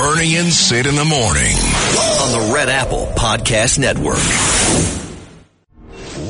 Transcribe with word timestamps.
Bernie 0.00 0.36
and 0.36 0.50
Sid 0.50 0.86
in 0.86 0.94
the 0.94 1.04
morning. 1.04 1.54
on 1.54 2.32
the 2.32 2.54
Red 2.54 2.70
Apple 2.70 3.12
Podcast 3.18 3.78
Network. 3.78 4.16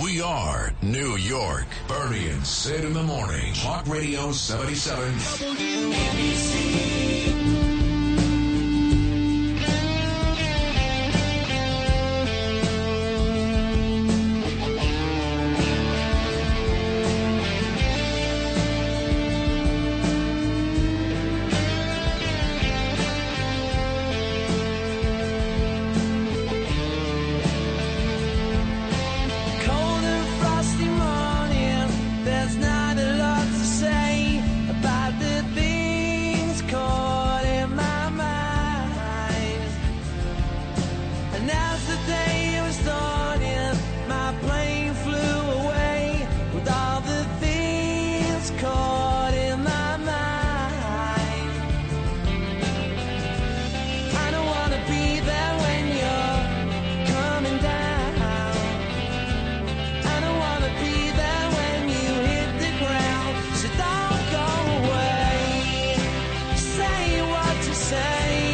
We 0.03 0.21
are 0.21 0.73
New 0.83 1.15
York. 1.15 1.67
Bernie 1.87 2.31
and 2.31 2.45
Sid 2.45 2.85
in 2.85 2.95
the 2.95 3.05
morning. 3.05 3.55
Talk 3.55 3.87
Radio 3.87 4.33
77. 4.33 5.15
Cold 5.39 6.90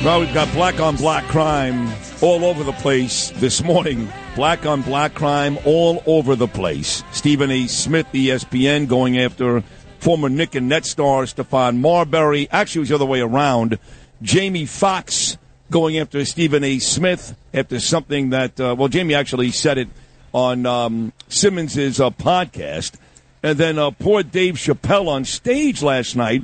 Well, 0.07 0.21
we've 0.21 0.33
got 0.33 0.53
black 0.53 0.79
on 0.79 0.95
black 0.95 1.25
crime 1.25 1.93
all 2.23 2.45
over 2.45 2.63
the 2.63 2.73
place 2.75 3.31
this 3.39 3.65
morning. 3.65 4.09
Black 4.37 4.65
on 4.65 4.83
black 4.83 5.15
crime 5.15 5.59
all 5.65 6.01
over 6.07 6.37
the 6.37 6.47
place. 6.47 7.03
Stephen 7.11 7.51
A. 7.51 7.67
Smith, 7.67 8.07
ESPN, 8.13 8.87
going 8.87 9.19
after 9.19 9.65
former 9.99 10.29
Nick 10.29 10.55
and 10.55 10.69
Net 10.69 10.87
star 10.87 11.25
Stephon 11.25 11.79
Marbury. 11.79 12.49
Actually, 12.53 12.79
it 12.79 12.83
was 12.83 12.89
the 12.91 12.95
other 12.95 13.05
way 13.05 13.21
around. 13.21 13.81
Jamie 14.23 14.65
Foxx 14.65 15.39
going 15.73 15.99
after 15.99 16.25
Stephen 16.25 16.63
A. 16.63 16.79
Smith 16.79 17.37
after 17.53 17.81
something 17.81 18.31
that, 18.31 18.61
uh, 18.61 18.77
well, 18.79 18.87
Jamie 18.87 19.15
actually 19.15 19.51
said 19.51 19.77
it 19.77 19.89
on 20.33 20.67
um, 20.67 21.13
Simmons' 21.27 21.99
uh, 21.99 22.11
podcast. 22.11 22.95
And 23.43 23.59
then 23.59 23.77
uh, 23.77 23.91
poor 23.91 24.23
Dave 24.23 24.55
Chappelle 24.55 25.09
on 25.09 25.25
stage 25.25 25.83
last 25.83 26.15
night 26.15 26.43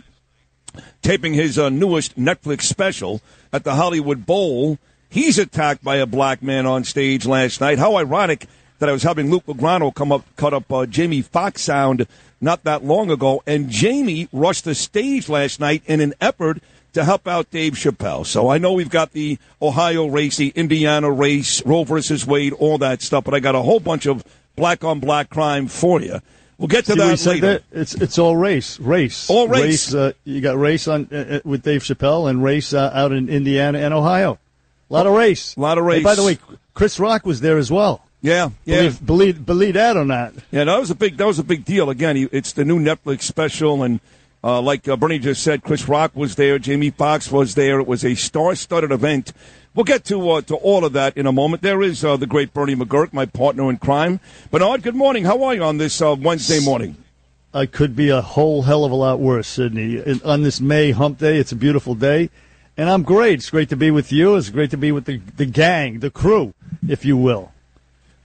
taping 1.03 1.35
his 1.35 1.59
uh, 1.59 1.69
newest 1.69 2.19
Netflix 2.19 2.63
special 2.63 3.21
at 3.53 3.65
the 3.65 3.75
Hollywood 3.75 4.27
Bowl. 4.27 4.79
He's 5.09 5.39
attacked 5.39 5.85
by 5.85 5.97
a 5.97 6.07
black 6.07 6.43
man 6.43 6.67
on 6.67 6.85
stage 6.85 7.27
last 7.27 7.61
night. 7.61 7.79
How 7.79 7.97
ironic 7.97 8.47
that 8.79 8.89
I 8.89 8.93
was 8.93 9.03
having 9.03 9.31
Luke 9.31 9.47
Lograno 9.47 9.95
come 9.95 10.11
up, 10.11 10.25
cut 10.37 10.55
up 10.55 10.73
uh, 10.73 10.87
Jamie 10.87 11.23
Foxx 11.23 11.63
sound 11.63 12.07
not 12.41 12.65
that 12.65 12.85
long 12.85 13.11
ago, 13.11 13.43
and 13.47 13.71
Jamie 13.71 14.29
rushed 14.33 14.65
the 14.65 14.75
stage 14.75 15.29
last 15.29 15.61
night 15.61 15.83
in 15.87 16.01
an 16.01 16.15
effort 16.21 16.61
to 16.93 17.05
help 17.05 17.29
out 17.29 17.51
Dave 17.51 17.75
Chappelle. 17.75 18.27
So 18.27 18.49
I 18.49 18.59
know 18.59 18.73
we've 18.73 18.91
got 18.91 19.13
the 19.13 19.39
Ohio 19.61 20.07
race, 20.07 20.37
the 20.37 20.53
Indiana 20.55 21.11
race, 21.11 21.65
Roe 21.65 21.85
versus 21.85 22.27
Wade, 22.27 22.53
all 22.55 22.79
that 22.79 23.03
stuff, 23.03 23.25
but 23.25 23.35
I 23.35 23.41
got 23.41 23.55
a 23.55 23.63
whole 23.63 23.81
bunch 23.81 24.07
of 24.07 24.25
black 24.57 24.83
on 24.83 25.01
black 25.01 25.31
crime 25.31 25.69
for 25.69 26.01
you. 26.01 26.21
We'll 26.59 26.69
get 26.69 26.85
to 26.87 26.93
See 26.93 26.99
that 26.99 27.27
later. 27.27 27.41
there? 27.41 27.61
It's 27.73 27.95
it's 27.95 28.19
all 28.19 28.37
race, 28.37 28.79
race, 28.79 29.29
All 29.29 29.49
race. 29.49 29.93
uh, 29.95 30.13
you 30.25 30.41
got 30.41 30.57
race 30.59 30.87
on 30.87 31.09
uh, 31.11 31.17
uh, 31.17 31.41
with 31.45 31.63
Dave 31.63 31.83
Chappelle 31.83 32.31
and 32.31 32.43
race 32.43 32.73
uh, 32.73 32.91
out 32.95 33.11
in 33.13 33.29
Indiana 33.29 33.79
and 33.79 33.93
Ohio. 33.93 34.39
A 34.89 34.93
lot 34.93 35.07
of 35.07 35.15
race. 35.15 35.57
A 35.57 35.61
lot 35.61 35.79
of 35.79 35.85
Hey, 35.85 35.89
race. 35.97 36.05
by 36.05 36.15
the 36.15 36.23
way, 36.23 36.39
Chris 36.75 37.01
Rock 37.01 37.27
was 37.27 37.41
there 37.41 37.59
as 37.59 37.71
well. 37.73 38.05
Yeah, 38.21 38.51
yeah. 38.65 38.77
Believe, 38.77 39.07
believe 39.07 39.47
believe 39.47 39.75
that 39.75 39.97
or 39.97 40.05
not. 40.05 40.35
Yeah, 40.53 40.65
that 40.65 40.79
was 40.79 40.91
a 40.91 40.95
big 40.95 41.17
that 41.17 41.27
was 41.27 41.41
a 41.41 41.45
big 41.45 41.65
deal. 41.65 41.91
Again, 41.91 42.15
he- 42.15 42.29
it's 42.31 42.53
the 42.53 42.65
new 42.65 42.79
Netflix 42.79 43.23
special, 43.23 43.83
and 43.83 43.99
uh, 44.45 44.61
like 44.61 44.87
uh, 44.87 44.95
Bernie 44.97 45.19
just 45.19 45.43
said, 45.43 45.65
Chris 45.65 45.89
Rock 45.89 46.13
was 46.15 46.37
there, 46.37 46.59
Jamie 46.61 46.91
Foxx 46.91 47.33
was 47.33 47.55
there. 47.57 47.81
It 47.81 47.87
was 47.89 48.05
a 48.05 48.15
star-studded 48.15 48.93
event. 48.93 49.33
We'll 49.75 49.85
get 49.85 50.05
to 50.07 50.31
uh, 50.31 50.41
to 50.43 50.57
all 50.57 50.85
of 50.85 50.93
that 50.93 51.17
in 51.17 51.27
a 51.27 51.33
moment. 51.33 51.63
There 51.63 51.81
is 51.81 52.05
uh, 52.05 52.19
the 52.19 52.27
great 52.27 52.53
Bernie 52.53 52.77
McGurk, 52.77 53.15
my 53.15 53.25
partner 53.25 53.71
in 53.71 53.79
crime. 53.79 54.21
Bernard, 54.51 54.83
good 54.83 54.95
morning. 54.95 55.25
How 55.25 55.43
are 55.45 55.55
you 55.55 55.63
on 55.63 55.79
this 55.79 56.03
uh, 56.03 56.15
Wednesday 56.19 56.61
morning? 56.61 56.97
I 57.55 57.65
could 57.65 57.97
be 57.97 58.11
a 58.11 58.21
whole 58.21 58.63
hell 58.63 58.85
of 58.85 58.93
a 58.93 58.95
lot 58.95 59.19
worse, 59.19 59.49
Sydney. 59.49 59.99
And 59.99 60.23
on 60.25 60.43
this 60.43 60.61
May 60.61 60.91
hump 60.91 61.19
day, 61.19 61.39
it's 61.39 61.53
a 61.53 61.57
beautiful 61.57 61.95
day, 61.95 62.29
and 62.77 62.91
I'm 62.91 63.03
great. 63.03 63.39
It's 63.39 63.49
great 63.49 63.71
to 63.71 63.77
be 63.77 63.91
with 63.91 64.13
you. 64.13 64.37
It's 64.37 64.51
great 64.51 64.71
to 64.73 64.77
be 64.77 64.93
with 64.93 65.07
the 65.07 65.23
the 65.39 65.47
gang, 65.47 66.01
the 66.01 66.11
crew, 66.11 66.53
if 66.87 67.07
you 67.07 67.17
will. 67.17 67.51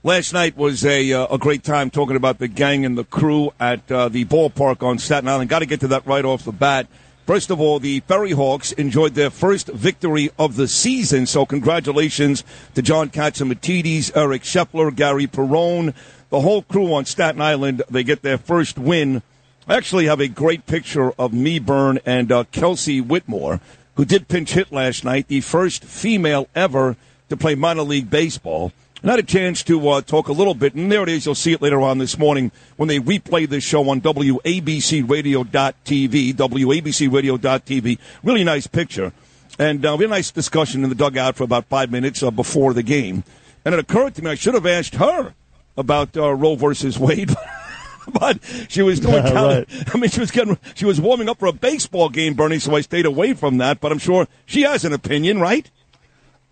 Last 0.02 0.34
night 0.34 0.54
was 0.54 0.84
a 0.84 1.12
uh, 1.14 1.34
a 1.34 1.38
great 1.38 1.64
time 1.64 1.88
talking 1.88 2.16
about 2.16 2.40
the 2.40 2.48
gang 2.48 2.84
and 2.84 2.98
the 2.98 3.04
crew 3.04 3.52
at 3.58 3.90
uh, 3.90 4.10
the 4.10 4.26
ballpark 4.26 4.82
on 4.82 4.98
Staten 4.98 5.26
Island. 5.26 5.48
Got 5.48 5.60
to 5.60 5.66
get 5.66 5.80
to 5.80 5.88
that 5.88 6.06
right 6.06 6.26
off 6.26 6.44
the 6.44 6.52
bat. 6.52 6.88
First 7.28 7.50
of 7.50 7.60
all, 7.60 7.78
the 7.78 8.00
Ferry 8.00 8.30
Hawks 8.30 8.72
enjoyed 8.72 9.12
their 9.12 9.28
first 9.28 9.66
victory 9.66 10.30
of 10.38 10.56
the 10.56 10.66
season, 10.66 11.26
so 11.26 11.44
congratulations 11.44 12.42
to 12.74 12.80
John 12.80 13.10
Catsimatidis, 13.10 14.16
Eric 14.16 14.44
Scheffler, 14.44 14.96
Gary 14.96 15.26
Perone, 15.26 15.92
the 16.30 16.40
whole 16.40 16.62
crew 16.62 16.94
on 16.94 17.04
Staten 17.04 17.42
Island. 17.42 17.82
They 17.90 18.02
get 18.02 18.22
their 18.22 18.38
first 18.38 18.78
win. 18.78 19.20
I 19.66 19.76
actually 19.76 20.06
have 20.06 20.20
a 20.20 20.28
great 20.28 20.64
picture 20.64 21.12
of 21.18 21.34
me, 21.34 21.58
Byrne, 21.58 21.98
and 22.06 22.32
uh, 22.32 22.44
Kelsey 22.50 23.02
Whitmore, 23.02 23.60
who 23.96 24.06
did 24.06 24.28
pinch 24.28 24.54
hit 24.54 24.72
last 24.72 25.04
night, 25.04 25.28
the 25.28 25.42
first 25.42 25.84
female 25.84 26.48
ever 26.54 26.96
to 27.28 27.36
play 27.36 27.54
minor 27.54 27.82
league 27.82 28.08
baseball. 28.08 28.72
And 29.00 29.10
I 29.10 29.14
had 29.14 29.20
a 29.20 29.24
chance 29.24 29.62
to 29.64 29.88
uh, 29.88 30.00
talk 30.00 30.28
a 30.28 30.32
little 30.32 30.54
bit, 30.54 30.74
and 30.74 30.90
there 30.90 31.04
it 31.04 31.08
is. 31.08 31.24
You'll 31.24 31.36
see 31.36 31.52
it 31.52 31.62
later 31.62 31.80
on 31.80 31.98
this 31.98 32.18
morning 32.18 32.50
when 32.76 32.88
they 32.88 32.98
replay 32.98 33.48
this 33.48 33.62
show 33.62 33.88
on 33.88 34.00
WABCRadio.tv. 34.00 36.34
WABCRadio.tv. 36.34 37.98
Really 38.24 38.44
nice 38.44 38.66
picture. 38.66 39.12
And 39.58 39.86
uh, 39.86 39.94
we 39.98 40.04
had 40.04 40.10
a 40.10 40.14
nice 40.14 40.32
discussion 40.32 40.82
in 40.82 40.88
the 40.88 40.96
dugout 40.96 41.36
for 41.36 41.44
about 41.44 41.66
five 41.66 41.92
minutes 41.92 42.22
uh, 42.22 42.30
before 42.32 42.74
the 42.74 42.82
game. 42.82 43.22
And 43.64 43.74
it 43.74 43.78
occurred 43.78 44.14
to 44.16 44.22
me 44.22 44.30
I 44.30 44.34
should 44.34 44.54
have 44.54 44.66
asked 44.66 44.96
her 44.96 45.34
about 45.76 46.16
uh, 46.16 46.34
Roe 46.34 46.56
versus 46.56 46.98
Wade. 46.98 47.30
but 48.12 48.38
she 48.68 48.82
was 48.82 49.00
doing 49.00 49.14
Yeah, 49.26 49.44
right. 49.44 49.68
I 49.94 49.98
mean, 49.98 50.10
she 50.10 50.20
was 50.20 50.30
getting, 50.30 50.58
she 50.74 50.84
was 50.84 51.00
warming 51.00 51.28
up 51.28 51.38
for 51.38 51.46
a 51.46 51.52
baseball 51.52 52.08
game, 52.08 52.34
Bernie, 52.34 52.58
so 52.58 52.74
I 52.74 52.80
stayed 52.80 53.06
away 53.06 53.34
from 53.34 53.58
that. 53.58 53.80
But 53.80 53.92
I'm 53.92 53.98
sure 53.98 54.26
she 54.46 54.62
has 54.62 54.84
an 54.84 54.92
opinion, 54.92 55.40
right? 55.40 55.70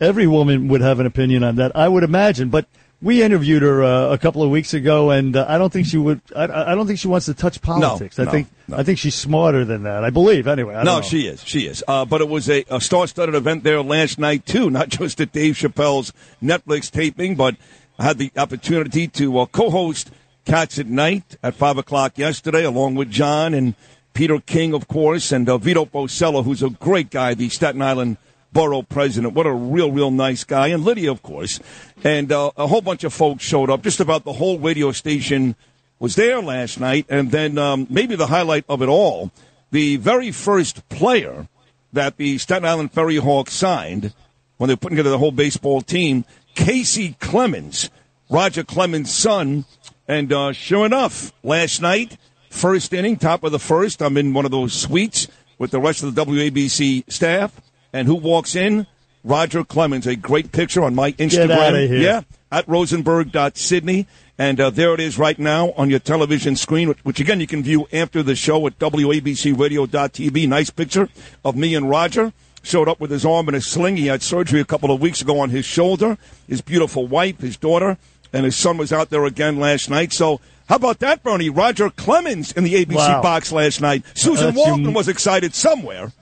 Every 0.01 0.27
woman 0.27 0.69
would 0.69 0.81
have 0.83 1.01
an 1.01 1.07
opinion 1.07 1.43
on 1.43 1.57
that, 1.57 1.75
I 1.75 1.89
would 1.89 2.03
imagine. 2.05 2.49
But 2.51 2.67
we 3.01 3.23
interviewed 3.23 3.63
her 3.63 3.83
uh, 3.85 4.09
a 4.13 4.19
couple 4.19 4.43
of 4.43 4.51
weeks 4.51 4.75
ago, 4.75 5.11
and 5.11 5.37
uh, 5.37 5.45
I 5.49 5.59
don't 5.59 5.73
think 5.73 5.87
she 5.87 5.99
would. 5.99 6.21
I, 6.35 6.73
I 6.73 6.75
don't 6.75 6.87
think 6.87 6.99
she 6.99 7.09
wants 7.09 7.27
to 7.27 7.35
touch 7.35 7.61
politics. 7.63 8.19
I 8.19 8.25
no, 8.25 8.31
think 8.31 8.49
no. 8.69 8.77
I 8.79 8.83
think 8.83 8.99
she's 8.99 9.15
smarter 9.15 9.65
than 9.65 9.83
that. 9.85 10.05
I 10.05 10.11
believe, 10.11 10.47
anyway. 10.47 10.75
I 10.75 10.79
don't 10.79 10.85
No, 10.87 10.97
know. 10.97 11.03
she 11.03 11.27
is. 11.27 11.43
She 11.45 11.67
is. 11.67 11.85
Uh, 11.87 12.05
but 12.05 12.21
it 12.21 12.29
was 12.29 12.49
a, 12.49 12.65
a 12.69 12.81
star-studded 12.81 13.35
event 13.35 13.65
there 13.65 13.83
last 13.83 14.19
night 14.19 14.45
too. 14.47 14.71
Not 14.77 14.89
just 14.89 15.21
at 15.21 15.33
Dave 15.33 15.55
Chappelle's 15.55 16.13
Netflix 16.43 16.91
taping, 16.91 17.37
but 17.37 17.57
I 17.99 18.05
had 18.05 18.19
the 18.19 18.31
opportunity 18.37 19.09
to 19.09 19.39
uh, 19.39 19.47
co-host 19.47 20.11
Cats 20.45 20.79
at 20.79 20.87
Night 20.87 21.37
at 21.43 21.55
five 21.55 21.77
o'clock 21.77 22.19
yesterday, 22.19 22.65
along 22.65 22.95
with 22.95 23.11
John 23.11 23.53
and 23.53 23.75
Peter 24.15 24.39
King, 24.41 24.73
of 24.73 24.89
course, 24.89 25.33
and 25.33 25.49
uh, 25.49 25.59
Vito 25.59 25.85
Fossella, 25.85 26.45
who's 26.45 26.63
a 26.63 26.71
great 26.71 27.11
guy, 27.11 27.35
the 27.35 27.49
Staten 27.51 27.83
Island 27.83 28.17
borough 28.57 28.81
president. 28.81 29.35
What 29.35 29.47
a 29.47 29.53
real, 29.53 29.93
real 29.93 30.11
nice 30.11 30.43
guy, 30.43 30.69
and 30.69 30.83
Lydia, 30.83 31.11
of 31.11 31.23
course, 31.23 31.61
and 32.03 32.33
uh, 32.33 32.53
a 32.57 32.67
whole 32.67 32.81
bunch 32.81 33.05
of 33.05 33.13
folks 33.13 33.45
showed 33.45 33.69
up. 33.69 33.83
Just 33.83 34.01
about 34.01 34.25
the 34.25 34.33
whole 34.33 34.59
radio 34.59 34.93
station 34.93 35.55
was 35.99 36.15
there 36.15 36.41
last 36.41 36.81
night, 36.81 37.05
and 37.11 37.31
then 37.31 37.59
um, 37.59 37.87
maybe 37.91 38.17
the 38.17 38.29
highlight 38.29 38.65
of 38.67 38.81
it 38.81 38.89
all, 38.89 39.31
the 39.73 39.97
very 39.97 40.31
first 40.31 40.89
player 40.89 41.49
that 41.93 42.17
the 42.17 42.39
Staten 42.39 42.65
Island 42.65 42.93
Ferry 42.93 43.17
Hawks 43.17 43.53
signed 43.53 44.15
when 44.57 44.69
they 44.69 44.73
were 44.73 44.79
putting 44.79 44.97
together 44.97 45.11
the 45.11 45.19
whole 45.19 45.33
baseball 45.33 45.83
team, 45.83 46.25
Kacy 46.55 47.19
Clemens, 47.19 47.91
Roger 48.31 48.65
Clemens' 48.65 49.13
son, 49.13 49.67
and 50.09 50.33
uh, 50.33 50.53
sure 50.53 50.87
enough, 50.87 51.31
last 51.43 51.83
night, 51.83 52.17
first 52.49 52.95
inning, 52.95 53.17
top 53.17 53.45
of 53.45 53.53
the 53.53 53.59
first, 53.59 54.01
I'm 54.01 54.17
in 54.17 54.33
one 54.33 54.47
of 54.47 54.51
those 54.51 54.73
suites 54.73 55.29
with 55.59 55.73
the 55.73 55.81
rest 55.81 56.03
of 56.03 56.15
the 56.15 56.25
WABC 56.25 57.13
staff, 57.13 57.61
and 57.97 58.07
who 58.09 58.15
walks 58.15 58.55
in? 58.55 58.87
Roger 59.25 59.65
Clemens, 59.65 60.07
a 60.07 60.15
great 60.15 60.53
picture 60.53 60.85
on 60.85 60.95
my 60.95 61.13
Instagram. 61.13 62.01
Yeah, 62.01 62.23
at 62.53 62.69
rosenberg.sydney. 62.69 64.07
And 64.39 64.61
uh, 64.61 64.69
there 64.71 64.93
it 64.93 65.01
is 65.01 65.19
right 65.19 65.39
now 65.39 65.71
on 65.73 65.89
your 65.89 65.99
television 65.99 66.57
screen, 66.57 66.89
which, 66.89 66.99
which 67.05 67.21
again 67.21 67.41
you 67.41 67.47
can 67.47 67.63
view 67.63 67.89
after 67.93 68.23
the 68.23 68.37
show 68.37 68.67
at 68.67 68.79
WABCRadio.tv. 68.79 70.49
Nice 70.49 70.71
picture 70.71 71.09
of 71.45 71.57
me 71.57 71.75
and 71.75 71.89
Roger. 71.89 72.33
showed 72.63 72.89
up 72.89 73.01
with 73.01 73.11
his 73.11 73.25
arm 73.25 73.49
in 73.49 73.55
a 73.55 73.61
sling. 73.61 73.97
He 73.97 74.07
had 74.09 74.23
surgery 74.23 74.61
a 74.61 74.65
couple 74.65 74.91
of 74.91 75.01
weeks 75.01 75.23
ago 75.23 75.41
on 75.41 75.51
his 75.51 75.65
shoulder. 75.65 76.19
His 76.49 76.61
beautiful 76.61 77.07
wife, 77.07 77.41
his 77.41 77.57
daughter, 77.57 77.97
and 78.33 78.45
his 78.45 78.57
son 78.57 78.77
was 78.77 78.93
out 78.93 79.09
there 79.11 79.25
again 79.25 79.59
last 79.59 79.89
night. 79.89 80.13
So 80.13 80.41
how 80.69 80.77
about 80.77 80.99
that, 80.99 81.23
Bernie? 81.23 81.49
Roger 81.49 81.91
Clemens 81.91 82.53
in 82.53 82.65
the 82.65 82.75
ABC 82.75 82.95
Wow. 82.97 83.23
box 83.23 83.53
last 83.53 83.81
night. 83.81 84.05
Susan 84.15 84.47
That's 84.47 84.57
Walton 84.57 84.93
was 84.93 85.09
excited 85.09 85.55
somewhere. 85.55 86.13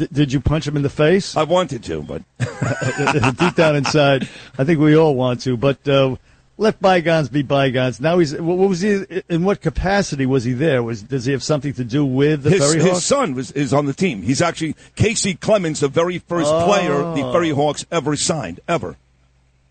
D- 0.00 0.08
did 0.10 0.32
you 0.32 0.40
punch 0.40 0.66
him 0.66 0.76
in 0.76 0.82
the 0.82 0.88
face? 0.90 1.36
I 1.36 1.42
wanted 1.42 1.84
to, 1.84 2.02
but 2.02 2.22
Deep 3.38 3.54
down 3.54 3.76
inside, 3.76 4.26
I 4.58 4.64
think 4.64 4.80
we 4.80 4.96
all 4.96 5.14
want 5.14 5.42
to. 5.42 5.56
But 5.58 5.86
uh, 5.86 6.16
let 6.56 6.80
bygones 6.80 7.28
be 7.28 7.42
bygones. 7.42 8.00
Now 8.00 8.18
he's. 8.18 8.34
What 8.34 8.56
was 8.56 8.80
he? 8.80 9.04
In 9.28 9.44
what 9.44 9.60
capacity 9.60 10.24
was 10.24 10.44
he 10.44 10.52
there? 10.54 10.82
Was 10.82 11.02
does 11.02 11.26
he 11.26 11.32
have 11.32 11.42
something 11.42 11.74
to 11.74 11.84
do 11.84 12.04
with 12.04 12.42
the 12.44 12.50
his, 12.50 12.60
Ferry 12.74 12.82
his 12.88 13.04
son 13.04 13.34
was, 13.34 13.50
is 13.52 13.74
on 13.74 13.84
the 13.86 13.92
team. 13.92 14.22
He's 14.22 14.40
actually 14.40 14.74
Kacy 14.96 15.38
Clemens, 15.38 15.80
the 15.80 15.88
very 15.88 16.18
first 16.18 16.50
Oh. 16.50 16.64
player 16.66 16.98
the 17.14 17.30
Ferry 17.32 17.50
Hawks 17.50 17.84
ever 17.92 18.16
signed, 18.16 18.60
ever. 18.66 18.96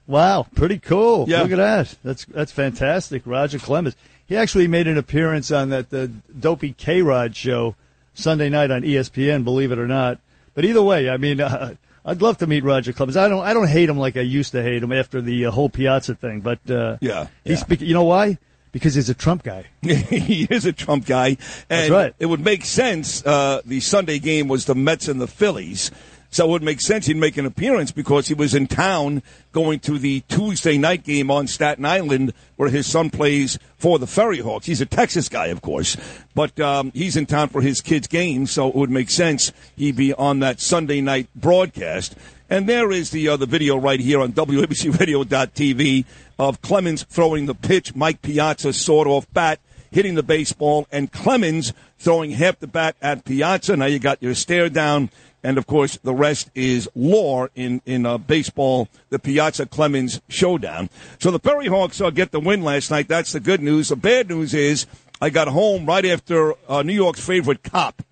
Wow, 0.05 0.45
pretty 0.55 0.79
cool. 0.79 1.25
Yeah. 1.27 1.41
Look 1.43 1.51
at 1.51 1.57
that. 1.57 1.95
That's 2.03 2.25
that's 2.25 2.51
fantastic. 2.51 3.23
Roger 3.25 3.57
Clemens. 3.59 3.95
He 4.27 4.37
actually 4.37 4.67
made 4.67 4.87
an 4.87 4.97
appearance 4.97 5.51
on 5.51 5.69
that 5.69 5.89
the 5.89 6.07
Dopey 6.07 6.73
K 6.73 7.01
Rod 7.01 7.35
show 7.35 7.75
Sunday 8.13 8.49
night 8.49 8.71
on 8.71 8.81
ESPN. 8.81 9.43
Believe 9.43 9.71
it 9.71 9.79
or 9.79 9.87
not. 9.87 10.19
But 10.53 10.65
either 10.65 10.81
way, 10.81 11.09
I 11.09 11.17
mean, 11.17 11.39
uh, 11.41 11.75
I'd 12.05 12.21
love 12.21 12.37
to 12.39 12.47
meet 12.47 12.63
Roger 12.63 12.93
Clemens. 12.93 13.17
I 13.17 13.27
don't 13.27 13.43
I 13.43 13.53
don't 13.53 13.67
hate 13.67 13.89
him 13.89 13.97
like 13.97 14.17
I 14.17 14.21
used 14.21 14.51
to 14.53 14.63
hate 14.63 14.81
him 14.83 14.91
after 14.91 15.21
the 15.21 15.45
uh, 15.45 15.51
whole 15.51 15.69
Piazza 15.69 16.15
thing. 16.15 16.41
But 16.41 16.59
uh, 16.69 16.97
Yeah, 17.01 17.27
he's 17.43 17.63
yeah. 17.67 17.77
you 17.79 17.93
know 17.93 18.03
why? 18.03 18.37
Because 18.71 18.93
he's 18.93 19.09
a 19.09 19.15
Trump 19.15 19.43
guy. 19.43 19.65
he 19.81 20.47
is 20.49 20.65
a 20.65 20.73
Trump 20.73 21.05
guy, 21.05 21.29
and 21.29 21.37
That's 21.69 21.89
right. 21.89 22.13
it 22.19 22.27
would 22.27 22.43
make 22.43 22.65
sense. 22.65 23.25
Uh, 23.25 23.61
the 23.65 23.79
Sunday 23.79 24.19
game 24.19 24.47
was 24.47 24.65
the 24.65 24.75
Mets 24.75 25.07
and 25.07 25.19
the 25.19 25.27
Phillies, 25.27 25.89
so 26.29 26.45
it 26.45 26.49
would 26.49 26.63
make 26.63 26.81
sense 26.81 27.05
he'd 27.05 27.17
make 27.17 27.37
an 27.37 27.45
appearance 27.45 27.91
because 27.91 28.27
he 28.27 28.33
was 28.33 28.53
in 28.53 28.67
town 28.67 29.23
going 29.51 29.79
to 29.79 29.97
the 29.97 30.21
Tuesday 30.21 30.77
night 30.77 31.03
game 31.03 31.31
on 31.31 31.47
Staten 31.47 31.85
Island 31.85 32.33
where 32.55 32.69
his 32.69 32.85
son 32.87 33.09
plays 33.09 33.57
for 33.77 33.97
the 33.97 34.07
Ferry 34.07 34.39
Hawks. 34.39 34.65
He's 34.65 34.81
a 34.81 34.85
Texas 34.85 35.29
guy, 35.29 35.47
of 35.47 35.61
course, 35.61 35.97
but 36.35 36.59
um, 36.59 36.91
he's 36.93 37.15
in 37.15 37.25
town 37.25 37.49
for 37.49 37.61
his 37.61 37.81
kids' 37.81 38.07
game, 38.07 38.45
so 38.45 38.67
it 38.67 38.75
would 38.75 38.89
make 38.89 39.09
sense 39.09 39.51
he'd 39.75 39.95
be 39.95 40.13
on 40.13 40.39
that 40.39 40.59
Sunday 40.59 41.01
night 41.01 41.27
broadcast. 41.35 42.15
And 42.49 42.67
there 42.67 42.91
is 42.91 43.11
the 43.11 43.27
uh, 43.29 43.37
the 43.37 43.45
video 43.45 43.77
right 43.77 43.99
here 43.99 44.21
on 44.21 44.31
WABCRadio.tv 44.33 46.05
of 46.39 46.61
Clemens 46.61 47.03
throwing 47.03 47.45
the 47.45 47.55
pitch, 47.55 47.95
Mike 47.95 48.21
Piazza 48.21 48.73
sawed 48.73 49.07
off 49.07 49.31
bat, 49.33 49.59
hitting 49.91 50.15
the 50.15 50.23
baseball, 50.23 50.87
and 50.91 51.11
Clemens 51.11 51.73
throwing 51.99 52.31
half 52.31 52.59
the 52.59 52.67
bat 52.67 52.95
at 53.01 53.25
Piazza. 53.25 53.77
Now 53.77 53.85
you 53.85 53.99
got 53.99 54.23
your 54.23 54.33
stare 54.33 54.69
down, 54.69 55.11
and 55.43 55.57
of 55.57 55.67
course 55.67 55.97
the 56.03 56.13
rest 56.13 56.49
is 56.55 56.89
lore 56.95 57.49
in 57.55 57.81
in 57.85 58.05
uh, 58.05 58.17
baseball. 58.17 58.87
The 59.09 59.19
Piazza 59.19 59.65
Clemens 59.65 60.21
showdown. 60.29 60.89
So 61.19 61.31
the 61.31 61.39
Ferry 61.39 61.67
Hawks 61.67 62.01
uh, 62.01 62.09
get 62.09 62.31
the 62.31 62.39
win 62.39 62.63
last 62.63 62.91
night. 62.91 63.07
That's 63.07 63.31
the 63.31 63.39
good 63.39 63.61
news. 63.61 63.89
The 63.89 63.95
bad 63.95 64.29
news 64.29 64.53
is 64.53 64.85
I 65.21 65.29
got 65.29 65.47
home 65.47 65.85
right 65.85 66.05
after 66.05 66.53
uh, 66.67 66.83
New 66.83 66.93
York's 66.93 67.25
favorite 67.25 67.63
cop. 67.63 68.03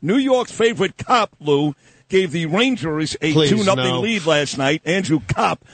New 0.00 0.16
York's 0.16 0.52
favorite 0.52 0.96
cop, 0.96 1.34
Lou, 1.40 1.74
gave 2.08 2.32
the 2.32 2.46
Rangers 2.46 3.16
a 3.20 3.32
Please, 3.32 3.50
2 3.50 3.64
nothing 3.64 3.84
no. 3.84 4.00
lead 4.00 4.26
last 4.26 4.58
night. 4.58 4.82
Andrew 4.84 5.20
Copp. 5.28 5.64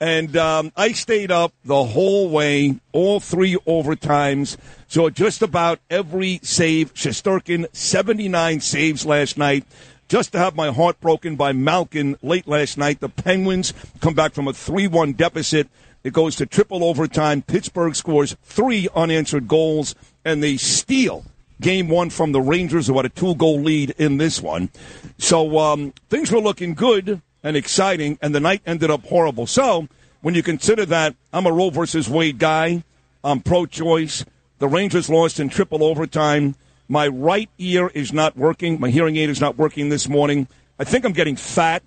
And 0.00 0.34
um, 0.36 0.72
I 0.76 0.92
stayed 0.92 1.30
up 1.30 1.52
the 1.62 1.84
whole 1.84 2.30
way, 2.30 2.80
all 2.92 3.20
three 3.20 3.56
overtimes. 3.66 4.56
So 4.88 5.10
just 5.10 5.42
about 5.42 5.78
every 5.90 6.40
save. 6.42 6.94
Shesterkin, 6.94 7.66
79 7.74 8.60
saves 8.60 9.04
last 9.04 9.36
night. 9.36 9.66
Just 10.10 10.32
to 10.32 10.40
have 10.40 10.56
my 10.56 10.72
heart 10.72 11.00
broken 11.00 11.36
by 11.36 11.52
Malkin 11.52 12.16
late 12.20 12.48
last 12.48 12.76
night. 12.76 12.98
The 12.98 13.08
Penguins 13.08 13.72
come 14.00 14.12
back 14.12 14.32
from 14.32 14.48
a 14.48 14.52
3 14.52 14.88
1 14.88 15.12
deficit. 15.12 15.68
It 16.02 16.12
goes 16.12 16.34
to 16.36 16.46
triple 16.46 16.82
overtime. 16.82 17.42
Pittsburgh 17.42 17.94
scores 17.94 18.36
three 18.42 18.88
unanswered 18.92 19.46
goals, 19.46 19.94
and 20.24 20.42
they 20.42 20.56
steal 20.56 21.26
game 21.60 21.88
one 21.88 22.10
from 22.10 22.32
the 22.32 22.40
Rangers, 22.40 22.88
who 22.88 22.96
had 22.96 23.06
a 23.06 23.08
two 23.08 23.36
goal 23.36 23.60
lead 23.60 23.90
in 23.98 24.16
this 24.16 24.42
one. 24.42 24.70
So 25.16 25.60
um, 25.60 25.94
things 26.08 26.32
were 26.32 26.40
looking 26.40 26.74
good 26.74 27.22
and 27.44 27.56
exciting, 27.56 28.18
and 28.20 28.34
the 28.34 28.40
night 28.40 28.62
ended 28.66 28.90
up 28.90 29.04
horrible. 29.06 29.46
So 29.46 29.86
when 30.22 30.34
you 30.34 30.42
consider 30.42 30.84
that 30.86 31.14
I'm 31.32 31.46
a 31.46 31.52
Roe 31.52 31.70
versus 31.70 32.08
Wade 32.08 32.40
guy, 32.40 32.82
I'm 33.22 33.42
pro 33.42 33.64
choice, 33.64 34.24
the 34.58 34.66
Rangers 34.66 35.08
lost 35.08 35.38
in 35.38 35.50
triple 35.50 35.84
overtime. 35.84 36.56
My 36.90 37.06
right 37.06 37.48
ear 37.56 37.86
is 37.94 38.12
not 38.12 38.36
working. 38.36 38.80
My 38.80 38.90
hearing 38.90 39.16
aid 39.16 39.30
is 39.30 39.40
not 39.40 39.56
working 39.56 39.90
this 39.90 40.08
morning. 40.08 40.48
I 40.76 40.82
think 40.82 41.04
I'm 41.04 41.12
getting 41.12 41.36
fat. 41.36 41.84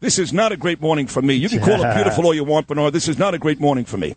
This 0.00 0.18
is 0.18 0.32
not 0.32 0.50
a 0.50 0.56
great 0.56 0.80
morning 0.80 1.06
for 1.06 1.22
me. 1.22 1.34
You 1.34 1.48
can 1.48 1.60
call 1.60 1.80
it 1.84 1.94
beautiful 1.94 2.26
all 2.26 2.34
you 2.34 2.42
want, 2.42 2.66
Bernard. 2.66 2.92
This 2.92 3.06
is 3.06 3.16
not 3.16 3.32
a 3.32 3.38
great 3.38 3.60
morning 3.60 3.84
for 3.84 3.96
me. 3.96 4.16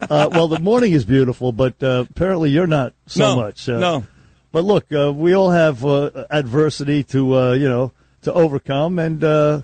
Uh, 0.00 0.30
well, 0.32 0.48
the 0.48 0.58
morning 0.60 0.92
is 0.92 1.04
beautiful, 1.04 1.52
but 1.52 1.74
uh, 1.82 2.06
apparently 2.08 2.48
you're 2.48 2.66
not 2.66 2.94
so 3.04 3.34
No, 3.34 3.36
much. 3.36 3.68
Uh, 3.68 3.78
no. 3.78 4.06
But 4.50 4.64
look, 4.64 4.90
uh, 4.94 5.12
we 5.12 5.34
all 5.34 5.50
have 5.50 5.84
uh, 5.84 6.24
adversity 6.30 7.04
to 7.04 7.36
uh, 7.36 7.52
you 7.52 7.68
know 7.68 7.92
to 8.22 8.32
overcome, 8.32 8.98
and 8.98 9.22
uh, 9.22 9.60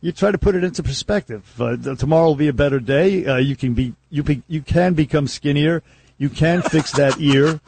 you 0.00 0.12
try 0.12 0.30
to 0.30 0.38
put 0.38 0.54
it 0.54 0.62
into 0.62 0.84
perspective. 0.84 1.60
Uh, 1.60 1.76
tomorrow 1.96 2.28
will 2.28 2.36
be 2.36 2.46
a 2.46 2.52
better 2.52 2.78
day. 2.78 3.26
Uh, 3.26 3.38
you 3.38 3.56
can 3.56 3.74
be 3.74 3.96
you 4.10 4.22
be, 4.22 4.44
you 4.46 4.62
can 4.62 4.94
become 4.94 5.26
skinnier. 5.26 5.82
You 6.18 6.28
can 6.28 6.62
fix 6.62 6.92
that 6.92 7.18
ear. 7.18 7.60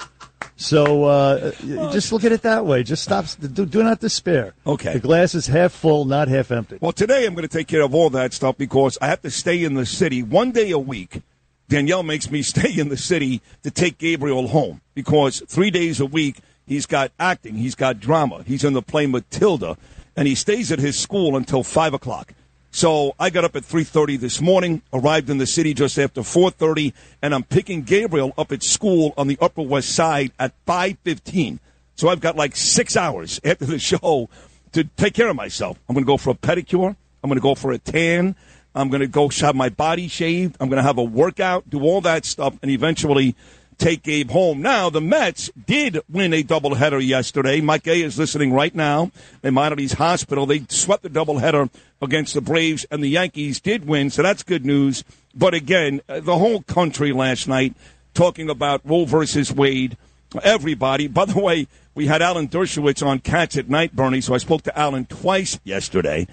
So 0.62 1.04
uh, 1.04 1.50
just 1.92 2.12
look 2.12 2.24
at 2.24 2.32
it 2.32 2.42
that 2.42 2.64
way. 2.64 2.82
Just 2.82 3.02
stop. 3.02 3.26
Do, 3.40 3.66
do 3.66 3.82
not 3.82 4.00
despair. 4.00 4.54
Okay. 4.66 4.94
The 4.94 5.00
glass 5.00 5.34
is 5.34 5.48
half 5.48 5.72
full, 5.72 6.04
not 6.04 6.28
half 6.28 6.52
empty. 6.52 6.78
Well, 6.80 6.92
today 6.92 7.26
I'm 7.26 7.34
going 7.34 7.46
to 7.46 7.56
take 7.56 7.66
care 7.66 7.82
of 7.82 7.94
all 7.94 8.10
that 8.10 8.32
stuff 8.32 8.56
because 8.56 8.96
I 9.02 9.08
have 9.08 9.22
to 9.22 9.30
stay 9.30 9.64
in 9.64 9.74
the 9.74 9.84
city 9.84 10.22
one 10.22 10.52
day 10.52 10.70
a 10.70 10.78
week. 10.78 11.22
Danielle 11.68 12.02
makes 12.02 12.30
me 12.30 12.42
stay 12.42 12.78
in 12.78 12.88
the 12.88 12.96
city 12.96 13.42
to 13.64 13.70
take 13.70 13.98
Gabriel 13.98 14.48
home 14.48 14.80
because 14.94 15.42
three 15.48 15.70
days 15.70 16.00
a 16.00 16.06
week 16.06 16.38
he's 16.66 16.86
got 16.86 17.10
acting, 17.18 17.56
he's 17.56 17.74
got 17.74 17.98
drama, 17.98 18.44
he's 18.46 18.64
in 18.64 18.72
the 18.72 18.82
play 18.82 19.06
Matilda, 19.06 19.76
and 20.16 20.28
he 20.28 20.34
stays 20.34 20.70
at 20.70 20.78
his 20.78 20.98
school 20.98 21.36
until 21.36 21.62
five 21.62 21.92
o'clock. 21.92 22.34
So 22.74 23.14
I 23.20 23.28
got 23.28 23.44
up 23.44 23.54
at 23.54 23.64
3:30 23.64 24.18
this 24.18 24.40
morning, 24.40 24.80
arrived 24.94 25.28
in 25.28 25.36
the 25.36 25.46
city 25.46 25.74
just 25.74 25.98
after 25.98 26.22
4:30, 26.22 26.94
and 27.20 27.34
I'm 27.34 27.42
picking 27.42 27.82
Gabriel 27.82 28.32
up 28.38 28.50
at 28.50 28.62
school 28.62 29.12
on 29.18 29.28
the 29.28 29.36
Upper 29.42 29.60
West 29.60 29.90
Side 29.90 30.32
at 30.38 30.54
5:15. 30.66 31.58
So 31.96 32.08
I've 32.08 32.20
got 32.20 32.34
like 32.34 32.56
six 32.56 32.96
hours 32.96 33.38
after 33.44 33.66
the 33.66 33.78
show 33.78 34.30
to 34.72 34.84
take 34.84 35.12
care 35.12 35.28
of 35.28 35.36
myself. 35.36 35.78
I'm 35.86 35.94
going 35.94 36.04
to 36.04 36.06
go 36.06 36.16
for 36.16 36.30
a 36.30 36.34
pedicure. 36.34 36.96
I'm 37.22 37.28
going 37.28 37.38
to 37.38 37.42
go 37.42 37.54
for 37.54 37.72
a 37.72 37.78
tan. 37.78 38.36
I'm 38.74 38.88
going 38.88 39.02
to 39.02 39.06
go 39.06 39.28
have 39.28 39.54
my 39.54 39.68
body 39.68 40.08
shaved. 40.08 40.56
I'm 40.58 40.70
going 40.70 40.78
to 40.78 40.82
have 40.82 40.96
a 40.96 41.04
workout, 41.04 41.68
do 41.68 41.82
all 41.82 42.00
that 42.00 42.24
stuff, 42.24 42.54
and 42.62 42.70
eventually 42.70 43.36
take 43.82 44.04
Gabe 44.04 44.30
home. 44.30 44.62
Now, 44.62 44.90
the 44.90 45.00
Mets 45.00 45.50
did 45.66 45.98
win 46.08 46.32
a 46.32 46.44
doubleheader 46.44 47.04
yesterday. 47.04 47.60
Mike 47.60 47.88
A 47.88 48.02
is 48.02 48.16
listening 48.16 48.52
right 48.52 48.72
now 48.74 49.10
in 49.42 49.54
Maimonides 49.54 49.94
Hospital. 49.94 50.46
They 50.46 50.64
swept 50.68 51.02
the 51.02 51.10
doubleheader 51.10 51.68
against 52.00 52.34
the 52.34 52.40
Braves, 52.40 52.86
and 52.92 53.02
the 53.02 53.08
Yankees 53.08 53.58
did 53.60 53.86
win, 53.86 54.10
so 54.10 54.22
that's 54.22 54.44
good 54.44 54.64
news. 54.64 55.02
But 55.34 55.54
again, 55.54 56.00
uh, 56.08 56.20
the 56.20 56.38
whole 56.38 56.62
country 56.62 57.12
last 57.12 57.48
night 57.48 57.74
talking 58.14 58.48
about 58.48 58.82
Roe 58.84 59.04
versus 59.04 59.52
Wade. 59.52 59.96
Everybody. 60.44 61.08
By 61.08 61.24
the 61.24 61.40
way, 61.40 61.66
we 61.94 62.06
had 62.06 62.22
Alan 62.22 62.48
Dershowitz 62.48 63.04
on 63.04 63.18
Cats 63.18 63.56
at 63.56 63.68
Night, 63.68 63.96
Bernie, 63.96 64.20
so 64.20 64.32
I 64.32 64.38
spoke 64.38 64.62
to 64.62 64.78
Alan 64.78 65.06
twice 65.06 65.58
yesterday. 65.64 66.28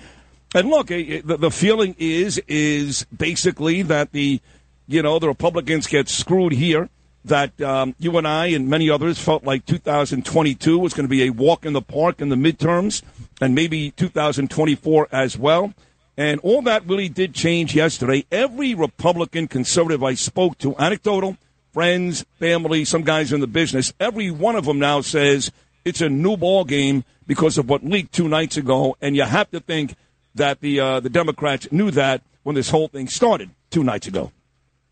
And 0.53 0.69
look, 0.69 0.91
eh, 0.91 1.21
the, 1.25 1.37
the 1.37 1.51
feeling 1.51 1.95
is 1.97 2.39
is 2.47 3.05
basically 3.05 3.81
that 3.81 4.11
the 4.11 4.39
you 4.87 5.01
know 5.01 5.17
the 5.17 5.27
Republicans 5.27 5.87
get 5.87 6.09
screwed 6.09 6.53
here. 6.53 6.89
That 7.25 7.59
um, 7.61 7.95
you 7.99 8.17
and 8.17 8.27
I 8.27 8.47
and 8.47 8.69
many 8.69 8.89
others 8.89 9.19
felt 9.19 9.43
like 9.43 9.65
2022 9.65 10.79
was 10.79 10.93
going 10.93 11.05
to 11.05 11.09
be 11.09 11.23
a 11.23 11.31
walk 11.31 11.65
in 11.65 11.73
the 11.73 11.81
park 11.81 12.21
in 12.21 12.29
the 12.29 12.35
midterms, 12.35 13.03
and 13.41 13.53
maybe 13.53 13.91
2024 13.91 15.09
as 15.11 15.37
well. 15.37 15.73
And 16.15 16.39
all 16.41 16.61
that 16.63 16.85
really 16.85 17.09
did 17.09 17.33
change 17.33 17.75
yesterday. 17.75 18.25
Every 18.31 18.73
Republican 18.73 19.47
conservative 19.47 20.03
I 20.03 20.15
spoke 20.15 20.57
to, 20.59 20.75
anecdotal, 20.77 21.37
friends, 21.71 22.25
family, 22.39 22.83
some 22.85 23.03
guys 23.03 23.31
in 23.31 23.41
the 23.41 23.47
business, 23.47 23.93
every 23.99 24.31
one 24.31 24.55
of 24.55 24.65
them 24.65 24.79
now 24.79 25.01
says 25.01 25.51
it's 25.85 26.01
a 26.01 26.09
new 26.09 26.35
ball 26.35 26.65
game 26.65 27.03
because 27.27 27.57
of 27.57 27.69
what 27.69 27.83
leaked 27.83 28.13
two 28.13 28.27
nights 28.27 28.57
ago. 28.57 28.97
And 29.01 29.15
you 29.15 29.23
have 29.23 29.49
to 29.51 29.59
think 29.59 29.95
that 30.35 30.61
the 30.61 30.79
uh, 30.79 30.99
the 30.99 31.09
Democrats 31.09 31.71
knew 31.71 31.91
that 31.91 32.21
when 32.43 32.55
this 32.55 32.69
whole 32.69 32.87
thing 32.87 33.07
started 33.07 33.49
two 33.69 33.83
nights 33.83 34.07
ago. 34.07 34.31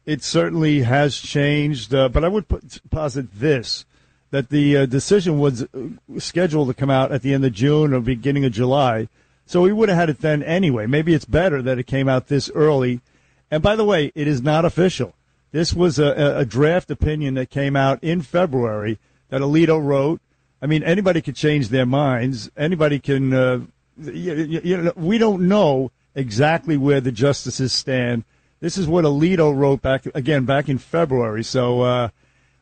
It 0.08 0.24
certainly 0.24 0.84
has 0.84 1.18
changed, 1.18 1.94
uh, 1.94 2.08
but 2.08 2.24
I 2.24 2.30
would 2.30 2.48
put, 2.48 2.80
posit 2.90 3.28
this 3.40 3.84
that 4.32 4.50
the 4.50 4.78
uh, 4.78 4.86
decision 4.86 5.38
was 5.38 5.64
uh, 5.64 5.68
scheduled 6.18 6.70
to 6.70 6.74
come 6.74 6.90
out 6.90 7.12
at 7.12 7.24
the 7.24 7.34
end 7.34 7.44
of 7.44 7.52
June 7.52 7.94
or 7.94 8.00
beginning 8.00 8.46
of 8.46 8.54
July. 8.54 9.10
So 9.46 9.62
we 9.62 9.74
would 9.74 9.90
have 9.90 9.98
had 9.98 10.10
it 10.10 10.20
then 10.20 10.42
anyway. 10.44 10.88
Maybe 10.88 11.14
it's 11.14 11.26
better 11.26 11.62
that 11.62 11.78
it 11.78 11.88
came 11.88 12.08
out 12.08 12.28
this 12.28 12.50
early. 12.56 13.02
And 13.52 13.62
by 13.62 13.76
the 13.76 13.84
way, 13.84 14.14
it 14.16 14.30
is 14.30 14.42
not 14.42 14.64
official. 14.64 15.14
This 15.52 15.74
was 15.74 16.00
a, 16.00 16.40
a- 16.40 16.46
draft 16.46 16.90
opinion 16.90 17.34
that 17.34 17.50
came 17.50 17.76
out 17.76 18.02
in 18.02 18.22
February 18.22 19.00
that 19.28 19.42
Alito 19.42 19.82
wrote. 19.84 20.22
I 20.62 20.68
mean, 20.68 20.84
anybody 20.84 21.22
could 21.22 21.36
change 21.36 21.68
their 21.68 21.86
minds. 21.86 22.50
Anybody 22.56 23.00
can, 23.00 23.34
uh, 23.34 23.60
you, 24.02 24.34
you, 24.36 24.62
you 24.64 24.78
know, 24.78 24.94
we 24.96 25.18
don't 25.18 25.50
know 25.50 25.92
exactly 26.16 26.78
where 26.78 27.02
the 27.02 27.12
justices 27.12 27.74
stand. 27.74 28.24
This 28.60 28.78
is 28.78 28.88
what 28.88 29.06
Alito 29.06 29.56
wrote 29.56 29.82
back 29.82 30.06
again 30.16 30.46
back 30.46 30.68
in 30.68 30.78
February. 30.78 31.44
So, 31.44 31.82
uh, 31.82 32.10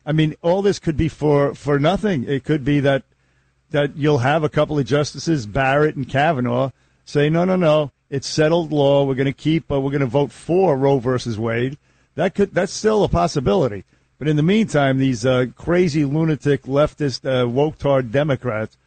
I 0.04 0.12
mean, 0.12 0.34
all 0.42 0.62
this 0.62 0.78
could 0.78 0.96
be 0.96 1.08
for 1.08 1.54
for 1.54 1.78
nothing. 1.78 2.24
It 2.24 2.44
could 2.44 2.64
be 2.64 2.80
that 2.80 3.04
that 3.70 3.96
you'll 3.96 4.18
have 4.18 4.44
a 4.44 4.48
couple 4.48 4.78
of 4.78 4.86
justices, 4.86 5.46
Barrett 5.46 5.96
and 5.96 6.08
Kavanaugh, 6.08 6.70
say, 7.04 7.28
no, 7.28 7.44
no, 7.44 7.56
no, 7.56 7.90
it's 8.10 8.28
settled 8.28 8.72
law. 8.72 9.04
We're 9.04 9.14
going 9.14 9.26
to 9.26 9.32
keep. 9.32 9.70
Uh, 9.70 9.80
we're 9.80 9.90
going 9.90 10.00
to 10.00 10.06
vote 10.06 10.32
for 10.32 10.76
Roe 10.76 10.98
versus 10.98 11.38
Wade. 11.38 11.78
That 12.14 12.34
could 12.34 12.54
that's 12.54 12.72
still 12.72 13.04
a 13.04 13.08
possibility. 13.08 13.84
But 14.18 14.28
in 14.28 14.36
the 14.36 14.42
meantime, 14.42 14.98
these 14.98 15.26
uh, 15.26 15.46
crazy 15.56 16.04
lunatic 16.04 16.62
leftist 16.62 17.24
uh, 17.28 17.46
woke 17.46 17.78
tard 17.78 18.12
Democrats, 18.12 18.78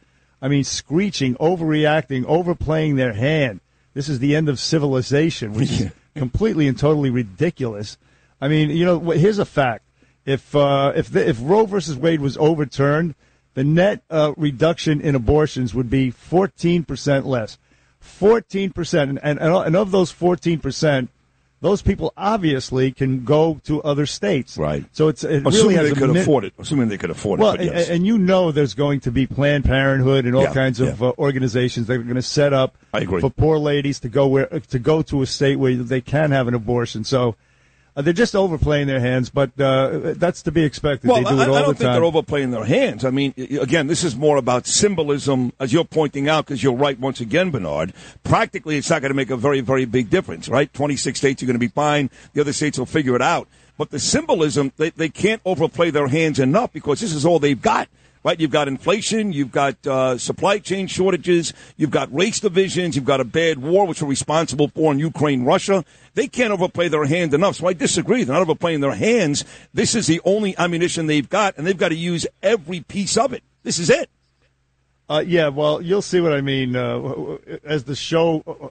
I 0.42 0.48
mean, 0.48 0.64
screeching, 0.64 1.36
overreacting, 1.36 2.24
overplaying 2.26 2.96
their 2.96 3.12
hand. 3.12 3.60
This 3.94 4.08
is 4.08 4.18
the 4.18 4.34
end 4.34 4.48
of 4.48 4.58
civilization, 4.58 5.52
which 5.52 5.70
is 5.70 5.92
completely 6.14 6.68
and 6.68 6.78
totally 6.78 7.10
ridiculous. 7.10 7.98
I 8.40 8.48
mean, 8.48 8.70
you 8.70 8.84
know, 8.84 8.98
here's 9.10 9.38
a 9.38 9.44
fact: 9.44 9.84
if 10.24 10.54
uh, 10.54 10.92
if 10.94 11.10
the, 11.10 11.28
if 11.28 11.38
Roe 11.40 11.66
versus 11.66 11.96
Wade 11.96 12.20
was 12.20 12.36
overturned, 12.36 13.14
the 13.54 13.64
net 13.64 14.02
uh, 14.10 14.32
reduction 14.36 15.00
in 15.00 15.14
abortions 15.14 15.74
would 15.74 15.90
be 15.90 16.10
14 16.10 16.84
percent 16.84 17.26
less. 17.26 17.58
14 18.00 18.72
percent, 18.72 19.18
and, 19.22 19.38
and 19.38 19.76
of 19.76 19.90
those 19.90 20.10
14 20.10 20.58
percent, 20.58 21.10
those 21.60 21.82
people 21.82 22.12
obviously 22.16 22.90
can 22.90 23.24
go 23.24 23.60
to 23.64 23.82
other 23.82 24.06
states. 24.06 24.56
Right. 24.56 24.84
So 24.92 25.08
it's 25.08 25.24
it 25.24 25.46
Assuming 25.46 25.76
really 25.76 25.90
they 25.90 25.98
could 26.00 26.10
mi- 26.10 26.20
afford 26.20 26.44
it. 26.44 26.54
Assuming 26.58 26.88
they 26.88 26.98
could 26.98 27.10
afford 27.10 27.40
well, 27.40 27.52
it. 27.52 27.58
But 27.58 27.66
yes. 27.66 27.88
and, 27.88 27.96
and 27.96 28.06
you 28.06 28.18
know 28.18 28.50
there's 28.50 28.74
going 28.74 29.00
to 29.00 29.10
be 29.10 29.26
Planned 29.26 29.64
Parenthood 29.64 30.24
and 30.24 30.34
all 30.34 30.42
Yeah, 30.42 30.54
kinds 30.54 30.80
of 30.80 31.00
yeah. 31.00 31.08
uh, 31.08 31.12
organizations 31.18 31.86
that 31.86 31.94
are 31.94 32.02
going 32.02 32.14
to 32.16 32.22
set 32.22 32.52
up 32.52 32.76
for 32.92 33.30
poor 33.30 33.58
ladies 33.58 34.00
to 34.00 34.08
go 34.08 34.26
where 34.26 34.46
to 34.46 34.78
go 34.78 35.02
to 35.02 35.22
a 35.22 35.26
state 35.26 35.56
where 35.56 35.74
they 35.76 36.00
can 36.00 36.30
have 36.30 36.48
an 36.48 36.54
abortion. 36.54 37.04
So 37.04 37.36
uh, 37.96 38.02
they're 38.02 38.12
just 38.12 38.36
overplaying 38.36 38.86
their 38.86 39.00
hands, 39.00 39.30
but 39.30 39.50
uh, 39.60 40.14
that's 40.16 40.42
to 40.42 40.52
be 40.52 40.64
expected. 40.64 41.08
Well, 41.08 41.22
they 41.22 41.30
do 41.30 41.40
I, 41.40 41.42
it 41.42 41.48
all 41.48 41.54
I 41.54 41.60
don't 41.60 41.68
the 41.70 41.74
think 41.74 41.88
time. 41.88 41.94
they're 41.94 42.04
overplaying 42.04 42.50
their 42.50 42.64
hands. 42.64 43.04
I 43.04 43.10
mean, 43.10 43.34
again, 43.36 43.86
this 43.86 44.04
is 44.04 44.16
more 44.16 44.36
about 44.36 44.66
symbolism, 44.66 45.52
as 45.58 45.72
you're 45.72 45.84
pointing 45.84 46.28
out, 46.28 46.46
because 46.46 46.62
you're 46.62 46.74
right 46.74 46.98
once 46.98 47.20
again, 47.20 47.50
Bernard. 47.50 47.92
Practically, 48.22 48.76
it's 48.76 48.90
not 48.90 49.02
going 49.02 49.10
to 49.10 49.16
make 49.16 49.30
a 49.30 49.36
very, 49.36 49.60
very 49.60 49.84
big 49.84 50.10
difference, 50.10 50.48
right? 50.48 50.72
26 50.72 51.18
states 51.18 51.42
are 51.42 51.46
going 51.46 51.54
to 51.54 51.58
be 51.58 51.68
fine. 51.68 52.10
The 52.32 52.40
other 52.40 52.52
states 52.52 52.78
will 52.78 52.86
figure 52.86 53.16
it 53.16 53.22
out. 53.22 53.48
But 53.76 53.90
the 53.90 53.98
symbolism, 53.98 54.72
they, 54.76 54.90
they 54.90 55.08
can't 55.08 55.40
overplay 55.44 55.90
their 55.90 56.08
hands 56.08 56.38
enough 56.38 56.72
because 56.72 57.00
this 57.00 57.14
is 57.14 57.24
all 57.24 57.38
they've 57.38 57.60
got. 57.60 57.88
Right, 58.22 58.38
you've 58.38 58.50
got 58.50 58.68
inflation, 58.68 59.32
you've 59.32 59.50
got 59.50 59.86
uh, 59.86 60.18
supply 60.18 60.58
chain 60.58 60.88
shortages, 60.88 61.54
you've 61.78 61.90
got 61.90 62.14
race 62.14 62.38
divisions, 62.38 62.94
you've 62.94 63.06
got 63.06 63.20
a 63.20 63.24
bad 63.24 63.58
war, 63.58 63.86
which 63.86 64.02
we're 64.02 64.08
responsible 64.08 64.68
for 64.68 64.92
in 64.92 64.98
Ukraine, 64.98 65.44
Russia. 65.44 65.86
They 66.12 66.28
can't 66.28 66.52
overplay 66.52 66.88
their 66.88 67.06
hand 67.06 67.32
enough. 67.32 67.56
So 67.56 67.66
I 67.66 67.72
disagree. 67.72 68.24
They're 68.24 68.34
not 68.34 68.42
overplaying 68.42 68.80
their 68.80 68.94
hands. 68.94 69.46
This 69.72 69.94
is 69.94 70.06
the 70.06 70.20
only 70.26 70.54
ammunition 70.58 71.06
they've 71.06 71.28
got, 71.28 71.56
and 71.56 71.66
they've 71.66 71.78
got 71.78 71.88
to 71.88 71.96
use 71.96 72.26
every 72.42 72.80
piece 72.80 73.16
of 73.16 73.32
it. 73.32 73.42
This 73.62 73.78
is 73.78 73.88
it. 73.88 74.10
Uh, 75.08 75.24
yeah, 75.26 75.48
well, 75.48 75.80
you'll 75.80 76.02
see 76.02 76.20
what 76.20 76.34
I 76.34 76.42
mean 76.42 76.76
uh, 76.76 77.38
as 77.64 77.84
the 77.84 77.96
show 77.96 78.70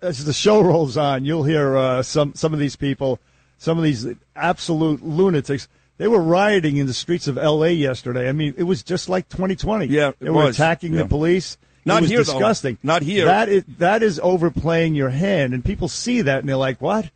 as 0.00 0.24
the 0.24 0.32
show 0.32 0.62
rolls 0.64 0.96
on. 0.96 1.24
You'll 1.26 1.44
hear 1.44 1.76
uh, 1.76 2.02
some 2.02 2.34
some 2.34 2.54
of 2.54 2.58
these 2.58 2.76
people, 2.76 3.18
some 3.58 3.76
of 3.76 3.84
these 3.84 4.06
absolute 4.34 5.04
lunatics. 5.04 5.68
They 6.00 6.08
were 6.08 6.22
rioting 6.22 6.78
in 6.78 6.86
the 6.86 6.94
streets 6.94 7.28
of 7.28 7.36
L.A. 7.36 7.72
yesterday. 7.72 8.26
I 8.26 8.32
mean, 8.32 8.54
it 8.56 8.62
was 8.62 8.82
just 8.82 9.10
like 9.10 9.28
2020. 9.28 9.84
Yeah, 9.84 10.08
it 10.08 10.16
they 10.18 10.30
were 10.30 10.44
was. 10.44 10.56
attacking 10.56 10.94
Yeah. 10.94 11.02
the 11.02 11.08
police. 11.10 11.58
Not 11.84 11.98
it 11.98 12.00
was 12.00 12.10
here, 12.10 12.18
though. 12.24 12.32
disgusting. 12.32 12.78
Not 12.82 13.02
here. 13.02 13.26
That 13.26 13.50
is 13.50 13.64
that 13.76 14.02
is 14.02 14.18
overplaying 14.22 14.94
your 14.94 15.10
hand, 15.10 15.52
and 15.52 15.62
people 15.62 15.88
see 15.88 16.22
that 16.22 16.38
and 16.38 16.48
they're 16.48 16.56
like, 16.56 16.80
"What? 16.80 17.10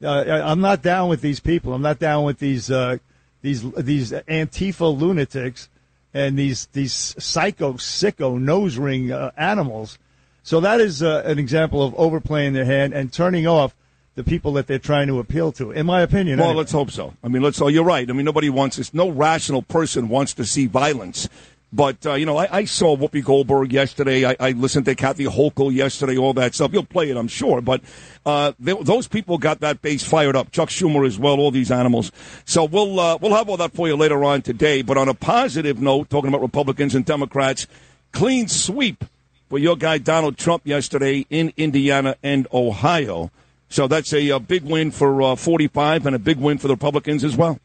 Uh, 0.00 0.22
I'm 0.44 0.60
not 0.60 0.82
down 0.82 1.08
with 1.08 1.20
these 1.20 1.40
people. 1.40 1.72
I'm 1.74 1.82
not 1.82 1.98
down 1.98 2.22
with 2.22 2.38
these 2.38 2.70
uh, 2.70 2.98
these 3.42 3.68
these 3.72 4.12
Antifa 4.12 4.96
lunatics 4.96 5.68
and 6.14 6.38
these 6.38 6.66
these 6.66 7.16
psycho 7.18 7.72
sicko 7.72 8.40
nose 8.40 8.76
ring 8.78 9.10
uh, 9.10 9.32
animals." 9.36 9.98
So 10.44 10.60
that 10.60 10.80
is 10.80 11.02
uh, 11.02 11.22
an 11.24 11.40
example 11.40 11.82
of 11.82 11.92
overplaying 11.96 12.52
their 12.52 12.66
hand 12.66 12.92
and 12.92 13.12
turning 13.12 13.48
off 13.48 13.74
the 14.18 14.24
people 14.24 14.52
that 14.54 14.66
they're 14.66 14.80
trying 14.80 15.06
to 15.06 15.20
appeal 15.20 15.52
to. 15.52 15.70
In 15.70 15.86
my 15.86 16.02
opinion, 16.02 16.40
Well, 16.40 16.48
anyway. 16.48 16.58
let's 16.58 16.72
hope 16.72 16.90
so. 16.90 17.14
I 17.22 17.28
mean, 17.28 17.40
let's. 17.40 17.62
Oh, 17.62 17.68
you're 17.68 17.84
right. 17.84 18.10
I 18.10 18.12
mean, 18.12 18.24
nobody 18.24 18.50
wants 18.50 18.76
this. 18.76 18.92
No 18.92 19.08
rational 19.08 19.62
person 19.62 20.08
wants 20.08 20.34
to 20.34 20.44
see 20.44 20.66
violence. 20.66 21.28
But 21.72 22.04
uh, 22.04 22.14
you 22.14 22.26
know, 22.26 22.36
I, 22.36 22.48
I 22.50 22.64
saw 22.64 22.96
Whoopi 22.96 23.22
Goldberg 23.24 23.72
yesterday. 23.72 24.24
I, 24.24 24.34
I 24.40 24.50
listened 24.50 24.86
to 24.86 24.96
Kathy 24.96 25.26
Hochul 25.26 25.72
yesterday. 25.72 26.16
All 26.16 26.32
that 26.34 26.52
stuff. 26.52 26.72
You'll 26.72 26.84
play 26.84 27.10
it, 27.10 27.16
I'm 27.16 27.28
sure. 27.28 27.60
But 27.60 27.80
uh, 28.26 28.54
they, 28.58 28.72
those 28.72 29.06
people 29.06 29.38
got 29.38 29.60
that 29.60 29.82
base 29.82 30.02
fired 30.02 30.34
up. 30.34 30.50
Chuck 30.50 30.68
Schumer 30.70 31.06
as 31.06 31.16
well. 31.16 31.38
All 31.38 31.52
these 31.52 31.70
animals. 31.70 32.10
So 32.44 32.64
we'll 32.64 32.98
uh, 32.98 33.18
we'll 33.20 33.36
have 33.36 33.48
all 33.48 33.58
that 33.58 33.72
for 33.72 33.86
you 33.86 33.96
later 33.96 34.24
on 34.24 34.42
today. 34.42 34.82
But 34.82 34.96
on 34.96 35.08
a 35.08 35.14
positive 35.14 35.80
note, 35.80 36.10
talking 36.10 36.28
about 36.28 36.40
Republicans 36.40 36.96
and 36.96 37.04
Democrats, 37.04 37.68
clean 38.10 38.48
sweep 38.48 39.04
for 39.48 39.58
your 39.60 39.76
guy 39.76 39.98
Donald 39.98 40.36
Trump 40.38 40.66
yesterday 40.66 41.24
in 41.30 41.52
Indiana 41.56 42.16
and 42.20 42.48
Ohio. 42.52 43.30
So 43.68 43.86
that's 43.86 44.12
a, 44.12 44.30
uh 44.30 44.38
big 44.38 44.64
win 44.64 44.90
for 44.90 45.22
uh, 45.22 45.36
45 45.36 46.06
and 46.06 46.16
a 46.16 46.18
big 46.18 46.38
win 46.38 46.58
for 46.58 46.68
the 46.68 46.74
Republicans 46.74 47.24
as 47.24 47.36
well. 47.36 47.58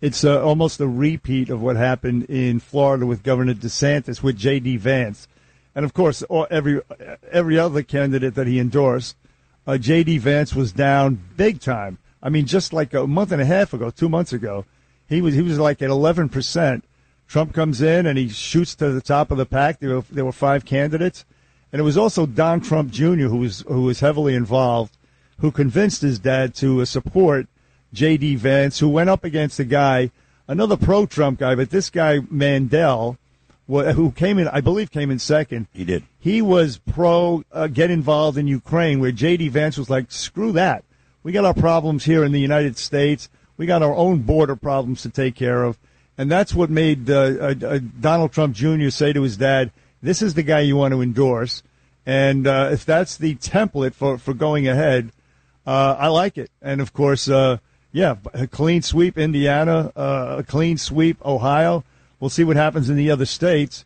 It's 0.00 0.24
uh, 0.24 0.44
almost 0.44 0.78
a 0.80 0.86
repeat 0.86 1.48
of 1.48 1.62
what 1.62 1.76
happened 1.76 2.24
in 2.24 2.60
Florida 2.60 3.06
with 3.06 3.22
Governor 3.22 3.54
DeSantis 3.54 4.22
with 4.22 4.36
J.D. 4.36 4.76
Vance, 4.76 5.26
and 5.74 5.86
of 5.86 5.94
course 5.94 6.22
every 6.50 6.82
every 7.32 7.58
other 7.58 7.82
candidate 7.82 8.34
that 8.34 8.46
he 8.46 8.60
endorsed. 8.60 9.16
Uh, 9.66 9.78
J.D. 9.78 10.18
Vance 10.18 10.54
was 10.54 10.70
down 10.72 11.20
big 11.36 11.60
time. 11.60 11.98
I 12.22 12.28
mean, 12.28 12.44
just 12.44 12.74
like 12.74 12.92
a 12.92 13.06
month 13.06 13.32
and 13.32 13.40
a 13.40 13.46
half 13.46 13.72
ago, 13.72 13.90
two 13.90 14.10
months 14.10 14.34
ago, 14.34 14.66
he 15.08 15.22
was 15.22 15.34
he 15.34 15.40
was 15.40 15.58
like 15.58 15.80
at 15.80 15.88
eleven 15.88 16.28
percent. 16.28 16.84
Trump 17.26 17.54
comes 17.54 17.80
in 17.80 18.06
and 18.06 18.18
he 18.18 18.28
shoots 18.28 18.74
to 18.76 18.92
the 18.92 19.00
top 19.00 19.30
of 19.30 19.38
the 19.38 19.46
pack. 19.46 19.80
There 19.80 19.96
were, 19.96 20.04
there 20.10 20.24
were 20.24 20.32
five 20.32 20.64
candidates, 20.64 21.24
and 21.76 21.82
it 21.82 21.84
was 21.84 21.98
also 21.98 22.24
Don 22.24 22.62
Trump 22.62 22.90
Jr. 22.90 23.26
who 23.26 23.36
was 23.36 23.60
who 23.68 23.82
was 23.82 24.00
heavily 24.00 24.34
involved, 24.34 24.96
who 25.40 25.50
convinced 25.50 26.00
his 26.00 26.18
dad 26.18 26.54
to 26.54 26.80
uh, 26.80 26.86
support 26.86 27.48
J.D. 27.92 28.36
Vance, 28.36 28.78
who 28.78 28.88
went 28.88 29.10
up 29.10 29.24
against 29.24 29.60
a 29.60 29.64
guy, 29.64 30.10
another 30.48 30.78
pro-Trump 30.78 31.38
guy, 31.38 31.54
but 31.54 31.68
this 31.68 31.90
guy 31.90 32.20
Mandel, 32.30 33.18
who 33.68 34.10
came 34.12 34.38
in, 34.38 34.48
I 34.48 34.62
believe, 34.62 34.90
came 34.90 35.10
in 35.10 35.18
second. 35.18 35.66
He 35.74 35.84
did. 35.84 36.04
He 36.18 36.40
was 36.40 36.78
pro 36.78 37.44
uh, 37.52 37.66
get 37.66 37.90
involved 37.90 38.38
in 38.38 38.46
Ukraine, 38.46 38.98
where 38.98 39.12
J.D. 39.12 39.50
Vance 39.50 39.76
was 39.76 39.90
like, 39.90 40.10
screw 40.10 40.52
that. 40.52 40.82
We 41.24 41.32
got 41.32 41.44
our 41.44 41.52
problems 41.52 42.06
here 42.06 42.24
in 42.24 42.32
the 42.32 42.40
United 42.40 42.78
States. 42.78 43.28
We 43.58 43.66
got 43.66 43.82
our 43.82 43.94
own 43.94 44.20
border 44.20 44.56
problems 44.56 45.02
to 45.02 45.10
take 45.10 45.34
care 45.34 45.62
of. 45.62 45.76
And 46.16 46.32
that's 46.32 46.54
what 46.54 46.70
made 46.70 47.10
uh, 47.10 47.14
uh, 47.38 47.54
uh, 47.62 47.80
Donald 48.00 48.32
Trump 48.32 48.54
Jr. 48.54 48.88
say 48.88 49.12
to 49.12 49.20
his 49.20 49.36
dad, 49.36 49.72
this 50.02 50.22
is 50.22 50.34
the 50.34 50.42
guy 50.42 50.60
you 50.60 50.76
want 50.76 50.92
to 50.92 51.02
endorse. 51.02 51.62
And 52.04 52.46
uh, 52.46 52.70
if 52.72 52.84
that's 52.84 53.16
the 53.16 53.34
template 53.36 53.94
for, 53.94 54.18
for 54.18 54.32
going 54.32 54.68
ahead, 54.68 55.10
uh, 55.66 55.96
I 55.98 56.08
like 56.08 56.38
it. 56.38 56.50
And 56.62 56.80
of 56.80 56.92
course, 56.92 57.28
uh, 57.28 57.58
yeah, 57.92 58.16
a 58.32 58.46
clean 58.46 58.82
sweep 58.82 59.18
Indiana, 59.18 59.92
uh, 59.96 60.36
a 60.38 60.42
clean 60.44 60.78
sweep 60.78 61.24
Ohio. 61.24 61.82
We'll 62.20 62.30
see 62.30 62.44
what 62.44 62.56
happens 62.56 62.88
in 62.88 62.96
the 62.96 63.10
other 63.10 63.26
states. 63.26 63.84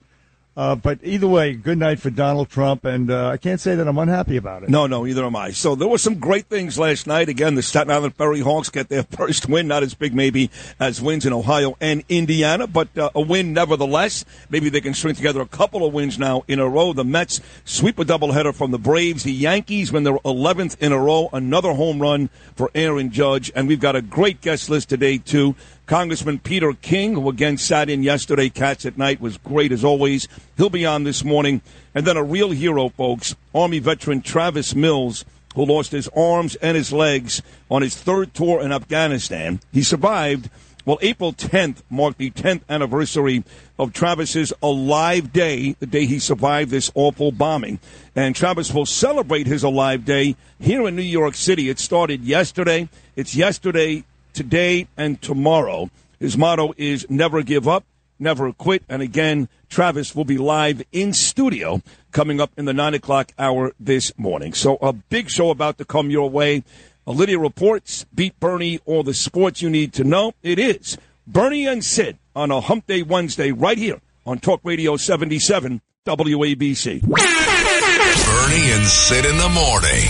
Uh, 0.56 0.74
but 0.74 0.98
either 1.04 1.28
way, 1.28 1.54
good 1.54 1.78
night 1.78 2.00
for 2.00 2.10
Donald 2.10 2.50
Trump, 2.50 2.84
and 2.84 3.08
uh, 3.08 3.28
I 3.28 3.36
can't 3.36 3.60
say 3.60 3.76
that 3.76 3.86
I'm 3.86 3.98
unhappy 3.98 4.36
about 4.36 4.64
it. 4.64 4.68
No, 4.68 4.88
no, 4.88 5.06
either 5.06 5.24
am 5.24 5.36
I. 5.36 5.52
So 5.52 5.76
there 5.76 5.86
were 5.86 5.96
some 5.96 6.16
great 6.18 6.46
things 6.46 6.76
last 6.76 7.06
night. 7.06 7.28
Again, 7.28 7.54
the 7.54 7.62
Staten 7.62 7.90
Island 7.90 8.16
Ferry 8.16 8.40
Hawks 8.40 8.68
get 8.68 8.88
their 8.88 9.02
first 9.10 9.48
win, 9.48 9.68
not 9.68 9.84
as 9.84 9.94
big 9.94 10.12
maybe 10.12 10.50
as 10.80 11.00
wins 11.00 11.24
in 11.24 11.32
Ohio 11.32 11.76
and 11.80 12.02
Indiana, 12.08 12.66
but 12.66 12.96
uh, 12.98 13.10
a 13.14 13.20
win 13.20 13.52
nevertheless. 13.52 14.24
Maybe 14.50 14.68
they 14.68 14.80
can 14.80 14.92
string 14.92 15.14
together 15.14 15.40
a 15.40 15.46
couple 15.46 15.86
of 15.86 15.94
wins 15.94 16.18
now 16.18 16.42
in 16.48 16.58
a 16.58 16.68
row. 16.68 16.92
The 16.92 17.04
Mets 17.04 17.40
sweep 17.64 18.00
a 18.00 18.04
doubleheader 18.04 18.52
from 18.52 18.72
the 18.72 18.78
Braves. 18.78 19.22
The 19.22 19.32
Yankees 19.32 19.92
win 19.92 20.02
their 20.02 20.18
11th 20.18 20.80
in 20.80 20.90
a 20.90 20.98
row. 20.98 21.30
Another 21.32 21.74
home 21.74 22.00
run 22.00 22.28
for 22.56 22.72
Aaron 22.74 23.12
Judge. 23.12 23.52
And 23.54 23.68
we've 23.68 23.80
got 23.80 23.94
a 23.94 24.02
great 24.02 24.40
guest 24.40 24.68
list 24.68 24.88
today, 24.88 25.18
too. 25.18 25.54
Congressman 25.90 26.38
Peter 26.38 26.72
King, 26.72 27.14
who 27.14 27.28
again 27.28 27.56
sat 27.56 27.90
in 27.90 28.04
yesterday, 28.04 28.48
Cats 28.48 28.86
at 28.86 28.96
Night, 28.96 29.20
was 29.20 29.38
great 29.38 29.72
as 29.72 29.82
always. 29.82 30.28
He'll 30.56 30.70
be 30.70 30.86
on 30.86 31.02
this 31.02 31.24
morning. 31.24 31.62
And 31.96 32.06
then 32.06 32.16
a 32.16 32.22
real 32.22 32.52
hero, 32.52 32.90
folks, 32.90 33.34
Army 33.52 33.80
veteran 33.80 34.22
Travis 34.22 34.72
Mills, 34.76 35.24
who 35.56 35.64
lost 35.64 35.90
his 35.90 36.06
arms 36.16 36.54
and 36.54 36.76
his 36.76 36.92
legs 36.92 37.42
on 37.68 37.82
his 37.82 37.96
third 37.96 38.34
tour 38.34 38.60
in 38.60 38.70
Afghanistan. 38.70 39.58
He 39.72 39.82
survived. 39.82 40.48
Well, 40.84 41.00
April 41.02 41.32
10th 41.32 41.82
marked 41.90 42.18
the 42.18 42.30
10th 42.30 42.62
anniversary 42.68 43.42
of 43.76 43.92
Travis's 43.92 44.52
Alive 44.62 45.32
Day, 45.32 45.74
the 45.80 45.86
day 45.86 46.06
he 46.06 46.20
survived 46.20 46.70
this 46.70 46.92
awful 46.94 47.32
bombing. 47.32 47.80
And 48.14 48.36
Travis 48.36 48.72
will 48.72 48.86
celebrate 48.86 49.48
his 49.48 49.64
Alive 49.64 50.04
Day 50.04 50.36
here 50.60 50.86
in 50.86 50.94
New 50.94 51.02
York 51.02 51.34
City. 51.34 51.68
It 51.68 51.80
started 51.80 52.22
yesterday. 52.22 52.88
It's 53.16 53.34
yesterday, 53.34 54.04
today, 54.32 54.88
and 54.96 55.20
tomorrow. 55.20 55.90
His 56.18 56.36
motto 56.36 56.74
is 56.76 57.06
never 57.08 57.42
give 57.42 57.66
up, 57.66 57.84
never 58.18 58.52
quit. 58.52 58.82
And 58.88 59.02
again, 59.02 59.48
Travis 59.68 60.14
will 60.14 60.24
be 60.24 60.38
live 60.38 60.82
in 60.92 61.12
studio 61.12 61.80
coming 62.12 62.40
up 62.40 62.50
in 62.56 62.64
the 62.64 62.72
nine 62.74 62.94
o'clock 62.94 63.32
hour 63.38 63.72
this 63.80 64.12
morning. 64.18 64.52
So 64.54 64.76
a 64.82 64.92
big 64.92 65.30
show 65.30 65.50
about 65.50 65.78
to 65.78 65.84
come 65.84 66.10
your 66.10 66.28
way. 66.28 66.62
Olivia 67.06 67.38
reports, 67.38 68.04
beat 68.14 68.38
Bernie, 68.40 68.80
all 68.84 69.02
the 69.02 69.14
sports 69.14 69.62
you 69.62 69.70
need 69.70 69.92
to 69.94 70.04
know. 70.04 70.32
It 70.42 70.58
is 70.58 70.98
Bernie 71.26 71.66
and 71.66 71.84
Sid 71.84 72.18
on 72.36 72.50
a 72.50 72.60
Hump 72.60 72.86
Day 72.86 73.02
Wednesday 73.02 73.52
right 73.52 73.78
here 73.78 74.00
on 74.26 74.38
Talk 74.38 74.60
Radio 74.64 74.96
77 74.96 75.80
WABC. 76.06 77.00
Bernie 77.02 78.70
and 78.72 78.86
Sid 78.86 79.24
in 79.24 79.36
the 79.38 79.48
morning. 79.48 80.06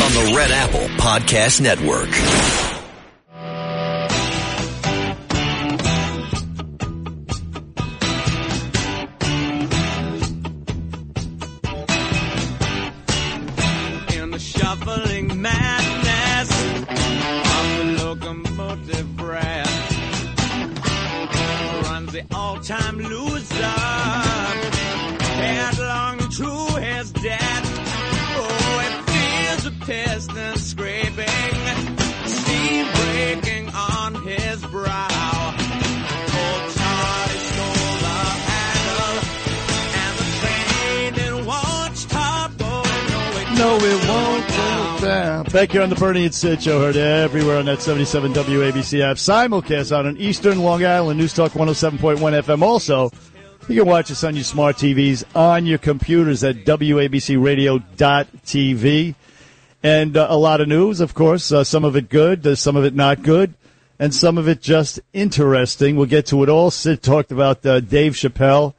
on 0.00 0.12
the 0.12 0.34
Red 0.36 0.50
Apple 0.50 0.86
Podcast 0.96 1.60
Network. 1.60 2.67
Back 45.18 45.72
here 45.72 45.82
on 45.82 45.90
the 45.90 45.96
Bernie 45.96 46.26
and 46.26 46.34
Sid 46.34 46.62
show, 46.62 46.78
heard 46.78 46.96
everywhere 46.96 47.58
on 47.58 47.64
that 47.64 47.82
77 47.82 48.34
WABC 48.34 49.00
app. 49.00 49.16
Simulcast 49.16 49.90
on 49.96 50.06
an 50.06 50.16
Eastern 50.16 50.60
Long 50.60 50.84
Island, 50.84 51.18
News 51.18 51.32
Talk 51.32 51.50
107.1 51.52 52.18
FM. 52.18 52.62
Also, 52.62 53.10
you 53.68 53.80
can 53.80 53.88
watch 53.88 54.12
us 54.12 54.22
on 54.22 54.36
your 54.36 54.44
smart 54.44 54.76
TVs, 54.76 55.24
on 55.34 55.66
your 55.66 55.78
computers 55.78 56.44
at 56.44 56.64
WABCRadio.tv. 56.64 59.14
And 59.82 60.16
uh, 60.16 60.28
a 60.30 60.36
lot 60.36 60.60
of 60.60 60.68
news, 60.68 61.00
of 61.00 61.14
course, 61.14 61.50
uh, 61.50 61.64
some 61.64 61.84
of 61.84 61.96
it 61.96 62.08
good, 62.08 62.46
uh, 62.46 62.54
some 62.54 62.76
of 62.76 62.84
it 62.84 62.94
not 62.94 63.24
good, 63.24 63.54
and 63.98 64.14
some 64.14 64.38
of 64.38 64.46
it 64.46 64.62
just 64.62 65.00
interesting. 65.12 65.96
We'll 65.96 66.06
get 66.06 66.26
to 66.26 66.44
it 66.44 66.48
all. 66.48 66.70
Sid 66.70 67.02
talked 67.02 67.32
about 67.32 67.66
uh, 67.66 67.80
Dave 67.80 68.12
Chappelle 68.12 68.74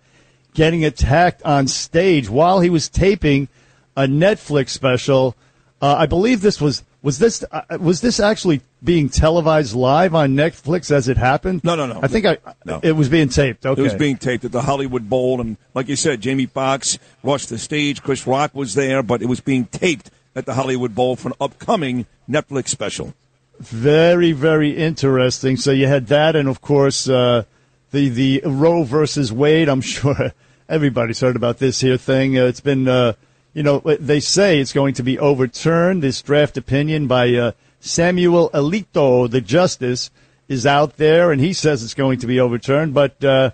getting 0.53 0.85
attacked 0.85 1.43
on 1.43 1.67
stage 1.67 2.29
while 2.29 2.61
he 2.61 2.69
was 2.69 2.87
taping 2.87 3.49
a 3.97 4.03
Netflix 4.03 4.69
special. 4.69 5.35
Uh, 5.81 5.95
I 5.97 6.05
believe 6.07 6.41
this 6.41 6.59
was 6.59 6.83
was 7.01 7.19
this 7.19 7.43
uh, 7.51 7.61
was 7.79 8.01
this 8.01 8.19
actually 8.19 8.61
being 8.83 9.07
televised 9.07 9.73
live 9.73 10.13
on 10.13 10.35
Netflix 10.35 10.91
as 10.91 11.07
it 11.07 11.15
happened? 11.17 11.63
No, 11.63 11.75
no, 11.75 11.85
no. 11.85 11.99
I 12.03 12.07
think 12.07 12.25
I 12.25 12.37
No. 12.65 12.79
it 12.83 12.91
was 12.93 13.07
being 13.07 13.29
taped. 13.29 13.65
Okay, 13.65 13.79
It 13.79 13.83
was 13.83 13.93
being 13.93 14.17
taped 14.17 14.43
at 14.43 14.51
the 14.51 14.61
Hollywood 14.61 15.09
Bowl, 15.09 15.39
and 15.39 15.55
like 15.73 15.87
you 15.87 15.95
said, 15.95 16.19
Jamie 16.19 16.47
Foxx 16.47 16.99
rushed 17.23 17.49
the 17.49 17.57
stage. 17.57 18.03
Chris 18.03 18.27
Rock 18.27 18.53
was 18.53 18.73
there, 18.75 19.01
but 19.03 19.21
it 19.21 19.27
was 19.27 19.39
being 19.39 19.65
taped 19.65 20.11
at 20.35 20.45
the 20.45 20.53
Hollywood 20.53 20.93
Bowl 20.93 21.15
for 21.15 21.29
an 21.29 21.35
upcoming 21.39 22.05
Netflix 22.29 22.67
special. 22.67 23.13
Very, 23.59 24.31
very 24.33 24.71
interesting. 24.71 25.57
So 25.57 25.71
you 25.71 25.87
had 25.87 26.07
that, 26.07 26.35
and 26.35 26.47
of 26.49 26.61
course, 26.61 27.07
uh, 27.09 27.43
the 27.91 28.09
the 28.09 28.41
Roe 28.45 28.83
versus 28.83 29.31
Wade. 29.31 29.69
I'm 29.69 29.81
sure 29.95 30.33
everybody's 30.67 31.19
heard 31.21 31.35
about 31.37 31.59
this 31.59 31.79
here 31.81 31.97
thing. 31.97 32.37
Uh, 32.37 32.45
it's 32.45 32.59
been, 32.61 32.87
uh, 32.87 33.13
you 33.59 33.63
know, 33.63 33.79
they 33.79 34.21
say 34.21 34.61
it's 34.61 34.71
going 34.71 34.93
to 34.93 35.03
be 35.03 35.19
overturned. 35.19 36.01
This 36.01 36.21
draft 36.21 36.55
opinion 36.55 37.07
by 37.07 37.35
uh, 37.35 37.51
Samuel 37.81 38.49
Alito, 38.51 39.29
the 39.29 39.41
justice, 39.41 40.11
is 40.47 40.65
out 40.65 40.95
there, 40.95 41.33
and 41.33 41.41
he 41.41 41.51
says 41.51 41.83
it's 41.83 41.93
going 41.93 42.19
to 42.19 42.25
be 42.25 42.39
overturned. 42.39 42.93
But 42.93 43.21
uh, 43.21 43.51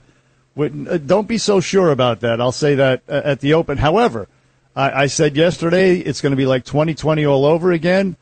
uh, 0.59 0.67
don't 0.97 1.27
be 1.27 1.39
so 1.39 1.59
sure 1.59 1.89
about 1.89 2.19
that. 2.19 2.39
I'll 2.39 2.51
say 2.51 2.75
that 2.75 3.01
uh, 3.09 3.21
at 3.25 3.39
the 3.39 3.55
open. 3.55 3.79
However, 3.79 4.27
I, 4.75 4.91
I 4.91 5.07
said 5.07 5.35
yesterday 5.35 5.97
it's 5.97 6.21
going 6.21 6.33
to 6.33 6.37
be 6.37 6.45
like 6.45 6.65
2020 6.65 7.25
all 7.25 7.43
over 7.43 7.71
again. 7.71 8.15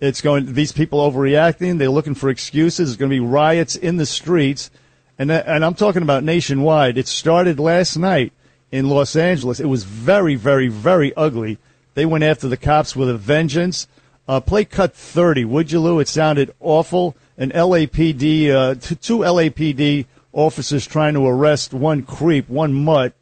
It's 0.00 0.22
going 0.22 0.54
these 0.54 0.72
people 0.72 1.00
overreacting. 1.00 1.76
They're 1.76 1.90
looking 1.90 2.14
for 2.14 2.30
excuses. 2.30 2.88
There's 2.88 2.96
going 2.96 3.10
to 3.10 3.14
be 3.14 3.20
riots 3.20 3.76
in 3.76 3.98
the 3.98 4.06
streets, 4.06 4.70
and 5.18 5.30
and 5.30 5.62
I'm 5.66 5.74
talking 5.74 6.00
about 6.00 6.24
nationwide. 6.24 6.96
It 6.96 7.08
started 7.08 7.60
last 7.60 7.98
night 7.98 8.32
in 8.70 8.88
Los 8.88 9.16
Angeles. 9.16 9.60
It 9.60 9.66
was 9.66 9.84
very, 9.84 10.34
very, 10.34 10.68
very 10.68 11.14
ugly. 11.16 11.58
They 11.94 12.06
went 12.06 12.24
after 12.24 12.48
the 12.48 12.56
cops 12.56 12.94
with 12.94 13.08
a 13.08 13.16
vengeance. 13.16 13.88
Uh, 14.28 14.40
play 14.40 14.64
cut 14.64 14.94
30, 14.94 15.44
would 15.44 15.70
you, 15.70 15.80
Lou? 15.80 16.00
It 16.00 16.08
sounded 16.08 16.52
awful. 16.60 17.16
An 17.38 17.50
LAPD, 17.50 18.50
uh, 18.50 18.74
t- 18.74 18.96
two 18.96 19.18
LAPD 19.18 20.06
officers 20.32 20.86
trying 20.86 21.14
to 21.14 21.26
arrest 21.26 21.72
one 21.72 22.02
creep, 22.02 22.48
one 22.48 22.74
mutt, 22.74 23.14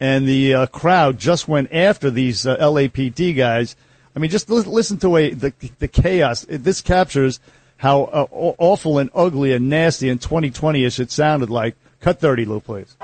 and 0.00 0.26
the 0.26 0.54
uh, 0.54 0.66
crowd 0.66 1.18
just 1.18 1.48
went 1.48 1.72
after 1.72 2.10
these 2.10 2.46
uh, 2.46 2.56
LAPD 2.58 3.36
guys. 3.36 3.76
I 4.14 4.18
mean, 4.18 4.30
just 4.30 4.50
li- 4.50 4.62
listen 4.62 4.98
to 4.98 5.16
a, 5.16 5.30
the 5.30 5.52
the 5.78 5.88
chaos. 5.88 6.44
This 6.48 6.80
captures 6.80 7.40
how 7.78 8.04
uh, 8.04 8.26
awful 8.30 8.98
and 8.98 9.10
ugly 9.14 9.52
and 9.52 9.68
nasty 9.68 10.08
and 10.08 10.20
2020ish 10.20 10.98
it 11.00 11.10
sounded 11.10 11.50
like. 11.50 11.76
Cut 12.00 12.20
30, 12.20 12.44
Lou, 12.44 12.60
please. 12.60 12.96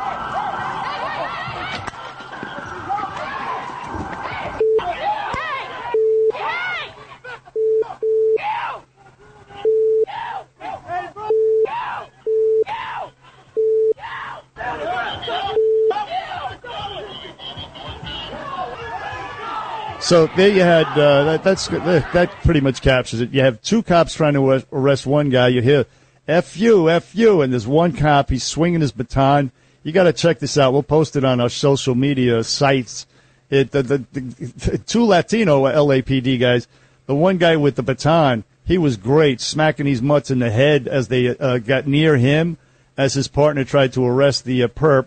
So 20.04 20.26
there 20.26 20.50
you 20.50 20.60
had 20.60 20.86
uh, 20.98 21.24
that. 21.24 21.44
That's 21.44 21.66
that, 21.68 22.30
pretty 22.44 22.60
much 22.60 22.82
captures 22.82 23.22
it. 23.22 23.32
You 23.32 23.40
have 23.40 23.62
two 23.62 23.82
cops 23.82 24.12
trying 24.12 24.34
to 24.34 24.46
arrest- 24.46 24.66
arrest 24.70 25.06
one 25.06 25.30
guy. 25.30 25.48
You 25.48 25.62
hear 25.62 25.86
"f 26.28 26.58
you, 26.58 26.90
f 26.90 27.14
you," 27.14 27.40
and 27.40 27.50
there's 27.50 27.66
one 27.66 27.94
cop. 27.94 28.28
He's 28.28 28.44
swinging 28.44 28.82
his 28.82 28.92
baton. 28.92 29.50
You 29.82 29.92
got 29.92 30.02
to 30.02 30.12
check 30.12 30.40
this 30.40 30.58
out. 30.58 30.74
We'll 30.74 30.82
post 30.82 31.16
it 31.16 31.24
on 31.24 31.40
our 31.40 31.48
social 31.48 31.94
media 31.94 32.44
sites. 32.44 33.06
It 33.48 33.70
the, 33.70 33.82
the, 33.82 34.04
the 34.12 34.78
two 34.86 35.06
Latino 35.06 35.62
LAPD 35.62 36.38
guys. 36.38 36.68
The 37.06 37.14
one 37.14 37.38
guy 37.38 37.56
with 37.56 37.76
the 37.76 37.82
baton, 37.82 38.44
he 38.66 38.76
was 38.76 38.98
great, 38.98 39.40
smacking 39.40 39.86
these 39.86 40.02
mutts 40.02 40.30
in 40.30 40.38
the 40.38 40.50
head 40.50 40.86
as 40.86 41.08
they 41.08 41.28
uh, 41.28 41.56
got 41.56 41.86
near 41.86 42.18
him, 42.18 42.58
as 42.98 43.14
his 43.14 43.28
partner 43.28 43.64
tried 43.64 43.94
to 43.94 44.04
arrest 44.04 44.44
the 44.44 44.64
uh, 44.64 44.68
perp. 44.68 45.06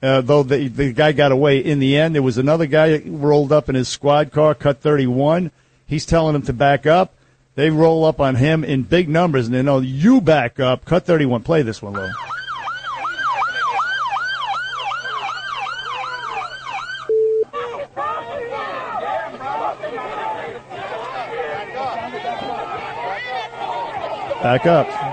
Uh, 0.00 0.20
though 0.20 0.44
the, 0.44 0.68
the 0.68 0.92
guy 0.92 1.10
got 1.12 1.32
away 1.32 1.58
in 1.58 1.80
the 1.80 1.96
end, 1.96 2.14
there 2.14 2.22
was 2.22 2.38
another 2.38 2.66
guy 2.66 3.02
rolled 3.04 3.50
up 3.50 3.68
in 3.68 3.74
his 3.74 3.88
squad 3.88 4.30
car, 4.30 4.54
cut 4.54 4.80
31. 4.80 5.50
He's 5.86 6.06
telling 6.06 6.36
him 6.36 6.42
to 6.42 6.52
back 6.52 6.86
up. 6.86 7.14
They 7.56 7.70
roll 7.70 8.04
up 8.04 8.20
on 8.20 8.36
him 8.36 8.62
in 8.62 8.84
big 8.84 9.08
numbers, 9.08 9.46
and 9.46 9.54
they 9.54 9.62
know 9.62 9.80
you 9.80 10.20
back 10.20 10.60
up. 10.60 10.84
Cut 10.84 11.04
31. 11.04 11.42
Play 11.42 11.62
this 11.62 11.82
one, 11.82 11.94
Lou. 11.94 12.08
Back 24.40 24.66
up. 24.66 25.07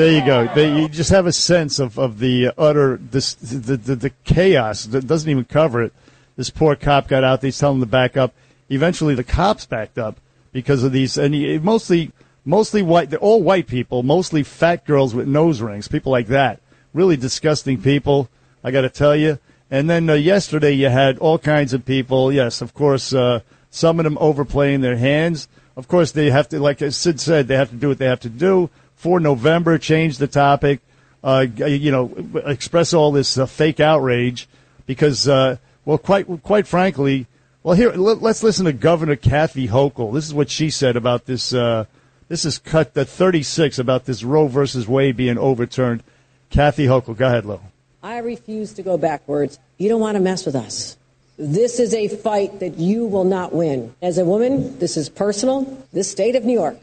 There 0.00 0.12
you 0.12 0.24
go. 0.24 0.48
There, 0.54 0.78
you 0.78 0.88
just 0.88 1.10
have 1.10 1.26
a 1.26 1.32
sense 1.32 1.78
of, 1.78 1.98
of 1.98 2.20
the 2.20 2.52
utter 2.56 2.96
this 2.96 3.34
the, 3.34 3.76
the 3.76 3.94
the 3.96 4.10
chaos 4.24 4.84
that 4.84 5.06
doesn't 5.06 5.28
even 5.28 5.44
cover 5.44 5.82
it. 5.82 5.92
This 6.36 6.48
poor 6.48 6.74
cop 6.74 7.06
got 7.06 7.22
out. 7.22 7.42
They 7.42 7.50
tell 7.50 7.72
him 7.72 7.80
to 7.80 7.86
back 7.86 8.16
up. 8.16 8.32
Eventually, 8.70 9.14
the 9.14 9.24
cops 9.24 9.66
backed 9.66 9.98
up 9.98 10.16
because 10.52 10.84
of 10.84 10.92
these, 10.92 11.18
and 11.18 11.34
he, 11.34 11.58
mostly 11.58 12.12
mostly 12.46 12.80
white. 12.80 13.10
They're 13.10 13.18
all 13.18 13.42
white 13.42 13.66
people, 13.66 14.02
mostly 14.02 14.42
fat 14.42 14.86
girls 14.86 15.14
with 15.14 15.28
nose 15.28 15.60
rings, 15.60 15.86
people 15.86 16.12
like 16.12 16.28
that. 16.28 16.60
Really 16.94 17.18
disgusting 17.18 17.82
people. 17.82 18.30
I 18.64 18.70
got 18.70 18.80
to 18.80 18.88
tell 18.88 19.14
you. 19.14 19.38
And 19.70 19.90
then 19.90 20.08
uh, 20.08 20.14
yesterday, 20.14 20.72
you 20.72 20.88
had 20.88 21.18
all 21.18 21.38
kinds 21.38 21.74
of 21.74 21.84
people. 21.84 22.32
Yes, 22.32 22.62
of 22.62 22.72
course, 22.72 23.12
uh, 23.12 23.40
some 23.68 24.00
of 24.00 24.04
them 24.04 24.16
overplaying 24.18 24.80
their 24.80 24.96
hands. 24.96 25.46
Of 25.76 25.88
course, 25.88 26.12
they 26.12 26.30
have 26.30 26.48
to, 26.48 26.58
like 26.58 26.78
Sid 26.78 27.20
said, 27.20 27.48
they 27.48 27.56
have 27.56 27.68
to 27.68 27.76
do 27.76 27.88
what 27.88 27.98
they 27.98 28.06
have 28.06 28.20
to 28.20 28.30
do 28.30 28.70
for 29.00 29.18
November. 29.18 29.78
Change 29.78 30.18
the 30.18 30.26
topic. 30.26 30.80
Uh, 31.24 31.46
you 31.56 31.90
know, 31.90 32.14
express 32.44 32.94
all 32.94 33.12
this 33.12 33.36
uh, 33.36 33.46
fake 33.46 33.80
outrage 33.80 34.46
because, 34.86 35.28
uh, 35.28 35.56
well, 35.84 35.98
quite 35.98 36.26
quite 36.42 36.66
frankly, 36.66 37.26
well, 37.62 37.74
here 37.74 37.92
let, 37.92 38.22
us 38.22 38.42
listen 38.42 38.66
to 38.66 38.72
Governor 38.72 39.16
Kathy 39.16 39.68
Hochul. 39.68 40.12
This 40.14 40.26
is 40.26 40.34
what 40.34 40.50
she 40.50 40.70
said 40.70 40.96
about 40.96 41.26
this. 41.26 41.52
Uh, 41.52 41.86
this 42.28 42.44
is 42.44 42.58
cut 42.58 42.94
the 42.94 43.04
36 43.04 43.78
about 43.78 44.04
this 44.04 44.22
Roe 44.22 44.46
versus 44.46 44.86
Wade 44.86 45.16
being 45.16 45.36
overturned. 45.36 46.02
Kathy 46.48 46.86
Hochul, 46.86 47.16
go 47.16 47.26
ahead, 47.26 47.44
Lil. 47.44 47.60
I 48.02 48.18
refuse 48.18 48.72
to 48.74 48.82
go 48.82 48.96
backwards. 48.96 49.58
You 49.78 49.88
don't 49.88 50.00
want 50.00 50.16
to 50.16 50.22
mess 50.22 50.46
with 50.46 50.54
us. 50.54 50.96
This 51.38 51.80
is 51.80 51.94
a 51.94 52.08
fight 52.08 52.60
that 52.60 52.78
you 52.78 53.06
will 53.06 53.24
not 53.24 53.54
win. 53.54 53.94
As 54.00 54.18
a 54.18 54.24
woman, 54.24 54.78
this 54.78 54.96
is 54.96 55.08
personal. 55.08 55.86
This 55.92 56.10
state 56.10 56.36
of 56.36 56.44
New 56.44 56.52
York 56.52 56.76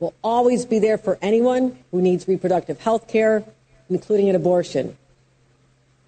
will 0.00 0.14
always 0.22 0.64
be 0.64 0.78
there 0.78 0.98
for 0.98 1.18
anyone 1.20 1.78
who 1.90 2.00
needs 2.00 2.28
reproductive 2.28 2.80
health 2.80 3.08
care, 3.08 3.44
including 3.90 4.28
an 4.28 4.36
abortion. 4.36 4.96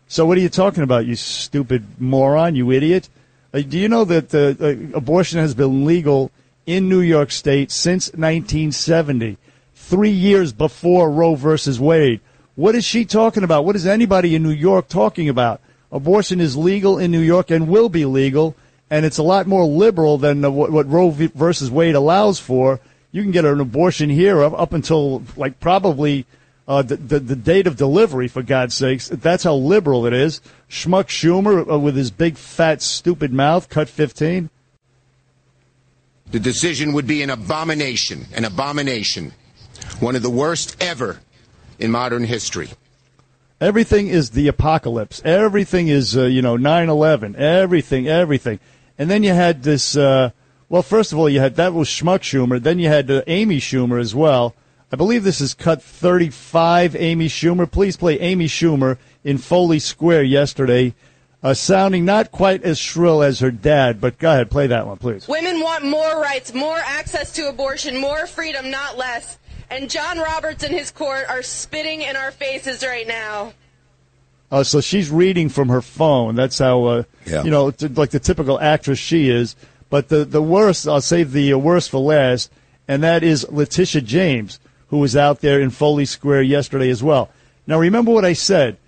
So, 0.09 0.26
what 0.26 0.38
are 0.38 0.40
you 0.40 0.48
talking 0.48 0.83
about, 0.83 1.07
you 1.07 1.16
stupid 1.16 2.00
moron, 2.00 2.57
you 2.57 2.70
idiot? 2.72 3.09
Uh, 3.53 3.61
do 3.61 3.79
you 3.79 3.88
know 3.88 4.05
that 4.05 4.35
uh, 4.35 4.55
uh, 4.64 4.96
abortion 4.96 5.38
has 5.38 5.55
been 5.55 5.85
legal 5.85 6.31
in 6.66 6.88
New 6.88 7.00
York 7.00 7.31
State 7.31 7.70
since 7.70 8.09
1970, 8.09 9.37
three 9.74 10.11
years 10.11 10.53
before 10.53 11.11
Roe 11.11 11.35
versus 11.35 11.81
Wade? 11.81 12.20
What 12.55 12.74
is 12.74 12.85
she 12.85 13.05
talking 13.05 13.44
about? 13.44 13.64
What 13.64 13.76
is 13.76 13.87
anybody 13.87 14.35
in 14.35 14.42
New 14.42 14.50
York 14.50 14.88
talking 14.88 15.29
about? 15.29 15.61
abortion 15.92 16.40
is 16.40 16.57
legal 16.57 16.98
in 16.98 17.11
New 17.11 17.20
York 17.20 17.50
and 17.50 17.68
will 17.68 17.88
be 17.88 18.05
legal, 18.05 18.55
and 18.90 19.05
it's 19.05 19.18
a 19.18 19.22
lot 19.22 19.46
more 19.46 19.64
liberal 19.64 20.18
than 20.18 20.42
what, 20.55 20.70
what 20.70 20.88
Roe 20.88 21.11
v. 21.11 21.26
versus 21.35 21.70
Wade 21.70 21.94
allows 21.94 22.38
for. 22.38 22.81
You 23.12 23.23
can 23.23 23.33
get 23.33 23.44
an 23.44 23.61
abortion 23.61 24.11
here 24.11 24.42
up, 24.42 24.53
up 24.53 24.73
until 24.73 25.23
like 25.37 25.59
probably 25.61 26.27
uh, 26.68 26.83
the, 26.83 26.96
the, 26.96 27.18
the 27.18 27.37
date 27.37 27.66
of 27.66 27.77
delivery, 27.77 28.29
for 28.29 28.42
God's 28.42 28.75
sakes. 28.75 29.09
That's 29.09 29.42
how 29.42 29.55
liberal 29.55 30.07
it 30.07 30.12
is. 30.12 30.40
Schmuck 30.68 31.09
Schumer 31.09 31.68
uh, 31.68 31.79
with 31.79 31.96
his 31.96 32.11
big 32.11 32.37
fat 32.37 32.81
stupid 32.83 33.33
mouth, 33.33 33.68
cut 33.68 33.88
fifteen. 33.88 34.51
The 36.31 36.38
decision 36.38 36.92
would 36.92 37.09
be 37.09 37.23
an 37.23 37.31
abomination, 37.31 38.27
an 38.33 38.44
abomination, 38.44 39.33
one 39.99 40.14
of 40.14 40.23
the 40.23 40.31
worst 40.31 40.81
ever 40.81 41.18
in 41.81 41.90
modern 41.90 42.23
history. 42.23 42.68
Everything 43.61 44.07
is 44.07 44.31
the 44.31 44.46
apocalypse. 44.46 45.20
Everything 45.25 45.88
is, 45.88 46.16
uh, 46.16 46.27
you 46.27 46.40
know, 46.40 46.57
9-11. 46.57 47.35
Everything, 47.35 48.09
everything. 48.09 48.61
And 48.96 49.11
then 49.11 49.23
you 49.23 49.33
had 49.33 49.64
this, 49.64 49.96
uh, 49.96 50.31
well, 50.70 50.83
first 50.83 51.12
of 51.12 51.18
all, 51.18 51.28
you 51.28 51.40
had, 51.40 51.56
that 51.56 51.74
was 51.74 51.88
Schmuck 51.88 52.20
Schumer. 52.20 52.62
Then 52.62 52.78
you 52.78 52.87
had 52.87 53.11
uh, 53.11 53.22
Amy 53.26 53.59
Schumer 53.59 54.00
as 54.00 54.14
well. 54.14 54.54
I 54.92 54.96
believe 54.96 55.24
this 55.24 55.40
is 55.40 55.52
cut 55.52 55.83
35, 55.83 56.94
Amy 56.94 57.28
Schumer. 57.28 57.68
Please 57.68 57.96
play 57.96 58.18
Amy 58.20 58.46
Schumer 58.46 58.96
in 59.24 59.38
Foley 59.38 59.80
Square 59.80 60.22
yesterday, 60.22 60.94
uh, 61.42 61.54
sounding 61.54 62.04
not 62.04 62.30
quite 62.30 62.62
as 62.62 62.78
shrill 62.78 63.20
as 63.20 63.40
her 63.40 63.50
dad, 63.50 64.00
but 64.00 64.18
go 64.18 64.30
ahead, 64.30 64.48
play 64.48 64.68
that 64.68 64.87
one, 64.87 64.96
please. 64.96 65.26
Women 65.26 65.61
want 65.61 65.85
more 65.85 66.20
rights, 66.20 66.54
more 66.54 66.78
access 66.78 67.33
to 67.33 67.48
abortion, 67.48 67.96
more 67.96 68.28
freedom, 68.28 68.70
not 68.70 68.96
less. 68.96 69.38
And 69.70 69.90
John 69.90 70.18
Roberts 70.18 70.62
and 70.62 70.72
his 70.72 70.92
court 70.92 71.24
are 71.28 71.42
spitting 71.42 72.02
in 72.02 72.14
our 72.14 72.30
faces 72.30 72.85
right 72.85 73.06
now. 73.06 73.54
Uh, 74.52 74.64
so 74.64 74.80
she's 74.80 75.11
reading 75.11 75.48
from 75.48 75.68
her 75.68 75.80
phone. 75.80 76.35
That's 76.37 76.59
how, 76.59 76.85
uh, 76.85 77.02
yeah. 77.26 77.44
you 77.44 77.50
know, 77.50 77.70
t- 77.70 77.88
like 77.88 78.11
the 78.11 78.18
typical 78.18 78.59
actress 78.59 78.98
she 78.98 79.30
is. 79.30 79.54
But 79.90 80.09
the, 80.09 80.24
the 80.24 80.42
worst, 80.42 80.88
I'll 80.88 81.00
save 81.00 81.33
the 81.33 81.53
uh, 81.53 81.59
worst 81.59 81.90
for 81.90 81.98
last, 81.98 82.50
and 82.88 83.03
that 83.03 83.22
is 83.22 83.46
Letitia 83.50 84.00
James, 84.00 84.59
who 84.88 84.98
was 84.98 85.16
out 85.16 85.40
there 85.40 85.61
in 85.61 85.70
Foley 85.70 86.07
Square 86.07 86.42
yesterday 86.42 86.88
as 86.88 87.03
well. 87.03 87.29
Now, 87.66 87.79
remember 87.79 88.12
what 88.12 88.24
I 88.24 88.33
said. 88.33 88.79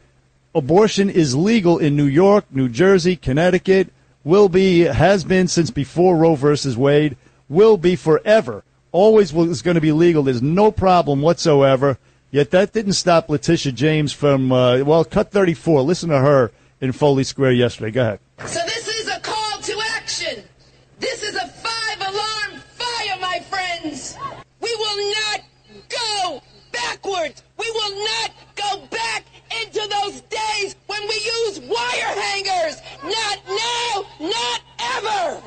Abortion 0.55 1.11
is 1.11 1.35
legal 1.35 1.79
in 1.79 1.97
New 1.97 2.07
York, 2.07 2.45
New 2.51 2.69
Jersey, 2.69 3.17
Connecticut, 3.17 3.93
will 4.25 4.49
be, 4.49 4.81
has 4.81 5.25
been 5.25 5.49
since 5.49 5.71
before 5.71 6.17
Roe 6.17 6.35
versus 6.35 6.77
Wade, 6.77 7.17
will 7.49 7.77
be 7.77 7.97
forever 7.97 8.65
always 8.93 9.33
was 9.33 9.62
going 9.62 9.75
to 9.75 9.81
be 9.81 9.93
legal. 9.93 10.23
There's 10.23 10.43
no 10.43 10.71
problem 10.71 11.23
whatsoever. 11.23 11.99
Yet 12.31 12.51
that 12.53 12.73
didn't 12.73 12.93
stop 12.95 13.29
Letitia 13.29 13.73
James 13.73 14.12
from, 14.12 14.53
uh, 14.53 14.85
well, 14.85 15.05
cut 15.05 15.31
34. 15.31 15.83
Listen 15.83 16.11
to 16.11 16.19
her 16.19 16.53
in 16.81 16.93
Foley 16.93 17.25
Square 17.25 17.53
yesterday. 17.53 17.91
Go 17.91 18.01
ahead. 18.03 18.21
So 18.47 18.61
this 18.65 18.88
is 18.88 19.09
a 19.09 19.21
call 19.21 19.59
to 19.61 19.81
action. 19.95 20.45
This 21.03 21.25
is 21.25 21.35
a 21.35 21.49
five 21.49 21.99
alarm 22.01 22.62
fire, 22.77 23.19
my 23.21 23.41
friends. 23.51 24.17
We 24.61 24.73
will 24.77 25.11
not 25.11 25.41
go 25.88 26.43
backwards. 26.71 27.43
We 27.59 27.69
will 27.73 28.05
not 28.05 28.31
go 28.55 28.87
back 28.87 29.25
into 29.61 29.81
those 29.81 30.21
days 30.21 30.77
when 30.87 31.03
we 31.09 31.15
use 31.17 31.59
wire 31.59 32.21
hangers. 32.21 32.81
Not 33.03 33.38
now, 33.49 34.05
not 34.21 34.61
ever. 34.79 35.43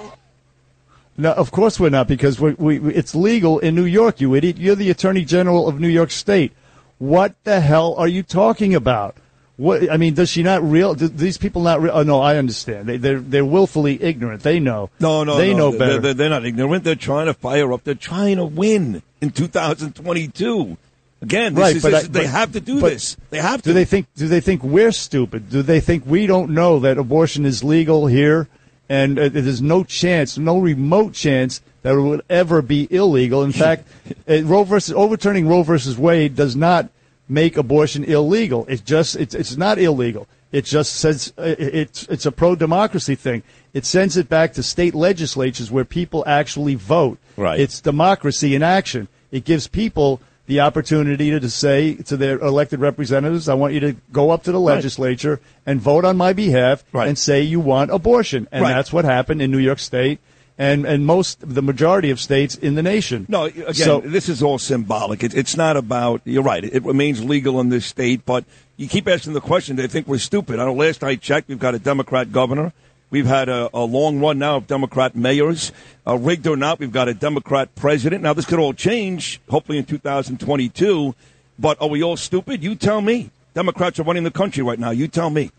No, 1.18 1.32
of 1.32 1.52
course 1.52 1.80
we're 1.80 1.90
not 1.90 2.10
because 2.10 2.38
we, 2.38 2.56
we, 2.56 2.94
it's 2.94 3.16
legal 3.16 3.60
in 3.60 3.76
New 3.76 3.86
York, 3.86 4.20
you 4.20 4.36
idiot. 4.36 4.58
You're 4.58 4.76
the 4.76 4.90
Attorney 4.90 5.24
General 5.24 5.70
of 5.70 5.80
New 5.80 5.88
York 5.88 6.12
State. 6.12 6.52
What 6.98 7.34
the 7.46 7.62
hell 7.62 7.96
are 7.96 8.10
you 8.10 8.24
talking 8.24 8.76
about? 8.76 9.16
What 9.58 9.90
I 9.90 9.98
mean, 9.98 10.14
does 10.14 10.30
she 10.30 10.44
not 10.44 10.64
real? 10.64 10.96
Do 10.96 11.08
these 11.08 11.38
people 11.38 11.62
not? 11.62 11.82
Real, 11.82 11.94
oh 11.94 12.04
no, 12.04 12.20
I 12.20 12.38
understand. 12.38 12.88
They 12.88 12.98
they're 12.98 13.22
they're 13.22 13.46
willfully 13.46 14.02
ignorant. 14.02 14.44
They 14.44 14.60
know. 14.60 14.90
No, 15.00 15.24
no, 15.24 15.38
they 15.38 15.54
no. 15.54 15.72
know 15.72 15.80
better. 15.80 16.00
They're, 16.00 16.14
they're, 16.14 16.30
not 16.30 16.46
ignorant. 16.46 16.84
They're 16.84 16.96
trying 16.96 17.28
to 17.28 17.34
fire 17.34 17.72
up. 17.72 17.84
They're 17.86 17.96
trying 17.96 18.36
to 18.36 18.46
win 18.46 19.02
in 19.22 19.32
2022. 19.32 20.78
Again, 21.22 21.56
right, 21.56 21.78
is, 21.78 21.82
but, 21.82 21.92
this, 21.92 22.04
I, 22.04 22.08
they 22.08 22.24
but, 22.24 22.30
have 22.30 22.52
to 22.52 22.60
do 22.60 22.82
this. 22.82 23.16
They 23.30 23.40
have 23.40 23.62
to. 23.62 23.70
Do 23.70 23.74
they 23.74 23.86
think? 23.86 24.08
Do 24.16 24.28
they 24.28 24.42
think 24.42 24.62
we're 24.62 24.92
stupid? 24.92 25.50
Do 25.50 25.62
they 25.62 25.80
think 25.80 26.06
we 26.06 26.28
don't 26.28 26.52
know 26.52 26.80
that 26.80 26.98
abortion 26.98 27.46
is 27.46 27.64
legal 27.64 28.08
here? 28.08 28.50
and 28.90 29.18
uh, 29.18 29.30
there's 29.30 29.62
no 29.62 29.84
chance, 29.84 30.38
no 30.38 30.60
remote 30.60 31.14
chance 31.14 31.62
that 31.82 31.96
it 31.96 32.02
would 32.02 32.22
ever 32.30 32.62
be 32.62 32.88
illegal. 32.92 33.44
In 33.44 33.52
fact, 33.54 33.88
uh, 34.30 34.44
Roe 34.44 34.64
versus 34.64 34.94
overturning 34.96 35.48
Roe 35.48 35.64
versus 35.64 35.98
Wade 35.98 36.36
does 36.36 36.56
not 36.56 36.90
make 37.28 37.58
abortion 37.58 38.04
illegal. 38.04 38.66
It's 38.68 38.82
just 38.82 39.16
it's 39.16 39.36
it's 39.36 39.58
not 39.58 39.80
illegal. 39.80 40.28
It 40.52 40.66
just 40.66 40.96
says 40.96 41.34
uh, 41.38 41.56
it's 41.58 42.04
it's 42.04 42.26
a 42.26 42.32
pro 42.32 42.56
democracy 42.56 43.16
thing. 43.16 43.44
It 43.74 43.86
sends 43.86 44.16
it 44.16 44.30
back 44.30 44.54
to 44.54 44.64
state 44.64 44.96
legislatures 44.96 45.72
where 45.72 45.86
people 45.86 46.24
actually 46.26 46.76
vote. 46.76 47.18
Right. 47.36 47.60
It's 47.60 47.82
democracy 47.82 48.56
in 48.56 48.64
action. 48.64 49.08
It 49.32 49.44
gives 49.44 49.68
people 49.68 50.22
the 50.46 50.60
opportunity 50.60 51.32
to, 51.32 51.40
to 51.40 51.50
say 51.50 51.96
to 51.96 52.16
their 52.16 52.38
elected 52.40 52.80
representatives, 52.80 53.50
I 53.50 53.56
want 53.56 53.74
you 53.74 53.80
to 53.80 53.94
go 54.12 54.30
up 54.30 54.44
to 54.44 54.52
the 54.52 54.60
legislature 54.60 55.32
right. 55.32 55.40
and 55.66 55.82
vote 55.82 56.06
on 56.06 56.18
my 56.18 56.34
behalf 56.34 56.86
right. 56.94 57.08
and 57.08 57.18
say 57.18 57.42
you 57.42 57.60
want 57.60 57.92
abortion. 57.92 58.48
And 58.52 58.62
right. 58.62 58.74
that's 58.74 58.94
what 58.94 59.06
happened 59.06 59.42
in 59.42 59.50
New 59.50 59.58
York 59.58 59.80
State 59.80 60.20
and, 60.58 60.86
and 60.86 61.06
most, 61.06 61.40
the 61.42 61.62
majority 61.62 62.12
of 62.12 62.20
states 62.20 62.56
in 62.56 62.76
the 62.76 62.84
nation. 62.84 63.26
No, 63.28 63.46
again, 63.46 63.74
so, 63.74 64.00
this 64.00 64.30
is 64.30 64.42
all 64.42 64.58
symbolic. 64.58 65.24
It, 65.24 65.34
it's 65.34 65.58
not 65.58 65.76
about, 65.78 66.22
you're 66.24 66.44
right, 66.44 66.64
it, 66.64 66.74
it 66.74 66.84
remains 66.84 67.24
legal 67.24 67.60
in 67.60 67.70
this 67.70 67.86
state, 67.86 68.26
but 68.26 68.46
you 68.78 68.88
keep 68.88 69.08
asking 69.08 69.34
the 69.34 69.42
question, 69.42 69.76
they 69.76 69.88
think 69.88 70.08
we're 70.08 70.18
stupid. 70.18 70.60
I 70.60 70.66
know 70.66 70.74
last 70.74 71.04
I 71.04 71.16
checked, 71.16 71.50
we've 71.50 71.60
got 71.60 71.76
a 71.76 71.80
Democrat 71.80 72.32
governor. 72.32 72.74
We've 73.10 73.26
had 73.26 73.50
a, 73.50 73.70
a, 73.74 73.86
long 73.86 74.20
run 74.20 74.40
now 74.40 74.58
of 74.58 74.68
Democrat 74.68 75.16
mayors. 75.16 75.72
Uh, 76.08 76.16
rigged 76.16 76.48
or 76.48 76.58
not, 76.58 76.80
we've 76.80 76.92
got 76.92 77.08
a 77.08 77.14
Democrat 77.14 77.74
president. 77.76 78.24
Now, 78.24 78.34
this 78.34 78.46
could 78.46 78.60
all 78.60 78.74
change, 78.74 79.40
hopefully 79.50 79.78
in 79.78 79.86
2022. 79.86 81.16
But 81.58 81.82
are 81.82 81.88
we 81.88 82.04
all 82.04 82.18
stupid? 82.18 82.64
You 82.64 82.76
tell 82.76 83.02
me. 83.02 83.30
Democrats 83.54 84.00
are 84.00 84.04
running 84.04 84.24
the 84.24 84.32
country 84.32 84.64
right 84.64 84.80
now. 84.80 84.90
You 84.90 85.08
tell 85.08 85.30
me. 85.30 85.52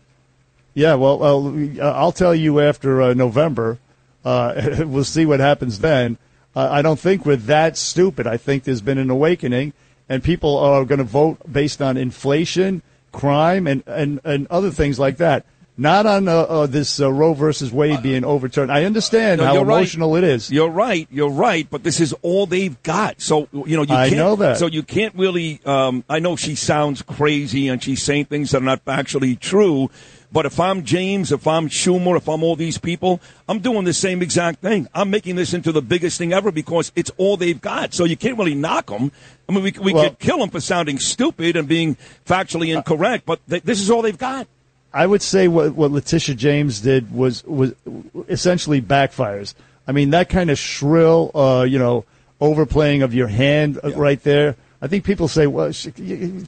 Yeah, 0.75 0.93
well, 0.93 1.23
uh, 1.23 1.83
I'll 1.83 2.11
tell 2.11 2.35
you 2.35 2.59
after 2.59 3.01
uh, 3.01 3.13
November. 3.15 3.79
Uh, 4.27 4.83
we'll 4.85 5.03
see 5.05 5.25
what 5.25 5.39
happens 5.39 5.79
then. 5.79 6.17
Uh, 6.55 6.67
I 6.69 6.81
don't 6.81 6.99
think 6.99 7.25
we're 7.25 7.35
that 7.37 7.77
stupid. 7.77 8.27
I 8.27 8.37
think 8.37 8.63
there's 8.63 8.81
been 8.81 8.97
an 8.97 9.09
awakening, 9.09 9.73
and 10.09 10.23
people 10.23 10.57
are 10.57 10.83
going 10.85 10.99
to 10.99 11.05
vote 11.05 11.39
based 11.51 11.81
on 11.81 11.95
inflation, 11.95 12.81
crime, 13.11 13.67
and, 13.67 13.83
and, 13.87 14.19
and 14.23 14.47
other 14.47 14.71
things 14.71 14.99
like 14.99 15.17
that 15.17 15.45
not 15.77 16.07
on 16.07 16.27
uh, 16.27 16.33
uh, 16.33 16.65
this 16.65 16.99
uh, 16.99 17.11
Roe 17.11 17.33
versus 17.33 17.71
Wade 17.71 18.01
being 18.01 18.25
overturned. 18.25 18.71
I 18.71 18.85
understand 18.85 19.39
no, 19.39 19.45
how 19.45 19.61
emotional 19.61 20.13
right. 20.13 20.23
it 20.23 20.29
is. 20.29 20.51
You're 20.51 20.69
right. 20.69 21.07
You're 21.11 21.29
right. 21.29 21.69
But 21.69 21.83
this 21.83 21.99
is 21.99 22.13
all 22.23 22.47
they've 22.47 22.81
got. 22.81 23.21
So 23.21 23.47
you 23.53 23.77
know 23.77 23.83
you 23.83 23.93
I 23.93 24.09
can't, 24.09 24.17
know 24.17 24.35
that. 24.37 24.57
So 24.57 24.65
you 24.65 24.81
can't 24.81 25.13
really. 25.15 25.61
Um, 25.65 26.03
I 26.09 26.19
know 26.19 26.35
she 26.35 26.55
sounds 26.55 27.03
crazy 27.03 27.67
and 27.67 27.81
she's 27.81 28.01
saying 28.01 28.25
things 28.25 28.51
that 28.51 28.61
are 28.63 28.65
not 28.65 28.83
factually 28.85 29.39
true. 29.39 29.91
But 30.31 30.45
if 30.45 30.59
I'm 30.59 30.83
James, 30.83 31.31
if 31.31 31.47
I'm 31.47 31.69
Schumer, 31.69 32.17
if 32.17 32.27
I'm 32.27 32.43
all 32.43 32.55
these 32.55 32.77
people, 32.77 33.21
I'm 33.47 33.59
doing 33.59 33.85
the 33.85 33.93
same 33.93 34.21
exact 34.21 34.59
thing. 34.59 34.87
I'm 34.93 35.09
making 35.09 35.35
this 35.37 35.53
into 35.53 35.71
the 35.71 35.81
biggest 35.81 36.17
thing 36.17 36.33
ever 36.33 36.51
because 36.51 36.91
it's 36.95 37.11
all 37.17 37.37
they've 37.37 37.59
got. 37.59 37.93
So 37.93 38.03
you 38.03 38.17
can't 38.17 38.37
really 38.37 38.55
knock 38.55 38.87
them. 38.87 39.11
I 39.47 39.53
mean, 39.53 39.63
we, 39.63 39.73
we 39.81 39.93
well, 39.93 40.09
could 40.09 40.19
kill 40.19 40.39
them 40.39 40.49
for 40.49 40.59
sounding 40.59 40.99
stupid 40.99 41.55
and 41.55 41.67
being 41.67 41.95
factually 42.25 42.75
incorrect, 42.75 43.25
but 43.25 43.39
th- 43.49 43.63
this 43.63 43.79
is 43.79 43.89
all 43.89 44.01
they've 44.01 44.17
got. 44.17 44.47
I 44.93 45.05
would 45.05 45.21
say 45.21 45.47
what 45.47 45.75
what 45.75 45.91
Letitia 45.91 46.35
James 46.35 46.81
did 46.81 47.13
was 47.13 47.43
was 47.43 47.73
essentially 48.27 48.81
backfires. 48.81 49.53
I 49.85 49.91
mean 49.91 50.09
that 50.09 50.27
kind 50.27 50.49
of 50.49 50.57
shrill, 50.57 51.31
uh, 51.35 51.63
you 51.63 51.77
know, 51.77 52.05
overplaying 52.41 53.01
of 53.01 53.13
your 53.13 53.27
hand 53.27 53.79
uh, 53.83 53.91
right 53.91 54.21
there. 54.23 54.55
I 54.81 54.87
think 54.87 55.03
people 55.03 55.27
say, 55.27 55.47
well, 55.47 55.71
sh- 55.71 55.87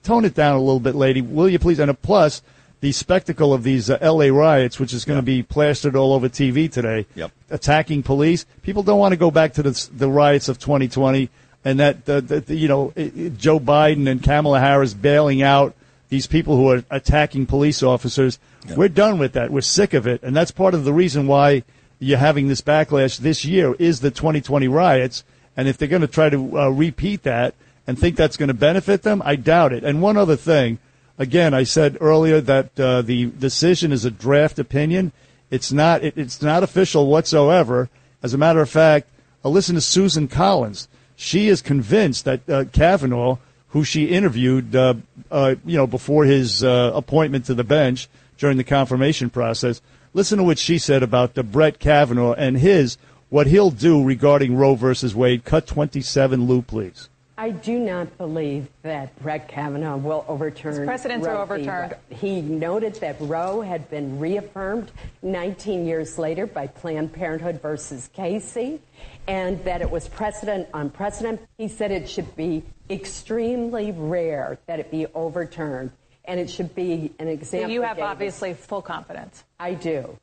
tone 0.03 0.25
it 0.25 0.35
down 0.35 0.55
a 0.55 0.59
little 0.59 0.79
bit, 0.79 0.95
lady. 0.95 1.21
Will 1.21 1.49
you 1.49 1.59
please? 1.59 1.79
And 1.79 1.89
a 1.89 1.93
plus, 1.93 2.41
the 2.81 2.91
spectacle 2.91 3.53
of 3.53 3.63
these 3.63 3.89
uh, 3.89 3.97
L.A. 3.99 4.31
riots, 4.31 4.79
which 4.79 4.93
is 4.93 5.03
going 5.05 5.17
to 5.19 5.23
be 5.23 5.43
plastered 5.43 5.95
all 5.95 6.13
over 6.13 6.29
TV 6.29 6.71
today, 6.71 7.05
Yep. 7.15 7.31
attacking 7.49 8.03
police. 8.03 8.45
People 8.61 8.83
don't 8.83 8.99
want 8.99 9.11
to 9.11 9.17
go 9.17 9.31
back 9.31 9.53
to 9.53 9.63
the, 9.63 9.89
the 9.93 10.09
riots 10.09 10.47
of 10.47 10.59
2020 10.59 11.29
and 11.65 11.79
that, 11.79 12.05
the, 12.05 12.21
the, 12.21 12.55
you 12.55 12.67
know, 12.69 12.93
i- 12.95 13.11
i- 13.17 13.29
Joe 13.37 13.59
Biden 13.59 14.07
and 14.09 14.23
Kamala 14.23 14.59
Harris 14.61 14.93
bailing 14.93 15.41
out 15.41 15.75
these 16.07 16.25
people 16.25 16.55
who 16.55 16.71
are 16.71 16.83
attacking 16.89 17.45
police 17.45 17.83
officers. 17.83 18.39
We're 18.75 18.87
done 18.87 19.19
with 19.19 19.33
that. 19.33 19.51
We're 19.51 19.61
sick 19.61 19.93
of 19.93 20.07
it. 20.07 20.23
And 20.23 20.35
that's 20.35 20.51
part 20.51 20.73
of 20.73 20.83
the 20.85 20.93
reason 20.93 21.27
why 21.27 21.63
you're 21.99 22.17
having 22.17 22.47
this 22.47 22.61
backlash 22.61 23.17
this 23.19 23.43
year 23.43 23.75
is 23.77 23.99
the 23.99 24.09
2020 24.09 24.67
riots. 24.69 25.23
And 25.57 25.67
if 25.67 25.77
they're 25.77 25.87
going 25.89 26.01
to 26.01 26.07
try 26.07 26.29
to 26.29 26.57
uh, 26.59 26.69
repeat 26.69 27.23
that 27.23 27.53
and 27.85 27.99
think 27.99 28.15
that's 28.15 28.37
going 28.37 28.47
to 28.47 28.53
benefit 28.53 29.01
them, 29.03 29.21
I 29.25 29.35
doubt 29.35 29.73
it. 29.73 29.83
And 29.83 30.01
one 30.01 30.15
other 30.15 30.37
thing, 30.37 30.79
again, 31.19 31.53
I 31.53 31.65
said 31.65 31.97
earlier 32.01 32.41
that 32.41 32.79
uh, 32.79 33.03
the 33.03 33.27
decision 33.27 33.91
is 33.91 34.05
a 34.05 34.09
draft 34.09 34.57
opinion. 34.57 35.11
It's 35.51 35.71
not. 35.71 36.03
It, 36.03 36.17
it's 36.17 36.41
not 36.41 36.63
official 36.63 37.05
whatsoever. 37.05 37.89
As 38.23 38.33
a 38.33 38.37
matter 38.37 38.61
of 38.61 38.69
fact, 38.69 39.07
uh, 39.45 39.49
listen 39.49 39.75
to 39.75 39.81
Susan 39.81 40.27
Collins. 40.27 40.87
She 41.15 41.49
is 41.49 41.61
convinced 41.61 42.25
that 42.25 42.49
uh, 42.49 42.63
Kavanaugh, 42.71 43.37
who 43.69 43.83
she 43.83 44.05
interviewed, 44.05 44.75
uh, 44.75 44.95
uh, 45.29 45.55
you 45.65 45.77
know, 45.77 45.85
before 45.85 46.25
his 46.25 46.63
uh, 46.63 46.91
appointment 46.95 47.45
to 47.45 47.53
the 47.53 47.63
bench 47.63 48.07
during 48.37 48.57
the 48.57 48.63
confirmation 48.63 49.29
process. 49.29 49.81
Listen 50.13 50.37
to 50.37 50.43
what 50.43 50.57
she 50.57 50.79
said 50.79 51.03
about 51.03 51.35
the 51.35 51.43
Brett 51.43 51.77
Kavanaugh 51.77 52.33
and 52.33 52.57
his 52.57 52.97
what 53.29 53.47
he'll 53.47 53.69
do 53.69 54.03
regarding 54.03 54.55
Roe 54.55 54.75
versus 54.75 55.13
Wade. 55.13 55.43
Cut 55.43 55.67
twenty-seven, 55.67 56.47
Lou, 56.47 56.61
please. 56.61 57.09
I 57.39 57.51
do 57.51 57.79
not 57.79 58.17
believe 58.17 58.67
that 58.81 59.17
Brett 59.21 59.47
Kavanaugh 59.47 59.95
will 59.95 60.25
overturn. 60.27 60.75
His 60.75 60.85
precedents 60.85 61.25
are 61.25 61.35
Roe 61.35 61.45
v. 61.45 61.53
overturned. 61.53 61.95
He 62.09 62.41
noted 62.41 62.95
that 62.95 63.15
Roe 63.21 63.61
had 63.61 63.89
been 63.89 64.19
reaffirmed 64.19 64.91
19 65.21 65.85
years 65.85 66.17
later 66.17 66.45
by 66.45 66.67
Planned 66.67 67.13
Parenthood 67.13 67.61
versus 67.61 68.09
Casey, 68.11 68.81
and 69.25 69.63
that 69.63 69.81
it 69.81 69.89
was 69.89 70.09
precedent 70.09 70.67
on 70.73 70.89
precedent. 70.89 71.39
He 71.57 71.69
said 71.69 71.91
it 71.91 72.09
should 72.09 72.35
be 72.35 72.61
extremely 72.89 73.93
rare 73.93 74.59
that 74.65 74.81
it 74.81 74.91
be 74.91 75.07
overturned, 75.15 75.91
and 76.25 76.41
it 76.41 76.49
should 76.49 76.75
be 76.75 77.13
an 77.19 77.27
So 77.27 77.31
example. 77.31 77.71
you 77.71 77.83
have 77.83 77.99
obviously 77.99 78.53
full 78.53 78.81
confidence. 78.81 79.45
I 79.57 79.75
do. 79.75 80.17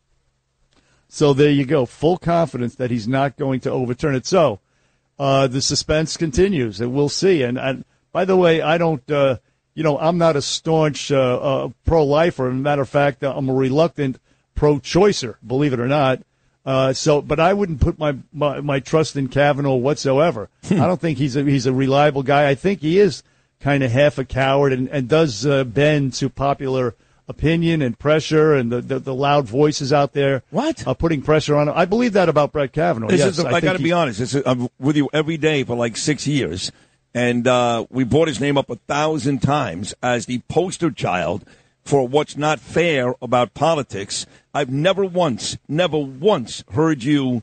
So 1.09 1.33
there 1.33 1.51
you 1.51 1.65
go. 1.65 1.87
Full 1.87 2.19
confidence 2.19 2.75
that 2.75 2.91
he's 2.91 3.09
not 3.09 3.39
going 3.39 3.61
to 3.61 3.71
overturn 3.71 4.15
it. 4.15 4.27
So 4.27 4.61
uh, 5.19 5.47
the 5.47 5.63
suspense 5.63 6.17
continues, 6.17 6.81
and 6.81 6.93
we'll 6.93 7.09
see. 7.09 7.43
And, 7.43 7.59
and 7.59 7.85
by 8.13 8.25
the 8.25 8.37
way, 8.37 8.61
I 8.61 8.79
don't, 8.79 9.11
uh, 9.11 9.39
you 9.75 9.83
know, 9.83 9.99
I'm 9.99 10.19
not 10.19 10.37
a 10.37 10.43
staunch 10.43 11.13
uh, 11.13 11.17
uh, 11.39 11.69
pro-lifer. 11.85 12.49
As 12.49 12.53
a 12.53 12.57
matter 12.57 12.83
of 12.83 12.89
fact, 12.89 13.23
I'm 13.23 13.49
a 13.49 13.55
reluctant 13.55 14.19
pro-choicer, 14.55 15.37
believe 15.47 15.73
it 15.73 15.81
or 15.81 15.89
not. 15.89 16.23
Uh, 16.65 16.93
so, 16.93 17.23
but 17.23 17.39
I 17.39 17.55
wouldn't 17.55 17.81
put 17.81 17.99
my, 17.99 18.17
my, 18.33 18.61
my 18.61 18.81
trust 18.81 19.17
in 19.17 19.29
Kavanaugh 19.29 19.77
whatsoever. 19.77 20.49
I 20.65 20.75
don't 20.75 21.01
think 21.01 21.19
he's 21.19 21.37
a, 21.37 21.45
he's 21.45 21.67
a 21.67 21.73
reliable 21.73 22.25
guy. 22.25 22.49
I 22.49 22.57
think 22.57 22.81
he 22.81 22.99
is 22.99 23.23
kind 23.61 23.85
of 23.85 23.93
half 23.93 24.19
a 24.19 24.25
coward 24.25 24.73
and, 24.73 24.89
and 24.89 25.09
does 25.09 25.47
uh, 25.47 25.63
bend 25.63 26.15
to 26.15 26.29
popular 26.29 26.95
opinion 27.29 27.83
and 27.83 27.99
pressure 27.99 28.55
and 28.55 28.71
the, 28.71 28.81
the, 28.81 28.99
the 28.99 29.15
loud 29.15 29.47
voices 29.47 29.93
out 29.93 30.13
there. 30.13 30.43
What? 30.51 30.87
Uh, 30.87 30.95
putting 30.95 31.23
pressure 31.23 31.57
on 31.57 31.69
him. 31.69 31.75
I 31.77 31.85
believe 31.85 32.13
that 32.13 32.29
about 32.29 32.53
Brett 32.53 32.73
Kavanaugh. 32.73 33.09
This 33.09 33.21
yes, 33.21 33.39
is, 33.39 33.45
I, 33.45 33.53
think 33.53 33.65
got 33.65 33.77
to 33.77 33.83
be 33.83 33.93
honest. 33.93 34.19
This 34.19 34.35
is, 34.35 34.43
I'm 34.47 34.69
with 34.79 34.97
you 34.97 35.09
every 35.13 35.37
day 35.37 35.65
for 35.65 35.77
like 35.77 35.97
six 35.97 36.27
years, 36.27 36.71
and 37.15 37.47
uh, 37.47 37.87
we 37.91 38.05
brought 38.05 38.29
his 38.29 38.41
name 38.41 38.57
up 38.57 38.71
a 38.71 38.77
thousand 38.77 39.43
times 39.43 39.95
as 40.03 40.27
the 40.27 40.41
poster 40.49 40.91
child 40.91 41.45
for 41.85 42.07
what's 42.07 42.37
not 42.37 42.61
fair 42.61 43.15
about 43.23 43.55
politics. 43.55 44.27
I've 44.53 44.71
never 44.71 45.05
once, 45.05 45.57
never 45.69 45.99
once 45.99 46.65
heard 46.73 47.05
you 47.05 47.43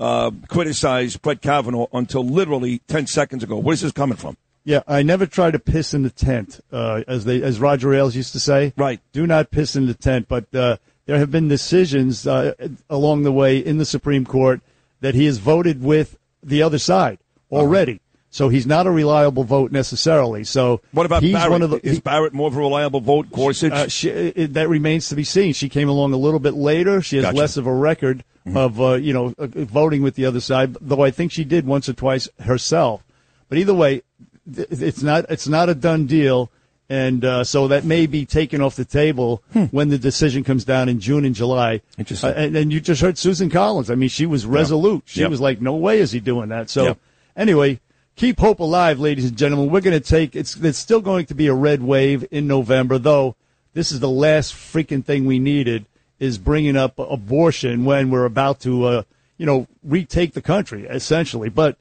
uh, 0.00 0.32
criticize 0.48 1.16
Brett 1.16 1.40
Kavanaugh 1.40 1.86
until 1.92 2.24
literally 2.24 2.80
ten 2.88 3.06
seconds 3.06 3.42
ago. 3.42 3.56
Where's 3.56 3.80
this 3.80 3.92
coming 3.92 4.16
from? 4.16 4.36
Yeah, 4.64 4.82
I 4.86 5.02
never 5.02 5.26
try 5.26 5.50
to 5.50 5.58
piss 5.58 5.92
in 5.92 6.02
the 6.02 6.10
tent, 6.10 6.60
uh, 6.72 7.02
as 7.06 7.24
they 7.26 7.42
as 7.42 7.60
Roger 7.60 7.92
Ailes 7.92 8.16
used 8.16 8.32
to 8.32 8.40
say. 8.40 8.72
Right. 8.76 9.00
Do 9.12 9.26
not 9.26 9.50
piss 9.50 9.76
in 9.76 9.86
the 9.86 9.94
tent. 9.94 10.26
But 10.26 10.54
uh, 10.54 10.78
there 11.06 11.18
have 11.18 11.30
been 11.30 11.48
decisions 11.48 12.26
uh, 12.26 12.54
along 12.88 13.24
the 13.24 13.32
way 13.32 13.58
in 13.58 13.76
the 13.76 13.84
Supreme 13.84 14.24
Court 14.24 14.60
that 15.00 15.14
he 15.14 15.26
has 15.26 15.38
voted 15.38 15.82
with 15.82 16.16
the 16.42 16.62
other 16.62 16.78
side 16.78 17.18
already. 17.52 18.00
So 18.30 18.48
he's 18.48 18.66
not 18.66 18.88
a 18.88 18.90
reliable 18.90 19.44
vote 19.44 19.70
necessarily. 19.70 20.42
So 20.42 20.80
What 20.90 21.06
about 21.06 21.22
he's 21.22 21.34
Barrett? 21.34 21.52
One 21.52 21.62
of 21.62 21.70
the, 21.70 21.86
is 21.86 22.00
Barrett 22.00 22.32
more 22.32 22.48
of 22.48 22.56
a 22.56 22.58
reliable 22.58 23.00
vote? 23.00 23.30
Gorsuch? 23.30 23.70
uh, 23.70 23.86
she, 23.86 24.08
it, 24.08 24.54
that 24.54 24.68
remains 24.68 25.08
to 25.10 25.14
be 25.14 25.22
seen. 25.22 25.52
She 25.52 25.68
came 25.68 25.88
along 25.88 26.14
a 26.14 26.16
little 26.16 26.40
bit 26.40 26.54
later. 26.54 27.00
She 27.00 27.16
has 27.16 27.26
Gotcha. 27.26 27.36
less 27.36 27.56
of 27.56 27.68
a 27.68 27.72
record 27.72 28.24
of 28.52 28.80
uh, 28.80 28.94
you 28.94 29.12
know 29.12 29.34
uh, 29.38 29.46
voting 29.46 30.02
with 30.02 30.16
the 30.16 30.26
other 30.26 30.40
side, 30.40 30.76
though 30.80 31.02
I 31.02 31.12
think 31.12 31.30
she 31.30 31.44
did 31.44 31.64
once 31.64 31.88
or 31.88 31.92
twice 31.92 32.28
herself. 32.40 33.04
But 33.48 33.58
either 33.58 33.72
way, 33.72 34.02
it's 34.46 35.02
not 35.02 35.26
it's 35.28 35.48
not 35.48 35.68
a 35.68 35.74
done 35.74 36.06
deal, 36.06 36.50
and 36.88 37.24
uh, 37.24 37.44
so 37.44 37.68
that 37.68 37.84
may 37.84 38.06
be 38.06 38.26
taken 38.26 38.60
off 38.60 38.76
the 38.76 38.84
table 38.84 39.42
when 39.70 39.88
the 39.88 39.98
decision 39.98 40.44
comes 40.44 40.64
down 40.64 40.88
in 40.88 41.00
June 41.00 41.24
and 41.24 41.34
July. 41.34 41.78
Hmm. 41.94 42.00
Interesting. 42.00 42.30
Uh, 42.30 42.34
and, 42.34 42.56
and 42.56 42.72
you 42.72 42.80
just 42.80 43.00
heard 43.00 43.16
Susan 43.18 43.50
Collins. 43.50 43.90
I 43.90 43.94
mean, 43.94 44.08
she 44.08 44.26
was 44.26 44.46
resolute. 44.46 45.02
She 45.06 45.20
Yep. 45.20 45.30
was 45.30 45.40
like, 45.40 45.60
"No 45.60 45.74
way 45.74 45.98
is 46.00 46.12
he 46.12 46.20
doing 46.20 46.48
that." 46.50 46.70
So 46.70 46.84
Yep. 46.84 46.98
anyway. 47.36 47.80
Keep 48.16 48.38
hope 48.38 48.60
alive, 48.60 49.00
ladies 49.00 49.24
and 49.24 49.36
gentlemen. 49.36 49.70
We're 49.70 49.80
going 49.80 50.00
to 50.00 50.08
take 50.08 50.36
it's. 50.36 50.54
It's 50.54 50.78
still 50.78 51.00
going 51.00 51.26
to 51.26 51.34
be 51.34 51.48
a 51.48 51.52
red 51.52 51.82
wave 51.82 52.24
in 52.30 52.46
November, 52.46 52.96
though. 52.96 53.34
This 53.72 53.90
is 53.90 53.98
the 53.98 54.08
last 54.08 54.54
freaking 54.54 55.04
thing 55.04 55.26
we 55.26 55.40
needed 55.40 55.86
is 56.20 56.38
bringing 56.38 56.76
up 56.76 56.96
abortion 56.96 57.84
when 57.84 58.10
we're 58.10 58.24
about 58.24 58.60
to, 58.60 58.84
uh, 58.84 59.02
you 59.36 59.44
know, 59.46 59.66
retake 59.82 60.32
the 60.34 60.40
country 60.40 60.86
essentially. 60.86 61.48
But 61.48 61.76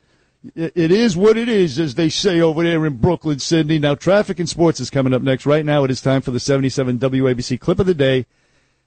it 0.56 0.92
is 0.92 1.16
what 1.16 1.38
it 1.38 1.48
is, 1.48 1.80
as 1.80 1.96
they 1.96 2.10
say 2.10 2.42
over 2.42 2.64
there 2.64 2.86
in 2.86 2.98
Brooklyn, 2.98 3.40
Sydney. 3.40 3.80
Now, 3.80 3.96
traffic 3.96 4.40
and 4.40 4.50
sports 4.50 4.80
is 4.80 4.90
coming 4.90 5.14
up 5.14 5.22
next. 5.22 5.46
Right 5.46 5.66
now, 5.66 5.84
it 5.84 5.92
is 5.92 6.02
time 6.02 6.22
for 6.22 6.32
the 6.32 6.40
77 6.40 7.00
WABC 7.00 7.60
clip 7.60 7.80
of 7.80 7.86
the 7.86 7.94
day. 7.94 8.26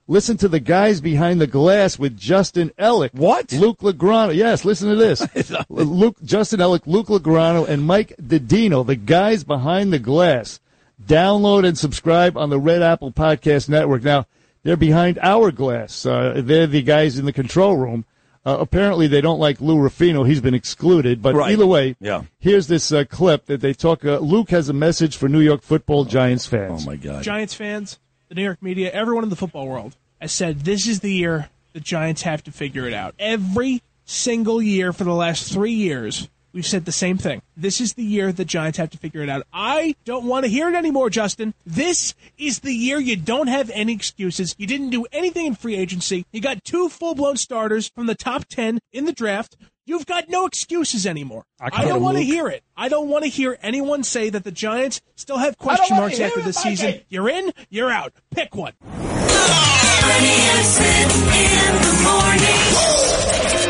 Listen 0.08 0.36
to 0.36 0.48
the 0.48 0.60
guys 0.60 1.00
behind 1.00 1.40
the 1.40 1.48
glass 1.48 1.98
with 1.98 2.16
Justin 2.16 2.70
Ellick. 2.78 3.12
What? 3.12 3.52
Luke 3.52 3.80
Legrano. 3.80 4.34
Yes, 4.34 4.64
listen 4.64 4.88
to 4.88 4.96
this. 4.96 5.26
Luke, 5.68 6.16
Justin 6.22 6.60
Ellick, 6.60 6.86
Luke 6.86 7.08
Legrano, 7.08 7.66
and 7.66 7.84
Mike 7.84 8.14
Didino, 8.22 8.86
the 8.86 8.94
guys 8.94 9.42
behind 9.42 9.92
the 9.92 9.98
glass. 9.98 10.60
Download 11.04 11.66
and 11.66 11.76
subscribe 11.76 12.36
on 12.36 12.50
the 12.50 12.60
Red 12.60 12.82
Apple 12.82 13.10
Podcast 13.10 13.68
Network. 13.68 14.04
Now, 14.04 14.26
they're 14.62 14.76
behind 14.76 15.18
our 15.22 15.50
glass. 15.50 16.06
Uh, 16.06 16.34
they're 16.36 16.66
the 16.66 16.82
guys 16.82 17.18
in 17.18 17.24
the 17.24 17.32
control 17.32 17.76
room. 17.76 18.04
Uh, 18.46 18.58
apparently, 18.60 19.08
they 19.08 19.20
don't 19.20 19.40
like 19.40 19.60
Lou 19.60 19.76
Rufino. 19.76 20.22
He's 20.22 20.40
been 20.40 20.54
excluded. 20.54 21.20
But 21.20 21.34
Right. 21.34 21.50
either 21.52 21.66
way, 21.66 21.96
Yeah. 22.00 22.22
here's 22.38 22.68
this 22.68 22.92
uh, 22.92 23.02
clip 23.04 23.46
that 23.46 23.60
they 23.60 23.74
talk. 23.74 24.04
Uh, 24.04 24.18
Luke 24.18 24.50
has 24.50 24.68
a 24.68 24.72
message 24.72 25.16
for 25.16 25.28
New 25.28 25.40
York 25.40 25.62
football 25.62 26.04
Giants 26.04 26.46
fans. 26.46 26.84
oh 26.84 26.90
my 26.90 26.94
God! 26.96 27.24
Giants 27.24 27.54
fans, 27.54 27.98
the 28.28 28.36
New 28.36 28.44
York 28.44 28.62
media, 28.62 28.90
everyone 28.92 29.24
in 29.24 29.30
the 29.30 29.36
football 29.36 29.66
world 29.66 29.96
has 30.20 30.30
said 30.30 30.60
this 30.60 30.86
is 30.86 31.00
the 31.00 31.12
year 31.12 31.48
the 31.72 31.80
Giants 31.80 32.22
have 32.22 32.42
to 32.44 32.52
figure 32.52 32.86
it 32.86 32.94
out. 32.94 33.14
Every 33.18 33.82
single 34.04 34.62
year 34.62 34.92
for 34.92 35.02
the 35.04 35.12
last 35.12 35.52
three 35.52 35.72
years, 35.74 36.28
we've 36.56 36.66
said 36.66 36.86
the 36.86 36.90
same 36.92 37.18
thing. 37.18 37.42
This 37.54 37.80
is 37.82 37.92
the 37.94 38.02
year 38.02 38.32
the 38.32 38.44
Giants 38.44 38.78
have 38.78 38.90
to 38.90 38.98
figure 38.98 39.22
it 39.22 39.28
out. 39.28 39.46
I 39.52 39.94
don't 40.06 40.24
want 40.24 40.46
to 40.46 40.50
hear 40.50 40.68
it 40.70 40.74
anymore, 40.74 41.10
Justin. 41.10 41.52
This 41.66 42.14
is 42.38 42.60
the 42.60 42.72
year 42.72 42.98
you 42.98 43.14
don't 43.14 43.48
have 43.48 43.70
any 43.70 43.92
excuses. 43.92 44.56
You 44.58 44.66
didn't 44.66 44.88
do 44.88 45.06
anything 45.12 45.46
in 45.46 45.54
free 45.54 45.76
agency. 45.76 46.24
You 46.32 46.40
got 46.40 46.64
two 46.64 46.88
full 46.88 47.14
blown 47.14 47.36
starters 47.36 47.88
from 47.94 48.06
the 48.06 48.14
top 48.14 48.46
10 48.46 48.80
in 48.90 49.04
the 49.04 49.12
draft. 49.12 49.56
You've 49.84 50.06
got 50.06 50.30
no 50.30 50.46
excuses 50.46 51.06
anymore. 51.06 51.44
I, 51.60 51.84
don't 51.84 52.02
want 52.02 52.16
to 52.16 52.24
hear 52.24 52.48
it. 52.48 52.64
I 52.76 52.88
don't 52.88 53.08
want 53.08 53.24
to 53.24 53.30
hear 53.30 53.56
anyone 53.62 54.02
say 54.02 54.30
that 54.30 54.42
the 54.42 54.50
Giants 54.50 55.00
still 55.14 55.38
have 55.38 55.58
question 55.58 55.96
marks 55.96 56.18
after 56.18 56.40
this 56.40 56.56
Mikey. 56.64 56.76
season. 56.76 57.00
You're 57.08 57.28
in, 57.28 57.52
you're 57.68 57.90
out. 57.90 58.12
Pick 58.30 58.56
one. 58.56 58.72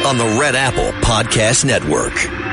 on 0.06 0.18
the 0.18 0.38
Red 0.40 0.54
Apple 0.54 0.92
Podcast 1.00 1.64
Network. 1.64 2.45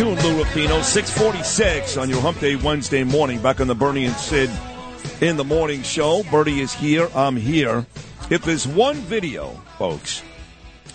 Tuned, 0.00 0.24
Lou 0.24 0.42
Rapino. 0.42 0.82
646 0.82 1.98
on 1.98 2.08
your 2.08 2.22
Hump 2.22 2.40
Day 2.40 2.56
Wednesday 2.56 3.04
morning. 3.04 3.38
Back 3.42 3.60
on 3.60 3.66
the 3.66 3.74
Bernie 3.74 4.06
and 4.06 4.14
Sid 4.16 4.48
in 5.20 5.36
the 5.36 5.44
morning 5.44 5.82
show. 5.82 6.22
Bernie 6.30 6.60
is 6.60 6.72
here. 6.72 7.10
I'm 7.14 7.36
here. 7.36 7.84
If 8.30 8.42
there's 8.42 8.66
one 8.66 8.96
video, 8.96 9.50
folks, 9.76 10.22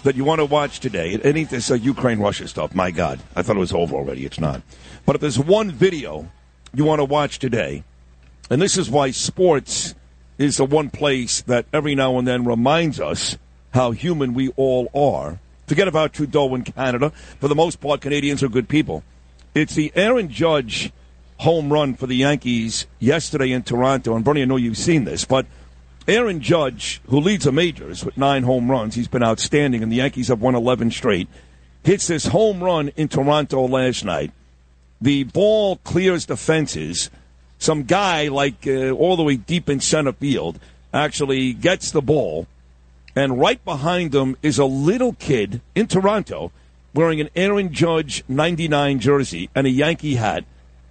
that 0.01 0.15
you 0.15 0.23
want 0.23 0.39
to 0.39 0.45
watch 0.45 0.79
today, 0.79 1.19
ain't 1.23 1.51
this 1.51 1.69
uh, 1.69 1.75
Ukraine-Russia 1.75 2.47
stuff. 2.47 2.73
My 2.73 2.89
God. 2.89 3.19
I 3.35 3.43
thought 3.43 3.57
it 3.57 3.59
was 3.59 3.73
over 3.73 3.95
already. 3.95 4.25
It's 4.25 4.39
not. 4.39 4.63
But 5.05 5.17
if 5.17 5.21
there's 5.21 5.37
one 5.37 5.69
video 5.69 6.27
you 6.73 6.83
want 6.83 6.97
to 6.97 7.05
watch 7.05 7.37
today, 7.37 7.83
and 8.49 8.59
this 8.59 8.75
is 8.75 8.89
why 8.89 9.11
sports 9.11 9.93
is 10.39 10.57
the 10.57 10.65
one 10.65 10.89
place 10.89 11.43
that 11.43 11.67
every 11.71 11.93
now 11.93 12.17
and 12.17 12.27
then 12.27 12.43
reminds 12.43 12.99
us 12.99 13.37
how 13.71 13.91
human 13.91 14.33
we 14.33 14.49
all 14.55 14.89
are. 14.95 15.39
Forget 15.67 15.87
about 15.87 16.13
Trudeau 16.13 16.53
in 16.55 16.63
Canada. 16.63 17.09
For 17.39 17.47
the 17.47 17.55
most 17.55 17.81
part, 17.81 18.01
Canadians 18.01 18.43
are 18.43 18.49
good 18.49 18.69
people. 18.69 19.03
It's 19.53 19.75
the 19.75 19.91
Aaron 19.95 20.29
Judge 20.29 20.91
home 21.37 21.71
run 21.71 21.95
for 21.95 22.07
the 22.07 22.15
Yankees 22.15 22.85
yesterday 22.99 23.51
in 23.51 23.63
Toronto. 23.63 24.15
And 24.15 24.23
Bernie, 24.23 24.43
I 24.43 24.45
know 24.45 24.57
you've 24.57 24.77
seen 24.77 25.05
this, 25.05 25.25
but 25.25 25.45
Aaron 26.07 26.39
Judge, 26.39 27.01
who 27.07 27.19
leads 27.19 27.45
the 27.45 27.51
majors 27.51 28.05
with 28.05 28.17
nine 28.17 28.43
home 28.43 28.69
runs, 28.69 28.95
he's 28.95 29.07
been 29.07 29.23
outstanding, 29.23 29.81
and 29.81 29.91
the 29.91 29.97
Yankees 29.97 30.27
have 30.27 30.41
won 30.41 30.55
11 30.55 30.91
straight, 30.91 31.27
hits 31.83 32.07
this 32.07 32.27
home 32.27 32.63
run 32.63 32.89
in 32.89 33.07
Toronto 33.07 33.67
last 33.67 34.05
night. 34.05 34.31
The 35.01 35.23
ball 35.23 35.77
clears 35.77 36.27
the 36.27 36.37
fences. 36.37 37.09
Some 37.57 37.83
guy, 37.83 38.27
like 38.27 38.67
uh, 38.67 38.91
all 38.91 39.17
the 39.17 39.23
way 39.23 39.35
deep 39.35 39.69
in 39.69 39.79
center 39.79 40.13
field, 40.13 40.59
actually 40.93 41.53
gets 41.53 41.91
the 41.91 42.01
ball 42.01 42.47
and 43.15 43.39
right 43.39 43.63
behind 43.63 44.11
them 44.11 44.35
is 44.41 44.59
a 44.59 44.65
little 44.65 45.13
kid 45.13 45.61
in 45.73 45.87
Toronto 45.87 46.51
wearing 46.93 47.21
an 47.21 47.29
Aaron 47.35 47.73
Judge 47.73 48.23
99 48.27 48.99
jersey 48.99 49.49
and 49.55 49.65
a 49.65 49.69
Yankee 49.69 50.15
hat. 50.15 50.45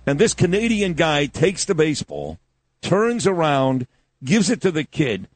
And 0.06 0.18
this 0.18 0.34
Canadian 0.34 0.94
guy 0.94 1.26
takes 1.26 1.64
the 1.64 1.74
baseball, 1.74 2.38
turns 2.82 3.26
around, 3.26 3.86
gives 4.22 4.50
it 4.50 4.60
to 4.62 4.70
the 4.70 4.84
kid. 4.84 5.28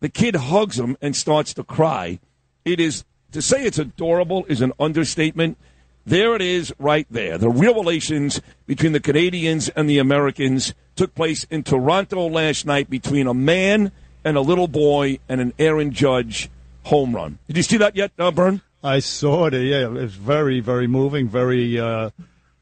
The 0.00 0.08
kid 0.08 0.36
hugs 0.36 0.78
him 0.78 0.96
and 1.00 1.16
starts 1.16 1.54
to 1.54 1.64
cry. 1.64 2.20
It 2.64 2.80
is, 2.80 3.04
to 3.32 3.42
say 3.42 3.64
it's 3.64 3.78
adorable 3.78 4.44
is 4.48 4.60
an 4.60 4.72
understatement. 4.78 5.58
There 6.06 6.34
it 6.34 6.42
is 6.42 6.72
right 6.78 7.06
there. 7.10 7.38
The 7.38 7.50
real 7.50 7.74
relations 7.74 8.40
between 8.66 8.92
the 8.92 9.00
Canadians 9.00 9.70
and 9.70 9.88
the 9.88 9.98
Americans 9.98 10.74
took 10.96 11.14
place 11.14 11.44
in 11.44 11.62
Toronto 11.62 12.28
last 12.28 12.66
night 12.66 12.90
between 12.90 13.26
a 13.26 13.34
man 13.34 13.92
and 14.24 14.36
a 14.36 14.40
little 14.40 14.68
boy 14.68 15.18
and 15.28 15.40
an 15.40 15.52
Aaron 15.58 15.92
Judge 15.92 16.50
home 16.84 17.14
run. 17.14 17.38
Did 17.46 17.56
you 17.56 17.62
see 17.62 17.76
that 17.78 17.96
yet, 17.96 18.12
uh, 18.18 18.30
Bern? 18.30 18.60
I 18.82 18.98
saw 18.98 19.46
it. 19.46 19.54
Yeah, 19.54 19.84
it 19.84 19.90
was 19.90 20.14
very, 20.14 20.60
very 20.60 20.86
moving. 20.86 21.28
Very, 21.28 21.78
uh, 21.78 22.10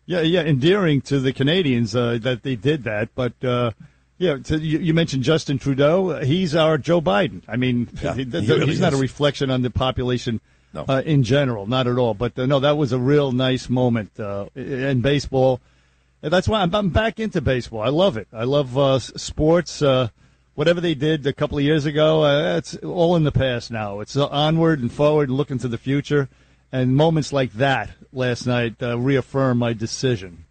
yeah, 0.06 0.20
yeah, 0.20 0.42
endearing 0.42 1.00
to 1.02 1.18
the 1.18 1.32
Canadians 1.32 1.96
uh, 1.96 2.18
that 2.22 2.42
they 2.42 2.54
did 2.56 2.84
that. 2.84 3.08
But 3.14 3.32
uh, 3.44 3.72
yeah, 4.18 4.36
to, 4.36 4.58
you, 4.58 4.78
you, 4.78 4.94
mentioned 4.94 5.24
Justin 5.24 5.58
Trudeau. 5.58 6.20
He's 6.20 6.54
our 6.54 6.78
Joe 6.78 7.00
Biden. 7.00 7.42
I 7.48 7.56
mean, 7.56 7.88
yeah, 8.02 8.14
he, 8.14 8.24
he 8.24 8.30
really 8.30 8.66
he's 8.66 8.76
is. 8.76 8.80
not 8.80 8.92
a 8.92 8.96
reflection 8.96 9.50
on 9.50 9.62
the 9.62 9.70
population. 9.70 10.40
No. 10.74 10.86
Uh, 10.88 11.02
in 11.04 11.22
general, 11.22 11.66
not 11.66 11.86
at 11.86 11.98
all. 11.98 12.14
But 12.14 12.38
uh, 12.38 12.46
no, 12.46 12.60
that 12.60 12.78
was 12.78 12.92
a 12.92 12.98
real 12.98 13.32
nice 13.32 13.68
moment 13.68 14.18
in 14.54 15.02
baseball. 15.02 15.60
And 16.22 16.32
that's 16.32 16.48
why 16.48 16.62
I'm, 16.62 16.74
I'm, 16.74 16.88
back 16.88 17.20
into 17.20 17.42
baseball. 17.42 17.82
I 17.82 17.88
love 17.88 18.16
it. 18.16 18.28
I 18.32 18.44
love 18.44 19.02
sports 19.02 19.82
whatever 20.54 20.80
they 20.80 20.94
did 20.94 21.26
a 21.26 21.32
couple 21.32 21.58
of 21.58 21.64
years 21.64 21.86
ago, 21.86 22.24
uh, 22.24 22.56
it's 22.56 22.76
all 22.76 23.16
in 23.16 23.24
the 23.24 23.32
past 23.32 23.70
now. 23.70 24.00
It's 24.00 24.16
onward 24.16 24.80
and 24.80 24.92
forward, 24.92 25.28
and 25.28 25.36
looking 25.36 25.58
to 25.58 25.68
the 25.68 25.78
future. 25.78 26.28
And 26.70 26.96
moments 26.96 27.32
like 27.32 27.52
that 27.54 27.90
last 28.12 28.46
night 28.46 28.82
uh, 28.82 28.98
reaffirm 28.98 29.58
my 29.58 29.74
decision 29.74 30.44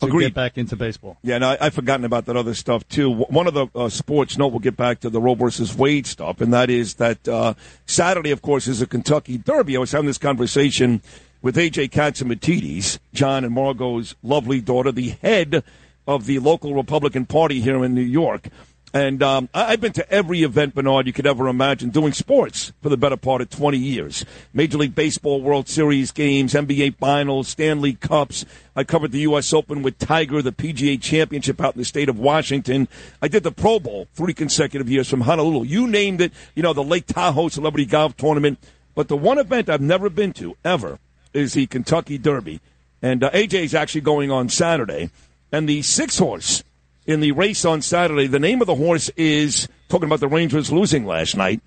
to 0.00 0.06
Agreed. 0.06 0.26
get 0.26 0.34
back 0.34 0.58
into 0.58 0.76
baseball. 0.76 1.18
Yeah, 1.22 1.38
no, 1.38 1.56
I, 1.60 1.64
have 1.64 1.74
forgotten 1.74 2.04
about 2.04 2.26
that 2.26 2.36
other 2.36 2.54
stuff 2.54 2.88
too. 2.88 3.10
One 3.10 3.46
of 3.46 3.54
the 3.54 3.66
uh, 3.74 3.88
sports 3.88 4.38
note, 4.38 4.48
we'll 4.48 4.60
get 4.60 4.76
back 4.76 5.00
to 5.00 5.10
the 5.10 5.20
Roe 5.20 5.34
versus 5.34 5.76
Wade 5.76 6.06
stuff, 6.06 6.40
and 6.40 6.52
that 6.52 6.70
is 6.70 6.94
that 6.94 7.28
uh, 7.28 7.54
Saturday, 7.86 8.30
of 8.30 8.42
course, 8.42 8.66
is 8.66 8.80
a 8.80 8.86
Kentucky 8.86 9.38
Derby. 9.38 9.76
I 9.76 9.80
was 9.80 9.92
having 9.92 10.06
this 10.06 10.18
conversation 10.18 11.02
with 11.42 11.56
AJ 11.56 11.90
Catsimatidis, 11.90 12.98
John 13.12 13.44
and 13.44 13.54
Margot's 13.54 14.14
lovely 14.22 14.60
daughter, 14.60 14.90
the 14.90 15.10
head 15.22 15.62
of 16.06 16.26
the 16.26 16.38
local 16.38 16.74
Republican 16.74 17.26
Party 17.26 17.60
here 17.60 17.84
in 17.84 17.94
New 17.94 18.00
York. 18.00 18.48
And 18.92 19.22
um, 19.22 19.48
I've 19.54 19.80
been 19.80 19.92
to 19.92 20.12
every 20.12 20.42
event, 20.42 20.74
Bernard, 20.74 21.06
you 21.06 21.12
could 21.12 21.26
ever 21.26 21.46
imagine, 21.46 21.90
doing 21.90 22.12
sports 22.12 22.72
for 22.82 22.88
the 22.88 22.96
better 22.96 23.16
part 23.16 23.40
of 23.40 23.48
20 23.48 23.78
years. 23.78 24.24
Major 24.52 24.78
League 24.78 24.96
Baseball 24.96 25.40
World 25.40 25.68
Series 25.68 26.10
games, 26.10 26.54
NBA 26.54 26.96
Finals, 26.96 27.46
Stanley 27.46 27.94
Cups. 27.94 28.44
I 28.74 28.82
covered 28.82 29.12
the 29.12 29.20
U.S. 29.20 29.52
Open 29.52 29.82
with 29.82 29.98
Tiger, 29.98 30.42
the 30.42 30.50
PGA 30.50 31.00
Championship 31.00 31.60
out 31.60 31.74
in 31.76 31.78
the 31.78 31.84
state 31.84 32.08
of 32.08 32.18
Washington. 32.18 32.88
I 33.22 33.28
did 33.28 33.44
the 33.44 33.52
Pro 33.52 33.78
Bowl 33.78 34.08
three 34.14 34.34
consecutive 34.34 34.90
years 34.90 35.08
from 35.08 35.20
Honolulu. 35.20 35.66
You 35.66 35.86
named 35.86 36.20
it, 36.20 36.32
you 36.56 36.64
know, 36.64 36.72
the 36.72 36.82
Lake 36.82 37.06
Tahoe 37.06 37.48
Celebrity 37.48 37.86
Golf 37.86 38.16
Tournament. 38.16 38.58
But 38.96 39.06
the 39.06 39.16
one 39.16 39.38
event 39.38 39.68
I've 39.68 39.80
never 39.80 40.10
been 40.10 40.32
to, 40.34 40.56
ever, 40.64 40.98
is 41.32 41.52
the 41.52 41.66
Kentucky 41.68 42.18
Derby. 42.18 42.60
And 43.00 43.22
uh, 43.22 43.30
AJ 43.30 43.62
is 43.62 43.74
actually 43.74 44.00
going 44.00 44.32
on 44.32 44.48
Saturday. 44.48 45.10
And 45.52 45.68
the 45.68 45.82
six 45.82 46.18
horse 46.18 46.64
in 47.06 47.20
the 47.20 47.32
race 47.32 47.64
on 47.64 47.82
Saturday. 47.82 48.26
The 48.26 48.38
name 48.38 48.60
of 48.60 48.66
the 48.66 48.74
horse 48.74 49.08
is 49.16 49.68
talking 49.88 50.06
about 50.06 50.20
the 50.20 50.28
Rangers 50.28 50.70
losing 50.70 51.06
last 51.06 51.36
night. 51.36 51.60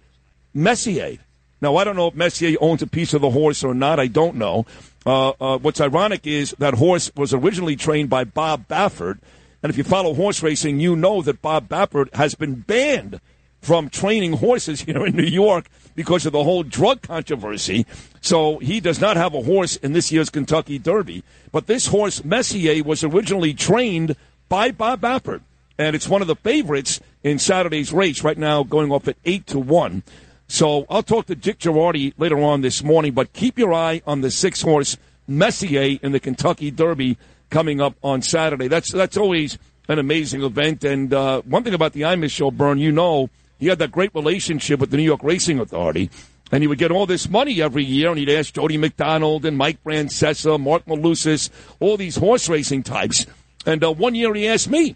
Messier. 0.53 1.17
Now 1.61 1.77
I 1.77 1.83
don't 1.83 1.95
know 1.95 2.07
if 2.07 2.15
Messier 2.15 2.57
owns 2.59 2.81
a 2.81 2.87
piece 2.87 3.13
of 3.13 3.21
the 3.21 3.29
horse 3.29 3.63
or 3.63 3.73
not. 3.73 3.99
I 3.99 4.07
don't 4.07 4.35
know. 4.35 4.65
Uh, 5.05 5.29
uh, 5.29 5.57
what's 5.57 5.81
ironic 5.81 6.25
is 6.25 6.51
that 6.59 6.75
horse 6.75 7.11
was 7.15 7.33
originally 7.33 7.75
trained 7.75 8.09
by 8.09 8.23
Bob 8.23 8.67
Baffert, 8.67 9.19
and 9.61 9.69
if 9.69 9.77
you 9.77 9.83
follow 9.83 10.13
horse 10.13 10.43
racing, 10.43 10.79
you 10.79 10.95
know 10.95 11.21
that 11.21 11.41
Bob 11.41 11.67
Baffert 11.67 12.13
has 12.15 12.35
been 12.35 12.55
banned 12.55 13.19
from 13.61 13.89
training 13.89 14.33
horses 14.33 14.81
here 14.85 15.05
in 15.05 15.15
New 15.15 15.23
York 15.23 15.69
because 15.95 16.25
of 16.25 16.33
the 16.33 16.43
whole 16.43 16.63
drug 16.63 17.01
controversy. 17.01 17.85
So 18.21 18.59
he 18.59 18.79
does 18.79 18.99
not 18.99 19.15
have 19.17 19.33
a 19.33 19.41
horse 19.41 19.75
in 19.77 19.93
this 19.93 20.11
year's 20.11 20.29
Kentucky 20.29 20.79
Derby. 20.79 21.23
But 21.51 21.67
this 21.67 21.87
horse, 21.87 22.23
Messier, 22.23 22.83
was 22.83 23.03
originally 23.03 23.53
trained 23.53 24.15
by 24.53 24.69
Bob 24.69 25.01
Baffert. 25.01 25.41
And 25.79 25.95
it's 25.95 26.07
one 26.07 26.21
of 26.21 26.27
the 26.27 26.35
favorites 26.35 26.99
in 27.23 27.39
Saturday's 27.39 27.91
race 27.91 28.23
right 28.23 28.37
now, 28.37 28.61
going 28.61 28.91
off 28.91 29.07
at 29.07 29.17
8 29.25 29.47
to 29.47 29.57
1. 29.57 30.03
So 30.47 30.85
I'll 30.91 31.01
talk 31.01 31.25
to 31.25 31.33
Dick 31.33 31.57
Jerardi 31.57 32.13
later 32.19 32.39
on 32.39 32.61
this 32.61 32.83
morning, 32.83 33.13
but 33.13 33.33
keep 33.33 33.57
your 33.57 33.73
eye 33.73 34.03
on 34.05 34.21
the 34.21 34.29
six 34.29 34.61
horse 34.61 34.95
Messier 35.27 35.97
in 36.03 36.11
the 36.11 36.19
Kentucky 36.19 36.69
Derby 36.69 37.17
coming 37.49 37.81
up 37.81 37.95
on 38.03 38.21
Saturday. 38.21 38.67
That's 38.67 38.91
that's 38.91 39.17
always 39.17 39.57
an 39.87 39.97
amazing 39.97 40.43
event. 40.43 40.83
And 40.83 41.11
uh, 41.11 41.41
one 41.41 41.63
thing 41.63 41.73
about 41.73 41.93
the 41.93 42.01
Imus 42.01 42.29
show, 42.29 42.51
Bern, 42.51 42.77
you 42.77 42.91
know, 42.91 43.31
he 43.57 43.69
had 43.69 43.79
that 43.79 43.91
great 43.91 44.13
relationship 44.13 44.79
with 44.79 44.91
the 44.91 44.97
New 44.97 45.03
York 45.03 45.23
Racing 45.23 45.59
Authority. 45.59 46.11
And 46.51 46.61
he 46.61 46.67
would 46.67 46.77
get 46.77 46.91
all 46.91 47.07
this 47.07 47.27
money 47.27 47.59
every 47.59 47.83
year, 47.83 48.09
and 48.09 48.19
he'd 48.19 48.29
ask 48.29 48.53
Jody 48.53 48.77
McDonald 48.77 49.45
and 49.45 49.57
Mike 49.57 49.83
Francesa, 49.83 50.59
Mark 50.59 50.85
Malusis, 50.85 51.49
all 51.79 51.97
these 51.97 52.17
horse 52.17 52.47
racing 52.47 52.83
types 52.83 53.25
and 53.65 53.83
uh, 53.83 53.91
one 53.91 54.15
year 54.15 54.33
he 54.33 54.47
asked 54.47 54.69
me, 54.69 54.95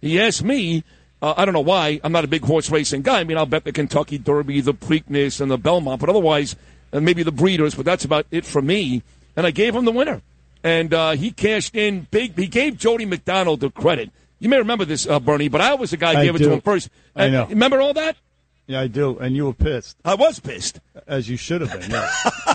he 0.00 0.20
asked 0.20 0.42
me, 0.42 0.84
uh, 1.22 1.34
I 1.36 1.44
don't 1.44 1.54
know 1.54 1.60
why, 1.60 2.00
I'm 2.04 2.12
not 2.12 2.24
a 2.24 2.28
big 2.28 2.44
horse 2.44 2.70
racing 2.70 3.02
guy. 3.02 3.20
I 3.20 3.24
mean, 3.24 3.38
I'll 3.38 3.46
bet 3.46 3.64
the 3.64 3.72
Kentucky 3.72 4.18
Derby, 4.18 4.60
the 4.60 4.74
Preakness, 4.74 5.40
and 5.40 5.50
the 5.50 5.58
Belmont, 5.58 6.00
but 6.00 6.08
otherwise, 6.08 6.56
and 6.92 7.04
maybe 7.04 7.22
the 7.22 7.32
Breeders, 7.32 7.74
but 7.74 7.84
that's 7.84 8.04
about 8.04 8.26
it 8.30 8.44
for 8.44 8.62
me. 8.62 9.02
And 9.36 9.46
I 9.46 9.50
gave 9.50 9.74
him 9.74 9.84
the 9.84 9.92
winner. 9.92 10.22
And 10.62 10.92
uh, 10.92 11.12
he 11.12 11.30
cashed 11.30 11.76
in 11.76 12.06
big. 12.10 12.36
He 12.36 12.46
gave 12.46 12.76
Jody 12.76 13.04
McDonald 13.04 13.60
the 13.60 13.70
credit. 13.70 14.10
You 14.38 14.48
may 14.48 14.58
remember 14.58 14.84
this, 14.84 15.06
uh, 15.06 15.20
Bernie, 15.20 15.48
but 15.48 15.60
I 15.60 15.74
was 15.74 15.90
the 15.90 15.96
guy 15.96 16.14
who 16.14 16.22
gave 16.24 16.36
do. 16.38 16.44
it 16.44 16.46
to 16.48 16.52
him 16.54 16.60
first. 16.60 16.90
I 17.14 17.28
know. 17.28 17.46
Remember 17.46 17.80
all 17.80 17.94
that? 17.94 18.16
Yeah, 18.66 18.80
I 18.80 18.88
do. 18.88 19.18
And 19.18 19.36
you 19.36 19.46
were 19.46 19.52
pissed. 19.52 19.96
I 20.04 20.14
was 20.14 20.40
pissed. 20.40 20.80
As 21.06 21.28
you 21.28 21.36
should 21.36 21.60
have 21.60 21.80
been, 21.80 21.90
yeah. 21.90 22.10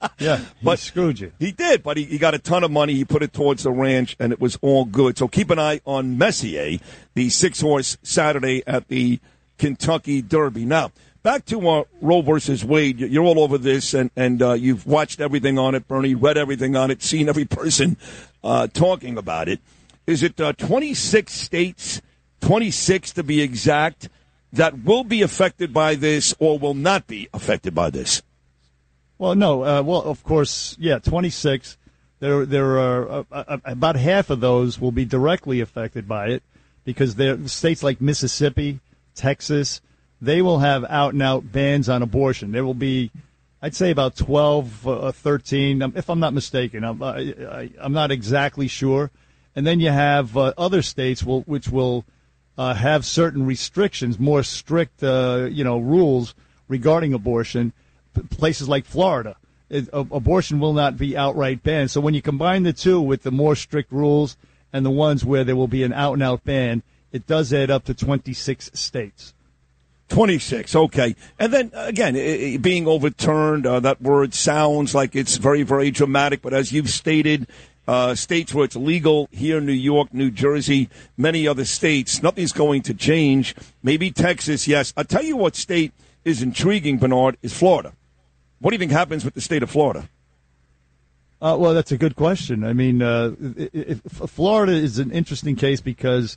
Yeah, 0.18 0.40
but 0.62 0.78
screwed 0.78 1.20
you. 1.20 1.32
He 1.38 1.52
did, 1.52 1.82
but 1.82 1.96
he, 1.96 2.04
he 2.04 2.18
got 2.18 2.34
a 2.34 2.38
ton 2.38 2.64
of 2.64 2.70
money. 2.70 2.94
He 2.94 3.04
put 3.04 3.22
it 3.22 3.32
towards 3.32 3.62
the 3.64 3.70
ranch, 3.70 4.16
and 4.18 4.32
it 4.32 4.40
was 4.40 4.58
all 4.62 4.84
good. 4.84 5.18
So 5.18 5.28
keep 5.28 5.50
an 5.50 5.58
eye 5.58 5.80
on 5.84 6.18
Messier, 6.18 6.78
the 7.14 7.30
six 7.30 7.60
horse 7.60 7.98
Saturday 8.02 8.62
at 8.66 8.88
the 8.88 9.20
Kentucky 9.58 10.22
Derby. 10.22 10.64
Now, 10.64 10.92
back 11.22 11.44
to 11.46 11.68
uh, 11.68 11.84
Roe 12.00 12.22
versus 12.22 12.64
Wade. 12.64 13.00
You're 13.00 13.24
all 13.24 13.40
over 13.40 13.58
this, 13.58 13.94
and 13.94 14.10
and 14.16 14.42
uh, 14.42 14.52
you've 14.52 14.86
watched 14.86 15.20
everything 15.20 15.58
on 15.58 15.74
it, 15.74 15.86
Bernie. 15.88 16.14
Read 16.14 16.38
everything 16.38 16.76
on 16.76 16.90
it, 16.90 17.02
seen 17.02 17.28
every 17.28 17.44
person 17.58 17.96
uh, 18.42 18.68
talking 18.68 19.18
about 19.18 19.48
it. 19.48 19.60
Is 20.06 20.22
it 20.22 20.40
uh, 20.40 20.52
26 20.54 21.32
states, 21.32 22.00
26 22.40 23.12
to 23.12 23.22
be 23.22 23.42
exact, 23.42 24.08
that 24.52 24.84
will 24.84 25.04
be 25.04 25.22
affected 25.22 25.72
by 25.72 25.94
this 25.94 26.34
or 26.38 26.58
will 26.58 26.74
not 26.74 27.06
be 27.06 27.28
affected 27.34 27.74
by 27.74 27.90
this? 27.90 28.22
Well, 29.18 29.34
no. 29.34 29.64
Uh, 29.64 29.82
well, 29.82 30.02
of 30.02 30.22
course, 30.22 30.76
yeah, 30.78 30.98
26. 30.98 31.76
There, 32.20 32.46
there 32.46 32.78
are 32.78 33.08
uh, 33.08 33.24
uh, 33.30 33.58
about 33.64 33.96
half 33.96 34.30
of 34.30 34.40
those 34.40 34.80
will 34.80 34.92
be 34.92 35.04
directly 35.04 35.60
affected 35.60 36.08
by 36.08 36.28
it 36.28 36.42
because 36.84 37.16
states 37.50 37.82
like 37.82 38.00
Mississippi, 38.00 38.80
Texas, 39.14 39.80
they 40.20 40.42
will 40.42 40.58
have 40.58 40.84
out 40.84 41.12
and 41.12 41.22
out 41.22 41.52
bans 41.52 41.88
on 41.88 42.02
abortion. 42.02 42.50
There 42.52 42.64
will 42.64 42.74
be 42.74 43.10
I'd 43.60 43.74
say 43.74 43.90
about 43.90 44.14
12, 44.16 44.86
uh, 44.86 45.12
13, 45.12 45.82
um, 45.82 45.92
if 45.96 46.08
I'm 46.08 46.20
not 46.20 46.32
mistaken. 46.32 46.84
I'm, 46.84 47.02
I, 47.02 47.70
I'm 47.80 47.92
not 47.92 48.12
exactly 48.12 48.68
sure. 48.68 49.10
And 49.56 49.66
then 49.66 49.80
you 49.80 49.90
have 49.90 50.36
uh, 50.36 50.52
other 50.56 50.80
states 50.80 51.24
will, 51.24 51.40
which 51.42 51.68
will 51.68 52.04
uh, 52.56 52.74
have 52.74 53.04
certain 53.04 53.44
restrictions, 53.44 54.18
more 54.18 54.44
strict, 54.44 55.02
uh, 55.02 55.48
you 55.50 55.64
know, 55.64 55.78
rules 55.78 56.36
regarding 56.68 57.14
abortion. 57.14 57.72
Places 58.30 58.68
like 58.68 58.84
Florida, 58.84 59.36
it, 59.70 59.88
a- 59.92 59.98
abortion 60.00 60.60
will 60.60 60.72
not 60.72 60.96
be 60.96 61.16
outright 61.16 61.62
banned. 61.62 61.90
So 61.90 62.00
when 62.00 62.14
you 62.14 62.22
combine 62.22 62.62
the 62.62 62.72
two 62.72 63.00
with 63.00 63.22
the 63.22 63.30
more 63.30 63.54
strict 63.56 63.92
rules 63.92 64.36
and 64.72 64.84
the 64.84 64.90
ones 64.90 65.24
where 65.24 65.44
there 65.44 65.56
will 65.56 65.68
be 65.68 65.82
an 65.82 65.92
out-and-out 65.92 66.44
ban, 66.44 66.82
it 67.12 67.26
does 67.26 67.52
add 67.52 67.70
up 67.70 67.84
to 67.84 67.94
26 67.94 68.70
states. 68.74 69.34
26, 70.08 70.74
okay. 70.74 71.14
And 71.38 71.52
then, 71.52 71.70
again, 71.74 72.16
i- 72.16 72.54
i- 72.54 72.56
being 72.56 72.86
overturned, 72.86 73.66
uh, 73.66 73.80
that 73.80 74.00
word 74.00 74.32
sounds 74.34 74.94
like 74.94 75.14
it's 75.14 75.36
very, 75.36 75.62
very 75.62 75.90
dramatic, 75.90 76.40
but 76.42 76.54
as 76.54 76.72
you've 76.72 76.88
stated, 76.90 77.46
uh, 77.86 78.14
states 78.14 78.54
where 78.54 78.64
it's 78.64 78.76
legal, 78.76 79.28
here, 79.32 79.60
New 79.60 79.72
York, 79.72 80.12
New 80.12 80.30
Jersey, 80.30 80.88
many 81.16 81.46
other 81.46 81.64
states, 81.64 82.22
nothing's 82.22 82.52
going 82.52 82.82
to 82.82 82.94
change. 82.94 83.54
Maybe 83.82 84.10
Texas, 84.10 84.66
yes. 84.66 84.92
I'll 84.96 85.04
tell 85.04 85.24
you 85.24 85.36
what 85.36 85.56
state 85.56 85.92
is 86.24 86.42
intriguing, 86.42 86.98
Bernard, 86.98 87.36
is 87.42 87.52
Florida. 87.54 87.92
What 88.60 88.70
do 88.70 88.74
you 88.74 88.78
think 88.78 88.92
happens 88.92 89.24
with 89.24 89.34
the 89.34 89.40
state 89.40 89.62
of 89.62 89.70
Florida? 89.70 90.08
Uh, 91.40 91.56
well, 91.58 91.72
that's 91.72 91.92
a 91.92 91.98
good 91.98 92.16
question. 92.16 92.64
I 92.64 92.72
mean, 92.72 93.00
uh, 93.00 93.30
i- 93.40 93.62
i- 93.62 93.70
if 93.72 94.00
Florida 94.02 94.72
is 94.72 94.98
an 94.98 95.12
interesting 95.12 95.54
case 95.54 95.80
because, 95.80 96.36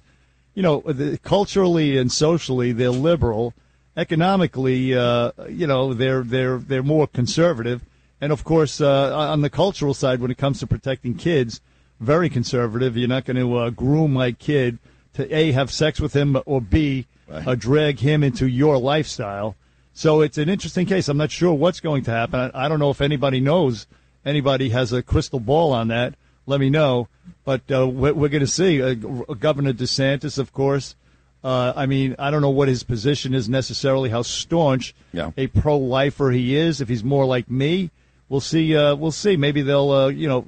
you 0.53 0.61
know, 0.61 0.82
the, 0.86 1.17
culturally 1.24 1.97
and 1.97 2.11
socially 2.11 2.72
they're 2.72 2.91
liberal, 2.91 3.55
economically, 3.97 4.95
uh, 4.95 5.32
you 5.49 5.65
know, 5.65 5.93
they're 5.93 6.22
they're 6.22 6.59
they're 6.59 6.84
more 6.84 7.07
conservative, 7.07 7.82
and 8.22 8.32
of 8.32 8.43
course, 8.43 8.80
uh, 8.80 9.15
on 9.17 9.41
the 9.41 9.49
cultural 9.49 9.95
side, 9.95 10.19
when 10.19 10.30
it 10.30 10.38
comes 10.38 10.59
to 10.59 10.67
protecting 10.67 11.15
kids, 11.15 11.61
very 11.99 12.30
conservative. 12.30 12.95
You're 12.95 13.07
not 13.07 13.26
going 13.26 13.38
to 13.38 13.57
uh, 13.57 13.69
groom 13.72 14.13
my 14.13 14.32
kid 14.34 14.78
to 15.13 15.36
a 15.36 15.51
have 15.51 15.72
sex 15.72 15.99
with 15.99 16.15
him 16.15 16.38
or 16.45 16.61
b 16.61 17.07
uh, 17.32 17.55
drag 17.55 17.99
him 17.99 18.24
into 18.24 18.45
your 18.47 18.78
lifestyle. 18.78 19.55
So 19.93 20.21
it's 20.21 20.37
an 20.37 20.49
interesting 20.49 20.85
case. 20.85 21.07
I'm 21.09 21.17
not 21.17 21.31
sure 21.31 21.53
what's 21.53 21.79
going 21.79 22.03
to 22.03 22.11
happen. 22.11 22.39
I, 22.53 22.65
I 22.65 22.67
don't 22.69 22.79
know 22.79 22.89
if 22.91 23.01
anybody 23.01 23.39
knows. 23.39 23.87
Anybody 24.25 24.69
has 24.69 24.93
a 24.93 25.01
crystal 25.03 25.39
ball 25.39 25.73
on 25.73 25.89
that? 25.89 26.15
Let 26.45 26.59
me 26.59 26.69
know. 26.69 27.07
But 27.43 27.61
uh, 27.71 27.87
we're, 27.87 28.13
we're 28.13 28.29
going 28.29 28.41
to 28.41 28.47
see. 28.47 28.81
Uh, 28.81 28.93
Governor 28.93 29.73
DeSantis, 29.73 30.37
of 30.37 30.53
course. 30.53 30.95
Uh, 31.43 31.73
I 31.75 31.87
mean, 31.87 32.15
I 32.19 32.29
don't 32.29 32.41
know 32.41 32.51
what 32.51 32.67
his 32.67 32.83
position 32.83 33.33
is 33.33 33.49
necessarily, 33.49 34.09
how 34.09 34.21
staunch 34.21 34.93
Yeah. 35.11 35.31
a 35.37 35.47
pro-lifer 35.47 36.29
he 36.31 36.55
is. 36.55 36.81
If 36.81 36.87
he's 36.87 37.03
more 37.03 37.25
like 37.25 37.49
me, 37.49 37.89
we'll 38.29 38.41
see. 38.41 38.75
Uh, 38.75 38.95
we'll 38.95 39.11
see. 39.11 39.37
Maybe 39.37 39.61
they'll, 39.63 39.89
uh, 39.91 40.07
you 40.09 40.27
know, 40.27 40.45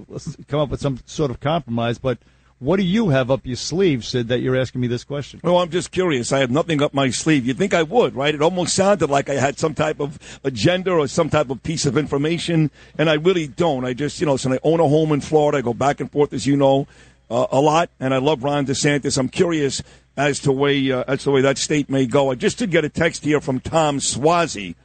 come 0.47 0.59
up 0.59 0.69
with 0.69 0.81
some 0.81 0.99
sort 1.05 1.31
of 1.31 1.39
compromise. 1.39 1.97
But 1.97 2.19
what 2.63 2.77
do 2.77 2.83
you 2.83 3.09
have 3.09 3.29
up 3.29 3.45
your 3.45 3.57
sleeve, 3.57 4.05
Sid, 4.05 4.29
that 4.29 4.39
you're 4.39 4.55
asking 4.55 4.79
me 4.79 4.87
this 4.87 5.03
question? 5.03 5.41
Well, 5.43 5.57
I'm 5.57 5.69
just 5.69 5.91
curious. 5.91 6.31
I 6.31 6.39
have 6.39 6.49
nothing 6.49 6.81
up 6.81 6.93
my 6.93 7.09
sleeve. 7.09 7.45
You'd 7.45 7.57
think 7.57 7.73
I 7.73 7.83
would, 7.83 8.15
right? 8.15 8.33
It 8.33 8.41
almost 8.41 8.73
sounded 8.73 9.09
like 9.09 9.29
I 9.29 9.33
had 9.33 9.59
some 9.59 9.73
type 9.73 9.99
of 9.99 10.17
agenda 10.45 10.91
or 10.91 11.07
some 11.07 11.29
type 11.29 11.49
of 11.49 11.61
piece 11.61 11.85
of 11.85 11.97
information, 11.97 12.71
and 12.97 13.09
I 13.09 13.15
really 13.15 13.47
don't. 13.47 13.83
I 13.83 13.93
just, 13.93 14.21
you 14.21 14.25
know, 14.25 14.37
so 14.37 14.53
I 14.53 14.59
own 14.63 14.79
a 14.79 14.87
home 14.87 15.11
in 15.11 15.19
Florida. 15.19 15.57
I 15.57 15.61
go 15.61 15.73
back 15.73 15.99
and 15.99 16.09
forth, 16.09 16.31
as 16.31 16.47
you 16.47 16.55
know, 16.55 16.87
uh, 17.29 17.47
a 17.51 17.59
lot, 17.59 17.89
and 17.99 18.13
I 18.13 18.17
love 18.17 18.43
Ron 18.43 18.65
DeSantis. 18.65 19.17
I'm 19.17 19.29
curious 19.29 19.83
as 20.15 20.39
to 20.41 20.51
way 20.51 20.91
uh, 20.91 21.03
as 21.07 21.23
to 21.23 21.31
way 21.31 21.41
that 21.41 21.57
state 21.57 21.89
may 21.89 22.05
go. 22.05 22.31
I 22.31 22.35
just 22.35 22.59
did 22.59 22.71
get 22.71 22.85
a 22.85 22.89
text 22.89 23.25
here 23.25 23.41
from 23.41 23.59
Tom 23.59 23.99
Suozzi, 23.99 24.75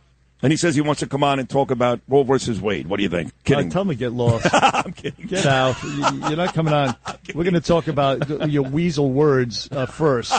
and 0.42 0.52
he 0.52 0.56
says 0.56 0.74
he 0.74 0.80
wants 0.80 1.00
to 1.00 1.06
come 1.06 1.24
on 1.24 1.38
and 1.38 1.48
talk 1.48 1.70
about 1.70 2.00
Roe 2.08 2.22
versus 2.22 2.60
Wade. 2.60 2.86
What 2.86 2.98
do 2.98 3.02
you 3.02 3.08
think? 3.08 3.32
Kidding. 3.44 3.68
Uh, 3.68 3.70
tell 3.70 3.84
me 3.84 3.94
get 3.94 4.12
lost. 4.12 4.46
I'm 4.52 4.92
kidding. 4.92 5.26
Get 5.26 5.46
out. 5.46 5.76
You're 5.84 6.36
not 6.36 6.54
coming 6.54 6.72
on. 6.74 6.94
We're 7.34 7.44
going 7.44 7.54
to 7.54 7.60
talk 7.60 7.88
about 7.88 8.48
your 8.50 8.62
weasel 8.64 9.10
words 9.10 9.68
uh, 9.72 9.86
first. 9.86 10.32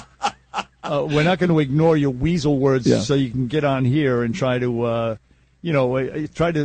Uh, 0.82 1.06
we're 1.10 1.24
not 1.24 1.38
going 1.40 1.50
to 1.50 1.60
ignore 1.60 1.98
your 1.98 2.10
weasel 2.12 2.58
words 2.58 2.88
Yeah. 2.88 3.00
so 3.02 3.14
you 3.14 3.30
can 3.30 3.48
get 3.48 3.64
on 3.64 3.84
here 3.86 4.24
and 4.24 4.34
try 4.34 4.58
to, 4.60 4.84
uh, 4.84 5.16
you 5.62 5.74
know, 5.74 5.98
uh, 5.98 6.28
try 6.34 6.52
to 6.52 6.62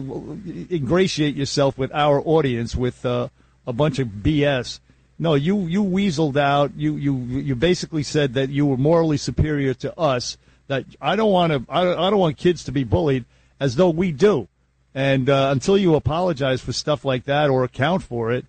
ingratiate 0.70 1.34
yourself 1.34 1.76
with 1.76 1.92
our 1.92 2.20
audience 2.20 2.74
with 2.76 3.04
uh, 3.04 3.28
a 3.66 3.72
bunch 3.72 3.98
of 3.98 4.08
BS. 4.08 4.80
No, 5.18 5.34
you 5.34 5.66
you 5.66 5.82
weaseled 5.84 6.36
out. 6.36 6.72
You 6.76 6.96
you 6.96 7.16
you 7.16 7.54
basically 7.54 8.02
said 8.02 8.34
that 8.34 8.50
you 8.50 8.66
were 8.66 8.76
morally 8.76 9.16
superior 9.16 9.72
to 9.74 9.96
us. 9.98 10.36
That 10.68 10.84
I 11.00 11.16
don't 11.16 11.30
want 11.32 11.52
to. 11.52 11.72
I 11.72 11.82
I 11.82 12.10
don't 12.10 12.18
want 12.18 12.36
kids 12.36 12.64
to 12.64 12.72
be 12.72 12.84
bullied 12.84 13.24
as 13.60 13.76
though 13.76 13.90
we 13.90 14.12
do. 14.12 14.48
And 14.94 15.28
uh, 15.28 15.48
until 15.50 15.76
you 15.76 15.94
apologize 15.96 16.60
for 16.60 16.72
stuff 16.72 17.04
like 17.04 17.24
that 17.24 17.50
or 17.50 17.64
account 17.64 18.02
for 18.04 18.30
it, 18.32 18.46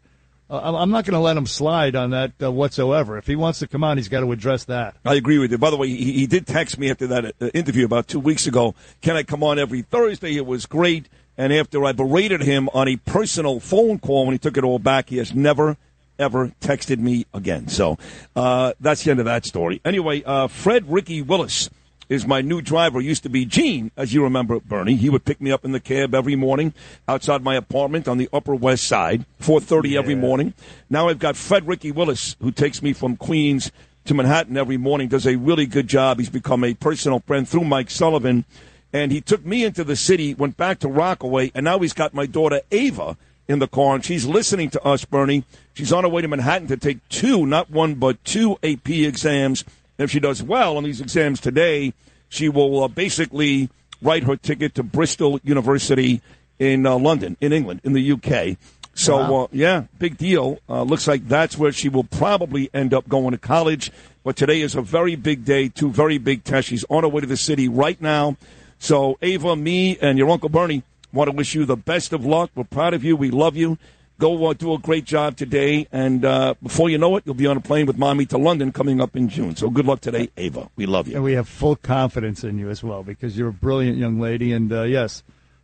uh, 0.50 0.58
I'm- 0.58 0.76
I'm 0.76 0.92
not 0.92 1.04
going 1.06 1.16
to 1.16 1.20
let 1.20 1.36
him 1.36 1.48
slide 1.48 1.96
on 1.96 2.12
that 2.12 2.34
uh, 2.42 2.52
whatsoever. 2.52 3.18
If 3.18 3.26
he 3.26 3.36
wants 3.36 3.58
to 3.60 3.68
come 3.68 3.84
on, 3.84 3.98
he's 3.98 4.10
got 4.10 4.20
to 4.20 4.32
address 4.32 4.64
that. 4.66 4.96
I 5.04 5.16
agree 5.16 5.40
with 5.40 5.52
you. 5.52 5.58
By 5.58 5.72
the 5.72 5.78
way, 5.78 5.88
he, 5.88 6.14
he 6.14 6.28
did 6.28 6.46
text 6.46 6.78
me 6.78 6.92
after 6.92 7.08
that 7.08 7.26
uh, 7.42 7.48
interview 7.56 7.84
about 7.84 8.08
two 8.08 8.20
weeks 8.20 8.46
ago. 8.46 8.76
Can 9.02 9.16
I 9.16 9.24
come 9.24 9.44
on 9.44 9.58
every 9.58 9.82
Thursday? 9.82 10.36
It 10.36 10.46
was 10.46 10.68
great. 10.68 11.08
And 11.36 11.52
after 11.52 11.84
I 11.84 11.92
berated 11.92 12.42
him 12.42 12.70
on 12.76 12.88
a 12.88 12.98
personal 12.98 13.60
phone 13.60 13.98
call 13.98 14.26
when 14.26 14.34
he 14.34 14.38
took 14.40 14.56
it 14.56 14.64
all 14.64 14.78
back, 14.80 15.10
he 15.10 15.18
has 15.18 15.34
never, 15.34 15.78
ever 16.20 16.54
texted 16.62 17.00
me 17.00 17.26
again. 17.34 17.68
So 17.70 17.98
uh, 18.36 18.74
that's 18.80 19.04
the 19.04 19.10
end 19.12 19.20
of 19.20 19.26
that 19.26 19.46
story. 19.46 19.82
Anyway, 19.84 20.22
uh, 20.24 20.48
Fred 20.48 20.90
Ricky 20.92 21.24
Willis 21.24 21.72
is 22.10 22.26
my 22.26 22.42
new 22.42 22.62
driver. 22.62 23.02
Used 23.02 23.24
to 23.24 23.30
be 23.30 23.46
Gene, 23.46 23.92
as 23.98 24.14
you 24.14 24.24
remember, 24.24 24.60
Bernie. 24.60 24.96
He 24.96 25.10
would 25.10 25.26
pick 25.26 25.42
me 25.42 25.52
up 25.52 25.66
in 25.66 25.72
the 25.72 25.80
cab 25.80 26.14
every 26.14 26.36
morning 26.36 26.74
outside 27.08 27.44
my 27.44 27.56
apartment 27.56 28.08
on 28.08 28.18
the 28.18 28.30
Upper 28.32 28.56
West 28.56 28.86
Side, 28.86 29.26
4.30 29.42 29.98
every 29.98 30.16
morning. 30.16 30.54
Now 30.90 31.10
I've 31.10 31.20
got 31.20 31.36
Fred 31.36 31.68
Ricky 31.68 31.92
Willis, 31.92 32.36
who 32.42 32.52
takes 32.52 32.82
me 32.82 32.94
from 32.94 33.18
Queens 33.18 33.72
to 34.06 34.14
Manhattan 34.14 34.56
every 34.56 34.78
morning, 34.78 35.08
does 35.08 35.26
a 35.26 35.36
really 35.36 35.66
good 35.66 35.88
job. 35.88 36.20
He's 36.20 36.30
become 36.30 36.64
a 36.64 36.76
personal 36.76 37.20
friend 37.22 37.48
through 37.48 37.66
Mike 37.66 37.90
Sullivan. 37.90 38.46
And 38.94 39.12
he 39.12 39.20
took 39.20 39.46
me 39.46 39.66
into 39.66 39.84
the 39.84 39.96
city, 39.96 40.34
went 40.34 40.58
back 40.58 40.80
to 40.80 40.88
Rockaway, 40.88 41.52
and 41.54 41.66
now 41.66 41.80
he's 41.80 41.92
got 41.92 42.14
my 42.14 42.26
daughter 42.26 42.62
Ava 42.72 43.18
in 43.48 43.60
the 43.60 43.68
car, 43.68 43.96
and 43.96 44.06
she's 44.06 44.26
listening 44.26 44.70
to 44.72 44.84
us, 44.84 45.06
Bernie. 45.06 45.44
She's 45.74 45.92
on 45.92 46.04
her 46.04 46.10
way 46.10 46.22
to 46.22 46.28
Manhattan 46.28 46.68
to 46.68 46.78
take 46.78 47.08
two, 47.10 47.46
not 47.46 47.70
one, 47.70 47.96
but 47.96 48.24
two 48.24 48.58
AP 48.64 48.90
exams. 48.90 49.66
If 49.98 50.12
she 50.12 50.20
does 50.20 50.44
well 50.44 50.78
on 50.78 50.84
these 50.84 51.02
exams 51.02 51.40
today, 51.40 51.94
she 52.30 52.50
will 52.50 52.84
uh, 52.84 52.88
basically 52.88 53.70
write 54.02 54.24
her 54.24 54.36
ticket 54.36 54.76
to 54.76 54.84
Bristol 54.84 55.40
University 55.44 56.22
in 56.60 56.86
uh, 56.86 56.98
London, 56.98 57.38
in 57.42 57.54
England, 57.54 57.82
in 57.84 57.94
the 57.94 58.12
UK. 58.12 58.58
So, 58.94 59.18
Wow. 59.18 59.44
uh, 59.44 59.48
yeah, 59.52 59.84
big 60.00 60.18
deal. 60.18 60.60
Uh, 60.70 60.84
looks 60.84 61.08
like 61.08 61.28
that's 61.28 61.58
where 61.58 61.72
she 61.72 61.90
will 61.90 62.04
probably 62.06 62.70
end 62.74 62.94
up 62.94 63.08
going 63.10 63.32
to 63.32 63.38
college. 63.38 63.92
But 64.24 64.36
today 64.38 64.62
is 64.62 64.74
a 64.76 64.82
very 64.82 65.16
big 65.16 65.44
day, 65.46 65.68
two 65.70 65.92
very 65.92 66.18
big 66.18 66.44
tests. 66.44 66.70
She's 66.70 66.86
on 66.90 67.04
her 67.04 67.10
way 67.10 67.22
to 67.22 67.28
the 67.28 67.38
city 67.38 67.68
right 67.68 68.02
now. 68.02 68.38
So, 68.80 69.18
Ava, 69.22 69.56
me, 69.56 69.98
and 70.02 70.18
your 70.18 70.30
Uncle 70.30 70.50
Bernie 70.50 70.84
want 71.14 71.30
to 71.30 71.36
wish 71.36 71.56
you 71.56 71.66
the 71.66 71.78
best 71.78 72.12
of 72.14 72.26
luck. 72.26 72.52
We're 72.56 72.64
proud 72.66 72.94
of 72.94 73.04
you. 73.04 73.16
We 73.16 73.32
love 73.32 73.56
you. 73.56 73.78
Go 74.18 74.46
uh, 74.46 74.54
do 74.54 74.74
a 74.74 74.78
great 74.80 75.04
job 75.06 75.36
today. 75.36 75.88
And 75.92 76.24
uh, 76.24 76.54
before 76.64 76.90
you 76.90 76.98
know 76.98 77.18
it, 77.18 77.24
you'll 77.26 77.36
be 77.36 77.48
on 77.48 77.58
a 77.58 77.62
plane 77.62 77.86
with 77.86 77.98
Mommy 77.98 78.26
to 78.28 78.38
London 78.38 78.72
coming 78.72 79.02
up 79.02 79.16
in 79.16 79.28
June. 79.28 79.56
So, 79.56 79.70
good 79.70 79.86
luck 79.86 80.00
today, 80.02 80.30
Ava. 80.38 80.70
We 80.78 80.86
love 80.86 81.08
you. 81.08 81.16
And 81.16 81.24
we 81.24 81.34
have 81.34 81.48
full 81.50 81.76
confidence 81.76 82.44
in 82.44 82.58
you 82.58 82.70
as 82.70 82.84
well 82.84 83.04
because 83.04 83.38
you're 83.38 83.50
a 83.50 83.54
brilliant 83.54 83.98
young 83.98 84.20
lady. 84.20 84.54
And 84.54 84.72
uh, 84.72 84.84
yes, 84.84 85.22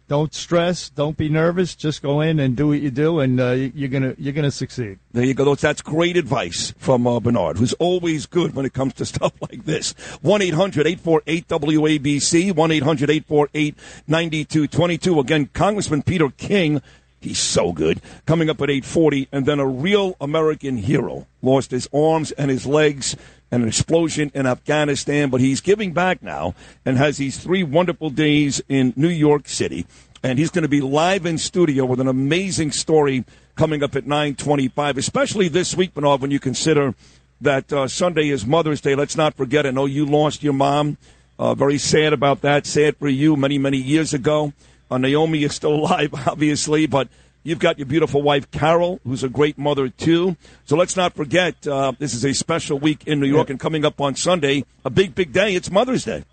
don't 0.09 0.33
stress, 0.33 0.89
don't 0.89 1.15
be 1.15 1.29
nervous. 1.29 1.73
Just 1.73 2.01
go 2.01 2.19
in 2.19 2.37
and 2.41 2.57
do 2.57 2.67
what 2.67 2.81
you 2.81 2.91
do, 2.91 3.21
and 3.21 3.39
uh, 3.39 3.51
you're 3.51 3.87
gonna 3.87 4.13
you're 4.17 4.33
gonna 4.33 4.51
succeed. 4.51 4.99
There 5.13 5.23
you 5.23 5.33
go. 5.33 5.45
That's- 5.45 5.61
That's 5.61 5.81
great 5.81 6.17
advice 6.17 6.73
from 6.77 7.07
uh, 7.07 7.21
Bernard, 7.21 7.57
who's 7.57 7.71
always 7.75 8.25
good 8.25 8.53
when 8.53 8.65
it 8.65 8.73
comes 8.73 8.93
to 8.95 9.05
stuff 9.13 9.31
like 9.39 9.63
this. 9.63 9.93
1 10.21 10.41
800 10.41 10.85
848 10.85 11.47
WABC, 11.47 12.53
1 12.53 12.71
800 12.71 13.09
848 13.09 13.75
9222. 14.07 15.19
Again, 15.21 15.49
Congressman 15.53 16.01
Peter 16.03 16.29
King, 16.31 16.81
he's 17.21 17.39
so 17.39 17.71
good, 17.71 18.01
coming 18.25 18.49
up 18.49 18.61
at 18.61 18.69
840. 18.69 19.29
And 19.31 19.45
then 19.45 19.59
a 19.59 19.67
real 19.67 20.17
American 20.19 20.77
hero 20.77 21.27
lost 21.41 21.71
his 21.71 21.87
arms 21.93 22.31
and 22.31 22.51
his 22.51 22.65
legs 22.65 23.15
and 23.51 23.63
an 23.63 23.69
explosion 23.69 24.31
in 24.33 24.45
Afghanistan, 24.45 25.29
but 25.29 25.41
he's 25.41 25.61
giving 25.61 25.93
back 25.93 26.21
now 26.21 26.55
and 26.85 26.97
has 26.97 27.17
these 27.17 27.37
three 27.37 27.63
wonderful 27.63 28.09
days 28.09 28.61
in 28.67 28.93
New 28.95 29.09
York 29.09 29.47
City 29.47 29.85
and 30.23 30.37
he's 30.37 30.51
going 30.51 30.63
to 30.63 30.69
be 30.69 30.81
live 30.81 31.25
in 31.25 31.37
studio 31.37 31.85
with 31.85 31.99
an 31.99 32.07
amazing 32.07 32.71
story 32.71 33.25
coming 33.55 33.83
up 33.83 33.95
at 33.95 34.05
9:25, 34.05 34.97
especially 34.97 35.47
this 35.47 35.75
week, 35.75 35.93
Bernard, 35.93 36.21
when 36.21 36.31
you 36.31 36.39
consider 36.39 36.93
that 37.39 37.73
uh, 37.73 37.87
Sunday 37.87 38.29
is 38.29 38.45
Mother's 38.45 38.81
Day. 38.81 38.95
Let's 38.95 39.17
not 39.17 39.35
forget. 39.35 39.65
I 39.65 39.71
know 39.71 39.85
you 39.85 40.05
lost 40.05 40.43
your 40.43 40.53
mom. 40.53 40.97
Uh, 41.39 41.55
very 41.55 41.79
sad 41.79 42.13
about 42.13 42.41
that. 42.41 42.67
Sad 42.67 42.97
for 42.97 43.09
you. 43.09 43.35
Many 43.35 43.57
many 43.57 43.77
years 43.77 44.13
ago. 44.13 44.53
Uh, 44.91 44.97
Naomi 44.97 45.43
is 45.43 45.55
still 45.55 45.73
alive, 45.75 46.13
obviously, 46.27 46.85
but 46.85 47.07
you've 47.43 47.59
got 47.59 47.79
your 47.79 47.85
beautiful 47.87 48.21
wife 48.21 48.51
Carol, 48.51 48.99
who's 49.05 49.23
a 49.23 49.29
great 49.29 49.57
mother 49.57 49.87
too. 49.89 50.35
So 50.65 50.75
let's 50.75 50.97
not 50.97 51.13
forget. 51.13 51.65
Uh, 51.65 51.93
this 51.97 52.13
is 52.13 52.25
a 52.25 52.33
special 52.33 52.77
week 52.77 53.07
in 53.07 53.19
New 53.21 53.27
York, 53.27 53.49
and 53.49 53.59
coming 53.59 53.85
up 53.85 54.01
on 54.01 54.15
Sunday, 54.15 54.65
a 54.83 54.89
big 54.89 55.15
big 55.15 55.31
day. 55.31 55.55
It's 55.55 55.71
Mother's 55.71 56.03
Day. 56.03 56.25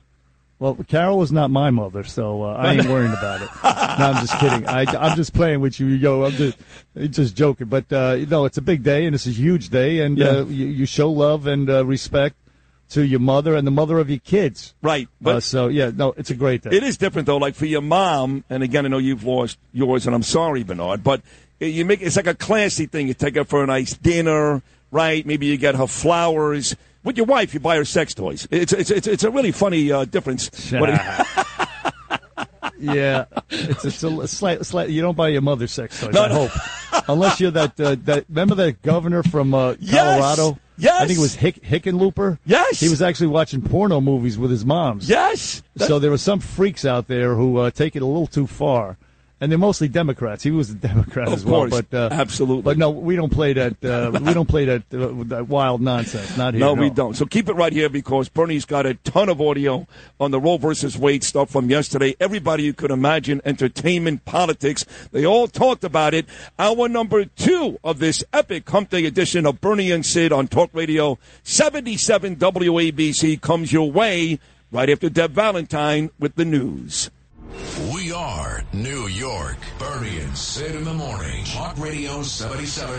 Well, 0.60 0.74
Carol 0.88 1.22
is 1.22 1.30
not 1.30 1.52
my 1.52 1.70
mother, 1.70 2.02
so 2.02 2.42
uh, 2.42 2.54
I 2.54 2.72
ain't 2.72 2.86
worrying 2.88 3.12
about 3.12 3.42
it. 3.42 3.48
no, 3.62 4.06
I'm 4.10 4.16
just 4.26 4.36
kidding. 4.40 4.66
I, 4.66 4.80
I'm 4.86 5.16
just 5.16 5.32
playing 5.32 5.60
with 5.60 5.78
you, 5.78 5.86
yo. 5.86 6.24
I'm 6.24 6.32
just 6.32 6.58
just 7.10 7.36
joking. 7.36 7.68
But 7.68 7.92
uh, 7.92 8.16
you 8.18 8.26
know, 8.26 8.44
it's 8.44 8.58
a 8.58 8.62
big 8.62 8.82
day, 8.82 9.06
and 9.06 9.14
it's 9.14 9.26
a 9.28 9.30
huge 9.30 9.68
day, 9.68 10.00
and 10.00 10.18
Yeah. 10.18 10.26
uh, 10.38 10.44
you, 10.46 10.66
you 10.66 10.84
show 10.84 11.12
love 11.12 11.46
and 11.46 11.70
uh, 11.70 11.86
respect 11.86 12.34
to 12.90 13.02
your 13.06 13.20
mother 13.20 13.54
and 13.54 13.66
the 13.66 13.70
mother 13.70 13.98
of 13.98 14.08
your 14.08 14.18
kids. 14.18 14.74
Right, 14.82 15.08
But 15.20 15.34
but 15.34 15.42
so 15.42 15.68
yeah, 15.68 15.90
no, 15.94 16.14
it's 16.16 16.30
a 16.30 16.34
great 16.34 16.62
day. 16.62 16.70
It 16.72 16.82
is 16.82 16.96
different 16.96 17.26
though. 17.26 17.36
Like 17.36 17.54
for 17.54 17.66
your 17.66 17.82
mom, 17.82 18.44
and 18.48 18.62
again, 18.62 18.84
I 18.84 18.88
know 18.88 18.98
you've 18.98 19.24
lost 19.24 19.58
yours, 19.72 20.06
and 20.06 20.14
I'm 20.14 20.22
sorry, 20.22 20.62
Bernard, 20.64 21.04
but 21.04 21.22
you 21.60 21.84
make 21.84 22.00
it's 22.02 22.16
like 22.16 22.26
a 22.26 22.34
classy 22.34 22.86
thing. 22.86 23.08
You 23.08 23.14
take 23.14 23.36
her 23.36 23.44
for 23.44 23.62
a 23.62 23.66
nice 23.66 23.94
dinner, 23.94 24.62
right? 24.90 25.24
Maybe 25.26 25.46
you 25.46 25.56
get 25.56 25.74
her 25.74 25.86
flowers. 25.86 26.76
With 27.04 27.16
your 27.16 27.26
wife, 27.26 27.54
you 27.54 27.60
buy 27.60 27.76
her 27.76 27.84
sex 27.84 28.14
toys. 28.14 28.48
It's 28.50 28.72
it's 28.72 28.90
it's, 28.90 29.06
it's 29.06 29.24
a 29.24 29.30
really 29.30 29.52
funny 29.52 29.90
uh, 29.92 30.04
difference. 30.04 30.50
Yeah, 32.80 33.24
it's, 33.50 33.84
it's 33.84 34.02
a 34.02 34.28
slight, 34.28 34.64
slight. 34.64 34.90
You 34.90 35.02
don't 35.02 35.16
buy 35.16 35.28
your 35.28 35.42
mother 35.42 35.66
sex 35.66 36.00
toys. 36.00 36.14
No, 36.14 36.22
I 36.24 36.28
no. 36.28 36.46
hope, 36.46 37.04
unless 37.08 37.40
you're 37.40 37.50
that 37.52 37.78
uh, 37.80 37.96
that. 38.04 38.26
Remember 38.28 38.54
that 38.56 38.82
governor 38.82 39.22
from 39.22 39.54
uh, 39.54 39.74
Colorado? 39.90 40.58
Yes! 40.76 41.00
I 41.02 41.06
think 41.06 41.18
it 41.18 41.22
was 41.22 41.34
Hick, 41.34 41.62
Hickenlooper. 41.62 42.38
Yes! 42.46 42.78
he 42.78 42.88
was 42.88 43.02
actually 43.02 43.26
watching 43.28 43.62
porno 43.62 44.00
movies 44.00 44.38
with 44.38 44.50
his 44.50 44.64
moms. 44.64 45.08
yes. 45.08 45.62
So 45.76 45.98
there 45.98 46.10
were 46.10 46.18
some 46.18 46.38
freaks 46.38 46.84
out 46.84 47.08
there 47.08 47.34
who 47.34 47.56
uh, 47.58 47.70
take 47.70 47.96
it 47.96 48.02
a 48.02 48.06
little 48.06 48.28
too 48.28 48.46
far, 48.46 48.96
and 49.40 49.50
they're 49.50 49.58
mostly 49.58 49.88
Democrats. 49.88 50.42
He 50.42 50.50
was 50.50 50.70
a 50.70 50.74
Democrat 50.88 51.28
Of 51.28 51.34
as 51.34 51.44
well, 51.44 51.68
course. 51.68 51.82
but 51.90 51.96
uh, 51.96 52.08
Absolutely. 52.12 52.62
But 52.62 52.78
no, 52.78 52.90
we 52.90 53.16
don't 53.16 53.32
play 53.32 53.52
that. 53.52 53.84
Uh, 53.84 54.18
we 54.24 54.34
don't 54.34 54.48
play 54.48 54.64
that, 54.64 54.82
uh, 54.92 55.12
that 55.28 55.48
wild 55.48 55.80
nonsense. 55.80 56.36
Not 56.36 56.54
here. 56.54 56.60
No, 56.60 56.74
we 56.74 56.90
don't. 56.90 57.14
So 57.14 57.24
keep 57.26 57.48
it 57.48 57.54
right 57.54 57.72
here 57.72 57.88
because 57.88 58.28
Bernie's 58.28 58.64
got 58.64 58.86
a 58.86 58.94
ton 58.94 59.28
of 59.28 59.40
audio 59.40 59.86
on 60.20 60.30
the 60.30 60.40
Roe 60.40 60.56
versus 60.56 60.96
Wade 60.98 61.22
stuff 61.24 61.50
from 61.50 61.70
yesterday. 61.70 62.16
Everybody 62.20 62.64
you 62.64 62.72
could 62.72 62.90
imagine, 62.90 63.40
entertainment, 63.44 64.24
politics, 64.24 64.84
they 65.12 65.24
all 65.24 65.46
talked 65.48 65.84
about 65.84 66.14
it. 66.14 66.26
Hour 66.58 66.88
number 66.88 67.24
two 67.24 67.78
of 67.84 67.98
this 67.98 68.24
epic 68.32 68.68
Hump 68.68 68.90
Day 68.90 69.04
edition 69.04 69.46
of 69.46 69.60
Bernie 69.60 69.90
and 69.90 70.04
Sid 70.04 70.32
on 70.32 70.48
Talk 70.48 70.70
Radio 70.72 71.18
77 71.44 72.36
WABC 72.36 73.40
comes 73.40 73.72
your 73.72 73.90
way 73.90 74.38
right 74.70 74.90
after 74.90 75.08
Deb 75.08 75.32
Valentine 75.32 76.10
with 76.18 76.34
the 76.34 76.44
news. 76.44 77.10
We 77.92 77.97
are 78.18 78.64
New 78.72 79.06
York. 79.06 79.58
Bernie 79.78 80.18
and 80.18 80.36
Sid 80.36 80.74
in 80.74 80.82
the 80.82 80.92
morning. 80.92 81.44
Talk 81.44 81.78
Radio 81.78 82.20
77. 82.24 82.98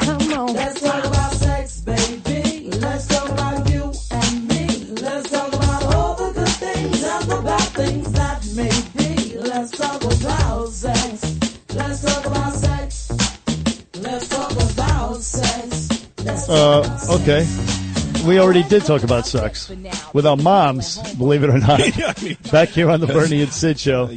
Come 0.00 0.32
on, 0.32 0.54
Let's 0.54 0.80
talk 0.80 1.04
about 1.04 1.32
sex, 1.32 1.80
baby. 1.82 2.70
Let's 2.80 3.06
talk 3.06 3.28
about 3.28 3.68
you 3.68 3.92
and 4.10 4.48
me. 4.48 4.66
Let's 5.02 5.30
talk 5.30 5.52
about 5.52 5.94
all 5.94 6.14
the 6.14 6.32
good 6.32 6.48
things 6.48 7.04
and 7.04 7.24
the 7.30 7.42
bad 7.44 7.68
things 7.80 8.12
that 8.12 8.46
may 8.56 8.72
be. 8.96 9.38
Let's 9.40 9.72
talk 9.72 10.02
about 10.02 10.68
sex. 10.68 11.36
Let's 11.74 12.00
talk 12.02 12.24
about 12.24 12.54
sex. 12.54 13.10
Let's 13.96 14.28
talk 14.28 14.52
about 14.52 15.16
sex. 15.20 16.06
Let's 16.24 16.46
talk 16.46 16.80
about 16.80 17.08
Uh, 17.10 17.20
okay. 17.20 17.83
We 18.26 18.38
already 18.38 18.62
did 18.62 18.84
talk 18.86 19.02
about 19.02 19.26
sex 19.26 19.70
with 20.14 20.26
our 20.26 20.36
moms, 20.36 20.96
believe 21.14 21.44
it 21.44 21.50
or 21.50 21.58
not. 21.58 21.78
Back 22.50 22.70
here 22.70 22.88
on 22.88 23.00
the 23.00 23.06
Bernie 23.06 23.42
and 23.42 23.52
Sid 23.52 23.78
show. 23.78 24.08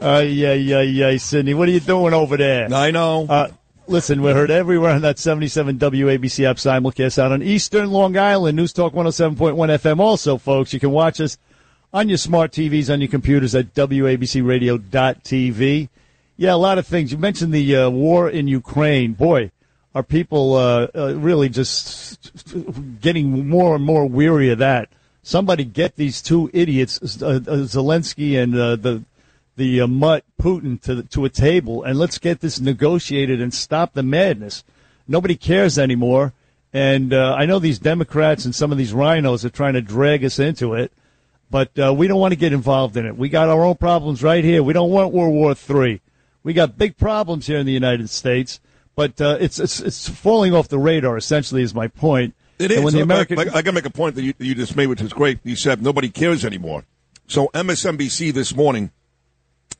Uh, 0.00 0.24
yeah, 0.26 0.54
yeah, 0.54 0.80
yeah, 0.80 1.16
Sydney. 1.18 1.54
What 1.54 1.68
are 1.68 1.72
you 1.72 1.78
doing 1.80 2.14
over 2.14 2.36
there? 2.36 2.72
I 2.72 2.90
know. 2.90 3.26
Uh, 3.28 3.50
listen, 3.86 4.22
we're 4.22 4.34
heard 4.34 4.50
everywhere 4.50 4.90
on 4.90 5.02
that 5.02 5.20
77 5.20 5.78
WABC 5.78 6.50
app 6.50 6.56
simulcast 6.56 7.18
out 7.18 7.30
on 7.30 7.42
Eastern 7.42 7.90
Long 7.90 8.16
Island, 8.16 8.56
News 8.56 8.72
Talk 8.72 8.92
107.1 8.92 9.54
FM. 9.54 10.00
Also, 10.00 10.36
folks, 10.36 10.72
you 10.72 10.80
can 10.80 10.90
watch 10.90 11.20
us 11.20 11.38
on 11.92 12.08
your 12.08 12.18
smart 12.18 12.50
TVs, 12.52 12.92
on 12.92 13.00
your 13.00 13.08
computers 13.08 13.54
at 13.54 13.72
WABCRadio.tv. 13.74 15.88
Yeah, 16.36 16.54
a 16.54 16.56
lot 16.56 16.78
of 16.78 16.86
things. 16.86 17.12
You 17.12 17.18
mentioned 17.18 17.52
the 17.52 17.76
uh, 17.76 17.90
war 17.90 18.28
in 18.28 18.48
Ukraine. 18.48 19.12
Boy, 19.12 19.52
are 19.94 20.02
people 20.02 20.54
uh, 20.54 20.86
uh, 20.94 21.14
really 21.16 21.48
just 21.48 22.30
getting 23.00 23.48
more 23.48 23.74
and 23.74 23.84
more 23.84 24.06
weary 24.06 24.50
of 24.50 24.58
that. 24.58 24.88
Somebody 25.22 25.64
get 25.64 25.96
these 25.96 26.22
two 26.22 26.50
idiots, 26.52 27.22
uh, 27.22 27.26
uh, 27.26 27.40
Zelensky 27.66 28.40
and 28.40 28.54
uh, 28.54 28.76
the 28.76 29.04
the 29.56 29.80
uh, 29.80 29.86
mutt 29.86 30.24
Putin 30.40 30.80
to 30.82 31.02
to 31.02 31.24
a 31.24 31.28
table 31.28 31.82
and 31.82 31.98
let's 31.98 32.18
get 32.18 32.40
this 32.40 32.60
negotiated 32.60 33.40
and 33.40 33.52
stop 33.52 33.92
the 33.92 34.02
madness. 34.02 34.64
Nobody 35.06 35.36
cares 35.36 35.78
anymore, 35.78 36.34
and 36.72 37.14
I 37.14 37.46
know 37.46 37.58
these 37.58 37.78
Democrats 37.78 38.44
and 38.44 38.54
some 38.54 38.70
of 38.70 38.78
these 38.78 38.92
rhinos 38.92 39.42
are 39.44 39.50
trying 39.50 39.72
to 39.72 39.80
drag 39.80 40.22
us 40.22 40.38
into 40.38 40.74
it, 40.74 40.92
but 41.50 41.70
we 41.96 42.06
don't 42.06 42.20
want 42.20 42.32
to 42.32 42.38
get 42.38 42.52
involved 42.52 42.94
in 42.98 43.06
it. 43.06 43.16
We 43.16 43.30
got 43.30 43.48
our 43.48 43.64
own 43.64 43.76
problems 43.76 44.22
right 44.22 44.44
here. 44.44 44.62
We 44.62 44.74
don't 44.74 44.90
want 44.90 45.14
World 45.14 45.32
War 45.32 45.54
Three. 45.54 46.02
We 46.42 46.52
got 46.52 46.76
big 46.76 46.98
problems 46.98 47.46
here 47.46 47.58
in 47.58 47.64
the 47.64 47.72
United 47.72 48.10
States, 48.10 48.60
but 48.98 49.20
uh, 49.20 49.36
it's, 49.38 49.60
it's 49.60 49.78
it's 49.78 50.08
falling 50.08 50.52
off 50.52 50.66
the 50.66 50.76
radar. 50.76 51.16
Essentially, 51.16 51.62
is 51.62 51.72
my 51.72 51.86
point. 51.86 52.34
It 52.58 52.72
is. 52.72 52.94
American 52.94 53.38
I, 53.38 53.42
I, 53.42 53.44
got 53.44 53.66
to 53.66 53.72
make 53.72 53.84
a 53.84 53.90
point 53.90 54.16
that 54.16 54.22
you, 54.22 54.34
you 54.40 54.56
just 54.56 54.74
made, 54.74 54.88
which 54.88 55.00
is 55.00 55.12
great. 55.12 55.38
You 55.44 55.54
said 55.54 55.80
nobody 55.80 56.08
cares 56.08 56.44
anymore. 56.44 56.84
So 57.28 57.46
MSNBC 57.54 58.32
this 58.32 58.56
morning, 58.56 58.90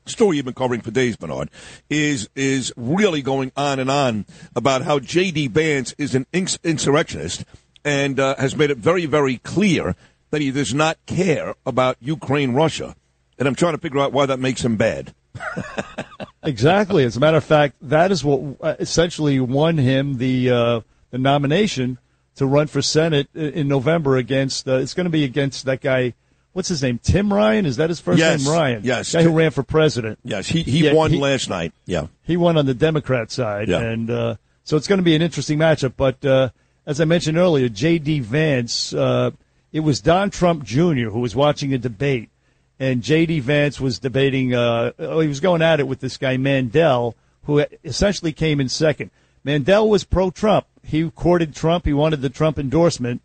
story 0.05 0.37
you've 0.37 0.45
been 0.45 0.53
covering 0.53 0.79
for 0.79 0.91
days, 0.91 1.17
Bernard, 1.17 1.49
is 1.89 2.29
is 2.33 2.71
really 2.77 3.21
going 3.21 3.51
on 3.57 3.79
and 3.79 3.91
on 3.91 4.25
about 4.55 4.83
how 4.83 4.99
J.D. 4.99 5.49
Vance 5.49 5.93
is 5.97 6.15
an 6.15 6.25
ins- 6.31 6.57
insurrectionist 6.63 7.43
and 7.83 8.21
uh, 8.21 8.37
has 8.37 8.55
made 8.55 8.71
it 8.71 8.77
very, 8.77 9.05
very 9.05 9.39
clear 9.39 9.97
that 10.29 10.39
he 10.39 10.49
does 10.49 10.73
not 10.73 10.97
care 11.07 11.55
about 11.65 11.97
Ukraine, 11.99 12.53
Russia. 12.53 12.95
And 13.37 13.49
I'm 13.49 13.55
trying 13.55 13.73
to 13.73 13.79
figure 13.79 13.99
out 13.99 14.13
why 14.13 14.27
that 14.27 14.39
makes 14.39 14.63
him 14.63 14.77
bad. 14.77 15.13
Exactly. 16.43 17.03
As 17.03 17.17
a 17.17 17.19
matter 17.19 17.37
of 17.37 17.43
fact, 17.43 17.75
that 17.81 18.11
is 18.11 18.23
what 18.23 18.57
uh, 18.61 18.75
essentially 18.79 19.39
won 19.39 19.77
him 19.77 20.17
the 20.17 20.49
uh, 20.49 20.81
the 21.11 21.17
nomination 21.17 21.97
to 22.35 22.45
run 22.45 22.67
for 22.67 22.81
Senate 22.81 23.27
in 23.35 23.67
November 23.67 24.15
against. 24.17 24.67
Uh, 24.67 24.75
it's 24.75 24.93
going 24.93 25.05
to 25.05 25.09
be 25.11 25.23
against 25.25 25.65
that 25.65 25.81
guy. 25.81 26.13
What's 26.53 26.69
his 26.69 26.81
name? 26.81 26.99
Tim 27.03 27.31
Ryan. 27.31 27.65
Is 27.65 27.77
that 27.77 27.89
his 27.89 27.99
first 27.99 28.19
Yes. 28.19 28.43
name? 28.45 28.53
Ryan. 28.53 28.81
Yes. 28.83 29.13
Guy 29.13 29.21
who 29.23 29.31
ran 29.31 29.51
for 29.51 29.63
president. 29.63 30.17
Yes, 30.23 30.47
he, 30.47 30.63
he 30.63 30.85
Yeah, 30.85 30.93
won 30.93 31.11
he- 31.11 31.19
last 31.19 31.49
night. 31.49 31.73
Yeah. 31.85 32.07
He 32.23 32.37
won 32.37 32.57
on 32.57 32.65
the 32.65 32.73
Democrat 32.73 33.31
side, 33.31 33.67
Yeah. 33.67 33.79
and 33.81 34.09
uh, 34.09 34.35
so 34.63 34.77
it's 34.77 34.87
going 34.87 34.97
to 34.99 35.03
be 35.03 35.15
an 35.15 35.21
interesting 35.21 35.59
matchup. 35.59 35.93
But 35.97 36.23
uh, 36.25 36.49
as 36.85 36.99
I 37.01 37.05
mentioned 37.05 37.37
earlier, 37.37 37.69
J.D. 37.69 38.21
Vance, 38.21 38.93
uh, 38.93 39.31
it 39.71 39.81
was 39.81 39.99
Don 40.01 40.29
Trump 40.31 40.63
Jr. 40.63 41.09
who 41.09 41.19
was 41.19 41.35
watching 41.35 41.73
a 41.73 41.77
debate, 41.77 42.29
and 42.79 43.03
J.D. 43.03 43.41
Vance 43.41 43.79
was 43.79 43.99
debating. 43.99 44.55
Uh, 44.55 44.93
oh, 44.97 45.19
he 45.19 45.27
was 45.27 45.39
going 45.39 45.61
at 45.61 45.79
it 45.79 45.87
with 45.87 45.99
this 45.99 46.17
guy 46.17 46.37
Mandel, 46.37 47.15
who 47.43 47.65
essentially 47.83 48.31
came 48.31 48.59
in 48.59 48.69
second. 48.69 49.11
Mandel 49.43 49.89
was 49.89 50.03
pro-Trump. 50.03 50.65
He 50.83 51.09
courted 51.11 51.53
Trump. 51.53 51.85
He 51.85 51.93
wanted 51.93 52.21
the 52.21 52.29
Trump 52.29 52.57
endorsement, 52.57 53.21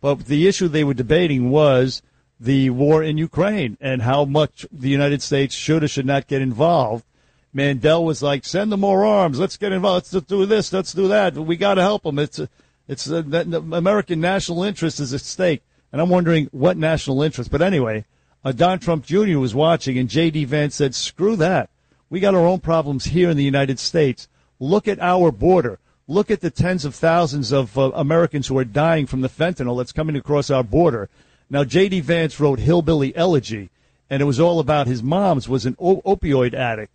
but 0.00 0.26
the 0.26 0.46
issue 0.46 0.68
they 0.68 0.84
were 0.84 0.94
debating 0.94 1.50
was 1.50 2.02
the 2.38 2.70
war 2.70 3.02
in 3.02 3.18
Ukraine 3.18 3.76
and 3.80 4.02
how 4.02 4.24
much 4.24 4.66
the 4.70 4.88
United 4.88 5.22
States 5.22 5.54
should 5.54 5.82
or 5.82 5.88
should 5.88 6.06
not 6.06 6.26
get 6.26 6.42
involved. 6.42 7.04
Mandel 7.52 8.04
was 8.04 8.22
like, 8.22 8.44
"Send 8.44 8.70
them 8.70 8.80
more 8.80 9.04
arms. 9.04 9.40
Let's 9.40 9.56
get 9.56 9.72
involved. 9.72 10.12
Let's 10.12 10.26
do 10.26 10.46
this. 10.46 10.72
Let's 10.72 10.92
do 10.92 11.08
that. 11.08 11.34
We 11.34 11.56
got 11.56 11.74
to 11.74 11.82
help 11.82 12.02
them. 12.02 12.18
It's 12.18 12.38
a, 12.38 12.48
it's 12.86 13.06
a, 13.08 13.22
the 13.22 13.58
American 13.72 14.20
national 14.20 14.62
interest 14.62 15.00
is 15.00 15.14
at 15.14 15.22
stake." 15.22 15.62
And 15.90 16.02
I'm 16.02 16.10
wondering 16.10 16.48
what 16.52 16.76
national 16.76 17.22
interest. 17.22 17.50
But 17.50 17.62
anyway, 17.62 18.04
uh, 18.44 18.52
Don 18.52 18.78
Trump 18.78 19.04
Jr. 19.04 19.38
was 19.38 19.54
watching, 19.54 19.98
and 19.98 20.08
J.D. 20.08 20.44
Vance 20.44 20.74
said, 20.74 20.94
"Screw 20.94 21.36
that. 21.36 21.70
We 22.10 22.20
got 22.20 22.34
our 22.34 22.46
own 22.46 22.60
problems 22.60 23.06
here 23.06 23.30
in 23.30 23.36
the 23.36 23.44
United 23.44 23.78
States. 23.78 24.28
Look 24.60 24.88
at 24.88 25.00
our 25.00 25.30
border. 25.30 25.78
Look 26.06 26.30
at 26.30 26.40
the 26.40 26.50
tens 26.50 26.84
of 26.84 26.94
thousands 26.94 27.52
of 27.52 27.76
uh, 27.76 27.90
Americans 27.94 28.46
who 28.46 28.56
are 28.58 28.64
dying 28.64 29.06
from 29.06 29.20
the 29.20 29.28
fentanyl 29.28 29.78
that's 29.78 29.92
coming 29.92 30.16
across 30.16 30.50
our 30.50 30.64
border." 30.64 31.08
Now, 31.50 31.64
J.D. 31.64 32.00
Vance 32.00 32.38
wrote 32.38 32.58
"Hillbilly 32.58 33.14
Elegy," 33.16 33.70
and 34.10 34.22
it 34.22 34.26
was 34.26 34.40
all 34.40 34.60
about 34.60 34.86
his 34.86 35.02
mom's 35.02 35.48
was 35.48 35.66
an 35.66 35.74
opioid 35.76 36.54
addict. 36.54 36.92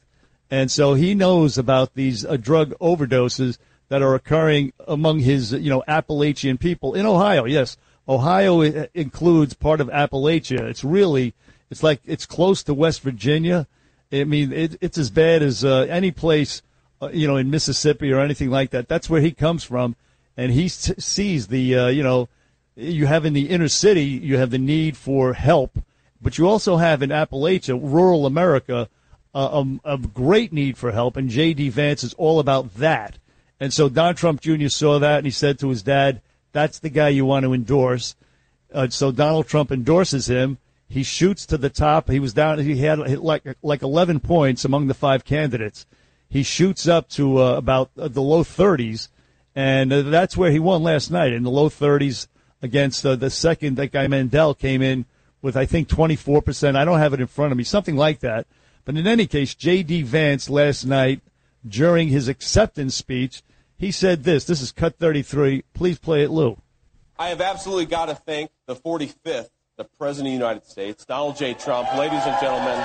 And 0.50 0.70
so 0.70 0.94
he 0.94 1.16
knows 1.16 1.58
about 1.58 1.96
these 1.96 2.24
uh, 2.24 2.38
drug 2.38 2.74
overdoses 2.80 3.58
that 3.89 4.02
are 4.02 4.16
occurring 4.16 4.74
among 4.88 5.20
his, 5.20 5.52
you 5.52 5.70
know, 5.70 5.84
Appalachian 5.88 6.58
people 6.58 6.94
in 6.94 7.06
Ohio. 7.06 7.46
Yes, 7.46 7.78
Ohio 8.08 8.62
includes 8.93 9.54
part 9.54 9.80
of 9.80 9.88
Appalachia. 9.88 10.62
It's 10.62 10.84
really, 10.84 11.34
it's 11.70 11.84
like 11.84 12.01
it's 12.06 12.26
close 12.26 12.64
to 12.64 12.74
West 12.74 13.01
Virginia. 13.01 13.68
I 14.12 14.26
mean, 14.26 14.51
it, 14.51 14.78
it's 14.82 14.97
as 14.97 15.10
bad 15.10 15.41
as 15.41 15.64
uh, 15.64 15.88
any 15.89 16.12
place, 16.12 16.62
uh, 17.01 17.10
you 17.14 17.28
know, 17.28 17.38
in 17.38 17.49
Mississippi 17.49 18.12
or 18.12 18.20
anything 18.20 18.49
like 18.49 18.72
that. 18.72 18.88
That's 18.88 19.10
where 19.10 19.22
he 19.22 19.32
comes 19.32 19.64
from, 19.64 19.95
and 20.38 20.51
he 20.51 20.66
s- 20.66 20.91
sees 20.99 21.47
the, 21.47 21.76
uh, 21.76 21.88
you 21.88 22.04
know, 22.04 22.30
you 22.76 23.06
have 23.06 23.26
in 23.26 23.34
the 23.34 23.49
inner 23.49 23.68
city, 23.70 24.04
you 24.04 24.38
have 24.38 24.51
the 24.51 24.58
need 24.58 24.97
for 24.97 25.34
help, 25.34 25.80
but 26.22 26.38
you 26.38 26.47
also 26.47 26.78
have 26.78 27.01
in 27.01 27.10
Appalachia, 27.10 27.80
rural 27.82 28.26
America, 28.26 28.89
a, 29.34 29.66
a 29.84 29.97
great 29.97 30.54
need 30.54 30.78
for 30.78 30.91
help, 30.91 31.18
and 31.18 31.30
J.D. 31.30 31.70
Vance 31.70 32.04
is 32.04 32.14
all 32.16 32.39
about 32.39 32.76
that. 32.76 33.18
And 33.60 33.74
so 33.74 33.89
Don 33.89 34.16
Trump 34.16 34.41
Jr. 34.41 34.68
saw 34.68 34.99
that 34.99 35.18
and 35.20 35.26
he 35.26 35.32
said 35.32 35.58
to 35.60 35.70
his 35.70 35.84
dad, 35.84 36.22
"That's 36.54 36.80
the 36.80 36.89
guy 36.89 37.10
you 37.10 37.26
want 37.26 37.43
to 37.43 37.54
endorse." 37.54 38.16
Uh, 38.74 38.88
so 38.89 39.12
Donald 39.12 39.47
Trump 39.47 39.72
endorses 39.72 40.28
him. 40.28 40.58
He 40.88 41.04
shoots 41.04 41.45
to 41.47 41.58
the 41.58 41.70
top. 41.70 42.10
He 42.10 42.20
was 42.20 42.34
down. 42.34 42.60
He 42.60 42.78
had 42.78 42.99
like 43.20 43.43
like 43.62 43.82
11 43.82 44.20
points 44.20 44.64
among 44.64 44.88
the 44.88 44.93
five 44.93 45.26
candidates. 45.26 45.86
He 46.30 46.43
shoots 46.43 46.88
up 46.88 47.10
to 47.10 47.39
uh, 47.41 47.58
about 47.58 47.91
uh, 47.97 48.08
the 48.08 48.22
low 48.22 48.43
30s, 48.43 49.10
and 49.56 49.91
uh, 49.91 50.01
that's 50.04 50.38
where 50.38 50.51
he 50.51 50.60
won 50.60 50.82
last 50.82 51.12
night 51.12 51.34
in 51.34 51.43
the 51.43 51.51
low 51.51 51.70
30s 51.70 52.28
against 52.62 53.06
uh, 53.06 53.16
the 53.16 53.30
second. 53.30 53.76
That 53.76 53.91
guy 53.91 54.08
Mandel 54.08 54.56
came 54.56 54.82
in 54.82 55.06
with 55.41 55.58
I 55.58 55.66
think 55.66 55.88
24 55.89 56.41
percent. 56.41 56.78
I 56.78 56.86
don't 56.86 56.99
have 56.99 57.14
it 57.14 57.22
in 57.22 57.28
front 57.28 57.51
of 57.51 57.58
me, 57.58 57.64
something 57.64 57.95
like 57.95 58.20
that. 58.20 58.47
But 58.86 58.97
in 58.97 59.08
any 59.08 59.28
case, 59.28 59.56
J.D. 59.56 60.04
Vance 60.04 60.49
last 60.49 60.86
night 60.86 61.22
during 61.68 62.10
his 62.10 62.28
acceptance 62.28 62.95
speech, 62.95 63.41
he 63.78 63.91
said 63.91 64.24
this. 64.24 64.45
This 64.45 64.61
is 64.61 64.71
cut 64.71 64.97
33. 64.97 65.63
Please 65.74 65.99
play 65.99 66.24
it, 66.24 66.30
Lou. 66.30 66.57
I 67.17 67.30
have 67.30 67.41
absolutely 67.41 67.86
got 67.86 68.07
to 68.07 68.15
thank 68.15 68.51
the 68.65 68.76
45th, 68.76 69.49
the 69.78 69.84
President 69.84 70.34
of 70.34 70.39
the 70.39 70.45
United 70.45 70.65
States, 70.65 71.05
Donald 71.05 71.38
J. 71.38 71.53
Trump. 71.53 71.93
Ladies 71.95 72.21
and 72.26 72.39
gentlemen, 72.41 72.78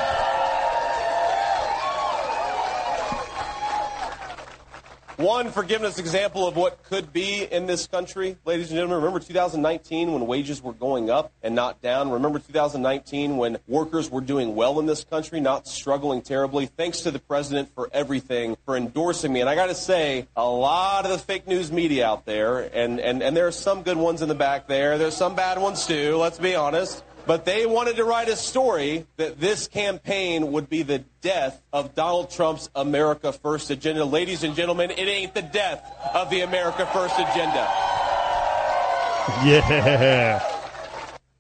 one 5.18 5.50
forgiveness 5.50 5.98
example 5.98 6.46
of 6.46 6.54
what 6.54 6.84
could 6.84 7.12
be 7.12 7.42
in 7.42 7.66
this 7.66 7.88
country. 7.88 8.36
Ladies 8.44 8.70
and 8.70 8.76
gentlemen, 8.76 8.98
remember 8.98 9.18
2019 9.18 10.12
when 10.12 10.26
wages 10.28 10.62
were 10.62 10.72
going 10.72 11.10
up 11.10 11.32
and 11.42 11.56
not 11.56 11.82
down? 11.82 12.10
Remember 12.10 12.38
2019 12.38 13.36
when 13.36 13.58
workers 13.66 14.08
were 14.08 14.20
doing 14.20 14.54
well 14.54 14.78
in 14.78 14.86
this 14.86 15.02
country, 15.02 15.40
not 15.40 15.66
struggling 15.66 16.22
terribly? 16.22 16.66
Thanks 16.66 17.00
to 17.00 17.10
the 17.10 17.18
president 17.18 17.74
for 17.74 17.90
everything, 17.92 18.56
for 18.64 18.76
endorsing 18.76 19.32
me. 19.32 19.40
And 19.40 19.50
I 19.50 19.56
got 19.56 19.66
to 19.66 19.74
say, 19.74 20.28
a 20.36 20.48
lot 20.48 21.04
of 21.04 21.10
the 21.10 21.18
fake 21.18 21.48
news 21.48 21.72
media 21.72 22.06
out 22.06 22.24
there, 22.24 22.60
and, 22.60 23.00
and, 23.00 23.20
and 23.20 23.36
there 23.36 23.48
are 23.48 23.52
some 23.52 23.82
good 23.82 23.96
ones 23.96 24.22
in 24.22 24.28
the 24.28 24.36
back 24.36 24.68
there, 24.68 24.98
there's 24.98 25.16
some 25.16 25.34
bad 25.34 25.60
ones 25.60 25.84
too, 25.84 26.16
let's 26.16 26.38
be 26.38 26.54
honest. 26.54 27.02
But 27.28 27.44
they 27.44 27.66
wanted 27.66 27.96
to 27.96 28.04
write 28.04 28.30
a 28.30 28.36
story 28.36 29.06
that 29.18 29.38
this 29.38 29.68
campaign 29.68 30.50
would 30.50 30.70
be 30.70 30.82
the 30.82 31.00
death 31.20 31.60
of 31.74 31.94
Donald 31.94 32.30
Trump's 32.30 32.70
America 32.74 33.34
First 33.34 33.70
agenda. 33.70 34.02
Ladies 34.06 34.44
and 34.44 34.56
gentlemen, 34.56 34.90
it 34.90 34.98
ain't 34.98 35.34
the 35.34 35.42
death 35.42 35.84
of 36.14 36.30
the 36.30 36.40
America 36.40 36.86
First 36.86 37.16
agenda. 37.18 37.68
Yeah. 39.44 40.42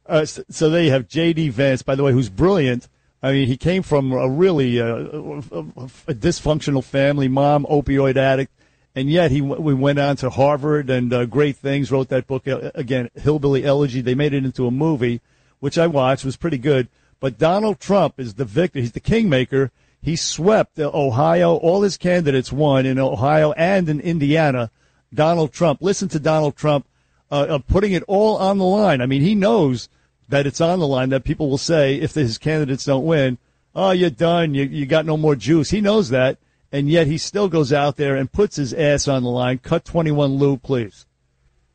Uh, 0.06 0.26
so, 0.26 0.42
so 0.50 0.68
there 0.68 0.82
you 0.82 0.90
have 0.90 1.08
J.D. 1.08 1.48
Vance, 1.48 1.80
by 1.80 1.94
the 1.94 2.02
way, 2.02 2.12
who's 2.12 2.28
brilliant. 2.28 2.86
I 3.22 3.32
mean, 3.32 3.48
he 3.48 3.56
came 3.56 3.82
from 3.82 4.12
a 4.12 4.28
really 4.28 4.78
uh, 4.80 4.86
a, 4.86 6.14
dysfunctional 6.14 6.84
family, 6.84 7.28
mom, 7.28 7.64
opioid 7.64 8.16
addict, 8.18 8.52
and 8.94 9.08
yet 9.08 9.30
he 9.30 9.40
we 9.40 9.72
went 9.72 9.98
on 9.98 10.16
to 10.16 10.28
Harvard 10.28 10.90
and 10.90 11.12
uh, 11.14 11.24
great 11.24 11.56
things. 11.56 11.90
Wrote 11.90 12.08
that 12.08 12.26
book 12.26 12.46
uh, 12.46 12.72
again, 12.74 13.08
Hillbilly 13.14 13.64
Elegy. 13.64 14.02
They 14.02 14.14
made 14.14 14.34
it 14.34 14.44
into 14.44 14.66
a 14.66 14.70
movie, 14.70 15.22
which 15.60 15.78
I 15.78 15.86
watched, 15.86 16.24
was 16.24 16.36
pretty 16.36 16.58
good. 16.58 16.88
But 17.20 17.38
Donald 17.38 17.80
Trump 17.80 18.18
is 18.18 18.34
the 18.34 18.44
victor. 18.44 18.78
He's 18.80 18.92
the 18.92 19.00
kingmaker. 19.00 19.70
He 20.00 20.14
swept 20.16 20.78
Ohio. 20.78 21.56
All 21.56 21.82
his 21.82 21.96
candidates 21.96 22.52
won 22.52 22.86
in 22.86 22.98
Ohio 22.98 23.52
and 23.52 23.88
in 23.88 24.00
Indiana. 24.00 24.70
Donald 25.12 25.52
Trump. 25.52 25.82
Listen 25.82 26.08
to 26.08 26.20
Donald 26.20 26.56
Trump 26.56 26.86
uh, 27.30 27.58
putting 27.66 27.92
it 27.92 28.04
all 28.06 28.36
on 28.36 28.58
the 28.58 28.64
line. 28.64 29.00
I 29.00 29.06
mean, 29.06 29.22
he 29.22 29.34
knows 29.34 29.88
that 30.28 30.46
it's 30.46 30.60
on 30.60 30.78
the 30.78 30.86
line. 30.86 31.10
That 31.10 31.24
people 31.24 31.50
will 31.50 31.58
say 31.58 31.96
if 31.96 32.14
his 32.14 32.38
candidates 32.38 32.84
don't 32.84 33.04
win, 33.04 33.38
"Oh, 33.74 33.90
you're 33.90 34.10
done. 34.10 34.54
You 34.54 34.64
you 34.64 34.86
got 34.86 35.06
no 35.06 35.16
more 35.16 35.36
juice." 35.36 35.70
He 35.70 35.80
knows 35.80 36.10
that, 36.10 36.38
and 36.72 36.88
yet 36.88 37.06
he 37.06 37.18
still 37.18 37.48
goes 37.48 37.72
out 37.72 37.96
there 37.96 38.16
and 38.16 38.30
puts 38.30 38.56
his 38.56 38.72
ass 38.72 39.08
on 39.08 39.22
the 39.22 39.30
line. 39.30 39.58
Cut 39.58 39.84
twenty 39.84 40.10
one, 40.10 40.36
Lou, 40.36 40.56
please. 40.56 41.06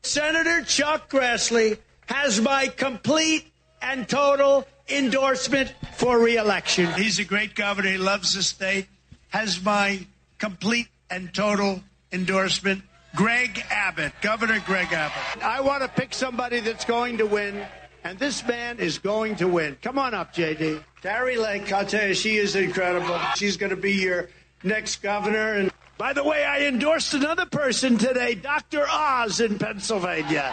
Senator 0.02 0.62
Chuck 0.62 1.08
Grassley 1.10 1.78
has 2.06 2.40
my 2.40 2.66
complete 2.66 3.50
and 3.84 4.08
total 4.08 4.66
endorsement 4.88 5.72
for 5.92 6.18
reelection. 6.18 6.92
He's 6.94 7.18
a 7.18 7.24
great 7.24 7.54
governor. 7.54 7.90
He 7.90 7.98
loves 7.98 8.34
the 8.34 8.42
state. 8.42 8.86
Has 9.28 9.62
my 9.62 10.06
complete 10.38 10.88
and 11.10 11.32
total 11.32 11.82
endorsement. 12.12 12.82
Greg 13.14 13.64
Abbott, 13.70 14.12
Governor 14.20 14.60
Greg 14.66 14.92
Abbott. 14.92 15.44
I 15.44 15.60
want 15.60 15.82
to 15.82 15.88
pick 15.88 16.12
somebody 16.12 16.60
that's 16.60 16.84
going 16.84 17.18
to 17.18 17.26
win, 17.26 17.64
and 18.02 18.18
this 18.18 18.44
man 18.46 18.78
is 18.78 18.98
going 18.98 19.36
to 19.36 19.46
win. 19.46 19.76
Come 19.82 19.98
on 19.98 20.14
up, 20.14 20.34
JD. 20.34 20.82
Carrie 21.00 21.36
Lake, 21.36 21.72
I'll 21.72 21.86
tell 21.86 22.08
you, 22.08 22.14
she 22.14 22.36
is 22.38 22.56
incredible. 22.56 23.18
She's 23.36 23.56
going 23.56 23.70
to 23.70 23.76
be 23.76 23.92
your 23.92 24.30
next 24.64 25.02
governor. 25.02 25.54
And 25.54 25.70
by 25.96 26.12
the 26.12 26.24
way, 26.24 26.44
I 26.44 26.62
endorsed 26.62 27.14
another 27.14 27.46
person 27.46 27.98
today, 27.98 28.34
Dr. 28.34 28.84
Oz 28.88 29.38
in 29.38 29.58
Pennsylvania. 29.58 30.52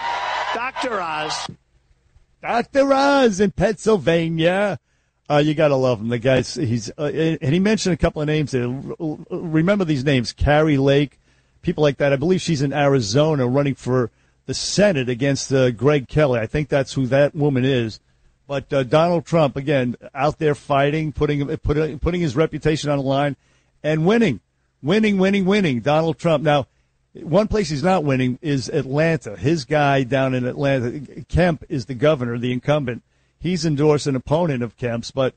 Dr. 0.53 1.01
Oz. 1.01 1.47
Dr. 2.41 2.91
Oz 2.93 3.39
in 3.39 3.51
Pennsylvania. 3.51 4.79
Uh, 5.29 5.37
you 5.37 5.53
got 5.53 5.69
to 5.69 5.75
love 5.75 6.01
him. 6.01 6.09
The 6.09 6.19
guy's 6.19 6.55
he's 6.55 6.91
uh, 6.97 7.37
and 7.41 7.53
he 7.53 7.59
mentioned 7.59 7.93
a 7.93 7.97
couple 7.97 8.21
of 8.21 8.27
names. 8.27 8.53
Remember 9.29 9.85
these 9.85 10.03
names: 10.03 10.33
Carrie 10.33 10.77
Lake, 10.77 11.19
people 11.61 11.83
like 11.83 11.97
that. 11.97 12.11
I 12.11 12.17
believe 12.17 12.41
she's 12.41 12.61
in 12.61 12.73
Arizona 12.73 13.47
running 13.47 13.75
for 13.75 14.11
the 14.45 14.53
Senate 14.53 15.07
against 15.07 15.53
uh, 15.53 15.71
Greg 15.71 16.09
Kelly. 16.09 16.39
I 16.39 16.47
think 16.47 16.67
that's 16.67 16.93
who 16.93 17.07
that 17.07 17.33
woman 17.33 17.63
is. 17.63 17.99
But 18.47 18.73
uh, 18.73 18.83
Donald 18.83 19.25
Trump 19.25 19.55
again 19.55 19.95
out 20.13 20.39
there 20.39 20.55
fighting, 20.55 21.13
putting 21.13 21.45
putting 21.57 21.99
putting 21.99 22.19
his 22.19 22.35
reputation 22.35 22.89
on 22.89 22.97
the 22.97 23.03
line, 23.05 23.37
and 23.83 24.05
winning, 24.05 24.41
winning, 24.81 25.17
winning, 25.17 25.45
winning. 25.45 25.79
Donald 25.79 26.17
Trump 26.17 26.43
now. 26.43 26.67
One 27.13 27.47
place 27.47 27.69
he's 27.69 27.83
not 27.83 28.05
winning 28.05 28.39
is 28.41 28.69
Atlanta. 28.69 29.35
His 29.35 29.65
guy 29.65 30.03
down 30.03 30.33
in 30.33 30.45
Atlanta, 30.45 31.01
Kemp, 31.27 31.65
is 31.67 31.85
the 31.85 31.93
governor, 31.93 32.37
the 32.37 32.53
incumbent. 32.53 33.03
He's 33.37 33.65
endorsed 33.65 34.07
an 34.07 34.15
opponent 34.15 34.63
of 34.63 34.77
Kemp's, 34.77 35.11
but 35.11 35.33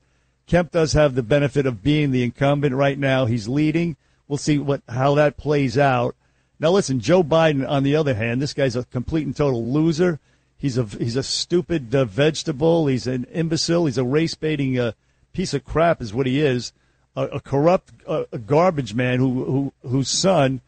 Kemp 0.47 0.71
does 0.71 0.93
have 0.93 1.15
the 1.15 1.23
benefit 1.23 1.67
of 1.67 1.83
being 1.83 2.13
the 2.13 2.23
incumbent 2.23 2.77
right 2.77 2.99
now. 2.99 3.27
He's 3.27 3.49
leading. 3.49 3.97
We'll 4.29 4.39
see 4.39 4.59
what 4.59 4.83
how 4.89 5.15
that 5.17 5.37
plays 5.37 5.77
out. 5.77 6.15
Now, 6.61 6.71
listen, 6.71 7.01
Joe 7.01 7.25
Biden, 7.25 7.69
on 7.69 7.83
the 7.83 7.97
other 7.97 8.15
hand, 8.15 8.41
this 8.41 8.55
guy's 8.55 8.77
a 8.77 8.85
complete 8.85 9.27
and 9.27 9.37
total 9.37 9.67
loser. 9.67 10.21
He's 10.57 10.79
a 10.79 10.85
he's 10.85 11.17
a 11.17 11.23
stupid 11.23 11.93
uh, 11.95 12.05
vegetable. 12.05 12.87
He's 12.87 13.09
an 13.09 13.25
imbecile. 13.33 13.87
He's 13.87 13.99
a 13.99 14.05
race 14.05 14.35
baiting 14.35 14.79
uh, 14.79 14.93
piece 15.33 15.55
of 15.55 15.65
crap, 15.65 16.01
is 16.01 16.15
what 16.15 16.27
he 16.27 16.41
is. 16.41 16.73
A, 17.17 17.25
a 17.25 17.41
corrupt, 17.41 17.93
uh, 18.07 18.25
a 18.31 18.39
garbage 18.39 18.95
man 18.95 19.19
who, 19.19 19.45
who 19.45 19.73
whose 19.89 20.09
son 20.09 20.61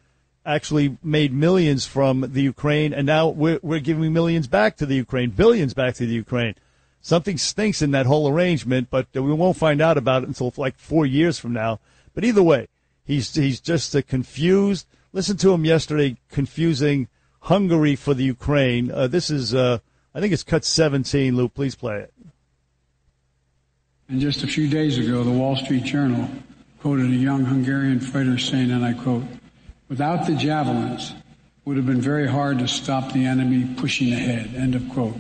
actually 0.47 0.97
made 1.03 1.33
millions 1.33 1.85
from 1.87 2.21
the 2.33 2.43
Ukraine, 2.43 2.95
and 2.95 3.07
now 3.07 3.29
we're, 3.29 3.59
we're 3.63 3.81
giving 3.81 4.13
millions 4.13 4.47
back 4.47 4.77
to 4.77 4.87
the 4.87 4.95
Ukraine, 4.95 5.31
billions 5.31 5.75
back 5.75 5.95
to 5.95 6.07
the 6.07 6.15
Ukraine. 6.15 6.55
Something 7.03 7.39
stinks 7.39 7.83
in 7.83 7.91
that 7.91 8.07
whole 8.07 8.29
arrangement, 8.29 8.89
but 8.91 9.09
we 9.13 9.21
won't 9.21 9.57
find 9.57 9.81
out 9.81 9.99
about 9.99 10.23
it 10.23 10.29
until 10.29 10.53
like 10.57 10.79
four 10.79 11.07
years 11.07 11.39
from 11.39 11.53
now. 11.53 11.81
But 12.15 12.25
either 12.25 12.43
way, 12.43 12.69
he's 13.05 13.35
he's 13.35 13.61
just 13.61 13.95
uh, 13.95 14.03
confused. 14.03 14.87
Listen 15.13 15.37
to 15.39 15.53
him 15.53 15.65
yesterday, 15.65 16.17
confusing 16.31 17.09
Hungary 17.41 17.95
for 17.95 18.13
the 18.13 18.25
Ukraine. 18.25 18.91
Uh, 18.91 19.07
this 19.07 19.31
is, 19.31 19.55
uh, 19.55 19.79
I 20.15 20.21
think 20.21 20.33
it's 20.33 20.43
cut 20.43 20.65
17. 20.65 21.37
Lou, 21.37 21.49
please 21.49 21.75
play 21.75 22.01
it. 22.01 22.13
And 24.09 24.21
just 24.21 24.43
a 24.43 24.47
few 24.47 24.69
days 24.69 24.99
ago, 24.99 25.25
the 25.25 25.31
Wall 25.31 25.57
Street 25.57 25.85
Journal 25.85 26.29
quoted 26.81 27.07
a 27.07 27.17
young 27.17 27.45
Hungarian 27.45 28.01
fighter 28.01 28.39
saying, 28.39 28.71
and 28.71 28.85
I 28.85 28.93
quote, 28.93 29.23
Without 29.89 30.27
the 30.27 30.35
javelins, 30.35 31.15
would 31.67 31.77
have 31.77 31.87
been 31.87 32.01
very 32.01 32.29
hard 32.29 32.61
to 32.61 32.69
stop 32.69 33.13
the 33.13 33.27
enemy 33.27 33.69
pushing 33.77 34.13
ahead. 34.13 34.55
End 34.55 34.75
of 34.75 34.89
quote. 34.89 35.17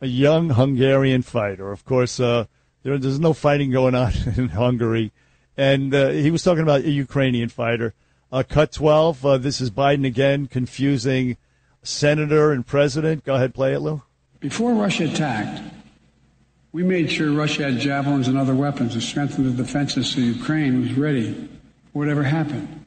A 0.00 0.06
young 0.06 0.50
Hungarian 0.50 1.22
fighter. 1.22 1.72
Of 1.72 1.84
course, 1.84 2.20
uh, 2.20 2.46
there, 2.84 2.96
there's 2.96 3.18
no 3.18 3.32
fighting 3.32 3.70
going 3.70 3.94
on 3.94 4.12
in 4.36 4.48
Hungary. 4.48 5.12
And 5.56 5.92
uh, 5.92 6.10
he 6.10 6.30
was 6.30 6.42
talking 6.42 6.62
about 6.62 6.82
a 6.82 6.90
Ukrainian 6.90 7.48
fighter. 7.48 7.94
Uh, 8.30 8.42
cut 8.48 8.72
12. 8.72 9.26
Uh, 9.26 9.38
this 9.38 9.60
is 9.60 9.70
Biden 9.70 10.06
again 10.06 10.46
confusing 10.46 11.36
senator 11.82 12.52
and 12.52 12.66
president. 12.66 13.24
Go 13.24 13.34
ahead, 13.34 13.52
play 13.52 13.74
it, 13.74 13.80
Lou. 13.80 14.02
Before 14.40 14.72
Russia 14.74 15.04
attacked, 15.04 15.60
we 16.72 16.82
made 16.82 17.10
sure 17.10 17.32
Russia 17.32 17.64
had 17.64 17.78
javelins 17.78 18.28
and 18.28 18.38
other 18.38 18.54
weapons 18.54 18.94
to 18.94 19.00
strengthen 19.00 19.44
the 19.44 19.62
defenses 19.62 20.10
so 20.10 20.20
Ukraine 20.20 20.80
was 20.80 20.94
ready 20.94 21.34
for 21.92 21.98
whatever 21.98 22.22
happened. 22.22 22.81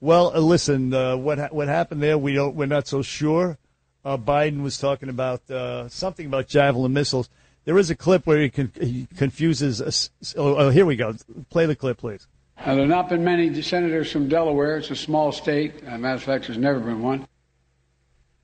Well, 0.00 0.32
uh, 0.34 0.40
listen, 0.40 0.94
uh, 0.94 1.16
what 1.16 1.38
ha- 1.38 1.48
what 1.50 1.68
happened 1.68 2.02
there? 2.02 2.16
We 2.16 2.34
don't. 2.34 2.54
We're 2.54 2.66
not 2.66 2.86
so 2.86 3.02
sure. 3.02 3.58
Uh, 4.04 4.16
Biden 4.16 4.62
was 4.62 4.78
talking 4.78 5.10
about 5.10 5.48
uh, 5.50 5.88
something 5.88 6.26
about 6.26 6.48
javelin 6.48 6.92
missiles. 6.92 7.28
There 7.66 7.76
is 7.76 7.90
a 7.90 7.94
clip 7.94 8.26
where 8.26 8.40
he, 8.40 8.48
con- 8.48 8.72
he 8.80 9.06
confuses. 9.16 9.80
A, 9.80 10.40
oh, 10.40 10.56
oh, 10.56 10.70
here 10.70 10.86
we 10.86 10.96
go. 10.96 11.14
Play 11.50 11.66
the 11.66 11.76
clip, 11.76 11.98
please. 11.98 12.26
Now, 12.56 12.74
there 12.74 12.80
have 12.80 12.88
not 12.88 13.08
been 13.10 13.24
many 13.24 13.60
senators 13.62 14.10
from 14.10 14.28
Delaware. 14.28 14.78
It's 14.78 14.90
a 14.90 14.96
small 14.96 15.32
state. 15.32 15.82
As 15.82 15.94
a 15.94 15.98
matter 15.98 16.14
of 16.14 16.22
fact, 16.22 16.46
there's 16.46 16.58
never 16.58 16.80
been 16.80 17.02
one. 17.02 17.26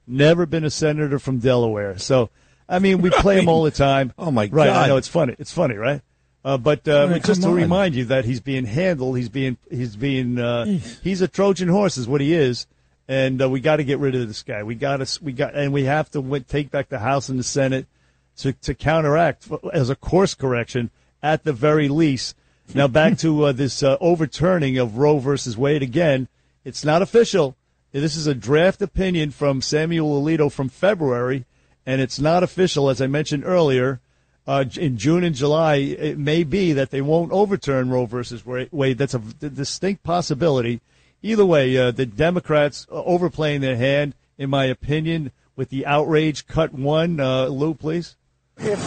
Never 0.07 0.47
been 0.47 0.65
a 0.65 0.71
senator 0.71 1.19
from 1.19 1.39
Delaware. 1.39 1.99
So, 1.99 2.31
I 2.69 2.79
mean, 2.79 3.01
we 3.01 3.11
play 3.11 3.37
them 3.37 3.49
all 3.49 3.63
the 3.63 3.71
time. 3.71 4.13
Oh 4.19 4.31
my 4.31 4.43
right, 4.45 4.67
God! 4.67 4.85
I 4.85 4.89
know 4.89 4.97
it's 4.97 5.09
funny. 5.09 5.37
It's 5.39 5.53
funny, 5.53 5.75
right? 5.77 6.03
Uh, 6.47 6.57
but 6.57 6.87
uh, 6.87 7.19
just 7.19 7.43
to 7.43 7.49
on. 7.49 7.55
remind 7.55 7.97
you 7.97 8.05
that 8.05 8.25
he's 8.25 8.39
being 8.39 8.65
handled, 8.65 9.17
he's 9.17 9.29
being 9.29 9.57
he's 9.69 9.97
being 9.97 10.39
uh, 10.39 10.65
he's 11.03 11.21
a 11.21 11.27
Trojan 11.27 11.67
horse, 11.67 11.99
is 11.99 12.07
what 12.07 12.21
he 12.21 12.33
is, 12.33 12.69
and 13.09 13.43
uh, 13.43 13.51
we 13.51 13.59
got 13.59 13.77
to 13.77 13.85
get 13.85 13.99
rid 13.99 14.15
of 14.15 14.29
this 14.29 14.45
guy. 14.45 14.63
We 14.63 14.77
got 14.77 15.05
to 15.05 15.25
we 15.25 15.33
got 15.33 15.57
and 15.57 15.73
we 15.73 15.87
have 15.87 16.09
to 16.13 16.23
w- 16.23 16.45
take 16.47 16.71
back 16.71 16.89
the 16.89 17.01
House 17.01 17.29
and 17.29 17.37
the 17.37 17.43
Senate 17.43 17.89
to 18.37 18.53
to 18.53 18.75
counteract 18.75 19.49
as 19.73 19.91
a 19.91 19.97
course 19.97 20.35
correction 20.35 20.93
at 21.21 21.43
the 21.43 21.53
very 21.53 21.89
least. 21.89 22.37
Now 22.73 22.87
back 22.87 23.19
to 23.19 23.47
uh, 23.47 23.53
this 23.53 23.83
uh, 23.83 23.97
overturning 24.01 24.79
of 24.79 24.99
Roe 24.99 25.19
versus 25.19 25.57
Wade 25.57 25.83
again. 25.83 26.29
It's 26.65 26.85
not 26.85 27.03
official. 27.03 27.57
This 27.91 28.15
is 28.15 28.29
a 28.29 28.35
draft 28.37 28.81
opinion 28.81 29.33
from 29.33 29.61
Samuel 29.61 30.23
Alito 30.23 30.53
from 30.53 30.69
February, 30.69 31.45
and 31.85 32.01
it's 32.01 32.21
not 32.21 32.45
official, 32.45 32.89
as 32.89 33.03
I 33.03 33.09
mentioned 33.09 33.43
earlier. 33.45 34.01
Uh, 34.47 34.65
in 34.77 34.97
June 34.97 35.25
and 35.25 35.35
July, 35.35 35.77
it 35.77 36.19
may 36.19 36.45
be 36.45 36.73
that 36.73 36.91
they 36.91 37.01
won't 37.01 37.33
overturn 37.33 37.91
Roe 37.91 38.07
versus 38.07 38.47
Wade. 38.47 38.99
That's 38.99 39.15
a 39.15 39.19
distinct 39.19 40.05
possibility. 40.05 40.81
Either 41.23 41.45
way, 41.45 41.77
uh, 41.77 41.91
the 41.91 42.07
Democrats 42.07 42.87
are 42.91 43.03
overplaying 43.05 43.61
their 43.61 43.77
hand, 43.77 44.15
in 44.39 44.49
my 44.49 44.67
opinion, 44.67 45.33
with 45.57 45.71
the 45.71 45.85
outrage. 45.85 46.47
Cut 46.47 46.73
one, 46.73 47.19
uh, 47.19 47.47
Lou, 47.47 47.75
please. 47.75 48.15
If, 48.59 48.79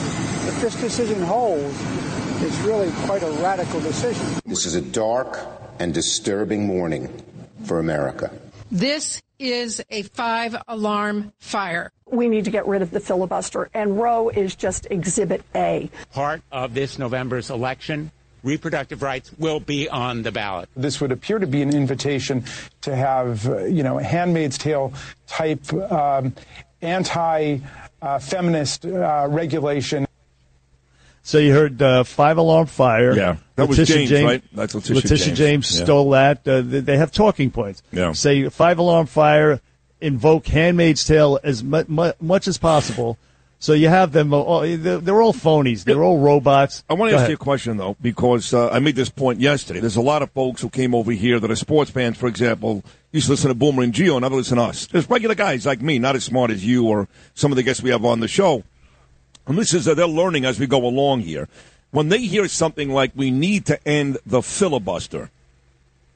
if 0.48 0.62
this 0.62 0.80
decision 0.80 1.22
holds, 1.24 1.76
it's 2.42 2.58
really 2.60 2.92
quite 3.06 3.24
a 3.24 3.32
radical 3.42 3.82
decision. 3.82 4.26
This 4.46 4.66
is 4.66 4.76
a 4.76 4.82
dark 4.82 5.38
and 5.80 5.94
disturbing 5.94 6.66
morning 6.66 7.10
for 7.66 7.80
America. 7.80 8.32
This 8.72 9.22
is 9.40 9.84
a 9.90 10.04
five 10.04 10.56
alarm 10.68 11.34
fire. 11.40 11.92
We 12.12 12.28
need 12.28 12.46
to 12.46 12.52
get 12.52 12.68
rid 12.68 12.82
of 12.82 12.92
the 12.92 13.00
filibuster, 13.00 13.70
and 13.74 14.00
Roe 14.00 14.30
is 14.30 14.56
just 14.56 14.88
exhibit 14.90 15.44
A. 15.56 15.90
Part 16.12 16.42
of 16.52 16.74
this 16.74 16.98
November's 16.98 17.50
election, 17.50 18.12
reproductive 18.44 19.02
rights 19.02 19.32
will 19.38 19.60
be 19.60 19.90
on 19.90 20.24
the 20.24 20.32
ballot. 20.32 20.70
This 20.76 21.00
would 21.02 21.12
appear 21.12 21.40
to 21.40 21.48
be 21.48 21.62
an 21.62 21.76
invitation 21.76 22.46
to 22.82 22.96
have, 22.96 23.48
uh, 23.48 23.66
you 23.66 23.84
know, 23.84 24.00
a 24.00 24.04
Handmaid's 24.04 24.58
Tale 24.58 24.94
type 25.28 25.72
um, 25.74 26.34
anti 26.82 27.60
uh, 28.02 28.20
feminist 28.20 28.86
uh, 28.86 29.28
regulation. 29.30 30.08
So 31.22 31.38
you 31.38 31.54
heard 31.54 31.82
uh, 31.82 32.04
five 32.06 32.38
alarm 32.38 32.66
fire. 32.68 33.16
Yeah. 33.16 33.36
That 33.56 33.68
was 33.68 33.78
James, 33.78 34.12
right? 34.12 34.44
That's 34.54 34.74
Letitia 34.74 35.36
James. 35.36 35.78
Yeah. 35.78 35.84
stole 35.84 36.10
that. 36.12 36.48
Uh, 36.48 36.62
they 36.62 36.80
they 36.80 36.98
have 36.98 37.12
talking 37.12 37.52
points. 37.52 37.84
Yeah. 37.92 38.14
Say 38.14 38.50
five 38.50 38.80
alarm 38.80 39.06
fire. 39.06 39.62
Invoke 40.02 40.48
Handmaid's 40.48 41.04
Tale 41.04 41.40
as 41.44 41.64
mu- 41.64 41.84
mu- 41.88 42.12
much 42.22 42.48
as 42.48 42.58
possible. 42.58 43.18
So 43.62 43.74
you 43.74 43.90
have 43.90 44.14
them. 44.14 44.34
All, 44.34 44.62
they're, 44.62 45.22
all 45.22 45.34
phonies. 45.34 45.84
They're 45.84 46.02
all 46.02 46.20
robots. 46.20 46.86
I 46.90 46.94
want 46.94 47.10
Go 47.10 47.12
to 47.12 47.16
ask 47.16 47.20
ahead. 47.24 47.30
you 47.32 47.36
a 47.36 47.38
question 47.38 47.76
though, 47.76 47.98
because 48.02 48.54
uh, 48.54 48.70
I 48.70 48.80
made 48.80 48.96
this 48.96 49.10
point 49.10 49.42
yesterday. 49.42 49.82
There's 49.82 49.98
a 49.98 50.02
lot 50.02 50.22
of 50.22 50.32
folks 50.32 50.62
who 50.62 50.70
came 50.70 50.96
over 50.96 51.12
here 51.12 51.42
that 51.42 51.52
are 51.52 51.56
sports 51.58 51.92
fans, 51.92 52.18
for 52.18 52.28
example, 52.28 52.86
used 53.12 53.26
to 53.26 53.34
listen 53.34 53.50
to 53.50 53.56
Boomer 53.56 53.84
and 53.84 53.94
Geo, 53.94 54.16
and 54.16 54.22
never 54.22 54.36
listen 54.38 54.56
to 54.58 54.64
us. 54.64 54.88
There's 54.88 55.10
regular 55.10 55.36
guys 55.36 55.66
like 55.66 55.82
me, 55.82 56.00
not 56.00 56.16
as 56.16 56.24
smart 56.24 56.52
as 56.52 56.66
you 56.66 56.88
or 56.88 57.10
some 57.34 57.52
of 57.52 57.58
the 57.58 57.64
guests 57.64 57.84
we 57.84 57.90
have 57.90 58.06
on 58.06 58.22
the 58.22 58.30
show. 58.30 58.64
And 59.46 59.58
this 59.58 59.74
is 59.74 59.84
that 59.86 59.96
they're 59.98 60.08
learning 60.08 60.46
as 60.46 60.58
we 60.58 60.66
go 60.66 60.86
along 60.86 61.22
here. 61.22 61.50
When 61.92 62.08
they 62.08 62.20
hear 62.20 62.48
something 62.48 62.90
like 62.92 63.12
"we 63.14 63.30
need 63.30 63.66
to 63.66 63.86
end 63.86 64.20
the 64.26 64.42
filibuster," 64.42 65.32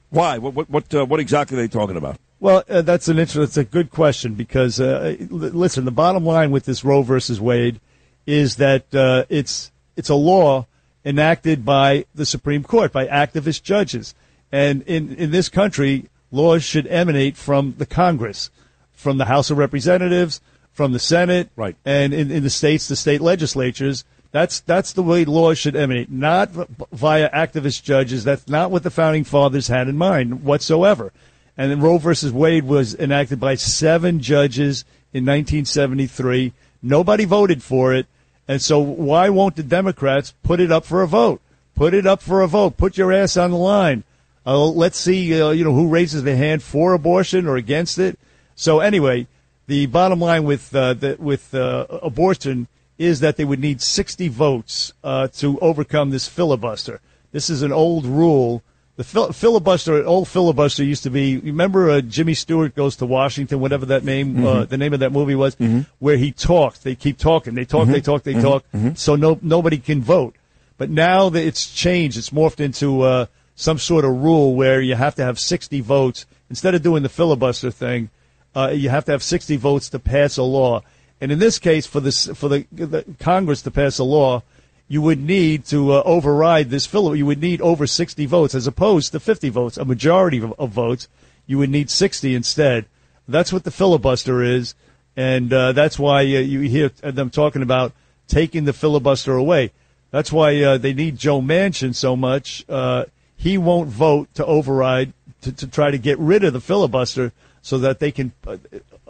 why? 0.08 0.38
What 0.38 0.54
what 0.54 0.70
what, 0.70 0.94
uh, 0.94 1.04
what 1.04 1.20
exactly 1.20 1.58
are 1.58 1.60
they 1.60 1.68
talking 1.68 1.96
about? 1.98 2.16
Well, 2.44 2.62
uh, 2.68 2.82
that's 2.82 3.08
an 3.08 3.18
interesting. 3.18 3.42
It's 3.42 3.56
a 3.56 3.64
good 3.64 3.90
question 3.90 4.34
because 4.34 4.78
uh, 4.78 5.16
l- 5.18 5.26
listen, 5.30 5.86
the 5.86 5.90
bottom 5.90 6.26
line 6.26 6.50
with 6.50 6.66
this 6.66 6.84
Roe 6.84 7.00
versus 7.00 7.40
Wade 7.40 7.80
is 8.26 8.56
that 8.56 8.94
uh, 8.94 9.24
it's 9.30 9.72
it's 9.96 10.10
a 10.10 10.14
law 10.14 10.66
enacted 11.06 11.64
by 11.64 12.04
the 12.14 12.26
Supreme 12.26 12.62
Court 12.62 12.92
by 12.92 13.06
activist 13.06 13.62
judges, 13.62 14.14
and 14.52 14.82
in 14.82 15.14
in 15.14 15.30
this 15.30 15.48
country, 15.48 16.10
laws 16.30 16.62
should 16.62 16.86
emanate 16.88 17.38
from 17.38 17.76
the 17.78 17.86
Congress, 17.86 18.50
from 18.92 19.16
the 19.16 19.24
House 19.24 19.48
of 19.50 19.56
Representatives, 19.56 20.42
from 20.70 20.92
the 20.92 20.98
Senate, 20.98 21.48
right, 21.56 21.76
and 21.86 22.12
in, 22.12 22.30
in 22.30 22.42
the 22.42 22.50
states, 22.50 22.88
the 22.88 22.96
state 22.96 23.22
legislatures. 23.22 24.04
That's 24.32 24.60
that's 24.60 24.92
the 24.92 25.02
way 25.02 25.24
laws 25.24 25.56
should 25.56 25.76
emanate, 25.76 26.10
not 26.10 26.50
v- 26.50 26.64
via 26.92 27.30
activist 27.30 27.84
judges. 27.84 28.22
That's 28.22 28.48
not 28.48 28.70
what 28.70 28.82
the 28.82 28.90
founding 28.90 29.24
fathers 29.24 29.68
had 29.68 29.88
in 29.88 29.96
mind 29.96 30.44
whatsoever. 30.44 31.10
And 31.56 31.70
then 31.70 31.80
Roe 31.80 31.98
versus 31.98 32.32
Wade 32.32 32.64
was 32.64 32.94
enacted 32.94 33.38
by 33.38 33.54
seven 33.54 34.20
judges 34.20 34.84
in 35.12 35.24
1973. 35.24 36.52
Nobody 36.82 37.24
voted 37.24 37.62
for 37.62 37.94
it, 37.94 38.06
and 38.48 38.60
so 38.60 38.78
why 38.80 39.28
won't 39.30 39.56
the 39.56 39.62
Democrats 39.62 40.34
put 40.42 40.60
it 40.60 40.72
up 40.72 40.84
for 40.84 41.02
a 41.02 41.06
vote? 41.06 41.40
Put 41.74 41.94
it 41.94 42.06
up 42.06 42.20
for 42.22 42.40
a 42.42 42.48
vote. 42.48 42.76
Put 42.76 42.98
your 42.98 43.12
ass 43.12 43.36
on 43.36 43.50
the 43.50 43.56
line. 43.56 44.04
Uh, 44.46 44.66
let's 44.66 44.98
see, 44.98 45.40
uh, 45.40 45.50
you 45.50 45.64
know, 45.64 45.72
who 45.72 45.88
raises 45.88 46.22
their 46.22 46.36
hand 46.36 46.62
for 46.62 46.92
abortion 46.92 47.46
or 47.46 47.56
against 47.56 47.98
it. 47.98 48.18
So 48.54 48.80
anyway, 48.80 49.26
the 49.66 49.86
bottom 49.86 50.20
line 50.20 50.44
with 50.44 50.74
uh, 50.74 50.94
the, 50.94 51.16
with 51.18 51.54
uh, 51.54 51.86
abortion 52.02 52.68
is 52.98 53.20
that 53.20 53.36
they 53.36 53.44
would 53.44 53.60
need 53.60 53.80
60 53.80 54.28
votes 54.28 54.92
uh, 55.02 55.28
to 55.28 55.58
overcome 55.60 56.10
this 56.10 56.28
filibuster. 56.28 57.00
This 57.32 57.50
is 57.50 57.62
an 57.62 57.72
old 57.72 58.04
rule. 58.04 58.62
The 58.96 59.02
fil- 59.04 59.32
filibuster, 59.32 60.04
old 60.04 60.28
filibuster, 60.28 60.84
used 60.84 61.02
to 61.02 61.10
be. 61.10 61.38
Remember, 61.38 61.90
uh, 61.90 62.00
Jimmy 62.00 62.34
Stewart 62.34 62.76
goes 62.76 62.94
to 62.96 63.06
Washington, 63.06 63.58
whatever 63.58 63.86
that 63.86 64.04
name, 64.04 64.46
uh, 64.46 64.54
Mhm. 64.64 64.68
the 64.68 64.76
name 64.76 64.92
of 64.92 65.00
that 65.00 65.10
movie 65.10 65.34
was, 65.34 65.56
where 65.98 66.16
he 66.16 66.30
talks. 66.30 66.78
They 66.78 66.94
keep 66.94 67.18
talking. 67.18 67.54
They 67.54 67.64
talk. 67.64 67.88
They 67.88 68.00
Mhm. 68.00 68.04
talk. 68.04 68.22
They 68.22 68.34
Mhm. 68.34 68.42
talk. 68.42 68.64
Mhm. 68.72 68.96
So 68.96 69.16
no 69.16 69.38
nobody 69.42 69.78
can 69.78 70.00
vote. 70.00 70.36
But 70.78 70.90
now 70.90 71.28
that 71.28 71.44
it's 71.44 71.68
changed, 71.72 72.16
it's 72.16 72.30
morphed 72.30 72.60
into 72.60 73.02
uh, 73.02 73.26
some 73.56 73.78
sort 73.78 74.04
of 74.04 74.12
rule 74.12 74.54
where 74.54 74.80
you 74.80 74.94
have 74.94 75.14
to 75.16 75.24
have 75.24 75.38
60 75.40 75.80
votes 75.80 76.24
instead 76.48 76.74
of 76.76 76.82
doing 76.82 77.02
the 77.02 77.08
filibuster 77.08 77.72
thing. 77.72 78.10
Uh, 78.54 78.70
you 78.72 78.90
have 78.90 79.04
to 79.06 79.12
have 79.12 79.22
60 79.24 79.56
votes 79.56 79.88
to 79.88 79.98
pass 79.98 80.36
a 80.36 80.42
law. 80.44 80.82
And 81.20 81.32
in 81.32 81.40
this 81.40 81.58
case, 81.58 81.84
for 81.86 81.98
this 81.98 82.26
for 82.34 82.48
the, 82.48 82.66
the 82.72 83.04
Congress 83.18 83.62
to 83.62 83.72
pass 83.72 83.98
a 83.98 84.04
law, 84.04 84.42
you 84.88 85.00
would 85.02 85.20
need 85.20 85.64
to 85.66 85.92
uh, 85.92 86.02
override 86.04 86.70
this 86.70 86.86
filibuster. 86.86 87.18
You 87.18 87.26
would 87.26 87.40
need 87.40 87.60
over 87.60 87.86
60 87.86 88.26
votes 88.26 88.54
as 88.54 88.66
opposed 88.66 89.12
to 89.12 89.20
50 89.20 89.48
votes, 89.48 89.76
a 89.76 89.84
majority 89.84 90.38
of, 90.38 90.52
of 90.58 90.70
votes. 90.70 91.08
You 91.46 91.58
would 91.58 91.70
need 91.70 91.90
60 91.90 92.34
instead. 92.34 92.86
That's 93.26 93.52
what 93.52 93.64
the 93.64 93.70
filibuster 93.70 94.42
is, 94.42 94.74
and 95.16 95.52
uh, 95.52 95.72
that's 95.72 95.98
why 95.98 96.20
uh, 96.20 96.40
you 96.40 96.60
hear 96.60 96.90
them 96.90 97.30
talking 97.30 97.62
about 97.62 97.92
taking 98.28 98.64
the 98.64 98.72
filibuster 98.72 99.34
away. 99.34 99.72
That's 100.10 100.30
why 100.30 100.60
uh, 100.62 100.78
they 100.78 100.92
need 100.92 101.18
Joe 101.18 101.40
Manchin 101.40 101.94
so 101.94 102.16
much. 102.16 102.64
Uh, 102.68 103.06
he 103.36 103.56
won't 103.58 103.88
vote 103.88 104.32
to 104.34 104.44
override 104.44 105.12
to, 105.40 105.52
to 105.52 105.66
try 105.66 105.90
to 105.90 105.98
get 105.98 106.18
rid 106.18 106.44
of 106.44 106.52
the 106.52 106.60
filibuster 106.60 107.32
so 107.62 107.78
that 107.78 107.98
they 107.98 108.12
can. 108.12 108.32
Uh, 108.46 108.58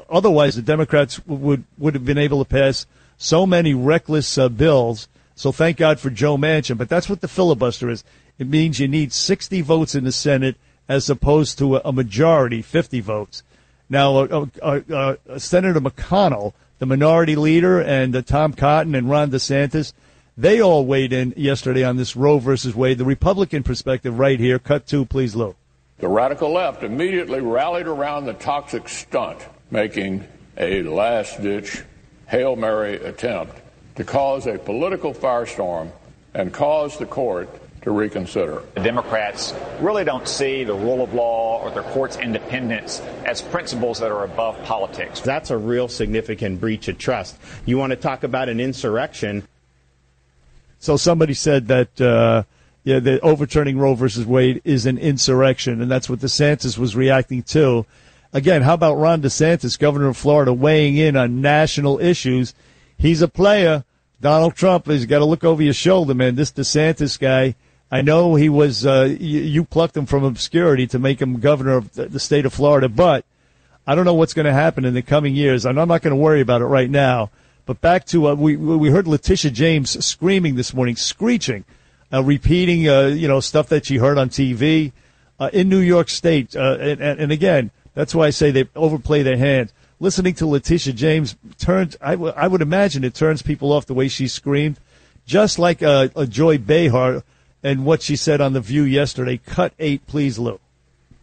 otherwise, 0.09 0.55
the 0.55 0.62
Democrats 0.62 1.25
would 1.27 1.64
would 1.77 1.95
have 1.95 2.05
been 2.05 2.18
able 2.18 2.43
to 2.43 2.49
pass 2.49 2.87
so 3.18 3.47
many 3.47 3.75
reckless 3.75 4.39
bills. 4.57 5.09
So 5.35 5.53
thank 5.53 5.76
God 5.76 5.99
for 5.99 6.11
Joe 6.11 6.37
Manchin. 6.37 6.78
But 6.78 6.89
that's 6.89 7.09
what 7.09 7.20
the 7.20 7.28
filibuster 7.28 7.91
is. 7.91 8.05
It 8.39 8.49
means 8.49 8.80
you 8.80 8.89
need 8.89 9.12
60 9.12 9.61
votes 9.62 9.95
in 9.95 10.05
the 10.05 10.12
Senate 10.12 10.57
as 10.89 11.09
opposed 11.09 11.59
to 11.59 11.76
a, 11.76 11.93
majority, 11.93 12.62
50 12.62 13.01
votes. 13.01 13.43
Now, 13.89 14.18
uh, 14.18 14.47
uh, 14.62 14.80
uh, 14.91 15.16
uh, 15.28 15.39
Senator 15.39 15.80
McConnell, 15.80 16.53
the 16.78 16.87
minority 16.87 17.37
leader, 17.37 17.80
and 17.80 18.14
uh, 18.14 18.22
Tom 18.22 18.53
Cotton 18.53 18.95
and 18.95 19.09
Ron 19.09 19.30
DeSantis, 19.30 19.93
they 20.37 20.61
all 20.61 20.85
weighed 20.85 21.12
in 21.12 21.32
yesterday 21.37 21.85
on 21.85 21.97
this 21.97 22.16
Roe 22.16 22.39
versus 22.39 22.74
Wade. 22.74 22.99
The 22.99 23.05
Republican 23.05 23.62
perspective, 23.62 24.18
right 24.18 24.39
here. 24.39 24.59
Cut 24.59 24.87
two, 24.87 25.05
please, 25.05 25.35
Lou. 25.37 25.55
The 25.99 26.09
radical 26.09 26.53
left 26.53 26.82
immediately 26.82 27.41
rallied 27.41 27.87
around 27.87 28.26
the 28.26 28.35
toxic 28.35 28.89
stunt, 28.89 29.47
making 29.70 30.26
a 30.57 30.82
last 30.82 31.41
ditch 31.41 31.82
Hail 32.26 32.57
Mary 32.57 32.97
attempt 32.97 33.61
to 33.97 34.05
cause 34.05 34.47
a 34.47 34.59
political 34.59 35.14
firestorm 35.14 35.90
and 36.34 36.53
cause 36.53 36.99
the 36.99 37.07
court 37.07 37.49
to 37.82 37.90
reconsider. 37.90 38.62
The 38.74 38.80
Democrats 38.80 39.55
really 39.80 40.05
don't 40.05 40.26
see 40.26 40.64
the 40.64 40.74
rule 40.74 41.03
of 41.03 41.12
law 41.12 41.61
or 41.62 41.70
the 41.70 41.82
court's 41.82 42.16
independence 42.16 43.01
as 43.24 43.42
principles 43.42 44.01
that 44.01 44.11
are 44.11 44.24
above 44.24 44.61
politics. 44.64 45.20
That's 45.20 45.51
a 45.51 45.59
real 45.59 45.88
significant 45.88 46.61
breach 46.61 46.88
of 46.88 46.99
trust. 46.99 47.36
You 47.66 47.76
want 47.76 47.90
to 47.90 47.97
talk 47.97 48.24
about 48.24 48.49
an 48.49 48.59
insurrection? 48.59 49.47
So 50.80 50.97
somebody 50.97 51.34
said 51.34 51.68
that 51.68 52.01
uh, 52.01 52.45
yeah, 52.84 53.01
that 53.01 53.22
overturning 53.22 53.78
Roe 53.78 53.95
versus 53.95 54.26
Wade 54.26 54.61
is 54.64 54.84
an 54.86 54.99
insurrection, 54.99 55.80
and 55.80 55.90
that's 55.90 56.09
what 56.09 56.18
DeSantis 56.18 56.76
was 56.76 56.95
reacting 56.95 57.42
to. 57.45 57.86
Again, 58.32 58.62
how 58.62 58.74
about 58.74 58.97
Ron 58.97 59.22
DeSantis, 59.22 59.78
governor 59.78 60.09
of 60.09 60.16
Florida, 60.16 60.53
weighing 60.53 60.97
in 60.97 61.16
on 61.16 61.40
national 61.40 61.99
issues? 62.01 62.53
He's 63.05 63.20
a 63.20 63.28
player. 63.28 63.84
Donald 64.22 64.55
Trump 64.55 64.86
has 64.86 65.05
got 65.05 65.18
to 65.18 65.26
look 65.26 65.44
over 65.44 65.62
your 65.62 65.74
shoulder, 65.74 66.14
man. 66.14 66.36
This 66.36 66.50
DeSantis 66.50 67.20
guy, 67.20 67.55
I 67.90 68.00
know 68.00 68.34
he 68.34 68.48
was, 68.48 68.86
uh, 68.86 69.14
you, 69.20 69.40
you 69.40 69.64
plucked 69.64 69.94
him 69.94 70.07
from 70.07 70.24
obscurity 70.24 70.86
to 70.86 70.98
make 70.98 71.20
him 71.20 71.38
governor 71.38 71.74
of 71.74 71.92
the, 71.92 72.18
state 72.18 72.46
of 72.46 72.55
Florida, 72.55 72.88
but 72.88 73.26
I 73.86 73.94
don't 73.94 74.07
know 74.07 74.14
what's 74.14 74.32
going 74.32 74.46
to 74.46 74.55
happen 74.55 74.86
in 74.86 74.94
the 74.94 75.02
coming 75.02 75.34
years, 75.34 75.66
and 75.66 75.78
I'm 75.78 75.88
not 75.88 76.00
going 76.00 76.16
to 76.16 76.20
worry 76.20 76.40
about 76.40 76.62
it 76.62 76.64
right 76.64 76.88
now. 76.88 77.30
But 77.66 77.82
back 77.82 78.07
to 78.07 78.28
uh, 78.28 78.34
we 78.34 78.57
we 78.57 78.88
heard 78.88 79.07
Letitia 79.07 79.50
James 79.50 80.02
screaming 80.05 80.55
this 80.55 80.72
morning, 80.72 80.96
screeching 80.96 81.64
uh, 82.11 82.22
repeating, 82.22 82.88
uh, 82.88 83.09
you 83.09 83.28
know, 83.28 83.40
stuff 83.40 83.68
that 83.68 83.84
she 83.84 83.98
heard 83.98 84.16
on 84.16 84.30
TV 84.30 84.92
uh, 85.38 85.50
in 85.52 85.68
New 85.68 85.80
York 85.80 86.09
State. 86.09 86.57
Uh, 86.57 86.78
and, 86.80 87.00
and 87.00 87.32
again, 87.32 87.70
that's 87.94 88.14
why 88.14 88.26
I 88.26 88.30
say 88.30 88.50
they 88.50 88.68
overplay 88.74 89.22
their 89.22 89.36
hand. 89.36 89.72
Listening 90.05 90.34
to 90.34 90.46
Letitia 90.46 90.92
James 90.92 91.34
turns, 91.57 91.96
I, 91.98 92.11
w- 92.11 92.34
I 92.36 92.46
would 92.46 92.61
imagine 92.61 93.05
it 93.05 93.14
turns 93.14 93.40
people 93.40 93.72
off 93.72 93.86
the 93.86 93.94
way 93.94 94.09
she 94.09 94.28
screamed, 94.28 94.76
just 95.24 95.59
like 95.59 95.82
uh, 95.82 96.09
a 96.14 96.26
Joy 96.26 96.59
Behar 96.59 97.22
and 97.62 97.86
what 97.86 98.02
she 98.02 98.14
said 98.14 98.42
on 98.42 98.52
The 98.52 98.61
View 98.61 98.82
yesterday. 98.82 99.38
Cut 99.38 99.72
eight, 99.78 100.07
please, 100.07 100.38
Lou. 100.38 100.61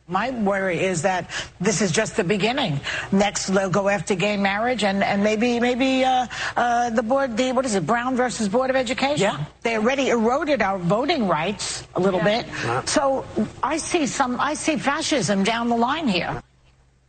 My 0.07 0.32
worry 0.32 0.79
is 0.79 1.03
that 1.03 1.29
this 1.59 1.84
is 1.84 1.91
just 1.91 2.17
the 2.17 2.23
beginning. 2.23 2.79
Next, 3.11 3.49
they'll 3.49 3.69
go 3.69 3.88
after 3.88 4.15
gay 4.15 4.36
marriage, 4.36 4.84
and, 4.84 5.03
and 5.03 5.23
maybe 5.23 5.59
maybe 5.59 6.03
uh, 6.03 6.25
uh, 6.57 6.89
the 6.89 7.03
board, 7.03 7.38
the 7.38 7.51
what 7.51 7.65
is 7.65 7.75
it, 7.75 7.86
Brown 7.86 8.15
versus 8.15 8.49
Board 8.49 8.71
of 8.71 8.75
Education? 8.75 9.21
Yeah. 9.21 9.45
They 9.61 9.77
already 9.77 10.09
eroded 10.09 10.63
our 10.63 10.79
voting 10.79 11.27
rights 11.27 11.88
a 11.93 11.99
little 11.99 12.19
bit. 12.19 12.47
So 12.89 13.27
I 13.61 13.77
see 13.77 14.07
some, 14.07 14.39
I 14.39 14.55
see 14.55 14.77
fascism 14.77 15.43
down 15.43 15.69
the 15.69 15.77
line 15.77 16.07
here. 16.07 16.41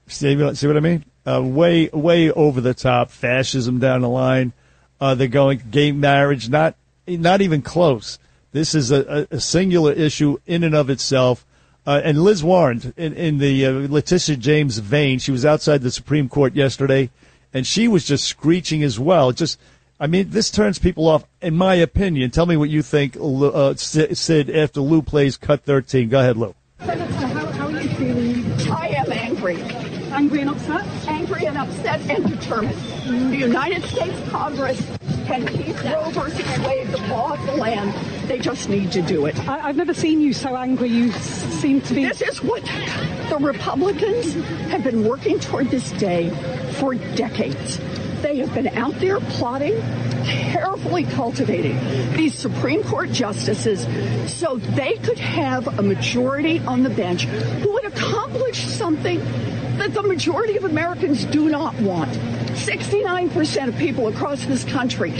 See, 0.07 0.55
see 0.55 0.67
what 0.67 0.77
I 0.77 0.81
mean? 0.81 1.07
Uh, 1.25 1.41
way, 1.41 1.89
way 1.93 2.33
over 2.33 2.61
the 2.61 2.75
top 2.75 3.11
fascism 3.11 3.79
down 3.79 4.01
the 4.01 4.09
line. 4.09 4.53
Uh, 5.01 5.15
they're 5.15 5.29
going 5.29 5.63
gay 5.71 5.93
marriage, 5.93 6.49
not, 6.49 6.75
not 7.07 7.41
even 7.41 7.63
close. 7.63 8.19
This 8.53 8.75
is 8.75 8.91
a, 8.91 9.27
a, 9.31 9.41
singular 9.41 9.93
issue 9.93 10.39
in 10.47 10.63
and 10.63 10.75
of 10.75 10.91
itself. 10.91 11.47
Uh, 11.87 12.01
and 12.05 12.23
Liz 12.23 12.45
Warren, 12.45 12.93
in, 12.97 13.15
in 13.15 13.39
the 13.39 13.67
uh, 13.67 13.71
Letitia 13.71 14.37
James 14.37 14.79
vein, 14.79 15.19
she 15.19 15.33
was 15.33 15.45
outside 15.45 15.83
the 15.83 15.91
Supreme 15.91 16.29
Court 16.29 16.55
yesterday, 16.55 17.11
and 17.53 17.67
she 17.67 17.89
was 17.89 18.05
just 18.05 18.25
screeching 18.25 18.83
as 18.83 19.01
well. 19.01 19.33
Just, 19.33 19.59
I 19.99 20.07
mean, 20.07 20.31
this 20.31 20.51
turns 20.51 20.79
people 20.79 21.09
off, 21.09 21.25
in 21.41 21.57
my 21.57 21.75
opinion. 21.75 22.31
Tell 22.31 22.47
me 22.47 22.57
what 22.57 22.69
you 22.69 22.83
think, 22.83 23.17
uh, 23.21 23.75
Sid, 23.75 24.51
after 24.51 24.81
Lou 24.81 25.03
plays 25.03 25.37
Cut 25.37 25.65
13. 25.65 26.09
Go 26.09 26.21
ahead, 26.21 26.37
Lou. 26.37 26.55
Senator, 26.81 27.13
how, 27.15 27.47
how 27.47 27.67
are 27.69 27.81
you 27.81 27.89
feeling? 27.91 28.71
I 28.71 28.89
am 28.89 29.11
angry. 29.11 30.02
Angry 30.13 30.43
and 30.43 30.51
upset? 30.51 30.87
Angry 31.09 31.47
and 31.47 31.57
upset 31.57 32.01
and 32.11 32.29
determined. 32.29 32.77
The 33.07 33.37
United 33.39 33.83
States 33.85 34.29
Congress 34.29 34.79
can 35.25 35.47
keep 35.47 35.83
Roe 35.83 36.11
versus 36.11 36.59
Wade 36.67 36.89
the 36.89 36.99
law 37.09 37.33
of 37.33 37.47
the 37.47 37.53
land. 37.53 37.95
They 38.29 38.39
just 38.39 38.69
need 38.69 38.93
to 38.93 39.01
do 39.01 39.25
it. 39.25 39.39
I, 39.49 39.69
I've 39.69 39.77
never 39.77 39.95
seen 39.95 40.21
you 40.21 40.35
so 40.35 40.55
angry. 40.55 40.91
You 40.91 41.13
seem 41.13 41.81
to 41.83 41.95
be. 41.95 42.05
This 42.05 42.21
is 42.21 42.43
what 42.43 42.63
the 43.31 43.39
Republicans 43.41 44.35
have 44.71 44.85
been 44.85 45.09
working 45.09 45.41
toward 45.41 45.71
this 45.71 45.91
day 45.93 46.29
for 46.75 46.95
decades. 46.95 47.81
They 48.21 48.37
have 48.37 48.53
been 48.55 48.69
out 48.69 48.99
there 49.01 49.19
plotting, 49.19 49.81
carefully 50.25 51.05
cultivating 51.05 51.79
these 52.13 52.35
Supreme 52.35 52.85
Court 52.85 53.11
justices 53.11 53.87
so 54.31 54.59
they 54.59 54.97
could 54.99 55.19
have 55.19 55.79
a 55.79 55.83
majority 55.83 56.59
on 56.61 56.83
the 56.83 56.91
bench 56.91 57.25
who 57.25 57.73
would 57.73 57.87
accomplish 57.87 58.65
something 58.67 59.21
that 59.83 59.95
the 59.95 60.03
majority 60.03 60.57
of 60.57 60.63
Americans 60.63 61.25
do 61.25 61.49
not 61.49 61.75
want. 61.81 62.09
69% 62.53 63.67
of 63.69 63.77
people 63.77 64.07
across 64.07 64.45
this 64.47 64.63
country, 64.65 65.13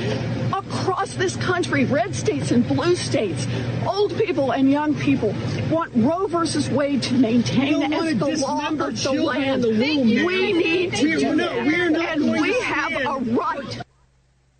across 0.53 1.15
this 1.15 1.35
country, 1.37 1.85
red 1.85 2.15
states 2.15 2.53
and 2.53 2.67
blue 2.69 2.95
states, 2.95 3.49
old 3.85 4.17
people 4.17 4.53
and 4.53 4.71
young 4.71 4.95
people 4.95 5.35
want 5.69 5.91
Roe 5.97 6.29
versus 6.29 6.71
Wade 6.71 7.03
to 7.05 7.15
maintain 7.15 7.81
We 7.81 7.89
don't 7.89 7.93
as 7.93 7.99
wanna 8.01 8.15
the 8.15 8.37
law 8.37 8.61
dismember 8.61 8.85
of 8.89 8.95
the 8.95 9.03
children 9.03 9.43
in 9.43 9.43
land. 9.43 9.65
the 9.65 9.69
womb, 9.71 10.27
we 10.27 10.53
man. 10.53 10.59
need 10.63 10.95
to 10.95 11.17
We're 11.27 11.35
not- 11.35 11.55
we're 11.67 11.91
not 11.91 12.09
and 12.19 12.31
we 12.41 12.55
to 12.55 12.63
have 12.63 12.93
a 12.93 13.31
right. 13.33 13.79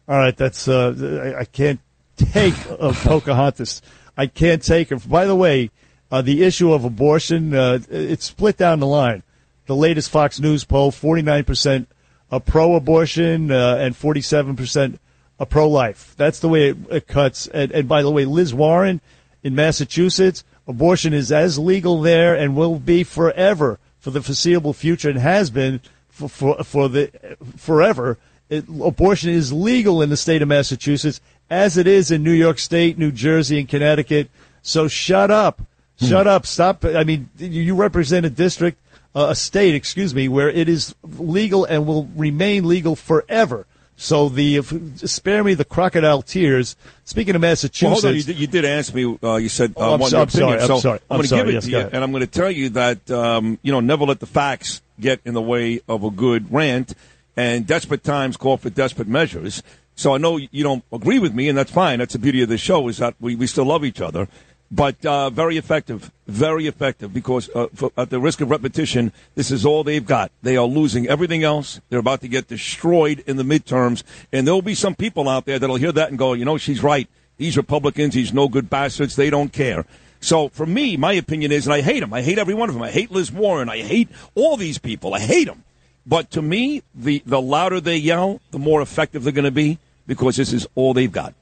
All 0.09 0.19
right, 0.19 0.37
that's 0.37 0.67
uh, 0.67 1.33
I, 1.37 1.41
I 1.41 1.45
can't 1.45 1.79
take 2.17 2.55
uh, 2.69 2.93
Pocahontas. 2.93 3.81
I 4.17 4.27
can't 4.27 4.63
take 4.65 4.89
her. 4.91 4.97
By 4.97 5.27
the 5.27 5.37
way, 5.37 5.71
uh, 6.11 6.23
the 6.23 6.43
issue 6.43 6.73
of 6.73 6.85
abortion 6.85 7.55
uh, 7.55 7.79
it's 7.89 8.25
split 8.25 8.57
down 8.57 8.81
the 8.81 8.87
line. 8.89 9.23
The 9.67 9.77
latest 9.77 10.11
Fox 10.11 10.41
News 10.41 10.65
poll: 10.65 10.91
forty 10.91 11.23
nine 11.23 11.45
percent 11.45 11.89
a 12.31 12.41
pro-abortion 12.41 13.51
uh, 13.51 13.77
and 13.79 13.97
forty 13.97 14.21
seven 14.21 14.57
percent 14.57 14.99
a 15.39 15.47
pro-life. 15.47 16.15
That's 16.17 16.41
the 16.41 16.49
way 16.49 16.71
it, 16.71 16.77
it 16.91 17.07
cuts. 17.07 17.47
And, 17.49 17.73
and 17.73 17.89
by 17.89 18.03
the 18.03 18.11
way, 18.11 18.25
Liz 18.25 18.55
Warren 18.55 19.01
in 19.43 19.55
Massachusetts, 19.55 20.45
abortion 20.67 21.13
is 21.13 21.33
as 21.33 21.59
legal 21.59 22.01
there 22.01 22.35
and 22.35 22.57
will 22.57 22.79
be 22.79 23.05
forever 23.05 23.79
for 23.99 24.11
the 24.11 24.23
foreseeable 24.23 24.73
future, 24.73 25.11
and 25.11 25.19
has 25.19 25.51
been 25.51 25.81
for 26.09 26.29
for, 26.29 26.63
for 26.65 26.89
the 26.89 27.11
forever 27.57 28.19
it, 28.49 28.65
abortion 28.69 29.31
is 29.31 29.53
legal 29.53 30.03
in 30.03 30.11
the 30.11 30.17
state 30.17 30.43
of 30.43 30.49
Massachusetts 30.49 31.21
as 31.49 31.77
it 31.77 31.87
is 31.87 32.11
in 32.11 32.23
New 32.23 32.33
York 32.33 32.59
State, 32.59 32.99
New 32.99 33.13
Jersey, 33.13 33.59
and 33.59 33.69
Connecticut. 33.69 34.31
So 34.63 34.89
shut 34.89 35.31
up. 35.31 35.63
Shut 36.01 36.27
up. 36.27 36.47
Stop. 36.47 36.85
I 36.85 37.05
mean, 37.05 37.29
you 37.39 37.77
represent 37.77 38.27
a 38.27 38.31
district, 38.31 38.79
uh, 39.15 39.27
a 39.31 39.35
state, 39.35 39.75
excuse 39.75 40.15
me, 40.15 40.29
where 40.29 40.49
it 40.51 40.69
is 40.69 40.95
legal 41.03 41.65
and 41.65 41.87
will 41.87 42.09
remain 42.17 42.67
legal 42.67 42.97
forever. 42.97 43.67
So 43.97 44.29
the 44.29 44.57
if, 44.57 44.73
spare 45.09 45.45
me 45.45 45.55
the 45.55 45.65
crocodile 45.65 46.23
tears. 46.23 46.77
Speaking 47.05 47.37
of 47.37 47.43
Well, 47.43 47.51
Massachusetts, 47.51 48.03
hold 48.03 48.11
on, 48.13 48.17
you 48.17 48.23
did, 48.23 48.39
you 48.39 48.47
did 48.47 48.65
ask 48.65 48.93
me. 48.95 49.19
Uh, 49.23 49.37
you 49.37 49.49
said 49.49 49.75
uh, 49.77 49.91
Oh, 49.91 49.95
I'm 49.95 50.01
one 50.01 50.11
so- 50.11 50.23
I'm 50.23 50.29
sorry, 50.29 50.45
opinion. 50.55 50.61
I'm 50.63 50.67
so 50.67 50.81
sorry, 50.81 51.01
I'm 51.11 51.17
going 51.19 51.29
to 51.29 51.35
give 51.37 51.49
it 51.49 51.53
yes, 51.53 51.65
to 51.65 51.71
you, 51.71 51.79
ahead. 51.79 51.95
and 51.95 52.03
I'm 52.03 52.11
going 52.11 52.23
to 52.23 52.27
tell 52.27 52.51
you 52.51 52.71
that 52.71 53.11
um, 53.11 53.59
you 53.63 53.71
know 53.71 53.81
never 53.81 54.05
let 54.05 54.19
the 54.21 54.27
facts 54.27 54.83
get 54.99 55.21
in 55.25 55.35
the 55.35 55.43
way 55.43 55.81
of 55.89 56.05
a 56.05 56.11
good 56.11 56.53
rant. 56.53 56.95
And 57.35 57.67
desperate 57.67 58.05
times 58.05 58.37
call 58.37 58.59
for 58.59 58.69
desperate 58.69 59.09
measures. 59.09 59.63
So 59.95 60.15
I 60.15 60.19
know 60.19 60.37
you 60.37 60.63
don't 60.63 60.85
agree 60.93 61.19
with 61.19 61.33
me, 61.33 61.49
and 61.49 61.57
that's 61.57 61.71
fine. 61.71 61.99
That's 61.99 62.13
the 62.13 62.19
beauty 62.19 62.43
of 62.43 62.51
the 62.51 62.59
show 62.59 62.89
is 62.89 62.99
that 62.99 63.15
we, 63.21 63.37
we 63.37 63.47
still 63.47 63.65
love 63.65 63.87
each 63.87 64.03
other. 64.03 64.29
But 64.75 65.05
uh, 65.05 65.29
very 65.29 65.59
effective, 65.59 66.11
very 66.27 66.67
effective 66.67 67.13
because 67.13 67.51
uh, 67.55 67.67
for, 67.75 67.93
at 67.95 68.09
the 68.09 68.19
risk 68.19 68.41
of 68.41 68.51
repetition, 68.51 69.13
this 69.35 69.51
is 69.51 69.67
all 69.67 69.85
they've 69.85 70.05
got. 70.05 70.33
They 70.43 70.57
are 70.57 70.65
losing 70.65 71.07
everything 71.07 71.45
else. 71.45 71.83
They're 71.91 71.99
about 71.99 72.23
to 72.23 72.29
get 72.29 72.49
destroyed 72.49 73.23
in 73.27 73.37
the 73.37 73.43
midterms, 73.43 74.03
and 74.33 74.47
there 74.47 74.55
will 74.55 74.63
be 74.63 74.75
some 74.75 74.95
people 74.95 75.29
out 75.29 75.45
there 75.45 75.59
that'll 75.59 75.77
hear 75.77 75.93
that 75.93 76.09
and 76.09 76.17
go, 76.17 76.33
you 76.33 76.47
know, 76.47 76.57
she's 76.57 76.83
right. 76.83 77.07
These 77.37 77.59
Republicans, 77.59 78.15
these 78.15 78.33
no 78.33 78.49
good 78.49 78.71
bastards, 78.71 79.15
they 79.15 79.29
don't 79.29 79.53
care. 79.53 79.85
So 80.21 80.49
for 80.49 80.65
me, 80.65 80.97
my 80.97 81.13
opinion 81.13 81.53
is, 81.53 81.67
and 81.67 81.75
I 81.75 81.83
hate 81.83 82.01
them. 82.01 82.15
I 82.15 82.23
hate 82.23 82.39
every 82.39 82.55
one 82.55 82.71
of 82.71 82.75
them. 82.75 82.83
I 82.83 82.91
hate 82.91 83.11
Liz 83.11 83.31
Warren. 83.31 83.69
I 83.69 83.83
hate 83.83 84.09
all 84.35 84.57
these 84.57 84.79
people. 84.79 85.13
I 85.13 85.21
hate 85.21 85.49
them. 85.49 85.65
But 86.07 86.31
to 86.31 86.41
me, 86.41 86.83
the, 86.95 87.23
the 87.27 87.43
louder 87.43 87.81
they 87.81 87.99
yell, 87.99 88.41
the 88.53 88.59
more 88.59 88.81
effective 88.81 89.23
they're 89.23 89.33
going 89.35 89.45
to 89.45 89.51
be 89.51 89.79
because 90.07 90.37
this 90.37 90.53
is 90.55 90.67
all 90.75 90.95
they've 90.95 91.13
got. 91.13 91.35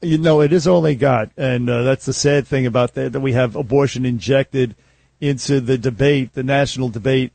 You 0.00 0.18
know, 0.18 0.40
it 0.40 0.52
is 0.52 0.66
only 0.66 0.94
God, 0.94 1.30
and 1.36 1.68
uh, 1.68 1.82
that's 1.82 2.06
the 2.06 2.12
sad 2.12 2.46
thing 2.46 2.66
about 2.66 2.94
that. 2.94 3.12
That 3.12 3.20
we 3.20 3.32
have 3.32 3.56
abortion 3.56 4.04
injected 4.04 4.74
into 5.20 5.60
the 5.60 5.78
debate, 5.78 6.34
the 6.34 6.42
national 6.42 6.88
debate, 6.88 7.32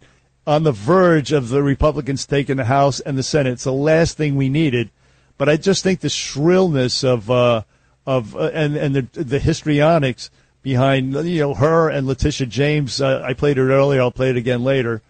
on 0.47 0.63
the 0.63 0.71
verge 0.71 1.31
of 1.31 1.49
the 1.49 1.63
Republicans 1.63 2.25
taking 2.25 2.57
the 2.57 2.65
House 2.65 2.99
and 2.99 3.17
the 3.17 3.23
Senate. 3.23 3.53
It's 3.53 3.63
the 3.65 3.73
last 3.73 4.17
thing 4.17 4.35
we 4.35 4.49
needed. 4.49 4.89
But 5.37 5.49
I 5.49 5.57
just 5.57 5.83
think 5.83 5.99
the 5.99 6.09
shrillness 6.09 7.03
of 7.03 7.29
uh, 7.29 7.63
of 8.05 8.35
uh, 8.35 8.51
and 8.53 8.75
and 8.75 8.95
the 8.95 9.23
the 9.23 9.39
histrionics 9.39 10.29
behind 10.61 11.13
you 11.13 11.41
know 11.41 11.53
her 11.53 11.89
and 11.89 12.07
Letitia 12.07 12.47
James. 12.47 13.01
Uh, 13.01 13.21
I 13.25 13.33
played 13.33 13.57
it 13.57 13.61
earlier. 13.61 14.01
I'll 14.01 14.11
play 14.11 14.29
it 14.29 14.37
again 14.37 14.63
later. 14.63 15.01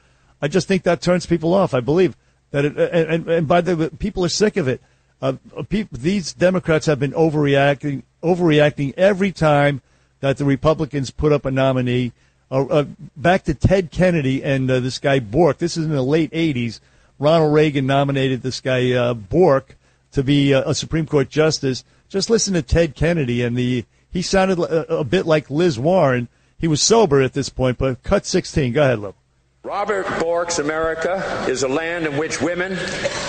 I 0.41 0.47
just 0.47 0.68
think 0.68 0.84
that 0.84 1.01
turns 1.01 1.26
people 1.26 1.54
off. 1.54 1.74
I 1.74 1.80
believe 1.80 2.18
that, 2.51 2.66
it, 2.66 2.78
and, 2.78 3.28
and, 3.30 3.47
by 3.47 3.62
the 3.62 3.89
people 3.97 4.26
are 4.26 4.30
sick 4.30 4.58
of 4.58 4.68
it. 4.68 4.82
Uh, 5.22 5.34
people, 5.70 5.97
these 5.97 6.34
Democrats 6.34 6.86
have 6.86 6.99
been 6.99 7.14
overreacting, 7.14 8.03
overreacting 8.22 8.93
every 8.97 9.32
time 9.32 9.82
that 10.20 10.38
the 10.38 10.45
Republicans 10.45 11.11
put 11.11 11.32
up 11.32 11.45
a 11.45 11.51
nominee. 11.51 12.11
Uh, 12.51 12.66
uh, 12.66 12.86
back 13.16 13.43
to 13.43 13.53
Ted 13.53 13.89
Kennedy 13.89 14.43
and 14.43 14.70
uh, 14.70 14.80
this 14.80 14.99
guy 14.99 15.20
Bork. 15.20 15.57
This 15.57 15.78
is 15.78 15.86
in 15.86 15.91
the 15.91 16.03
late 16.03 16.32
'80s. 16.32 16.80
Ronald 17.20 17.53
Reagan 17.53 17.86
nominated 17.86 18.41
this 18.41 18.59
guy 18.59 18.91
uh, 18.91 19.14
Bork 19.14 19.78
to 20.11 20.24
be 20.24 20.53
uh, 20.53 20.70
a 20.70 20.76
Supreme 20.76 21.07
Court 21.07 21.30
justice. 21.30 21.84
Just 22.09 22.30
listen 22.30 22.53
to 22.53 22.61
Ted 22.61 22.95
Kennedy, 22.95 23.41
and 23.41 23.57
the 23.57 23.86
he 24.11 24.22
sounded 24.22 24.59
a, 24.59 24.97
a 24.97 25.03
bit 25.03 25.26
like 25.26 25.49
Liz 25.49 25.80
Warren. 25.80 26.28
He 26.59 26.68
was 26.68 26.82
sober 26.82 27.22
at 27.22 27.34
this 27.34 27.49
point, 27.49 27.78
but 27.78 28.03
cut 28.03 28.26
16. 28.26 28.74
Go 28.74 28.84
ahead, 28.84 28.99
Lou. 28.99 29.16
Robert 29.66 30.05
Bork's 30.20 30.59
America 30.59 31.45
is 31.47 31.64
a 31.64 31.70
land 31.70 32.05
in 32.05 32.18
which 32.18 32.41
women 32.41 32.78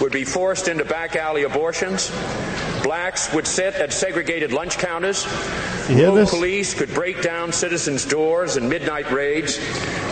would 0.00 0.10
be 0.10 0.24
forced 0.24 0.66
into 0.66 0.84
back 0.84 1.14
alley 1.14 1.44
abortions. 1.44 2.10
Blacks 2.82 3.32
would 3.32 3.46
sit 3.46 3.74
at 3.74 3.92
segregated 3.92 4.50
lunch 4.50 4.76
counters. 4.76 5.24
You 5.88 5.94
hear 5.94 6.08
Rogue 6.08 6.16
this? 6.16 6.30
police 6.30 6.74
could 6.74 6.92
break 6.92 7.22
down 7.22 7.52
citizens' 7.52 8.04
doors 8.04 8.56
in 8.56 8.68
midnight 8.68 9.12
raids. 9.12 9.60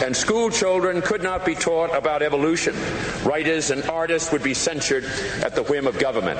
And 0.01 0.17
school 0.17 0.49
children 0.49 1.03
could 1.03 1.25
not 1.25 1.45
be 1.45 1.57
taught 1.57 1.93
about 1.93 2.23
evolution. 2.23 2.77
Writers 3.25 3.73
and 3.73 3.83
artists 3.91 4.31
would 4.31 4.45
be 4.45 4.55
censured 4.55 5.05
at 5.43 5.57
the 5.57 5.65
whim 5.65 5.89
of 5.89 5.99
government. 5.99 6.39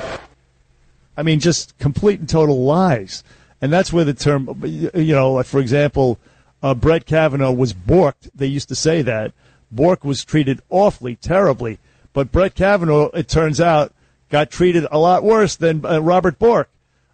I 1.17 1.23
mean, 1.23 1.41
just 1.41 1.77
complete 1.77 2.21
and 2.21 2.29
total 2.29 2.63
lies. 2.63 3.21
And 3.59 3.73
that's 3.73 3.91
where 3.91 4.05
the 4.05 4.13
term, 4.13 4.61
you 4.63 5.13
know, 5.13 5.43
for 5.43 5.59
example, 5.59 6.19
uh, 6.61 6.73
Brett 6.73 7.05
Kavanaugh 7.05 7.51
was 7.51 7.73
borked. 7.73 8.29
They 8.33 8.47
used 8.47 8.69
to 8.69 8.75
say 8.75 9.01
that. 9.01 9.33
Bork 9.75 10.03
was 10.03 10.23
treated 10.23 10.61
awfully, 10.69 11.15
terribly. 11.15 11.79
But 12.13 12.31
Brett 12.31 12.55
Kavanaugh, 12.55 13.09
it 13.09 13.27
turns 13.27 13.59
out, 13.59 13.91
got 14.29 14.51
treated 14.51 14.85
a 14.91 14.97
lot 14.99 15.23
worse 15.23 15.55
than 15.55 15.85
uh, 15.85 15.99
Robert 15.99 16.39
Bork. 16.39 16.69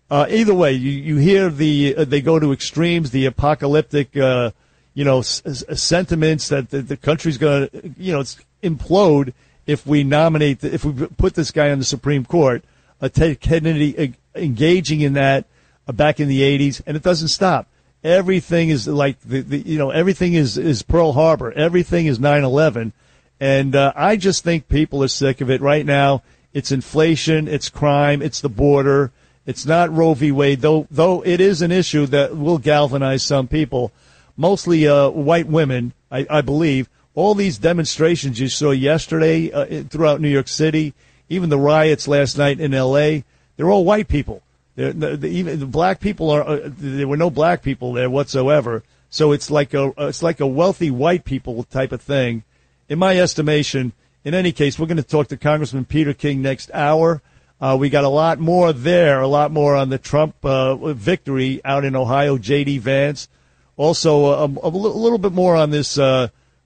Uh, 0.09 0.25
either 0.29 0.53
way, 0.53 0.73
you, 0.73 0.91
you 0.91 1.17
hear 1.17 1.49
the 1.49 1.95
uh, 1.95 2.03
they 2.03 2.21
go 2.21 2.39
to 2.39 2.51
extremes, 2.51 3.11
the 3.11 3.25
apocalyptic, 3.25 4.17
uh, 4.17 4.51
you 4.93 5.05
know, 5.05 5.19
s- 5.19 5.41
s- 5.45 5.81
sentiments 5.81 6.49
that 6.49 6.71
the, 6.71 6.81
the 6.81 6.97
country's 6.97 7.37
going 7.37 7.69
to, 7.69 7.93
you 7.97 8.11
know, 8.11 8.23
implode 8.63 9.33
if 9.67 9.85
we 9.85 10.03
nominate, 10.03 10.61
the, 10.61 10.73
if 10.73 10.83
we 10.83 11.05
put 11.05 11.35
this 11.35 11.51
guy 11.51 11.69
on 11.71 11.77
the 11.77 11.85
Supreme 11.85 12.25
Court. 12.25 12.63
Uh, 13.01 13.07
Ted 13.07 13.39
Kennedy 13.39 13.97
uh, 13.97 14.07
engaging 14.39 15.01
in 15.01 15.13
that 15.13 15.45
uh, 15.87 15.91
back 15.91 16.19
in 16.19 16.27
the 16.27 16.41
'80s, 16.41 16.81
and 16.87 16.97
it 16.97 17.03
doesn't 17.03 17.29
stop. 17.29 17.67
Everything 18.03 18.69
is 18.69 18.87
like 18.87 19.19
the, 19.21 19.41
the 19.41 19.57
you 19.57 19.77
know 19.77 19.89
everything 19.89 20.33
is 20.33 20.57
is 20.57 20.83
Pearl 20.83 21.13
Harbor. 21.13 21.51
Everything 21.51 22.05
is 22.05 22.17
9/11, 22.17 22.93
and 23.39 23.75
uh, 23.75 23.91
I 23.95 24.15
just 24.15 24.43
think 24.43 24.69
people 24.69 25.03
are 25.03 25.09
sick 25.09 25.41
of 25.41 25.49
it 25.49 25.61
right 25.61 25.85
now. 25.85 26.23
It's 26.53 26.71
inflation, 26.71 27.47
it's 27.47 27.69
crime, 27.69 28.21
it's 28.21 28.41
the 28.41 28.49
border. 28.49 29.11
It's 29.45 29.65
not 29.65 29.93
Roe 29.93 30.13
v. 30.13 30.31
Wade, 30.31 30.61
though. 30.61 30.87
Though 30.89 31.21
it 31.25 31.41
is 31.41 31.61
an 31.61 31.71
issue 31.71 32.05
that 32.07 32.37
will 32.37 32.57
galvanize 32.57 33.23
some 33.23 33.47
people, 33.47 33.91
mostly 34.37 34.87
uh, 34.87 35.09
white 35.09 35.47
women, 35.47 35.93
I, 36.11 36.25
I 36.29 36.41
believe. 36.41 36.89
All 37.15 37.35
these 37.35 37.57
demonstrations 37.57 38.39
you 38.39 38.47
saw 38.47 38.71
yesterday 38.71 39.51
uh, 39.51 39.83
throughout 39.89 40.21
New 40.21 40.29
York 40.29 40.47
City, 40.47 40.93
even 41.27 41.49
the 41.49 41.57
riots 41.57 42.07
last 42.07 42.37
night 42.37 42.59
in 42.59 42.73
L.A. 42.73 43.25
They're 43.57 43.69
all 43.69 43.83
white 43.83 44.07
people. 44.07 44.41
The, 44.79 45.17
the, 45.17 45.27
even 45.27 45.59
the 45.59 45.65
black 45.65 45.99
people 45.99 46.29
are. 46.29 46.41
Uh, 46.41 46.59
there 46.63 47.07
were 47.07 47.17
no 47.17 47.29
black 47.29 47.61
people 47.61 47.91
there 47.91 48.09
whatsoever. 48.09 48.83
So 49.09 49.33
it's 49.33 49.51
like 49.51 49.73
a 49.73 49.91
it's 49.97 50.23
like 50.23 50.39
a 50.39 50.47
wealthy 50.47 50.89
white 50.89 51.25
people 51.25 51.63
type 51.65 51.91
of 51.91 52.01
thing. 52.01 52.43
In 52.87 52.97
my 52.97 53.19
estimation, 53.19 53.91
in 54.23 54.33
any 54.33 54.53
case, 54.53 54.79
we're 54.79 54.87
going 54.87 54.97
to 54.97 55.03
talk 55.03 55.27
to 55.27 55.37
Congressman 55.37 55.83
Peter 55.83 56.13
King 56.13 56.41
next 56.41 56.71
hour. 56.73 57.21
Uh, 57.59 57.75
we 57.77 57.89
got 57.89 58.05
a 58.05 58.09
lot 58.09 58.39
more 58.39 58.71
there, 58.71 59.19
a 59.19 59.27
lot 59.27 59.51
more 59.51 59.75
on 59.75 59.89
the 59.89 59.97
Trump 59.97 60.35
uh, 60.45 60.75
victory 60.93 61.59
out 61.65 61.83
in 61.83 61.93
Ohio. 61.93 62.37
J.D. 62.37 62.77
Vance, 62.77 63.27
also 63.75 64.25
uh, 64.27 64.47
a, 64.63 64.67
a 64.67 64.69
little 64.69 65.17
bit 65.17 65.33
more 65.33 65.57
on 65.57 65.71
this. 65.71 65.97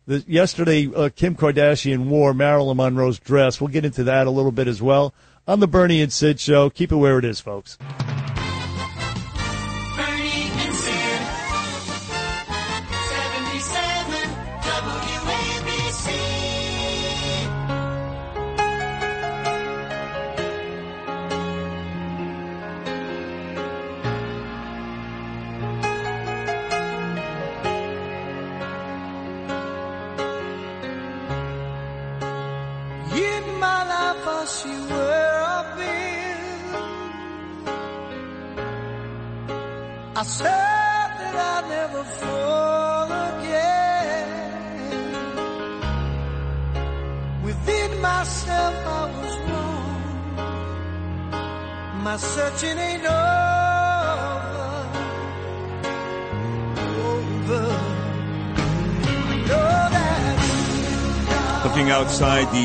The, 0.05 0.23
yesterday, 0.27 0.89
uh, 0.93 1.09
Kim 1.15 1.35
Kardashian 1.35 2.05
wore 2.07 2.33
Marilyn 2.33 2.77
Monroe's 2.77 3.19
dress. 3.19 3.61
We'll 3.61 3.69
get 3.69 3.85
into 3.85 4.03
that 4.03 4.27
a 4.27 4.31
little 4.31 4.51
bit 4.51 4.67
as 4.67 4.81
well 4.81 5.13
on 5.47 5.59
the 5.59 5.67
Bernie 5.67 6.01
and 6.01 6.11
Sid 6.11 6.39
show. 6.39 6.69
Keep 6.69 6.91
it 6.91 6.97
where 6.97 7.19
it 7.19 7.25
is, 7.25 7.39
folks. 7.39 7.77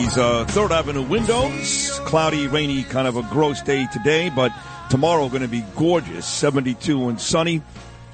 These 0.08 0.16
uh, 0.18 0.44
Third 0.46 0.72
Avenue 0.72 1.02
windows, 1.02 2.00
cloudy, 2.04 2.46
rainy, 2.46 2.82
kind 2.84 3.06
of 3.06 3.16
a 3.16 3.22
gross 3.24 3.60
day 3.60 3.86
today, 3.92 4.30
but 4.30 4.50
tomorrow 4.88 5.28
going 5.28 5.42
to 5.42 5.48
be 5.48 5.62
gorgeous, 5.76 6.26
72 6.26 7.10
and 7.10 7.20
sunny. 7.20 7.60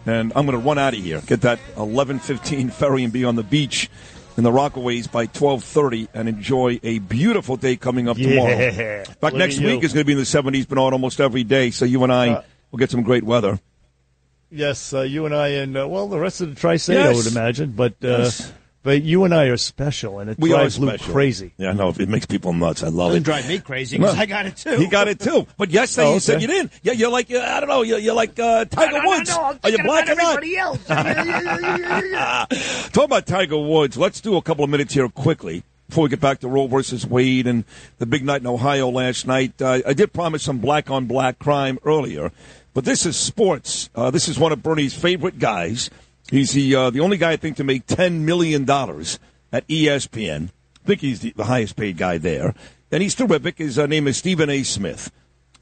And 0.05 0.33
I'm 0.35 0.45
going 0.45 0.59
to 0.61 0.67
run 0.67 0.77
out 0.77 0.93
of 0.95 1.01
here, 1.01 1.21
get 1.21 1.43
that 1.43 1.61
11:15 1.77 2.73
ferry, 2.73 3.05
and 3.05 3.13
be 3.13 3.25
on 3.25 3.37
the 3.37 3.43
beach 3.45 3.89
in 4.37 4.43
the 4.43 4.51
Rockaways 4.51 5.11
by 5.11 5.27
12:30, 5.29 6.09
and 6.13 6.29
enjoy 6.29 6.81
a 6.83 6.99
beautiful 6.99 7.57
day 7.57 7.77
coming 7.77 8.09
up 8.09 8.17
tomorrow. 8.17 8.51
Yeah. 8.51 8.99
In 8.99 9.05
fact, 9.05 9.23
Look 9.23 9.35
next 9.35 9.61
week 9.61 9.85
is 9.85 9.93
going 9.93 10.03
to 10.03 10.07
be 10.07 10.13
in 10.13 10.19
the 10.19 10.25
70s, 10.25 10.69
but 10.69 10.79
on 10.79 10.93
almost 10.93 11.21
every 11.21 11.45
day. 11.45 11.71
So 11.71 11.85
you 11.85 12.03
and 12.03 12.13
I 12.13 12.29
Uh, 12.31 12.43
will 12.73 12.79
get 12.81 12.91
some 12.91 13.03
great 13.03 13.23
weather. 13.23 13.61
Yes, 14.51 14.93
uh, 14.93 15.03
you 15.03 15.27
and 15.27 15.35
I, 15.35 15.49
and 15.49 15.77
uh, 15.77 15.87
well, 15.89 16.09
the 16.09 16.19
rest 16.19 16.41
of 16.41 16.51
the 16.53 16.61
tri-state, 16.61 16.99
I 16.99 17.13
would 17.13 17.27
imagine. 17.29 17.71
But 17.71 17.93
uh, 18.03 18.09
Yes. 18.25 18.53
But 18.85 19.03
you 19.03 19.25
and 19.25 19.35
I 19.35 19.47
are 19.47 19.57
special, 19.57 20.21
and 20.21 20.31
it 20.31 20.39
We 20.39 20.53
are 20.53 20.59
drives 20.59 20.79
Luke 20.79 21.01
crazy. 21.01 21.53
Yeah, 21.59 21.71
I 21.71 21.73
know 21.73 21.89
it 21.99 22.09
makes 22.09 22.27
people 22.27 22.53
nuts. 22.53 22.85
I 22.85 22.89
love 22.89 23.09
Doesn't 23.09 23.23
it. 23.23 23.25
drive 23.25 23.49
me 23.49 23.59
crazy 23.59 23.99
because 23.99 24.15
No. 24.15 24.21
I 24.23 24.27
got 24.27 24.47
it 24.47 24.57
too. 24.57 24.77
He 24.77 24.87
got 24.87 25.09
it 25.09 25.19
too. 25.19 25.49
But 25.59 25.71
yesterday 25.71 26.07
Oh, 26.07 26.15
you 26.15 26.21
said 26.21 26.41
you 26.41 26.47
didn't. 26.47 26.71
Yeah, 26.85 26.93
you're 26.93 27.11
like 27.11 27.33
uh, 27.33 27.41
I 27.41 27.59
don't 27.59 27.69
know. 27.69 27.83
You're, 27.83 27.99
you're 27.99 28.15
like 28.15 28.39
uh, 28.39 28.65
Tiger 28.67 28.93
No, 28.93 28.99
no, 29.03 29.09
Woods. 29.09 29.31
no, 29.31 29.43
I'm 29.43 29.59
Are 29.65 29.71
you 29.71 29.77
thinking 29.79 29.87
black 29.87 30.09
or 30.09 30.15
not? 30.15 30.45
else. 30.57 30.85
Talk 32.93 33.05
about 33.07 33.27
Tiger 33.27 33.59
Woods. 33.59 33.97
Let's 33.97 34.21
do 34.21 34.37
a 34.37 34.43
couple 34.43 34.65
of 34.65 34.71
minutes 34.71 34.95
here 34.95 35.09
quickly 35.09 35.63
before 35.89 36.05
we 36.05 36.11
get 36.11 36.21
back 36.21 36.41
to 36.41 36.49
Roe 36.49 36.67
versus 36.67 37.07
Wade 37.07 37.47
and 37.47 37.65
the 37.99 38.07
big 38.07 38.25
night 38.25 38.41
in 38.41 38.47
Ohio 38.47 38.89
last 38.91 39.27
night. 39.27 39.61
Uh, 39.61 39.81
I 39.87 39.93
did 39.93 40.13
promise 40.13 40.43
some 40.43 40.59
black 40.59 40.91
on 40.91 41.07
black 41.07 41.39
crime 41.39 41.79
earlier, 41.85 42.33
but 42.73 42.85
this 42.85 43.07
is 43.07 43.17
sports. 43.17 43.91
Uh, 43.95 44.11
this 44.11 44.29
is 44.29 44.39
one 44.39 44.53
of 44.53 44.63
Bernie's 44.63 44.95
favorite 44.95 45.39
guys. 45.39 45.91
He's 46.35 46.51
the 46.51 46.75
uh, 46.75 46.91
the 46.91 46.99
only 46.99 47.17
guy 47.17 47.31
I 47.31 47.37
think 47.37 47.59
to 47.59 47.65
make 47.65 47.87
ten 47.87 48.25
million 48.25 48.65
dollars 48.65 49.21
at 49.53 49.69
ESPN. 49.69 50.49
I 50.83 50.85
think 50.85 51.01
he's 51.01 51.21
the, 51.21 51.31
the 51.31 51.45
highest 51.45 51.77
paid 51.77 51.97
guy 51.97 52.19
there, 52.19 52.57
and 52.91 53.05
he's 53.05 53.15
terrific. 53.15 53.59
His 53.59 53.79
uh, 53.79 53.87
name 53.87 54.09
is 54.09 54.17
Stephen 54.17 54.51
A. 54.51 54.65
Smith. 54.65 55.13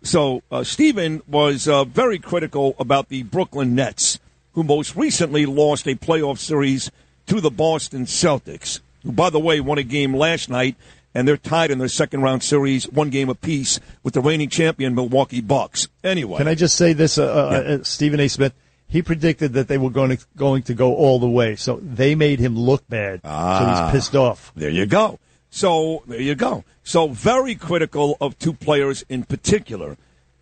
So 0.03 0.43
uh, 0.51 0.65
Stephen 0.65 1.21
was 1.29 1.69
uh, 1.69 1.85
very 1.85 2.19
critical 2.19 2.75
about 2.79 3.11
the 3.11 3.23
Brooklyn 3.23 3.75
Nets, 3.75 4.19
who 4.55 4.65
most 4.65 4.97
recently 4.97 5.45
lost 5.45 5.87
a 5.87 5.95
playoff 5.95 6.39
series 6.39 6.91
to 7.27 7.43
the 7.43 7.51
Boston 7.51 8.07
Celtics, 8.07 8.81
who, 9.03 9.13
by 9.13 9.29
the 9.29 9.39
way, 9.39 9.61
won 9.61 9.77
a 9.77 9.83
game 9.83 10.17
last 10.17 10.49
night, 10.49 10.77
and 11.15 11.29
they're 11.29 11.37
tied 11.37 11.71
in 11.71 11.81
their 11.81 11.89
second 11.89 12.23
round 12.23 12.43
series, 12.43 12.89
one 12.89 13.11
game 13.11 13.29
apiece, 13.29 13.79
with 14.03 14.15
the 14.15 14.23
reigning 14.23 14.49
champion 14.49 14.95
Milwaukee 14.95 15.43
Bucks. 15.43 15.89
Anyway, 16.03 16.39
Can 16.39 16.49
I 16.49 16.55
just 16.55 16.77
say 16.77 16.95
this, 16.95 17.19
uh, 17.19 17.25
uh, 17.25 17.27
uh, 17.27 17.85
Stephen 17.85 18.21
A. 18.21 18.29
Smith? 18.29 18.55
He 18.93 19.01
predicted 19.01 19.55
that 19.55 19.69
they 19.69 19.79
were 19.79 19.89
going 19.89 20.15
to 20.15 20.23
going 20.37 20.65
to 20.65 20.75
go 20.75 20.95
all 20.95 21.19
the 21.19 21.27
way, 21.27 21.57
so 21.57 21.77
they 21.77 22.15
made 22.15 22.41
him 22.41 22.59
look 22.59 22.87
bad. 22.91 23.23
Ah. 23.25 23.59
so 23.59 23.65
he's 23.65 23.93
pissed 23.93 24.15
off. 24.15 24.53
There 24.55 24.69
you 24.69 24.85
go. 24.85 25.19
So 25.49 26.03
there 26.07 26.21
you 26.21 26.35
go. 26.35 26.65
So 26.85 27.09
very 27.09 27.55
critical 27.55 28.19
of 28.21 28.39
two 28.39 28.53
players 28.53 29.03
in 29.09 29.25
particular. 29.25 29.97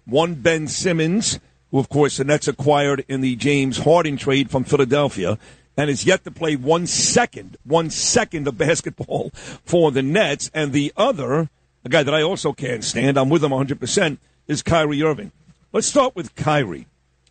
One 0.05 0.35
Ben 0.35 0.67
Simmons, 0.67 1.39
who 1.71 1.79
of 1.79 1.89
course 1.89 2.17
the 2.17 2.25
Nets 2.25 2.49
acquired 2.49 3.05
in 3.07 3.21
the 3.21 3.37
James 3.37 3.79
Harden 3.79 4.17
trade 4.17 4.51
from 4.51 4.65
Philadelphia, 4.65 5.39
and 5.77 5.89
is 5.89 6.05
yet 6.05 6.25
to 6.25 6.33
play 6.33 6.57
one 6.57 6.89
second, 6.89 7.57
one 7.63 7.89
second 7.89 8.49
of 8.49 8.59
basketball 8.67 9.31
for 9.65 9.93
the 9.93 10.03
Nets. 10.03 10.51
And 10.53 10.73
the 10.73 10.93
other, 10.97 11.51
a 11.85 11.89
guy 11.89 12.03
that 12.03 12.15
I 12.15 12.23
also 12.23 12.53
can't 12.53 12.83
stand, 12.83 13.17
I'm 13.17 13.29
with 13.29 13.45
him 13.45 13.53
100 13.53 13.79
percent, 13.79 14.19
is 14.49 14.61
Kyrie 14.61 15.05
Irving. 15.05 15.31
Let's 15.73 15.87
start 15.87 16.17
with 16.17 16.35
Kyrie. 16.35 16.89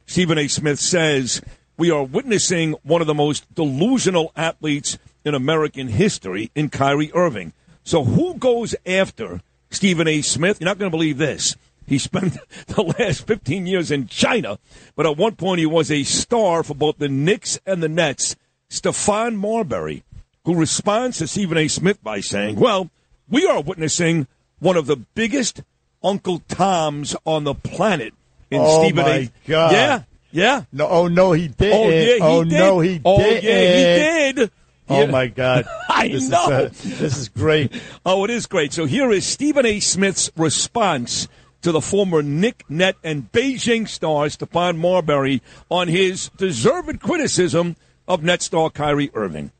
Stephen 0.09 0.39
A. 0.39 0.47
Smith 0.47 0.79
says 0.79 1.39
we 1.77 1.91
are 1.91 2.03
witnessing 2.03 2.71
one 2.81 2.99
of 2.99 3.05
the 3.05 3.13
most 3.13 3.45
delusional 3.53 4.31
athletes 4.35 4.97
in 5.23 5.35
American 5.35 5.87
history 5.87 6.49
in 6.55 6.67
Kyrie 6.67 7.11
Irving. 7.13 7.53
So 7.83 8.03
who 8.03 8.33
goes 8.33 8.73
after 8.87 9.43
Stephen 9.69 10.07
A. 10.07 10.23
Smith? 10.23 10.59
You're 10.59 10.65
not 10.65 10.79
going 10.79 10.89
to 10.89 10.97
believe 10.97 11.19
this. 11.19 11.55
He 11.85 11.99
spent 11.99 12.39
the 12.67 12.81
last 12.81 13.27
15 13.27 13.67
years 13.67 13.91
in 13.91 14.07
China, 14.07 14.57
but 14.95 15.05
at 15.05 15.15
one 15.15 15.35
point 15.35 15.59
he 15.59 15.67
was 15.67 15.91
a 15.91 16.01
star 16.01 16.63
for 16.63 16.73
both 16.73 16.97
the 16.97 17.07
Knicks 17.07 17.59
and 17.67 17.83
the 17.83 17.87
Nets. 17.87 18.35
Stephon 18.67 19.35
Marbury, 19.35 20.01
who 20.43 20.55
responds 20.55 21.19
to 21.19 21.27
Stephen 21.27 21.59
A. 21.59 21.67
Smith 21.67 22.03
by 22.03 22.19
saying, 22.19 22.55
well, 22.55 22.89
we 23.29 23.45
are 23.45 23.61
witnessing 23.61 24.25
one 24.57 24.75
of 24.75 24.87
the 24.87 24.97
biggest 24.97 25.61
Uncle 26.01 26.39
Toms 26.47 27.15
on 27.25 27.43
the 27.43 27.53
planet 27.53 28.15
in 28.51 28.61
oh 28.61 28.83
Stephen 28.83 29.05
my 29.05 29.11
A. 29.11 29.31
God! 29.47 29.71
Yeah, 29.71 30.03
yeah. 30.31 30.63
No, 30.71 30.87
oh 30.87 31.07
no, 31.07 31.31
he 31.31 31.47
did. 31.47 31.73
Oh 31.73 31.89
yeah, 31.89 32.15
he 32.15 32.19
oh 32.21 32.43
did. 32.43 32.53
no, 32.53 32.79
he 32.79 33.01
oh, 33.03 33.17
did. 33.17 33.43
yeah, 33.43 34.27
he 34.27 34.33
did. 34.33 34.51
Oh 34.89 35.07
my 35.07 35.27
God! 35.27 35.65
I 35.89 36.07
this 36.07 36.29
know. 36.29 36.49
Is, 36.49 36.51
uh, 36.51 36.69
this 36.99 37.17
is 37.17 37.29
great. 37.29 37.79
Oh, 38.05 38.23
it 38.23 38.31
is 38.31 38.47
great. 38.47 38.73
So 38.73 38.85
here 38.85 39.11
is 39.11 39.25
Stephen 39.25 39.65
A. 39.65 39.79
Smith's 39.79 40.31
response 40.35 41.27
to 41.61 41.71
the 41.71 41.81
former 41.81 42.23
Knick 42.23 42.63
Net 42.69 42.95
and 43.03 43.31
Beijing 43.31 43.87
star 43.87 44.25
Stephon 44.27 44.77
Marbury 44.77 45.43
on 45.69 45.89
his 45.89 46.29
deserved 46.37 47.01
criticism 47.01 47.75
of 48.07 48.23
net 48.23 48.41
star 48.41 48.69
Kyrie 48.69 49.11
Irving. 49.13 49.51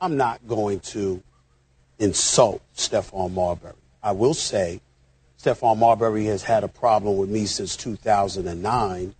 I'm 0.00 0.16
not 0.16 0.46
going 0.46 0.80
to 0.80 1.22
insult 1.98 2.62
Stephon 2.76 3.32
Marbury. 3.32 3.74
I 4.02 4.12
will 4.12 4.34
say 4.34 4.80
Stephon 5.40 5.78
Marbury 5.78 6.26
has 6.26 6.42
had 6.42 6.64
a 6.64 6.68
problem 6.68 7.16
with 7.16 7.30
me 7.30 7.46
since 7.46 7.74
2009 7.76 9.14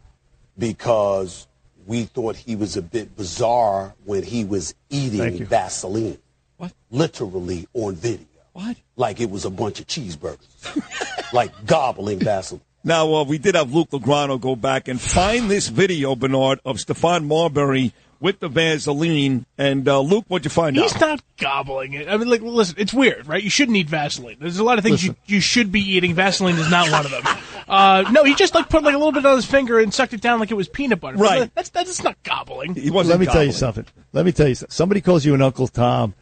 because 0.59 1.47
we 1.87 2.05
thought 2.05 2.37
he 2.37 2.57
was 2.57 2.77
a 2.77 2.83
bit 2.83 3.17
bizarre 3.17 3.95
when 4.05 4.23
he 4.23 4.45
was 4.45 4.75
eating. 4.91 5.47
Vaseline. 5.47 6.19
What? 6.59 6.73
Literally 6.91 7.67
on 7.73 7.95
video. 7.95 8.27
What? 8.53 8.77
Like 8.97 9.21
it 9.21 9.31
was 9.31 9.47
a 9.47 9.51
bunch 9.51 9.81
of 9.81 9.87
cheeseburgers. 9.87 11.33
like 11.33 11.53
gobbling 11.65 12.19
Vaseline. 12.19 12.61
Now, 12.85 13.15
uh, 13.15 13.25
we 13.25 13.39
did 13.39 13.55
have 13.55 13.73
Luke 13.73 13.91
Lograno 13.91 14.39
go 14.39 14.57
back 14.57 14.89
and 14.89 15.01
find 15.01 15.51
this 15.51 15.69
video, 15.69 16.17
Bernard, 16.17 16.61
of 16.67 16.77
Stephon 16.77 17.25
Marbury 17.25 17.95
with 18.21 18.39
the 18.41 18.49
Vaseline. 18.49 19.47
And, 19.59 19.89
uh, 19.89 20.01
Luke, 20.01 20.27
what'd 20.29 20.45
you 20.45 20.51
find 20.51 20.77
He's 20.77 20.95
out? 20.95 21.01
not 21.01 21.23
gobbling 21.39 21.95
it. 21.95 22.09
I 22.09 22.17
mean, 22.17 22.29
like, 22.29 22.43
listen, 22.43 22.77
it's 22.79 22.93
weird, 22.93 23.27
right? 23.27 23.43
You 23.43 23.51
shouldn't 23.51 23.77
eat 23.77 23.89
Vaseline. 23.89 24.37
There's 24.39 24.59
a 24.59 24.65
lot 24.65 24.79
of 24.79 24.85
things 24.85 25.05
you, 25.05 25.17
you 25.27 25.41
should 25.41 25.73
be 25.73 25.81
eating. 25.81 26.15
Vaseline 26.15 26.57
is 26.57 26.71
not 26.71 26.91
one 26.91 27.07
of 27.07 27.11
them. 27.11 27.23
Uh, 27.71 28.03
no, 28.11 28.25
he 28.25 28.35
just 28.35 28.53
like 28.53 28.69
put 28.69 28.83
like 28.83 28.97
a 28.97 28.99
little 28.99 29.13
bit 29.13 29.25
on 29.25 29.37
his 29.37 29.47
finger 29.47 29.79
and 29.79 29.95
sucked 29.95 30.13
it 30.13 30.21
down 30.21 30.41
like 30.41 30.51
it 30.51 30.55
was 30.55 30.69
peanut 30.69 31.01
butter. 31.01 31.17
Right. 31.17 31.55
That's 31.55 31.69
that's 31.69 32.03
not 32.03 32.21
gobbling. 32.25 32.75
Let 32.75 33.21
me 33.21 33.27
tell 33.27 33.45
you 33.45 33.53
something. 33.53 33.87
Let 34.13 34.27
me 34.27 34.33
tell 34.33 34.49
you 34.49 34.57
something. 34.57 34.73
Somebody 34.73 35.01
calls 35.01 35.25
you 35.25 35.35
an 35.35 35.43
Uncle 35.43 35.69
Tom, 35.69 36.15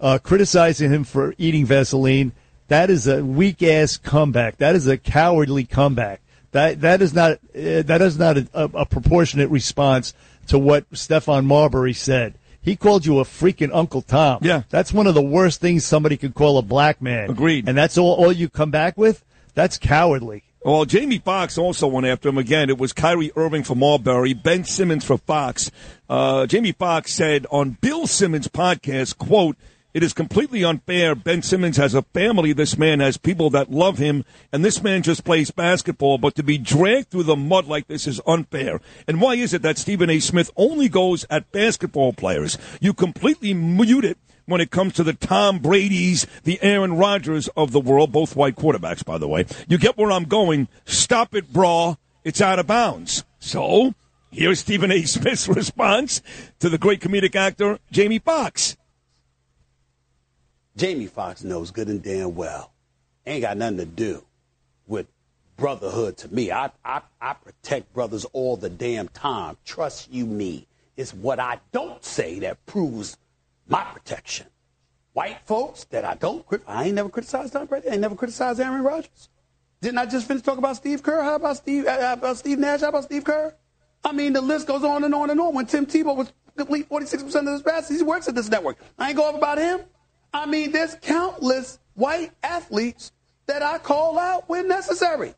uh, 0.00 0.18
criticizing 0.20 0.90
him 0.90 1.04
for 1.04 1.32
eating 1.38 1.64
Vaseline. 1.64 2.32
That 2.66 2.90
is 2.90 3.06
a 3.06 3.24
weak 3.24 3.62
ass 3.62 3.98
comeback. 3.98 4.56
That 4.56 4.74
is 4.74 4.88
a 4.88 4.98
cowardly 4.98 5.62
comeback. 5.62 6.22
That 6.50 6.80
that 6.80 7.00
is 7.02 7.14
not 7.14 7.34
uh, 7.54 7.82
that 7.82 8.02
is 8.02 8.18
not 8.18 8.38
a, 8.38 8.48
a, 8.52 8.64
a 8.64 8.86
proportionate 8.86 9.50
response 9.50 10.12
to 10.48 10.58
what 10.58 10.90
Stephon 10.92 11.44
Marbury 11.44 11.92
said. 11.92 12.38
He 12.60 12.74
called 12.74 13.06
you 13.06 13.20
a 13.20 13.24
freaking 13.24 13.70
Uncle 13.72 14.02
Tom. 14.02 14.40
Yeah, 14.42 14.62
that's 14.70 14.92
one 14.92 15.06
of 15.06 15.14
the 15.14 15.22
worst 15.22 15.60
things 15.60 15.84
somebody 15.84 16.16
could 16.16 16.34
call 16.34 16.58
a 16.58 16.62
black 16.62 17.00
man. 17.00 17.30
Agreed. 17.30 17.68
And 17.68 17.78
that's 17.78 17.96
all 17.96 18.14
all 18.14 18.32
you 18.32 18.48
come 18.48 18.70
back 18.70 18.98
with. 18.98 19.24
That's 19.54 19.78
cowardly. 19.78 20.42
Well, 20.64 20.84
Jamie 20.84 21.18
Foxx 21.18 21.58
also 21.58 21.86
went 21.86 22.08
after 22.08 22.28
him 22.28 22.38
again. 22.38 22.68
It 22.68 22.76
was 22.76 22.92
Kyrie 22.92 23.30
Irving 23.36 23.62
for 23.62 23.76
Marbury, 23.76 24.34
Ben 24.34 24.64
Simmons 24.64 25.04
for 25.04 25.16
Foxx. 25.16 25.70
Uh, 26.10 26.46
Jamie 26.46 26.72
Foxx 26.72 27.12
said 27.12 27.46
on 27.52 27.78
Bill 27.80 28.08
Simmons' 28.08 28.48
podcast, 28.48 29.16
quote, 29.16 29.56
it 29.96 30.02
is 30.02 30.12
completely 30.12 30.62
unfair. 30.62 31.14
Ben 31.14 31.40
Simmons 31.40 31.78
has 31.78 31.94
a 31.94 32.02
family. 32.02 32.52
This 32.52 32.76
man 32.76 33.00
has 33.00 33.16
people 33.16 33.48
that 33.48 33.70
love 33.70 33.96
him, 33.96 34.26
and 34.52 34.62
this 34.62 34.82
man 34.82 35.02
just 35.02 35.24
plays 35.24 35.50
basketball. 35.50 36.18
But 36.18 36.34
to 36.34 36.42
be 36.42 36.58
dragged 36.58 37.08
through 37.08 37.22
the 37.22 37.34
mud 37.34 37.64
like 37.64 37.86
this 37.86 38.06
is 38.06 38.20
unfair. 38.26 38.82
And 39.08 39.22
why 39.22 39.36
is 39.36 39.54
it 39.54 39.62
that 39.62 39.78
Stephen 39.78 40.10
A. 40.10 40.20
Smith 40.20 40.50
only 40.54 40.90
goes 40.90 41.24
at 41.30 41.50
basketball 41.50 42.12
players? 42.12 42.58
You 42.78 42.92
completely 42.92 43.54
mute 43.54 44.04
it 44.04 44.18
when 44.44 44.60
it 44.60 44.70
comes 44.70 44.92
to 44.92 45.02
the 45.02 45.14
Tom 45.14 45.60
Brady's, 45.60 46.26
the 46.44 46.58
Aaron 46.60 46.98
Rodgers 46.98 47.48
of 47.56 47.72
the 47.72 47.80
world, 47.80 48.12
both 48.12 48.36
white 48.36 48.56
quarterbacks, 48.56 49.02
by 49.02 49.16
the 49.16 49.28
way. 49.28 49.46
You 49.66 49.78
get 49.78 49.96
where 49.96 50.12
I'm 50.12 50.24
going. 50.24 50.68
Stop 50.84 51.34
it, 51.34 51.54
brah. 51.54 51.96
It's 52.22 52.42
out 52.42 52.58
of 52.58 52.66
bounds. 52.66 53.24
So, 53.38 53.94
here's 54.30 54.60
Stephen 54.60 54.92
A. 54.92 55.04
Smith's 55.04 55.48
response 55.48 56.20
to 56.58 56.68
the 56.68 56.76
great 56.76 57.00
comedic 57.00 57.34
actor, 57.34 57.78
Jamie 57.90 58.18
Foxx. 58.18 58.76
Jamie 60.76 61.06
Foxx 61.06 61.42
knows 61.42 61.70
good 61.70 61.88
and 61.88 62.02
damn 62.02 62.34
well. 62.34 62.72
Ain't 63.24 63.42
got 63.42 63.56
nothing 63.56 63.78
to 63.78 63.86
do 63.86 64.22
with 64.86 65.06
brotherhood 65.56 66.18
to 66.18 66.28
me. 66.28 66.52
I, 66.52 66.70
I, 66.84 67.00
I 67.20 67.32
protect 67.32 67.94
brothers 67.94 68.26
all 68.26 68.56
the 68.56 68.68
damn 68.68 69.08
time. 69.08 69.56
Trust 69.64 70.12
you 70.12 70.26
me. 70.26 70.66
It's 70.96 71.14
what 71.14 71.40
I 71.40 71.60
don't 71.72 72.04
say 72.04 72.40
that 72.40 72.64
proves 72.66 73.16
my 73.66 73.84
protection. 73.84 74.46
White 75.14 75.38
folks 75.46 75.84
that 75.84 76.04
I 76.04 76.14
don't, 76.14 76.44
I 76.66 76.84
ain't 76.84 76.94
never 76.94 77.08
criticized 77.08 77.54
Tom 77.54 77.66
Brady. 77.66 77.88
I 77.88 77.92
ain't 77.92 78.02
never 78.02 78.14
criticized 78.14 78.60
Aaron 78.60 78.82
Rodgers. 78.82 79.30
Didn't 79.80 79.98
I 79.98 80.04
just 80.04 80.28
finish 80.28 80.42
talking 80.42 80.58
about 80.58 80.76
Steve 80.76 81.02
Kerr? 81.02 81.22
How 81.22 81.36
about 81.36 81.56
Steve, 81.56 81.86
uh, 81.86 82.00
how 82.00 82.12
about 82.14 82.36
Steve 82.36 82.58
Nash? 82.58 82.80
How 82.80 82.90
about 82.90 83.04
Steve 83.04 83.24
Kerr? 83.24 83.54
I 84.04 84.12
mean, 84.12 84.34
the 84.34 84.42
list 84.42 84.66
goes 84.66 84.84
on 84.84 85.04
and 85.04 85.14
on 85.14 85.30
and 85.30 85.40
on. 85.40 85.54
When 85.54 85.64
Tim 85.64 85.86
Tebow 85.86 86.14
was 86.14 86.32
complete 86.54 86.88
46% 86.88 87.34
of 87.34 87.46
his 87.46 87.62
passes, 87.62 87.98
he 87.98 88.02
works 88.02 88.28
at 88.28 88.34
this 88.34 88.50
network. 88.50 88.76
I 88.98 89.08
ain't 89.08 89.16
go 89.16 89.24
off 89.24 89.34
about 89.34 89.58
him. 89.58 89.80
I 90.32 90.46
mean, 90.46 90.72
there's 90.72 90.94
countless 90.96 91.78
white 91.94 92.32
athletes 92.42 93.12
that 93.46 93.62
I 93.62 93.78
call 93.78 94.18
out 94.18 94.48
when 94.48 94.68
necessary. 94.68 95.34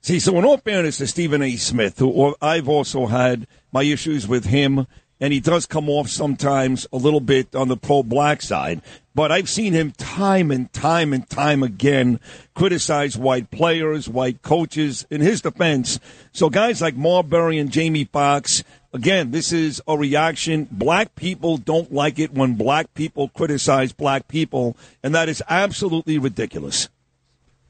See, 0.00 0.20
so 0.20 0.38
in 0.38 0.44
all 0.44 0.58
fairness 0.58 0.98
to 0.98 1.06
Stephen 1.06 1.42
A. 1.42 1.56
Smith, 1.56 1.98
who 1.98 2.36
I've 2.40 2.68
also 2.68 3.06
had 3.06 3.46
my 3.72 3.82
issues 3.82 4.28
with 4.28 4.44
him, 4.44 4.86
and 5.20 5.32
he 5.32 5.40
does 5.40 5.66
come 5.66 5.88
off 5.88 6.08
sometimes 6.08 6.86
a 6.92 6.96
little 6.96 7.20
bit 7.20 7.54
on 7.54 7.66
the 7.66 7.76
pro-black 7.76 8.40
side, 8.40 8.80
but 9.14 9.32
I've 9.32 9.48
seen 9.48 9.72
him 9.72 9.90
time 9.90 10.52
and 10.52 10.72
time 10.72 11.12
and 11.12 11.28
time 11.28 11.64
again 11.64 12.20
criticize 12.54 13.18
white 13.18 13.50
players, 13.50 14.08
white 14.08 14.42
coaches 14.42 15.06
in 15.10 15.20
his 15.20 15.42
defense. 15.42 15.98
So 16.32 16.48
guys 16.48 16.80
like 16.80 16.94
Marbury 16.94 17.58
and 17.58 17.72
Jamie 17.72 18.04
Foxx, 18.04 18.62
again, 18.92 19.30
this 19.30 19.52
is 19.52 19.82
a 19.86 19.96
reaction. 19.96 20.68
Black 20.70 21.14
people 21.14 21.56
don't 21.56 21.92
like 21.92 22.18
it 22.18 22.32
when 22.32 22.54
black 22.54 22.94
people 22.94 23.28
criticize 23.28 23.92
black 23.92 24.28
people, 24.28 24.76
and 25.02 25.14
that 25.14 25.28
is 25.28 25.42
absolutely 25.48 26.18
ridiculous. 26.18 26.88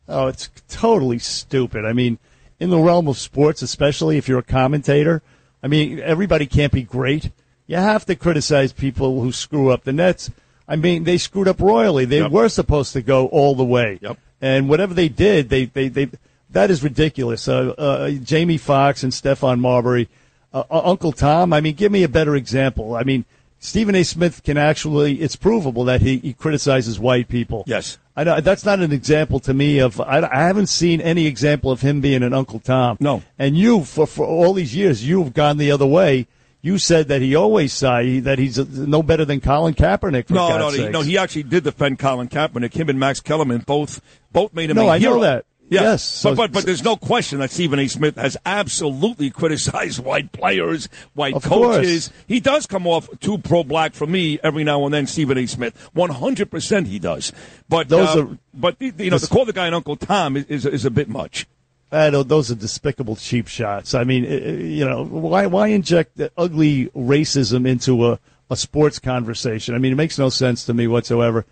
Oh, 0.09 0.27
it's 0.27 0.51
totally 0.69 1.19
stupid. 1.19 1.85
I 1.85 1.93
mean, 1.93 2.19
in 2.59 2.71
the 2.71 2.79
realm 2.79 3.09
of 3.09 3.19
sports, 3.19 3.62
especially 3.62 4.16
if 4.16 4.29
you're 4.29 4.39
a 4.39 4.43
commentator, 4.43 5.23
I 5.62 5.69
mean, 5.69 6.01
everybody 6.01 6.47
can't 6.47 6.73
be 6.73 6.83
great. 6.83 7.31
You 7.66 7.77
have 7.77 8.07
to 8.07 8.16
criticize 8.16 8.73
people 8.73 9.21
who 9.21 9.33
screw 9.33 9.71
up. 9.71 9.85
The 9.85 9.93
Nets, 9.93 10.31
I 10.66 10.77
mean, 10.77 11.05
they 11.05 11.19
screwed 11.19 11.49
up 11.49 11.61
royally. 11.61 12.07
They 12.07 12.23
were 12.23 12.49
supposed 12.49 12.95
to 12.95 13.03
go 13.03 13.27
all 13.27 13.55
the 13.55 13.64
way. 13.64 13.99
Yep. 14.01 14.19
And 14.41 14.69
whatever 14.69 14.95
they 14.95 15.09
did, 15.09 15.51
they, 15.51 15.66
they, 15.66 15.89
they 15.89 16.09
that 16.51 16.71
is 16.71 16.83
ridiculous. 16.83 17.47
Uh, 17.47 17.75
uh, 17.77 18.11
Jamie 18.11 18.57
Foxx 18.57 19.03
and 19.03 19.12
Stephon 19.12 19.61
Marbury, 19.61 20.09
uh, 20.53 20.64
uh, 20.70 20.82
Uncle 20.84 21.12
Tom. 21.12 21.53
I 21.53 21.61
mean, 21.61 21.74
give 21.74 21.92
me 21.92 22.03
a 22.03 22.09
better 22.09 22.36
example. 22.36 22.94
I 22.94 23.03
mean, 23.03 23.24
Stephen 23.59 23.94
A. 23.94 24.05
Smith 24.05 24.42
can 24.44 24.57
actually, 24.57 25.16
it's 25.20 25.36
provable 25.36 25.84
that 25.84 26.01
he, 26.01 26.18
he 26.18 26.32
criticizes 26.32 26.99
white 26.99 27.28
people. 27.28 27.64
Yes. 27.66 27.99
I 28.16 28.24
know 28.24 28.40
that's 28.40 28.64
not 28.64 28.80
an 28.80 28.92
example 28.92 29.38
to 29.40 29.55
me 29.55 29.78
of. 29.78 30.01
I, 30.01 30.28
I 30.28 30.40
haven't 30.42 30.66
seen 30.66 31.01
any 31.01 31.26
example 31.26 31.70
of 31.70 31.80
him 31.80 32.01
being 32.01 32.24
an 32.24 32.32
Uncle 32.32 32.59
Tom. 32.59 32.96
No. 32.99 33.22
And 33.38 33.57
you, 33.57 33.84
for 33.84 34.09
for 34.09 34.26
all 34.26 34.55
these 34.55 34.74
years, 34.74 35.07
you've 35.07 35.34
gone 35.34 35.57
the 35.57 35.70
other 35.70 35.86
way. 35.86 36.26
You 36.61 36.78
said 36.78 37.07
that 37.09 37.22
he 37.22 37.36
always 37.36 37.72
saw 37.72 37.99
that 38.03 38.38
he's 38.40 38.59
no 38.59 39.05
better 39.05 39.24
than 39.24 39.40
Colin 39.40 39.74
Kaepernick. 39.74 40.26
For 40.26 40.34
no, 40.34 40.49
God's 40.49 40.59
no, 40.59 40.70
he, 40.70 40.76
sakes. 40.78 40.92
no. 40.92 41.01
He 41.03 41.16
actually 41.16 41.44
did 41.44 41.62
defend 41.62 42.01
Colin 42.01 42.28
Kaepernick. 42.28 42.74
Him 42.74 42.88
and 42.88 42.99
Max 42.99 43.20
Kellerman 43.20 43.62
both 43.64 44.01
both 44.32 44.53
made 44.53 44.70
him. 44.70 44.76
No, 44.76 44.88
a 44.88 44.94
I 44.94 44.99
know 44.99 45.20
that. 45.20 45.44
Yeah. 45.71 45.83
Yes, 45.83 46.03
so- 46.05 46.31
but, 46.31 46.37
but 46.37 46.53
but 46.53 46.64
there's 46.66 46.83
no 46.83 46.97
question 46.97 47.41
that 47.41 47.51
Stephen 47.51 47.79
A. 47.79 47.87
Smith 47.89 48.16
has 48.16 48.37
absolutely 48.47 49.31
criticized 49.41 50.03
white 50.03 50.33
players, 50.33 50.89
white 51.14 51.35
coaches. 51.35 52.09
course. 52.09 52.11
He 52.27 52.41
does 52.41 52.66
come 52.66 52.87
off 52.87 53.09
too 53.21 53.39
pro-black 53.39 53.93
for 53.95 54.07
me 54.07 54.39
every 54.43 54.64
now 54.64 54.85
and 54.85 54.95
then. 54.95 55.07
Stephen 55.07 55.37
A. 55.39 55.47
Smith, 55.47 55.77
100 55.93 56.51
percent 56.51 56.87
he 56.87 56.99
does. 56.99 57.33
But 57.69 57.89
Those 57.89 58.16
uh, 58.16 58.23
are- 58.23 58.39
but 58.55 58.77
you 58.81 59.11
know 59.11 59.19
to 59.19 59.27
call 59.27 59.45
the 59.45 59.53
guy 59.53 59.66
an 59.66 59.75
Uncle 59.75 59.97
Tom 59.97 60.37
is 60.37 60.45
is, 60.47 60.66
is 60.66 60.85
a 60.85 60.90
bit 60.90 61.09
much. 61.09 61.47
I 61.90 62.11
know 62.11 62.23
those 62.23 62.51
are 62.51 62.55
despicable 62.55 63.16
cheap 63.16 63.49
shots. 63.49 63.95
I 63.95 64.05
mean, 64.05 64.24
uh, 64.27 64.28
uh, 64.28 64.51
you 64.53 64.85
know, 64.85 65.05
why 65.05 65.47
why 65.47 65.69
inject 65.69 66.16
the 66.19 66.31
ugly 66.36 66.86
racism 66.97 67.66
into 67.66 68.07
a, 68.07 68.19
a 68.51 68.57
sports 68.57 68.99
conversation? 68.99 69.74
I 69.74 69.78
mean, 69.78 69.93
it 69.93 69.97
makes 69.97 70.19
no 70.19 70.28
sense 70.28 70.65
to 70.66 70.74
me 70.74 70.86
whatsoever. 70.86 71.47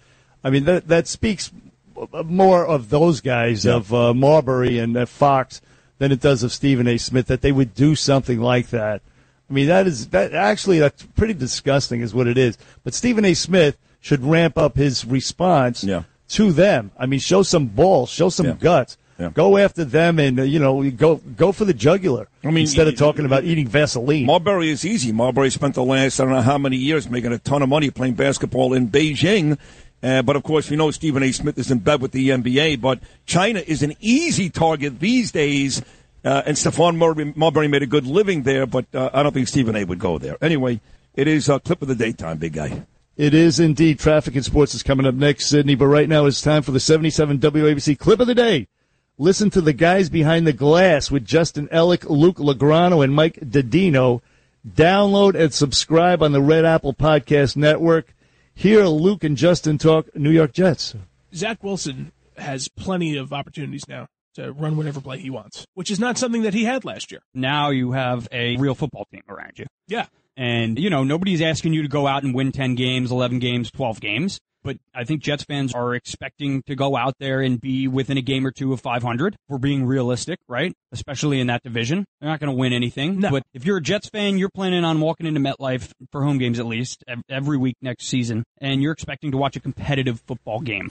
I 0.44 0.50
mean, 0.50 0.64
that 0.64 0.88
that 0.88 1.06
speaks 1.06 1.50
more 2.24 2.66
of 2.66 2.90
those 2.90 3.20
guys 3.20 3.64
of 3.66 3.92
uh, 3.92 4.14
Marbury 4.14 4.78
and 4.78 4.96
uh, 4.96 5.06
Foxx 5.06 5.60
than 5.98 6.12
it 6.12 6.20
does 6.20 6.42
of 6.42 6.52
Stephen 6.52 6.86
A. 6.86 6.98
Smith 6.98 7.26
that 7.26 7.42
they 7.42 7.52
would 7.52 7.74
do 7.74 7.94
something 7.94 8.40
like 8.40 8.68
that. 8.68 9.02
I 9.48 9.52
mean, 9.52 9.68
that 9.68 9.86
is 9.86 10.08
that 10.08 10.34
actually 10.34 10.78
that's 10.80 11.02
pretty 11.04 11.34
disgusting, 11.34 12.00
is 12.00 12.14
what 12.14 12.26
it 12.26 12.36
is. 12.36 12.58
But 12.84 12.94
Stephen 12.94 13.24
A. 13.24 13.34
Smith 13.34 13.76
should 14.00 14.24
ramp 14.24 14.58
up 14.58 14.76
his 14.76 15.04
response 15.04 15.84
to 16.28 16.52
them. 16.52 16.90
I 16.98 17.06
mean, 17.06 17.20
show 17.20 17.42
some 17.42 17.66
balls, 17.66 18.10
show 18.10 18.28
some 18.28 18.56
guts. 18.56 18.98
Go 19.32 19.56
after 19.56 19.82
them, 19.84 20.18
and 20.18 20.40
uh, 20.40 20.42
you 20.42 20.58
know, 20.58 20.90
go 20.90 21.16
go 21.16 21.50
for 21.50 21.64
the 21.64 21.72
jugular. 21.72 22.28
I 22.44 22.48
mean, 22.48 22.58
instead 22.58 22.86
of 22.86 22.96
talking 22.96 23.24
about 23.24 23.44
eating 23.44 23.66
Vaseline. 23.66 24.26
Marbury 24.26 24.68
is 24.68 24.84
easy. 24.84 25.10
Marbury 25.10 25.48
spent 25.48 25.74
the 25.74 25.82
last 25.82 26.20
I 26.20 26.24
don't 26.24 26.34
know 26.34 26.42
how 26.42 26.58
many 26.58 26.76
years 26.76 27.08
making 27.08 27.32
a 27.32 27.38
ton 27.38 27.62
of 27.62 27.70
money 27.70 27.90
playing 27.90 28.14
basketball 28.14 28.74
in 28.74 28.90
Beijing. 28.90 29.58
Uh, 30.06 30.22
but 30.22 30.36
of 30.36 30.44
course, 30.44 30.70
we 30.70 30.76
know 30.76 30.92
Stephen 30.92 31.24
A. 31.24 31.32
Smith 31.32 31.58
is 31.58 31.72
in 31.72 31.80
bed 31.80 32.00
with 32.00 32.12
the 32.12 32.28
NBA. 32.28 32.80
But 32.80 33.00
China 33.24 33.58
is 33.66 33.82
an 33.82 33.96
easy 33.98 34.48
target 34.48 35.00
these 35.00 35.32
days. 35.32 35.82
Uh, 36.24 36.42
and 36.46 36.56
Stephon 36.56 36.96
Marbury, 36.96 37.32
Marbury 37.34 37.66
made 37.66 37.82
a 37.82 37.86
good 37.86 38.06
living 38.06 38.42
there, 38.44 38.66
but 38.66 38.86
uh, 38.94 39.10
I 39.12 39.24
don't 39.24 39.32
think 39.32 39.48
Stephen 39.48 39.74
A. 39.74 39.82
would 39.84 39.98
go 39.98 40.18
there. 40.18 40.36
Anyway, 40.40 40.80
it 41.14 41.26
is 41.26 41.48
a 41.48 41.58
clip 41.58 41.82
of 41.82 41.88
the 41.88 41.96
daytime, 41.96 42.38
big 42.38 42.52
guy. 42.52 42.86
It 43.16 43.34
is 43.34 43.58
indeed. 43.58 43.98
Traffic 43.98 44.36
and 44.36 44.44
sports 44.44 44.74
is 44.76 44.84
coming 44.84 45.06
up 45.06 45.14
next, 45.16 45.46
Sydney. 45.46 45.74
But 45.74 45.86
right 45.86 46.08
now 46.08 46.26
it's 46.26 46.40
time 46.40 46.62
for 46.62 46.70
the 46.70 46.80
77 46.80 47.38
WABC 47.38 47.98
clip 47.98 48.20
of 48.20 48.28
the 48.28 48.34
day. 48.34 48.68
Listen 49.18 49.50
to 49.50 49.60
the 49.60 49.72
guys 49.72 50.08
behind 50.08 50.46
the 50.46 50.52
glass 50.52 51.10
with 51.10 51.24
Justin 51.24 51.66
Ellick, 51.68 52.08
Luke 52.08 52.36
Lagrano, 52.36 53.02
and 53.02 53.12
Mike 53.12 53.40
Didino. 53.40 54.20
Download 54.68 55.34
and 55.34 55.52
subscribe 55.52 56.22
on 56.22 56.30
the 56.30 56.42
Red 56.42 56.64
Apple 56.64 56.94
Podcast 56.94 57.56
Network. 57.56 58.14
Hear 58.58 58.86
Luke 58.86 59.22
and 59.22 59.36
Justin 59.36 59.76
talk 59.76 60.16
New 60.16 60.30
York 60.30 60.54
Jets. 60.54 60.94
Zach 61.34 61.62
Wilson 61.62 62.10
has 62.38 62.68
plenty 62.68 63.18
of 63.18 63.30
opportunities 63.30 63.86
now 63.86 64.08
to 64.34 64.50
run 64.50 64.78
whatever 64.78 64.98
play 64.98 65.18
he 65.18 65.28
wants, 65.28 65.66
which 65.74 65.90
is 65.90 66.00
not 66.00 66.16
something 66.16 66.40
that 66.40 66.54
he 66.54 66.64
had 66.64 66.82
last 66.82 67.12
year. 67.12 67.20
Now 67.34 67.68
you 67.68 67.92
have 67.92 68.26
a 68.32 68.56
real 68.56 68.74
football 68.74 69.06
team 69.12 69.20
around 69.28 69.58
you. 69.58 69.66
Yeah. 69.88 70.06
And, 70.38 70.78
you 70.78 70.88
know, 70.88 71.04
nobody's 71.04 71.42
asking 71.42 71.74
you 71.74 71.82
to 71.82 71.88
go 71.88 72.06
out 72.06 72.22
and 72.22 72.34
win 72.34 72.50
10 72.50 72.76
games, 72.76 73.10
11 73.10 73.40
games, 73.40 73.70
12 73.70 74.00
games. 74.00 74.40
But 74.66 74.78
I 74.92 75.04
think 75.04 75.22
Jets 75.22 75.44
fans 75.44 75.72
are 75.74 75.94
expecting 75.94 76.60
to 76.64 76.74
go 76.74 76.96
out 76.96 77.14
there 77.20 77.40
and 77.40 77.60
be 77.60 77.86
within 77.86 78.18
a 78.18 78.20
game 78.20 78.44
or 78.44 78.50
two 78.50 78.72
of 78.72 78.80
500. 78.80 79.36
We're 79.48 79.58
being 79.58 79.86
realistic, 79.86 80.40
right? 80.48 80.74
Especially 80.90 81.38
in 81.38 81.46
that 81.46 81.62
division. 81.62 82.04
They're 82.20 82.28
not 82.28 82.40
going 82.40 82.50
to 82.50 82.56
win 82.56 82.72
anything. 82.72 83.20
But 83.20 83.44
if 83.54 83.64
you're 83.64 83.76
a 83.76 83.80
Jets 83.80 84.08
fan, 84.08 84.38
you're 84.38 84.50
planning 84.50 84.84
on 84.84 85.00
walking 85.00 85.26
into 85.26 85.38
MetLife 85.38 85.92
for 86.10 86.24
home 86.24 86.38
games 86.38 86.58
at 86.58 86.66
least 86.66 87.04
every 87.30 87.56
week 87.58 87.76
next 87.80 88.06
season. 88.06 88.42
And 88.60 88.82
you're 88.82 88.92
expecting 88.92 89.30
to 89.30 89.36
watch 89.36 89.54
a 89.54 89.60
competitive 89.60 90.20
football 90.26 90.58
game. 90.58 90.88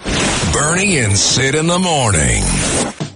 Bernie 0.54 1.00
and 1.00 1.18
Sid 1.18 1.56
in 1.56 1.68
the 1.68 1.78
morning. 1.78 3.15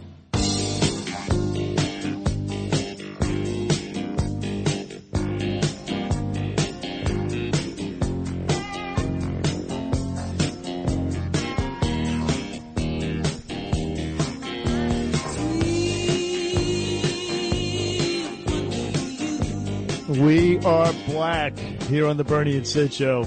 We 20.19 20.59
are 20.65 20.91
black 21.07 21.57
here 21.57 22.05
on 22.05 22.17
the 22.17 22.25
Bernie 22.25 22.57
and 22.57 22.67
Sid 22.67 22.93
Show. 22.93 23.25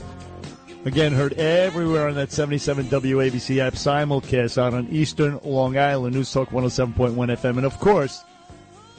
Again, 0.85 1.15
heard 1.15 1.33
everywhere 1.35 2.07
on 2.07 2.15
that 2.17 2.31
77 2.31 2.85
WABC 2.87 3.61
app, 3.61 3.73
simulcast 3.73 4.59
out 4.59 4.75
on 4.75 4.89
Eastern 4.89 5.41
Long 5.43 5.79
Island, 5.79 6.15
News 6.15 6.31
Talk 6.31 6.51
107.1 6.51 7.15
FM. 7.15 7.57
And 7.57 7.65
of 7.65 7.79
course, 7.79 8.23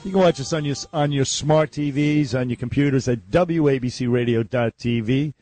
you 0.04 0.10
can 0.10 0.22
watch 0.22 0.40
us 0.40 0.54
on 0.54 0.66
your, 0.66 0.76
on 0.92 1.12
your 1.12 1.26
smart 1.26 1.70
TVs, 1.70 2.34
on 2.34 2.50
your 2.50 2.58
computers 2.58 3.08
at 3.08 3.30
WABCRadio.tv. 3.30 5.34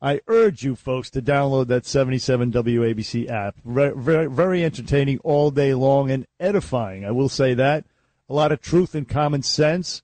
I 0.00 0.20
urge 0.26 0.64
you 0.64 0.74
folks 0.74 1.08
to 1.10 1.22
download 1.22 1.68
that 1.68 1.86
77 1.86 2.50
WABC 2.50 3.30
app. 3.30 3.54
Very, 3.64 3.96
very, 3.96 4.26
very 4.26 4.64
entertaining 4.64 5.20
all 5.20 5.52
day 5.52 5.72
long 5.72 6.10
and 6.10 6.26
edifying. 6.40 7.04
I 7.04 7.12
will 7.12 7.28
say 7.28 7.54
that. 7.54 7.84
A 8.28 8.34
lot 8.34 8.50
of 8.50 8.60
truth 8.60 8.96
and 8.96 9.08
common 9.08 9.44
sense. 9.44 10.02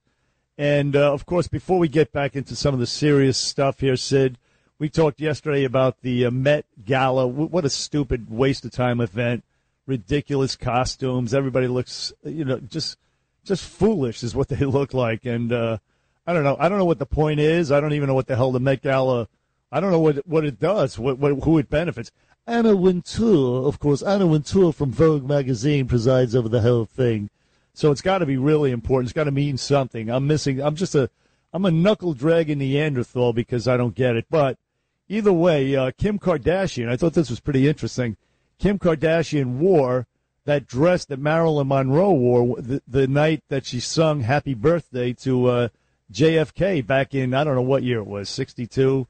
And 0.59 0.97
uh, 0.97 1.13
of 1.13 1.25
course, 1.25 1.47
before 1.47 1.79
we 1.79 1.87
get 1.87 2.11
back 2.11 2.35
into 2.35 2.57
some 2.57 2.75
of 2.75 2.81
the 2.81 2.87
serious 2.87 3.39
stuff 3.39 3.79
here, 3.79 3.97
Sid, 3.97 4.37
we 4.81 4.89
talked 4.89 5.21
yesterday 5.21 5.63
about 5.63 6.03
the 6.03 6.27
uh, 6.27 6.33
Met 6.33 6.67
Gala. 6.85 7.29
W- 7.29 7.49
what 7.49 7.65
a 7.65 7.71
stupid 7.71 8.29
waste 8.29 8.65
of 8.65 8.73
time 8.73 9.01
event! 9.01 9.45
Ridiculous 9.87 10.57
costumes. 10.57 11.33
Everybody 11.33 11.69
looks, 11.69 12.13
you 12.25 12.45
know, 12.45 12.59
just 12.59 12.99
just 13.45 13.65
foolish 13.65 14.25
is 14.25 14.35
what 14.35 14.49
they 14.49 14.65
look 14.67 14.93
like. 14.93 15.25
And 15.25 15.53
uh, 15.53 15.79
I 16.27 16.33
don't 16.33 16.45
know. 16.45 16.57
I 16.59 16.69
don't 16.69 16.79
know 16.79 16.85
what 16.85 16.99
the 16.99 17.07
point 17.07 17.39
is. 17.39 17.71
I 17.71 17.81
don't 17.81 17.93
even 17.93 18.09
know 18.09 18.15
what 18.15 18.27
the 18.27 18.37
hell 18.37 18.51
the 18.51 18.59
Met 18.61 18.83
Gala. 18.83 19.29
I 19.71 19.79
don't 19.79 19.93
know 19.93 20.01
what 20.01 20.27
what 20.27 20.45
it 20.45 20.59
does. 20.59 20.99
What, 20.99 21.19
what 21.19 21.45
who 21.45 21.59
it 21.59 21.71
benefits. 21.71 22.11
Anna 22.49 22.75
Wintour, 22.75 23.69
of 23.69 23.79
course. 23.79 24.03
Anna 24.03 24.27
Wintour 24.27 24.73
from 24.73 24.91
Vogue 24.91 25.29
magazine 25.29 25.87
presides 25.87 26.35
over 26.35 26.49
the 26.49 26.63
whole 26.63 26.87
thing. 26.87 27.31
So 27.79 27.93
it's 27.93 28.01
got 28.01 28.19
to 28.19 28.27
be 28.27 28.37
really 28.37 28.73
important. 28.73 29.07
It's 29.07 29.15
got 29.15 29.25
to 29.25 29.31
mean 29.31 29.57
something. 29.57 30.11
I'm 30.11 30.27
missing. 30.27 30.61
I'm 30.61 30.75
just 30.75 30.97
a. 30.97 31.09
I'm 31.53 31.65
a 31.65 31.71
knuckle 31.71 32.13
dragging 32.13 32.59
Neanderthal 32.59 33.33
because 33.33 33.69
I 33.69 33.77
don't 33.77 33.95
get 33.95 34.17
it. 34.17 34.27
But 34.29 34.59
either 35.09 35.33
way, 35.33 35.77
uh, 35.77 35.93
Kim 35.97 36.19
Kardashian. 36.19 36.89
I 36.89 36.97
thought 36.97 37.13
this 37.13 37.31
was 37.31 37.39
pretty 37.39 37.69
interesting. 37.69 38.17
Kim 38.59 38.81
Kardashian 38.81 39.59
wore 39.59 40.09
that 40.45 40.67
dress 40.67 41.05
that 41.05 41.21
Marilyn 41.21 41.69
Monroe 41.69 42.11
wore 42.11 42.61
the, 42.61 42.83
the 42.89 43.07
night 43.07 43.45
that 43.49 43.65
she 43.65 43.79
sung 43.79 44.23
"Happy 44.23 44.55
Birthday" 44.55 45.13
to 45.13 45.47
uh, 45.47 45.69
JFK 46.13 46.85
back 46.85 47.15
in 47.15 47.33
I 47.33 47.45
don't 47.45 47.55
know 47.55 47.63
what 47.63 47.85
year 47.85 48.01
it 48.01 48.09
was, 48.09 48.29
62. 48.29 49.07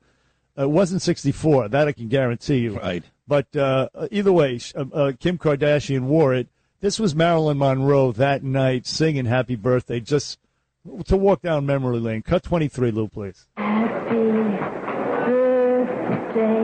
Uh, 0.58 0.64
it 0.64 0.70
wasn't 0.70 1.00
64. 1.00 1.68
That 1.68 1.88
I 1.88 1.92
can 1.92 2.08
guarantee 2.08 2.58
you. 2.58 2.78
Right. 2.78 3.02
But 3.26 3.56
uh, 3.56 3.88
either 4.10 4.30
way, 4.30 4.60
uh, 4.74 4.84
uh, 4.92 5.12
Kim 5.18 5.38
Kardashian 5.38 6.02
wore 6.02 6.34
it. 6.34 6.48
This 6.80 7.00
was 7.00 7.12
Marilyn 7.12 7.58
Monroe 7.58 8.12
that 8.12 8.44
night 8.44 8.86
singing 8.86 9.24
"Happy 9.24 9.56
Birthday" 9.56 9.98
just 9.98 10.38
to 11.06 11.16
walk 11.16 11.42
down 11.42 11.66
memory 11.66 11.98
lane. 11.98 12.22
Cut 12.22 12.44
23, 12.44 12.92
Lou, 12.92 13.08
please. 13.08 13.48
Happy 13.56 14.14
birthday 15.26 16.54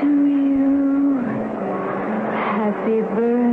to 0.00 0.06
you. 0.06 1.22
Happy 2.34 3.00
birthday 3.00 3.45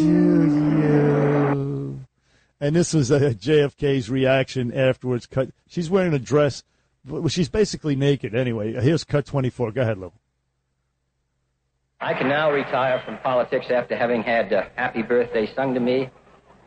you. 0.00 2.00
And 2.62 2.76
this 2.76 2.92
was 2.92 3.10
uh, 3.10 3.18
JFK's 3.20 4.10
reaction 4.10 4.72
afterwards. 4.74 5.24
Cut. 5.26 5.48
She's 5.66 5.88
wearing 5.88 6.12
a 6.12 6.18
dress. 6.18 6.62
Well, 7.06 7.26
she's 7.28 7.48
basically 7.48 7.96
naked 7.96 8.34
anyway. 8.34 8.72
Here's 8.74 9.04
cut 9.04 9.24
24. 9.26 9.72
Go 9.72 9.80
ahead, 9.80 9.96
Lou. 9.98 10.12
I 12.02 12.14
can 12.14 12.28
now 12.28 12.50
retire 12.50 13.02
from 13.04 13.18
politics 13.18 13.66
after 13.70 13.96
having 13.96 14.22
had 14.22 14.52
uh, 14.52 14.64
Happy 14.76 15.02
Birthday 15.02 15.50
sung 15.54 15.74
to 15.74 15.80
me 15.80 16.08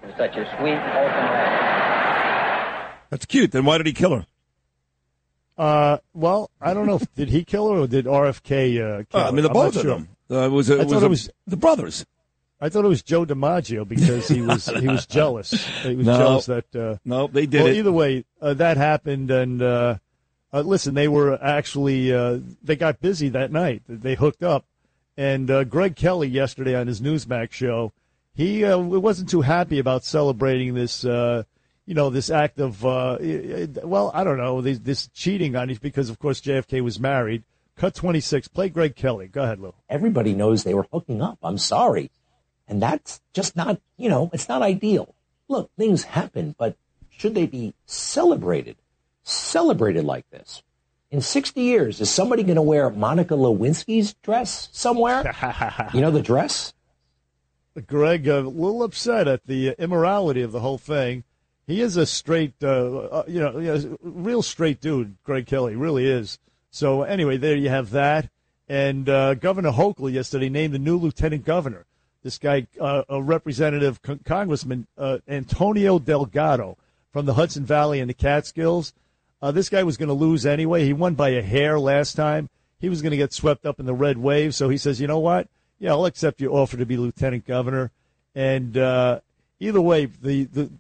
in 0.04 0.10
such 0.18 0.36
a 0.36 0.46
sweet, 0.58 0.78
wholesome 0.78 1.30
way. 1.30 2.90
That's 3.10 3.26
cute. 3.26 3.52
Then 3.52 3.66
why 3.66 3.78
did 3.78 3.88
he 3.88 3.94
kill 3.94 4.16
her? 4.16 4.26
Uh, 5.56 5.98
well, 6.16 6.50
I 6.60 6.74
don't 6.74 6.88
know. 6.88 6.96
if, 6.96 7.14
did 7.14 7.30
he 7.30 7.44
kill 7.46 7.72
her 7.72 7.80
or 7.82 7.88
did 7.88 8.06
RFK 8.06 9.02
uh, 9.02 9.04
kill 9.10 9.22
Uh, 9.22 9.28
I 9.28 9.32
mean, 9.32 9.44
the? 9.44 9.50
I'm 9.50 9.54
both 9.54 9.76
of 9.76 9.82
sure. 9.84 9.92
them. 9.96 10.10
Uh, 10.32 10.46
it 10.46 10.52
was 10.52 10.70
a- 10.72 10.78
I 10.78 10.82
it 10.82 10.90
thought 10.90 10.94
was 10.96 11.04
it 11.04 11.06
a- 11.06 11.10
was 11.10 11.30
the 11.46 11.58
brothers. 11.58 12.06
I 12.64 12.70
thought 12.70 12.86
it 12.86 12.88
was 12.88 13.04
Joe 13.04 13.26
DiMaggio 13.26 13.86
because 13.86 14.30
he 14.30 14.42
was 14.42 14.68
he 14.68 14.88
was 14.88 15.06
jealous. 15.20 15.52
He 15.82 15.96
was 15.96 16.06
No. 16.06 16.18
jealous 16.18 16.46
that. 16.46 16.74
Uh, 16.74 16.96
no, 17.04 17.28
they 17.28 17.46
did 17.46 17.62
well, 17.64 17.72
it. 17.74 17.76
either 17.78 17.92
way, 17.92 18.24
uh, 18.42 18.54
that 18.54 18.78
happened, 18.78 19.30
and 19.32 19.62
uh, 19.62 19.98
uh, 20.54 20.62
listen, 20.62 20.94
they 20.94 21.10
were 21.10 21.38
actually 21.44 22.14
uh, 22.14 22.40
they 22.64 22.78
got 22.78 23.02
busy 23.02 23.28
that 23.30 23.52
night. 23.52 23.84
They 23.90 24.16
hooked 24.16 24.44
up, 24.44 24.66
and 25.18 25.52
uh, 25.52 25.66
Greg 25.66 25.98
Kelly 25.98 26.30
yesterday 26.30 26.74
on 26.74 26.88
his 26.88 27.02
Newsmax 27.02 27.52
show, 27.52 27.92
he 28.34 28.64
uh, 28.64 28.78
wasn't 28.78 29.28
too 29.28 29.42
happy 29.42 29.78
about 29.78 30.06
celebrating 30.06 30.74
this. 30.74 31.04
Uh, 31.04 31.44
you 31.86 31.96
know 31.96 32.10
this 32.10 32.30
act 32.30 32.62
of 32.62 32.86
uh, 32.86 33.18
well, 33.84 34.10
I 34.14 34.24
don't 34.24 34.38
know 34.38 34.62
this, 34.62 34.80
this 34.80 35.10
cheating 35.10 35.58
on 35.58 35.70
it 35.70 35.82
because 35.82 36.10
of 36.10 36.18
course 36.18 36.40
JFK 36.40 36.80
was 36.80 36.98
married. 36.98 37.44
Cut 37.76 37.94
twenty 37.94 38.22
six. 38.22 38.48
Play 38.48 38.70
Greg 38.70 38.96
Kelly. 38.96 39.28
Go 39.28 39.44
ahead, 39.44 39.60
Lou. 39.60 39.74
Everybody 39.90 40.34
knows 40.34 40.64
they 40.64 40.74
were 40.74 40.88
hooking 40.94 41.22
up. 41.22 41.40
I'm 41.44 41.58
sorry. 41.58 42.10
And 42.74 42.82
that's 42.82 43.22
just 43.34 43.56
not, 43.56 43.80
you 43.98 44.10
know, 44.10 44.32
it's 44.34 44.50
not 44.50 44.64
ideal. 44.64 45.14
Look, 45.48 45.70
things 45.78 46.06
happen, 46.06 46.56
but 46.58 46.76
should 47.12 47.36
they 47.36 47.46
be 47.46 47.76
celebrated? 47.86 48.78
Celebrated 49.22 50.06
like 50.06 50.28
this? 50.32 50.64
In 51.12 51.22
60 51.22 51.62
years, 51.62 52.02
is 52.02 52.10
somebody 52.10 52.42
going 52.42 52.56
to 52.56 52.64
wear 52.64 52.90
Monica 52.90 53.36
Lewinsky's 53.36 54.16
dress 54.24 54.70
somewhere? 54.72 55.36
you 55.94 56.02
know 56.02 56.10
the 56.10 56.24
dress? 56.24 56.74
Greg 57.86 58.28
a 58.28 58.40
little 58.40 58.82
upset 58.82 59.28
at 59.28 59.46
the 59.46 59.76
immorality 59.78 60.42
of 60.42 60.52
the 60.52 60.62
whole 60.62 60.80
thing. 60.80 61.26
He 61.68 61.80
is 61.80 61.96
a 61.96 62.08
straight, 62.08 62.56
uh, 62.64 62.96
uh, 62.98 63.24
you 63.28 63.40
know, 63.40 63.60
you 63.60 63.68
know, 63.68 63.98
real 64.02 64.42
straight 64.42 64.82
dude. 64.82 65.16
Greg 65.24 65.46
Kelly 65.46 65.76
really 65.76 66.10
is. 66.10 66.40
So 66.72 67.04
anyway, 67.04 67.38
there 67.38 67.56
you 67.56 67.70
have 67.70 67.92
that. 67.92 68.32
And 68.68 69.08
uh, 69.08 69.36
Governor 69.36 69.74
Hochul 69.74 70.12
yesterday 70.12 70.50
named 70.50 70.74
the 70.74 70.80
new 70.80 70.98
lieutenant 70.98 71.46
governor. 71.46 71.86
This 72.24 72.38
guy, 72.38 72.68
uh, 72.80 73.04
a 73.10 73.22
representative 73.22 74.02
con- 74.02 74.22
congressman 74.24 74.88
uh, 74.98 75.20
Antonio 75.28 76.00
Delgado 76.00 76.78
from 77.12 77.26
the 77.26 77.34
Hudson 77.34 77.66
Valley 77.66 78.00
and 78.00 78.10
the 78.10 78.14
Catskills. 78.14 78.94
Uh, 79.42 79.52
this 79.52 79.70
guy 79.70 79.84
was 79.84 79.98
going 79.98 80.08
to 80.08 80.14
lose 80.14 80.46
anyway. 80.46 80.86
He 80.86 80.94
won 80.94 81.16
by 81.16 81.30
a 81.30 81.42
hair 81.42 81.78
last 81.78 82.16
time. 82.16 82.50
He 82.80 82.90
was 82.90 83.02
going 83.02 83.12
to 83.12 83.18
get 83.18 83.34
swept 83.34 83.66
up 83.66 83.80
in 83.80 83.86
the 83.86 83.94
red 83.94 84.18
wave. 84.18 84.56
So 84.56 84.70
he 84.70 84.78
says, 84.78 85.02
you 85.02 85.08
know 85.08 85.20
what? 85.20 85.48
Yeah, 85.80 85.92
I'll 85.92 86.06
accept 86.06 86.40
your 86.40 86.54
offer 86.54 86.78
to 86.78 86.86
be 86.86 86.96
lieutenant 86.96 87.46
governor. 87.46 87.92
And 88.34 88.78
uh, 88.78 89.20
either 89.60 89.82
way, 89.82 90.06
the, 90.06 90.46
the 90.46 90.72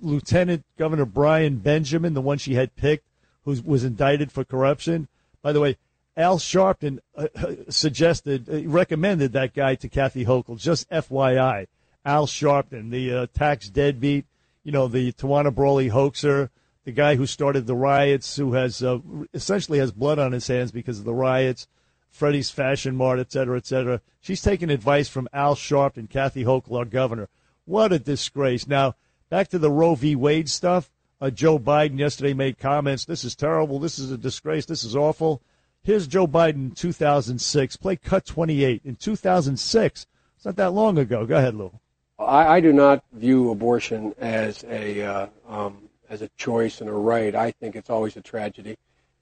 Lieutenant 0.00 0.64
Governor 0.76 1.06
Brian 1.06 1.56
Benjamin, 1.56 2.14
the 2.14 2.20
one 2.20 2.38
she 2.38 2.54
had 2.54 2.76
picked, 2.76 3.06
who 3.44 3.56
was 3.64 3.84
indicted 3.84 4.30
for 4.30 4.44
corruption. 4.44 5.08
By 5.42 5.52
the 5.52 5.60
way, 5.60 5.76
Al 6.16 6.38
Sharpton 6.38 6.98
uh, 7.14 7.26
suggested, 7.68 8.48
uh, 8.48 8.68
recommended 8.68 9.32
that 9.32 9.54
guy 9.54 9.74
to 9.76 9.88
Kathy 9.88 10.24
Hochul. 10.24 10.58
Just 10.58 10.88
FYI, 10.88 11.66
Al 12.04 12.26
Sharpton, 12.26 12.90
the 12.90 13.12
uh, 13.12 13.26
tax 13.34 13.68
deadbeat, 13.68 14.24
you 14.64 14.72
know, 14.72 14.88
the 14.88 15.12
Tawana 15.12 15.54
Brawley 15.54 15.88
hoaxer, 15.88 16.50
the 16.84 16.92
guy 16.92 17.16
who 17.16 17.26
started 17.26 17.66
the 17.66 17.74
riots, 17.74 18.36
who 18.36 18.54
has 18.54 18.82
uh, 18.82 18.98
essentially 19.34 19.78
has 19.78 19.92
blood 19.92 20.18
on 20.18 20.32
his 20.32 20.46
hands 20.46 20.72
because 20.72 20.98
of 20.98 21.04
the 21.04 21.12
riots, 21.12 21.68
Freddie's 22.10 22.50
Fashion 22.50 22.96
Mart, 22.96 23.18
et 23.18 23.30
cetera, 23.30 23.58
et 23.58 23.66
cetera. 23.66 24.00
She's 24.20 24.40
taking 24.40 24.70
advice 24.70 25.08
from 25.08 25.28
Al 25.32 25.54
Sharpton, 25.54 26.08
Kathy 26.08 26.44
Hochul, 26.44 26.78
our 26.78 26.84
governor. 26.86 27.28
What 27.66 27.92
a 27.92 27.98
disgrace. 27.98 28.66
Now, 28.66 28.94
back 29.28 29.48
to 29.48 29.58
the 29.58 29.70
Roe 29.70 29.96
v. 29.96 30.16
Wade 30.16 30.48
stuff. 30.48 30.90
Uh, 31.20 31.30
Joe 31.30 31.58
Biden 31.58 31.98
yesterday 31.98 32.32
made 32.32 32.58
comments. 32.58 33.04
This 33.04 33.24
is 33.24 33.34
terrible. 33.34 33.78
This 33.78 33.98
is 33.98 34.10
a 34.10 34.18
disgrace. 34.18 34.66
This 34.66 34.84
is 34.84 34.94
awful. 34.94 35.42
Here's 35.86 36.08
Joe 36.08 36.26
Biden 36.26 36.54
in 36.54 36.70
2006. 36.72 37.76
Play 37.76 37.94
cut 37.94 38.26
28. 38.26 38.82
In 38.84 38.96
2006. 38.96 40.06
It's 40.34 40.44
not 40.44 40.56
that 40.56 40.72
long 40.72 40.98
ago. 40.98 41.24
Go 41.24 41.36
ahead, 41.36 41.54
Lou. 41.54 41.70
I, 42.18 42.56
I 42.56 42.60
do 42.60 42.72
not 42.72 43.04
view 43.12 43.52
abortion 43.52 44.12
as 44.18 44.64
a 44.64 45.02
uh, 45.02 45.26
um, 45.48 45.88
as 46.10 46.22
a 46.22 46.28
choice 46.36 46.80
and 46.80 46.90
a 46.90 46.92
right. 46.92 47.36
I 47.36 47.52
think 47.52 47.76
it's 47.76 47.88
always 47.88 48.16
a 48.16 48.20
tragedy, 48.20 48.76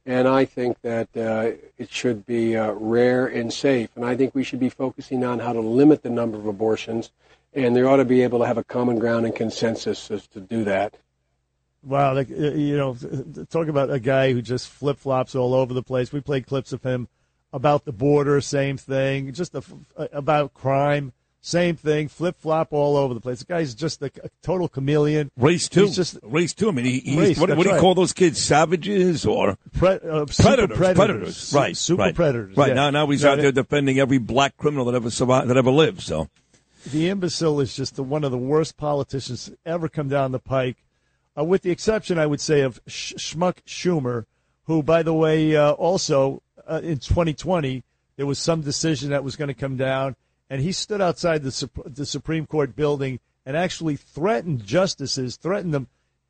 and 0.07 0.27
I 0.27 0.47
think 0.47 0.81
that 0.81 1.15
uh, 1.15 1.51
it 1.77 1.91
should 1.91 2.24
be 2.24 2.57
uh, 2.57 2.73
rare 2.73 3.27
and 3.27 3.53
safe. 3.53 3.91
And 3.95 4.03
I 4.03 4.16
think 4.16 4.35
we 4.35 4.43
should 4.43 4.61
be 4.61 4.70
focusing 4.70 5.23
on 5.23 5.41
how 5.41 5.53
to 5.53 5.61
limit 5.61 6.03
the 6.03 6.09
number 6.09 6.39
of 6.39 6.47
abortions, 6.47 7.11
and 7.53 7.77
there 7.77 7.86
ought 7.91 7.97
to 7.97 8.07
be 8.07 8.23
able 8.23 8.39
to 8.39 8.47
have 8.47 8.57
a 8.57 8.65
common 8.65 8.99
ground 8.99 9.27
and 9.27 9.36
consensus 9.36 10.11
as 10.11 10.27
to 10.28 10.41
do 10.41 10.65
that. 10.65 10.97
Wow, 11.85 12.15
like, 12.15 12.31
uh, 12.31 12.35
you 12.35 12.77
know, 12.77 12.97
talk 13.51 13.69
about 13.69 13.90
a 13.90 14.01
guy 14.01 14.32
who 14.32 14.40
just 14.40 14.69
flip 14.69 14.98
flops 14.98 15.35
all 15.35 15.52
over 15.55 15.74
the 15.74 15.82
place. 15.82 16.12
We 16.12 16.20
played 16.20 16.47
clips 16.47 16.73
of 16.73 16.82
him 16.82 17.09
about 17.52 17.85
the 17.85 17.93
border, 17.93 18.40
same 18.40 18.77
thing. 18.77 19.32
Just 19.32 19.55
a, 19.55 19.62
about 20.12 20.55
crime, 20.55 21.12
same 21.40 21.77
thing. 21.77 22.09
Flip 22.09 22.36
flop 22.39 22.73
all 22.73 22.97
over 22.97 23.12
the 23.12 23.20
place. 23.20 23.40
The 23.40 23.44
guy's 23.44 23.74
just 23.74 24.01
a, 24.02 24.11
a 24.23 24.31
total 24.43 24.66
chameleon. 24.66 25.31
Race 25.36 25.69
two, 25.69 25.82
He's 25.82 25.94
just 25.94 26.19
race 26.23 26.55
two. 26.55 26.69
I 26.69 26.73
mean, 26.73 26.86
he, 26.86 27.01
he's, 27.01 27.19
Race, 27.19 27.39
what, 27.39 27.51
what 27.51 27.62
do 27.62 27.69
you 27.69 27.74
right. 27.74 27.81
call 27.81 27.94
those 27.94 28.15
kids? 28.15 28.43
Savages 28.43 29.27
or 29.27 29.59
Pre- 29.74 29.89
uh, 29.90 30.27
super 30.27 30.43
predators? 30.43 30.77
predators. 30.77 30.97
Predators, 30.97 31.52
right? 31.55 31.77
super 31.77 32.01
right. 32.02 32.15
predators, 32.15 32.56
Right 32.56 32.69
yeah. 32.69 32.74
now, 32.74 32.90
now 32.90 33.06
he's 33.09 33.23
Got 33.23 33.39
out 33.39 33.43
there 33.43 33.52
defending 33.52 33.98
every 33.98 34.19
black 34.19 34.56
criminal 34.56 34.86
that 34.86 34.94
ever 34.94 35.11
survived, 35.11 35.48
that 35.48 35.56
ever 35.59 35.70
lived. 35.70 36.01
So 36.01 36.28
the 36.90 37.09
imbecile 37.09 37.61
is 37.61 37.77
just 37.77 37.97
the, 37.97 38.02
one 38.02 38.24
of 38.24 38.31
the 38.31 38.39
worst 38.39 38.77
politicians 38.77 39.47
to 39.47 39.59
ever 39.65 39.89
come 39.89 40.09
down 40.09 40.32
the 40.32 40.39
pike, 40.39 40.78
uh, 41.36 41.44
with 41.44 41.62
the 41.62 41.70
exception, 41.70 42.19
I 42.19 42.27
would 42.27 42.40
say, 42.40 42.61
of 42.61 42.81
Sh- 42.86 43.15
Schmuck 43.15 43.62
Schumer, 43.66 44.24
who, 44.65 44.82
by 44.82 45.02
the 45.02 45.15
way, 45.15 45.56
uh, 45.56 45.73
also 45.73 46.43
uh, 46.66 46.81
in 46.82 46.98
2020 46.98 47.82
there 48.16 48.27
was 48.27 48.39
some 48.39 48.61
decision 48.61 49.11
that 49.11 49.24
was 49.24 49.36
going 49.36 49.48
to 49.48 49.55
come 49.55 49.77
down, 49.77 50.16
and 50.48 50.61
he 50.62 50.73
stood 50.73 51.01
outside 51.01 51.43
the 51.43 51.51
Sup- 51.51 51.70
the 51.85 52.06
Supreme 52.06 52.47
Court 52.47 52.77
building 52.77 53.19
and 53.44 53.56
actually 53.56 53.97
threatened 53.97 54.65
justices, 54.65 55.36
threatened 55.36 55.74
them. 55.74 55.89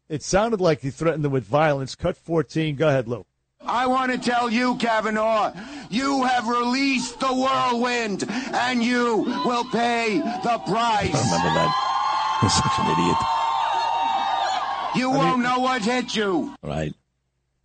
It 0.08 0.22
sounded 0.22 0.60
like 0.60 0.80
he 0.80 0.90
threatened 0.90 1.24
them 1.24 1.32
with 1.32 1.44
violence. 1.44 1.94
Cut 1.94 2.16
14. 2.16 2.76
Go 2.76 2.88
ahead, 2.88 3.08
Lou. 3.08 3.24
I 3.60 3.86
want 3.86 4.12
to 4.12 4.18
tell 4.18 4.50
you, 4.50 4.76
Kavanaugh, 4.76 5.52
you 5.88 6.24
have 6.24 6.48
released 6.48 7.20
the 7.20 7.32
whirlwind, 7.32 8.24
and 8.28 8.82
you 8.82 9.24
will 9.44 9.64
pay 9.70 10.18
the 10.18 10.58
price. 10.66 11.14
I 11.14 11.24
remember 11.24 11.54
that. 11.54 12.38
You're 12.42 12.50
such 12.50 12.78
an 12.78 12.92
idiot. 12.92 13.43
You 14.96 15.10
won't 15.10 15.42
know 15.42 15.58
what 15.60 15.82
hit 15.82 16.14
you. 16.14 16.54
Right. 16.62 16.94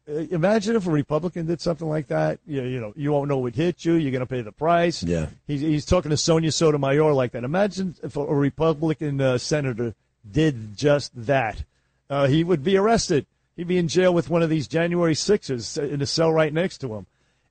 Uh, 0.10 0.26
imagine 0.32 0.76
if 0.76 0.88
a 0.88 0.92
Republican 0.92 1.46
did 1.46 1.62
something 1.62 1.88
like 1.88 2.08
that. 2.08 2.40
You, 2.48 2.64
you 2.64 2.80
know, 2.80 2.94
you 2.96 3.12
won't 3.12 3.30
know 3.30 3.38
what 3.38 3.56
hit 3.56 3.86
you. 3.86 3.94
You're 3.94 4.12
going 4.12 4.22
to 4.22 4.26
pay 4.26 4.42
the 4.42 4.52
price. 4.52 5.04
Yeah. 5.04 5.28
He's, 5.46 5.62
he's 5.62 5.86
talking 5.86 6.10
to 6.10 6.18
Sonia 6.18 6.52
Sotomayor 6.52 7.14
like 7.14 7.32
that. 7.34 7.44
Imagine 7.44 7.96
if 8.02 8.16
a, 8.16 8.22
a 8.22 8.36
Republican 8.36 9.22
uh, 9.22 9.38
senator 9.38 9.94
did 10.30 10.76
just 10.76 11.12
that. 11.26 11.64
Uh, 12.10 12.28
he 12.28 12.44
would 12.44 12.64
be 12.64 12.78
arrested. 12.78 13.26
He'd 13.56 13.68
be 13.68 13.78
in 13.78 13.88
jail 13.88 14.14
with 14.14 14.30
one 14.30 14.42
of 14.42 14.50
these 14.50 14.68
January 14.68 15.16
Sixers 15.16 15.78
in 15.78 16.02
a 16.02 16.06
cell 16.06 16.32
right 16.32 16.54
next 16.54 16.80
to 16.80 16.96
him. 16.96 17.06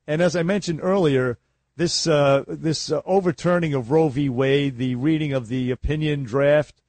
And 0.06 0.22
as 0.22 0.34
I 0.34 0.42
mentioned 0.42 0.80
earlier, 0.82 1.38
this 1.76 2.06
uh, 2.06 2.44
this 2.48 2.90
uh, 2.90 3.02
overturning 3.04 3.74
of 3.74 3.90
Roe 3.90 4.08
v. 4.08 4.28
Wade, 4.28 4.78
the 4.78 4.96
reading 4.96 5.32
of 5.32 5.48
the 5.48 5.70
opinion 5.70 6.24
draft 6.24 6.74
that, 6.74 6.86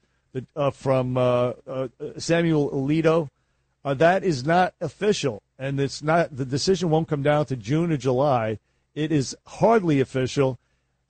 uh, 0.56 0.70
from 0.70 1.16
uh, 1.16 1.52
uh, 1.66 1.88
Samuel 2.18 2.70
Alito, 2.70 3.28
uh, 3.84 3.94
that 3.94 4.24
is 4.24 4.44
not 4.44 4.74
official, 4.80 5.42
and 5.58 5.80
it's 5.80 6.02
not. 6.02 6.36
The 6.36 6.44
decision 6.44 6.90
won't 6.90 7.08
come 7.08 7.22
down 7.22 7.46
to 7.46 7.56
June 7.56 7.92
or 7.92 7.96
July. 7.96 8.58
It 8.94 9.12
is 9.12 9.36
hardly 9.46 10.00
official. 10.00 10.58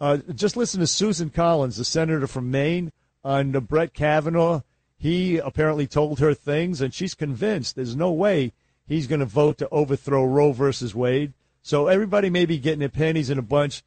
Uh, 0.01 0.19
just 0.35 0.57
listen 0.57 0.81
to 0.81 0.87
Susan 0.87 1.31
Collins, 1.31 1.77
the 1.77 1.85
senator 1.85 2.27
from 2.27 2.51
Maine, 2.51 2.93
on 3.25 3.53
Brett 3.53 3.93
Kavanaugh. 3.93 4.63
He 4.97 5.39
apparently 5.39 5.87
told 5.87 6.21
her 6.21 6.35
things, 6.35 6.81
and 6.81 6.93
she's 6.93 7.15
convinced 7.15 7.75
there's 7.75 7.97
no 7.97 8.13
way 8.13 8.53
he's 8.87 9.07
going 9.07 9.21
to 9.21 9.27
vote 9.27 9.59
to 9.59 9.69
overthrow 9.71 10.25
Roe 10.25 10.53
versus 10.53 10.95
Wade. 10.95 11.33
So 11.63 11.89
everybody 11.89 12.31
may 12.31 12.47
be 12.47 12.59
getting 12.59 12.81
their 12.81 12.89
panties 12.89 13.31
in 13.31 13.39
a 13.39 13.43
bunch 13.43 13.83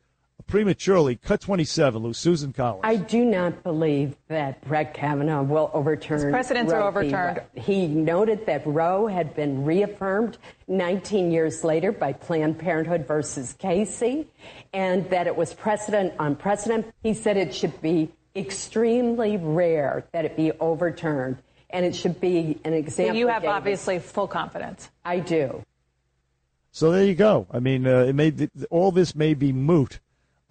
prematurely. 0.48 1.16
Cut 1.16 1.42
27, 1.42 2.02
Lou. 2.04 2.14
Susan 2.14 2.54
Collins. 2.54 2.82
I 2.84 2.96
do 2.98 3.26
not 3.26 3.64
believe 3.64 4.16
that 4.28 4.64
Brett 4.68 4.94
Kavanaugh 4.94 5.42
will 5.44 5.72
overturn. 5.74 6.20
His 6.22 6.30
precedents 6.32 6.72
are 6.72 6.80
Roe 6.80 6.92
v. 6.92 6.98
overturned. 7.00 7.42
He 7.56 7.88
noted 7.88 8.46
that 8.46 8.66
Roe 8.66 9.08
had 9.08 9.36
been 9.36 9.64
reaffirmed 9.64 10.38
19 10.68 11.32
years 11.32 11.64
later 11.64 11.92
by 11.92 12.14
Planned 12.14 12.60
Parenthood 12.60 13.08
versus 13.08 13.54
Casey, 13.58 14.28
and 14.74 15.10
that 15.10 15.28
it 15.28 15.36
was 15.36 15.54
precedent 15.54 16.14
on 16.20 16.36
precedent. 16.36 16.86
He 17.02 17.14
said 17.14 17.38
it 17.38 17.54
should 17.54 17.82
be 17.82 18.12
extremely 18.36 19.38
rare 19.38 20.06
that 20.12 20.26
it 20.26 20.36
be 20.36 20.52
overturned, 20.54 21.38
and 21.70 21.86
it 21.86 21.96
should 21.96 22.20
be 22.20 22.60
an 22.64 22.74
So 22.74 22.78
example. 22.78 23.16
you 23.18 23.28
have 23.28 23.46
obviously 23.46 24.00
full 24.00 24.28
confidence. 24.28 24.90
I 25.06 25.20
do. 25.20 25.64
So 26.72 26.92
there 26.92 27.04
you 27.04 27.14
go. 27.14 27.46
I 27.52 27.60
mean, 27.60 27.86
uh, 27.86 28.00
it 28.06 28.14
may 28.14 28.34
all 28.72 28.92
this 28.92 29.14
may 29.16 29.36
be 29.36 29.52
moot 29.54 30.00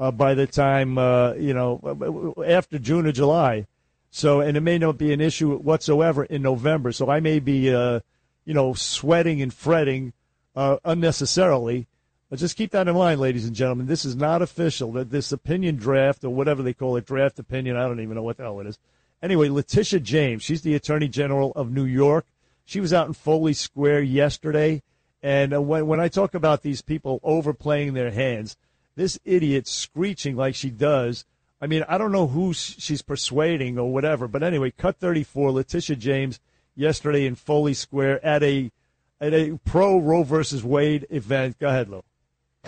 uh, 0.02 0.10
by 0.10 0.34
the 0.34 0.48
time 0.48 0.98
uh, 0.98 1.32
you 1.34 1.54
know 1.54 2.34
after 2.46 2.78
June 2.78 3.06
or 3.06 3.12
July. 3.12 3.66
So, 4.10 4.40
and 4.40 4.58
it 4.58 4.60
may 4.60 4.76
not 4.76 4.98
be 4.98 5.12
an 5.14 5.22
issue 5.22 5.56
whatsoever 5.56 6.24
in 6.24 6.42
November. 6.42 6.92
So 6.92 7.08
I 7.08 7.20
may 7.20 7.38
be, 7.38 7.74
uh, 7.74 8.00
you 8.44 8.52
know, 8.52 8.74
sweating 8.74 9.40
and 9.40 9.54
fretting 9.54 10.12
uh, 10.54 10.76
unnecessarily. 10.84 11.86
But 12.28 12.38
just 12.38 12.56
keep 12.56 12.72
that 12.72 12.88
in 12.88 12.94
mind, 12.94 13.22
ladies 13.22 13.46
and 13.46 13.56
gentlemen. 13.56 13.86
This 13.86 14.04
is 14.04 14.14
not 14.14 14.42
official. 14.42 14.92
That 14.92 15.10
this 15.10 15.32
opinion 15.32 15.76
draft 15.76 16.24
or 16.24 16.30
whatever 16.30 16.62
they 16.62 16.74
call 16.74 16.96
it, 16.96 17.06
draft 17.06 17.38
opinion. 17.38 17.76
I 17.76 17.86
don't 17.86 18.00
even 18.00 18.16
know 18.16 18.22
what 18.22 18.36
the 18.36 18.42
hell 18.42 18.60
it 18.60 18.66
is. 18.66 18.78
Anyway, 19.22 19.48
Letitia 19.48 20.00
James, 20.00 20.42
she's 20.42 20.62
the 20.62 20.74
Attorney 20.74 21.08
General 21.08 21.52
of 21.52 21.70
New 21.70 21.84
York. 21.84 22.26
She 22.66 22.80
was 22.80 22.92
out 22.92 23.06
in 23.06 23.14
Foley 23.14 23.54
Square 23.54 24.02
yesterday. 24.02 24.82
And 25.22 25.54
uh, 25.54 25.62
when, 25.62 25.86
when 25.86 26.00
I 26.00 26.08
talk 26.08 26.34
about 26.34 26.62
these 26.62 26.82
people 26.82 27.20
overplaying 27.22 27.94
their 27.94 28.10
hands, 28.10 28.56
this 28.94 29.18
idiot 29.24 29.66
screeching 29.66 30.36
like 30.36 30.54
she 30.54 30.70
does, 30.70 31.24
I 31.60 31.68
mean, 31.68 31.84
I 31.88 31.96
don't 31.96 32.10
know 32.10 32.26
who 32.26 32.52
she's 32.52 33.02
persuading 33.02 33.78
or 33.78 33.92
whatever. 33.92 34.26
But 34.26 34.42
anyway, 34.42 34.72
cut 34.72 34.96
34, 34.98 35.52
Letitia 35.52 35.96
James 35.96 36.40
yesterday 36.74 37.24
in 37.24 37.36
Foley 37.36 37.74
Square 37.74 38.24
at 38.24 38.42
a 38.42 38.72
at 39.20 39.32
a 39.32 39.58
pro 39.64 39.98
Roe 39.98 40.24
versus 40.24 40.64
Wade 40.64 41.06
event. 41.10 41.58
Go 41.60 41.68
ahead, 41.68 41.88
Lou. 41.88 42.02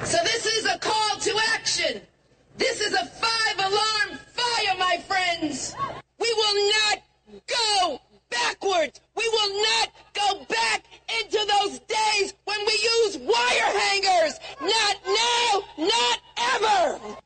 So 0.04 0.18
this 0.22 0.46
is 0.46 0.64
a 0.66 0.78
call 0.78 1.18
to 1.18 1.36
action. 1.52 2.00
This 2.56 2.80
is 2.80 2.92
a 2.92 3.04
five 3.04 3.58
alarm 3.58 4.18
fire, 4.28 4.76
my 4.78 4.98
friends. 5.08 5.74
We 6.20 6.32
will 6.32 6.70
not 6.70 7.02
go 7.48 8.00
backwards. 8.42 9.00
We 9.16 9.28
will 9.28 9.62
not 9.62 9.88
go 10.12 10.44
back 10.44 10.84
into 11.18 11.38
those 11.38 11.78
days 11.80 12.34
when 12.44 12.58
we 12.66 12.72
use 12.72 13.18
wire 13.18 13.78
hangers. 13.78 14.38
Not 14.60 14.96
now, 15.06 15.62
not 15.78 16.18
ever. 16.54 17.16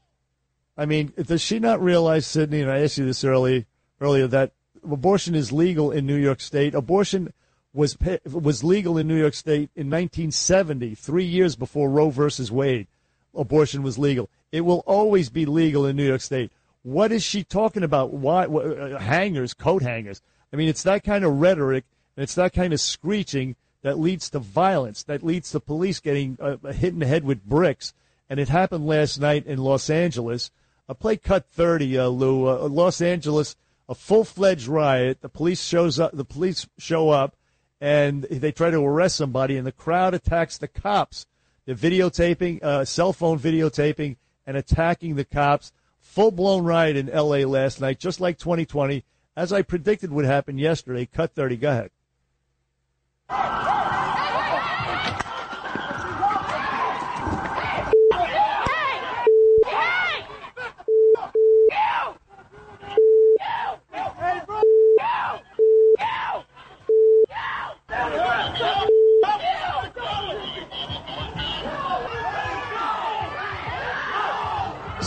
I 0.77 0.87
mean, 0.87 1.13
does 1.17 1.41
she 1.41 1.59
not 1.59 1.83
realize, 1.83 2.27
Sydney, 2.27 2.61
and 2.61 2.71
I 2.71 2.83
asked 2.83 2.99
you 2.99 3.05
this 3.07 3.25
early, 3.25 3.67
earlier, 4.01 4.27
that 4.29 4.53
abortion 4.85 5.35
is 5.35 5.51
legal 5.51 5.91
in 5.91 6.07
New 6.07 6.17
York 6.17 6.41
State? 6.41 6.75
Abortion 6.75 7.33
was 7.75 7.97
was 8.25 8.65
legal 8.65 8.97
in 8.97 9.07
New 9.07 9.19
York 9.19 9.35
State 9.35 9.71
in 9.75 9.89
1970, 9.91 10.95
three 10.95 11.25
years 11.25 11.57
before 11.57 11.91
Roe 11.91 12.11
versus 12.11 12.51
Wade. 12.51 12.87
Abortion 13.35 13.83
was 13.83 13.99
legal. 13.99 14.31
It 14.53 14.63
will 14.63 14.83
always 14.87 15.29
be 15.29 15.45
legal 15.47 15.85
in 15.85 15.97
New 15.97 16.07
York 16.07 16.21
State. 16.21 16.51
What 16.83 17.13
is 17.13 17.23
she 17.23 17.45
talking 17.45 17.83
about? 17.83 18.13
Why 18.13 18.47
wh- 18.47 18.95
uh, 18.95 18.99
hangers, 18.99 19.53
coat 19.53 19.83
hangers? 19.83 20.23
I 20.53 20.57
mean, 20.57 20.69
it's 20.69 20.83
that 20.85 21.05
kind 21.05 21.25
of 21.25 21.41
rhetoric 21.41 21.85
and 22.17 22.25
it's 22.25 22.35
that 22.35 22.53
kind 22.53 22.73
of 22.73 22.81
screeching 22.81 23.57
that 23.83 23.99
leads 23.99 24.29
to 24.31 24.39
violence, 24.41 25.05
that 25.05 25.23
leads 25.23 25.53
to 25.53 25.61
police 25.61 26.01
getting 26.01 26.37
uh, 26.41 26.57
hit 26.73 26.93
in 26.93 26.99
the 26.99 27.07
head 27.07 27.25
with 27.25 27.45
bricks. 27.45 27.95
And 28.29 28.41
it 28.41 28.49
happened 28.49 28.87
last 28.87 29.21
night 29.21 29.47
in 29.47 29.59
Los 29.59 29.89
Angeles. 29.89 30.51
A 30.89 30.95
play 30.95 31.17
cut 31.17 31.47
30, 31.47 31.99
uh, 31.99 32.09
Lou. 32.09 32.49
Uh, 32.49 32.69
Los 32.69 33.01
Angeles, 33.01 33.57
a 33.89 33.95
full-fledged 33.95 34.67
riot. 34.67 35.21
The 35.21 35.29
police 35.29 35.63
shows 35.63 36.01
up. 36.01 36.13
The 36.13 36.25
police 36.25 36.67
show 36.77 37.11
up, 37.11 37.37
and 37.81 38.25
they 38.25 38.53
try 38.53 38.71
to 38.71 38.85
arrest 38.85 39.17
somebody, 39.17 39.57
and 39.57 39.67
the 39.67 39.73
crowd 39.73 40.13
attacks 40.13 40.59
the 40.59 40.69
cops. 40.69 41.27
They're 41.65 41.75
videotaping, 41.75 42.63
uh, 42.63 42.85
cell 42.85 43.13
phone 43.13 43.39
videotaping, 43.39 44.17
and 44.47 44.57
attacking 44.57 45.15
the 45.15 45.25
cops. 45.25 45.73
Full-blown 46.01 46.65
riot 46.65 46.97
in 46.97 47.09
L.A. 47.09 47.45
last 47.45 47.81
night, 47.81 48.01
just 48.01 48.21
like 48.21 48.39
2020, 48.39 49.05
as 49.39 49.53
I 49.53 49.63
predicted 49.63 50.11
would 50.11 50.25
happen 50.25 50.59
yesterday. 50.59 51.07
Cut 51.07 51.33
30. 51.37 51.57
Go 51.59 51.71
ahead. 51.71 51.91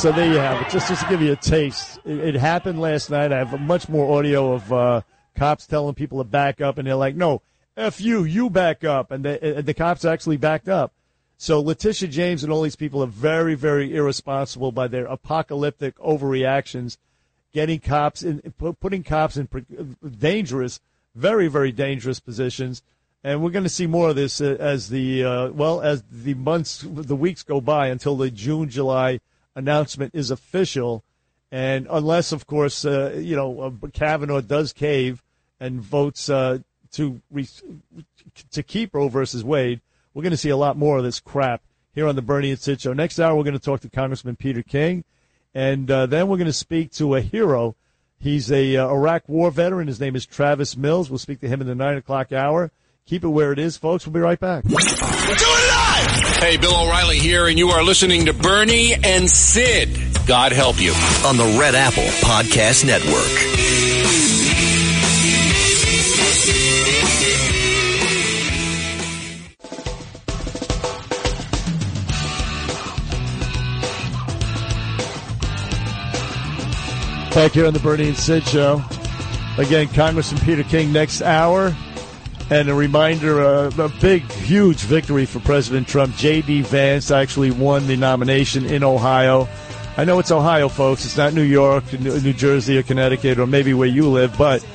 So 0.02 0.12
there 0.12 0.34
you 0.34 0.40
have 0.40 0.66
it. 0.66 0.72
Just, 0.72 0.88
just 0.90 1.04
to 1.04 1.10
give 1.10 1.22
you 1.22 1.34
a 1.34 1.36
taste, 1.36 2.00
it, 2.06 2.34
it 2.34 2.36
happened 2.36 2.82
last 2.82 3.12
night. 3.12 3.32
I 3.32 3.38
have 3.38 3.62
much 3.62 3.88
more 3.88 4.18
audio 4.18 4.54
of 4.54 4.74
uh, 4.74 5.02
cops 5.36 5.68
telling 5.68 5.94
people 5.94 6.18
to 6.18 6.24
back 6.24 6.60
up, 6.60 6.80
and 6.80 6.88
they're 6.88 6.96
like, 6.96 7.16
"No, 7.16 7.44
f 7.78 8.02
you, 8.02 8.24
you 8.24 8.50
back 8.50 8.84
up," 8.84 9.12
and 9.12 9.24
the, 9.24 9.62
the 9.64 9.76
cops 9.76 10.04
actually 10.04 10.38
backed 10.38 10.68
up. 10.68 10.92
So 11.38 11.62
Letitia 11.62 12.08
James 12.08 12.44
and 12.44 12.52
all 12.52 12.64
these 12.64 12.76
people 12.76 13.04
are 13.04 13.08
very, 13.08 13.54
very 13.54 13.96
irresponsible 13.96 14.72
by 14.72 14.88
their 14.88 15.06
apocalyptic 15.06 15.96
overreactions, 16.00 16.98
getting 17.54 17.80
cops 17.80 18.24
in, 18.24 18.42
putting 18.80 19.04
cops 19.04 19.38
in 19.38 19.48
dangerous, 20.18 20.80
very, 21.14 21.48
very 21.48 21.72
dangerous 21.72 22.20
positions. 22.20 22.82
And 23.24 23.44
we're 23.44 23.52
going 23.52 23.66
to 23.66 23.70
see 23.70 23.86
more 23.86 24.10
of 24.10 24.16
this 24.16 24.42
uh, 24.42 24.58
as 24.60 24.90
the 24.90 25.24
uh, 25.24 25.50
well 25.52 25.80
as 25.80 26.02
the 26.10 26.34
months, 26.34 26.84
the 26.90 27.16
weeks 27.16 27.44
go 27.44 27.62
by 27.62 27.90
until 27.90 28.18
the 28.18 28.32
June, 28.32 28.68
July 28.68 29.20
announcement 29.56 30.14
is 30.14 30.32
official. 30.32 31.04
And 31.52 31.88
unless, 31.90 32.32
of 32.32 32.48
course, 32.48 32.86
uh, 32.86 33.14
you 33.18 33.36
know 33.36 33.60
uh, 33.62 33.88
Kavanaugh 33.94 34.42
does 34.42 34.74
cave 34.74 35.24
and 35.60 35.82
votes 35.82 36.30
uh, 36.30 36.60
to 36.94 37.22
re- 37.30 37.48
to 38.52 38.64
keep 38.64 38.94
Roe 38.94 39.10
versus 39.10 39.44
Wade, 39.44 39.82
we're 40.14 40.24
going 40.24 40.32
to 40.32 40.38
see 40.38 40.50
a 40.50 40.58
lot 40.58 40.78
more 40.78 40.98
of 40.98 41.04
this 41.04 41.20
crap 41.20 41.62
here 41.94 42.08
on 42.08 42.16
the 42.16 42.22
Bernie 42.22 42.52
and 42.52 42.60
Sid 42.60 42.82
show. 42.82 42.94
Next 42.94 43.20
hour, 43.20 43.36
we're 43.36 43.44
going 43.44 43.54
to 43.54 43.60
talk 43.60 43.82
to 43.82 43.90
Congressman 43.90 44.38
Peter 44.38 44.64
King, 44.64 45.04
and 45.54 45.90
uh, 45.92 46.06
then 46.06 46.28
we're 46.28 46.38
going 46.38 46.46
to 46.46 46.54
speak 46.54 46.92
to 46.94 47.16
a 47.16 47.22
hero. 47.22 47.76
He's 48.18 48.52
a 48.52 48.78
uh, 48.78 48.88
Iraq 48.88 49.28
War 49.28 49.52
veteran. 49.52 49.88
His 49.88 50.00
name 50.00 50.16
is 50.16 50.26
Travis 50.26 50.78
Mills. 50.78 51.10
We'll 51.10 51.20
speak 51.20 51.42
to 51.42 51.48
him 51.48 51.60
in 51.60 51.68
the 51.68 51.76
nine 51.76 51.98
o'clock 51.98 52.32
hour. 52.32 52.72
Keep 53.12 53.26
it 53.26 53.28
where 53.28 53.52
it 53.52 53.60
is, 53.60 53.76
folks. 53.76 54.06
We'll 54.06 54.14
be 54.14 54.22
right 54.22 54.40
back. 54.40 54.64
Do 54.64 54.74
it 54.74 54.80
live! 54.80 56.38
Hey, 56.38 56.56
Bill 56.56 56.74
O'Reilly 56.74 57.20
here, 57.20 57.46
and 57.46 57.58
you 57.58 57.68
are 57.72 57.84
listening 57.84 58.28
to 58.28 58.34
Bernie 58.34 58.94
and 58.94 59.30
Sid. 59.30 59.90
God 60.26 60.54
help 60.54 60.80
you. 60.80 60.94
On 61.26 61.36
the 61.36 61.58
Red 61.60 61.76
Apple 61.76 62.06
Podcast 62.24 62.86
Network. 62.86 63.12
Back 77.36 77.52
here 77.52 77.68
on 77.68 77.74
the 77.74 77.82
Bernie 77.84 78.08
and 78.08 78.16
Sid 78.16 78.48
show. 78.48 78.82
Again, 79.58 79.90
Congressman 79.90 80.40
Peter 80.46 80.64
King 80.64 80.94
next 80.94 81.22
hour. 81.22 81.76
And 82.52 82.68
a 82.68 82.76
reminder, 82.76 83.42
uh, 83.42 83.72
a 83.78 83.88
big, 84.02 84.30
huge 84.30 84.82
victory 84.82 85.26
for 85.26 85.40
President 85.40 85.88
Trump. 85.88 86.18
J.D. 86.18 86.64
Vance 86.64 87.10
actually 87.10 87.50
won 87.50 87.88
the 87.88 87.96
nomination 87.96 88.66
in 88.66 88.84
Ohio. 88.84 89.48
I 89.96 90.04
know 90.04 90.20
it's 90.20 90.32
Ohio, 90.32 90.68
folks. 90.68 91.06
It's 91.06 91.16
not 91.16 91.34
New 91.34 91.44
York, 91.44 91.94
New 91.98 92.34
Jersey, 92.34 92.78
or 92.78 92.84
Connecticut, 92.84 93.40
or 93.40 93.48
maybe 93.48 93.74
where 93.74 93.88
you 93.88 94.10
live, 94.10 94.38
but 94.38 94.66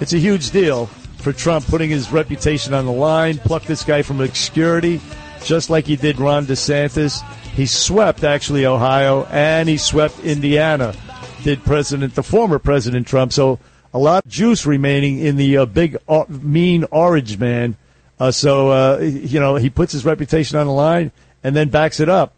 it's 0.00 0.12
a 0.12 0.18
huge 0.18 0.52
deal 0.52 0.86
for 1.18 1.32
Trump 1.32 1.66
putting 1.66 1.90
his 1.90 2.12
reputation 2.12 2.72
on 2.72 2.86
the 2.86 2.92
line, 2.92 3.38
pluck 3.38 3.64
this 3.64 3.82
guy 3.82 4.02
from 4.02 4.20
obscurity, 4.20 5.00
just 5.42 5.70
like 5.70 5.86
he 5.86 5.96
did 5.96 6.20
Ron 6.20 6.46
DeSantis. 6.46 7.20
He 7.50 7.66
swept, 7.66 8.22
actually, 8.22 8.64
Ohio, 8.64 9.24
and 9.24 9.68
he 9.68 9.76
swept 9.76 10.20
Indiana, 10.20 10.94
did 11.42 11.64
President, 11.64 12.14
the 12.14 12.22
former 12.22 12.60
President 12.60 13.08
Trump. 13.08 13.32
So 13.32 13.58
a 13.94 13.98
lot 13.98 14.24
of 14.24 14.30
juice 14.30 14.66
remaining 14.66 15.20
in 15.20 15.36
the 15.36 15.58
uh, 15.58 15.66
big, 15.66 15.96
uh, 16.08 16.24
mean 16.28 16.84
orange 16.90 17.38
man. 17.38 17.76
Uh, 18.18 18.32
so, 18.32 18.70
uh, 18.70 18.98
you 18.98 19.38
know, 19.38 19.54
he 19.54 19.70
puts 19.70 19.92
his 19.92 20.04
reputation 20.04 20.58
on 20.58 20.66
the 20.66 20.72
line 20.72 21.12
and 21.44 21.54
then 21.54 21.68
backs 21.68 22.00
it 22.00 22.08
up. 22.08 22.34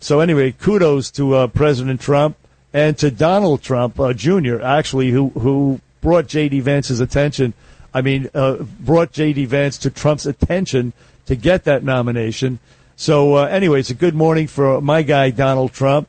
So, 0.00 0.18
anyway, 0.18 0.50
kudos 0.50 1.12
to 1.12 1.34
uh, 1.34 1.46
President 1.46 2.00
Trump 2.00 2.36
and 2.72 2.98
to 2.98 3.10
Donald 3.12 3.62
Trump 3.62 3.98
uh, 4.00 4.12
Jr., 4.12 4.60
actually, 4.60 5.10
who, 5.10 5.28
who 5.30 5.80
brought 6.00 6.26
J.D. 6.26 6.60
Vance's 6.60 7.00
attention. 7.00 7.54
I 7.94 8.02
mean, 8.02 8.28
brought 8.80 9.12
J.D. 9.12 9.46
Vance 9.46 9.78
to 9.78 9.90
Trump's 9.90 10.26
attention 10.26 10.92
to 11.26 11.36
get 11.36 11.64
that 11.64 11.82
nomination. 11.82 12.58
So, 12.96 13.36
anyway, 13.36 13.80
it's 13.80 13.90
a 13.90 13.94
good 13.94 14.14
morning 14.14 14.48
for 14.48 14.80
my 14.80 15.02
guy, 15.02 15.30
Donald 15.30 15.72
Trump. 15.72 16.08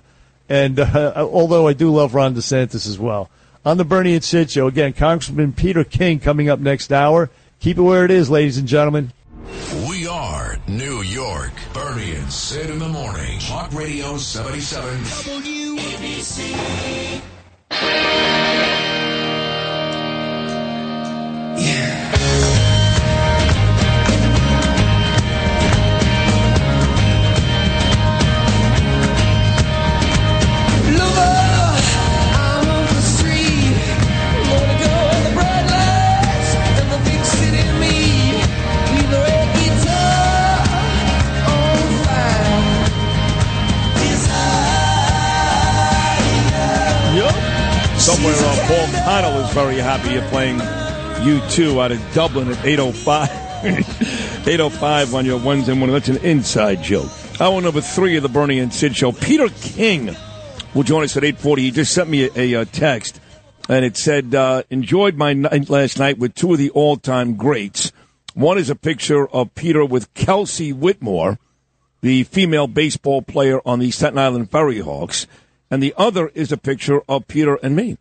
And 0.49 0.79
although 0.79 1.67
I 1.67 1.73
do 1.73 1.93
love 1.93 2.13
Ron 2.15 2.35
DeSantis 2.35 2.87
as 2.87 2.99
well. 2.99 3.29
On 3.68 3.76
the 3.76 3.84
Bernie 3.84 4.14
and 4.14 4.23
Sid 4.23 4.49
show, 4.49 4.68
again, 4.68 4.94
Congressman 4.94 5.52
Peter 5.52 5.84
King 5.84 6.22
coming 6.22 6.48
up 6.48 6.61
next 6.61 6.94
hour. 6.94 7.30
Keep 7.60 7.80
it 7.80 7.81
where 7.81 8.06
it 8.06 8.11
is, 8.11 8.30
ladies 8.30 8.57
and 8.57 8.65
gentlemen. 8.65 9.11
We 9.89 10.07
are 10.07 10.56
New 10.69 11.02
York. 11.02 11.52
Bernie 11.73 12.15
and 12.15 12.31
Sid 12.31 12.69
in 12.69 12.80
the 12.80 12.88
morning. 12.88 13.39
Talk 13.39 13.73
Radio 13.73 14.18
77. 14.18 14.99
WABC. 15.03 16.48
Somewhere 48.18 48.65
Paul 48.65 48.88
Connell 49.03 49.45
is 49.45 49.53
very 49.53 49.76
happy 49.76 50.14
you're 50.14 50.27
playing 50.30 50.57
U2 50.57 51.80
out 51.80 51.91
of 51.91 52.14
Dublin 52.15 52.52
at 52.52 52.65
805. 52.65 53.30
805 54.48 55.14
on 55.14 55.23
your 55.23 55.39
Wednesday 55.39 55.76
morning. 55.76 55.94
That's 55.94 56.10
an 56.10 56.18
inside 56.26 56.81
joke. 56.81 57.11
Hour 57.39 57.61
number 57.61 57.80
three 57.80 58.18
of 58.18 58.23
the 58.23 58.30
Bernie 58.30 58.57
and 58.57 58.73
Sid 58.73 58.95
show. 58.95 59.11
Peter 59.11 59.49
King 59.61 60.15
will 60.73 60.81
join 60.81 61.03
us 61.03 61.15
at 61.15 61.23
840. 61.23 61.61
He 61.61 61.69
just 61.69 61.94
sent 61.94 62.10
me 62.10 62.23
a, 62.23 62.31
a, 62.35 62.61
uh 62.61 62.65
text, 62.65 63.19
and 63.69 63.85
it 63.85 63.95
said, 63.95 64.34
uh, 64.34 64.64
enjoyed 64.72 65.15
my 65.15 65.34
night 65.34 65.69
last 65.69 65.99
night 65.99 66.18
with 66.18 66.34
two 66.34 66.53
of 66.53 66.57
the 66.57 66.72
all-time 66.72 67.35
greats. 67.35 67.91
One 68.34 68.57
is 68.57 68.72
a 68.72 68.76
picture 68.76 69.27
of 69.27 69.53
Peter 69.53 69.85
with 69.85 70.11
Kelsey 70.15 70.73
Whitmore, 70.73 71.38
the 72.02 72.23
female 72.23 72.65
baseball 72.65 73.22
player 73.22 73.61
on 73.64 73.77
the 73.77 73.91
Staten 73.91 74.18
Island 74.18 74.49
Ferry 74.49 74.80
Hawks, 74.80 75.27
and 75.69 75.84
the 75.84 75.94
other 75.98 76.30
is 76.30 76.52
a 76.52 76.57
picture 76.57 77.02
of 77.07 77.27
Peter 77.27 77.60
and 77.61 77.76
me. 77.76 77.99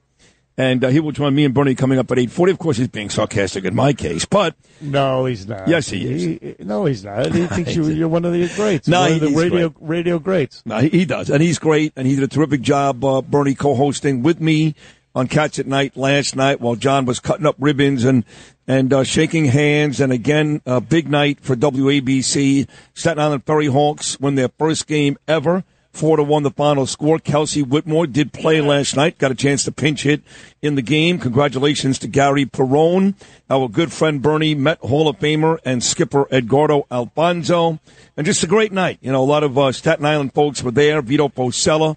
And 0.58 0.82
uh, 0.84 0.88
he 0.88 1.00
will 1.00 1.12
join 1.12 1.34
me 1.34 1.44
and 1.44 1.52
Bernie 1.52 1.74
coming 1.74 1.98
up 1.98 2.10
at 2.10 2.16
8.40. 2.18 2.50
Of 2.52 2.58
course, 2.58 2.78
he's 2.78 2.88
being 2.88 3.10
sarcastic 3.10 3.64
in 3.64 3.74
my 3.74 3.92
case, 3.92 4.24
but... 4.24 4.56
No, 4.80 5.26
he's 5.26 5.46
not. 5.46 5.68
Yes, 5.68 5.88
he 5.90 6.06
is. 6.10 6.22
He- 6.22 6.56
no, 6.64 6.86
he's 6.86 7.04
not. 7.04 7.32
He 7.34 7.46
thinks 7.48 7.74
you, 7.74 7.86
you're 7.88 8.08
one 8.08 8.24
of 8.24 8.32
the 8.32 8.48
greats. 8.56 8.88
No, 8.88 9.00
one 9.00 9.12
of 9.12 9.20
the 9.20 9.28
radio 9.28 9.68
great. 9.68 9.88
radio 9.88 10.18
greats. 10.18 10.62
No, 10.64 10.78
he, 10.78 10.88
he 10.88 11.04
does, 11.04 11.28
and 11.28 11.42
he's 11.42 11.58
great, 11.58 11.92
and 11.94 12.06
he 12.06 12.14
did 12.14 12.24
a 12.24 12.28
terrific 12.28 12.62
job, 12.62 13.04
uh, 13.04 13.20
Bernie, 13.20 13.54
co-hosting 13.54 14.22
with 14.22 14.40
me 14.40 14.74
on 15.14 15.28
Cats 15.28 15.58
at 15.58 15.66
Night 15.66 15.96
last 15.96 16.36
night 16.36 16.60
while 16.60 16.74
John 16.76 17.06
was 17.06 17.20
cutting 17.20 17.46
up 17.46 17.56
ribbons 17.58 18.04
and 18.04 18.24
and 18.68 18.92
uh, 18.92 19.02
shaking 19.04 19.46
hands. 19.46 20.00
And 20.00 20.12
again, 20.12 20.60
a 20.66 20.80
big 20.80 21.08
night 21.08 21.40
for 21.40 21.56
WABC. 21.56 22.68
Staten 22.94 23.18
Island 23.18 23.44
Ferry 23.44 23.66
Hawks 23.66 24.20
win 24.20 24.34
their 24.34 24.50
first 24.58 24.86
game 24.86 25.16
ever. 25.26 25.64
Four 25.96 26.18
to 26.18 26.22
one, 26.22 26.42
the 26.42 26.50
final 26.50 26.84
score. 26.84 27.18
Kelsey 27.18 27.62
Whitmore 27.62 28.06
did 28.06 28.34
play 28.34 28.60
last 28.60 28.96
night. 28.96 29.16
Got 29.16 29.30
a 29.30 29.34
chance 29.34 29.64
to 29.64 29.72
pinch 29.72 30.02
hit 30.02 30.22
in 30.60 30.74
the 30.74 30.82
game. 30.82 31.18
Congratulations 31.18 31.98
to 32.00 32.06
Gary 32.06 32.44
Perone, 32.44 33.14
our 33.48 33.66
good 33.66 33.90
friend 33.90 34.20
Bernie, 34.20 34.54
Met 34.54 34.78
Hall 34.80 35.08
of 35.08 35.18
Famer, 35.18 35.58
and 35.64 35.82
skipper 35.82 36.28
Edgardo 36.30 36.86
Alfonzo. 36.90 37.80
And 38.14 38.26
just 38.26 38.44
a 38.44 38.46
great 38.46 38.72
night. 38.72 38.98
You 39.00 39.10
know, 39.10 39.22
a 39.22 39.24
lot 39.24 39.42
of 39.42 39.56
uh, 39.56 39.72
Staten 39.72 40.04
Island 40.04 40.34
folks 40.34 40.62
were 40.62 40.70
there. 40.70 41.00
Vito 41.00 41.28
Fossella, 41.30 41.96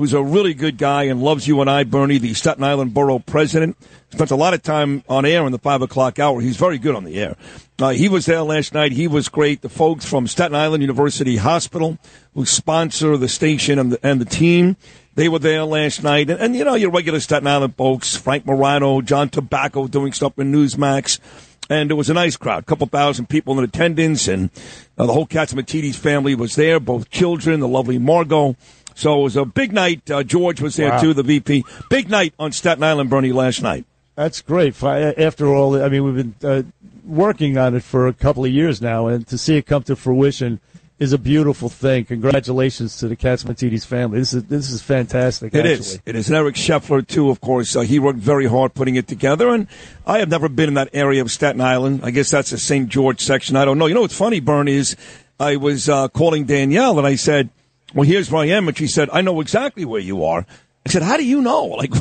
who's 0.00 0.14
a 0.14 0.22
really 0.22 0.54
good 0.54 0.78
guy 0.78 1.02
and 1.02 1.22
loves 1.22 1.46
you 1.46 1.60
and 1.60 1.68
I, 1.68 1.84
Bernie, 1.84 2.16
the 2.16 2.32
Staten 2.32 2.64
Island 2.64 2.94
Borough 2.94 3.18
president. 3.18 3.76
Spent 4.10 4.30
a 4.30 4.36
lot 4.36 4.54
of 4.54 4.62
time 4.62 5.04
on 5.10 5.26
air 5.26 5.44
in 5.44 5.52
the 5.52 5.58
five 5.58 5.82
o'clock 5.82 6.18
hour. 6.18 6.40
He's 6.40 6.56
very 6.56 6.78
good 6.78 6.94
on 6.94 7.04
the 7.04 7.20
air. 7.20 7.36
Uh, 7.78 7.90
he 7.90 8.08
was 8.08 8.24
there 8.24 8.40
last 8.40 8.72
night. 8.72 8.92
He 8.92 9.06
was 9.06 9.28
great. 9.28 9.60
The 9.60 9.68
folks 9.68 10.06
from 10.06 10.26
Staten 10.26 10.56
Island 10.56 10.82
University 10.82 11.36
Hospital, 11.36 11.98
who 12.32 12.46
sponsor 12.46 13.18
the 13.18 13.28
station 13.28 13.78
and 13.78 13.92
the, 13.92 14.00
and 14.02 14.22
the 14.22 14.24
team, 14.24 14.78
they 15.16 15.28
were 15.28 15.38
there 15.38 15.64
last 15.64 16.02
night. 16.02 16.30
And, 16.30 16.40
and, 16.40 16.56
you 16.56 16.64
know, 16.64 16.76
your 16.76 16.92
regular 16.92 17.20
Staten 17.20 17.46
Island 17.46 17.76
folks, 17.76 18.16
Frank 18.16 18.46
Morano, 18.46 19.02
John 19.02 19.28
Tabacco 19.28 19.90
doing 19.90 20.14
stuff 20.14 20.38
in 20.38 20.50
Newsmax. 20.50 21.20
And 21.68 21.90
it 21.90 21.94
was 21.94 22.08
a 22.08 22.14
nice 22.14 22.38
crowd, 22.38 22.62
a 22.62 22.66
couple 22.66 22.86
thousand 22.86 23.28
people 23.28 23.56
in 23.58 23.64
attendance, 23.64 24.26
and 24.26 24.50
uh, 24.98 25.06
the 25.06 25.12
whole 25.12 25.24
Katz 25.24 25.52
Catsimatidis 25.54 25.94
family 25.94 26.34
was 26.34 26.56
there, 26.56 26.80
both 26.80 27.10
children, 27.10 27.60
the 27.60 27.68
lovely 27.68 27.96
Margot. 27.96 28.56
So 29.00 29.20
it 29.20 29.22
was 29.22 29.36
a 29.36 29.44
big 29.46 29.72
night. 29.72 30.10
Uh, 30.10 30.22
George 30.22 30.60
was 30.60 30.76
there 30.76 30.90
Wow. 30.90 31.00
too, 31.00 31.14
the 31.14 31.22
VP. 31.22 31.64
Big 31.88 32.10
night 32.10 32.34
on 32.38 32.52
Staten 32.52 32.84
Island, 32.84 33.08
Bernie, 33.08 33.32
last 33.32 33.62
night. 33.62 33.86
That's 34.14 34.42
great. 34.42 34.82
After 34.82 35.46
all, 35.54 35.82
I 35.82 35.88
mean, 35.88 36.04
we've 36.04 36.38
been 36.38 36.48
uh, 36.48 36.62
working 37.06 37.56
on 37.56 37.74
it 37.74 37.82
for 37.82 38.06
a 38.06 38.12
couple 38.12 38.44
of 38.44 38.50
years 38.50 38.82
now, 38.82 39.06
and 39.06 39.26
to 39.28 39.38
see 39.38 39.56
it 39.56 39.64
come 39.66 39.82
to 39.84 39.96
fruition 39.96 40.60
is 40.98 41.14
a 41.14 41.18
beautiful 41.18 41.70
thing. 41.70 42.04
Congratulations 42.04 42.98
to 42.98 43.08
the 43.08 43.16
Catsimatidis 43.16 43.86
family. 43.86 44.18
This 44.18 44.34
is 44.34 44.44
this 44.44 44.70
is 44.70 44.82
fantastic. 44.82 45.54
It 45.54 45.60
actually. 45.60 45.72
is. 45.72 46.00
It 46.04 46.14
is. 46.16 46.28
And 46.28 46.36
Eric 46.36 46.56
Scheffler, 46.56 47.06
too, 47.06 47.30
of 47.30 47.40
course. 47.40 47.74
Uh, 47.74 47.80
he 47.80 47.98
worked 47.98 48.18
very 48.18 48.44
hard 48.46 48.74
putting 48.74 48.96
it 48.96 49.08
together. 49.08 49.48
And 49.48 49.66
I 50.06 50.18
have 50.18 50.28
never 50.28 50.50
been 50.50 50.68
in 50.68 50.74
that 50.74 50.90
area 50.92 51.22
of 51.22 51.30
Staten 51.30 51.62
Island. 51.62 52.00
I 52.02 52.10
guess 52.10 52.30
that's 52.30 52.50
the 52.50 52.58
St. 52.58 52.90
George 52.90 53.22
section. 53.22 53.56
I 53.56 53.64
don't 53.64 53.78
know. 53.78 53.86
You 53.86 53.94
know 53.94 54.02
what's 54.02 54.14
funny, 54.18 54.40
Bernie, 54.40 54.72
is 54.74 54.94
I 55.38 55.56
was 55.56 55.88
uh, 55.88 56.08
calling 56.08 56.44
Danielle 56.44 56.98
and 56.98 57.06
I 57.06 57.14
said, 57.14 57.48
well, 57.94 58.08
here's 58.08 58.30
where 58.30 58.42
I 58.42 58.48
am. 58.48 58.68
And 58.68 58.76
she 58.76 58.86
said, 58.86 59.08
I 59.12 59.20
know 59.20 59.40
exactly 59.40 59.84
where 59.84 60.00
you 60.00 60.24
are. 60.24 60.46
I 60.86 60.90
said, 60.90 61.02
how 61.02 61.16
do 61.16 61.24
you 61.24 61.40
know? 61.40 61.66
Like, 61.80 61.92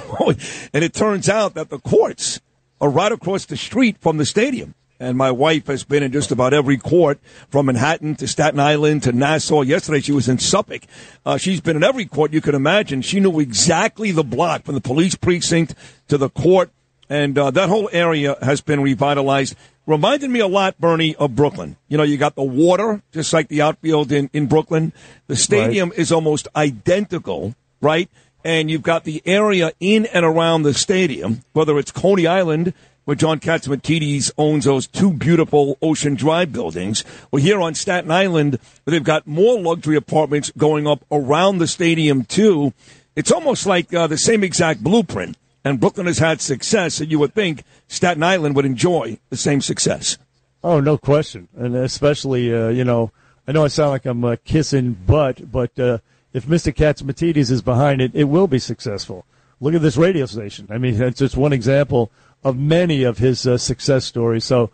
and 0.74 0.84
it 0.84 0.94
turns 0.94 1.30
out 1.30 1.53
that 1.56 1.70
the 1.70 1.80
courts 1.80 2.40
are 2.82 2.90
right 2.90 3.11
across 3.11 3.45
the 3.45 3.57
street 3.57 3.98
from 3.99 4.18
the 4.18 4.26
stadium. 4.26 4.76
And 5.02 5.18
my 5.18 5.32
wife 5.32 5.68
has 5.68 5.86
been 5.86 6.03
in 6.03 6.11
just 6.11 6.30
about 6.30 6.53
every 6.53 6.78
court 6.78 7.20
from 7.49 7.68
Manhattan 7.68 8.16
to 8.16 8.28
Staten 8.28 8.60
Island 8.60 9.03
to 9.03 9.14
Nassau. 9.14 9.61
Yesterday 9.61 10.02
she 10.02 10.11
was 10.11 10.28
in 10.28 10.40
Suffolk. 10.40 10.82
Uh, 11.26 11.38
she's 11.38 11.61
been 11.61 11.78
in 11.78 11.86
every 11.86 12.06
court 12.06 12.34
you 12.34 12.41
can 12.41 12.53
imagine. 12.53 13.02
She 13.02 13.22
knew 13.22 13.40
exactly 13.40 14.11
the 14.11 14.26
block 14.26 14.64
from 14.64 14.76
the 14.76 14.82
police 14.82 15.16
precinct 15.16 15.74
to 16.10 16.18
the 16.18 16.30
court. 16.30 16.72
And 17.10 17.38
uh, 17.38 17.49
that 17.52 17.69
whole 17.69 17.90
area 17.91 18.38
has 18.41 18.61
been 18.61 18.81
revitalized. 18.81 19.56
Reminded 19.88 20.30
me 20.30 20.40
a 20.40 20.48
lot, 20.48 20.80
Bernie, 20.80 21.15
of 21.15 21.36
Brooklyn. 21.36 21.76
You 21.88 21.98
know, 21.98 22.03
you 22.03 22.18
got 22.18 22.36
the 22.36 22.44
water, 22.44 23.02
just 23.11 23.34
like 23.34 23.48
the 23.48 23.64
outfield 23.64 24.11
in, 24.11 24.30
in 24.31 24.45
Brooklyn. 24.45 24.94
The 25.26 25.36
stadium 25.36 25.91
is 25.95 26.11
almost 26.11 26.48
identical, 26.56 27.56
right? 27.81 28.07
And 28.44 28.69
you've 28.69 28.84
got 28.84 29.03
the 29.03 29.23
area 29.26 29.72
in 29.80 30.06
and 30.06 30.23
around 30.23 30.61
the 30.61 30.76
stadium, 30.76 31.44
whether 31.53 31.80
it's 31.80 31.91
Coney 31.91 32.27
Island, 32.27 32.73
where 33.06 33.15
John 33.15 33.40
Catsimatidis 33.40 34.31
owns 34.38 34.65
those 34.65 34.86
two 34.86 35.11
beautiful 35.11 35.80
Ocean 35.81 36.14
Drive 36.14 36.53
buildings, 36.53 37.03
or 37.31 37.40
here 37.40 37.60
on 37.60 37.73
Staten 37.73 38.11
Island, 38.11 38.60
where 38.84 38.91
they've 38.91 39.03
got 39.03 39.26
more 39.26 39.60
luxury 39.60 39.95
apartments 39.95 40.52
going 40.56 40.86
up 40.86 41.03
around 41.11 41.57
the 41.57 41.65
stadium, 41.65 42.23
too. 42.23 42.72
It's 43.15 43.31
almost 43.31 43.65
like 43.65 43.91
uh, 43.91 44.06
the 44.06 44.19
same 44.19 44.44
exact 44.44 44.84
blueprint. 44.84 45.36
And 45.64 45.80
Brooklyn 45.80 46.07
has 46.07 46.19
had 46.19 46.41
success, 46.41 47.02
and 47.02 47.11
you 47.11 47.19
would 47.19 47.34
think 47.34 47.64
Staten 47.88 48.23
Island 48.23 48.56
would 48.56 48.65
enjoy 48.65 49.19
the 49.30 49.38
same 49.38 49.61
success. 49.61 50.18
Oh, 50.64 50.80
no 50.80 50.98
question, 50.98 51.48
and 51.56 51.76
especially 51.76 52.53
uh, 52.53 52.69
you 52.69 52.84
know, 52.84 53.11
I 53.48 53.52
know 53.52 53.65
I 53.65 53.68
sound 53.69 53.91
like 53.91 54.06
I'm 54.06 54.23
uh, 54.23 54.36
kissing 54.44 54.94
butt, 54.94 55.52
but 55.52 55.77
uh, 55.80 55.99
if 56.34 56.45
Mr. 56.45 56.73
Catsimatidis 56.73 57.49
is 57.49 57.61
behind 57.61 58.02
it, 58.02 58.11
it 58.14 58.26
will 58.26 58.48
be 58.48 58.60
successful. 58.60 59.26
Look 59.60 59.73
at 59.73 59.81
this 59.81 59.98
radio 59.98 60.26
station. 60.26 60.68
I 60.69 60.77
mean, 60.77 60.98
that's 60.98 61.19
just 61.19 61.38
one 61.38 61.53
example 61.53 62.11
of 62.44 62.57
many 62.57 63.03
of 63.03 63.18
his 63.18 63.48
uh, 63.48 63.57
success 63.57 64.06
stories. 64.06 64.45
So, 64.45 64.69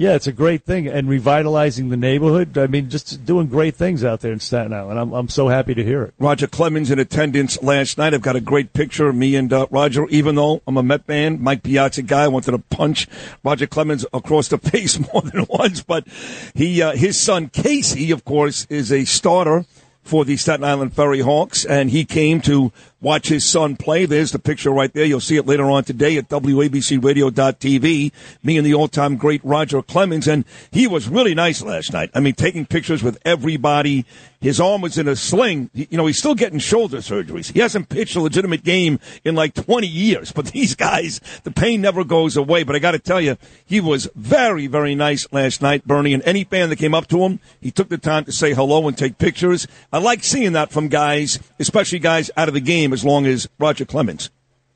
yeah, 0.00 0.14
it's 0.14 0.26
a 0.26 0.32
great 0.32 0.64
thing, 0.64 0.88
and 0.88 1.10
revitalizing 1.10 1.90
the 1.90 1.96
neighborhood. 1.96 2.56
I 2.56 2.68
mean, 2.68 2.88
just 2.88 3.26
doing 3.26 3.48
great 3.48 3.76
things 3.76 4.02
out 4.02 4.20
there 4.20 4.32
in 4.32 4.40
Staten 4.40 4.72
Island. 4.72 4.98
I'm 4.98 5.12
I'm 5.12 5.28
so 5.28 5.48
happy 5.48 5.74
to 5.74 5.84
hear 5.84 6.04
it. 6.04 6.14
Roger 6.18 6.46
Clemens 6.46 6.90
in 6.90 6.98
attendance 6.98 7.62
last 7.62 7.98
night. 7.98 8.14
I've 8.14 8.22
got 8.22 8.34
a 8.34 8.40
great 8.40 8.72
picture 8.72 9.08
of 9.10 9.14
me 9.14 9.36
and 9.36 9.52
uh, 9.52 9.66
Roger. 9.70 10.06
Even 10.08 10.36
though 10.36 10.62
I'm 10.66 10.78
a 10.78 10.82
Met 10.82 11.04
fan, 11.04 11.42
Mike 11.42 11.62
Piazza 11.62 12.00
guy, 12.00 12.24
I 12.24 12.28
wanted 12.28 12.52
to 12.52 12.58
punch 12.58 13.08
Roger 13.44 13.66
Clemens 13.66 14.06
across 14.14 14.48
the 14.48 14.56
face 14.70 14.98
more 15.12 15.20
than 15.20 15.44
once. 15.50 15.82
But 15.82 16.08
he, 16.54 16.80
uh, 16.80 16.92
his 16.92 17.20
son 17.20 17.50
Kacy, 17.50 18.10
of 18.10 18.24
course, 18.24 18.66
is 18.70 18.90
a 18.90 19.04
starter 19.04 19.66
for 20.02 20.24
the 20.24 20.38
Staten 20.38 20.64
Island 20.64 20.94
Ferry 20.94 21.20
Hawks, 21.20 21.66
and 21.66 21.90
he 21.90 22.06
came 22.06 22.40
to 22.40 22.72
watch 23.00 23.28
his 23.28 23.44
son 23.44 23.76
play. 23.76 24.06
There's 24.06 24.32
the 24.32 24.38
picture 24.38 24.70
right 24.70 24.92
there. 24.92 25.04
You'll 25.04 25.20
see 25.20 25.36
it 25.36 25.46
later 25.46 25.70
on 25.70 25.84
today 25.84 26.16
at 26.16 26.28
WABCRadio.tv. 26.28 28.12
Me 28.42 28.56
and 28.56 28.66
the 28.66 28.74
all-time 28.74 29.16
great 29.16 29.40
Roger 29.44 29.82
Clemens, 29.82 30.28
and 30.28 30.44
he 30.70 30.86
was 30.86 31.08
really 31.08 31.34
nice 31.34 31.62
last 31.62 31.92
night. 31.92 32.10
I 32.14 32.20
mean, 32.20 32.34
taking 32.34 32.66
pictures 32.66 33.02
with 33.02 33.18
everybody. 33.24 34.04
His 34.40 34.58
arm 34.58 34.80
was 34.80 34.96
in 34.96 35.06
a 35.06 35.16
sling. 35.16 35.68
You 35.74 35.98
know, 35.98 36.06
he's 36.06 36.18
still 36.18 36.34
getting 36.34 36.58
shoulder 36.58 36.98
surgeries. 36.98 37.52
He 37.52 37.60
hasn't 37.60 37.90
pitched 37.90 38.16
a 38.16 38.20
legitimate 38.20 38.64
game 38.64 38.98
in 39.22 39.34
like 39.34 39.52
20 39.52 39.86
years. 39.86 40.32
But 40.32 40.46
these 40.52 40.74
guys, 40.74 41.20
the 41.44 41.50
pain 41.50 41.82
never 41.82 42.04
goes 42.04 42.38
away. 42.38 42.62
But 42.62 42.74
I 42.74 42.78
got 42.78 42.92
to 42.92 42.98
tell 42.98 43.20
you, 43.20 43.36
he 43.66 43.80
was 43.80 44.08
very, 44.14 44.66
very 44.66 44.94
nice 44.94 45.30
last 45.30 45.60
night, 45.60 45.86
Bernie. 45.86 46.14
And 46.14 46.22
any 46.24 46.44
fan 46.44 46.70
that 46.70 46.76
came 46.76 46.94
up 46.94 47.06
to 47.08 47.18
him, 47.18 47.40
he 47.60 47.70
took 47.70 47.90
the 47.90 47.98
time 47.98 48.24
to 48.24 48.32
say 48.32 48.54
hello 48.54 48.88
and 48.88 48.96
take 48.96 49.18
pictures. 49.18 49.66
I 49.92 49.98
like 49.98 50.24
seeing 50.24 50.52
that 50.52 50.72
from 50.72 50.88
guys, 50.88 51.38
especially 51.58 51.98
guys 51.98 52.30
out 52.34 52.48
of 52.48 52.54
the 52.54 52.60
game, 52.60 52.89
as 52.92 53.04
long 53.04 53.26
as 53.26 53.48
Roger 53.58 53.84
Clemens. 53.84 54.30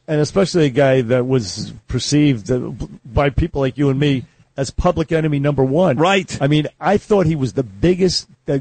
and 0.07 0.21
especially 0.21 0.67
a 0.67 0.71
guy 0.71 1.01
that 1.01 1.27
was 1.27 1.73
perceived 1.89 2.51
by 3.15 3.31
people 3.31 3.61
like 3.63 3.79
you 3.79 3.89
and 3.91 3.99
me 3.99 4.25
as 4.57 4.71
public 4.71 5.11
enemy 5.13 5.39
number 5.39 5.65
one. 5.65 5.97
Right. 5.97 6.37
I 6.41 6.47
mean, 6.47 6.69
I 6.81 6.97
thought 6.99 7.27
he 7.27 7.35
was 7.37 7.55
the 7.55 7.63
biggest 7.63 8.29
uh, 8.47 8.59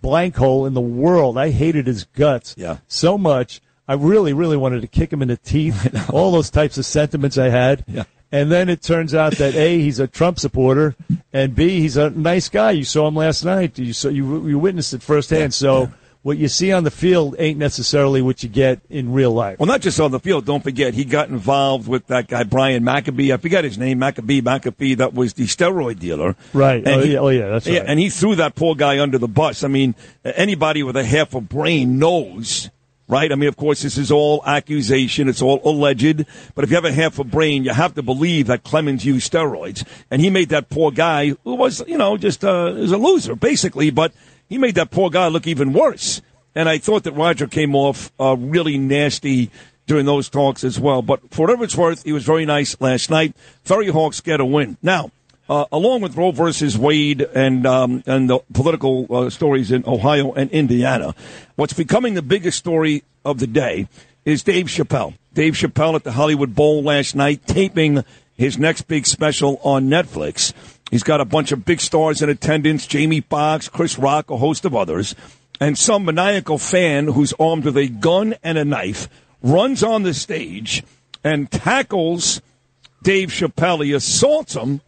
blank 0.00 0.36
hole 0.36 0.64
in 0.66 0.72
the 0.74 0.80
world. 0.80 1.36
I 1.36 1.50
hated 1.50 1.86
his 1.86 2.04
guts 2.04 2.54
Yeah. 2.56 2.78
so 2.88 3.18
much. 3.18 3.60
I 3.86 3.94
really, 3.94 4.32
really 4.32 4.56
wanted 4.56 4.80
to 4.80 4.86
kick 4.86 5.12
him 5.12 5.20
in 5.20 5.28
the 5.28 5.36
teeth. 5.36 6.08
All 6.12 6.32
those 6.32 6.48
types 6.48 6.78
of 6.78 6.86
sentiments 6.86 7.36
I 7.36 7.50
had. 7.50 7.84
Yeah. 7.86 8.04
And 8.32 8.50
then 8.50 8.68
it 8.68 8.80
turns 8.82 9.14
out 9.14 9.34
that 9.36 9.54
A, 9.54 9.78
he's 9.80 10.00
a 10.00 10.06
Trump 10.08 10.38
supporter, 10.40 10.96
and 11.32 11.54
B, 11.54 11.80
he's 11.80 11.96
a 11.96 12.10
nice 12.10 12.48
guy. 12.48 12.70
You 12.72 12.82
saw 12.84 13.06
him 13.06 13.14
last 13.14 13.44
night. 13.44 13.78
You 13.78 13.92
saw 13.92 14.08
you, 14.08 14.48
you 14.48 14.58
witnessed 14.58 14.92
it 14.94 15.02
firsthand. 15.02 15.52
so 15.54 15.92
what 16.24 16.38
you 16.38 16.48
see 16.48 16.72
on 16.72 16.84
the 16.84 16.90
field 16.90 17.36
ain't 17.38 17.58
necessarily 17.58 18.22
what 18.22 18.42
you 18.42 18.48
get 18.48 18.80
in 18.88 19.12
real 19.12 19.30
life. 19.30 19.58
Well, 19.58 19.66
not 19.66 19.82
just 19.82 20.00
on 20.00 20.10
the 20.10 20.18
field. 20.18 20.46
Don't 20.46 20.64
forget, 20.64 20.94
he 20.94 21.04
got 21.04 21.28
involved 21.28 21.86
with 21.86 22.06
that 22.06 22.28
guy 22.28 22.44
Brian 22.44 22.82
McNamee. 22.82 23.32
I 23.32 23.36
forgot 23.36 23.62
his 23.62 23.76
name, 23.76 24.00
McNamee. 24.00 24.40
McNamee. 24.40 24.96
That 24.96 25.12
was 25.12 25.34
the 25.34 25.44
steroid 25.44 25.98
dealer. 25.98 26.34
Right. 26.54 26.82
And 26.82 26.88
oh, 26.88 27.04
he- 27.04 27.12
yeah. 27.12 27.18
oh, 27.18 27.28
yeah. 27.28 27.48
That's 27.48 27.66
right. 27.66 27.74
Yeah, 27.74 27.84
and 27.86 28.00
he 28.00 28.08
threw 28.08 28.36
that 28.36 28.54
poor 28.54 28.74
guy 28.74 29.00
under 29.00 29.18
the 29.18 29.28
bus. 29.28 29.64
I 29.64 29.68
mean, 29.68 29.94
anybody 30.24 30.82
with 30.82 30.96
a 30.96 31.04
half 31.04 31.34
a 31.34 31.42
brain 31.42 31.98
knows, 31.98 32.70
right? 33.06 33.30
I 33.30 33.34
mean, 33.34 33.50
of 33.50 33.58
course, 33.58 33.82
this 33.82 33.98
is 33.98 34.10
all 34.10 34.42
accusation. 34.46 35.28
It's 35.28 35.42
all 35.42 35.60
alleged. 35.62 36.24
But 36.54 36.64
if 36.64 36.70
you 36.70 36.76
have 36.76 36.86
a 36.86 36.92
half 36.92 37.18
a 37.18 37.24
brain, 37.24 37.64
you 37.64 37.74
have 37.74 37.94
to 37.96 38.02
believe 38.02 38.46
that 38.46 38.62
Clemens 38.64 39.04
used 39.04 39.30
steroids. 39.30 39.86
And 40.10 40.22
he 40.22 40.30
made 40.30 40.48
that 40.48 40.70
poor 40.70 40.90
guy, 40.90 41.34
who 41.44 41.54
was, 41.56 41.82
you 41.86 41.98
know, 41.98 42.16
just 42.16 42.42
uh, 42.46 42.72
is 42.76 42.92
a 42.92 42.96
loser, 42.96 43.36
basically. 43.36 43.90
But 43.90 44.14
he 44.48 44.58
made 44.58 44.74
that 44.76 44.90
poor 44.90 45.10
guy 45.10 45.28
look 45.28 45.46
even 45.46 45.72
worse. 45.72 46.22
And 46.54 46.68
I 46.68 46.78
thought 46.78 47.04
that 47.04 47.12
Roger 47.12 47.46
came 47.46 47.74
off 47.74 48.12
uh, 48.20 48.36
really 48.38 48.78
nasty 48.78 49.50
during 49.86 50.06
those 50.06 50.28
talks 50.28 50.64
as 50.64 50.78
well. 50.78 51.02
But 51.02 51.32
for 51.32 51.42
whatever 51.42 51.64
it's 51.64 51.76
worth, 51.76 52.04
he 52.04 52.12
was 52.12 52.24
very 52.24 52.44
nice 52.44 52.80
last 52.80 53.10
night. 53.10 53.34
Ferry 53.64 53.88
Hawks 53.88 54.20
get 54.20 54.40
a 54.40 54.44
win. 54.44 54.76
Now, 54.82 55.10
uh, 55.48 55.66
along 55.72 56.00
with 56.00 56.16
Roe 56.16 56.30
versus 56.30 56.78
Wade 56.78 57.20
and 57.20 57.66
um, 57.66 58.02
and 58.06 58.30
the 58.30 58.38
political 58.52 59.06
uh, 59.10 59.30
stories 59.30 59.70
in 59.70 59.84
Ohio 59.86 60.32
and 60.32 60.50
Indiana, 60.50 61.14
what's 61.56 61.74
becoming 61.74 62.14
the 62.14 62.22
biggest 62.22 62.58
story 62.58 63.02
of 63.24 63.40
the 63.40 63.46
day 63.46 63.88
is 64.24 64.42
Dave 64.42 64.66
Chappelle. 64.66 65.14
Dave 65.34 65.54
Chappelle 65.54 65.96
at 65.96 66.04
the 66.04 66.12
Hollywood 66.12 66.54
Bowl 66.54 66.82
last 66.82 67.14
night, 67.14 67.46
taping 67.46 68.04
his 68.36 68.58
next 68.58 68.82
big 68.82 69.06
special 69.06 69.60
on 69.62 69.88
Netflix. 69.88 70.52
He's 70.90 71.02
got 71.02 71.20
a 71.20 71.24
bunch 71.24 71.52
of 71.52 71.64
big 71.64 71.80
stars 71.80 72.22
in 72.22 72.28
attendance: 72.28 72.86
Jamie 72.86 73.20
Foxx, 73.20 73.68
Chris 73.68 73.98
Rock, 73.98 74.30
a 74.30 74.36
host 74.36 74.64
of 74.64 74.74
others, 74.74 75.14
and 75.60 75.76
some 75.78 76.04
maniacal 76.04 76.58
fan 76.58 77.08
who's 77.08 77.32
armed 77.40 77.64
with 77.64 77.76
a 77.76 77.88
gun 77.88 78.34
and 78.42 78.58
a 78.58 78.64
knife 78.64 79.08
runs 79.42 79.82
on 79.82 80.02
the 80.02 80.14
stage 80.14 80.82
and 81.22 81.50
tackles 81.50 82.40
Dave 83.02 83.30
Chappelle. 83.30 83.84
He 83.84 83.92
assaults 83.92 84.54
him. 84.54 84.80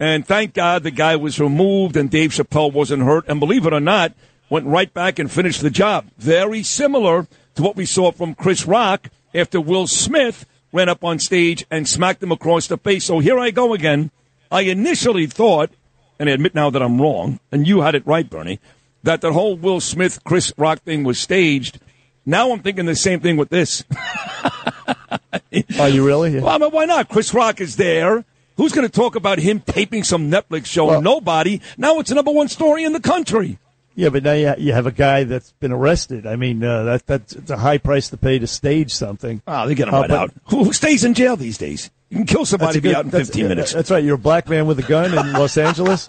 And 0.00 0.26
thank 0.26 0.54
God 0.54 0.82
the 0.82 0.90
guy 0.90 1.16
was 1.16 1.38
removed 1.38 1.94
and 1.96 2.10
Dave 2.10 2.30
Chappelle 2.30 2.72
wasn't 2.72 3.02
hurt. 3.02 3.28
And 3.28 3.38
believe 3.38 3.66
it 3.66 3.74
or 3.74 3.80
not, 3.80 4.14
went 4.48 4.66
right 4.66 4.92
back 4.92 5.18
and 5.18 5.30
finished 5.30 5.60
the 5.60 5.70
job. 5.70 6.06
Very 6.16 6.62
similar 6.62 7.28
to 7.54 7.62
what 7.62 7.76
we 7.76 7.84
saw 7.84 8.10
from 8.10 8.34
Chris 8.34 8.66
Rock 8.66 9.10
after 9.34 9.60
Will 9.60 9.86
Smith 9.86 10.46
ran 10.72 10.88
up 10.88 11.04
on 11.04 11.18
stage 11.18 11.66
and 11.70 11.86
smacked 11.86 12.22
him 12.22 12.32
across 12.32 12.66
the 12.66 12.78
face. 12.78 13.04
So 13.04 13.18
here 13.18 13.38
I 13.38 13.50
go 13.50 13.74
again. 13.74 14.10
I 14.50 14.62
initially 14.62 15.26
thought, 15.26 15.70
and 16.18 16.28
I 16.28 16.32
admit 16.32 16.54
now 16.54 16.70
that 16.70 16.82
I'm 16.82 17.00
wrong, 17.00 17.40
and 17.52 17.66
you 17.66 17.82
had 17.82 17.94
it 17.94 18.06
right, 18.06 18.28
Bernie, 18.28 18.58
that 19.02 19.20
the 19.20 19.32
whole 19.32 19.56
Will 19.56 19.80
Smith 19.80 20.22
Chris 20.24 20.52
Rock 20.56 20.82
thing 20.82 21.04
was 21.04 21.18
staged. 21.18 21.78
Now 22.26 22.52
I'm 22.52 22.60
thinking 22.60 22.86
the 22.86 22.94
same 22.96 23.20
thing 23.20 23.36
with 23.36 23.48
this. 23.48 23.84
Are 25.78 25.88
you 25.88 26.06
really? 26.06 26.38
Well, 26.40 26.48
I 26.54 26.58
mean, 26.58 26.70
why 26.70 26.84
not? 26.84 27.08
Chris 27.08 27.32
Rock 27.32 27.60
is 27.60 27.76
there. 27.76 28.24
Who's 28.56 28.72
going 28.72 28.86
to 28.86 28.92
talk 28.92 29.16
about 29.16 29.38
him 29.38 29.60
taping 29.60 30.04
some 30.04 30.30
Netflix 30.30 30.66
show? 30.66 31.00
Nobody. 31.00 31.60
Now 31.78 31.98
it's 31.98 32.10
the 32.10 32.14
number 32.14 32.30
one 32.30 32.48
story 32.48 32.84
in 32.84 32.92
the 32.92 33.00
country. 33.00 33.58
Yeah, 33.94 34.10
but 34.10 34.22
now 34.22 34.32
you, 34.32 34.72
have 34.72 34.86
a 34.86 34.92
guy 34.92 35.24
that's 35.24 35.52
been 35.60 35.72
arrested. 35.72 36.26
I 36.26 36.36
mean, 36.36 36.62
uh, 36.62 36.84
that 36.84 37.06
that's 37.06 37.32
it's 37.34 37.50
a 37.50 37.56
high 37.56 37.78
price 37.78 38.08
to 38.10 38.16
pay 38.16 38.38
to 38.38 38.46
stage 38.46 38.94
something. 38.94 39.42
Oh, 39.46 39.66
they 39.66 39.74
get 39.74 39.88
him 39.88 39.94
Uh, 39.94 40.00
right 40.02 40.10
out. 40.10 40.32
Who, 40.50 40.64
who 40.64 40.72
stays 40.72 41.04
in 41.04 41.14
jail 41.14 41.36
these 41.36 41.58
days? 41.58 41.90
You 42.10 42.16
can 42.18 42.26
kill 42.26 42.44
somebody 42.44 42.80
good- 42.80 42.94
out 42.94 43.04
in 43.04 43.10
15 43.12 43.48
minutes. 43.48 43.72
That's 43.72 43.90
right. 43.90 44.02
You're 44.02 44.16
a 44.16 44.18
black 44.18 44.48
man 44.48 44.66
with 44.66 44.78
a 44.80 44.82
gun 44.82 45.16
in 45.16 45.32
Los 45.32 45.56
Angeles. 45.68 46.08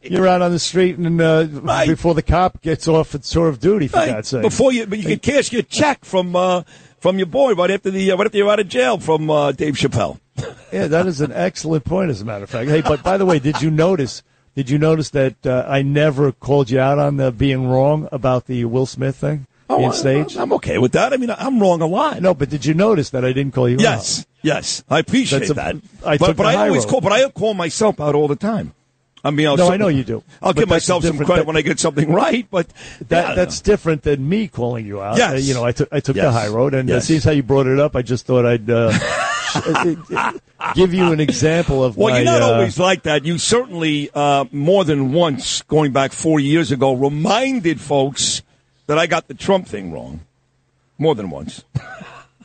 You're 0.00 0.26
out 0.28 0.42
on 0.42 0.52
the 0.52 0.58
street 0.60 0.96
and 0.96 1.20
uh, 1.20 1.44
before 1.86 2.14
the 2.14 2.22
cop 2.22 2.62
gets 2.62 2.86
off 2.88 3.14
at 3.14 3.24
tour 3.24 3.48
of 3.48 3.58
duty. 3.60 3.88
For 3.88 3.96
Right. 3.98 4.10
God's 4.12 4.28
sake. 4.28 4.42
Before 4.42 4.72
you, 4.72 4.86
but 4.86 4.98
you 4.98 5.04
can 5.04 5.18
cash 5.18 5.52
your 5.52 5.62
check 5.62 6.04
from 6.04 6.34
uh, 6.36 6.62
from 7.00 7.18
your 7.18 7.26
boy 7.26 7.52
right 7.54 7.70
after 7.70 7.90
the 7.90 8.12
uh, 8.12 8.16
right 8.16 8.26
after 8.26 8.38
you're 8.38 8.48
out 8.48 8.60
of 8.60 8.68
jail 8.68 8.98
from 8.98 9.28
uh, 9.28 9.52
Dave 9.52 9.74
Chappelle. 9.74 10.18
Yeah, 10.72 10.86
that 10.86 11.06
is 11.06 11.20
an 11.20 11.32
excellent 11.32 11.84
point, 11.84 12.10
as 12.10 12.20
a 12.20 12.24
matter 12.24 12.44
of 12.44 12.50
fact. 12.50 12.70
Hey, 12.70 12.80
but 12.80 13.02
by 13.02 13.16
the 13.18 13.26
way, 13.26 13.40
did 13.40 13.60
you 13.60 13.72
notice 13.72 14.22
Did 14.54 14.70
you 14.70 14.78
notice 14.78 15.10
that 15.10 15.44
uh, 15.44 15.64
I 15.66 15.82
never 15.82 16.30
called 16.30 16.70
you 16.70 16.78
out 16.78 16.98
on 17.00 17.16
the 17.16 17.32
being 17.32 17.66
wrong 17.68 18.08
about 18.12 18.46
the 18.46 18.64
Will 18.66 18.86
Smith 18.86 19.16
thing? 19.16 19.46
Oh, 19.70 19.78
being 19.78 19.92
staged? 19.92 20.36
I'm 20.36 20.52
okay 20.54 20.78
with 20.78 20.92
that. 20.92 21.12
I 21.12 21.16
mean, 21.16 21.30
I'm 21.30 21.60
wrong 21.60 21.80
a 21.80 21.86
lot. 21.86 22.20
No, 22.20 22.34
but 22.34 22.50
did 22.50 22.64
you 22.66 22.74
notice 22.74 23.10
that 23.10 23.24
I 23.24 23.32
didn't 23.32 23.54
call 23.54 23.68
you 23.68 23.76
out? 23.76 23.80
Yes, 23.82 24.26
yes, 24.42 24.84
I 24.88 24.98
appreciate 24.98 25.48
a- 25.48 25.54
that. 25.54 25.76
I 26.04 26.18
but 26.18 26.36
but 26.36 26.46
I 26.46 26.66
always 26.68 26.84
road. 26.84 26.90
call, 26.90 27.00
but 27.00 27.12
I 27.12 27.28
call 27.30 27.54
myself 27.54 28.00
out 28.00 28.14
all 28.14 28.28
the 28.28 28.36
time. 28.36 28.74
I 29.22 29.30
mean, 29.30 29.46
I'll 29.46 29.56
No, 29.58 29.70
I 29.70 29.76
know 29.76 29.88
you 29.88 30.02
do. 30.02 30.24
I'll 30.42 30.54
give 30.54 30.68
myself 30.68 31.04
some 31.04 31.18
credit 31.18 31.36
that- 31.42 31.46
when 31.46 31.56
I 31.56 31.60
get 31.60 31.78
something 31.78 32.10
right, 32.10 32.46
but 32.50 32.68
That 33.08 33.28
yeah, 33.28 33.34
that's 33.34 33.60
different 33.60 34.02
than 34.02 34.26
me 34.26 34.48
calling 34.48 34.86
you 34.86 35.02
out. 35.02 35.18
Yes. 35.18 35.32
Uh, 35.32 35.36
you 35.36 35.52
know, 35.54 35.62
I 35.64 35.72
took 35.72 35.88
I 35.92 36.00
took 36.00 36.16
the 36.16 36.32
high 36.32 36.48
road, 36.48 36.72
and 36.74 36.90
uh, 36.90 36.94
Yes. 36.94 37.04
seems 37.06 37.24
how 37.24 37.30
you 37.30 37.42
brought 37.42 37.66
it 37.66 37.78
up. 37.78 37.94
I 37.96 38.02
just 38.02 38.24
thought 38.26 38.46
I'd 38.46 38.68
uh, 38.70 38.90
give 40.74 40.94
you 40.94 41.12
an 41.12 41.20
example 41.20 41.84
of. 41.84 41.96
Well, 41.96 42.10
my, 42.14 42.18
you're 42.20 42.24
not 42.24 42.42
uh, 42.42 42.52
always 42.54 42.78
like 42.78 43.02
that. 43.04 43.24
You 43.24 43.38
certainly, 43.38 44.10
uh, 44.14 44.46
more 44.52 44.84
than 44.84 45.12
once, 45.12 45.62
going 45.62 45.92
back 45.92 46.12
four 46.12 46.40
years 46.40 46.72
ago, 46.72 46.94
reminded 46.94 47.80
folks 47.80 48.42
that 48.90 48.98
I 48.98 49.06
got 49.06 49.28
the 49.28 49.34
Trump 49.34 49.68
thing 49.68 49.92
wrong. 49.92 50.20
More 50.98 51.14
than 51.14 51.30
once. 51.30 51.62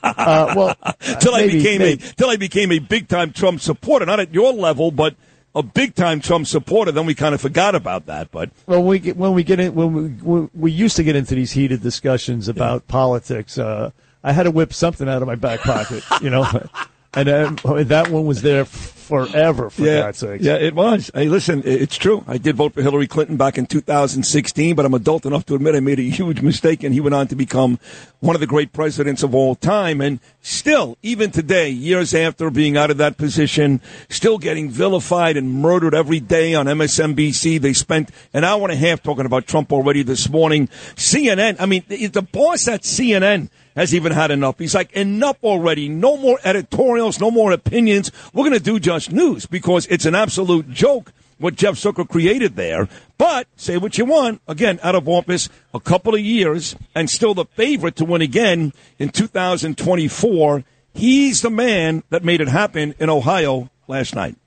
Uh, 0.03 0.53
well, 0.55 0.75
till 1.19 1.33
I 1.33 1.47
maybe- 1.47 1.57
became 1.57 1.79
maybe. 1.79 2.03
a 2.03 2.13
till 2.13 2.29
I 2.29 2.35
became 2.35 2.71
a 2.71 2.77
big 2.77 3.07
time 3.07 3.33
Trump 3.33 3.59
supporter, 3.59 4.05
not 4.05 4.19
at 4.19 4.31
your 4.31 4.53
level, 4.53 4.91
but 4.91 5.15
a 5.55 5.63
big 5.63 5.95
time 5.95 6.19
Trump 6.19 6.45
supporter. 6.45 6.91
Then 6.91 7.07
we 7.07 7.15
kind 7.15 7.33
of 7.33 7.41
forgot 7.41 7.73
about 7.73 8.05
that. 8.05 8.29
But 8.29 8.51
Well, 8.67 8.83
we 8.83 8.99
get, 8.99 9.17
when 9.17 9.33
we 9.33 9.43
get 9.43 9.59
in, 9.59 9.73
when 9.73 9.93
we, 9.93 10.01
when 10.21 10.49
we 10.53 10.71
used 10.71 10.95
to 10.97 11.03
get 11.03 11.15
into 11.15 11.33
these 11.33 11.53
heated 11.53 11.81
discussions 11.81 12.47
about 12.47 12.87
politics, 12.87 13.57
uh, 13.57 13.89
I 14.23 14.31
had 14.31 14.43
to 14.43 14.51
whip 14.51 14.73
something 14.73 15.09
out 15.09 15.23
of 15.23 15.27
my 15.27 15.33
back 15.35 15.61
pocket, 15.61 16.03
you 16.21 16.29
know, 16.29 16.43
and 17.15 17.29
uh, 17.29 17.83
that 17.83 18.09
one 18.09 18.25
was 18.25 18.41
there 18.41 18.65
forever. 18.65 19.69
For 19.69 19.83
yeah, 19.83 20.01
God's 20.01 20.17
sake, 20.17 20.41
yeah, 20.41 20.55
it 20.55 20.73
was. 20.73 21.11
Hey, 21.13 21.29
listen, 21.29 21.61
it's 21.65 21.95
true. 21.95 22.23
I 22.27 22.37
did 22.37 22.55
vote 22.55 22.73
for 22.73 22.81
Hillary 22.81 23.07
Clinton 23.07 23.37
back 23.37 23.57
in 23.57 23.65
2016, 23.65 24.75
but 24.75 24.85
I'm 24.85 24.93
adult 24.93 25.25
enough 25.25 25.45
to 25.45 25.55
admit 25.55 25.75
I 25.75 25.79
made 25.79 25.99
a 25.99 26.03
huge 26.03 26.41
mistake, 26.41 26.83
and 26.83 26.93
he 26.93 26.99
went 26.99 27.13
on 27.13 27.27
to 27.27 27.35
become 27.35 27.79
one 28.19 28.35
of 28.35 28.39
the 28.39 28.47
great 28.47 28.73
presidents 28.73 29.23
of 29.23 29.33
all 29.33 29.55
time. 29.55 30.01
And 30.01 30.19
still, 30.41 30.97
even 31.01 31.31
today, 31.31 31.69
years 31.69 32.13
after 32.13 32.49
being 32.49 32.75
out 32.75 32.89
of 32.89 32.97
that 32.97 33.17
position, 33.17 33.81
still 34.09 34.37
getting 34.37 34.69
vilified 34.69 35.37
and 35.37 35.53
murdered 35.53 35.93
every 35.93 36.19
day 36.19 36.55
on 36.55 36.65
MSNBC. 36.65 37.61
They 37.61 37.73
spent 37.73 38.09
an 38.33 38.43
hour 38.43 38.63
and 38.63 38.71
a 38.71 38.75
half 38.75 39.03
talking 39.03 39.25
about 39.25 39.47
Trump 39.47 39.71
already 39.71 40.03
this 40.03 40.29
morning. 40.29 40.67
CNN, 40.95 41.57
I 41.59 41.65
mean, 41.65 41.83
the 41.87 42.27
boss 42.31 42.67
at 42.67 42.81
CNN 42.81 43.49
has 43.75 43.93
even 43.93 44.11
had 44.11 44.31
enough. 44.31 44.57
He's 44.57 44.75
like, 44.75 44.91
enough 44.93 45.37
already. 45.43 45.89
No 45.89 46.17
more 46.17 46.39
editorials, 46.43 47.19
no 47.19 47.31
more 47.31 47.51
opinions. 47.51 48.11
We're 48.33 48.43
going 48.43 48.57
to 48.57 48.59
do 48.59 48.79
just 48.79 49.11
news 49.11 49.45
because 49.45 49.85
it's 49.87 50.05
an 50.05 50.15
absolute 50.15 50.69
joke 50.71 51.11
what 51.37 51.55
Jeff 51.55 51.75
Zucker 51.75 52.07
created 52.07 52.55
there. 52.55 52.87
But 53.17 53.47
say 53.55 53.77
what 53.77 53.97
you 53.97 54.05
want. 54.05 54.41
Again, 54.47 54.79
out 54.83 54.95
of 54.95 55.07
office 55.07 55.49
a 55.73 55.79
couple 55.79 56.15
of 56.15 56.21
years 56.21 56.75
and 56.93 57.09
still 57.09 57.33
the 57.33 57.45
favorite 57.45 57.95
to 57.97 58.05
win 58.05 58.21
again 58.21 58.73
in 58.99 59.09
2024. 59.09 60.63
He's 60.93 61.41
the 61.41 61.49
man 61.49 62.03
that 62.09 62.23
made 62.23 62.41
it 62.41 62.47
happen 62.47 62.95
in 62.99 63.09
Ohio 63.09 63.69
last 63.87 64.15
night. 64.15 64.37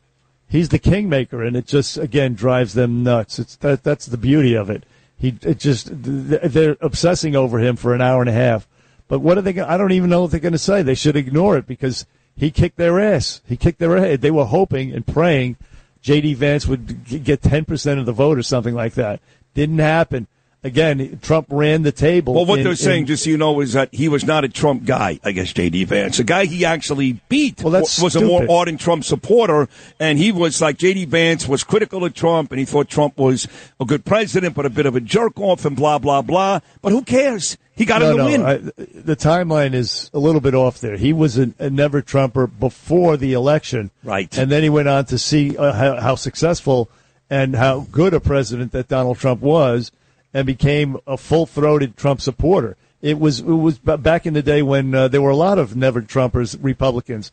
he's 0.48 0.70
the 0.70 0.78
kingmaker, 0.78 1.42
and 1.42 1.56
it 1.56 1.66
just 1.66 1.98
again 1.98 2.34
drives 2.34 2.72
them 2.72 3.02
nuts. 3.02 3.38
It's 3.38 3.56
that 3.56 3.84
that's 3.84 4.06
the 4.06 4.16
beauty 4.16 4.55
of 4.55 4.70
it. 4.70 4.84
He 5.18 5.36
it 5.42 5.59
just 5.59 5.90
they're 5.92 6.78
obsessing 6.80 7.36
over 7.36 7.59
him 7.59 7.76
for 7.76 7.94
an 7.94 8.00
hour 8.00 8.22
and 8.22 8.30
a 8.30 8.32
half. 8.32 8.66
But 9.09 9.20
what 9.20 9.39
are 9.39 9.43
they? 9.43 9.52
gonna- 9.52 9.72
I 9.72 9.76
don't 9.76 9.93
even 9.93 10.10
know 10.10 10.22
what 10.22 10.30
they're 10.30 10.40
going 10.40 10.52
to 10.52 10.59
say. 10.59 10.82
They 10.82 10.94
should 10.94 11.16
ignore 11.16 11.56
it 11.56 11.66
because 11.66 12.06
he 12.36 12.51
kicked 12.51 12.76
their 12.76 13.01
ass. 13.01 13.40
He 13.48 13.56
kicked 13.56 13.78
their 13.78 13.97
ass. 13.97 14.18
They 14.20 14.30
were 14.30 14.44
hoping 14.44 14.93
and 14.93 15.06
praying 15.06 15.56
J.D. 16.02 16.35
Vance 16.35 16.66
would 16.66 17.24
get 17.24 17.43
ten 17.43 17.64
percent 17.64 17.98
of 17.98 18.06
the 18.06 18.12
vote 18.12 18.39
or 18.39 18.43
something 18.43 18.74
like 18.74 18.94
that. 18.94 19.20
Didn't 19.55 19.78
happen. 19.78 20.26
Again, 20.64 21.20
Trump 21.22 21.47
ran 21.51 21.82
the 21.82 21.93
table. 21.93 22.35
Well, 22.35 22.44
what 22.44 22.59
in- 22.59 22.64
they're 22.64 22.74
saying, 22.74 23.02
in- 23.02 23.06
just 23.06 23.22
so 23.24 23.30
you 23.30 23.36
know, 23.39 23.60
is 23.60 23.74
that 23.74 23.94
he 23.94 24.09
was 24.09 24.24
not 24.24 24.44
a 24.44 24.48
Trump 24.48 24.85
guy. 24.85 25.20
I 25.24 25.30
guess 25.30 25.52
J.D. 25.52 25.85
Vance, 25.85 26.16
the 26.16 26.24
guy 26.24 26.47
he 26.47 26.64
actually 26.64 27.20
beat, 27.28 27.62
Well, 27.62 27.70
that's 27.70 27.97
wa- 27.98 28.05
was 28.06 28.16
a 28.16 28.20
more 28.20 28.40
stupid. 28.40 28.52
ardent 28.52 28.80
Trump 28.80 29.05
supporter, 29.05 29.68
and 30.01 30.18
he 30.18 30.32
was 30.32 30.60
like 30.60 30.76
J.D. 30.76 31.05
Vance 31.06 31.47
was 31.47 31.62
critical 31.62 32.05
of 32.05 32.12
Trump, 32.12 32.51
and 32.51 32.59
he 32.59 32.64
thought 32.64 32.89
Trump 32.89 33.18
was 33.18 33.47
a 33.80 33.85
good 33.85 34.05
president, 34.05 34.55
but 34.56 34.66
a 34.66 34.70
bit 34.70 34.85
of 34.86 34.97
a 34.97 35.01
jerk 35.01 35.39
off, 35.40 35.64
and 35.64 35.76
blah 35.76 35.98
blah 35.98 36.22
blah. 36.22 36.59
But 36.82 36.90
who 36.90 37.02
cares? 37.02 37.56
He 37.78 37.84
got 37.84 38.00
no, 38.00 38.10
him 38.10 38.16
to 38.16 38.22
no, 38.22 38.26
win. 38.26 38.44
I, 38.44 38.56
the 38.56 39.14
timeline 39.14 39.72
is 39.72 40.10
a 40.12 40.18
little 40.18 40.40
bit 40.40 40.52
off 40.52 40.80
there. 40.80 40.96
He 40.96 41.12
was 41.12 41.38
a, 41.38 41.52
a 41.60 41.70
never 41.70 42.02
Trumper 42.02 42.48
before 42.48 43.16
the 43.16 43.32
election, 43.34 43.92
Right. 44.02 44.36
And 44.36 44.50
then 44.50 44.64
he 44.64 44.68
went 44.68 44.88
on 44.88 45.05
to 45.06 45.16
see 45.16 45.56
uh, 45.56 45.72
how, 45.72 46.00
how 46.00 46.14
successful 46.16 46.90
and 47.30 47.55
how 47.55 47.86
good 47.92 48.14
a 48.14 48.20
president 48.20 48.72
that 48.72 48.88
Donald 48.88 49.18
Trump 49.18 49.40
was, 49.40 49.92
and 50.34 50.44
became 50.44 50.96
a 51.06 51.16
full-throated 51.16 51.96
Trump 51.96 52.20
supporter. 52.20 52.76
It 53.00 53.20
was 53.20 53.38
it 53.38 53.44
was 53.44 53.78
b- 53.78 53.96
back 53.96 54.26
in 54.26 54.34
the 54.34 54.42
day 54.42 54.60
when 54.60 54.92
uh, 54.92 55.06
there 55.06 55.22
were 55.22 55.30
a 55.30 55.36
lot 55.36 55.59
of 55.59 55.76
never 55.76 56.02
Trumpers, 56.02 56.59
Republicans. 56.60 57.30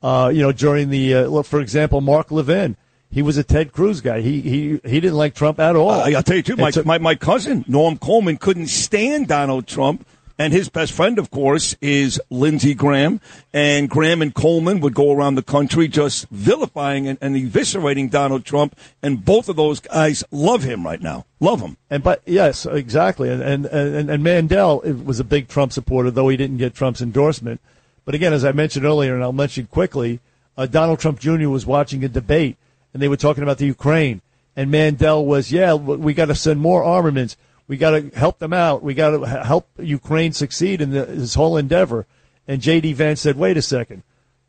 Uh, 0.00 0.30
you 0.32 0.42
know, 0.42 0.52
during 0.52 0.90
the, 0.90 1.12
uh, 1.12 1.22
look, 1.26 1.44
for 1.44 1.60
example, 1.60 2.00
Mark 2.00 2.30
Levin. 2.30 2.76
He 3.10 3.22
was 3.22 3.38
a 3.38 3.44
Ted 3.44 3.72
Cruz 3.72 4.00
guy. 4.00 4.20
He 4.20 4.40
he 4.42 4.80
he 4.84 5.00
didn't 5.00 5.16
like 5.16 5.34
Trump 5.34 5.58
at 5.58 5.76
all. 5.76 5.90
I, 5.90 6.10
I'll 6.12 6.22
tell 6.22 6.36
you 6.36 6.42
too. 6.42 6.56
My, 6.56 6.70
so- 6.70 6.82
my 6.84 6.98
my 6.98 7.14
cousin 7.14 7.64
Norm 7.66 7.96
Coleman 7.98 8.36
couldn't 8.36 8.66
stand 8.68 9.28
Donald 9.28 9.66
Trump, 9.66 10.06
and 10.38 10.52
his 10.52 10.68
best 10.68 10.92
friend, 10.92 11.18
of 11.18 11.30
course, 11.30 11.74
is 11.80 12.20
Lindsey 12.30 12.74
Graham. 12.74 13.20
And 13.52 13.88
Graham 13.88 14.20
and 14.20 14.34
Coleman 14.34 14.80
would 14.80 14.94
go 14.94 15.10
around 15.12 15.34
the 15.36 15.42
country 15.42 15.88
just 15.88 16.28
vilifying 16.28 17.08
and, 17.08 17.18
and 17.22 17.34
eviscerating 17.34 18.10
Donald 18.10 18.44
Trump. 18.44 18.76
And 19.02 19.24
both 19.24 19.48
of 19.48 19.56
those 19.56 19.80
guys 19.80 20.22
love 20.30 20.62
him 20.62 20.84
right 20.84 21.00
now. 21.00 21.24
Love 21.40 21.60
him. 21.62 21.78
And 21.88 22.02
but 22.02 22.20
yes, 22.26 22.66
exactly. 22.66 23.30
And 23.30 23.40
and 23.42 23.64
and, 23.66 24.10
and 24.10 24.22
Mandel 24.22 24.80
was 24.80 25.18
a 25.18 25.24
big 25.24 25.48
Trump 25.48 25.72
supporter, 25.72 26.10
though 26.10 26.28
he 26.28 26.36
didn't 26.36 26.58
get 26.58 26.74
Trump's 26.74 27.00
endorsement. 27.00 27.60
But 28.04 28.14
again, 28.14 28.32
as 28.34 28.44
I 28.44 28.52
mentioned 28.52 28.84
earlier, 28.84 29.14
and 29.14 29.22
I'll 29.24 29.32
mention 29.32 29.66
quickly, 29.66 30.20
uh, 30.58 30.66
Donald 30.66 30.98
Trump 30.98 31.20
Jr. 31.20 31.48
was 31.48 31.66
watching 31.66 32.04
a 32.04 32.08
debate, 32.08 32.56
and 32.92 33.02
they 33.02 33.08
were 33.08 33.16
talking 33.16 33.42
about 33.42 33.58
the 33.58 33.66
Ukraine, 33.66 34.22
and 34.56 34.70
Mandel 34.70 35.24
was, 35.24 35.52
yeah, 35.52 35.74
we 35.74 36.14
got 36.14 36.26
to 36.26 36.34
send 36.34 36.60
more 36.60 36.82
armaments. 36.82 37.36
We 37.68 37.76
got 37.76 37.90
to 37.90 38.10
help 38.18 38.38
them 38.38 38.52
out. 38.52 38.82
We 38.82 38.94
got 38.94 39.10
to 39.10 39.26
help 39.26 39.68
Ukraine 39.78 40.32
succeed 40.32 40.80
in 40.80 40.90
the, 40.90 41.04
this 41.04 41.34
whole 41.34 41.56
endeavor. 41.56 42.06
And 42.48 42.60
J.D. 42.60 42.94
Vance 42.94 43.20
said, 43.20 43.36
wait 43.36 43.56
a 43.56 43.62
second. 43.62 44.02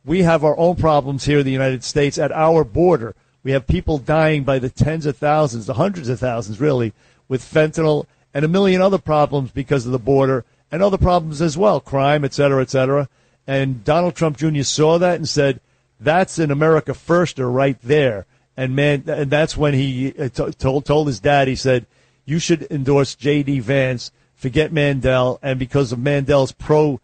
We 0.06 0.24
have 0.24 0.44
our 0.44 0.57
own 0.57 0.78
problems 0.78 1.26
here 1.26 1.40
in 1.40 1.45
the 1.45 1.52
United 1.52 1.84
States 1.84 2.18
at 2.18 2.32
our 2.32 2.64
border. 2.64 3.14
We 3.44 3.52
have 3.52 3.68
people 3.68 3.98
dying 3.98 4.44
by 4.44 4.57
the 4.57 4.70
tens 4.70 5.06
of 5.06 5.18
thousands, 5.18 5.66
the 5.66 5.76
hundreds 5.76 6.10
of 6.10 6.20
thousands, 6.20 6.60
really, 6.60 6.94
with 7.28 7.44
fentanyl 7.44 8.06
and 8.34 8.45
a 8.45 8.48
million 8.48 8.82
other 8.82 8.98
problems 8.98 9.52
because 9.52 9.86
of 9.86 9.91
the 9.91 9.99
border 9.99 10.45
and 10.72 10.82
other 10.82 10.98
problems 10.98 11.41
as 11.41 11.57
well, 11.57 11.80
crime, 11.80 12.24
et 12.24 12.34
cetera, 12.34 12.61
et 12.61 12.70
cetera. 12.70 13.10
And 13.45 13.84
Donald 13.84 14.16
Trump 14.16 14.38
Jr. 14.38 14.64
saw 14.64 14.98
that 14.98 15.16
and 15.16 15.28
said, 15.28 15.60
that's 15.99 16.39
an 16.39 16.51
America 16.51 16.93
firster 16.93 17.53
right 17.53 17.77
there. 17.81 18.26
And 18.55 18.76
man, 18.76 19.03
and 19.07 19.30
that's 19.30 19.55
when 19.55 19.73
he 19.73 20.13
uh, 20.17 20.30
told 20.30 20.85
told 20.85 21.07
his 21.07 21.19
dad. 21.19 21.47
He 21.47 21.55
said, 21.55 21.85
"You 22.26 22.39
should 22.39 22.67
endorse 22.69 23.15
J.D. 23.15 23.59
Vance. 23.61 24.11
Forget 24.35 24.73
Mandel." 24.73 25.39
And 25.41 25.57
because 25.57 25.91
of 25.91 25.99
Mandel's 25.99 26.51
pro, 26.51 26.99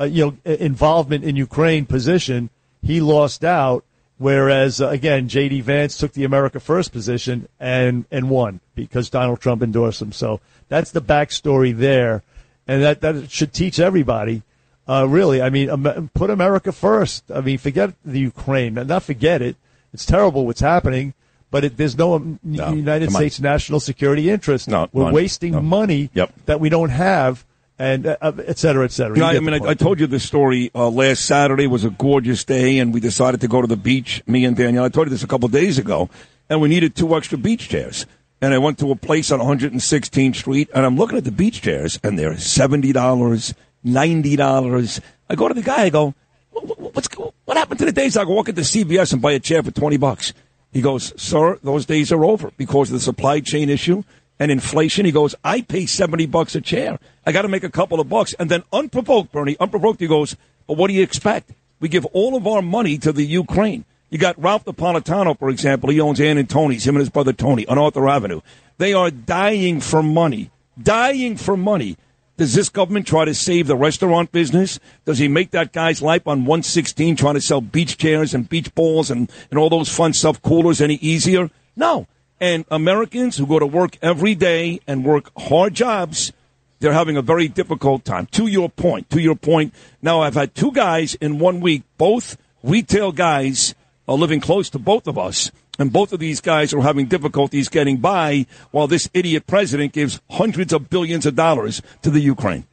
uh, 0.00 0.04
you 0.04 0.24
know, 0.24 0.52
involvement 0.54 1.24
in 1.24 1.36
Ukraine 1.36 1.84
position, 1.84 2.48
he 2.82 3.00
lost 3.00 3.44
out. 3.44 3.84
Whereas 4.16 4.80
uh, 4.80 4.88
again, 4.88 5.28
J.D. 5.28 5.60
Vance 5.60 5.98
took 5.98 6.12
the 6.12 6.24
America 6.24 6.58
First 6.58 6.92
position 6.92 7.48
and 7.60 8.06
and 8.10 8.30
won 8.30 8.60
because 8.74 9.10
Donald 9.10 9.40
Trump 9.40 9.62
endorsed 9.62 10.00
him. 10.00 10.12
So 10.12 10.40
that's 10.68 10.92
the 10.92 11.02
backstory 11.02 11.76
there, 11.76 12.22
and 12.66 12.82
that 12.82 13.02
that 13.02 13.30
should 13.30 13.52
teach 13.52 13.78
everybody. 13.78 14.42
Uh, 14.86 15.06
really, 15.08 15.40
I 15.40 15.48
mean, 15.50 16.10
put 16.14 16.30
America 16.30 16.70
first. 16.72 17.30
I 17.30 17.40
mean, 17.40 17.58
forget 17.58 17.94
the 18.04 18.18
Ukraine. 18.20 18.74
Not 18.74 19.02
forget 19.02 19.40
it. 19.42 19.56
It's 19.94 20.04
terrible 20.04 20.44
what's 20.46 20.60
happening, 20.60 21.14
but 21.50 21.64
it, 21.64 21.76
there's 21.76 21.96
no, 21.96 22.14
um, 22.14 22.38
United. 22.44 23.10
States 23.12 23.40
national 23.40 23.80
security 23.80 24.28
interest. 24.28 24.68
No, 24.68 24.88
We're 24.92 25.04
none. 25.04 25.14
wasting 25.14 25.52
No. 25.52 25.62
money 25.62 26.10
Yep. 26.14 26.32
that 26.46 26.60
we 26.60 26.68
don't 26.68 26.90
have, 26.90 27.46
and 27.78 28.06
uh, 28.06 28.16
uh, 28.20 28.32
et 28.46 28.58
cetera, 28.58 28.84
et 28.84 28.92
cetera. 28.92 29.16
You 29.16 29.22
know, 29.22 29.28
I 29.28 29.40
mean, 29.40 29.54
I. 29.64 29.70
I 29.70 29.74
told 29.74 30.00
you 30.00 30.06
this 30.06 30.24
story 30.24 30.70
uh, 30.74 30.88
last 30.90 31.24
Saturday 31.24 31.66
was 31.66 31.84
a 31.84 31.90
gorgeous 31.90 32.44
day, 32.44 32.78
and 32.78 32.92
we 32.92 33.00
decided 33.00 33.40
to 33.40 33.48
go 33.48 33.60
to 33.62 33.66
the 33.68 33.76
beach. 33.76 34.22
Me 34.26 34.44
and 34.44 34.56
Danielle. 34.56 34.84
I 34.84 34.88
told 34.90 35.06
you 35.06 35.10
this 35.10 35.22
a 35.22 35.26
couple 35.28 35.48
days 35.48 35.78
ago, 35.78 36.10
and 36.50 36.60
we 36.60 36.68
needed 36.68 36.94
two 36.94 37.16
extra 37.16 37.38
beach 37.38 37.68
chairs. 37.70 38.04
And 38.42 38.52
I 38.52 38.58
went 38.58 38.78
to 38.80 38.90
a 38.90 38.96
place 38.96 39.30
on 39.32 39.38
116th 39.40 40.34
Street, 40.36 40.68
and 40.74 40.84
I'm 40.84 40.96
looking 40.96 41.16
at 41.16 41.24
the 41.24 41.32
beach 41.32 41.62
chairs, 41.62 41.98
and 42.02 42.18
they're 42.18 42.36
seventy 42.36 42.92
dollars, 42.92 43.54
ninety 43.84 44.34
dollars. 44.36 45.00
I 45.30 45.36
go 45.36 45.46
to 45.46 45.54
the 45.54 45.62
guy, 45.62 45.82
I 45.84 45.90
go, 45.90 46.14
"What- 46.50 46.66
what- 46.80 46.94
"What's 46.94 47.08
what 47.44 47.56
happened 47.56 47.78
to 47.80 47.84
the 47.84 47.92
days 47.92 48.16
I 48.16 48.24
could 48.24 48.34
walk 48.34 48.48
into 48.48 48.64
CVS 48.64 49.12
and 49.12 49.22
buy 49.22 49.32
a 49.32 49.38
chair 49.38 49.62
for 49.62 49.70
twenty 49.70 49.96
bucks?" 49.96 50.32
He 50.72 50.80
goes, 50.80 51.12
"Sir, 51.16 51.58
those 51.62 51.86
days 51.86 52.10
are 52.10 52.24
over 52.24 52.50
because 52.56 52.88
of 52.90 52.94
the 52.94 53.00
supply 53.00 53.40
chain 53.40 53.70
issue." 53.70 54.02
And 54.40 54.50
inflation, 54.50 55.06
he 55.06 55.12
goes, 55.12 55.36
I 55.44 55.60
pay 55.60 55.86
70 55.86 56.26
bucks 56.26 56.56
a 56.56 56.60
chair. 56.60 56.98
I 57.24 57.30
got 57.30 57.42
to 57.42 57.48
make 57.48 57.62
a 57.62 57.70
couple 57.70 58.00
of 58.00 58.08
bucks. 58.08 58.34
And 58.36 58.50
then 58.50 58.64
unprovoked, 58.72 59.30
Bernie, 59.30 59.56
unprovoked, 59.60 60.00
he 60.00 60.08
goes, 60.08 60.36
but 60.66 60.76
what 60.76 60.88
do 60.88 60.94
you 60.94 61.04
expect? 61.04 61.52
We 61.78 61.88
give 61.88 62.04
all 62.06 62.36
of 62.36 62.44
our 62.44 62.60
money 62.60 62.98
to 62.98 63.12
the 63.12 63.24
Ukraine. 63.24 63.84
You 64.10 64.18
got 64.18 64.36
Ralph 64.42 64.64
Napolitano, 64.64 65.38
for 65.38 65.50
example. 65.50 65.90
He 65.90 66.00
owns 66.00 66.20
Ann 66.20 66.36
and 66.36 66.50
Tony's, 66.50 66.84
him 66.84 66.96
and 66.96 67.00
his 67.00 67.10
brother 67.10 67.32
Tony 67.32 67.64
on 67.66 67.78
Arthur 67.78 68.08
Avenue. 68.08 68.40
They 68.78 68.92
are 68.92 69.08
dying 69.08 69.80
for 69.80 70.02
money, 70.02 70.50
dying 70.82 71.36
for 71.36 71.56
money. 71.56 71.96
Does 72.36 72.54
this 72.54 72.68
government 72.68 73.06
try 73.06 73.24
to 73.24 73.34
save 73.34 73.68
the 73.68 73.76
restaurant 73.76 74.32
business? 74.32 74.80
Does 75.04 75.18
he 75.18 75.28
make 75.28 75.52
that 75.52 75.72
guy's 75.72 76.02
life 76.02 76.26
on 76.26 76.40
116 76.40 77.14
trying 77.14 77.34
to 77.34 77.40
sell 77.40 77.60
beach 77.60 77.96
chairs 77.96 78.34
and 78.34 78.48
beach 78.48 78.74
balls 78.74 79.10
and, 79.10 79.30
and 79.50 79.58
all 79.58 79.70
those 79.70 79.88
fun 79.88 80.12
stuff, 80.12 80.42
coolers, 80.42 80.80
any 80.80 80.96
easier? 80.96 81.50
No. 81.76 82.08
And 82.40 82.64
Americans 82.70 83.36
who 83.36 83.46
go 83.46 83.60
to 83.60 83.66
work 83.66 83.96
every 84.02 84.34
day 84.34 84.80
and 84.88 85.04
work 85.04 85.30
hard 85.38 85.74
jobs, 85.74 86.32
they're 86.80 86.92
having 86.92 87.16
a 87.16 87.22
very 87.22 87.46
difficult 87.46 88.04
time. 88.04 88.26
To 88.32 88.48
your 88.48 88.68
point, 88.68 89.10
to 89.10 89.20
your 89.20 89.36
point. 89.36 89.72
Now, 90.02 90.22
I've 90.22 90.34
had 90.34 90.56
two 90.56 90.72
guys 90.72 91.14
in 91.14 91.38
one 91.38 91.60
week, 91.60 91.84
both 91.98 92.36
retail 92.64 93.12
guys 93.12 93.76
are 94.08 94.16
living 94.16 94.40
close 94.40 94.68
to 94.70 94.78
both 94.80 95.06
of 95.06 95.16
us. 95.16 95.52
And 95.78 95.92
both 95.92 96.12
of 96.12 96.20
these 96.20 96.40
guys 96.40 96.72
are 96.72 96.82
having 96.82 97.06
difficulties 97.06 97.68
getting 97.68 97.96
by 97.96 98.46
while 98.70 98.86
this 98.86 99.10
idiot 99.12 99.46
president 99.46 99.92
gives 99.92 100.20
hundreds 100.30 100.72
of 100.72 100.88
billions 100.88 101.26
of 101.26 101.34
dollars 101.34 101.82
to 102.02 102.10
the 102.10 102.20
Ukraine. 102.20 102.64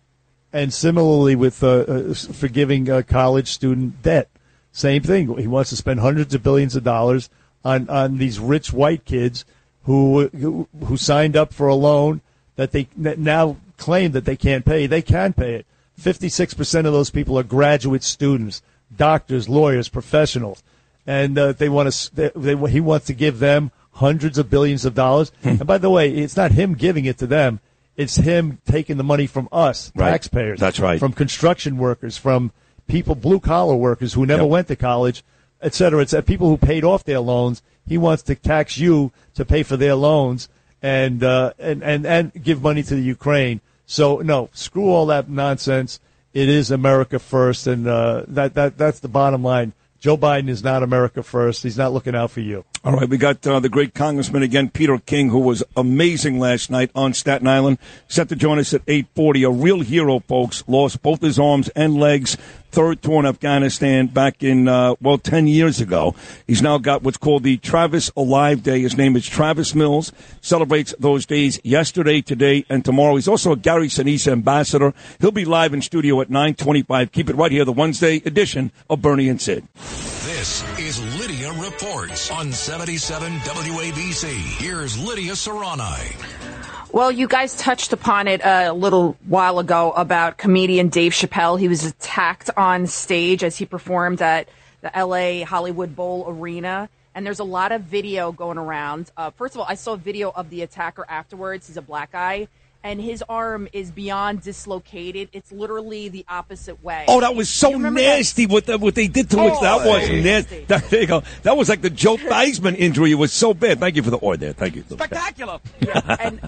And 0.54 0.74
similarly 0.74 1.36
with 1.36 1.64
uh, 1.64 1.68
uh, 1.68 2.14
forgiving 2.14 2.90
uh, 2.90 3.02
college 3.08 3.48
student 3.48 4.04
debt, 4.04 4.30
same 4.72 5.02
thing. 5.02 5.36
He 5.38 5.48
wants 5.48 5.72
to 5.72 5.76
spend 5.76 6.00
hundreds 6.00 6.36
of 6.36 6.44
billions 6.44 6.76
of 6.76 6.84
dollars 6.84 7.30
on, 7.66 7.90
on 7.90 8.18
these 8.18 8.40
rich 8.40 8.72
white 8.72 9.06
kids 9.06 9.46
who, 9.84 10.28
who 10.30 10.68
who 10.86 10.96
signed 10.96 11.36
up 11.36 11.54
for 11.54 11.68
a 11.68 11.76
loan 11.76 12.22
that 12.56 12.72
they 12.72 12.88
now 12.96 13.58
claim 13.78 14.12
that 14.12 14.26
they 14.26 14.36
can't 14.36 14.64
pay. 14.64 14.86
They 14.86 15.02
can 15.02 15.34
pay 15.34 15.56
it. 15.56 15.66
Fifty 15.98 16.30
six 16.30 16.54
percent 16.54 16.86
of 16.86 16.94
those 16.94 17.10
people 17.10 17.38
are 17.40 17.44
graduate 17.44 18.04
students, 18.04 18.62
doctors, 18.96 19.50
lawyers, 19.50 19.90
professionals 19.90 20.64
and 21.06 21.38
uh, 21.38 21.52
they 21.54 21.70
want 21.70 21.92
to. 21.92 22.16
They, 22.16 22.32
they, 22.36 22.56
he 22.70 22.80
wants 22.80 23.08
to 23.08 23.14
give 23.14 23.40
them 23.40 23.72
hundreds 23.94 24.38
of 24.38 24.50
billions 24.50 24.86
of 24.86 24.94
dollars. 24.96 25.32
And 25.44 25.66
by 25.66 25.78
the 25.78 25.90
way, 25.90 26.10
it's 26.12 26.38
not 26.38 26.52
him 26.52 26.74
giving 26.76 27.06
it 27.06 27.18
to 27.20 27.28
them; 27.28 27.60
it's 27.96 28.16
him 28.18 28.60
taking 28.66 28.98
the 28.98 29.04
money 29.04 29.28
from 29.28 29.48
us, 29.52 29.92
Right. 29.96 30.12
taxpayers. 30.12 30.60
That's 30.60 30.80
right. 30.80 31.00
From 31.00 31.14
construction 31.14 31.78
workers, 31.78 32.18
from 32.18 32.52
people, 32.88 33.16
blue 33.16 33.40
collar 33.40 33.76
workers 33.76 34.14
who 34.14 34.26
never 34.26 34.44
Yep. 34.44 34.52
went 34.52 34.68
to 34.70 34.76
college, 34.76 35.24
et 35.62 35.74
cetera. 35.74 36.02
It's 36.02 36.14
uh, 36.14 36.22
people 36.22 36.48
who 36.50 36.58
paid 36.58 36.84
off 36.84 37.04
their 37.04 37.20
loans. 37.20 37.62
He 37.88 37.98
wants 37.98 38.24
to 38.24 38.36
tax 38.36 38.78
you 38.78 39.12
to 39.36 39.44
pay 39.46 39.64
for 39.64 39.76
their 39.78 39.96
loans 39.96 40.50
and 40.82 41.24
uh, 41.24 41.54
and 41.60 41.84
and 41.84 42.06
and 42.06 42.32
give 42.44 42.62
money 42.62 42.84
to 42.84 42.96
the 42.96 43.02
Ukraine. 43.02 43.62
So 43.86 44.18
no, 44.20 44.50
screw 44.54 44.90
all 44.90 45.06
that 45.08 45.30
nonsense. 45.30 46.00
It 46.34 46.48
is 46.48 46.72
America 46.72 47.20
first, 47.20 47.68
and 47.68 47.86
uh, 47.88 48.24
that 48.28 48.54
that 48.54 48.78
that's 48.78 49.00
the 49.02 49.10
bottom 49.10 49.44
line. 49.44 49.74
Joe 50.02 50.18
Biden 50.18 50.50
is 50.50 50.64
not 50.64 50.82
America 50.82 51.22
first. 51.22 51.62
He's 51.62 51.78
not 51.78 51.94
looking 51.94 52.16
out 52.16 52.32
for 52.32 52.40
you. 52.40 52.66
All 52.84 52.94
right, 52.94 53.08
we 53.08 53.20
got 53.20 53.46
uh, 53.46 53.60
the 53.60 53.70
great 53.70 53.94
Congressman 53.94 54.42
again, 54.42 54.72
Peter 54.72 54.98
King, 54.98 55.30
who 55.30 55.38
was 55.38 55.62
amazing 55.78 56.40
last 56.40 56.72
night 56.72 56.90
on 56.96 57.14
Staten 57.14 57.48
Island. 57.48 57.78
Set 58.08 58.28
to 58.30 58.36
join 58.36 58.58
us 58.58 58.74
at 58.74 58.84
8:40. 58.88 59.48
A 59.48 59.52
real 59.52 59.82
hero, 59.82 60.18
folks. 60.18 60.64
Lost 60.68 61.04
both 61.04 61.22
his 61.22 61.38
arms 61.38 61.70
and 61.70 61.98
legs. 61.98 62.36
Third 62.72 63.02
tour 63.02 63.20
in 63.20 63.26
Afghanistan 63.26 64.08
back 64.08 64.44
in 64.44 64.68
uh, 64.68 64.96
well 65.02 65.18
10 65.18 65.48
years 65.48 65.82
ago. 65.82 66.16
He's 66.48 66.62
now 66.62 66.78
got 66.78 67.04
what's 67.04 67.18
called 67.18 67.44
the 67.44 67.58
Travis 67.58 68.10
Alive 68.16 68.64
Day. 68.64 68.82
His 68.82 68.96
name 68.96 69.18
is 69.18 69.28
Travis 69.28 69.76
Mills. 69.76 70.14
Celebrates 70.40 70.96
those 70.98 71.26
days 71.26 71.60
yesterday, 71.64 72.22
today, 72.22 72.66
and 72.70 72.86
tomorrow. 72.86 73.16
He's 73.16 73.28
also 73.28 73.52
a 73.52 73.58
Gary 73.58 73.88
Sinise 73.88 74.32
ambassador. 74.32 74.94
He'll 75.20 75.32
be 75.32 75.44
live 75.44 75.74
in 75.74 75.82
studio 75.82 76.22
at 76.22 76.30
9:25. 76.30 77.12
Keep 77.12 77.30
it 77.30 77.36
right 77.36 77.52
here, 77.52 77.66
the 77.66 77.74
Wednesday 77.74 78.22
edition 78.26 78.72
of 78.90 79.02
Bernie 79.02 79.28
and 79.28 79.42
Sid. 79.42 79.68
This 79.76 80.64
is 80.80 81.20
Lydia 81.20 81.52
Reports 81.54 82.32
on 82.32 82.54
77 82.54 83.34
WABC. 83.40 84.30
Here's 84.64 84.98
Lydia 84.98 85.34
Serrani. 85.34 86.61
Well, 86.94 87.10
you 87.12 87.28
guys 87.28 87.56
touched 87.56 87.94
upon 87.94 88.28
it 88.28 88.42
a 88.44 88.74
little 88.74 89.16
while 89.26 89.60
ago 89.60 89.92
about 89.92 90.38
comedian 90.38 90.90
Dave 90.90 91.14
Chappelle. 91.14 91.58
He 91.58 91.70
was 91.70 91.86
attacked 91.86 92.50
on 92.58 92.86
stage 92.88 93.44
as 93.44 93.58
he 93.58 93.66
performed 93.66 94.22
at 94.22 94.50
the 94.82 94.92
LA 94.94 95.46
Hollywood 95.46 95.96
Bowl 95.96 96.26
Arena. 96.28 96.90
And 97.16 97.26
there's 97.26 97.40
a 97.40 97.46
lot 97.46 97.72
of 97.72 97.82
video 97.84 98.32
going 98.34 98.58
around. 98.58 99.10
Uh, 99.16 99.32
first 99.32 99.56
of 99.56 99.62
all, 99.62 99.66
I 99.70 99.76
saw 99.76 99.94
a 99.94 99.98
video 99.98 100.32
of 100.32 100.50
the 100.50 100.64
attacker 100.64 101.06
afterwards. 101.08 101.68
He's 101.68 101.78
a 101.78 101.82
black 101.82 102.12
guy. 102.12 102.48
And 102.84 103.00
his 103.00 103.24
arm 103.30 103.68
is 103.74 103.92
beyond 103.92 104.42
dislocated. 104.42 105.30
It's 105.34 105.52
literally 105.52 106.10
the 106.10 106.26
opposite 106.28 106.84
way. 106.84 107.06
Oh, 107.08 107.22
that 107.22 107.36
was 107.36 107.48
so 107.50 107.70
You 107.70 107.76
remember 107.76 108.02
that? 108.02 108.18
nasty 108.18 108.48
what 108.48 108.66
the, 108.66 108.78
what 108.80 108.96
they 108.96 109.08
did 109.08 109.30
to 109.30 109.38
it. 109.38 109.54
Oh, 109.56 109.62
That 109.62 109.88
was 109.88 110.10
nasty. 110.10 110.22
nasty. 110.24 110.66
That, 110.68 110.90
there 110.90 111.02
you 111.02 111.08
go. 111.08 111.24
That 111.44 111.56
was 111.56 111.70
like 111.70 111.82
the 111.82 111.92
Joe 111.92 112.18
Theismann 112.18 112.76
injury. 112.78 113.12
It 113.12 113.16
was 113.16 113.32
so 113.32 113.54
bad. 113.54 113.80
Thank 113.80 113.96
you 113.98 114.04
for 114.04 114.10
the 114.10 114.20
oil 114.24 114.36
there. 114.36 114.54
Thank 114.54 114.76
you. 114.76 114.84
Spectacular. 114.90 115.60
and 116.20 116.42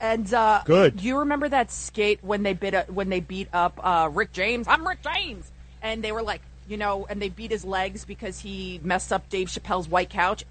and 0.00 0.32
uh, 0.32 0.62
Good. 0.64 0.98
Do 0.98 1.04
you 1.04 1.18
remember 1.20 1.48
that 1.48 1.70
skate 1.70 2.20
when 2.22 2.42
they 2.42 2.52
bit 2.52 2.74
up, 2.74 2.90
when 2.90 3.08
they 3.08 3.20
beat 3.20 3.48
up 3.52 3.78
uh, 3.82 4.08
Rick 4.12 4.32
James? 4.32 4.66
I'm 4.68 4.86
Rick 4.86 4.98
James, 5.02 5.50
and 5.82 6.02
they 6.02 6.12
were 6.12 6.22
like, 6.22 6.42
you 6.68 6.76
know, 6.76 7.06
and 7.08 7.20
they 7.22 7.28
beat 7.28 7.50
his 7.50 7.64
legs 7.64 8.04
because 8.04 8.40
he 8.40 8.80
messed 8.82 9.12
up 9.12 9.28
Dave 9.28 9.48
Chappelle's 9.48 9.88
white 9.88 10.10
couch. 10.10 10.44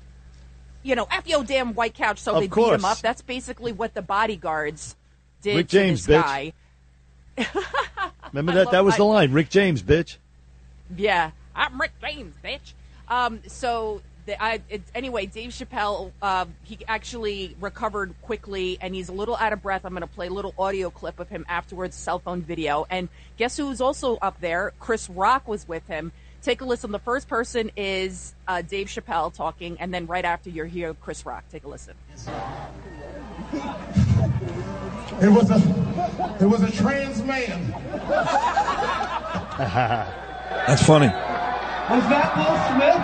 You 0.84 0.96
know, 0.96 1.08
f 1.12 1.28
yo 1.28 1.44
damn 1.44 1.74
white 1.74 1.94
couch. 1.94 2.20
So 2.20 2.34
Of 2.36 2.42
they 2.42 2.48
beat 2.48 2.74
him 2.74 2.86
up. 2.86 3.00
That's 3.00 3.22
basically 3.22 3.72
what 3.72 3.94
the 3.94 4.02
bodyguards 4.02 4.96
did 5.42 5.58
Rick 5.58 5.68
to 5.70 5.72
James, 5.78 6.06
this 6.06 6.18
bitch. 6.18 6.24
guy. 6.24 6.54
Remember 8.34 8.54
that? 8.54 8.72
That 8.72 8.86
was 8.86 8.96
I- 8.96 8.98
the 8.98 9.04
line. 9.06 9.32
Rick 9.32 9.50
James, 9.50 9.84
bitch. 9.84 10.18
Yeah, 10.96 11.32
I'm 11.56 11.80
Rick 11.82 11.94
James, 12.02 12.36
bitch. 12.44 12.74
Um, 13.08 13.42
so 13.48 14.02
I, 14.28 14.62
it, 14.70 14.82
anyway, 14.94 15.28
Dave 15.28 15.52
Chappelle, 15.52 16.12
uh, 16.22 16.46
he 16.64 16.80
actually 16.88 17.56
recovered 17.60 18.14
quickly, 18.22 18.78
and 18.82 18.96
he's 18.96 19.10
a 19.10 19.14
little 19.14 19.36
out 19.36 19.54
of 19.54 19.62
breath. 19.62 19.86
I'm 19.86 19.92
going 19.92 20.02
to 20.02 20.08
play 20.08 20.28
a 20.28 20.32
little 20.34 20.54
audio 20.58 20.90
clip 20.90 21.20
of 21.20 21.30
him 21.30 21.46
afterwards, 21.48 21.96
cell 21.96 22.20
phone 22.20 22.42
video. 22.42 22.88
And 22.90 23.10
guess 23.38 23.58
who's 23.58 23.82
also 23.82 24.18
up 24.18 24.40
there? 24.42 24.74
Chris 24.80 25.10
Rock 25.10 25.48
was 25.48 25.68
with 25.68 25.86
him. 25.88 26.12
Take 26.42 26.62
a 26.62 26.66
listen. 26.66 26.92
The 26.92 27.00
first 27.00 27.28
person 27.28 27.72
is 27.76 28.36
uh, 28.48 28.62
Dave 28.62 28.88
Chappelle 28.88 29.34
talking, 29.34 29.78
and 29.80 29.94
then 29.94 30.06
right 30.06 30.26
after 30.26 30.50
you'll 30.50 30.68
hear 30.68 30.94
Chris 30.94 31.26
Rock. 31.26 31.44
Take 31.52 31.64
a 31.64 31.68
listen. 31.68 31.96
It 35.22 35.30
was 35.30 35.50
a, 35.50 35.58
it 36.42 36.46
was 36.46 36.62
a 36.62 36.72
trans 36.72 37.24
man. 37.24 37.72
That's 40.68 40.84
funny. 40.86 41.08
Was 41.08 42.04
that 42.10 42.36
Will 42.38 42.58
Smith? 42.76 43.02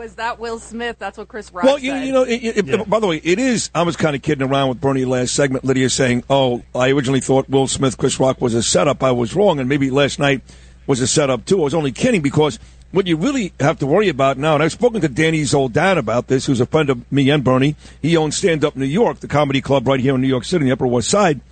Was 0.00 0.14
that 0.14 0.38
Will 0.38 0.58
Smith? 0.58 0.96
That's 0.98 1.18
what 1.18 1.28
Chris 1.28 1.52
Rock 1.52 1.62
Well, 1.62 1.78
you, 1.78 1.90
said. 1.90 2.06
you 2.06 2.12
know, 2.12 2.22
it, 2.22 2.56
it, 2.70 2.88
by 2.88 3.00
the 3.00 3.06
way, 3.06 3.20
it 3.22 3.38
is. 3.38 3.68
I 3.74 3.82
was 3.82 3.96
kind 3.96 4.16
of 4.16 4.22
kidding 4.22 4.48
around 4.48 4.70
with 4.70 4.80
Bernie 4.80 5.04
last 5.04 5.34
segment. 5.34 5.62
Lydia 5.62 5.90
saying, 5.90 6.24
"Oh, 6.30 6.62
I 6.74 6.88
originally 6.90 7.20
thought 7.20 7.50
Will 7.50 7.68
Smith, 7.68 7.98
Chris 7.98 8.18
Rock 8.18 8.40
was 8.40 8.54
a 8.54 8.62
setup. 8.62 9.02
I 9.02 9.10
was 9.10 9.36
wrong, 9.36 9.60
and 9.60 9.68
maybe 9.68 9.90
last 9.90 10.18
night 10.18 10.40
was 10.86 11.02
a 11.02 11.06
setup 11.06 11.44
too." 11.44 11.60
I 11.60 11.64
was 11.64 11.74
only 11.74 11.92
kidding 11.92 12.22
because 12.22 12.58
what 12.92 13.06
you 13.06 13.18
really 13.18 13.52
have 13.60 13.78
to 13.80 13.86
worry 13.86 14.08
about 14.08 14.38
now, 14.38 14.54
and 14.54 14.62
I've 14.62 14.72
spoken 14.72 15.02
to 15.02 15.08
Dani 15.10 15.42
Zoldan 15.42 15.98
about 15.98 16.28
this, 16.28 16.46
who's 16.46 16.62
a 16.62 16.66
friend 16.66 16.88
of 16.88 17.12
me 17.12 17.28
and 17.28 17.44
Bernie. 17.44 17.76
He 18.00 18.16
owns 18.16 18.38
Stand 18.38 18.64
Up 18.64 18.76
New 18.76 18.86
York, 18.86 19.20
the 19.20 19.28
comedy 19.28 19.60
club 19.60 19.86
right 19.86 20.00
here 20.00 20.14
in 20.14 20.22
New 20.22 20.28
York 20.28 20.44
City, 20.44 20.62
on 20.62 20.68
the 20.68 20.72
Upper 20.72 20.86
West 20.86 21.10
Side, 21.10 21.42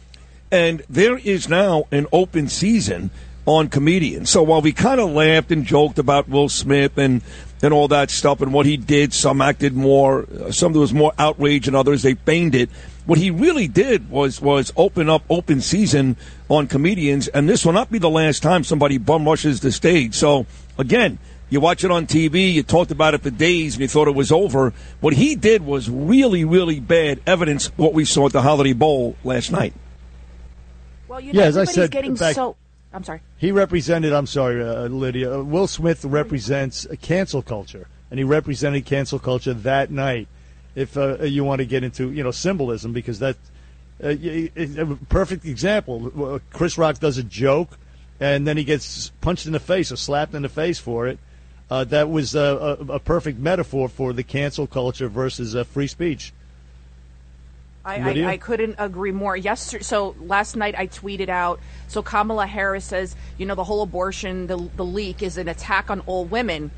and 0.51 0.83
there 0.89 1.19
is 1.19 1.51
now 1.51 1.85
an 1.93 2.07
open 2.15 2.49
season 2.49 3.11
on 3.49 3.69
comedians. 3.69 4.29
So 4.31 4.43
while 4.43 4.61
we 4.61 4.73
kind 4.73 5.01
of 5.01 5.11
laughed 5.11 5.51
and 5.51 5.65
joked 5.65 5.99
about 5.99 6.29
Will 6.29 6.49
Smith 6.49 6.99
and 6.99 7.23
and 7.62 7.75
all 7.75 7.89
that 7.89 8.09
stuff 8.11 8.41
and 8.41 8.53
what 8.53 8.66
he 8.66 8.77
did, 8.77 9.12
some 9.12 9.41
acted 9.41 9.75
more, 9.75 10.27
uh, 10.41 10.53
some 10.53 10.73
there 10.73 10.81
was 10.81 10.93
more 10.95 11.12
outrage, 11.19 11.66
and 11.66 11.75
others 11.75 12.03
they 12.03 12.15
feigned 12.15 12.55
it. 12.55 12.70
What 13.07 13.19
he 13.19 13.31
really 13.31 13.66
did 13.66 14.11
was 14.11 14.41
was 14.41 14.73
open 14.77 15.09
up 15.09 15.23
open 15.31 15.61
season 15.61 16.16
on 16.49 16.66
comedians, 16.69 17.27
and 17.29 17.49
this 17.49 17.65
will 17.65 17.73
not 17.73 17.91
be 17.91 17.99
the 17.99 18.11
last 18.11 18.43
time 18.43 18.62
somebody 18.65 18.99
bum 18.99 19.25
rushes 19.27 19.61
the 19.61 19.73
stage. 19.73 20.15
So 20.15 20.47
again. 20.79 21.19
You 21.51 21.61
watch 21.61 21.83
it 21.83 21.91
on 21.91 22.07
TV, 22.07 22.53
you 22.53 22.62
talked 22.62 22.91
about 22.91 23.15
it 23.15 23.23
for 23.23 23.31
days, 23.31 23.73
and 23.73 23.81
you 23.81 23.89
thought 23.89 24.07
it 24.07 24.15
was 24.15 24.31
over. 24.31 24.75
What 25.01 25.15
he 25.15 25.35
did 25.35 25.65
was 25.65 25.89
really, 25.89 26.45
really 26.45 26.79
bad 26.79 27.23
evidence 27.27 27.69
what 27.79 27.95
we 27.95 28.05
saw 28.05 28.27
at 28.27 28.33
the 28.33 28.43
Hollywood 28.43 28.79
Bowl 28.79 29.16
last 29.25 29.51
night. 29.51 29.73
well, 31.09 31.20
you 31.20 31.33
know, 31.33 31.41
Yeah, 31.41 31.47
as 31.47 31.57
I 31.57 31.62
everybody's 31.62 31.75
said, 31.75 31.91
getting 31.91 32.11
in 32.11 32.16
fact- 32.19 32.35
so. 32.35 32.57
I'm 32.93 33.05
sorry. 33.05 33.20
He 33.36 33.52
represented, 33.52 34.12
I'm 34.12 34.27
sorry, 34.27 34.62
uh, 34.62 34.89
Lydia, 34.89 35.39
uh, 35.39 35.43
Will 35.43 35.66
Smith 35.66 36.05
represents 36.05 36.86
a 36.86 36.97
cancel 36.97 37.43
culture, 37.43 37.86
and 38.10 38.19
he 38.19 38.24
represented 38.24 38.86
cancel 38.86 39.19
culture 39.19 39.55
that 39.55 39.90
night. 39.90 40.28
If 40.74 40.97
uh, 40.97 41.23
you 41.23 41.44
want 41.44 41.59
to 41.59 41.66
get 41.66 41.85
into, 41.85 42.12
you 42.12 42.23
know, 42.23 42.31
symbolism, 42.31 42.93
because 42.93 43.19
that, 43.19 43.36
uh, 44.02 44.09
a 44.09 44.97
perfect 45.09 45.44
example. 45.44 46.12
Uh, 46.16 46.39
Chris 46.51 46.78
Rock 46.78 46.98
does 47.01 47.19
a 47.19 47.24
joke, 47.24 47.78
and 48.20 48.47
then 48.47 48.56
he 48.56 48.65
gets 48.65 49.10
punched 49.20 49.47
in 49.47 49.52
the 49.52 49.60
face 49.60 49.93
or 49.93 49.97
slapped 49.97 50.35
in 50.35 50.43
the 50.43 50.48
face 50.48 50.78
for 50.78 51.09
it. 51.09 51.19
Uh, 51.70 51.85
that 51.85 52.09
was 52.09 52.35
uh, 52.35 52.77
a, 52.89 52.93
a 52.94 52.98
perfect 53.01 53.39
metaphor 53.39 53.89
for 53.89 54.12
the 54.12 54.23
cancel 54.23 54.66
culture 54.66 55.09
versus 55.09 55.55
uh, 55.55 55.65
free 55.65 55.86
speech. 55.86 56.32
I, 57.89 58.24
I, 58.24 58.31
I 58.32 58.36
couldn't 58.36 58.77
agree 58.78 59.12
more. 59.12 59.36
Yesterday, 59.36 59.82
so 59.82 60.15
last 60.20 60.56
night 60.56 60.74
I 60.78 60.86
tweeted 60.86 61.31
out. 61.31 61.60
So 61.89 62.02
Kamala 62.02 62.47
Harris 62.47 62.85
says, 62.85 63.16
you 63.39 63.47
know, 63.47 63.55
the 63.55 63.65
whole 63.65 63.82
abortion, 63.82 64.47
the 64.47 64.59
the 64.77 64.85
leak 64.85 65.23
is 65.23 65.39
an 65.39 65.48
attack 65.48 65.90
on 65.90 66.01
all 66.01 66.24
women. 66.24 66.70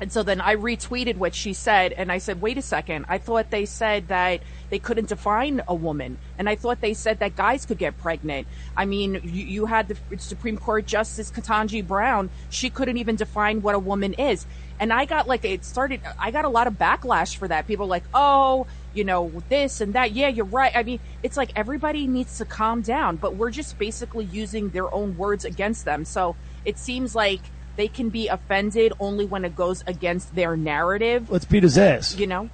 And 0.00 0.10
so 0.10 0.24
then 0.24 0.40
I 0.40 0.56
retweeted 0.56 1.16
what 1.16 1.36
she 1.36 1.52
said, 1.52 1.92
and 1.92 2.10
I 2.10 2.18
said, 2.18 2.42
wait 2.42 2.58
a 2.58 2.62
second. 2.62 3.06
I 3.08 3.18
thought 3.18 3.50
they 3.50 3.64
said 3.64 4.08
that 4.08 4.42
they 4.68 4.80
couldn't 4.80 5.08
define 5.08 5.62
a 5.68 5.74
woman. 5.74 6.18
And 6.36 6.48
I 6.48 6.56
thought 6.56 6.80
they 6.80 6.94
said 6.94 7.20
that 7.20 7.36
guys 7.36 7.64
could 7.64 7.78
get 7.78 7.96
pregnant. 7.98 8.48
I 8.76 8.86
mean, 8.86 9.20
you, 9.22 9.44
you 9.44 9.66
had 9.66 9.86
the 9.86 9.96
Supreme 10.18 10.58
Court 10.58 10.84
Justice 10.84 11.30
Ketanji 11.30 11.86
Brown. 11.86 12.28
She 12.50 12.70
couldn't 12.70 12.98
even 12.98 13.14
define 13.14 13.62
what 13.62 13.76
a 13.76 13.78
woman 13.78 14.14
is. 14.14 14.46
And 14.80 14.92
I 14.92 15.04
got 15.04 15.28
like, 15.28 15.44
it 15.44 15.64
started, 15.64 16.00
I 16.18 16.32
got 16.32 16.44
a 16.44 16.48
lot 16.48 16.66
of 16.66 16.74
backlash 16.74 17.36
for 17.36 17.46
that. 17.46 17.68
People 17.68 17.86
were 17.86 17.90
like, 17.90 18.04
oh, 18.12 18.66
you 18.94 19.04
know, 19.04 19.30
this 19.48 19.80
and 19.80 19.92
that. 19.94 20.12
Yeah, 20.12 20.28
you're 20.28 20.44
right. 20.46 20.72
I 20.74 20.82
mean, 20.82 21.00
it's 21.22 21.36
like 21.36 21.50
everybody 21.56 22.06
needs 22.06 22.38
to 22.38 22.44
calm 22.44 22.80
down, 22.82 23.16
but 23.16 23.36
we're 23.36 23.50
just 23.50 23.78
basically 23.78 24.24
using 24.26 24.70
their 24.70 24.92
own 24.94 25.16
words 25.16 25.44
against 25.44 25.84
them. 25.84 26.04
So 26.04 26.36
it 26.64 26.78
seems 26.78 27.14
like 27.14 27.40
they 27.76 27.88
can 27.88 28.08
be 28.08 28.28
offended 28.28 28.92
only 29.00 29.26
when 29.26 29.44
it 29.44 29.56
goes 29.56 29.82
against 29.86 30.34
their 30.34 30.56
narrative. 30.56 31.30
Let's 31.30 31.44
beat 31.44 31.62
his 31.64 31.76
ass. 31.76 32.16
You 32.16 32.26
know? 32.28 32.48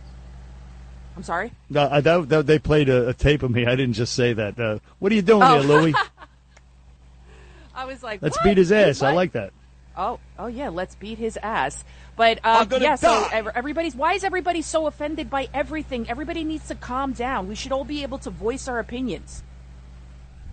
I'm 1.16 1.22
sorry? 1.22 1.52
No, 1.68 1.88
I, 1.90 2.00
that, 2.00 2.28
that, 2.30 2.46
they 2.46 2.58
played 2.58 2.88
a, 2.88 3.08
a 3.10 3.14
tape 3.14 3.42
of 3.42 3.50
me. 3.50 3.66
I 3.66 3.76
didn't 3.76 3.92
just 3.94 4.14
say 4.14 4.32
that. 4.32 4.58
Uh, 4.58 4.78
what 4.98 5.12
are 5.12 5.14
you 5.14 5.22
doing 5.22 5.42
Oh. 5.42 5.60
here, 5.60 5.68
Louis? 5.68 5.94
I 7.74 7.84
was 7.84 8.02
like, 8.02 8.22
Let's 8.22 8.36
what? 8.38 8.44
beat 8.44 8.56
his 8.58 8.72
ass. 8.72 9.02
I 9.02 9.12
like 9.12 9.32
that. 9.32 9.52
Oh, 9.96 10.18
oh 10.38 10.46
yeah, 10.46 10.68
let's 10.68 10.94
beat 10.94 11.18
his 11.18 11.38
ass. 11.42 11.84
But 12.16 12.38
uh, 12.44 12.66
yeah, 12.80 12.94
so 12.96 13.08
die. 13.08 13.28
ev- 13.32 13.48
everybody's 13.54 13.94
why 13.94 14.14
is 14.14 14.24
everybody 14.24 14.62
so 14.62 14.86
offended 14.86 15.30
by 15.30 15.48
everything? 15.52 16.08
Everybody 16.08 16.44
needs 16.44 16.68
to 16.68 16.74
calm 16.74 17.12
down. 17.12 17.48
We 17.48 17.54
should 17.54 17.72
all 17.72 17.84
be 17.84 18.02
able 18.02 18.18
to 18.18 18.30
voice 18.30 18.68
our 18.68 18.78
opinions. 18.78 19.42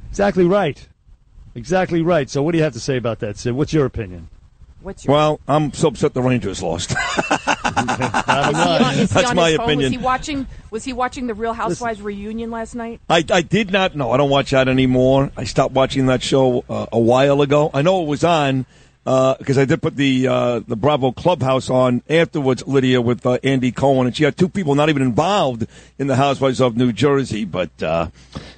Exactly 0.09 0.45
right. 0.45 0.88
Exactly 1.55 2.01
right. 2.01 2.30
So, 2.30 2.41
what 2.43 2.51
do 2.51 2.57
you 2.57 2.64
have 2.64 2.73
to 2.73 2.80
say 2.80 2.97
about 2.97 3.19
that, 3.19 3.38
Sid? 3.38 3.53
What's 3.53 3.73
your 3.73 3.85
opinion? 3.85 4.30
What's 4.81 5.05
your 5.05 5.14
Well, 5.15 5.39
I'm 5.47 5.73
so 5.73 5.88
upset 5.89 6.14
the 6.14 6.22
Rangers 6.22 6.61
lost. 6.61 6.91
Is 7.77 7.85
he 7.85 8.03
on, 8.03 8.93
is 8.93 8.99
he 8.99 9.05
That's 9.05 9.30
on 9.30 9.35
my 9.35 9.49
his 9.49 9.57
phone? 9.57 9.65
opinion. 9.65 9.91
Was 9.91 9.91
he 9.91 9.97
watching? 9.97 10.47
Was 10.72 10.84
he 10.84 10.93
watching 10.93 11.27
the 11.27 11.34
Real 11.34 11.53
Housewives 11.53 12.01
reunion 12.01 12.49
last 12.49 12.76
night? 12.76 13.01
I, 13.09 13.23
I 13.30 13.41
did 13.41 13.72
not 13.72 13.95
know. 13.95 14.11
I 14.11 14.18
don't 14.18 14.30
watch 14.30 14.51
that 14.51 14.68
anymore. 14.68 15.31
I 15.35 15.43
stopped 15.43 15.73
watching 15.73 16.07
that 16.07 16.23
show 16.23 16.64
uh, 16.69 16.88
a 16.91 16.99
while 16.99 17.41
ago. 17.41 17.69
I 17.73 17.81
know 17.81 18.01
it 18.03 18.07
was 18.07 18.23
on 18.23 18.65
because 19.08 19.58
I 19.58 19.64
did 19.64 19.82
put 19.82 19.96
the 19.96 20.28
uh, 20.28 20.60
the 20.60 20.76
Bravo 20.76 21.14
Clubhouse 21.14 21.70
on 21.70 22.04
afterwards, 22.10 22.68
Lydia, 22.68 23.00
with 23.00 23.26
uh, 23.26 23.38
Andy 23.42 23.72
Cohen, 23.72 24.06
and 24.06 24.16
she 24.16 24.26
had 24.26 24.36
two 24.36 24.50
people 24.50 24.76
not 24.76 24.90
even 24.90 25.02
involved 25.02 25.66
in 25.98 26.08
the 26.08 26.18
Housewives 26.18 26.60
of 26.60 26.76
New 26.76 26.92
Jersey. 26.92 27.46
But 27.46 27.82
uh, 27.82 28.10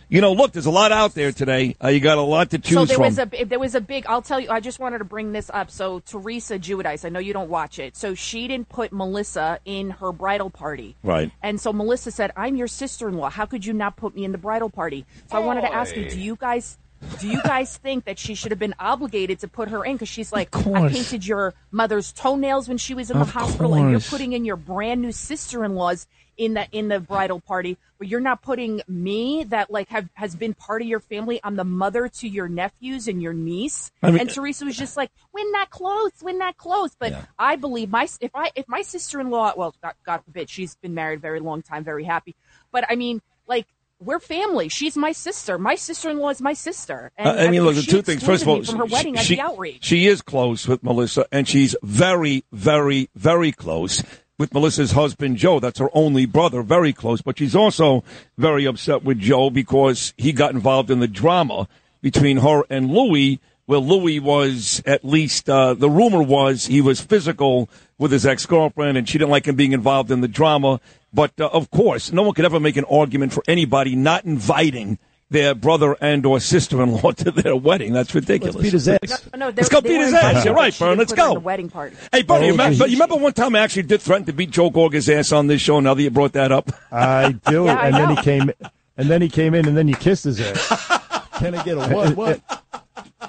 you 0.08 0.22
know, 0.22 0.34
look, 0.34 0.54
there's 0.54 0.66
a 0.66 0.72
lot 0.72 0.92
out 0.92 1.14
there 1.14 1.32
today. 1.32 1.76
Uh, 1.84 1.90
you 1.90 2.00
got 2.00 2.18
a 2.18 2.22
lot 2.22 2.50
to 2.50 2.58
choose 2.58 2.74
so 2.74 2.86
there 2.86 2.96
from. 2.96 3.06
was 3.06 3.20
a 3.20 3.44
there 3.46 3.60
was 3.60 3.76
a 3.76 3.82
big. 3.82 4.08
I'll 4.08 4.24
tell 4.24 4.40
you. 4.40 4.50
I 4.50 4.60
just 4.60 4.80
wanted 4.80 4.98
to 4.98 5.04
bring 5.04 5.34
this 5.34 5.52
up. 5.54 5.70
So 5.70 6.00
Teresa 6.00 6.58
Giudice, 6.58 7.06
I 7.06 7.10
know 7.10 7.20
you 7.20 7.34
don't 7.34 7.50
watch 7.50 7.78
it. 7.78 7.96
So 7.96 8.16
she 8.16 8.48
didn't 8.48 8.70
put 8.70 8.92
Melissa 8.92 9.60
in 9.66 9.92
her 9.92 10.12
bridal 10.12 10.50
party. 10.50 10.96
Right. 11.04 11.32
And 11.44 11.62
so 11.62 11.72
Melissa 11.72 12.10
said, 12.10 12.32
"I'm 12.36 12.56
your 12.56 12.68
sister-in-law. 12.68 13.30
How 13.30 13.46
could 13.46 13.64
you 13.68 13.74
not 13.74 13.98
put 13.98 14.16
me 14.16 14.26
in 14.26 14.32
the 14.32 14.40
bridal 14.40 14.72
party?" 14.72 15.06
So 15.30 15.38
I 15.38 15.42
wanted 15.42 15.62
to 15.62 15.72
ask 15.72 15.96
you, 15.96 16.10
do 16.10 16.20
you 16.20 16.36
guys 16.36 16.80
do 17.20 17.28
you 17.30 17.42
guys 17.44 17.78
think 17.78 18.06
that 18.06 18.20
she 18.20 18.36
should 18.36 18.52
have 18.52 18.60
been 18.60 18.76
obligated 18.80 19.40
to 19.40 19.48
put 19.48 19.70
her 19.70 19.84
in 19.86 19.94
because 19.94 20.10
she's 20.10 20.32
like, 20.32 20.50
I 20.56 20.90
painted 20.90 21.26
your 21.26 21.54
mother's 21.72 22.12
toenails 22.12 22.68
when 22.68 22.78
she 22.78 22.94
was 22.94 23.10
in 23.10 23.18
Of 23.18 23.28
the 23.28 23.34
hospital, 23.34 23.74
and 23.74 23.92
you're 23.92 24.00
putting 24.02 24.34
in 24.34 24.46
your 24.46 24.56
brand 24.56 25.02
new 25.02 25.12
sister-in-laws 25.12 26.08
in 26.38 26.54
the 26.54 26.68
in 26.72 26.88
the 26.88 27.02
bridal 27.02 27.42
party, 27.42 27.78
but 27.98 28.08
you're 28.08 28.22
not 28.22 28.42
putting 28.42 28.82
me 28.88 29.44
that 29.46 29.70
like 29.70 29.90
have 29.90 30.08
has 30.14 30.36
been 30.36 30.54
part 30.54 30.82
of 30.82 30.88
your 30.88 31.02
family. 31.02 31.40
I'm 31.44 31.58
the 31.58 31.66
mother 31.66 32.08
to 32.08 32.28
your 32.30 32.48
nephews 32.48 33.10
and 33.10 33.22
your 33.22 33.34
niece. 33.34 33.92
I 34.02 34.12
mean- 34.12 34.22
and 34.22 34.30
Teresa 34.30 34.64
was 34.64 34.78
just 34.78 34.96
like, 34.96 35.12
"We're 35.34 35.52
not 35.52 35.70
close. 35.70 36.12
We're 36.22 36.38
not 36.38 36.56
close." 36.56 36.96
But 36.98 37.14
I 37.38 37.58
believe 37.58 37.90
my 37.90 38.08
if 38.22 38.32
I 38.34 38.52
if 38.56 38.70
my 38.70 38.82
sister-in-law, 38.84 39.54
well, 39.58 39.76
God, 39.84 39.96
God 40.06 40.22
forbid, 40.24 40.50
she's 40.50 40.76
been 40.76 40.94
married 40.94 41.18
a 41.18 41.22
very 41.22 41.42
long 41.42 41.62
time, 41.62 41.84
very 41.84 42.06
happy. 42.06 42.36
But 42.72 42.86
I 42.90 42.96
mean, 42.96 43.22
like. 43.48 43.68
We're 44.02 44.20
family. 44.20 44.70
She's 44.70 44.96
my 44.96 45.12
sister. 45.12 45.58
My 45.58 45.76
sister-in-law 45.76 46.30
is 46.30 46.42
my 46.42 46.54
sister. 46.54 47.12
And 47.18 47.28
Uh, 47.28 47.44
I 47.44 47.50
mean, 47.50 47.64
look, 47.64 47.76
the 47.76 47.82
two 47.82 48.02
things. 48.02 48.24
First 48.24 48.44
of 48.44 48.48
all, 48.48 48.64
from 48.64 48.78
her 48.78 48.86
wedding, 48.86 49.16
she, 49.18 49.34
I'd 49.34 49.38
be 49.38 49.42
outraged. 49.42 49.84
she 49.84 50.08
is 50.08 50.22
close 50.22 50.68
with 50.68 50.82
Melissa, 50.84 51.26
and 51.32 51.48
she's 51.48 51.76
very, 51.84 52.44
very, 52.54 53.10
very 53.14 53.52
close 53.52 54.02
with 54.38 54.54
Melissa's 54.54 54.94
husband, 54.94 55.36
Joe. 55.36 55.60
That's 55.60 55.80
her 55.80 55.90
only 55.94 56.26
brother, 56.26 56.62
very 56.64 56.94
close. 56.94 57.22
But 57.22 57.38
she's 57.40 57.56
also 57.58 58.06
very 58.38 58.64
upset 58.66 59.04
with 59.04 59.20
Joe 59.20 59.50
because 59.50 60.14
he 60.18 60.32
got 60.32 60.54
involved 60.54 60.90
in 60.90 61.02
the 61.02 61.08
drama 61.08 61.68
between 62.02 62.38
her 62.38 62.64
and 62.70 62.90
Louis, 62.90 63.42
where 63.70 63.78
Louis 63.78 64.20
was 64.20 64.82
at 64.88 65.06
least, 65.06 65.48
uh, 65.48 65.76
the 65.76 65.92
rumor 65.92 66.24
was 66.24 66.66
he 66.66 66.82
was 66.82 67.00
physical 67.00 67.70
with 68.00 68.12
his 68.12 68.26
ex 68.26 68.48
girlfriend, 68.48 68.98
and 68.98 69.08
she 69.08 69.20
didn't 69.20 69.30
like 69.30 69.46
him 69.48 69.56
being 69.56 69.74
involved 69.74 70.10
in 70.10 70.22
the 70.22 70.28
drama. 70.28 70.80
But 71.14 71.40
uh, 71.40 71.50
of 71.54 71.70
course, 71.70 72.12
no 72.12 72.24
one 72.24 72.34
could 72.34 72.46
ever 72.46 72.60
make 72.60 72.78
an 72.78 72.86
argument 72.86 73.32
for 73.32 73.44
anybody 73.48 73.96
not 73.96 74.26
inviting 74.26 74.98
their 75.30 75.54
brother 75.54 75.96
and 76.02 76.26
or 76.26 76.40
sister-in-law 76.40 77.12
to 77.18 77.30
their 77.30 77.56
wedding. 77.56 77.94
That's 77.94 78.16
ridiculous. 78.16 78.56
Let's 78.56 78.64
beat 78.64 78.74
his 78.74 78.88
ass. 78.88 79.30
No, 79.34 79.38
no, 79.38 79.54
Let's 79.56 79.70
go 79.70 79.82
they 79.82 79.90
beat 79.90 80.02
his 80.02 80.16
ass. 80.16 80.46
You're 80.46 80.56
right, 80.56 80.74
she 80.74 80.84
Bern. 80.84 80.98
Let's 80.98 81.12
put 81.12 81.20
her 81.20 81.26
in 81.26 81.30
go. 81.30 81.34
the 81.36 81.40
wedding 81.42 81.70
party. 81.70 81.96
Hey, 82.12 82.24
Bernie, 82.24 82.46
Oh, 82.46 82.48
you, 82.48 82.52
remember, 82.54 82.76
geez. 82.76 82.92
you 82.92 82.96
remember 83.00 83.18
one 83.18 83.34
time 83.34 83.56
I 83.56 83.60
actually 83.60 83.84
did 83.84 84.02
threaten 84.02 84.26
to 84.26 84.34
beat 84.34 84.50
Joe 84.50 84.72
Gorga's 84.72 85.08
ass 85.08 85.32
on 85.32 85.46
this 85.46 85.62
show? 85.62 85.80
Now 85.80 85.94
that 85.94 86.02
you 86.02 86.10
brought 86.10 86.34
that 86.34 86.52
up, 86.52 86.72
I 86.92 87.34
do. 87.34 87.66
Yeah, 87.66 87.76
I 87.76 87.86
and 87.86 87.96
then 87.96 88.10
know. 88.10 88.16
he 88.16 88.22
came, 88.24 88.52
and 88.98 89.10
then 89.12 89.22
he 89.22 89.30
came 89.30 89.54
in, 89.54 89.68
and 89.68 89.78
then 89.78 89.88
you 89.88 89.96
kissed 89.96 90.24
his 90.24 90.42
ass. 90.42 91.28
Can 91.38 91.54
I 91.54 91.64
get 91.64 91.78
a 91.78 91.94
what? 91.94 92.16
What? 92.18 92.42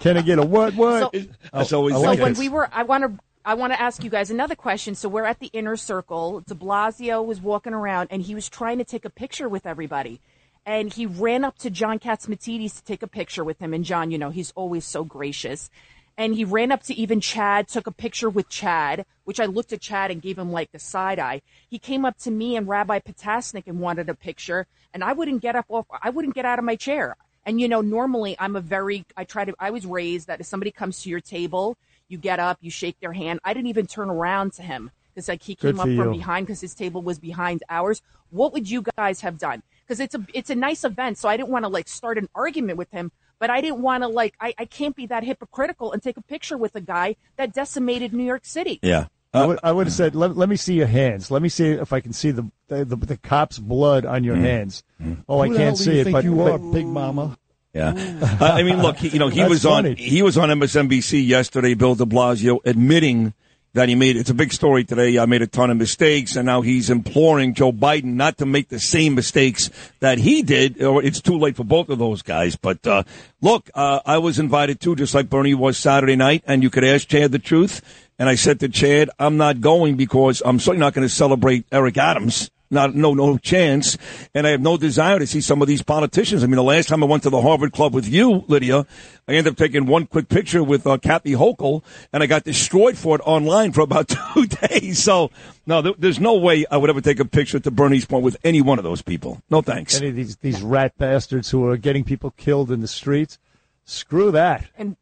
Can 0.00 0.16
I 0.16 0.22
get 0.22 0.38
a 0.38 0.44
what? 0.44 0.74
What? 0.74 1.12
So- 1.14 1.20
That's 1.52 1.72
always 1.72 1.94
I 1.94 1.98
so 2.16 2.22
when 2.22 2.34
we 2.38 2.48
were, 2.48 2.68
I 2.72 2.82
want 2.82 3.04
to, 3.04 3.22
I 3.44 3.54
want 3.54 3.72
to 3.72 3.80
ask 3.80 4.04
you 4.04 4.10
guys 4.10 4.30
another 4.30 4.54
question. 4.54 4.94
So 4.94 5.08
we're 5.08 5.24
at 5.24 5.40
the 5.40 5.50
inner 5.52 5.76
circle. 5.76 6.40
De 6.40 6.54
Blasio 6.54 7.24
was 7.24 7.40
walking 7.40 7.72
around, 7.72 8.08
and 8.10 8.22
he 8.22 8.34
was 8.34 8.48
trying 8.48 8.78
to 8.78 8.84
take 8.84 9.04
a 9.04 9.10
picture 9.10 9.48
with 9.48 9.66
everybody, 9.66 10.20
and 10.66 10.92
he 10.92 11.06
ran 11.06 11.44
up 11.44 11.58
to 11.58 11.70
John 11.70 11.98
Catsimatidis 11.98 12.76
to 12.76 12.84
take 12.84 13.02
a 13.02 13.06
picture 13.08 13.42
with 13.44 13.58
him. 13.60 13.72
And 13.72 13.84
John, 13.84 14.10
you 14.10 14.18
know, 14.18 14.30
he's 14.30 14.52
always 14.56 14.84
so 14.84 15.04
gracious. 15.04 15.70
And 16.18 16.34
he 16.34 16.44
ran 16.44 16.70
up 16.70 16.82
to 16.82 16.94
even 16.94 17.22
Chad, 17.22 17.66
took 17.66 17.86
a 17.86 17.92
picture 17.92 18.28
with 18.28 18.50
Chad, 18.50 19.06
which 19.24 19.40
I 19.40 19.46
looked 19.46 19.72
at 19.72 19.80
Chad 19.80 20.10
and 20.10 20.20
gave 20.20 20.38
him 20.38 20.52
like 20.52 20.70
the 20.70 20.78
side 20.78 21.18
eye. 21.18 21.40
He 21.66 21.78
came 21.78 22.04
up 22.04 22.18
to 22.18 22.30
me 22.30 22.56
and 22.56 22.68
Rabbi 22.68 22.98
Potasnik 22.98 23.62
and 23.66 23.80
wanted 23.80 24.10
a 24.10 24.14
picture, 24.14 24.66
and 24.92 25.02
I 25.02 25.14
wouldn't 25.14 25.40
get 25.40 25.56
up 25.56 25.64
off, 25.70 25.86
I 26.02 26.10
wouldn't 26.10 26.34
get 26.34 26.44
out 26.44 26.58
of 26.58 26.64
my 26.66 26.76
chair. 26.76 27.16
And 27.46 27.60
you 27.60 27.68
know, 27.68 27.80
normally 27.80 28.36
I'm 28.38 28.56
a 28.56 28.60
very, 28.60 29.04
I 29.16 29.24
try 29.24 29.44
to, 29.44 29.54
I 29.58 29.70
was 29.70 29.86
raised 29.86 30.26
that 30.26 30.40
if 30.40 30.46
somebody 30.46 30.70
comes 30.70 31.02
to 31.02 31.10
your 31.10 31.20
table, 31.20 31.76
you 32.08 32.18
get 32.18 32.38
up, 32.38 32.58
you 32.60 32.70
shake 32.70 32.98
their 33.00 33.12
hand. 33.12 33.40
I 33.44 33.54
didn't 33.54 33.68
even 33.68 33.86
turn 33.86 34.10
around 34.10 34.52
to 34.54 34.62
him 34.62 34.90
because 35.14 35.28
like 35.28 35.42
he 35.42 35.54
Good 35.54 35.76
came 35.76 35.80
up 35.80 35.86
from 35.86 36.12
you. 36.12 36.18
behind 36.20 36.46
because 36.46 36.60
his 36.60 36.74
table 36.74 37.02
was 37.02 37.18
behind 37.18 37.62
ours. 37.68 38.02
What 38.30 38.52
would 38.52 38.70
you 38.70 38.84
guys 38.96 39.20
have 39.22 39.38
done? 39.38 39.62
Because 39.86 40.00
it's 40.00 40.14
a, 40.14 40.24
it's 40.34 40.50
a 40.50 40.54
nice 40.54 40.84
event, 40.84 41.18
so 41.18 41.28
I 41.28 41.36
didn't 41.36 41.48
want 41.48 41.64
to 41.64 41.68
like 41.68 41.88
start 41.88 42.18
an 42.18 42.28
argument 42.34 42.78
with 42.78 42.90
him, 42.90 43.10
but 43.38 43.50
I 43.50 43.60
didn't 43.60 43.80
want 43.80 44.02
to 44.04 44.08
like, 44.08 44.34
I, 44.40 44.54
I 44.58 44.64
can't 44.66 44.94
be 44.94 45.06
that 45.06 45.24
hypocritical 45.24 45.92
and 45.92 46.02
take 46.02 46.16
a 46.16 46.22
picture 46.22 46.56
with 46.56 46.76
a 46.76 46.80
guy 46.80 47.16
that 47.36 47.52
decimated 47.52 48.12
New 48.12 48.24
York 48.24 48.44
City. 48.44 48.78
yeah. 48.82 49.06
I 49.32 49.46
would, 49.46 49.58
I 49.62 49.72
would 49.72 49.86
have 49.86 49.94
said, 49.94 50.14
let, 50.16 50.36
let 50.36 50.48
me 50.48 50.56
see 50.56 50.74
your 50.74 50.88
hands. 50.88 51.30
Let 51.30 51.40
me 51.40 51.48
see 51.48 51.66
if 51.68 51.92
I 51.92 52.00
can 52.00 52.12
see 52.12 52.32
the 52.32 52.50
the, 52.68 52.84
the, 52.84 52.96
the 52.96 53.16
cop's 53.16 53.58
blood 53.58 54.04
on 54.04 54.24
your 54.24 54.36
hands. 54.36 54.82
Oh, 55.28 55.38
I 55.40 55.46
Who 55.48 55.54
the 55.54 55.58
hell 55.60 55.68
can't 55.68 55.78
do 55.78 55.84
see 55.84 55.94
you 55.94 56.00
it, 56.00 56.04
think 56.04 56.14
but, 56.14 56.24
you 56.24 56.34
but 56.36 56.52
are, 56.52 56.58
Big 56.58 56.86
Mama? 56.86 57.38
Yeah, 57.72 57.92
Uh, 58.40 58.44
I 58.44 58.64
mean, 58.64 58.82
look, 58.82 58.96
he, 58.96 59.08
you 59.08 59.20
know, 59.20 59.28
he 59.28 59.44
was 59.44 59.62
funny. 59.62 59.90
on 59.90 59.96
he 59.96 60.22
was 60.22 60.36
on 60.36 60.48
MSNBC 60.48 61.24
yesterday. 61.24 61.74
Bill 61.74 61.94
De 61.94 62.04
Blasio 62.04 62.58
admitting 62.64 63.32
that 63.74 63.88
he 63.88 63.94
made 63.94 64.16
it's 64.16 64.30
a 64.30 64.34
big 64.34 64.52
story 64.52 64.82
today. 64.82 65.16
I 65.18 65.26
made 65.26 65.42
a 65.42 65.46
ton 65.46 65.70
of 65.70 65.76
mistakes, 65.76 66.34
and 66.34 66.46
now 66.46 66.62
he's 66.62 66.90
imploring 66.90 67.54
Joe 67.54 67.70
Biden 67.70 68.14
not 68.14 68.38
to 68.38 68.46
make 68.46 68.68
the 68.68 68.80
same 68.80 69.14
mistakes 69.14 69.70
that 70.00 70.18
he 70.18 70.42
did. 70.42 70.82
Or 70.82 71.00
it's 71.04 71.20
too 71.20 71.38
late 71.38 71.54
for 71.54 71.62
both 71.62 71.88
of 71.88 72.00
those 72.00 72.22
guys. 72.22 72.56
But 72.56 72.84
uh, 72.84 73.04
look, 73.40 73.70
uh, 73.74 74.00
I 74.04 74.18
was 74.18 74.40
invited 74.40 74.80
too, 74.80 74.96
just 74.96 75.14
like 75.14 75.30
Bernie 75.30 75.54
was 75.54 75.78
Saturday 75.78 76.16
night, 76.16 76.42
and 76.48 76.64
you 76.64 76.70
could 76.70 76.82
ask 76.82 77.06
Chad 77.06 77.30
the 77.30 77.38
truth. 77.38 77.80
And 78.20 78.28
I 78.28 78.34
said 78.34 78.60
to 78.60 78.68
Chad, 78.68 79.08
I'm 79.18 79.38
not 79.38 79.62
going 79.62 79.96
because 79.96 80.42
I'm 80.44 80.60
certainly 80.60 80.84
not 80.84 80.92
going 80.92 81.08
to 81.08 81.12
celebrate 81.12 81.64
Eric 81.72 81.96
Adams. 81.96 82.50
Not, 82.70 82.94
no, 82.94 83.14
no 83.14 83.38
chance. 83.38 83.96
And 84.34 84.46
I 84.46 84.50
have 84.50 84.60
no 84.60 84.76
desire 84.76 85.18
to 85.18 85.26
see 85.26 85.40
some 85.40 85.62
of 85.62 85.68
these 85.68 85.80
politicians. 85.80 86.44
I 86.44 86.46
mean, 86.46 86.56
the 86.56 86.62
last 86.62 86.90
time 86.90 87.02
I 87.02 87.06
went 87.06 87.22
to 87.22 87.30
the 87.30 87.40
Harvard 87.40 87.72
Club 87.72 87.94
with 87.94 88.06
you, 88.06 88.44
Lydia, 88.46 88.86
I 89.26 89.32
ended 89.32 89.54
up 89.54 89.56
taking 89.56 89.86
one 89.86 90.04
quick 90.06 90.28
picture 90.28 90.62
with 90.62 90.86
uh, 90.86 90.98
Kathy 90.98 91.32
Hochul, 91.32 91.82
and 92.12 92.22
I 92.22 92.26
got 92.26 92.44
destroyed 92.44 92.98
for 92.98 93.16
it 93.16 93.22
online 93.24 93.72
for 93.72 93.80
about 93.80 94.08
two 94.34 94.46
days. 94.46 95.02
So, 95.02 95.30
no, 95.64 95.80
there, 95.80 95.94
there's 95.98 96.20
no 96.20 96.34
way 96.36 96.66
I 96.70 96.76
would 96.76 96.90
ever 96.90 97.00
take 97.00 97.20
a 97.20 97.24
picture 97.24 97.58
to 97.58 97.70
Bernie's 97.70 98.04
point 98.04 98.22
with 98.22 98.36
any 98.44 98.60
one 98.60 98.76
of 98.76 98.84
those 98.84 99.00
people. 99.00 99.42
No 99.48 99.62
thanks. 99.62 99.96
any 99.96 100.10
of 100.10 100.14
these 100.14 100.36
these 100.36 100.60
rat 100.60 100.92
bastards 100.98 101.50
who 101.50 101.66
are 101.66 101.78
getting 101.78 102.04
people 102.04 102.32
killed 102.32 102.70
in 102.70 102.82
the 102.82 102.88
streets, 102.88 103.38
screw 103.86 104.30
that. 104.30 104.66
And 104.76 104.98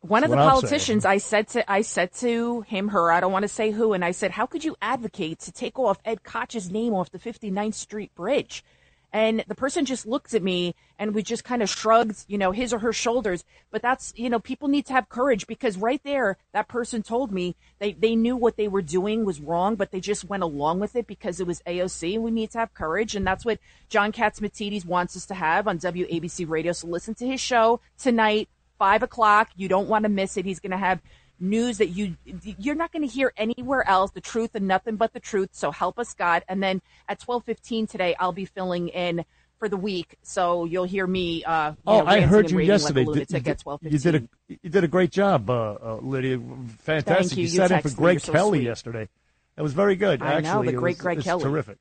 one 0.00 0.24
of 0.24 0.30
the 0.30 0.36
politicians, 0.36 1.04
I 1.04 1.18
said 1.18 1.48
to, 1.48 1.70
I 1.70 1.82
said 1.82 2.12
to 2.14 2.62
him, 2.62 2.88
her, 2.88 3.10
I 3.12 3.20
don't 3.20 3.32
want 3.32 3.44
to 3.44 3.48
say 3.48 3.70
who, 3.70 3.92
and 3.92 4.04
I 4.04 4.10
said, 4.10 4.32
how 4.32 4.46
could 4.46 4.64
you 4.64 4.76
advocate 4.80 5.40
to 5.40 5.52
take 5.52 5.78
off 5.78 5.98
Ed 6.04 6.22
Koch's 6.24 6.70
name 6.70 6.94
off 6.94 7.10
the 7.10 7.18
59th 7.18 7.74
Street 7.74 8.14
Bridge? 8.14 8.64
And 9.12 9.42
the 9.48 9.54
person 9.54 9.86
just 9.86 10.06
looks 10.06 10.34
at 10.34 10.42
me 10.42 10.74
and 10.98 11.14
we 11.14 11.22
just 11.22 11.42
kind 11.42 11.62
of 11.62 11.70
shrugs, 11.70 12.26
you 12.28 12.36
know, 12.36 12.52
his 12.52 12.74
or 12.74 12.80
her 12.80 12.92
shoulders. 12.92 13.42
But 13.70 13.80
that's, 13.80 14.12
you 14.16 14.28
know, 14.28 14.38
people 14.38 14.68
need 14.68 14.84
to 14.86 14.92
have 14.92 15.08
courage 15.08 15.46
because 15.46 15.78
right 15.78 16.02
there, 16.04 16.36
that 16.52 16.68
person 16.68 17.02
told 17.02 17.32
me 17.32 17.56
they, 17.78 17.92
they 17.92 18.14
knew 18.14 18.36
what 18.36 18.56
they 18.56 18.68
were 18.68 18.82
doing 18.82 19.24
was 19.24 19.40
wrong, 19.40 19.76
but 19.76 19.92
they 19.92 20.00
just 20.00 20.24
went 20.24 20.42
along 20.42 20.80
with 20.80 20.94
it 20.94 21.06
because 21.06 21.40
it 21.40 21.46
was 21.46 21.62
AOC 21.66 22.16
and 22.16 22.22
we 22.22 22.30
need 22.30 22.50
to 22.50 22.58
have 22.58 22.74
courage. 22.74 23.16
And 23.16 23.26
that's 23.26 23.46
what 23.46 23.58
John 23.88 24.12
Catsimatidis 24.12 24.84
wants 24.84 25.16
us 25.16 25.24
to 25.26 25.34
have 25.34 25.66
on 25.66 25.78
WABC 25.78 26.46
radio. 26.46 26.72
So 26.72 26.88
listen 26.88 27.14
to 27.14 27.26
his 27.26 27.40
show 27.40 27.80
tonight, 27.96 28.50
five 28.78 29.02
o'clock. 29.02 29.50
You 29.56 29.68
don't 29.68 29.88
want 29.88 30.04
to 30.04 30.08
miss 30.08 30.36
it. 30.36 30.44
He's 30.44 30.60
going 30.60 30.70
to 30.72 30.76
have 30.78 31.00
news 31.40 31.78
that 31.78 31.86
you 31.88 32.16
you're 32.58 32.74
not 32.74 32.90
going 32.92 33.06
to 33.06 33.12
hear 33.12 33.32
anywhere 33.36 33.86
else 33.88 34.10
the 34.10 34.20
truth 34.20 34.50
and 34.54 34.66
nothing 34.66 34.96
but 34.96 35.12
the 35.12 35.20
truth 35.20 35.48
so 35.52 35.70
help 35.70 35.96
us 35.96 36.12
god 36.12 36.42
and 36.48 36.60
then 36.60 36.82
at 37.08 37.20
12:15 37.20 37.88
today 37.88 38.16
I'll 38.18 38.32
be 38.32 38.44
filling 38.44 38.88
in 38.88 39.24
for 39.56 39.68
the 39.68 39.76
week 39.76 40.16
so 40.24 40.64
you'll 40.64 40.82
hear 40.82 41.06
me 41.06 41.44
uh 41.44 41.74
Oh, 41.86 42.00
know, 42.00 42.06
I 42.06 42.22
heard 42.22 42.50
you 42.50 42.58
yesterday. 42.58 43.04
like 43.04 43.28
lunatic 43.30 43.44
Did- 43.44 43.92
you 43.92 43.98
did 44.00 44.14
a 44.16 44.22
you 44.48 44.68
did 44.68 44.82
a 44.82 44.88
great 44.88 45.12
job, 45.12 45.48
uh, 45.48 45.76
uh, 45.80 45.98
Lydia. 46.02 46.40
Fantastic. 46.80 47.38
you. 47.38 47.44
You 47.44 47.48
sat 47.50 47.70
in 47.70 47.82
for. 47.82 47.90
Greg 47.94 48.18
so 48.20 48.32
Kelly 48.32 48.58
sweet. 48.58 48.66
yesterday. 48.66 49.08
It 49.56 49.62
was 49.62 49.74
very 49.74 49.94
good. 49.94 50.20
I 50.22 50.40
know, 50.40 50.48
Actually, 50.48 50.66
the 50.68 50.72
It 50.72 50.76
great 50.76 50.96
was- 50.96 51.02
Greg 51.02 51.22
Kelly. 51.22 51.42
Terrific. 51.44 51.78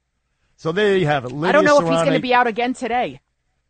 So 0.57 0.72
there 0.72 0.98
you 0.98 1.06
have 1.07 1.26
it. 1.26 1.32
Lydia 1.32 1.49
I 1.49 1.52
don't 1.53 1.65
know 1.65 1.80
if 1.80 1.88
he's 1.88 2.02
going 2.03 2.14
to 2.14 2.19
be 2.19 2.34
out 2.34 2.45
again 2.48 2.74
today 2.74 3.22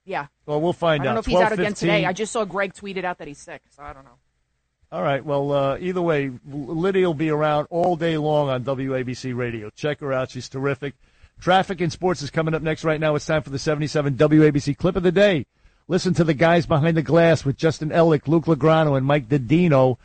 yeah 0.08 0.26
Well, 0.48 0.60
we'll 0.60 0.74
find 0.74 1.02
out. 1.02 1.04
I 1.04 1.06
don't 1.06 1.12
out. 1.12 1.14
know 1.14 1.20
if 1.20 1.26
he's 1.28 1.36
out 1.40 1.52
again 1.52 1.74
12:15. 1.74 1.78
today 1.78 2.06
I 2.06 2.14
just 2.14 2.32
saw 2.32 2.44
Greg 2.46 2.74
tweeted 2.74 3.04
out 3.04 3.20
that 3.20 3.28
he's 3.28 3.38
sick 3.38 3.62
so 3.70 3.84
I 3.84 3.94
don't 3.94 4.06
know 4.06 4.18
All 4.92 5.04
right. 5.04 5.24
Well, 5.24 5.52
uh, 5.52 5.78
either 5.80 6.02
way, 6.02 6.32
Lydia 6.50 7.06
will 7.08 7.14
be 7.14 7.30
around 7.30 7.68
all 7.70 7.96
day 7.98 8.18
long 8.18 8.48
on 8.50 8.64
WABC 8.64 9.36
Radio. 9.36 9.70
Check 9.76 10.00
her 10.00 10.14
out. 10.14 10.32
She's 10.32 10.48
terrific. 10.48 10.94
Traffic 11.42 11.82
and 11.82 11.92
sports 11.92 12.22
is 12.22 12.32
coming 12.32 12.54
up 12.56 12.62
next. 12.62 12.86
Right 12.86 13.00
now, 13.00 13.14
it's 13.16 13.26
time 13.26 13.42
for 13.44 13.50
the 13.50 13.60
77 13.60 14.16
WABC 14.16 14.78
clip 14.78 14.96
of 14.96 15.04
the 15.04 15.12
day. 15.12 15.46
Listen 15.90 16.14
to 16.16 16.24
the 16.24 16.34
guys 16.34 16.66
behind 16.66 16.96
the 16.98 17.02
glass 17.04 17.44
with 17.46 17.58
Justin 17.58 17.90
Ellick, 17.90 18.28
Luke 18.30 18.46
Lagrano, 18.46 18.96
and 18.98 19.06
Mike 19.06 19.28
Didino. 19.28 19.98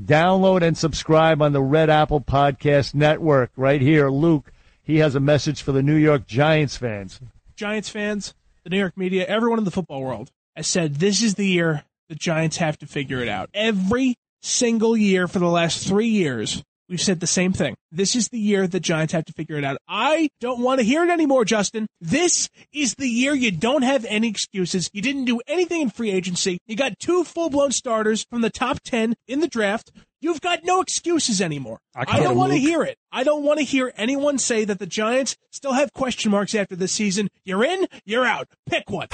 Download 0.00 0.62
and 0.62 0.78
subscribe 0.78 1.42
on 1.42 1.52
the 1.52 1.60
Red 1.60 1.90
Apple 1.90 2.20
Podcast 2.20 2.94
Network. 2.94 3.50
Right 3.56 3.80
here, 3.80 4.08
Luke. 4.08 4.52
He 4.84 4.98
has 4.98 5.16
a 5.16 5.20
message 5.20 5.62
for 5.62 5.72
the 5.72 5.82
New 5.82 5.96
York 5.96 6.26
Giants 6.28 6.76
fans. 6.76 7.20
Giants 7.56 7.88
fans, 7.88 8.34
the 8.68 8.76
New 8.76 8.80
York 8.80 8.98
media, 8.98 9.24
everyone 9.24 9.58
in 9.58 9.64
the 9.64 9.70
football 9.70 10.02
world 10.02 10.30
has 10.54 10.66
said 10.66 10.96
this 10.96 11.22
is 11.22 11.36
the 11.36 11.46
year 11.46 11.84
the 12.10 12.14
Giants 12.14 12.58
have 12.58 12.78
to 12.78 12.86
figure 12.86 13.22
it 13.22 13.28
out. 13.28 13.48
Every 13.54 14.16
single 14.42 14.94
year 14.94 15.26
for 15.26 15.38
the 15.38 15.46
last 15.46 15.88
three 15.88 16.08
years, 16.08 16.62
we've 16.86 17.00
said 17.00 17.20
the 17.20 17.26
same 17.26 17.54
thing. 17.54 17.76
This 17.90 18.14
is 18.14 18.28
the 18.28 18.38
year 18.38 18.66
the 18.66 18.78
Giants 18.78 19.14
have 19.14 19.24
to 19.24 19.32
figure 19.32 19.56
it 19.56 19.64
out. 19.64 19.78
I 19.88 20.28
don't 20.40 20.60
want 20.60 20.80
to 20.80 20.84
hear 20.84 21.02
it 21.02 21.08
anymore, 21.08 21.46
Justin. 21.46 21.86
This 22.02 22.50
is 22.70 22.94
the 22.96 23.08
year 23.08 23.34
you 23.34 23.50
don't 23.50 23.84
have 23.84 24.04
any 24.04 24.28
excuses. 24.28 24.90
You 24.92 25.00
didn't 25.00 25.24
do 25.24 25.40
anything 25.46 25.80
in 25.80 25.88
free 25.88 26.10
agency. 26.10 26.58
You 26.66 26.76
got 26.76 26.98
two 26.98 27.24
full 27.24 27.48
blown 27.48 27.72
starters 27.72 28.26
from 28.28 28.42
the 28.42 28.50
top 28.50 28.80
10 28.84 29.14
in 29.26 29.40
the 29.40 29.48
draft. 29.48 29.90
You've 30.20 30.40
got 30.40 30.64
no 30.64 30.80
excuses 30.80 31.40
anymore. 31.40 31.78
I 31.94 32.04
I, 32.08 32.20
don't 32.20 32.36
want 32.36 32.52
to 32.52 32.58
hear 32.58 32.82
it. 32.82 32.98
I 33.12 33.22
don't 33.22 33.44
want 33.44 33.58
to 33.60 33.64
hear 33.64 33.92
anyone 33.96 34.38
say 34.38 34.64
that 34.64 34.78
the 34.78 34.86
Giants 34.86 35.36
still 35.50 35.72
have 35.72 35.92
question 35.92 36.30
marks 36.32 36.54
after 36.54 36.74
this 36.74 36.90
season. 36.92 37.28
You're 37.44 37.64
in, 37.64 37.86
you're 38.04 38.26
out. 38.26 38.48
Pick 38.68 38.90
one. 38.90 39.06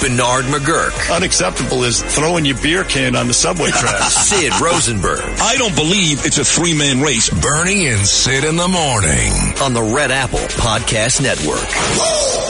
Bernard 0.00 0.46
McGurk. 0.46 1.14
Unacceptable 1.14 1.84
is 1.84 2.02
throwing 2.14 2.44
your 2.44 2.56
beer 2.62 2.84
can 2.84 3.16
on 3.16 3.28
the 3.28 3.34
subway 3.34 3.70
track. 3.70 4.10
Sid 4.10 4.52
Rosenberg. 4.60 5.20
I 5.40 5.56
don't 5.56 5.74
believe 5.74 6.24
it's 6.24 6.38
a 6.38 6.44
three 6.44 6.76
man 6.76 7.02
race. 7.02 7.28
Bernie 7.42 7.88
and 7.88 8.00
Sid 8.06 8.44
in 8.44 8.56
the 8.56 8.68
morning. 8.68 9.30
On 9.62 9.74
the 9.74 9.94
Red 9.94 10.10
Apple 10.10 10.38
Podcast 10.38 11.22
Network. 11.22 12.43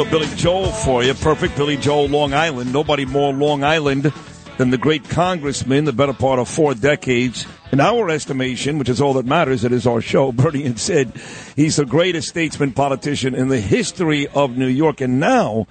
Little 0.00 0.18
Billy 0.18 0.34
Joel 0.34 0.72
for 0.72 1.04
you. 1.04 1.12
Perfect 1.12 1.58
Billy 1.58 1.76
Joel, 1.76 2.08
Long 2.08 2.32
Island. 2.32 2.72
Nobody 2.72 3.04
more 3.04 3.34
Long 3.34 3.62
Island 3.62 4.10
than 4.56 4.70
the 4.70 4.78
great 4.78 5.06
congressman, 5.10 5.84
the 5.84 5.92
better 5.92 6.14
part 6.14 6.38
of 6.38 6.48
four 6.48 6.72
decades. 6.72 7.46
In 7.70 7.80
our 7.80 8.08
estimation, 8.08 8.78
which 8.78 8.88
is 8.88 9.02
all 9.02 9.12
that 9.12 9.26
matters, 9.26 9.62
it 9.62 9.72
is 9.72 9.86
our 9.86 10.00
show, 10.00 10.32
Bernie 10.32 10.64
and 10.64 10.80
Sid. 10.80 11.12
He's 11.54 11.76
the 11.76 11.84
greatest 11.84 12.30
statesman 12.30 12.72
politician 12.72 13.34
in 13.34 13.48
the 13.48 13.60
history 13.60 14.26
of 14.28 14.56
New 14.56 14.68
York 14.68 15.02
and 15.02 15.20
now 15.20 15.66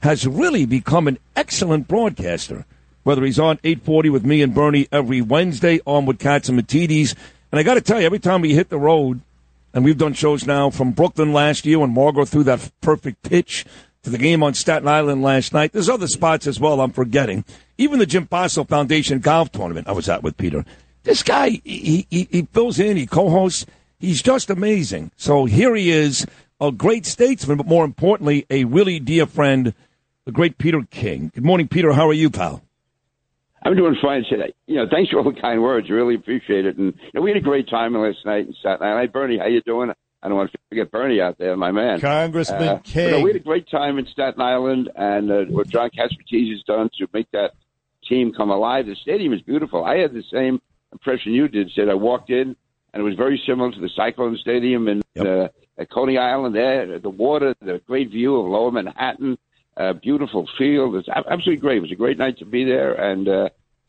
has 0.00 0.26
really 0.26 0.64
become 0.64 1.06
an 1.06 1.18
excellent 1.36 1.86
broadcaster. 1.86 2.64
Whether 3.02 3.22
he's 3.22 3.38
on 3.38 3.58
840 3.64 4.08
with 4.08 4.24
me 4.24 4.40
and 4.40 4.54
Bernie 4.54 4.88
every 4.90 5.20
Wednesday, 5.20 5.80
on 5.84 6.06
with 6.06 6.18
Catsimatidis. 6.20 7.14
And 7.52 7.58
I 7.58 7.62
got 7.62 7.74
to 7.74 7.82
tell 7.82 8.00
you, 8.00 8.06
every 8.06 8.18
time 8.18 8.40
we 8.40 8.54
hit 8.54 8.70
the 8.70 8.78
road, 8.78 9.20
and 9.74 9.84
we've 9.84 9.98
done 9.98 10.14
shows 10.14 10.46
now 10.46 10.70
from 10.70 10.92
Brooklyn 10.92 11.32
last 11.32 11.66
year 11.66 11.80
when 11.80 11.92
Margot 11.92 12.24
threw 12.24 12.44
that 12.44 12.70
perfect 12.80 13.22
pitch 13.22 13.66
to 14.04 14.10
the 14.10 14.18
game 14.18 14.42
on 14.42 14.54
Staten 14.54 14.86
Island 14.86 15.22
last 15.22 15.52
night. 15.52 15.72
There's 15.72 15.88
other 15.88 16.06
spots 16.06 16.46
as 16.46 16.60
well 16.60 16.80
I'm 16.80 16.92
forgetting. 16.92 17.44
Even 17.76 17.98
the 17.98 18.06
Jim 18.06 18.26
Paso 18.26 18.62
Foundation 18.64 19.18
golf 19.18 19.50
tournament 19.50 19.88
I 19.88 19.92
was 19.92 20.08
at 20.08 20.22
with 20.22 20.36
Peter. 20.36 20.64
This 21.02 21.22
guy, 21.22 21.60
he, 21.64 22.06
he, 22.08 22.28
he 22.30 22.48
fills 22.52 22.78
in, 22.78 22.96
he 22.96 23.06
co-hosts. 23.06 23.66
He's 23.98 24.22
just 24.22 24.48
amazing. 24.48 25.10
So 25.16 25.44
here 25.44 25.74
he 25.74 25.90
is, 25.90 26.24
a 26.60 26.70
great 26.70 27.04
statesman, 27.04 27.56
but 27.56 27.66
more 27.66 27.84
importantly, 27.84 28.46
a 28.48 28.64
really 28.64 29.00
dear 29.00 29.26
friend, 29.26 29.74
the 30.24 30.32
great 30.32 30.56
Peter 30.56 30.82
King. 30.90 31.30
Good 31.34 31.44
morning, 31.44 31.68
Peter. 31.68 31.92
How 31.92 32.08
are 32.08 32.14
you, 32.14 32.30
pal? 32.30 32.62
I'm 33.64 33.76
doing 33.76 33.96
fine. 34.02 34.24
today. 34.28 34.52
You 34.66 34.76
know, 34.76 34.86
thanks 34.90 35.10
for 35.10 35.18
all 35.18 35.24
the 35.32 35.40
kind 35.40 35.62
words. 35.62 35.88
Really 35.90 36.14
appreciate 36.14 36.66
it. 36.66 36.76
And 36.76 36.92
you 36.94 37.10
know, 37.14 37.22
we 37.22 37.30
had 37.30 37.36
a 37.38 37.40
great 37.40 37.68
time 37.68 37.94
last 37.94 38.18
night 38.24 38.46
in 38.46 38.54
Staten 38.60 38.86
Island. 38.86 39.00
Hey, 39.08 39.12
Bernie, 39.12 39.38
how 39.38 39.46
you 39.46 39.60
doing? 39.62 39.90
I 40.22 40.28
don't 40.28 40.36
want 40.38 40.52
to 40.52 40.58
forget 40.70 40.90
Bernie 40.90 41.20
out 41.20 41.36
there, 41.38 41.56
my 41.56 41.70
man. 41.70 42.00
Congressman 42.00 42.62
Uh, 42.62 42.74
but, 42.76 42.84
King. 42.84 43.10
no, 43.10 43.20
we 43.20 43.30
had 43.30 43.36
a 43.36 43.44
great 43.44 43.68
time 43.70 43.98
in 43.98 44.06
Staten 44.06 44.40
Island, 44.40 44.90
and 44.96 45.30
uh, 45.30 45.44
what 45.50 45.68
John 45.68 45.90
Catsimatidis 45.90 46.50
has 46.52 46.62
done 46.66 46.88
to 46.98 47.06
make 47.12 47.30
that 47.32 47.52
team 48.08 48.32
come 48.32 48.50
alive. 48.50 48.86
The 48.86 48.96
stadium 48.96 49.32
is 49.34 49.42
beautiful. 49.42 49.84
I 49.84 49.96
had 49.96 50.12
the 50.14 50.22
same 50.32 50.60
impression 50.92 51.32
you 51.32 51.48
did, 51.48 51.70
Sid. 51.74 51.88
I 51.90 51.94
walked 51.94 52.30
in, 52.30 52.56
and 52.92 53.00
it 53.00 53.02
was 53.02 53.16
very 53.16 53.42
similar 53.46 53.70
to 53.72 53.80
the 53.80 53.90
Cyclone 53.94 54.36
Stadium 54.40 54.88
in 54.88 55.02
uh, 55.18 55.48
at 55.76 55.90
Coney 55.90 56.16
Island. 56.16 56.54
There, 56.54 56.98
the 56.98 57.10
water, 57.10 57.54
the 57.60 57.80
great 57.86 58.10
view 58.10 58.36
of 58.40 58.46
Lower 58.46 58.70
Manhattan, 58.70 59.36
uh, 59.76 59.92
beautiful 59.94 60.48
field. 60.58 60.96
It's 60.96 61.08
absolutely 61.08 61.56
great. 61.56 61.78
It 61.78 61.82
was 61.82 61.92
a 61.92 61.96
great 61.96 62.18
night 62.18 62.38
to 62.38 62.44
be 62.44 62.64
there, 62.64 62.94
and 62.94 63.28
uh, 63.28 63.48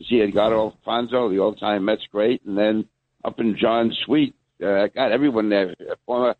see 0.09 0.21
Edgardo 0.21 0.71
Alfonzo, 0.71 1.29
the 1.29 1.39
all-time 1.39 1.85
Mets 1.85 2.07
great, 2.11 2.43
and 2.45 2.57
then 2.57 2.85
up 3.23 3.39
in 3.39 3.57
John's 3.57 3.97
suite. 4.05 4.35
Uh, 4.63 4.87
got 4.87 5.11
everyone 5.11 5.49
there. 5.49 5.75
Uh, 5.79 5.95
Former 6.05 6.35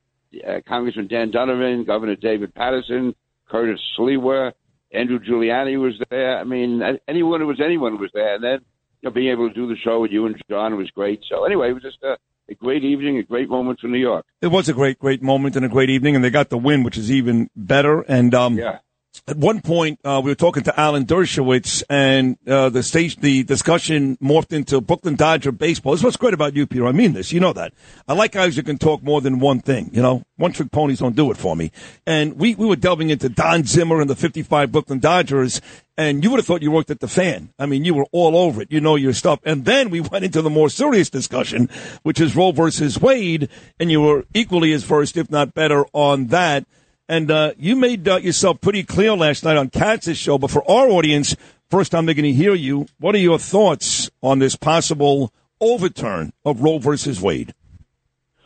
uh, 0.47 0.59
Congressman 0.67 1.07
Dan 1.07 1.31
Donovan, 1.31 1.83
Governor 1.83 2.15
David 2.15 2.53
Paterson, 2.53 3.13
Curtis 3.49 3.79
Sliwa, 3.97 4.53
Andrew 4.91 5.19
Giuliani 5.19 5.79
was 5.79 5.93
there. 6.09 6.39
I 6.39 6.43
mean, 6.43 6.81
anyone 7.07 7.41
who 7.41 7.47
was 7.47 7.59
anyone 7.63 7.99
was 7.99 8.11
there. 8.13 8.35
And 8.35 8.43
then 8.43 8.59
you 9.01 9.09
know, 9.09 9.11
being 9.11 9.31
able 9.31 9.49
to 9.49 9.53
do 9.53 9.67
the 9.67 9.75
show 9.75 9.99
with 10.01 10.11
you 10.11 10.25
and 10.25 10.41
John 10.49 10.77
was 10.77 10.89
great. 10.91 11.21
So 11.29 11.45
anyway, 11.45 11.69
it 11.69 11.73
was 11.73 11.83
just 11.83 12.01
a, 12.03 12.17
a 12.49 12.55
great 12.55 12.83
evening, 12.83 13.17
a 13.17 13.23
great 13.23 13.49
moment 13.49 13.79
for 13.79 13.87
New 13.87 13.99
York. 13.99 14.25
It 14.41 14.47
was 14.47 14.69
a 14.69 14.73
great, 14.73 14.99
great 14.99 15.21
moment 15.21 15.55
and 15.55 15.65
a 15.65 15.69
great 15.69 15.89
evening, 15.89 16.15
and 16.15 16.23
they 16.23 16.29
got 16.29 16.49
the 16.49 16.57
win, 16.57 16.83
which 16.83 16.97
is 16.97 17.11
even 17.11 17.49
better. 17.55 18.01
And 18.01 18.33
um, 18.33 18.57
yeah. 18.57 18.79
At 19.27 19.37
one 19.37 19.61
point, 19.61 19.99
uh, 20.03 20.21
we 20.23 20.31
were 20.31 20.35
talking 20.35 20.63
to 20.63 20.79
Alan 20.79 21.05
Dershowitz, 21.05 21.83
and 21.89 22.37
uh, 22.47 22.69
the 22.69 22.83
station, 22.83 23.21
the 23.21 23.43
discussion 23.43 24.17
morphed 24.17 24.53
into 24.53 24.81
Brooklyn 24.81 25.15
Dodger 25.15 25.51
baseball. 25.51 25.93
This 25.93 26.01
is 26.01 26.03
what's 26.03 26.17
great 26.17 26.33
about 26.33 26.55
you, 26.55 26.67
Peter. 26.67 26.87
I 26.87 26.91
mean 26.91 27.13
this. 27.13 27.31
You 27.31 27.39
know 27.39 27.53
that. 27.53 27.73
I 28.07 28.13
like 28.13 28.33
guys 28.33 28.55
who 28.55 28.63
can 28.63 28.77
talk 28.77 29.03
more 29.03 29.21
than 29.21 29.39
one 29.39 29.59
thing. 29.59 29.89
You 29.93 30.01
know, 30.01 30.23
one 30.37 30.51
trick 30.51 30.71
ponies 30.71 30.99
don't 30.99 31.15
do 31.15 31.31
it 31.31 31.37
for 31.37 31.55
me. 31.55 31.71
And 32.05 32.39
we, 32.39 32.55
we 32.55 32.65
were 32.65 32.75
delving 32.75 33.09
into 33.09 33.29
Don 33.29 33.63
Zimmer 33.63 34.01
and 34.01 34.09
the 34.09 34.15
55 34.15 34.71
Brooklyn 34.71 34.99
Dodgers, 34.99 35.61
and 35.97 36.23
you 36.23 36.29
would 36.29 36.37
have 36.37 36.45
thought 36.45 36.61
you 36.61 36.71
worked 36.71 36.91
at 36.91 36.99
the 36.99 37.07
fan. 37.07 37.53
I 37.57 37.65
mean, 37.65 37.85
you 37.85 37.93
were 37.93 38.07
all 38.11 38.35
over 38.35 38.61
it. 38.61 38.71
You 38.71 38.81
know 38.81 38.95
your 38.95 39.13
stuff. 39.13 39.39
And 39.43 39.65
then 39.65 39.89
we 39.89 39.99
went 40.11 40.25
into 40.25 40.41
the 40.41 40.49
more 40.49 40.69
serious 40.69 41.09
discussion, 41.09 41.69
which 42.03 42.19
is 42.19 42.35
Roe 42.35 42.51
versus 42.51 42.99
Wade, 42.99 43.49
and 43.79 43.91
you 43.91 44.01
were 44.01 44.25
equally 44.33 44.73
as 44.73 44.83
versed, 44.83 45.17
if 45.17 45.29
not 45.29 45.53
better, 45.53 45.85
on 45.93 46.27
that. 46.27 46.65
And 47.07 47.29
uh, 47.29 47.53
you 47.57 47.75
made 47.75 48.07
uh, 48.07 48.17
yourself 48.17 48.61
pretty 48.61 48.83
clear 48.83 49.15
last 49.15 49.43
night 49.43 49.57
on 49.57 49.69
Katz's 49.69 50.17
show. 50.17 50.37
But 50.37 50.51
for 50.51 50.69
our 50.69 50.89
audience, 50.89 51.35
first 51.69 51.91
time 51.91 52.05
they're 52.05 52.15
going 52.15 52.23
to 52.25 52.31
hear 52.31 52.55
you, 52.55 52.87
what 52.99 53.13
are 53.15 53.19
your 53.19 53.37
thoughts 53.37 54.09
on 54.23 54.39
this 54.39 54.55
possible 54.55 55.31
overturn 55.61 56.33
of 56.43 56.61
Roe 56.61 56.79
versus 56.79 57.21
Wade? 57.21 57.53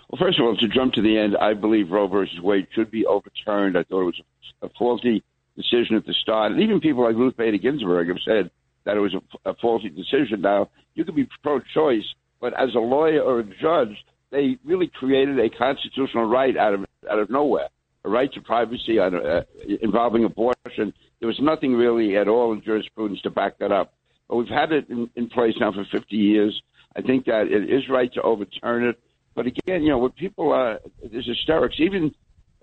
Well, 0.10 0.20
first 0.20 0.40
of 0.40 0.46
all, 0.46 0.58
to 0.58 0.68
jump 0.68 0.94
to 0.94 1.02
the 1.02 1.18
end, 1.18 1.38
I 1.38 1.54
believe 1.54 1.92
Roe 1.92 2.08
versus 2.08 2.40
Wade 2.42 2.68
should 2.74 2.92
be 2.92 3.06
overturned. 3.06 3.78
I 3.78 3.84
thought 3.84 4.02
it 4.02 4.06
was 4.06 4.22
a, 4.62 4.70
faulty 4.78 5.24
decision 5.56 5.96
at 5.96 6.06
the 6.06 6.14
start. 6.14 6.52
And 6.52 6.62
even 6.62 6.80
people 6.80 7.04
like 7.04 7.16
Ruth 7.16 7.38
Bader 7.38 7.58
Ginsburg 7.58 8.08
have 8.08 8.18
said 8.26 8.50
that 8.86 8.98
it 8.98 9.00
was 9.00 9.14
a, 9.14 9.50
a 9.52 9.54
faulty 9.56 9.90
decision. 9.90 10.42
Now, 10.42 10.70
you 10.96 11.06
could 11.06 11.16
be 11.16 11.30
pro 11.44 11.60
choice, 11.74 12.06
but 12.42 12.54
as 12.60 12.74
a 12.76 12.80
lawyer 12.80 13.22
or 13.22 13.40
a 13.40 13.44
judge, 13.44 13.96
they 14.32 14.58
really 14.66 14.88
created 14.88 15.40
a 15.40 15.50
constitutional 15.50 16.26
right 16.26 16.56
out 16.58 16.74
of 16.74 16.86
out 17.10 17.20
of 17.20 17.30
nowhere, 17.30 17.70
a 18.04 18.10
right 18.10 18.32
to 18.34 18.42
privacy 18.42 19.00
on, 19.00 19.16
uh, 19.16 19.44
involving 19.82 20.24
abortion. 20.24 20.94
There 21.20 21.28
was 21.28 21.40
nothing 21.42 21.74
really 21.74 22.18
at 22.18 22.28
all 22.28 22.54
in 22.54 22.62
jurisprudence 22.62 23.22
to 23.22 23.30
back 23.30 23.58
that 23.60 23.72
up. 23.72 23.94
But 24.28 24.38
we've 24.38 24.48
had 24.48 24.72
it 24.72 24.90
in, 24.90 25.10
in 25.16 25.28
place 25.30 25.56
now 25.60 25.72
for 25.72 25.86
50 25.92 26.16
years. 26.16 26.62
I 26.96 27.02
think 27.02 27.26
that 27.26 27.48
it 27.48 27.70
is 27.70 27.90
right 27.90 28.12
to 28.14 28.22
overturn 28.22 28.86
it. 28.86 29.00
But 29.36 29.48
again, 29.48 29.84
you 29.84 29.90
know, 29.90 29.98
what 29.98 30.16
people 30.16 30.52
are, 30.52 30.80
there's 31.12 31.28
hysterics. 31.28 31.76
Even 31.80 32.14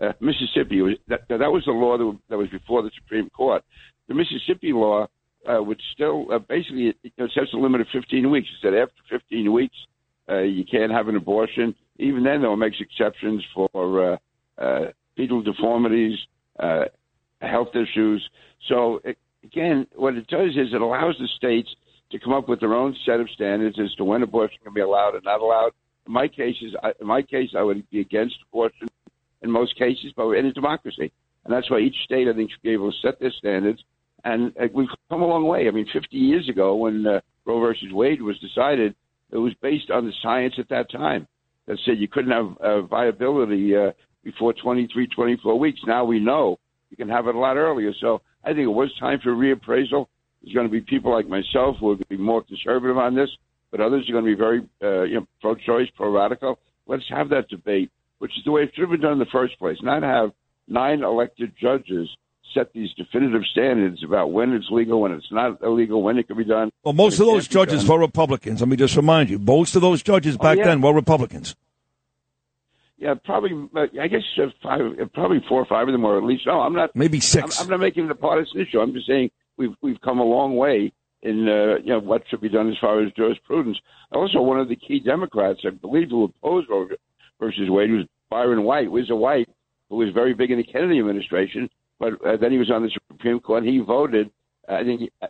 uh, 0.00 0.12
Mississippi, 0.20 0.98
that, 1.08 1.28
that 1.28 1.52
was 1.52 1.64
the 1.64 1.72
law 1.72 1.96
that, 1.98 2.18
that 2.28 2.38
was 2.38 2.48
before 2.48 2.82
the 2.82 2.90
Supreme 2.94 3.30
Court. 3.30 3.62
The 4.08 4.14
Mississippi 4.14 4.72
law 4.72 5.06
uh, 5.48 5.62
would 5.62 5.80
still 5.92 6.26
uh, 6.32 6.38
basically 6.38 6.88
it, 6.88 6.96
it 7.04 7.30
sets 7.34 7.52
a 7.54 7.56
limit 7.56 7.80
of 7.80 7.86
15 7.92 8.30
weeks. 8.30 8.48
It 8.48 8.66
said 8.66 8.74
after 8.74 8.94
15 9.10 9.52
weeks, 9.52 9.76
uh, 10.28 10.40
you 10.40 10.64
can't 10.64 10.92
have 10.92 11.08
an 11.08 11.16
abortion. 11.16 11.74
Even 11.98 12.24
then, 12.24 12.42
though, 12.42 12.52
it 12.52 12.58
makes 12.58 12.76
exceptions 12.80 13.44
for 13.54 14.12
uh, 14.12 14.16
uh, 14.58 14.86
fetal 15.16 15.42
deformities, 15.42 16.18
uh, 16.58 16.84
health 17.40 17.74
issues. 17.74 18.28
So, 18.68 19.00
it, 19.04 19.18
again, 19.44 19.86
what 19.94 20.14
it 20.14 20.26
does 20.26 20.50
is 20.50 20.72
it 20.72 20.80
allows 20.80 21.16
the 21.18 21.28
states 21.36 21.68
to 22.10 22.18
come 22.18 22.32
up 22.32 22.48
with 22.48 22.60
their 22.60 22.74
own 22.74 22.96
set 23.04 23.20
of 23.20 23.28
standards 23.30 23.78
as 23.80 23.94
to 23.94 24.04
when 24.04 24.22
abortion 24.22 24.58
can 24.62 24.74
be 24.74 24.80
allowed 24.80 25.14
and 25.14 25.24
not 25.24 25.40
allowed. 25.40 25.72
In 26.06 26.12
my 26.12 26.28
cases, 26.28 26.74
I, 26.82 26.92
in 27.00 27.06
my 27.06 27.22
case, 27.22 27.50
I 27.56 27.62
would 27.62 27.88
be 27.90 28.00
against 28.00 28.36
abortion 28.48 28.88
in 29.42 29.50
most 29.50 29.76
cases, 29.76 30.12
but 30.16 30.26
we're 30.26 30.36
in 30.36 30.46
a 30.46 30.52
democracy, 30.52 31.12
and 31.44 31.52
that's 31.52 31.70
why 31.70 31.80
each 31.80 31.96
state, 32.04 32.28
I 32.28 32.32
think, 32.32 32.50
should 32.50 32.62
be 32.62 32.70
able 32.70 32.92
to 32.92 32.98
set 32.98 33.18
their 33.20 33.32
standards. 33.32 33.82
And 34.24 34.52
uh, 34.60 34.66
we've 34.72 34.88
come 35.08 35.22
a 35.22 35.26
long 35.26 35.46
way. 35.46 35.68
I 35.68 35.70
mean, 35.70 35.86
50 35.92 36.16
years 36.16 36.48
ago, 36.48 36.74
when 36.74 37.06
uh, 37.06 37.20
Roe 37.44 37.60
versus 37.60 37.92
Wade 37.92 38.22
was 38.22 38.38
decided, 38.38 38.94
it 39.30 39.38
was 39.38 39.54
based 39.54 39.90
on 39.90 40.06
the 40.06 40.12
science 40.22 40.54
at 40.58 40.68
that 40.68 40.90
time 40.90 41.26
that 41.66 41.78
said 41.84 41.98
you 41.98 42.08
couldn't 42.08 42.32
have 42.32 42.56
uh, 42.58 42.82
viability 42.82 43.76
uh, 43.76 43.92
before 44.26 44.52
23, 44.52 45.06
24 45.06 45.56
weeks. 45.56 45.78
Now 45.86 46.04
we 46.04 46.18
know 46.18 46.58
you 46.90 46.96
can 46.96 47.08
have 47.08 47.28
it 47.28 47.36
a 47.36 47.38
lot 47.38 47.56
earlier. 47.56 47.92
So 48.00 48.22
I 48.42 48.48
think 48.48 48.60
it 48.60 48.66
was 48.66 48.92
time 48.98 49.20
for 49.22 49.30
reappraisal. 49.30 50.06
There's 50.42 50.52
going 50.52 50.66
to 50.66 50.72
be 50.72 50.80
people 50.80 51.12
like 51.12 51.28
myself 51.28 51.76
who 51.78 51.86
will 51.86 51.98
be 52.08 52.16
more 52.16 52.42
conservative 52.42 52.98
on 52.98 53.14
this, 53.14 53.30
but 53.70 53.80
others 53.80 54.08
are 54.08 54.12
going 54.12 54.24
to 54.24 54.30
be 54.30 54.36
very 54.36 54.68
uh, 54.82 55.02
you 55.04 55.20
know, 55.20 55.26
pro-choice, 55.40 55.88
pro-radical. 55.96 56.58
Let's 56.88 57.04
have 57.08 57.28
that 57.28 57.48
debate, 57.48 57.92
which 58.18 58.32
is 58.36 58.44
the 58.44 58.50
way 58.50 58.62
it 58.62 58.72
should 58.74 58.82
have 58.82 58.90
been 58.90 59.00
done 59.00 59.12
in 59.12 59.18
the 59.20 59.26
first 59.32 59.56
place. 59.60 59.78
Not 59.80 60.02
have 60.02 60.32
nine 60.66 61.04
elected 61.04 61.52
judges 61.60 62.08
set 62.52 62.72
these 62.72 62.90
definitive 62.94 63.42
standards 63.52 64.02
about 64.04 64.32
when 64.32 64.52
it's 64.52 64.66
legal, 64.70 65.02
when 65.02 65.12
it's 65.12 65.30
not 65.30 65.62
illegal, 65.62 66.02
when 66.02 66.18
it 66.18 66.26
can 66.26 66.36
be 66.36 66.44
done. 66.44 66.70
Well, 66.82 66.94
most 66.94 67.20
of 67.20 67.26
those 67.26 67.46
judges 67.46 67.86
were 67.88 67.98
Republicans. 67.98 68.60
Let 68.60 68.68
me 68.68 68.76
just 68.76 68.96
remind 68.96 69.30
you. 69.30 69.38
Most 69.38 69.76
of 69.76 69.82
those 69.82 70.02
judges 70.02 70.36
back 70.36 70.58
yeah. 70.58 70.64
then 70.64 70.80
were 70.80 70.92
Republicans. 70.92 71.54
Yeah, 72.98 73.14
probably. 73.24 73.68
I 74.00 74.08
guess 74.08 74.22
five, 74.62 74.80
probably 75.12 75.44
four 75.48 75.60
or 75.60 75.66
five 75.66 75.86
of 75.86 75.92
them, 75.92 76.04
or 76.04 76.16
at 76.16 76.24
least. 76.24 76.46
No, 76.46 76.60
I'm 76.60 76.72
not. 76.72 76.94
Maybe 76.94 77.20
six. 77.20 77.60
I'm, 77.60 77.68
not 77.68 77.80
making 77.80 78.06
it 78.06 78.10
a 78.10 78.14
partisan 78.14 78.60
issue. 78.60 78.80
I'm 78.80 78.94
just 78.94 79.06
saying 79.06 79.30
we've 79.58 79.74
we've 79.82 80.00
come 80.00 80.18
a 80.18 80.24
long 80.24 80.56
way 80.56 80.92
in 81.22 81.48
uh, 81.48 81.76
you 81.82 81.90
know 81.90 81.98
what 81.98 82.22
should 82.28 82.40
be 82.40 82.48
done 82.48 82.70
as 82.70 82.78
far 82.80 83.02
as 83.02 83.12
jurisprudence. 83.12 83.78
Also, 84.12 84.40
one 84.40 84.58
of 84.58 84.68
the 84.68 84.76
key 84.76 85.00
Democrats, 85.00 85.60
I 85.66 85.70
believe, 85.70 86.08
who 86.10 86.24
opposed 86.24 86.70
Roe 86.70 86.88
versus 87.38 87.68
Wade 87.68 87.90
was 87.90 88.06
Byron 88.30 88.62
White. 88.62 88.90
Was 88.90 89.10
a 89.10 89.16
white 89.16 89.48
who 89.90 89.96
was 89.96 90.08
very 90.14 90.32
big 90.32 90.50
in 90.50 90.58
the 90.58 90.64
Kennedy 90.64 90.98
administration, 90.98 91.68
but 92.00 92.14
uh, 92.24 92.38
then 92.38 92.50
he 92.50 92.58
was 92.58 92.70
on 92.70 92.82
the 92.82 92.90
Supreme 93.10 93.40
Court. 93.40 93.62
And 93.62 93.72
He 93.72 93.80
voted. 93.80 94.30
I 94.68 94.84
think. 94.84 95.00
He, 95.00 95.10
uh, 95.20 95.28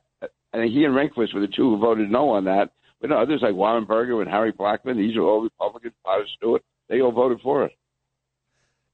I 0.54 0.58
think 0.58 0.72
he 0.72 0.84
and 0.84 0.94
Rehnquist 0.94 1.34
were 1.34 1.40
the 1.40 1.48
two 1.48 1.70
who 1.70 1.78
voted 1.78 2.10
no 2.10 2.30
on 2.30 2.44
that. 2.44 2.70
But 3.00 3.10
no, 3.10 3.18
others 3.18 3.40
like 3.42 3.54
Warren 3.54 3.84
Burger 3.84 4.22
and 4.22 4.30
Harry 4.30 4.52
Blackmun, 4.52 4.96
these 4.96 5.16
are 5.16 5.22
all 5.22 5.42
Republicans. 5.42 5.92
Potter 6.02 6.24
Stewart, 6.36 6.62
they 6.88 7.00
all 7.00 7.12
voted 7.12 7.40
for 7.40 7.64
it. 7.64 7.72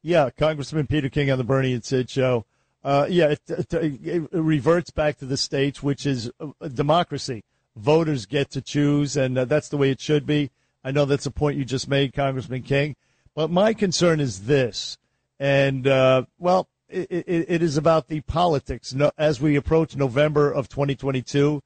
Yeah, 0.02 0.30
Congressman 0.30 0.86
Peter 0.86 1.08
King 1.08 1.30
on 1.30 1.38
the 1.38 1.44
Bernie 1.44 1.72
and 1.72 1.84
Sid 1.84 2.10
show. 2.10 2.44
Uh, 2.84 3.06
yeah, 3.08 3.34
it, 3.48 3.72
it, 3.72 4.28
reverts 4.32 4.90
back 4.90 5.16
to 5.18 5.24
the 5.24 5.36
states, 5.36 5.82
which 5.82 6.04
is 6.04 6.30
a 6.60 6.68
democracy. 6.68 7.44
Voters 7.76 8.26
get 8.26 8.50
to 8.50 8.60
choose, 8.60 9.16
and 9.16 9.38
uh, 9.38 9.44
that's 9.44 9.68
the 9.68 9.76
way 9.76 9.90
it 9.90 10.00
should 10.00 10.26
be. 10.26 10.50
I 10.82 10.90
know 10.90 11.04
that's 11.04 11.26
a 11.26 11.30
point 11.30 11.56
you 11.56 11.64
just 11.64 11.88
made, 11.88 12.12
Congressman 12.12 12.62
King. 12.62 12.96
But 13.36 13.50
my 13.50 13.72
concern 13.72 14.18
is 14.18 14.46
this, 14.46 14.98
and 15.38 15.86
uh, 15.86 16.24
well, 16.38 16.68
it, 16.88 17.06
it, 17.10 17.46
it 17.48 17.62
is 17.62 17.76
about 17.76 18.08
the 18.08 18.20
politics. 18.22 18.92
No, 18.92 19.12
as 19.16 19.40
we 19.40 19.54
approach 19.54 19.96
November 19.96 20.50
of 20.50 20.68
2022, 20.68 21.62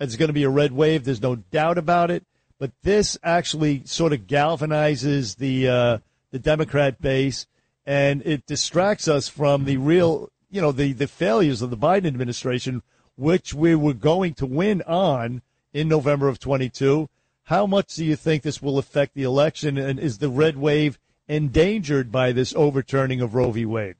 it's 0.00 0.16
going 0.16 0.28
to 0.28 0.32
be 0.32 0.44
a 0.44 0.48
red 0.48 0.72
wave. 0.72 1.04
There's 1.04 1.20
no 1.20 1.36
doubt 1.36 1.76
about 1.76 2.10
it. 2.10 2.24
But 2.62 2.70
this 2.84 3.18
actually 3.24 3.82
sort 3.86 4.12
of 4.12 4.28
galvanizes 4.28 5.38
the 5.38 5.68
uh, 5.68 5.98
the 6.30 6.38
Democrat 6.38 7.02
base, 7.02 7.48
and 7.84 8.22
it 8.24 8.46
distracts 8.46 9.08
us 9.08 9.28
from 9.28 9.64
the 9.64 9.78
real, 9.78 10.30
you 10.48 10.60
know, 10.60 10.70
the 10.70 10.92
the 10.92 11.08
failures 11.08 11.60
of 11.60 11.70
the 11.70 11.76
Biden 11.76 12.06
administration, 12.06 12.84
which 13.16 13.52
we 13.52 13.74
were 13.74 13.94
going 13.94 14.34
to 14.34 14.46
win 14.46 14.80
on 14.82 15.42
in 15.72 15.88
November 15.88 16.28
of 16.28 16.38
22. 16.38 17.08
How 17.46 17.66
much 17.66 17.96
do 17.96 18.04
you 18.04 18.14
think 18.14 18.44
this 18.44 18.62
will 18.62 18.78
affect 18.78 19.16
the 19.16 19.24
election, 19.24 19.76
and 19.76 19.98
is 19.98 20.18
the 20.18 20.28
red 20.28 20.56
wave 20.56 21.00
endangered 21.26 22.12
by 22.12 22.30
this 22.30 22.54
overturning 22.54 23.20
of 23.20 23.34
Roe 23.34 23.50
v. 23.50 23.66
Wade? 23.66 23.96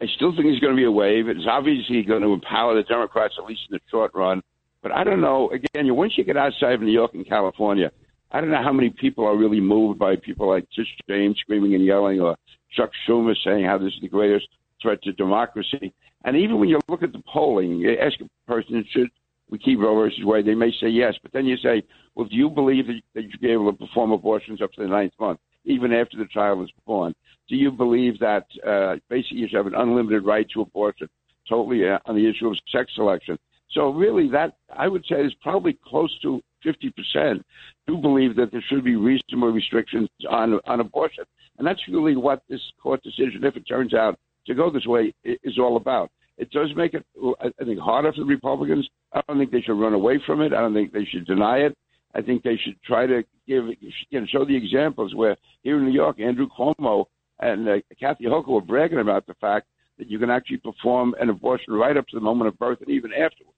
I 0.00 0.06
still 0.16 0.34
think 0.34 0.46
it's 0.46 0.58
going 0.58 0.74
to 0.74 0.76
be 0.76 0.82
a 0.82 0.90
wave. 0.90 1.28
It's 1.28 1.46
obviously 1.48 2.02
going 2.02 2.22
to 2.22 2.32
empower 2.32 2.74
the 2.74 2.82
Democrats, 2.82 3.34
at 3.38 3.44
least 3.44 3.60
in 3.70 3.74
the 3.76 3.80
short 3.88 4.12
run. 4.16 4.42
But 4.84 4.92
I 4.92 5.02
don't 5.02 5.22
know. 5.22 5.50
Again, 5.50 5.92
once 5.96 6.12
you 6.18 6.24
get 6.24 6.36
outside 6.36 6.74
of 6.74 6.82
New 6.82 6.92
York 6.92 7.14
and 7.14 7.26
California, 7.26 7.90
I 8.30 8.42
don't 8.42 8.50
know 8.50 8.62
how 8.62 8.72
many 8.72 8.90
people 8.90 9.24
are 9.24 9.34
really 9.34 9.58
moved 9.58 9.98
by 9.98 10.14
people 10.16 10.46
like 10.46 10.66
Tish 10.76 10.86
James 11.08 11.38
screaming 11.40 11.74
and 11.74 11.82
yelling, 11.82 12.20
or 12.20 12.36
Chuck 12.70 12.90
Schumer 13.08 13.34
saying 13.42 13.64
how 13.64 13.78
this 13.78 13.94
is 13.94 14.00
the 14.02 14.08
greatest 14.08 14.46
threat 14.82 15.02
to 15.04 15.12
democracy. 15.14 15.94
And 16.26 16.36
even 16.36 16.60
when 16.60 16.68
you 16.68 16.80
look 16.90 17.02
at 17.02 17.12
the 17.12 17.22
polling, 17.32 17.76
you 17.76 17.96
ask 17.98 18.20
a 18.20 18.28
person, 18.46 18.84
should 18.90 19.08
we 19.48 19.58
keep 19.58 19.78
Roe 19.78 19.94
versus 19.94 20.22
Wade? 20.22 20.44
They 20.44 20.54
may 20.54 20.70
say 20.78 20.88
yes, 20.88 21.14
but 21.22 21.32
then 21.32 21.46
you 21.46 21.56
say, 21.56 21.82
well, 22.14 22.26
do 22.26 22.36
you 22.36 22.50
believe 22.50 22.86
that 22.88 23.00
that 23.14 23.22
you 23.22 23.30
should 23.30 23.40
be 23.40 23.52
able 23.52 23.72
to 23.72 23.78
perform 23.78 24.12
abortions 24.12 24.60
up 24.60 24.70
to 24.72 24.82
the 24.82 24.88
ninth 24.88 25.14
month, 25.18 25.40
even 25.64 25.94
after 25.94 26.18
the 26.18 26.26
child 26.26 26.62
is 26.62 26.70
born? 26.84 27.14
Do 27.48 27.56
you 27.56 27.70
believe 27.72 28.18
that 28.18 28.44
uh, 28.66 28.96
basically 29.08 29.38
you 29.38 29.48
should 29.48 29.56
have 29.56 29.66
an 29.66 29.76
unlimited 29.76 30.26
right 30.26 30.46
to 30.52 30.60
abortion, 30.60 31.08
totally 31.48 31.88
uh, 31.88 32.00
on 32.04 32.16
the 32.16 32.28
issue 32.28 32.48
of 32.48 32.58
sex 32.70 32.92
selection? 32.94 33.38
So 33.74 33.90
really, 33.90 34.30
that 34.30 34.56
I 34.74 34.88
would 34.88 35.04
say 35.06 35.16
is 35.16 35.34
probably 35.42 35.76
close 35.84 36.16
to 36.22 36.40
50% 36.64 37.42
do 37.86 37.96
believe 37.98 38.36
that 38.36 38.50
there 38.52 38.64
should 38.68 38.84
be 38.84 38.96
reasonable 38.96 39.52
restrictions 39.52 40.08
on 40.30 40.60
on 40.66 40.80
abortion, 40.80 41.24
and 41.58 41.66
that's 41.66 41.80
really 41.88 42.16
what 42.16 42.42
this 42.48 42.60
court 42.82 43.02
decision, 43.02 43.44
if 43.44 43.56
it 43.56 43.64
turns 43.68 43.92
out 43.92 44.18
to 44.46 44.54
go 44.54 44.70
this 44.70 44.86
way, 44.86 45.12
is 45.24 45.58
all 45.58 45.76
about. 45.76 46.10
It 46.36 46.50
does 46.50 46.70
make 46.76 46.94
it, 46.94 47.04
I 47.40 47.64
think, 47.64 47.78
harder 47.78 48.12
for 48.12 48.20
the 48.20 48.26
Republicans. 48.26 48.88
I 49.12 49.22
don't 49.28 49.38
think 49.38 49.52
they 49.52 49.60
should 49.60 49.80
run 49.80 49.94
away 49.94 50.20
from 50.26 50.40
it. 50.40 50.52
I 50.52 50.60
don't 50.60 50.74
think 50.74 50.92
they 50.92 51.04
should 51.04 51.26
deny 51.26 51.58
it. 51.58 51.76
I 52.14 52.22
think 52.22 52.42
they 52.42 52.56
should 52.56 52.80
try 52.82 53.06
to 53.06 53.22
give, 53.46 53.66
you 54.10 54.20
know, 54.20 54.26
show 54.26 54.44
the 54.44 54.56
examples 54.56 55.14
where 55.14 55.36
here 55.62 55.78
in 55.78 55.84
New 55.84 55.92
York, 55.92 56.20
Andrew 56.20 56.48
Cuomo 56.48 57.06
and 57.40 57.68
uh, 57.68 57.76
Kathy 58.00 58.24
Hochul 58.24 58.48
were 58.48 58.60
bragging 58.60 59.00
about 59.00 59.26
the 59.26 59.34
fact 59.34 59.66
that 59.98 60.10
you 60.10 60.18
can 60.18 60.30
actually 60.30 60.58
perform 60.58 61.14
an 61.20 61.30
abortion 61.30 61.74
right 61.74 61.96
up 61.96 62.06
to 62.08 62.16
the 62.16 62.22
moment 62.22 62.48
of 62.48 62.58
birth 62.58 62.80
and 62.80 62.90
even 62.90 63.12
afterwards. 63.12 63.53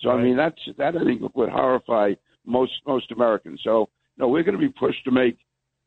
So 0.00 0.10
I 0.10 0.22
mean, 0.22 0.36
that's 0.36 0.60
that 0.78 0.96
I 0.96 1.04
think 1.04 1.22
would 1.34 1.50
horrify 1.50 2.12
most 2.46 2.72
most 2.86 3.10
Americans. 3.12 3.60
So 3.64 3.88
no, 4.16 4.28
we're 4.28 4.42
going 4.42 4.58
to 4.58 4.60
be 4.60 4.72
pushed 4.72 5.04
to 5.04 5.10
make 5.10 5.38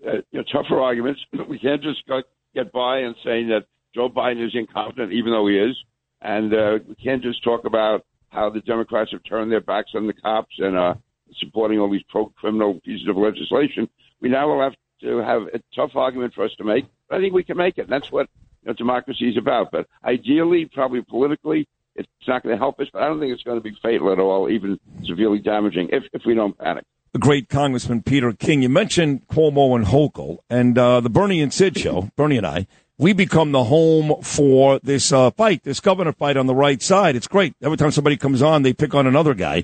uh, 0.06 0.18
you 0.32 0.40
know, 0.40 0.44
tougher 0.52 0.80
arguments. 0.80 1.22
We 1.50 1.60
can't 1.60 1.82
just 1.82 2.06
go, 2.08 2.22
get 2.56 2.72
by 2.72 3.00
and 3.00 3.16
saying 3.24 3.50
that 3.50 3.66
Joe 3.94 4.10
Biden 4.10 4.46
is 4.46 4.54
incompetent, 4.56 5.12
even 5.12 5.32
though 5.32 5.48
he 5.48 5.58
is, 5.58 5.76
and 6.22 6.54
uh, 6.54 6.80
we 6.88 6.96
can't 6.96 7.22
just 7.22 7.44
talk 7.44 7.66
about 7.66 8.06
how 8.30 8.50
the 8.50 8.62
Democrats 8.62 9.12
have 9.12 9.22
turned 9.28 9.52
their 9.52 9.62
backs 9.62 9.92
on 9.96 10.08
the 10.08 10.14
cops 10.14 10.56
and 10.58 10.78
uh, 10.78 10.94
supporting 11.40 11.80
all 11.80 11.92
these 11.92 12.04
pro-criminal 12.10 12.80
pieces 12.86 13.08
of 13.10 13.18
legislation. 13.18 13.90
We 14.22 14.30
now 14.30 14.48
will 14.48 14.62
have 14.62 14.74
to 15.02 15.18
have 15.18 15.44
a 15.54 15.60
tough 15.76 15.96
argument 15.96 16.34
for 16.34 16.46
us 16.46 16.52
to 16.58 16.64
make. 16.64 16.86
I 17.10 17.18
think 17.18 17.34
we 17.34 17.44
can 17.44 17.58
make 17.58 17.78
it. 17.78 17.82
And 17.82 17.92
that's 17.92 18.12
what 18.12 18.28
you 18.64 18.70
know, 18.70 18.74
democracy 18.74 19.30
is 19.30 19.38
about. 19.38 19.72
But 19.72 19.88
ideally, 20.06 20.70
probably 20.74 21.02
politically, 21.02 21.68
it's 21.96 22.08
not 22.28 22.44
going 22.44 22.56
to 22.56 22.60
help 22.60 22.80
us. 22.80 22.88
But 22.92 23.04
I 23.04 23.08
don't 23.08 23.20
think 23.20 23.34
it's 23.34 23.44
going 23.44 23.58
to 23.58 23.64
be 23.64 23.76
fatal 23.82 24.12
at 24.12 24.20
all, 24.20 24.50
even 24.50 24.80
severely 25.06 25.40
damaging, 25.40 25.90
if 25.92 26.04
if 26.14 26.24
we 26.26 26.34
don't 26.36 26.58
panic. 26.58 26.86
the 27.14 27.20
great 27.20 27.50
Congressman 27.50 28.02
Peter 28.04 28.32
King. 28.34 28.62
You 28.62 28.70
mentioned 28.70 29.28
Cuomo 29.28 29.76
and 29.76 29.86
Hochul 29.86 30.40
and 30.50 30.78
uh, 30.78 31.02
the 31.02 31.10
Bernie 31.10 31.42
and 31.42 31.54
Sid 31.54 31.78
show. 31.78 32.10
Bernie 32.16 32.38
and 32.38 32.48
I, 32.48 32.68
we 32.98 33.14
become 33.14 33.52
the 33.52 33.66
home 33.66 34.22
for 34.22 34.80
this 34.80 35.12
uh, 35.12 35.32
fight, 35.32 35.64
this 35.64 35.80
governor 35.80 36.14
fight 36.14 36.38
on 36.38 36.48
the 36.48 36.56
right 36.56 36.82
side. 36.82 37.16
It's 37.16 37.28
great. 37.28 37.56
Every 37.62 37.78
time 37.78 37.92
somebody 37.92 38.16
comes 38.16 38.42
on, 38.42 38.62
they 38.62 38.74
pick 38.74 38.94
on 38.94 39.08
another 39.08 39.34
guy. 39.34 39.64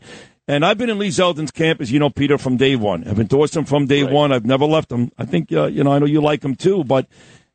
And 0.50 0.66
I've 0.66 0.78
been 0.78 0.90
in 0.90 0.98
Lee 0.98 1.10
Zeldin's 1.10 1.52
camp, 1.52 1.82
as 1.82 1.92
you 1.92 2.00
know, 2.00 2.10
Peter, 2.10 2.38
from 2.38 2.56
day 2.56 2.76
one. 2.78 3.06
I've 3.08 3.20
endorsed 3.20 3.56
him 3.56 3.66
from 3.66 3.86
day 3.86 4.04
one. 4.04 4.32
I've 4.32 4.46
never 4.46 4.66
left 4.66 4.92
him. 4.92 5.12
I 5.18 5.26
think, 5.26 5.52
uh, 5.52 5.66
you 5.66 5.84
know, 5.84 5.92
I 5.92 6.00
know 6.00 6.06
you 6.06 6.22
like 6.22 6.44
him 6.44 6.56
too, 6.56 6.86
but, 6.86 7.06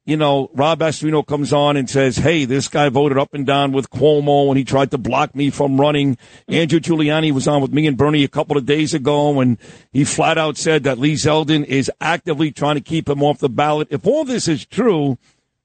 you 0.05 0.16
know, 0.16 0.51
Rob 0.55 0.81
Astorino 0.81 1.24
comes 1.24 1.53
on 1.53 1.77
and 1.77 1.89
says, 1.89 2.16
hey, 2.16 2.45
this 2.45 2.66
guy 2.66 2.89
voted 2.89 3.19
up 3.19 3.35
and 3.35 3.47
down 3.47 3.70
with 3.70 3.89
Cuomo 3.91 4.49
and 4.49 4.59
he 4.59 4.65
tried 4.65 4.91
to 4.91 4.99
block 4.99 5.35
me 5.35 5.51
from 5.51 5.81
running. 5.81 6.19
Andrew 6.49 6.81
Giuliani 6.81 7.31
was 7.31 7.47
on 7.47 7.62
with 7.62 7.73
me 7.73 7.87
and 7.87 7.97
Bernie 7.97 8.24
a 8.24 8.29
couple 8.29 8.57
of 8.57 8.66
days 8.66 8.95
ago 8.95 9.41
and 9.41 9.59
he 9.93 10.05
flat 10.05 10.39
out 10.39 10.57
said 10.57 10.83
that 10.85 10.99
Lee 10.99 11.15
Zeldin 11.15 11.65
is 11.65 11.91
actively 12.01 12.51
trying 12.51 12.74
to 12.74 12.81
keep 12.81 13.09
him 13.09 13.23
off 13.23 13.39
the 13.39 13.49
ballot. 13.49 13.89
If 13.91 14.05
all 14.05 14.24
this 14.24 14.49
is 14.49 14.66
true, 14.66 15.19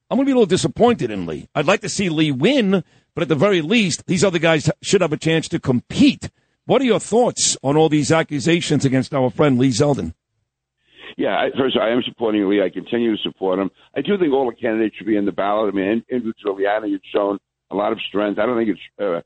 I'm 0.09 0.17
going 0.17 0.25
to 0.25 0.29
be 0.29 0.31
a 0.33 0.35
little 0.35 0.45
disappointed 0.45 1.09
in 1.09 1.25
Lee. 1.25 1.49
I'd 1.55 1.65
like 1.65 1.81
to 1.81 1.89
see 1.89 2.09
Lee 2.09 2.31
win, 2.31 2.83
but 3.15 3.23
at 3.23 3.29
the 3.29 3.35
very 3.35 3.61
least, 3.61 4.05
these 4.05 4.23
other 4.23 4.39
guys 4.39 4.69
should 4.83 5.01
have 5.01 5.13
a 5.13 5.17
chance 5.17 5.47
to 5.49 5.59
compete. 5.59 6.29
What 6.65 6.81
are 6.81 6.85
your 6.85 6.99
thoughts 6.99 7.57
on 7.63 7.75
all 7.75 7.89
these 7.89 8.11
accusations 8.11 8.85
against 8.85 9.15
our 9.15 9.31
friend 9.31 9.57
Lee 9.57 9.69
Zeldin? 9.69 10.13
Yeah, 11.17 11.35
I, 11.35 11.49
first 11.57 11.75
I 11.77 11.89
am 11.89 12.03
supporting 12.05 12.47
Lee. 12.47 12.61
I 12.61 12.69
continue 12.69 13.15
to 13.15 13.21
support 13.23 13.57
him. 13.57 13.71
I 13.95 14.01
do 14.01 14.17
think 14.17 14.33
all 14.33 14.49
the 14.49 14.55
candidates 14.55 14.95
should 14.95 15.07
be 15.07 15.17
in 15.17 15.25
the 15.25 15.31
ballot. 15.31 15.73
I 15.73 15.75
mean, 15.75 16.03
Andrew 16.11 16.31
Giuliani 16.45 16.91
has 16.91 17.01
shown 17.13 17.39
a 17.71 17.75
lot 17.75 17.91
of 17.91 17.99
strength. 18.07 18.39
I 18.39 18.45
don't 18.45 18.57
think 18.57 18.69
it's 18.69 19.01
uh, 19.01 19.21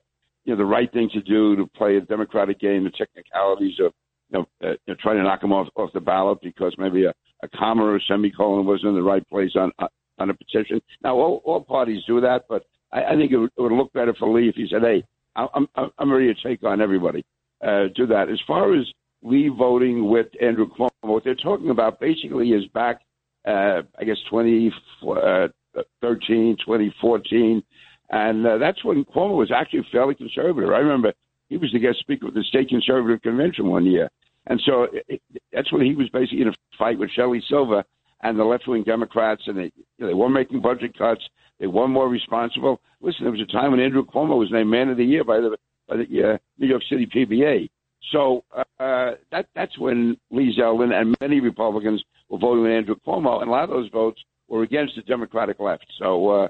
you 0.45 0.53
know 0.53 0.57
the 0.57 0.65
right 0.65 0.91
thing 0.91 1.09
to 1.13 1.21
do 1.21 1.55
to 1.57 1.67
play 1.67 1.97
a 1.97 2.01
Democratic 2.01 2.59
game, 2.59 2.85
the 2.85 2.91
technicalities 2.91 3.75
of 3.79 3.91
you 4.29 4.39
know, 4.39 4.45
uh, 4.63 4.71
you 4.71 4.77
know 4.87 4.95
trying 5.01 5.17
to 5.17 5.23
knock 5.23 5.43
him 5.43 5.51
off 5.51 5.67
off 5.75 5.91
the 5.93 5.99
ballot 5.99 6.39
because 6.41 6.73
maybe 6.77 7.05
a, 7.05 7.13
a 7.43 7.47
comma 7.49 7.83
or 7.83 7.97
a 7.97 8.01
semicolon 8.07 8.65
wasn't 8.65 8.87
in 8.87 8.95
the 8.95 9.03
right 9.03 9.27
place 9.27 9.51
on 9.55 9.71
on 10.17 10.29
a 10.29 10.33
petition. 10.33 10.81
Now 11.03 11.15
all, 11.15 11.41
all 11.43 11.61
parties 11.61 12.03
do 12.07 12.21
that, 12.21 12.45
but 12.47 12.63
I, 12.93 13.03
I 13.03 13.15
think 13.15 13.31
it 13.31 13.37
would, 13.37 13.51
it 13.57 13.61
would 13.61 13.71
look 13.73 13.91
better 13.91 14.13
for 14.17 14.29
Lee 14.29 14.47
if 14.47 14.55
he 14.55 14.67
said, 14.71 14.81
"Hey, 14.81 15.03
I'm 15.35 15.67
I'm, 15.75 15.91
I'm 15.99 16.11
ready 16.11 16.33
to 16.33 16.41
take 16.41 16.63
on 16.63 16.79
everybody." 16.79 17.25
Uh, 17.61 17.85
do 17.95 18.07
that. 18.07 18.29
As 18.29 18.39
far 18.47 18.73
as 18.73 18.85
Lee 19.23 19.49
voting 19.49 20.09
with 20.09 20.27
Andrew 20.41 20.67
Cuomo, 20.67 20.89
what 21.01 21.23
they're 21.23 21.35
talking 21.35 21.69
about 21.69 21.99
basically 21.99 22.51
is 22.51 22.65
back, 22.67 23.01
uh, 23.47 23.81
I 23.99 24.03
guess, 24.03 24.17
2013, 24.29 26.57
2014. 26.65 27.63
And 28.09 28.45
uh, 28.45 28.57
that's 28.57 28.83
when 28.83 29.05
Cuomo 29.05 29.37
was 29.37 29.51
actually 29.51 29.85
fairly 29.91 30.15
conservative. 30.15 30.69
I 30.69 30.79
remember 30.79 31.13
he 31.49 31.57
was 31.57 31.71
the 31.71 31.79
guest 31.79 31.99
speaker 31.99 32.27
of 32.27 32.33
the 32.33 32.43
state 32.43 32.69
conservative 32.69 33.21
convention 33.21 33.67
one 33.67 33.85
year. 33.85 34.09
And 34.47 34.59
so 34.65 34.87
it, 35.07 35.21
that's 35.53 35.71
when 35.71 35.85
he 35.85 35.95
was 35.95 36.09
basically 36.09 36.41
in 36.41 36.47
a 36.47 36.53
fight 36.77 36.97
with 36.97 37.11
Shelley 37.11 37.43
Silver 37.47 37.83
and 38.23 38.37
the 38.37 38.43
left 38.43 38.67
wing 38.67 38.83
Democrats. 38.83 39.43
And 39.45 39.57
they, 39.57 39.71
you 39.75 39.83
know, 39.99 40.07
they 40.07 40.13
weren't 40.13 40.33
making 40.33 40.61
budget 40.61 40.97
cuts. 40.97 41.21
They 41.59 41.67
were 41.67 41.87
more 41.87 42.09
responsible. 42.09 42.81
Listen, 43.01 43.25
there 43.25 43.31
was 43.31 43.41
a 43.41 43.51
time 43.51 43.71
when 43.71 43.79
Andrew 43.79 44.03
Cuomo 44.03 44.37
was 44.37 44.49
named 44.51 44.69
Man 44.69 44.89
of 44.89 44.97
the 44.97 45.05
Year 45.05 45.23
by 45.23 45.37
the, 45.37 45.57
by 45.87 45.97
the 45.97 46.33
uh, 46.33 46.37
New 46.57 46.67
York 46.67 46.81
City 46.89 47.05
PBA. 47.05 47.69
So 48.11 48.43
uh, 48.55 49.11
that 49.31 49.47
that's 49.55 49.77
when 49.77 50.17
Lee 50.31 50.55
Zeldin 50.57 50.93
and 50.93 51.15
many 51.21 51.39
Republicans 51.39 52.03
were 52.29 52.39
voting 52.39 52.63
with 52.63 52.71
Andrew 52.71 52.95
Cuomo, 53.05 53.41
and 53.41 53.49
a 53.49 53.51
lot 53.51 53.63
of 53.63 53.69
those 53.69 53.89
votes 53.91 54.21
were 54.47 54.63
against 54.63 54.95
the 54.95 55.01
Democratic 55.03 55.59
left. 55.59 55.85
So 55.99 56.29
uh, 56.29 56.47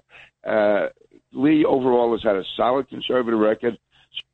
uh, 0.49 0.90
Lee 1.34 1.65
overall 1.65 2.11
has 2.14 2.23
had 2.23 2.36
a 2.36 2.44
solid 2.57 2.90
conservative 2.90 3.40
record. 3.40 3.78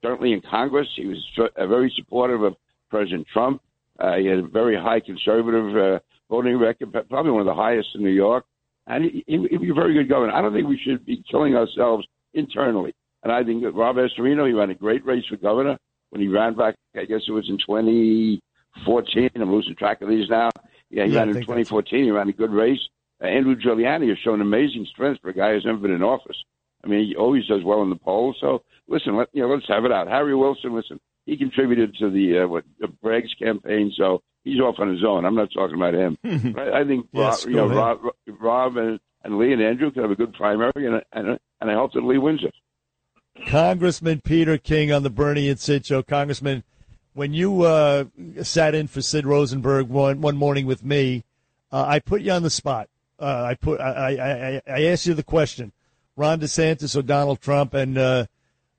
Certainly 0.01 0.33
in 0.33 0.41
Congress, 0.41 0.87
he 0.95 1.05
was 1.05 1.23
uh, 1.37 1.67
very 1.67 1.91
supportive 1.95 2.43
of 2.43 2.55
President 2.89 3.27
Trump. 3.31 3.61
Uh, 3.99 4.15
he 4.15 4.27
had 4.27 4.39
a 4.39 4.47
very 4.47 4.77
high 4.77 4.99
conservative 4.99 5.75
uh, 5.75 5.99
voting 6.29 6.57
record, 6.57 6.91
probably 7.09 7.31
one 7.31 7.41
of 7.41 7.47
the 7.47 7.53
highest 7.53 7.89
in 7.95 8.03
New 8.03 8.09
York. 8.09 8.45
And 8.85 9.03
he, 9.03 9.23
he, 9.27 9.47
he'd 9.49 9.61
be 9.61 9.69
a 9.69 9.73
very 9.73 9.93
good 9.93 10.07
governor. 10.07 10.33
I 10.33 10.41
don't 10.41 10.53
think 10.53 10.67
we 10.67 10.79
should 10.83 11.05
be 11.05 11.23
killing 11.29 11.55
ourselves 11.55 12.07
internally. 12.33 12.93
And 13.23 13.31
I 13.31 13.43
think 13.43 13.63
that 13.63 13.71
Rob 13.71 13.97
Astorino, 13.97 14.47
he 14.47 14.53
ran 14.53 14.69
a 14.69 14.75
great 14.75 15.05
race 15.05 15.25
for 15.29 15.35
governor 15.37 15.77
when 16.09 16.21
he 16.21 16.27
ran 16.27 16.53
back, 16.55 16.75
I 16.95 17.05
guess 17.05 17.21
it 17.27 17.31
was 17.31 17.49
in 17.49 17.57
2014. 17.57 19.29
I'm 19.35 19.51
losing 19.51 19.75
track 19.75 20.01
of 20.01 20.09
these 20.09 20.29
now. 20.29 20.49
Yeah, 20.89 21.05
he 21.05 21.11
Yeah, 21.13 21.19
ran 21.19 21.29
in 21.29 21.33
think 21.35 21.45
2014. 21.45 22.03
He 22.05 22.11
ran 22.11 22.29
a 22.29 22.33
good 22.33 22.51
race. 22.51 22.79
Uh, 23.21 23.25
Andrew 23.27 23.55
Giuliani 23.55 24.09
has 24.09 24.17
shown 24.19 24.41
amazing 24.41 24.85
strength 24.91 25.21
for 25.21 25.29
a 25.29 25.33
guy 25.33 25.53
who's 25.53 25.65
never 25.65 25.77
been 25.79 25.91
in 25.91 26.03
office. 26.03 26.37
I 26.83 26.87
mean, 26.87 27.05
he 27.07 27.15
always 27.15 27.45
does 27.47 27.63
well 27.63 27.81
in 27.81 27.89
the 27.89 27.95
polls. 27.95 28.37
So 28.39 28.63
listen, 28.87 29.15
let, 29.17 29.27
you 29.33 29.41
know, 29.41 29.49
let's 29.53 29.67
have 29.67 29.85
it 29.85 29.91
out. 29.91 30.07
Harry 30.07 30.35
Wilson, 30.35 30.75
listen, 30.75 30.99
he 31.25 31.35
contributed 31.35 31.95
to 31.99 32.09
the 32.09 32.39
uh, 32.43 32.47
what 32.47 32.63
the 32.79 32.87
Bragg's 32.87 33.33
campaign, 33.33 33.91
so 33.97 34.21
he's 34.43 34.59
off 34.61 34.75
on 34.79 34.89
his 34.89 35.03
own. 35.03 35.25
I'm 35.25 35.35
not 35.35 35.49
talking 35.53 35.75
about 35.75 35.93
him. 35.95 36.17
But 36.53 36.73
I 36.73 36.85
think 36.85 37.07
Yeah, 37.11 37.29
Rob, 37.29 37.39
you 37.47 37.55
know. 37.55 37.67
Rob, 37.67 37.99
Rob 38.39 38.77
and, 38.77 38.99
and 39.23 39.37
Lee 39.37 39.51
and 39.51 39.61
Andrew 39.61 39.91
could 39.91 40.03
have 40.03 40.11
a 40.11 40.15
good 40.15 40.33
primary, 40.33 40.85
and 40.85 41.01
and, 41.11 41.39
and 41.59 41.71
I 41.71 41.73
hope 41.73 41.93
that 41.93 42.03
Lee 42.05 42.19
wins 42.19 42.43
it. 42.43 42.53
Congressman 43.45 44.21
Peter 44.21 44.57
King 44.57 44.91
on 44.91 45.03
the 45.03 45.09
Bernie 45.09 45.49
and 45.49 45.59
Sid 45.59 45.85
show. 45.85 46.01
Congressman, 46.01 46.63
when 47.13 47.33
you 47.33 47.63
uh, 47.63 48.05
sat 48.43 48.75
in 48.75 48.87
for 48.87 49.01
Sid 49.01 49.25
Rosenberg 49.25 49.89
one 49.89 50.21
one 50.21 50.37
morning 50.37 50.65
with 50.65 50.83
me, 50.83 51.23
uh, 51.71 51.85
I 51.87 51.99
put 51.99 52.21
you 52.21 52.31
on 52.31 52.43
the 52.43 52.49
spot. 52.49 52.89
Uh, 53.19 53.43
I 53.49 53.55
put 53.55 53.79
I, 53.79 54.17
I 54.17 54.61
I 54.67 54.83
asked 54.85 55.05
you 55.05 55.13
the 55.13 55.23
question: 55.23 55.71
Ron 56.15 56.39
DeSantis 56.39 56.95
or 56.95 57.01
Donald 57.01 57.41
Trump? 57.41 57.73
And 57.73 57.97
uh, 57.97 58.25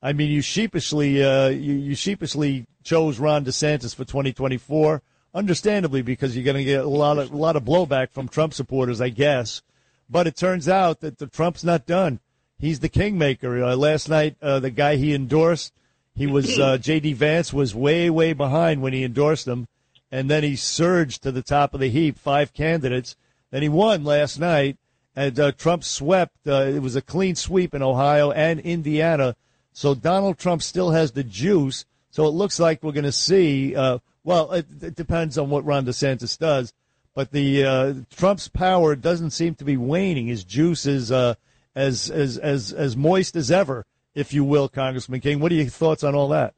I 0.03 0.13
mean, 0.13 0.31
you 0.31 0.43
sheepishly 0.43 1.23
uh, 1.23 1.49
you, 1.49 1.75
you 1.75 1.95
sheepishly 1.95 2.67
chose 2.85 3.19
Ron 3.19 3.45
DeSantis 3.45 3.95
for 3.95 4.05
2024, 4.05 5.03
understandably 5.35 6.03
because 6.03 6.37
you're 6.37 6.45
going 6.45 6.57
to 6.57 6.65
get 6.65 6.85
a 6.85 6.89
lot 6.89 7.19
of 7.19 7.33
a 7.33 7.37
lot 7.37 7.57
of 7.57 7.65
blowback 7.65 8.11
from 8.11 8.29
Trump 8.29 8.55
supporters, 8.55 9.01
I 9.01 9.09
guess. 9.09 9.63
But 10.11 10.27
it 10.27 10.37
turns 10.37 10.69
out 10.69 11.01
that 11.01 11.19
the 11.19 11.27
Trump's 11.27 11.65
not 11.65 11.87
done. 11.87 12.21
He's 12.59 12.81
the 12.81 12.89
kingmaker. 12.89 13.63
Uh, 13.63 13.77
last 13.77 14.09
night, 14.09 14.37
uh, 14.43 14.59
the 14.59 14.71
guy 14.71 14.97
he 14.97 15.15
endorsed, 15.15 15.73
he 16.15 16.27
was 16.27 16.59
uh, 16.59 16.77
J.D. 16.81 17.13
Vance 17.13 17.53
was 17.53 17.75
way 17.75 18.11
way 18.11 18.33
behind 18.33 18.83
when 18.83 18.93
he 18.93 19.05
endorsed 19.05 19.47
him, 19.47 19.69
and 20.11 20.29
then 20.29 20.43
he 20.43 20.57
surged 20.57 21.23
to 21.23 21.31
the 21.31 21.43
top 21.43 21.73
of 21.73 21.81
the 21.81 21.91
heap. 21.91 22.19
Five 22.19 22.53
candidates. 22.53 23.15
Then 23.51 23.63
he 23.63 23.69
won 23.69 24.05
last 24.05 24.39
night, 24.39 24.77
and 25.15 25.39
uh, 25.39 25.53
Trump 25.53 25.85
swept. 25.85 26.47
Uh, 26.47 26.65
it 26.65 26.81
was 26.81 26.97
a 26.97 27.03
clean 27.03 27.37
sweep 27.37 27.75
in 27.75 27.83
Ohio 27.83 28.33
and 28.33 28.61
Indiana. 28.61 29.37
So 29.73 29.95
Donald 29.95 30.39
Trump 30.39 30.63
still 30.63 30.91
has 30.91 31.13
the 31.13 31.25
juice. 31.25 31.85
So 32.11 32.27
it 32.27 32.31
looks 32.31 32.59
like 32.59 32.83
we're 32.83 32.93
going 32.93 33.05
to 33.05 33.13
see. 33.13 33.77
Uh, 33.77 33.99
well, 34.25 34.51
it, 34.53 34.67
it 34.83 34.97
depends 34.97 35.39
on 35.39 35.51
what 35.51 35.65
Ron 35.65 35.87
DeSantis 35.87 36.37
does, 36.37 36.73
but 37.15 37.31
the 37.31 37.65
uh, 37.65 37.95
Trump's 38.15 38.49
power 38.49 38.97
doesn't 38.97 39.31
seem 39.31 39.55
to 39.55 39.65
be 39.65 39.77
waning. 39.77 40.27
His 40.27 40.43
juice 40.45 40.85
is 40.85 41.13
uh, 41.13 41.35
as 41.79 42.11
as 42.11 42.37
as 42.39 42.73
as 42.73 42.97
moist 42.97 43.37
as 43.37 43.51
ever, 43.51 43.85
if 44.15 44.33
you 44.33 44.45
will, 44.45 44.69
Congressman 44.69 45.21
King. 45.21 45.41
What 45.41 45.53
are 45.53 45.55
your 45.55 45.67
thoughts 45.67 46.03
on 46.03 46.15
all 46.15 46.29
that? 46.29 46.55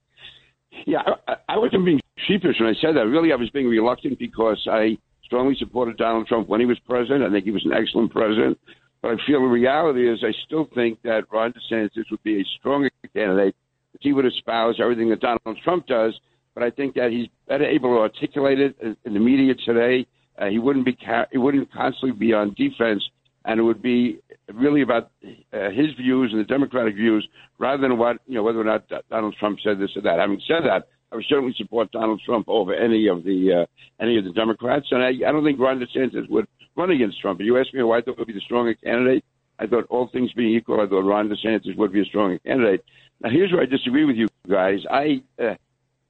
Yeah, 0.86 1.02
I, 1.28 1.34
I 1.50 1.58
wasn't 1.58 1.84
being 1.84 2.00
sheepish 2.26 2.56
when 2.58 2.68
I 2.68 2.74
said 2.80 2.96
that. 2.96 3.06
Really, 3.06 3.32
I 3.32 3.36
was 3.36 3.50
being 3.50 3.68
reluctant 3.68 4.18
because 4.18 4.60
I 4.70 4.96
strongly 5.24 5.54
supported 5.58 5.96
Donald 5.96 6.26
Trump 6.26 6.48
when 6.48 6.60
he 6.60 6.66
was 6.66 6.78
president. 6.88 7.22
I 7.22 7.30
think 7.30 7.44
he 7.44 7.50
was 7.50 7.64
an 7.64 7.72
excellent 7.72 8.12
president. 8.12 8.58
But 9.02 9.12
I 9.12 9.16
feel 9.26 9.40
the 9.40 9.46
reality 9.46 10.10
is 10.10 10.18
I 10.22 10.32
still 10.46 10.68
think 10.74 11.00
that 11.02 11.24
Ron 11.32 11.52
DeSantis 11.52 12.10
would 12.10 12.22
be 12.22 12.40
a 12.40 12.44
stronger 12.58 12.90
candidate 13.14 13.54
if 13.94 14.00
he 14.02 14.12
would 14.12 14.26
espouse 14.26 14.76
everything 14.80 15.08
that 15.10 15.20
Donald 15.20 15.58
Trump 15.64 15.86
does. 15.86 16.18
But 16.54 16.64
I 16.64 16.70
think 16.70 16.94
that 16.96 17.10
he's 17.10 17.28
better 17.48 17.64
able 17.64 17.94
to 17.94 18.00
articulate 18.00 18.60
it 18.60 18.76
in- 18.80 19.14
the 19.14 19.20
media 19.20 19.54
today. 19.66 20.06
Uh, 20.38 20.46
he 20.48 20.58
wouldn't 20.58 20.84
be 20.84 20.94
ca- 20.94 21.26
he 21.30 21.38
wouldn't 21.38 21.72
constantly 21.72 22.12
be 22.12 22.32
on 22.32 22.54
defense, 22.54 23.02
and 23.44 23.58
it 23.58 23.62
would 23.62 23.82
be 23.82 24.18
really 24.52 24.82
about 24.82 25.10
uh, 25.24 25.70
his 25.70 25.92
views 25.96 26.30
and 26.32 26.40
the 26.40 26.44
Democratic 26.44 26.94
views 26.94 27.26
rather 27.58 27.80
than 27.80 27.98
what 27.98 28.18
you 28.26 28.34
know 28.34 28.42
whether 28.42 28.60
or 28.60 28.64
not 28.64 28.84
Donald 29.10 29.34
Trump 29.38 29.58
said 29.62 29.78
this 29.78 29.90
or 29.96 30.02
that. 30.02 30.18
Having 30.18 30.42
said 30.46 30.60
that, 30.64 30.88
I 31.12 31.16
would 31.16 31.24
certainly 31.28 31.54
support 31.56 31.90
Donald 31.92 32.20
Trump 32.24 32.48
over 32.48 32.74
any 32.74 33.08
of 33.08 33.24
the 33.24 33.62
uh, 33.62 34.02
any 34.02 34.18
of 34.18 34.24
the 34.24 34.32
Democrats, 34.32 34.86
and 34.90 35.02
I, 35.02 35.08
I 35.08 35.32
don't 35.32 35.44
think 35.44 35.58
Ron 35.58 35.80
DeSantis 35.80 36.28
would 36.28 36.46
run 36.76 36.90
against 36.90 37.20
Trump. 37.20 37.40
If 37.40 37.46
you 37.46 37.58
ask 37.58 37.72
me 37.74 37.80
who 37.80 37.92
I 37.92 38.00
thought 38.00 38.18
would 38.18 38.26
be 38.26 38.32
the 38.32 38.40
stronger 38.40 38.74
candidate, 38.74 39.24
I 39.58 39.66
thought 39.66 39.86
all 39.90 40.08
things 40.08 40.32
being 40.32 40.54
equal, 40.54 40.80
I 40.80 40.86
thought 40.86 41.02
Ron 41.02 41.28
DeSantis 41.28 41.76
would 41.76 41.92
be 41.92 42.02
a 42.02 42.04
stronger 42.04 42.38
candidate. 42.38 42.84
Now, 43.20 43.30
here's 43.30 43.52
where 43.52 43.62
I 43.62 43.66
disagree 43.66 44.04
with 44.04 44.16
you 44.16 44.28
guys. 44.48 44.80
I 44.90 45.22
uh, 45.38 45.54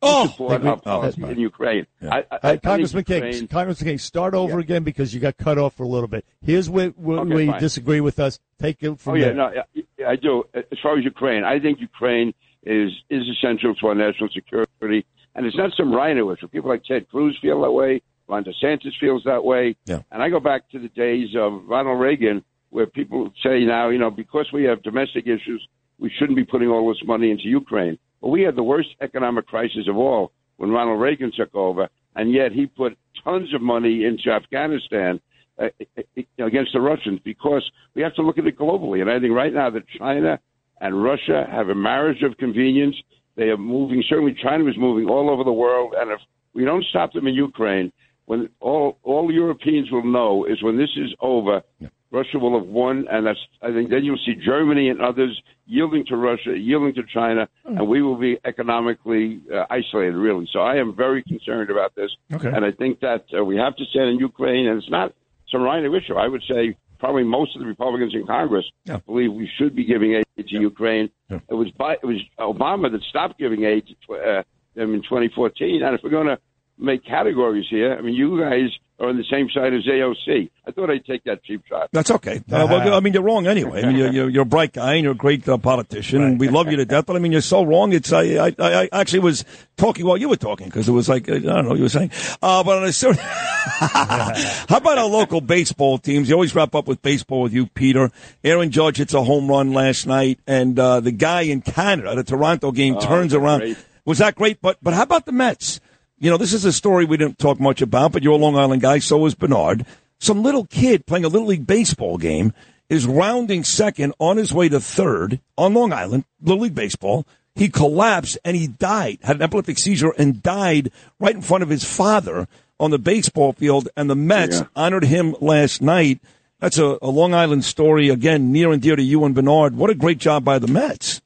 support 0.03 0.65
our 0.65 0.77
policy 0.79 1.23
in 1.23 1.39
Ukraine. 1.39 1.87
I, 2.03 2.07
I, 2.07 2.25
I 2.31 2.39
think 2.39 2.63
Congressman 2.63 3.05
Ukraine- 3.09 3.33
King, 3.33 3.49
Congressman 3.49 3.89
King, 3.91 3.99
start 3.99 4.35
over 4.35 4.59
again 4.59 4.83
because 4.83 5.15
you 5.15 5.21
got 5.21 5.37
cut 5.37 5.59
off 5.59 5.75
for 5.75 5.83
a 5.83 5.89
little 5.89 6.09
bit. 6.09 6.25
Here's 6.43 6.69
where, 6.71 6.89
where, 6.91 7.19
Okay, 7.21 7.47
fine. 7.47 7.61
disagree 7.61 8.01
with 8.01 8.19
us. 8.19 8.39
Take 8.59 8.83
it 8.83 8.99
from 8.99 9.13
oh 9.13 9.17
yeah, 9.17 9.25
there. 9.27 9.35
no, 9.35 9.53
yeah, 9.75 9.83
yeah, 9.99 10.09
I 10.09 10.17
do. 10.17 10.45
As 10.55 10.79
far 10.83 10.99
as 10.99 11.05
Ukraine, 11.05 11.45
I 11.45 11.59
think 11.61 11.81
Ukraine 11.81 12.35
is 12.63 12.91
is 13.09 13.23
essential 13.29 13.75
to 13.75 13.87
our 13.89 13.95
national 13.95 14.29
security, 14.31 15.07
and 15.35 15.47
it's 15.47 15.57
not 15.57 15.73
some 15.77 15.93
rhinoish. 15.93 16.39
People 16.51 16.71
like 16.71 16.85
Ted 16.85 17.09
Cruz 17.09 17.39
feel 17.41 17.61
that 17.63 17.71
way. 17.73 18.03
Ron 18.29 18.45
DeSantis 18.45 18.93
feels 19.01 19.25
that 19.25 19.45
way. 19.45 19.77
Yeah. 19.87 20.03
And 20.13 20.23
I 20.23 20.29
go 20.29 20.39
back 20.41 20.71
to 20.71 20.79
the 20.79 20.89
days 20.89 21.31
of 21.37 21.65
Ronald 21.67 21.99
Reagan, 22.01 22.45
where 22.71 22.87
people 22.87 23.33
say 23.43 23.65
now, 23.65 23.89
you 23.89 23.99
know, 23.99 24.11
because 24.11 24.47
we 24.53 24.65
have 24.65 24.83
domestic 24.85 25.27
issues, 25.27 25.67
we 26.01 26.11
shouldn't 26.19 26.37
be 26.37 26.45
putting 26.45 26.69
all 26.69 26.89
this 26.89 27.03
money 27.07 27.31
into 27.31 27.45
Ukraine. 27.45 27.99
But 28.21 28.29
we 28.29 28.43
had 28.43 28.57
the 28.57 28.63
worst 28.63 28.89
economic 29.01 29.47
crisis 29.47 29.87
of 29.89 29.97
all 29.97 30.33
when 30.57 30.71
Ronald 30.71 31.01
Reagan 31.01 31.33
took 31.37 31.55
over, 31.55 31.89
and 32.17 32.33
yet 32.33 32.53
he 32.53 32.67
put 32.67 32.99
tons 33.25 33.55
of 33.55 33.63
money 33.63 34.05
into 34.05 34.31
Afghanistan 34.31 35.21
uh, 35.59 35.65
uh, 35.65 35.69
uh, 35.99 36.23
uh, 36.39 36.47
against 36.47 36.73
the 36.73 36.81
Russians 36.81 37.21
because 37.25 37.69
we 37.95 38.03
have 38.03 38.15
to 38.15 38.23
look 38.23 38.39
at 38.39 38.47
it 38.47 38.59
globally. 38.59 39.01
And 39.01 39.11
I 39.11 39.21
think 39.21 39.35
right 39.35 39.53
now 39.53 39.71
that 39.71 39.83
China 39.99 40.39
and 40.81 41.03
Russia 41.03 41.47
have 41.51 41.69
a 41.69 41.75
marriage 41.75 42.23
of 42.23 42.37
convenience. 42.39 42.97
They 43.37 43.45
are 43.45 43.57
moving. 43.57 44.03
Certainly, 44.09 44.37
China 44.43 44.69
is 44.69 44.77
moving 44.77 45.09
all 45.09 45.31
over 45.31 45.45
the 45.45 45.53
world, 45.53 45.95
and 45.97 46.11
if 46.11 46.21
we 46.55 46.65
don't 46.65 46.85
stop 46.87 47.13
them 47.13 47.27
in 47.27 47.35
Ukraine, 47.35 47.93
when 48.27 48.49
all 48.61 48.99
all 49.03 49.31
Europeans 49.33 49.91
will 49.91 50.05
know 50.05 50.45
is 50.45 50.63
when 50.63 50.77
this 50.77 50.91
is 50.97 51.15
over, 51.21 51.63
Russia 52.11 52.39
will 52.39 52.59
have 52.59 52.69
won, 52.69 53.07
and 53.11 53.27
that's 53.27 53.39
I 53.63 53.73
think 53.73 53.91
then 53.91 54.05
you'll 54.05 54.19
see 54.27 54.35
Germany 54.35 54.89
and 54.89 55.01
others 55.01 55.41
yielding 55.67 56.05
to 56.07 56.17
Russia, 56.17 56.59
yielding 56.59 56.95
to 56.95 57.03
China, 57.13 57.49
and 57.65 57.87
we 57.89 58.03
will 58.03 58.17
be 58.17 58.39
economically 58.45 59.41
uh, 59.55 59.65
isolated. 59.71 60.15
Really, 60.17 60.49
so 60.53 60.61
I 60.61 60.77
am 60.77 60.95
very 60.97 61.23
concerned 61.23 61.71
about 61.71 61.95
this, 61.95 62.11
Okay. 62.33 62.49
and 62.49 62.65
I 62.65 62.73
think 62.73 63.01
that 63.01 63.25
uh, 63.37 63.45
we 63.45 63.57
have 63.57 63.77
to 63.77 63.85
stand 63.87 64.11
in 64.11 64.19
Ukraine, 64.19 64.67
and 64.67 64.79
it's 64.79 64.91
not 64.91 65.13
some 65.53 65.63
minor 65.63 65.95
issue. 65.97 66.15
I 66.15 66.27
would 66.29 66.43
say 66.49 66.77
probably 66.99 67.23
most 67.25 67.55
of 67.57 67.61
the 67.63 67.67
Republicans 67.69 68.15
in 68.15 68.27
Congress 68.27 68.65
believe 69.07 69.33
we 69.33 69.49
should 69.59 69.75
be 69.75 69.85
giving 69.85 70.15
aid 70.15 70.25
to 70.49 70.57
Ukraine. 70.61 71.11
It 71.31 71.55
was 71.55 71.71
Bi- 71.79 71.95
it 72.03 72.05
was 72.07 72.21
Obama 72.39 72.91
that 72.91 73.03
stopped 73.03 73.39
giving 73.39 73.65
aid 73.65 73.85
to 74.07 74.15
uh, 74.15 74.43
them 74.75 74.95
in 74.95 75.03
2014, 75.03 75.83
and 75.83 75.95
if 75.95 76.01
we're 76.03 76.11
going 76.11 76.27
to 76.27 76.39
make 76.79 77.05
categories 77.05 77.67
here, 77.71 77.95
I 77.97 78.01
mean, 78.01 78.15
you 78.15 78.41
guys 78.41 78.71
are 79.01 79.09
on 79.09 79.17
the 79.17 79.25
same 79.31 79.49
side 79.51 79.73
as 79.73 79.85
AOC. 79.87 80.51
I 80.67 80.71
thought 80.73 80.91
I'd 80.91 81.05
take 81.07 81.25
that 81.25 81.43
cheap 81.43 81.63
shot. 81.69 81.89
That's 81.93 82.11
okay. 82.13 82.43
Uh, 82.53 82.67
well, 82.69 82.95
I 82.95 83.01
mean, 83.01 83.15
you're 83.15 83.23
wrong 83.23 83.47
anyway. 83.47 83.83
I 83.83 83.87
mean, 83.87 83.97
you're, 83.97 84.13
you're, 84.13 84.29
you're 84.29 84.43
a 84.43 84.47
bright 84.47 84.73
guy 84.75 84.95
and 84.95 85.03
you're 85.05 85.13
a 85.13 85.17
great 85.17 85.49
uh, 85.49 85.57
politician, 85.57 86.23
and 86.23 86.39
we 86.39 86.49
love 86.49 86.71
you 86.71 86.77
to 86.77 86.85
death. 86.85 87.07
But 87.07 87.17
I 87.17 87.19
mean, 87.19 87.33
you're 87.33 87.41
so 87.41 87.63
wrong. 87.65 87.93
It's 87.93 88.13
I 88.13 88.23
I, 88.37 88.55
I 88.59 88.89
actually 88.93 89.21
was 89.21 89.45
talking 89.77 90.05
while 90.05 90.19
you 90.19 90.29
were 90.29 90.37
talking 90.37 90.67
because 90.67 90.89
it 90.89 90.93
was 90.93 91.09
like 91.09 91.29
uh, 91.29 91.37
I 91.37 91.39
don't 91.39 91.63
know 91.65 91.69
what 91.71 91.79
you 91.79 91.85
were 91.85 91.89
saying. 91.89 92.11
Uh, 92.43 92.63
but 92.63 92.79
on 92.79 92.85
a 92.85 92.93
certain, 92.93 93.23
how 93.25 94.77
about 94.77 94.99
our 94.99 95.07
local 95.09 95.41
baseball 95.41 95.99
teams? 95.99 96.29
You 96.29 96.35
always 96.35 96.55
wrap 96.55 96.75
up 96.75 96.87
with 96.87 97.01
baseball 97.03 97.43
with 97.43 97.53
you, 97.55 97.67
Peter. 97.67 98.11
Aaron 98.45 98.71
Judge 98.71 98.99
hits 98.99 99.15
a 99.15 99.23
home 99.23 99.49
run 99.49 99.73
last 99.73 100.07
night, 100.07 100.39
and 100.47 100.79
uh, 100.79 101.01
the 101.01 101.13
guy 101.13 101.43
in 101.43 101.63
Canada, 101.63 102.15
the 102.15 102.25
Toronto 102.25 102.73
game, 102.73 102.97
Oh, 102.97 103.01
turns 103.01 103.33
around. 103.35 103.61
great. 103.61 103.79
Was 104.05 104.19
that 104.19 104.35
great? 104.35 104.61
But 104.61 104.79
but 104.83 104.93
how 104.95 105.03
about 105.03 105.25
the 105.27 105.33
Mets? 105.33 105.81
You 106.23 106.31
know, 106.31 106.37
this 106.37 106.53
is 106.53 106.67
a 106.67 106.73
story 106.73 107.07
we 107.07 107.17
didn't 107.17 107.39
talk 107.39 107.59
much 107.59 107.81
about, 107.81 108.13
but 108.13 108.23
you're 108.23 108.35
a 108.35 108.37
Long 108.37 108.55
Island 108.57 108.83
guy, 108.83 108.99
so 108.99 109.25
is 109.25 109.35
Bernard. 109.35 109.87
Some 110.19 110.43
little 110.43 110.67
kid 110.67 111.07
playing 111.07 111.25
a 111.25 111.29
little 111.29 111.49
league 111.49 111.67
baseball 111.67 112.19
game 112.19 112.53
is 112.91 113.07
rounding 113.07 113.65
second 113.65 114.13
on 114.19 114.37
his 114.37 114.53
way 114.53 114.69
to 114.69 114.81
third 114.81 115.41
on 115.57 115.73
Long 115.73 115.95
Island, 115.95 116.25
little 116.43 116.65
league 116.65 116.75
baseball. 116.75 117.27
He 117.55 117.71
collapsed 117.71 118.37
and 118.45 118.55
he 118.55 118.67
died, 118.67 119.19
had 119.23 119.37
an 119.37 119.43
epileptic 119.43 119.79
seizure 119.79 120.13
and 120.19 120.43
died 120.43 120.93
right 121.19 121.35
in 121.35 121.41
front 121.41 121.63
of 121.63 121.71
his 121.71 121.85
father 121.85 122.47
on 122.79 122.91
the 122.91 122.99
baseball 122.99 123.55
field. 123.55 123.89
And 123.97 124.11
the 124.11 124.15
Mets 124.15 124.61
Yeah. 124.61 124.67
honored 124.77 125.05
him 125.05 125.35
last 125.41 125.81
night. 125.81 126.21
That's 126.59 126.77
a, 126.79 126.99
a 127.01 127.09
Long 127.09 127.33
Island 127.33 127.65
story, 127.65 128.11
again, 128.11 128.53
near 128.53 128.73
and 128.73 128.83
dear 128.83 128.95
to 128.95 129.03
you 129.03 129.25
and 129.25 129.35
Bernard. 129.35 129.75
What 129.75 129.89
a 129.89 129.95
great 129.95 130.19
job 130.19 130.45
by 130.45 130.59
the 130.59 130.69
Mets. 130.69 131.23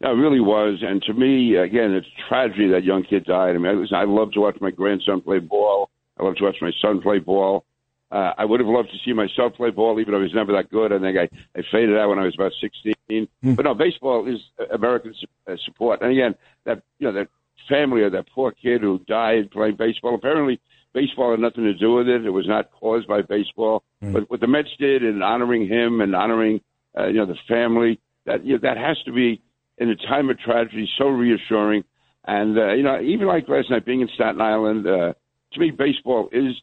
Yeah, 0.00 0.12
it 0.12 0.14
really 0.14 0.40
was. 0.40 0.82
And 0.82 1.02
to 1.02 1.14
me, 1.14 1.56
again, 1.56 1.92
it's 1.92 2.06
tragedy 2.28 2.68
that 2.68 2.84
young 2.84 3.02
kid 3.02 3.24
died. 3.24 3.54
I 3.54 3.58
mean, 3.58 3.66
I, 3.66 3.72
listen, 3.72 3.96
I 3.96 4.04
love 4.04 4.32
to 4.32 4.40
watch 4.40 4.56
my 4.60 4.70
grandson 4.70 5.20
play 5.20 5.40
ball. 5.40 5.90
I 6.18 6.24
love 6.24 6.36
to 6.36 6.44
watch 6.44 6.56
my 6.60 6.72
son 6.80 7.00
play 7.02 7.18
ball. 7.18 7.64
Uh, 8.10 8.32
I 8.36 8.44
would 8.44 8.60
have 8.60 8.68
loved 8.68 8.90
to 8.90 8.98
see 9.04 9.12
myself 9.12 9.54
play 9.54 9.70
ball, 9.70 10.00
even 10.00 10.12
though 10.12 10.18
I 10.18 10.22
was 10.22 10.34
never 10.34 10.52
that 10.54 10.70
good. 10.70 10.92
I 10.92 10.98
think 10.98 11.16
I, 11.16 11.28
I 11.56 11.62
faded 11.70 11.96
out 11.96 12.08
when 12.08 12.18
I 12.18 12.24
was 12.24 12.34
about 12.34 12.52
16. 12.60 13.28
But 13.54 13.64
no, 13.64 13.74
baseball 13.74 14.26
is 14.26 14.40
American 14.72 15.14
su- 15.14 15.52
uh, 15.52 15.56
support. 15.64 16.02
And 16.02 16.10
again, 16.10 16.34
that, 16.64 16.82
you 16.98 17.06
know, 17.06 17.12
that 17.12 17.28
family 17.68 18.02
of 18.02 18.12
that 18.12 18.26
poor 18.34 18.50
kid 18.52 18.80
who 18.80 18.98
died 19.06 19.50
playing 19.52 19.76
baseball, 19.76 20.14
apparently 20.16 20.60
baseball 20.92 21.30
had 21.30 21.40
nothing 21.40 21.64
to 21.64 21.74
do 21.74 21.92
with 21.94 22.08
it. 22.08 22.24
It 22.26 22.30
was 22.30 22.48
not 22.48 22.72
caused 22.72 23.06
by 23.06 23.22
baseball. 23.22 23.84
But 24.12 24.30
what 24.30 24.40
the 24.40 24.48
Mets 24.48 24.70
did 24.78 25.04
in 25.04 25.22
honoring 25.22 25.68
him 25.68 26.00
and 26.00 26.16
honoring, 26.16 26.62
uh, 26.98 27.06
you 27.06 27.14
know, 27.18 27.26
the 27.26 27.38
family, 27.46 28.00
that, 28.24 28.44
you 28.44 28.54
know, 28.54 28.60
that 28.62 28.76
has 28.76 28.96
to 29.04 29.12
be, 29.12 29.40
in 29.80 29.88
a 29.88 29.96
time 29.96 30.30
of 30.30 30.38
tragedy, 30.38 30.88
so 30.96 31.06
reassuring. 31.08 31.82
And, 32.26 32.56
uh, 32.56 32.74
you 32.74 32.82
know, 32.82 33.00
even 33.00 33.26
like 33.26 33.48
last 33.48 33.70
night 33.70 33.86
being 33.86 34.02
in 34.02 34.08
Staten 34.14 34.40
Island, 34.40 34.86
uh, 34.86 35.14
to 35.52 35.60
me, 35.60 35.70
baseball 35.70 36.28
is, 36.30 36.54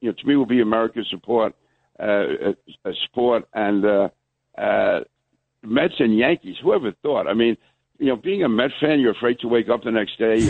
you 0.00 0.10
know, 0.10 0.12
to 0.12 0.26
me 0.26 0.36
will 0.36 0.46
be 0.46 0.60
America's 0.60 1.08
support, 1.10 1.54
uh, 1.98 2.04
a, 2.04 2.56
a 2.84 2.92
sport. 3.06 3.48
And, 3.54 3.84
uh, 3.84 4.08
uh, 4.56 5.00
Mets 5.62 5.94
and 5.98 6.16
Yankees, 6.16 6.56
whoever 6.62 6.92
thought? 7.02 7.26
I 7.26 7.34
mean, 7.34 7.56
you 7.98 8.06
know, 8.06 8.16
being 8.16 8.44
a 8.44 8.48
Met 8.48 8.70
fan, 8.78 9.00
you're 9.00 9.12
afraid 9.12 9.40
to 9.40 9.48
wake 9.48 9.68
up 9.68 9.82
the 9.82 9.90
next 9.90 10.18
day, 10.18 10.40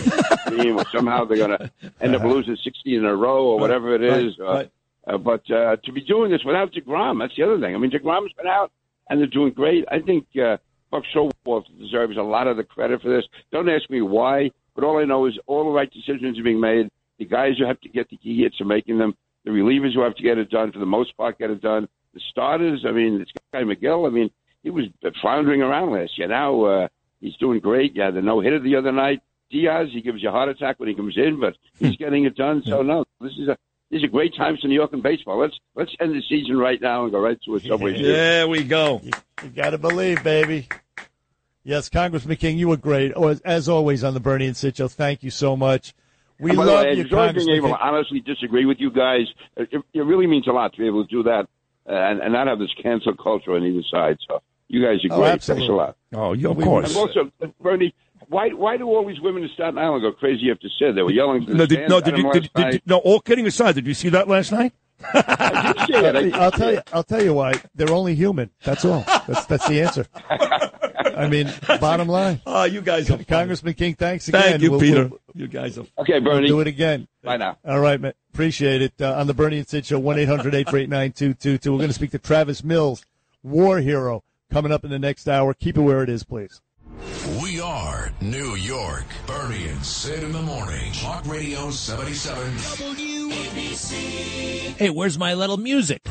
team, 0.49 0.77
or 0.77 0.85
somehow 0.93 1.25
they're 1.25 1.39
going 1.39 1.59
to 1.59 1.71
end 2.01 2.15
up 2.15 2.25
losing 2.25 2.57
60 2.57 2.97
in 2.97 3.05
a 3.05 3.15
row 3.15 3.47
or 3.47 3.59
whatever 3.59 3.95
it 3.95 4.03
is. 4.03 4.37
Right. 4.39 4.71
Uh, 5.07 5.13
uh, 5.13 5.19
but 5.19 5.49
uh, 5.51 5.77
to 5.85 5.93
be 5.93 6.01
doing 6.01 6.33
this 6.33 6.43
without 6.45 6.73
deGrom, 6.73 7.21
that's 7.21 7.37
the 7.37 7.45
other 7.45 7.61
thing. 7.61 7.75
I 7.75 7.79
mean, 7.79 7.93
deGrom's 7.93 8.33
been 8.33 8.49
out 8.49 8.73
and 9.09 9.21
they're 9.21 9.29
doing 9.29 9.53
great. 9.53 9.85
I 9.91 10.01
think 10.01 10.27
uh, 10.37 10.57
Buck 10.91 11.05
Showalter 11.15 11.33
deserves 11.79 12.17
a 12.17 12.23
lot 12.23 12.47
of 12.47 12.57
the 12.57 12.65
credit 12.65 13.03
for 13.03 13.09
this. 13.09 13.25
Don't 13.53 13.69
ask 13.69 13.89
me 13.89 14.03
why, 14.03 14.51
but 14.75 14.85
all 14.85 14.99
I 14.99 15.05
know 15.05 15.27
is 15.27 15.39
all 15.47 15.65
the 15.65 15.71
right 15.71 15.91
decisions 15.91 16.39
are 16.39 16.43
being 16.43 16.61
made. 16.61 16.91
The 17.19 17.25
guys 17.25 17.53
who 17.59 17.67
have 17.67 17.81
to 17.81 17.89
get 17.89 18.11
the 18.11 18.17
key 18.17 18.43
hits 18.43 18.61
are 18.61 18.67
making 18.67 18.99
them. 18.99 19.15
The 19.45 19.51
relievers 19.51 19.95
who 19.95 20.03
have 20.03 20.17
to 20.17 20.23
get 20.23 20.39
it 20.39 20.51
done, 20.51 20.73
for 20.73 20.79
the 20.79 20.87
most 20.87 21.17
part, 21.17 21.39
get 21.39 21.51
it 21.51 21.63
done. 21.63 21.89
The 22.15 22.21
starters, 22.31 22.85
I 22.87 22.93
mean, 22.93 23.19
this 23.19 23.29
guy 23.53 23.63
Megill, 23.63 24.07
I 24.07 24.11
mean, 24.11 24.31
he 24.63 24.71
was 24.71 24.87
floundering 25.21 25.63
around 25.63 25.93
last 25.93 26.19
year. 26.19 26.29
Now 26.29 26.65
uh, 26.65 26.89
he's 27.21 27.37
doing 27.37 27.61
great. 27.61 27.95
Yeah, 27.95 28.11
the 28.11 28.21
no 28.21 28.41
hitter 28.41 28.59
the 28.59 28.77
other 28.77 28.93
night. 28.93 29.21
Diaz, 29.49 29.89
he 29.93 30.01
gives 30.01 30.23
you 30.23 30.29
a 30.29 30.33
heart 30.33 30.49
attack 30.49 30.81
when 30.81 30.89
he 30.89 30.95
comes 30.95 31.17
in, 31.17 31.39
but 31.39 31.57
he's 31.79 31.97
getting 31.97 32.25
it 32.25 32.35
done. 32.35 32.65
So 32.65 32.83
no, 32.83 33.05
this 33.21 33.33
is 33.39 33.49
a 33.49 33.57
these 33.91 34.03
are 34.03 34.09
great 34.09 34.35
times 34.35 34.61
for 34.61 34.67
New 34.67 34.75
York 34.75 34.93
and 34.93 35.03
baseball. 35.03 35.39
Let's 35.39 35.57
let's 35.77 35.95
end 36.01 36.15
the 36.15 36.23
season 36.29 36.59
right 36.59 36.81
now 36.81 37.05
and 37.05 37.13
go 37.13 37.21
right 37.21 37.39
to 37.45 37.55
a 37.55 37.61
subway. 37.61 37.93
series. 37.97 38.07
There 38.07 38.49
we 38.49 38.65
go. 38.65 39.01
You 39.43 39.51
got 39.51 39.71
to 39.71 39.79
believe, 39.79 40.25
baby. 40.25 40.67
Yes, 41.67 41.89
Congressman 41.89 42.37
King, 42.37 42.59
you 42.59 42.69
were 42.69 42.77
great. 42.77 43.13
Oh, 43.17 43.27
as, 43.27 43.41
as 43.41 43.69
always 43.69 44.05
on 44.05 44.15
the 44.15 44.21
Bernie 44.21 44.47
and 44.47 44.57
Sid 44.57 44.77
Show, 44.77 44.87
thank 44.87 45.25
you 45.25 45.31
so 45.31 45.57
much. 45.57 45.95
We 46.39 46.51
And 46.51 46.59
by 46.59 46.65
the 46.65 46.71
love 46.71 46.85
way, 46.85 46.91
I 46.91 46.93
you, 46.93 47.03
enjoy 47.03 47.17
being 47.17 47.27
Congressman 47.27 47.57
able 47.57 47.69
to 47.71 47.79
honestly 47.81 48.21
disagree 48.21 48.67
with 48.67 48.77
you 48.79 48.91
guys. 48.93 49.27
It, 49.57 49.83
it 49.93 50.01
really 50.01 50.29
means 50.29 50.47
a 50.47 50.53
lot 50.53 50.73
to 50.75 50.79
be 50.79 50.87
able 50.87 51.05
to 51.05 51.11
do 51.11 51.23
that 51.25 51.49
uh, 51.89 51.93
and, 51.93 52.21
and 52.21 52.33
not 52.33 52.47
have 52.47 52.61
this 52.61 52.71
cancel 52.81 53.15
culture 53.17 53.57
on 53.57 53.65
either 53.65 53.83
side. 53.91 54.17
So 54.29 54.41
you 54.69 54.81
guys 54.81 54.99
are 55.11 55.13
Oh, 55.15 55.19
great. 55.21 55.31
absolutely. 55.33 55.67
Thanks 55.67 55.73
a 55.73 55.75
lot. 55.75 55.97
Oh, 56.15 56.33
you, 56.35 56.51
of 56.51 56.57
We- 56.57 56.63
course. 56.65 56.89
And 56.89 56.97
also, 56.99 57.31
uh, 57.43 57.47
Bernie, 57.61 57.93
why 58.29 58.51
why 58.51 58.77
do 58.77 58.85
all 58.87 59.05
these 59.07 59.21
women 59.21 59.43
in 59.43 59.49
Staten 59.55 59.77
Island 59.79 60.03
go 60.03 60.13
crazy 60.13 60.51
after 60.53 60.69
Sid? 60.79 60.95
They 60.97 61.03
were 61.03 61.11
yelling. 61.13 61.47
No, 61.49 61.67
did, 61.67 61.89
no, 61.89 62.01
did 62.01 62.17
you, 62.17 62.25
last 62.25 62.35
did, 62.35 62.51
did, 62.55 62.71
did- 62.71 62.83
no, 62.87 62.99
all 62.99 63.19
kidding 63.21 63.47
aside, 63.47 63.75
did 63.75 63.87
you 63.89 63.95
see 63.95 64.09
that 64.11 64.29
last 64.29 64.53
night? 64.53 64.73
I 65.13 65.73
did 65.73 65.87
see 65.87 65.93
it. 66.07 66.17
I 66.17 66.23
did 66.23 66.35
I'll 66.35 66.51
tell 66.51 66.69
it. 66.69 66.75
you. 66.75 66.83
I'll 66.93 67.03
tell 67.05 67.23
you 67.23 67.35
why. 67.35 67.61
They're 67.75 67.93
only 67.93 68.15
human. 68.15 68.51
That's 68.65 68.85
all. 68.85 69.05
That's 69.27 69.47
that's 69.47 69.69
the 69.69 69.83
answer. 69.83 70.07
I 71.17 71.29
mean, 71.29 71.53
bottom 71.81 72.09
line. 72.09 72.41
Oh, 72.47 72.65
you 72.65 72.81
guys 72.83 73.11
are 73.11 73.23
Congressman 73.25 73.75
King, 73.75 73.95
thanks 73.95 74.29
again. 74.29 74.43
Thank 74.43 74.63
you, 74.63 74.71
We'll- 74.73 74.81
Peter. 74.81 75.07
we'll- 75.09 75.21
you 75.35 75.49
guys 75.49 75.77
are. 75.79 75.85
Okay, 75.99 76.15
we'll 76.21 76.35
Bernie. 76.35 76.47
do 76.49 76.61
it 76.61 76.67
again. 76.67 77.09
Bye 77.23 77.37
now. 77.37 77.59
All 77.65 77.79
right, 77.81 78.01
man. 78.01 78.13
Appreciate 78.33 78.81
it. 78.83 78.95
Uh, 79.01 79.15
on 79.19 79.27
the 79.27 79.35
Bernie 79.35 79.59
and 79.59 79.69
Sid 79.69 79.85
Show, 79.87 79.99
1 79.99 80.19
800 80.19 80.55
848 80.55 80.89
9222. 80.89 81.73
We're 81.73 81.77
going 81.79 81.89
to 81.91 81.95
speak 81.95 82.11
to 82.13 82.19
Travis 82.19 82.65
Mills, 82.65 83.05
war 83.43 83.79
hero, 83.81 84.25
coming 84.51 84.73
up 84.73 84.83
in 84.85 84.91
the 84.91 84.99
next 84.99 85.29
hour. 85.29 85.53
Keep 85.53 85.77
it 85.77 85.83
where 85.83 86.03
it 86.03 86.09
is, 86.09 86.25
please. 86.25 86.61
We 87.43 87.46
are 88.07 88.13
New 88.21 88.57
York. 88.57 89.05
Bernie 89.27 89.69
and 89.69 89.85
Sid 89.85 90.23
in 90.23 90.33
the 90.33 90.43
morning. 90.43 90.93
Talk 90.93 91.27
Radio 91.27 91.71
77. 91.71 92.53
WABC. 92.55 93.95
Hey, 94.77 94.91
where's 94.91 95.19
my 95.19 95.35
little 95.35 95.57
music? 95.57 96.07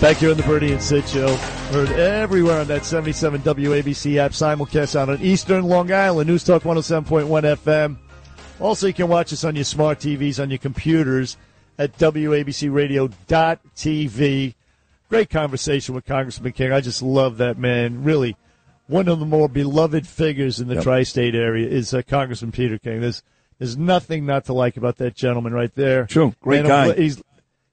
Back 0.00 0.18
here 0.18 0.30
on 0.30 0.36
the 0.36 0.44
Bernie 0.44 0.70
and 0.70 0.80
Sid 0.80 1.08
Show. 1.08 1.34
Heard 1.72 1.90
everywhere 1.90 2.60
on 2.60 2.68
that 2.68 2.84
77 2.84 3.40
WABC 3.40 4.18
app, 4.18 4.30
simulcast 4.30 4.94
out 4.94 5.08
on 5.08 5.20
Eastern 5.20 5.64
Long 5.64 5.90
Island, 5.92 6.30
News 6.30 6.44
Talk 6.44 6.62
107.1 6.62 7.26
FM. 7.56 7.96
Also, 8.60 8.86
you 8.86 8.94
can 8.94 9.08
watch 9.08 9.32
us 9.32 9.42
on 9.42 9.56
your 9.56 9.64
smart 9.64 9.98
TVs, 9.98 10.40
on 10.40 10.50
your 10.50 10.60
computers 10.60 11.36
at 11.78 11.98
WABCRadio.tv. 11.98 14.54
Great 15.08 15.30
conversation 15.30 15.96
with 15.96 16.06
Congressman 16.06 16.52
King. 16.52 16.70
I 16.72 16.80
just 16.80 17.02
love 17.02 17.38
that 17.38 17.58
man. 17.58 18.04
Really, 18.04 18.36
one 18.86 19.08
of 19.08 19.18
the 19.18 19.26
more 19.26 19.48
beloved 19.48 20.06
figures 20.06 20.60
in 20.60 20.68
the 20.68 20.74
Yep. 20.76 20.84
tri-state 20.84 21.34
area 21.34 21.68
is 21.68 21.92
uh, 21.92 22.02
Congressman 22.02 22.52
Peter 22.52 22.78
King. 22.78 23.00
There's 23.00 23.24
there's 23.58 23.76
nothing 23.76 24.26
not 24.26 24.44
to 24.44 24.52
like 24.52 24.76
about 24.76 24.98
that 24.98 25.16
gentleman 25.16 25.52
right 25.52 25.74
there. 25.74 26.06
True. 26.06 26.36
Great 26.40 26.62
Man 26.62 26.68
guy. 26.68 26.94
He's 26.94 27.20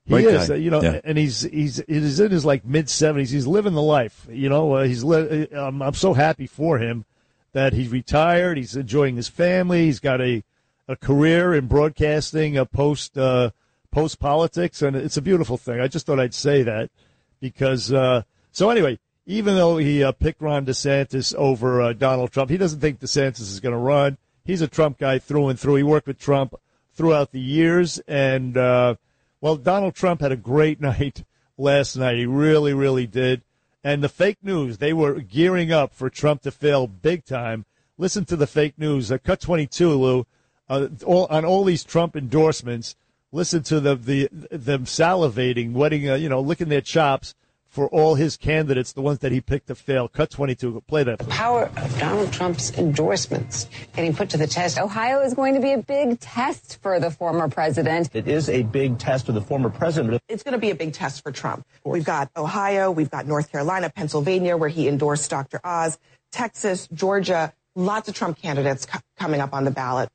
he 0.06 0.14
Great 0.14 0.26
is, 0.26 0.48
guy. 0.50 0.54
uh, 0.54 0.58
you 0.58 0.70
know, 0.70 0.82
Yeah. 0.82 1.02
and 1.04 1.18
he's 1.18 1.42
he's 1.42 1.82
he's 1.88 2.20
in 2.20 2.32
his 2.32 2.46
like 2.46 2.64
mid 2.66 2.90
seventies. 2.90 3.32
He's 3.32 3.48
living 3.48 3.74
the 3.74 3.82
life, 3.82 4.28
you 4.30 4.50
know. 4.50 4.74
Uh, 4.74 4.84
he's 4.84 5.04
li- 5.04 5.48
uh, 5.52 5.68
um, 5.68 5.82
I'm 5.82 5.94
so 5.96 6.14
happy 6.14 6.46
for 6.48 6.78
him 6.78 7.06
that 7.54 7.74
he's 7.74 7.90
retired. 7.90 8.58
He's 8.58 8.76
enjoying 8.76 9.16
his 9.16 9.28
family. 9.28 9.86
He's 9.86 10.00
got 10.00 10.22
a 10.22 10.44
a 10.88 10.96
career 10.96 11.56
in 11.56 11.66
broadcasting, 11.66 12.58
uh, 12.58 12.66
post 12.66 13.18
uh, 13.18 13.50
post 13.92 14.20
politics, 14.20 14.82
and 14.84 14.96
it's 14.96 15.18
a 15.18 15.22
beautiful 15.22 15.58
thing. 15.58 15.80
I 15.80 15.88
just 15.88 16.06
thought 16.06 16.20
I'd 16.20 16.34
say 16.34 16.62
that 16.64 16.92
because 17.40 17.92
uh, 17.92 18.22
so 18.52 18.70
anyway, 18.70 19.00
even 19.26 19.56
though 19.56 19.78
he 19.78 20.04
uh, 20.04 20.12
picked 20.12 20.40
Ron 20.42 20.66
DeSantis 20.68 21.34
over 21.34 21.82
uh, 21.82 21.94
Donald 21.94 22.32
Trump, 22.32 22.52
he 22.52 22.58
doesn't 22.58 22.80
think 22.80 23.00
DeSantis 23.00 23.42
is 23.42 23.60
going 23.60 23.74
to 23.74 23.80
run. 23.80 24.18
He's 24.44 24.62
a 24.62 24.68
Trump 24.68 25.00
guy 25.00 25.18
through 25.18 25.48
and 25.50 25.60
through. 25.60 25.76
He 25.76 25.84
worked 25.84 26.06
with 26.06 26.20
Trump 26.20 26.54
throughout 26.94 27.32
the 27.32 27.40
years, 27.42 28.00
and 28.08 28.56
uh, 28.56 28.96
well, 29.42 29.56
Donald 29.56 29.96
Trump 29.96 30.22
had 30.22 30.32
a 30.32 30.38
great 30.38 30.82
night 30.92 31.24
last 31.58 31.96
night. 31.96 32.18
He 32.18 32.26
really, 32.26 32.74
really 32.74 33.08
did. 33.08 33.42
And 33.84 34.04
the 34.04 34.10
fake 34.10 34.40
news, 34.42 34.80
they 34.80 34.94
were 34.94 35.20
gearing 35.20 35.72
up 35.72 35.94
for 35.94 36.10
Trump 36.10 36.42
to 36.42 36.52
fail 36.52 36.88
big 36.88 37.24
time. 37.24 37.66
Listen 37.98 38.26
to 38.26 38.36
the 38.36 38.48
fake 38.48 38.78
news. 38.78 39.12
Uh, 39.12 39.20
cut 39.20 39.40
22, 39.40 39.90
Lou, 39.90 40.26
uh, 40.68 40.88
all, 41.06 41.28
on 41.28 41.46
all 41.46 41.64
these 41.64 41.84
Trump 41.84 42.16
endorsements. 42.16 42.96
Listen 43.32 43.62
to 43.64 43.80
the, 43.80 43.96
the 43.96 44.30
them 44.50 44.86
salivating, 44.86 45.74
wetting, 45.74 46.10
uh, 46.10 46.16
you 46.16 46.30
know, 46.30 46.42
licking 46.42 46.70
their 46.70 46.82
chops 46.82 47.36
for 47.76 47.90
all 47.90 48.16
his 48.16 48.38
candidates, 48.38 48.94
the 48.94 49.02
ones 49.02 49.20
that 49.20 49.34
he 49.34 49.42
picked 49.42 49.68
to 49.68 49.76
fail. 49.76 50.08
Cut 50.08 50.30
22. 50.30 50.82
Play 50.88 51.04
that. 51.04 51.20
The 51.20 51.26
power 51.26 51.70
of 51.76 52.00
Donald 52.00 52.32
Trump's 52.32 52.72
endorsements 52.78 53.68
getting 53.94 54.16
put 54.16 54.30
to 54.30 54.38
the 54.38 54.48
test. 54.48 54.80
Ohio 54.80 55.20
is 55.20 55.34
going 55.34 55.56
to 55.56 55.60
be 55.60 55.74
a 55.74 55.78
big 55.78 56.22
test 56.22 56.82
for 56.82 57.02
the 57.02 57.12
former 57.12 57.50
president. 57.50 58.10
It 58.14 58.30
is 58.30 58.48
a 58.48 58.64
big 58.64 58.98
test 58.98 59.26
for 59.26 59.34
the 59.34 59.42
former 59.42 59.70
president. 59.70 60.22
It's 60.30 60.42
going 60.42 60.54
to 60.54 60.58
be 60.58 60.70
a 60.70 60.76
big 60.76 60.94
test 60.94 61.22
for 61.22 61.34
Trump. 61.34 61.66
We've 61.84 62.06
got 62.06 62.32
Ohio, 62.38 62.92
we've 62.92 63.12
got 63.12 63.28
North 63.28 63.52
Carolina, 63.52 63.92
Pennsylvania, 63.94 64.56
where 64.56 64.70
he 64.70 64.88
endorsed 64.88 65.30
Dr. 65.30 65.60
Oz, 65.66 66.00
Texas, 66.32 66.88
Georgia, 66.94 67.54
lots 67.76 68.08
of 68.08 68.16
Trump 68.16 68.42
candidates 68.42 68.86
co- 68.86 69.00
coming 69.18 69.42
up 69.42 69.54
on 69.54 69.66
the 69.66 69.72
ballot. 69.72 70.08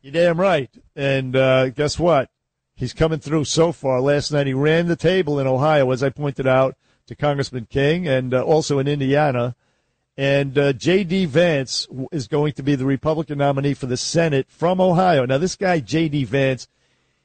You're 0.00 0.12
damn 0.12 0.38
right. 0.38 0.70
And 0.94 1.34
uh, 1.34 1.70
guess 1.70 1.98
what? 1.98 2.30
He's 2.82 2.92
coming 2.92 3.20
through 3.20 3.44
so 3.44 3.70
far. 3.70 4.00
Last 4.00 4.32
night 4.32 4.48
he 4.48 4.54
ran 4.54 4.88
the 4.88 4.96
table 4.96 5.38
in 5.38 5.46
Ohio, 5.46 5.92
as 5.92 6.02
I 6.02 6.08
pointed 6.08 6.48
out 6.48 6.74
to 7.06 7.14
Congressman 7.14 7.68
King, 7.70 8.08
and 8.08 8.34
uh, 8.34 8.42
also 8.42 8.80
in 8.80 8.88
Indiana. 8.88 9.54
And 10.16 10.58
uh, 10.58 10.72
J.D. 10.72 11.26
Vance 11.26 11.86
is 12.10 12.26
going 12.26 12.54
to 12.54 12.62
be 12.64 12.74
the 12.74 12.84
Republican 12.84 13.38
nominee 13.38 13.74
for 13.74 13.86
the 13.86 13.96
Senate 13.96 14.46
from 14.50 14.80
Ohio. 14.80 15.24
Now, 15.24 15.38
this 15.38 15.54
guy, 15.54 15.78
J.D. 15.78 16.24
Vance, 16.24 16.66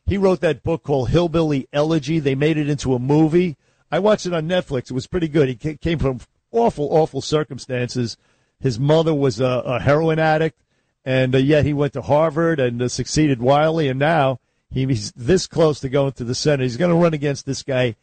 he 0.06 0.16
wrote 0.16 0.42
that 0.42 0.62
book 0.62 0.84
called 0.84 1.10
Hillbilly 1.10 1.68
Elegy. 1.74 2.20
They 2.20 2.36
made 2.36 2.60
it 2.60 2.70
into 2.70 2.94
a 2.94 3.00
movie. 3.00 3.58
I 3.92 3.98
watched 3.98 4.28
it 4.28 4.34
on 4.34 4.48
Netflix. 4.48 4.92
It 4.92 4.94
was 4.94 5.08
pretty 5.08 5.28
good. 5.28 5.50
He 5.50 5.76
came 5.78 5.98
from 5.98 6.20
awful, 6.52 6.88
awful 6.92 7.22
circumstances. 7.22 8.16
His 8.60 8.80
mother 8.80 9.16
was 9.16 9.40
a, 9.40 9.64
a 9.66 9.80
heroin 9.80 10.20
addict, 10.20 10.62
and 11.04 11.34
uh, 11.34 11.40
yet 11.40 11.66
he 11.66 11.74
went 11.74 11.94
to 11.94 12.04
Harvard 12.04 12.60
and 12.60 12.80
uh, 12.80 12.90
succeeded 12.90 13.42
wildly. 13.42 13.88
And 13.88 13.98
now 13.98 14.40
he's 14.70 15.12
this 15.14 15.48
close 15.48 15.80
to 15.82 15.90
going 15.90 16.14
to 16.14 16.24
the 16.24 16.36
Senate. 16.36 16.64
He's 16.64 16.78
going 16.78 16.92
to 16.92 17.02
run 17.02 17.14
against 17.14 17.46
this 17.46 17.64
guy, 17.64 17.96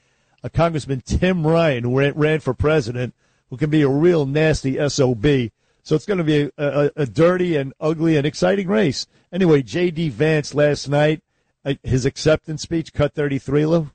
uh, 0.42 0.48
Congressman 0.48 1.02
Tim 1.02 1.46
Ryan, 1.46 1.84
who 1.84 1.98
ran, 1.98 2.14
ran 2.14 2.40
for 2.40 2.54
president, 2.54 3.14
who 3.50 3.56
can 3.56 3.70
be 3.70 3.82
a 3.82 3.88
real 3.88 4.26
nasty 4.26 4.76
SOB. 4.88 5.50
So 5.82 5.94
it's 5.94 6.06
going 6.06 6.18
to 6.18 6.24
be 6.24 6.42
a, 6.42 6.50
a, 6.56 6.90
a 6.96 7.06
dirty 7.06 7.56
and 7.56 7.74
ugly 7.78 8.16
and 8.16 8.26
exciting 8.26 8.68
race. 8.68 9.06
Anyway, 9.30 9.62
J.D. 9.62 10.08
Vance 10.10 10.54
last 10.54 10.88
night, 10.88 11.22
uh, 11.64 11.74
his 11.82 12.06
acceptance 12.06 12.62
speech, 12.62 12.92
cut 12.92 13.14
33, 13.14 13.66
Lou. 13.66 13.90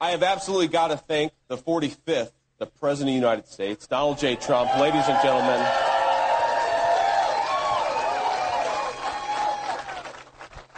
I 0.00 0.10
have 0.10 0.22
absolutely 0.22 0.68
got 0.68 0.88
to 0.88 0.96
thank 0.96 1.32
the 1.48 1.56
45th, 1.56 2.30
the 2.58 2.66
President 2.66 3.08
of 3.08 3.20
the 3.20 3.26
United 3.26 3.48
States, 3.48 3.86
Donald 3.88 4.18
J. 4.18 4.36
Trump. 4.36 4.70
Ladies 4.78 5.04
and 5.08 5.20
gentlemen, 5.22 5.66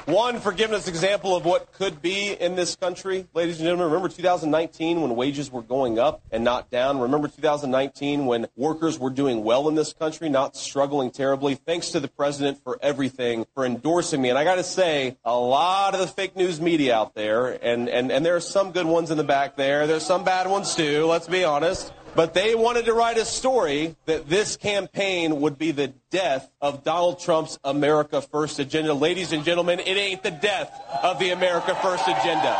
one 0.07 0.41
forgiveness 0.41 0.89
example 0.89 1.37
of 1.37 1.45
what 1.45 1.73
could 1.73 2.01
be 2.01 2.33
in 2.33 2.57
this 2.57 2.77
country. 2.77 3.27
Ladies 3.35 3.59
and 3.59 3.65
gentlemen, 3.65 3.87
remember 3.87 4.09
2019 4.09 5.01
when 5.03 5.17
wages 5.17 5.51
were 5.51 5.63
going 5.63 5.99
up 5.99 6.23
and 6.31 6.43
not 6.43 6.71
down? 6.71 7.01
Remember 7.01 7.29
2019 7.29 8.27
when 8.27 8.47
workers 8.57 8.99
were 8.99 9.11
doing 9.11 9.45
well 9.45 9.69
in 9.69 9.75
this 9.75 9.93
country, 9.93 10.29
not 10.29 10.57
struggling 10.57 11.11
terribly? 11.11 11.55
Thanks 11.55 11.91
to 11.91 12.01
the 12.01 12.09
President 12.09 12.63
for 12.63 12.79
everything, 12.83 13.47
for 13.55 13.65
endorsing 13.65 14.23
me. 14.23 14.31
And 14.31 14.39
I 14.39 14.45
got 14.45 14.57
to 14.57 14.65
say, 14.65 15.17
a 15.25 15.37
lot 15.37 15.95
of 15.95 16.01
the 16.01 16.07
fake 16.07 16.37
news 16.37 16.61
media 16.61 16.97
out 16.97 17.15
there, 17.15 17.59
and, 17.65 17.89
and, 17.89 18.11
and 18.11 18.25
there 18.25 18.37
are 18.37 18.41
some 18.41 18.73
good 18.73 18.87
ones 18.87 19.11
in 19.11 19.19
the 19.19 19.25
back 19.25 19.57
there. 19.57 19.87
There's 19.87 20.07
some 20.07 20.25
bad 20.25 20.49
ones 20.49 20.75
too, 20.75 21.07
let's 21.07 21.29
be 21.29 21.45
honest. 21.45 21.93
But 22.15 22.35
they 22.35 22.55
wanted 22.55 22.87
to 22.87 22.93
write 22.93 23.19
a 23.19 23.25
story 23.25 23.97
that 24.07 24.29
this 24.29 24.57
campaign 24.57 25.41
would 25.41 25.59
be 25.59 25.71
the 25.71 25.89
death 26.11 26.51
of 26.61 26.85
Donald 26.85 27.21
Trump's 27.21 27.59
America 27.65 28.21
First 28.21 28.59
agenda. 28.59 28.93
Ladies 28.93 29.33
and 29.33 29.45
gentlemen, 29.45 29.81
it 29.81 29.97
ain't 29.97 30.23
the 30.23 30.31
death 30.31 30.73
of 31.03 31.19
the 31.19 31.31
America 31.31 31.75
First 31.77 32.09
agenda. 32.09 32.57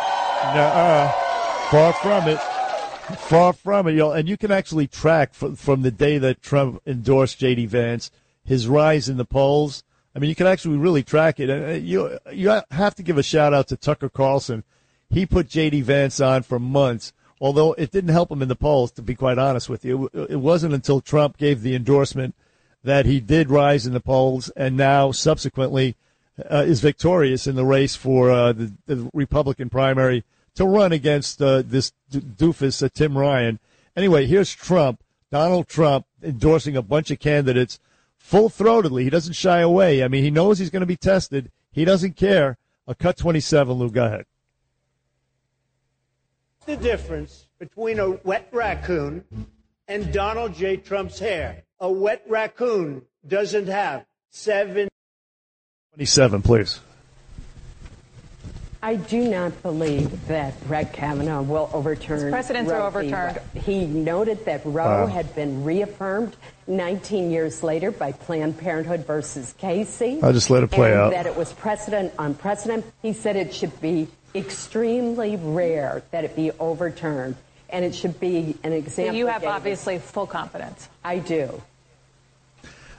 Nuh-uh. 0.55 1.13
Far 1.71 1.93
from 1.95 2.29
it. 2.29 2.41
Far 3.19 3.53
from 3.53 3.89
it. 3.89 3.95
Y'all. 3.95 4.13
And 4.13 4.29
you 4.29 4.37
can 4.37 4.51
actually 4.51 4.87
track 4.87 5.35
from, 5.35 5.57
from 5.57 5.83
the 5.83 5.91
day 5.91 6.19
that 6.19 6.43
Trump 6.43 6.81
endorsed 6.87 7.39
J.D. 7.39 7.67
Vance 7.67 8.11
his 8.51 8.67
rise 8.67 9.09
in 9.09 9.17
the 9.17 9.25
polls. 9.25 9.85
I 10.15 10.19
mean, 10.19 10.29
you 10.29 10.35
can 10.35 10.49
actually 10.49 10.77
really 10.77 11.05
track 11.05 11.39
it. 11.39 11.49
And 11.49 11.65
uh, 11.65 11.75
you 11.75 12.19
you 12.33 12.61
have 12.71 12.95
to 12.97 13.03
give 13.03 13.17
a 13.17 13.23
shout 13.23 13.55
out 13.55 13.69
to 13.69 13.77
Tucker 13.77 14.09
Carlson. 14.09 14.65
He 15.09 15.25
put 15.25 15.49
J.D. 15.49 15.83
Vance 15.83 16.21
on 16.21 16.43
for 16.43 16.59
months, 16.59 17.13
although 17.41 17.73
it 17.75 17.91
didn't 17.91 18.11
help 18.11 18.31
him 18.31 18.43
in 18.43 18.49
the 18.49 18.57
polls. 18.57 18.93
To 18.93 19.03
be 19.03 19.15
quite 19.15 19.39
honest 19.39 19.69
with 19.69 19.85
you, 19.85 20.11
it 20.13 20.41
wasn't 20.41 20.75
until 20.75 21.01
Trump 21.01 21.37
gave 21.37 21.63
the 21.63 21.75
endorsement 21.75 22.35
that 22.85 23.07
he 23.07 23.21
did 23.21 23.51
rise 23.51 23.87
in 23.87 23.93
the 23.93 24.01
polls, 24.01 24.51
and 24.57 24.77
now 24.77 25.13
subsequently 25.13 25.97
uh, 26.51 26.65
is 26.67 26.81
victorious 26.81 27.47
in 27.47 27.57
the 27.57 27.65
race 27.65 27.97
for 27.97 28.31
uh, 28.31 28.53
the, 28.53 28.73
the 28.87 29.11
Republican 29.13 29.69
primary 29.69 30.25
to 30.55 30.65
run 30.65 30.93
against 30.93 31.41
uh, 31.43 31.63
this 31.63 31.93
doofus 32.11 32.83
uh, 32.83 32.89
Tim 32.93 33.17
Ryan. 33.17 33.59
Anyway, 33.97 34.27
here's 34.27 34.55
Trump, 34.55 35.03
Donald 35.31 35.69
Trump, 35.69 36.07
endorsing 36.23 36.77
a 36.77 36.83
bunch 36.83 37.11
of 37.11 37.19
candidates 37.19 37.79
full 38.17 38.49
throatedly. 38.49 39.03
He 39.03 39.11
doesn't 39.11 39.35
shy 39.35 39.61
away. 39.61 40.03
I 40.03 40.09
mean, 40.09 40.25
he 40.25 40.31
knows 40.31 40.59
he's 40.59 40.71
going 40.71 40.81
to 40.81 40.87
be 40.87 40.97
tested. 40.97 41.51
He 41.73 41.85
doesn't 41.85 42.17
care. 42.17 42.57
A 42.87 42.95
cut 42.95 43.17
27, 43.17 43.75
Lou. 43.75 43.91
Go 43.91 44.07
ahead. 44.07 44.27
The 46.67 46.77
difference 46.77 47.47
between 47.59 47.99
a 47.99 48.11
wet 48.25 48.49
raccoon 48.53 49.25
and 49.89 50.13
Donald 50.13 50.55
J. 50.55 50.77
Trump's 50.77 51.19
hair. 51.19 51.63
A 51.81 51.91
wet 51.91 52.23
raccoon 52.29 53.03
doesn't 53.27 53.67
have 53.69 54.05
seven. 54.31 54.89
27, 55.95 56.43
please. 56.43 56.81
I 58.83 58.97
do 58.97 59.29
not 59.29 59.63
believe 59.63 60.27
that 60.29 60.59
Brett 60.67 60.95
Kavanaugh 60.95 61.43
will 61.43 61.69
overturn. 61.75 62.21
His 62.21 62.31
precedents 62.31 62.71
are 62.71 62.79
Roe 62.81 62.91
v. 62.91 62.99
overturned. 63.13 63.41
He 63.63 63.85
noted 63.85 64.43
that 64.47 64.63
Roe 64.65 65.05
Uh. 65.05 65.07
had 65.07 65.35
been 65.35 65.65
reaffirmed 65.65 66.35
19 66.67 67.31
years 67.31 67.63
later 67.63 67.91
by 67.91 68.13
Planned 68.13 68.57
Parenthood 68.59 69.07
versus 69.07 69.55
Casey. 69.59 70.19
I'll 70.23 70.33
just 70.33 70.49
let 70.49 70.63
it 70.63 70.71
play 70.71 70.93
and 70.93 71.01
out. 71.01 71.11
That 71.13 71.27
it 71.27 71.37
was 71.37 71.53
precedent 71.53 72.15
on 72.19 72.35
precedent. 72.35 72.87
He 73.03 73.13
said 73.13 73.37
it 73.37 73.53
should 73.53 73.79
be 73.83 74.09
extremely 74.35 75.37
rare 75.37 76.03
that 76.11 76.25
it 76.25 76.37
be 76.37 76.51
overturned, 76.53 77.37
and 77.69 77.85
it 77.85 77.95
should 77.95 78.19
be 78.21 78.57
an 78.63 78.71
So 78.73 78.77
example. 78.77 79.15
you 79.17 79.27
have 79.27 79.43
given. 79.43 79.55
obviously 79.55 79.99
full 79.99 80.27
confidence. 80.27 80.89
I 81.05 81.19
do. 81.19 81.63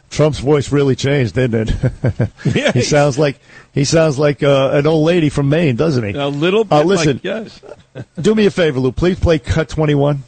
Trump's 0.09 0.39
voice 0.39 0.73
really 0.73 0.95
changed, 0.97 1.35
didn't 1.35 1.69
it? 1.69 2.29
he 2.73 2.81
sounds 2.81 3.17
like 3.17 3.39
he 3.73 3.85
sounds 3.85 4.19
like 4.19 4.43
uh, 4.43 4.71
an 4.73 4.85
old 4.85 5.05
lady 5.05 5.29
from 5.29 5.47
Maine, 5.47 5.77
doesn't 5.77 6.03
he? 6.03 6.11
A 6.19 6.27
little 6.27 6.65
bit. 6.65 6.73
Uh, 6.73 6.83
listen, 6.83 7.13
like, 7.13 7.23
yes. 7.23 7.61
do 8.21 8.35
me 8.35 8.45
a 8.45 8.51
favor, 8.51 8.79
Lou. 8.79 8.91
Please 8.91 9.17
play 9.19 9.39
cut 9.39 9.69
21. 9.69 10.23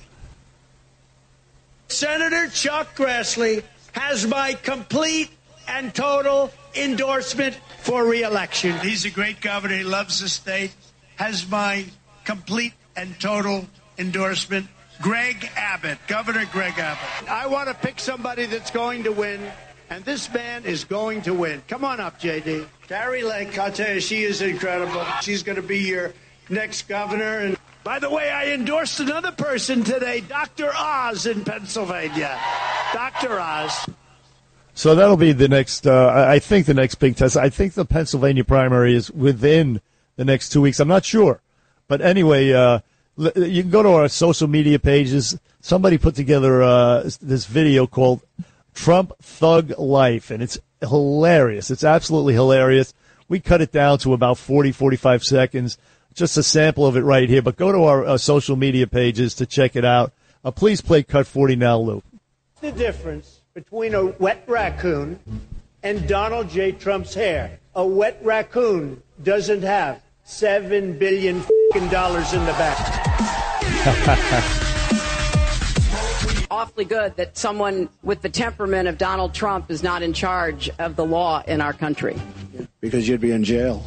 Senator 1.90 2.48
Chuck 2.50 2.96
Grassley 2.96 3.64
has 3.92 4.26
my 4.26 4.54
complete 4.54 5.30
and 5.68 5.94
total 5.94 6.52
endorsement 6.76 7.56
for 7.82 8.06
reelection. 8.06 8.80
He's 8.80 9.06
a 9.06 9.10
great 9.12 9.42
governor. 9.42 9.76
He 9.78 9.84
loves 9.84 10.20
the 10.22 10.30
state. 10.30 10.72
Has 11.16 11.50
my 11.50 11.86
complete 12.26 12.74
and 12.96 13.20
total 13.20 13.68
endorsement. 13.98 14.68
Greg 15.02 15.50
Abbott, 15.56 15.98
Governor 16.08 16.46
Greg 16.52 16.78
Abbott. 16.78 17.30
I 17.30 17.48
want 17.48 17.68
to 17.68 17.74
pick 17.74 18.00
somebody 18.00 18.46
that's 18.46 18.72
going 18.72 19.04
to 19.04 19.12
win, 19.12 19.42
and 19.90 20.06
this 20.06 20.32
man 20.34 20.66
is 20.66 20.84
going 20.84 21.24
to 21.24 21.34
win. 21.34 21.62
Come 21.68 21.84
on 21.84 22.00
up, 22.00 22.22
JD. 22.22 22.68
Kari 22.88 23.24
Lake, 23.24 23.58
I'll 23.58 23.72
tell 23.72 23.96
you, 23.96 24.00
she 24.00 24.24
is 24.24 24.42
incredible. 24.42 25.04
She's 25.22 25.44
going 25.44 25.56
to 25.56 25.62
be 25.62 25.80
your 25.80 26.14
next 26.50 26.88
governor. 26.88 27.40
And 27.40 27.58
by 27.84 28.00
the 28.00 28.10
way, 28.10 28.30
I 28.30 28.52
endorsed 28.52 29.00
another 29.00 29.32
person 29.32 29.84
today, 29.84 30.22
Dr. 30.22 30.72
Oz 30.74 31.26
in 31.26 31.44
Pennsylvania. 31.44 32.40
Dr. 32.94 33.40
Oz. 33.40 33.90
So 34.76 34.96
that'll 34.96 35.18
be 35.18 35.34
the 35.34 35.48
next. 35.48 35.86
Uh, 35.86 36.08
I 36.08 36.34
I 36.34 36.40
think 36.40 36.66
the 36.66 36.74
next 36.74 36.96
big 36.96 37.16
test. 37.16 37.38
I 37.38 37.50
think 37.50 37.74
the 37.74 37.86
Pennsylvania 37.86 38.44
primary 38.44 38.96
is 38.96 39.12
within 39.12 39.82
the 40.16 40.26
next 40.26 40.50
two 40.50 40.62
weeks. 40.62 40.80
I'm 40.80 40.88
not 40.88 41.06
sure, 41.06 41.42
but 41.88 42.02
anyway, 42.02 42.52
uh, 42.52 42.80
you 43.18 43.62
can 43.62 43.70
go 43.72 43.84
to 43.84 43.90
our 43.90 44.08
social 44.08 44.48
media 44.48 44.80
pages. 44.80 45.38
Somebody 45.62 45.98
put 45.98 46.16
together 46.16 46.64
uh, 46.64 47.10
this 47.22 47.46
video 47.46 47.88
called 47.88 48.22
"Trump 48.74 49.14
Thug 49.22 49.78
Life," 49.78 50.32
and 50.32 50.42
it's 50.44 50.58
hilarious. 50.82 51.72
It's 51.72 51.84
absolutely 51.84 52.34
hilarious. 52.34 52.94
We 53.30 53.40
cut 53.40 53.62
it 53.62 53.72
down 53.72 54.00
to 54.00 54.14
about 54.14 54.38
40, 54.38 54.72
45 54.72 55.24
seconds. 55.24 55.78
just 56.14 56.38
a 56.38 56.44
sample 56.44 56.86
of 56.86 56.96
it 56.98 57.02
right 57.02 57.28
here. 57.28 57.42
But 57.42 57.56
go 57.56 57.72
to 57.72 57.84
our 57.86 58.06
uh, 58.06 58.18
social 58.18 58.56
media 58.56 58.86
pages 58.86 59.34
to 59.36 59.46
check 59.46 59.76
it 59.76 59.86
out. 59.86 60.12
Uh, 60.46 60.52
please 60.52 60.82
play 60.82 61.02
cut 61.02 61.26
40 61.26 61.56
now, 61.56 61.80
Lou. 61.80 62.04
the 62.62 62.72
difference 62.72 63.40
between 63.54 63.96
a 63.96 64.06
wet 64.06 64.44
raccoon 64.48 65.20
and 65.82 66.08
Donald 66.08 66.50
J. 66.50 66.74
Trump's 66.74 67.14
hair. 67.14 67.60
A 67.76 67.86
wet 67.86 68.20
raccoon 68.22 69.02
doesn't 69.24 69.64
have 69.64 70.03
seven 70.24 70.98
billion 70.98 71.42
fing 71.72 71.88
dollars 71.90 72.34
in 72.34 72.44
the 72.46 72.54
back. 72.54 72.78
Awfully 76.52 76.86
good 76.86 77.16
that 77.18 77.38
someone 77.38 77.90
with 78.04 78.22
the 78.22 78.30
temperament 78.30 78.88
of 78.88 78.98
Donald 78.98 79.34
Trump 79.34 79.72
is 79.72 79.84
not 79.84 80.02
in 80.02 80.14
charge 80.14 80.70
of 80.80 80.96
the 80.96 81.06
law 81.06 81.44
in 81.48 81.62
our 81.62 81.74
country. 81.74 82.16
Because 82.80 83.08
you'd 83.08 83.22
be 83.22 83.32
in 83.32 83.44
jail. 83.44 83.84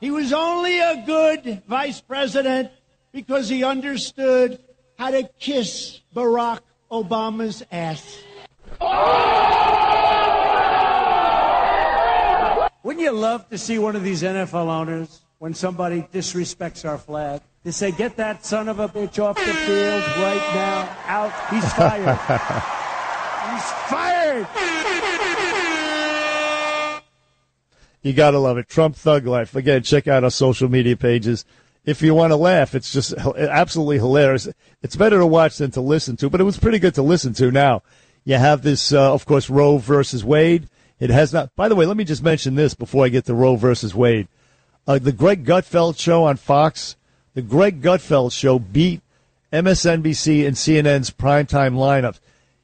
He 0.00 0.10
was 0.10 0.32
only 0.32 0.80
a 0.80 1.02
good 1.06 1.62
vice 1.66 2.00
president 2.00 2.70
because 3.12 3.48
he 3.48 3.64
understood 3.64 4.60
how 4.98 5.10
to 5.10 5.28
kiss 5.38 6.00
Barack 6.14 6.60
Obama's 6.90 7.62
ass. 7.72 8.18
Wouldn't 12.84 13.02
you 13.02 13.12
love 13.12 13.48
to 13.48 13.56
see 13.56 13.78
one 13.78 13.96
of 13.96 14.02
these 14.02 14.22
NFL 14.22 14.66
owners, 14.66 15.22
when 15.38 15.54
somebody 15.54 16.02
disrespects 16.12 16.86
our 16.86 16.98
flag, 16.98 17.40
to 17.64 17.72
say, 17.72 17.90
get 17.92 18.16
that 18.16 18.44
son 18.44 18.68
of 18.68 18.78
a 18.78 18.90
bitch 18.90 19.18
off 19.18 19.36
the 19.36 19.54
field 19.54 20.02
right 20.18 20.52
now, 20.54 20.94
out, 21.06 21.32
he's 21.48 21.72
fired. 21.72 22.18
he's 23.50 23.70
fired! 23.88 24.46
You 28.02 28.12
gotta 28.12 28.38
love 28.38 28.58
it. 28.58 28.68
Trump 28.68 28.96
Thug 28.96 29.26
Life. 29.26 29.56
Again, 29.56 29.82
check 29.82 30.06
out 30.06 30.22
our 30.22 30.30
social 30.30 30.68
media 30.68 30.94
pages. 30.94 31.46
If 31.86 32.02
you 32.02 32.14
want 32.14 32.32
to 32.32 32.36
laugh, 32.36 32.74
it's 32.74 32.92
just 32.92 33.14
absolutely 33.14 33.96
hilarious. 33.96 34.46
It's 34.82 34.94
better 34.94 35.18
to 35.20 35.26
watch 35.26 35.56
than 35.56 35.70
to 35.70 35.80
listen 35.80 36.18
to, 36.18 36.28
but 36.28 36.38
it 36.38 36.44
was 36.44 36.58
pretty 36.58 36.78
good 36.78 36.96
to 36.96 37.02
listen 37.02 37.32
to. 37.34 37.50
Now, 37.50 37.82
you 38.24 38.36
have 38.36 38.60
this, 38.60 38.92
uh, 38.92 39.14
of 39.14 39.24
course, 39.24 39.48
Roe 39.48 39.78
versus 39.78 40.22
Wade. 40.22 40.68
It 41.04 41.10
has 41.10 41.34
not, 41.34 41.54
by 41.54 41.68
the 41.68 41.74
way, 41.74 41.84
let 41.84 41.98
me 41.98 42.04
just 42.04 42.22
mention 42.22 42.54
this 42.54 42.72
before 42.72 43.04
I 43.04 43.10
get 43.10 43.26
to 43.26 43.34
Roe 43.34 43.56
versus 43.56 43.94
Wade. 43.94 44.26
Uh, 44.86 44.98
the 44.98 45.12
Greg 45.12 45.44
Gutfeld 45.44 45.98
show 45.98 46.24
on 46.24 46.38
Fox, 46.38 46.96
the 47.34 47.42
Greg 47.42 47.82
Gutfeld 47.82 48.32
show 48.32 48.58
beat 48.58 49.02
MSNBC 49.52 50.46
and 50.46 50.56
CNN's 50.56 51.10
primetime 51.10 51.74
lineups. 51.74 52.20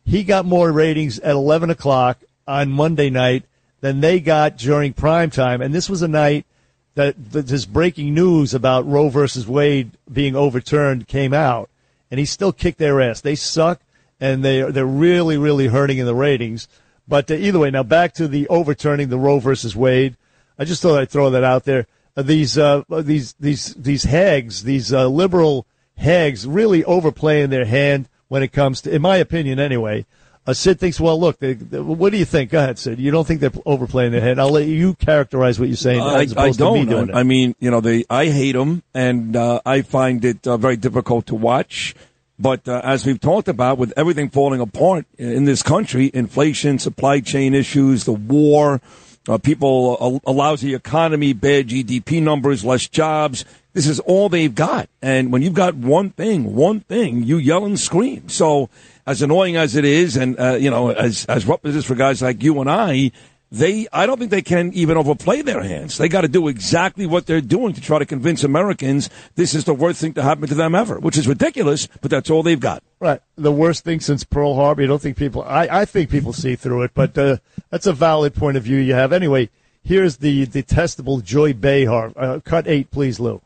He 0.07 0.25
got 0.25 0.47
more 0.47 0.73
ratings 0.73 1.19
at 1.19 1.33
11 1.33 1.69
o'clock 1.69 2.17
on 2.49 2.71
Monday 2.71 3.11
night 3.11 3.45
than 3.83 4.01
they 4.01 4.21
got 4.21 4.57
during 4.57 4.95
prime 4.95 5.29
time. 5.29 5.61
And 5.61 5.75
this 5.75 5.91
was 5.91 6.01
a 6.01 6.09
night 6.09 6.47
that, 6.95 7.33
that 7.33 7.47
this 7.47 7.67
breaking 7.67 8.15
news 8.15 8.55
about 8.55 8.89
Roe 8.89 9.11
versus 9.11 9.47
Wade 9.47 9.91
being 10.11 10.35
overturned 10.35 11.07
came 11.07 11.35
out, 11.35 11.69
and 12.11 12.19
he 12.19 12.25
still 12.25 12.53
kicked 12.55 12.79
their 12.79 13.03
ass. 13.03 13.21
They 13.21 13.35
suck, 13.35 13.83
and 14.19 14.43
they 14.43 14.63
they're 14.63 14.87
really 14.87 15.37
really 15.37 15.67
hurting 15.67 15.99
in 15.99 16.07
the 16.07 16.15
ratings. 16.15 16.69
But 17.11 17.31
uh, 17.31 17.35
either 17.35 17.59
way, 17.59 17.71
now 17.73 17.83
back 17.83 18.15
to 18.15 18.29
the 18.29 18.47
overturning 18.49 19.09
the 19.09 19.19
Roe 19.19 19.41
versus 19.41 19.75
Wade. 19.77 20.17
I 20.59 20.65
just 20.65 20.81
thought 20.81 20.99
I'd 20.99 21.11
throw 21.11 21.29
that 21.31 21.45
out 21.45 21.65
there. 21.65 21.87
Uh, 22.17 22.23
these 22.23 22.57
uh, 22.57 22.83
these 22.89 23.35
these 23.35 23.75
these 23.75 24.05
hags, 24.05 24.63
these 24.63 24.93
uh, 24.93 25.09
liberal 25.09 25.67
hags, 25.97 26.47
really 26.47 26.85
overplaying 26.85 27.51
their 27.51 27.65
hand 27.67 28.09
when 28.29 28.43
it 28.43 28.53
comes 28.53 28.81
to, 28.83 28.95
in 28.95 29.03
my 29.03 29.17
opinion, 29.17 29.59
anyway. 29.59 30.07
Uh, 30.47 30.55
Sid 30.55 30.81
thinks, 30.81 30.99
well, 30.99 31.21
look, 31.21 31.39
they, 31.39 31.53
they- 31.53 31.81
what 31.81 32.13
do 32.13 32.19
you 32.19 32.25
think? 32.25 32.51
Go 32.51 32.61
ahead, 32.61 32.79
Sid. 32.79 32.99
You 32.99 33.11
don't 33.11 33.27
think 33.27 33.41
they're 33.41 33.53
overplaying 33.67 34.13
their 34.13 34.23
hand? 34.23 34.41
I'll 34.41 34.51
let 34.51 34.67
you 34.67 34.95
characterize 34.95 35.61
what 35.61 35.69
you're 35.69 35.77
saying. 35.77 36.01
I, 36.01 36.23
as 36.23 36.37
I 36.37 36.45
opposed 36.45 36.59
to 36.61 36.73
me 36.73 36.85
don't. 36.85 36.89
doing 36.89 37.09
it. 37.11 37.15
I 37.15 37.25
mean, 37.25 37.55
you 37.59 37.71
know, 37.71 37.81
they. 37.81 38.05
I 38.09 38.27
hate 38.27 38.53
them, 38.53 38.83
and 38.95 39.37
uh, 39.37 39.61
I 39.67 39.83
find 39.83 40.25
it 40.25 40.47
uh, 40.47 40.57
very 40.57 40.77
difficult 40.77 41.27
to 41.27 41.35
watch. 41.35 41.95
But 42.41 42.67
uh, 42.67 42.81
as 42.83 43.05
we've 43.05 43.21
talked 43.21 43.49
about, 43.49 43.77
with 43.77 43.93
everything 43.99 44.31
falling 44.31 44.61
apart 44.61 45.05
in 45.19 45.45
this 45.45 45.63
country, 45.63 46.11
inflation, 46.15 46.79
supply 46.79 47.21
chain 47.21 47.55
issues, 47.55 48.05
the 48.05 48.15
war, 48.15 48.81
uh, 49.29 49.37
people, 49.37 50.23
a, 50.27 50.31
a 50.31 50.33
lousy 50.33 50.75
economy, 50.75 51.35
bad 51.35 51.69
GDP 51.69 52.23
numbers, 52.23 52.65
less 52.65 52.89
jobs. 52.89 53.45
This 53.75 53.87
is 53.87 54.01
all 54.01 54.31
they've 54.31 54.55
got. 54.55 54.89
And 55.03 55.31
when 55.31 55.43
you've 55.43 55.55
got 55.55 55.75
one 55.75 56.11
thing, 56.11 56.55
one 56.55 56.81
thing, 56.81 57.25
you 57.25 57.37
yell 57.37 57.67
and 57.67 57.79
scream. 57.79 58.31
So, 58.31 58.71
as 59.07 59.21
annoying 59.21 59.57
as 59.57 59.77
it 59.77 59.85
is, 59.85 60.17
and 60.17 60.41
uh, 60.41 60.55
you 60.55 60.71
know, 60.71 60.91
as 60.91 61.27
as 61.27 61.47
rough 61.47 61.61
as 61.65 61.75
it 61.75 61.79
is 61.81 61.85
for 61.85 61.95
guys 61.95 62.23
like 62.23 62.43
you 62.43 62.59
and 62.61 62.71
I, 62.71 63.13
they 63.51 63.89
I 63.93 64.07
don't 64.07 64.19
think 64.19 64.31
they 64.31 64.43
can 64.43 64.73
even 64.75 64.97
overplay 64.97 65.43
their 65.43 65.63
hands. 65.63 65.99
They 65.99 66.09
got 66.09 66.21
to 66.21 66.29
do 66.29 66.49
exactly 66.49 67.07
what 67.07 67.27
they're 67.27 67.41
doing 67.41 67.73
to 67.75 67.81
try 67.81 67.99
to 67.99 68.07
convince 68.07 68.45
Americans 68.45 69.11
this 69.35 69.55
is 69.55 69.65
the 69.65 69.75
worst 69.75 70.01
thing 70.01 70.13
to 70.15 70.23
happen 70.23 70.49
to 70.49 70.55
them 70.55 70.75
ever, 70.75 70.99
which 71.01 71.19
is 71.19 71.27
ridiculous, 71.27 71.89
but 72.01 72.11
that's 72.11 72.31
all 72.31 72.43
they've 72.43 72.61
got. 72.61 72.83
Right. 73.01 73.21
The 73.37 73.53
worst 73.53 73.85
thing 73.85 74.01
since 74.01 74.25
Pearl 74.25 74.55
Harbor. 74.55 74.83
You 74.83 74.89
don't 74.89 75.03
think 75.03 75.17
people, 75.17 75.43
I, 75.43 75.69
I 75.71 75.85
think 75.85 76.11
people 76.11 76.33
see 76.33 76.55
through 76.55 76.83
it, 76.83 76.93
but 76.95 77.17
uh, 77.17 77.39
that's 77.71 77.87
a 77.87 77.93
valid 77.93 78.35
point 78.35 78.57
of 78.57 78.63
view 78.63 78.77
you 78.77 78.95
have. 78.95 79.13
Anyway, 79.13 79.51
here's 79.83 80.19
the 80.19 80.47
detestable 80.47 81.21
Joy 81.21 81.53
Behar. 81.53 82.13
Uh, 82.17 82.41
cut 82.45 82.69
eight, 82.69 82.91
please, 82.91 83.19
Lou. 83.19 83.41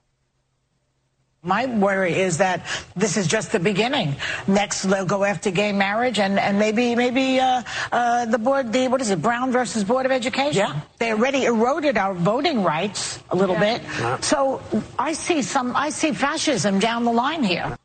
My 1.45 1.67
worry 1.67 2.15
is 2.15 2.39
that 2.39 2.65
this 2.97 3.19
is 3.19 3.27
just 3.27 3.53
the 3.53 3.61
beginning. 3.61 4.17
Next, 4.47 4.83
they'll 4.83 5.05
go 5.05 5.25
after 5.25 5.51
gay 5.51 5.73
marriage, 5.73 6.19
and, 6.19 6.39
and 6.39 6.59
maybe 6.59 6.95
maybe 6.97 7.39
uh, 7.39 7.63
uh, 7.93 8.25
the 8.25 8.39
board, 8.39 8.73
the 8.73 8.89
what 8.89 9.03
is 9.03 9.11
it, 9.11 9.21
Brown 9.21 9.53
versus 9.53 9.85
Board 9.85 10.07
of 10.07 10.13
Education? 10.13 10.67
Yeah. 10.67 10.81
They 10.99 11.13
already 11.13 11.45
eroded 11.45 11.99
our 11.99 12.15
voting 12.15 12.63
rights 12.63 13.23
a 13.29 13.37
little 13.37 13.57
bit. 13.57 13.83
So 14.23 14.63
I 14.99 15.13
see 15.13 15.43
some, 15.43 15.77
I 15.77 15.91
see 15.91 16.13
fascism 16.13 16.79
down 16.79 17.05
the 17.05 17.13
line 17.13 17.45
here. 17.45 17.77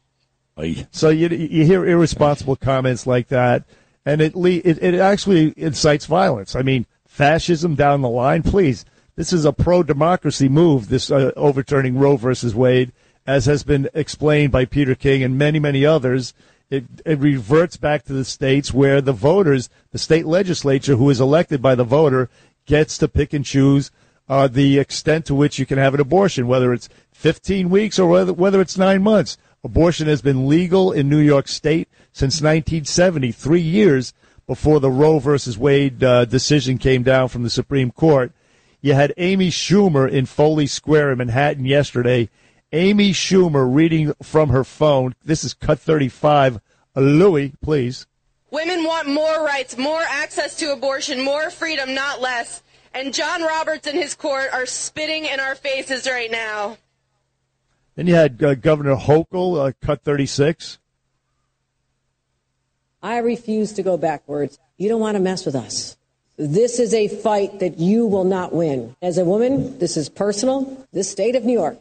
So 0.92 1.10
you 1.10 1.28
you 1.28 1.66
hear 1.66 1.86
irresponsible 1.86 2.56
comments 2.56 3.06
like 3.06 3.28
that, 3.28 3.64
and 4.06 4.22
it 4.22 4.36
le- 4.36 4.50
it, 4.64 4.82
it 4.82 4.96
actually 4.96 5.54
incites 5.58 6.06
violence. 6.06 6.56
I 6.56 6.62
mean, 6.62 6.86
fascism 7.06 7.76
down 7.76 8.02
the 8.02 8.10
line. 8.10 8.42
Please, 8.42 8.86
this 9.16 9.34
is 9.34 9.44
a 9.44 9.52
pro 9.52 9.84
democracy 9.84 10.48
move. 10.48 10.88
This 10.88 11.12
uh, 11.12 11.32
overturning 11.36 11.98
Roe 11.98 12.18
versus 12.18 12.56
Wade, 12.56 12.92
as 13.30 13.46
has 13.46 13.62
been 13.62 13.88
explained 13.94 14.52
by 14.52 14.66
Peter 14.66 14.96
King 14.96 15.22
and 15.22 15.38
many 15.38 15.60
many 15.60 15.86
others. 15.86 16.34
It, 16.72 16.86
it 17.06 17.20
reverts 17.20 17.78
back 17.78 18.04
to 18.06 18.14
the 18.14 18.26
states 18.26 18.74
where 18.74 19.02
the 19.02 19.14
voters, 19.14 19.70
the 19.92 19.98
state 20.00 20.26
legislature, 20.26 20.96
who 20.96 21.10
is 21.10 21.22
elected 21.22 21.62
by 21.62 21.76
the 21.76 21.84
voter, 21.84 22.30
gets 22.66 22.98
to 23.00 23.08
pick 23.08 23.34
and 23.34 23.46
choose 23.46 23.92
uh, 24.28 24.48
the 24.48 24.78
extent 24.78 25.26
to 25.26 25.36
which 25.36 25.58
you 25.58 25.66
can 25.66 25.78
have 25.78 25.94
an 25.94 26.00
abortion, 26.00 26.48
whether 26.48 26.74
it's 26.74 26.90
15 27.14 27.70
weeks 27.70 27.98
or 27.98 28.08
whether, 28.08 28.34
whether 28.34 28.62
it's 28.62 28.78
nine 28.78 29.02
months. 29.02 29.38
Abortion 29.64 30.08
has 30.08 30.22
been 30.22 30.48
legal 30.48 30.92
in 30.92 31.10
New 31.10 31.20
York 31.20 31.48
State 31.48 31.88
since 32.12 32.36
1970, 32.36 33.32
three 33.32 33.62
years 33.62 34.14
before 34.48 34.80
the 34.80 34.92
Roe 34.92 35.20
versus 35.20 35.58
Wade 35.58 36.04
uh, 36.04 36.26
decision 36.26 36.78
came 36.78 37.04
down 37.04 37.28
from 37.30 37.44
the 37.44 37.50
Supreme 37.50 37.92
Court. 37.92 38.32
You 38.82 38.94
had 38.94 39.14
Amy 39.18 39.50
Schumer 39.50 40.10
in 40.10 40.26
Foley 40.26 40.68
Square 40.68 41.12
in 41.12 41.18
Manhattan 41.18 41.66
yesterday. 41.66 42.30
Amy 42.72 43.12
Schumer 43.12 43.74
reading 43.74 44.14
from 44.22 44.50
her 44.50 44.64
phone. 44.64 45.16
This 45.26 45.44
is 45.44 45.56
cut 45.56 45.80
35. 45.80 46.60
Uh, 46.96 47.00
Louis, 47.00 47.54
please. 47.62 48.06
Women 48.52 48.84
want 48.84 49.08
more 49.08 49.44
rights, 49.44 49.78
more 49.78 50.02
access 50.08 50.56
to 50.58 50.72
abortion, 50.72 51.24
more 51.24 51.50
freedom, 51.50 51.96
not 51.96 52.22
less. 52.22 52.62
And 52.94 53.14
John 53.14 53.42
Roberts 53.42 53.88
and 53.88 53.98
his 53.98 54.14
court 54.16 54.50
are 54.54 54.66
spitting 54.66 55.26
in 55.26 55.40
our 55.40 55.56
faces 55.56 56.08
right 56.08 56.32
now. 56.32 56.78
Then 57.96 58.08
you 58.08 58.16
had 58.16 58.42
uh, 58.44 58.56
Governor 58.56 58.96
Hochul, 58.96 59.68
uh, 59.68 59.72
cut 59.82 60.04
36. 60.04 60.78
I 63.02 63.18
refuse 63.18 63.74
to 63.74 63.84
go 63.84 63.98
backwards. 63.98 64.60
You 64.78 64.90
don't 64.90 65.02
want 65.02 65.16
to 65.16 65.22
mess 65.22 65.46
with 65.46 65.56
us. 65.56 65.98
This 66.38 66.80
is 66.80 66.94
a 66.94 67.08
fight 67.08 67.60
that 67.60 67.80
you 67.80 68.06
will 68.06 68.24
not 68.24 68.54
win. 68.54 68.96
As 69.02 69.18
a 69.18 69.26
woman, 69.26 69.78
this 69.80 69.98
is 69.98 70.08
personal. 70.08 70.88
This 70.94 71.10
state 71.10 71.36
of 71.36 71.44
New 71.44 71.54
York 71.54 71.80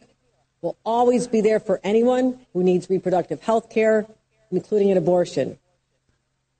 will 0.61 0.77
always 0.85 1.27
be 1.27 1.41
there 1.41 1.59
for 1.59 1.79
anyone 1.83 2.39
who 2.53 2.63
needs 2.63 2.89
reproductive 2.89 3.41
health 3.41 3.69
care, 3.69 4.05
including 4.51 4.91
an 4.91 4.97
abortion. 4.97 5.57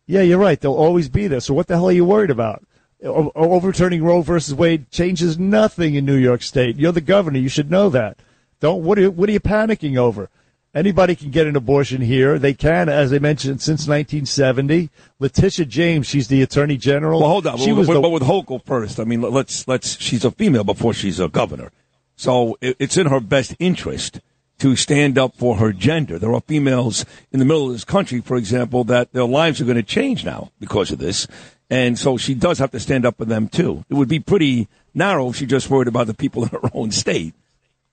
Yeah, 0.05 0.21
you're 0.21 0.39
right. 0.39 0.59
They'll 0.59 0.73
always 0.73 1.09
be 1.09 1.27
there. 1.27 1.39
So 1.39 1.53
what 1.53 1.67
the 1.67 1.75
hell 1.75 1.89
are 1.89 1.91
you 1.91 2.05
worried 2.05 2.31
about? 2.31 2.65
O- 3.03 3.31
overturning 3.35 4.03
Roe 4.03 4.21
versus 4.21 4.53
Wade 4.53 4.89
changes 4.91 5.37
nothing 5.37 5.95
in 5.95 6.05
New 6.05 6.15
York 6.15 6.41
State. 6.41 6.77
You're 6.77 6.91
the 6.91 7.01
governor. 7.01 7.39
You 7.39 7.49
should 7.49 7.71
know 7.71 7.89
that. 7.89 8.17
Don't. 8.59 8.83
What 8.83 8.97
are 8.97 9.01
you, 9.01 9.11
what 9.11 9.29
are 9.29 9.31
you 9.31 9.39
panicking 9.39 9.97
over? 9.97 10.29
Anybody 10.73 11.15
can 11.15 11.31
get 11.31 11.47
an 11.47 11.55
abortion 11.55 12.01
here. 12.01 12.37
They 12.37 12.53
can, 12.53 12.89
as 12.89 13.11
I 13.11 13.17
mentioned, 13.17 13.61
since 13.61 13.87
1970. 13.87 14.89
Letitia 15.19 15.65
James, 15.65 16.05
she's 16.05 16.27
the 16.27 16.43
Attorney 16.43 16.77
General. 16.77 17.19
Well, 17.19 17.29
hold 17.29 17.47
on. 17.47 17.57
She 17.57 17.71
but, 17.71 17.77
was 17.77 17.87
but, 17.87 17.93
the, 17.95 18.01
but 18.01 18.09
with 18.09 18.23
Hochul 18.23 18.63
first, 18.63 18.99
I 18.99 19.03
mean, 19.03 19.21
let's 19.21 19.67
let's. 19.67 19.99
She's 19.99 20.23
a 20.25 20.31
female 20.31 20.63
before 20.63 20.93
she's 20.93 21.19
a 21.19 21.27
governor, 21.27 21.71
so 22.19 22.57
it's 22.61 22.97
in 22.97 23.07
her 23.07 23.21
best 23.21 23.55
interest 23.59 24.19
to 24.59 24.75
stand 24.75 25.17
up 25.17 25.37
for 25.37 25.55
her 25.55 25.71
gender. 25.71 26.19
There 26.19 26.33
are 26.33 26.41
females 26.41 27.05
in 27.31 27.39
the 27.39 27.45
middle 27.45 27.67
of 27.67 27.71
this 27.71 27.85
country, 27.85 28.19
for 28.19 28.35
example, 28.35 28.83
that 28.85 29.13
their 29.13 29.23
lives 29.23 29.61
are 29.61 29.63
going 29.63 29.77
to 29.77 29.83
change 29.83 30.25
now 30.25 30.51
because 30.59 30.91
of 30.91 30.99
this. 30.99 31.27
And 31.69 31.97
so 31.97 32.17
she 32.17 32.33
does 32.33 32.59
have 32.59 32.71
to 32.71 32.79
stand 32.79 33.05
up 33.05 33.15
for 33.17 33.23
them 33.23 33.47
too. 33.47 33.85
It 33.89 33.93
would 33.93 34.09
be 34.09 34.19
pretty 34.19 34.67
narrow 34.93 35.29
if 35.29 35.37
she 35.37 35.45
just 35.45 35.69
worried 35.69 35.87
about 35.87 36.07
the 36.07 36.13
people 36.13 36.43
in 36.47 36.49
her 36.49 36.69
own 36.73 36.91
state. 36.91 37.33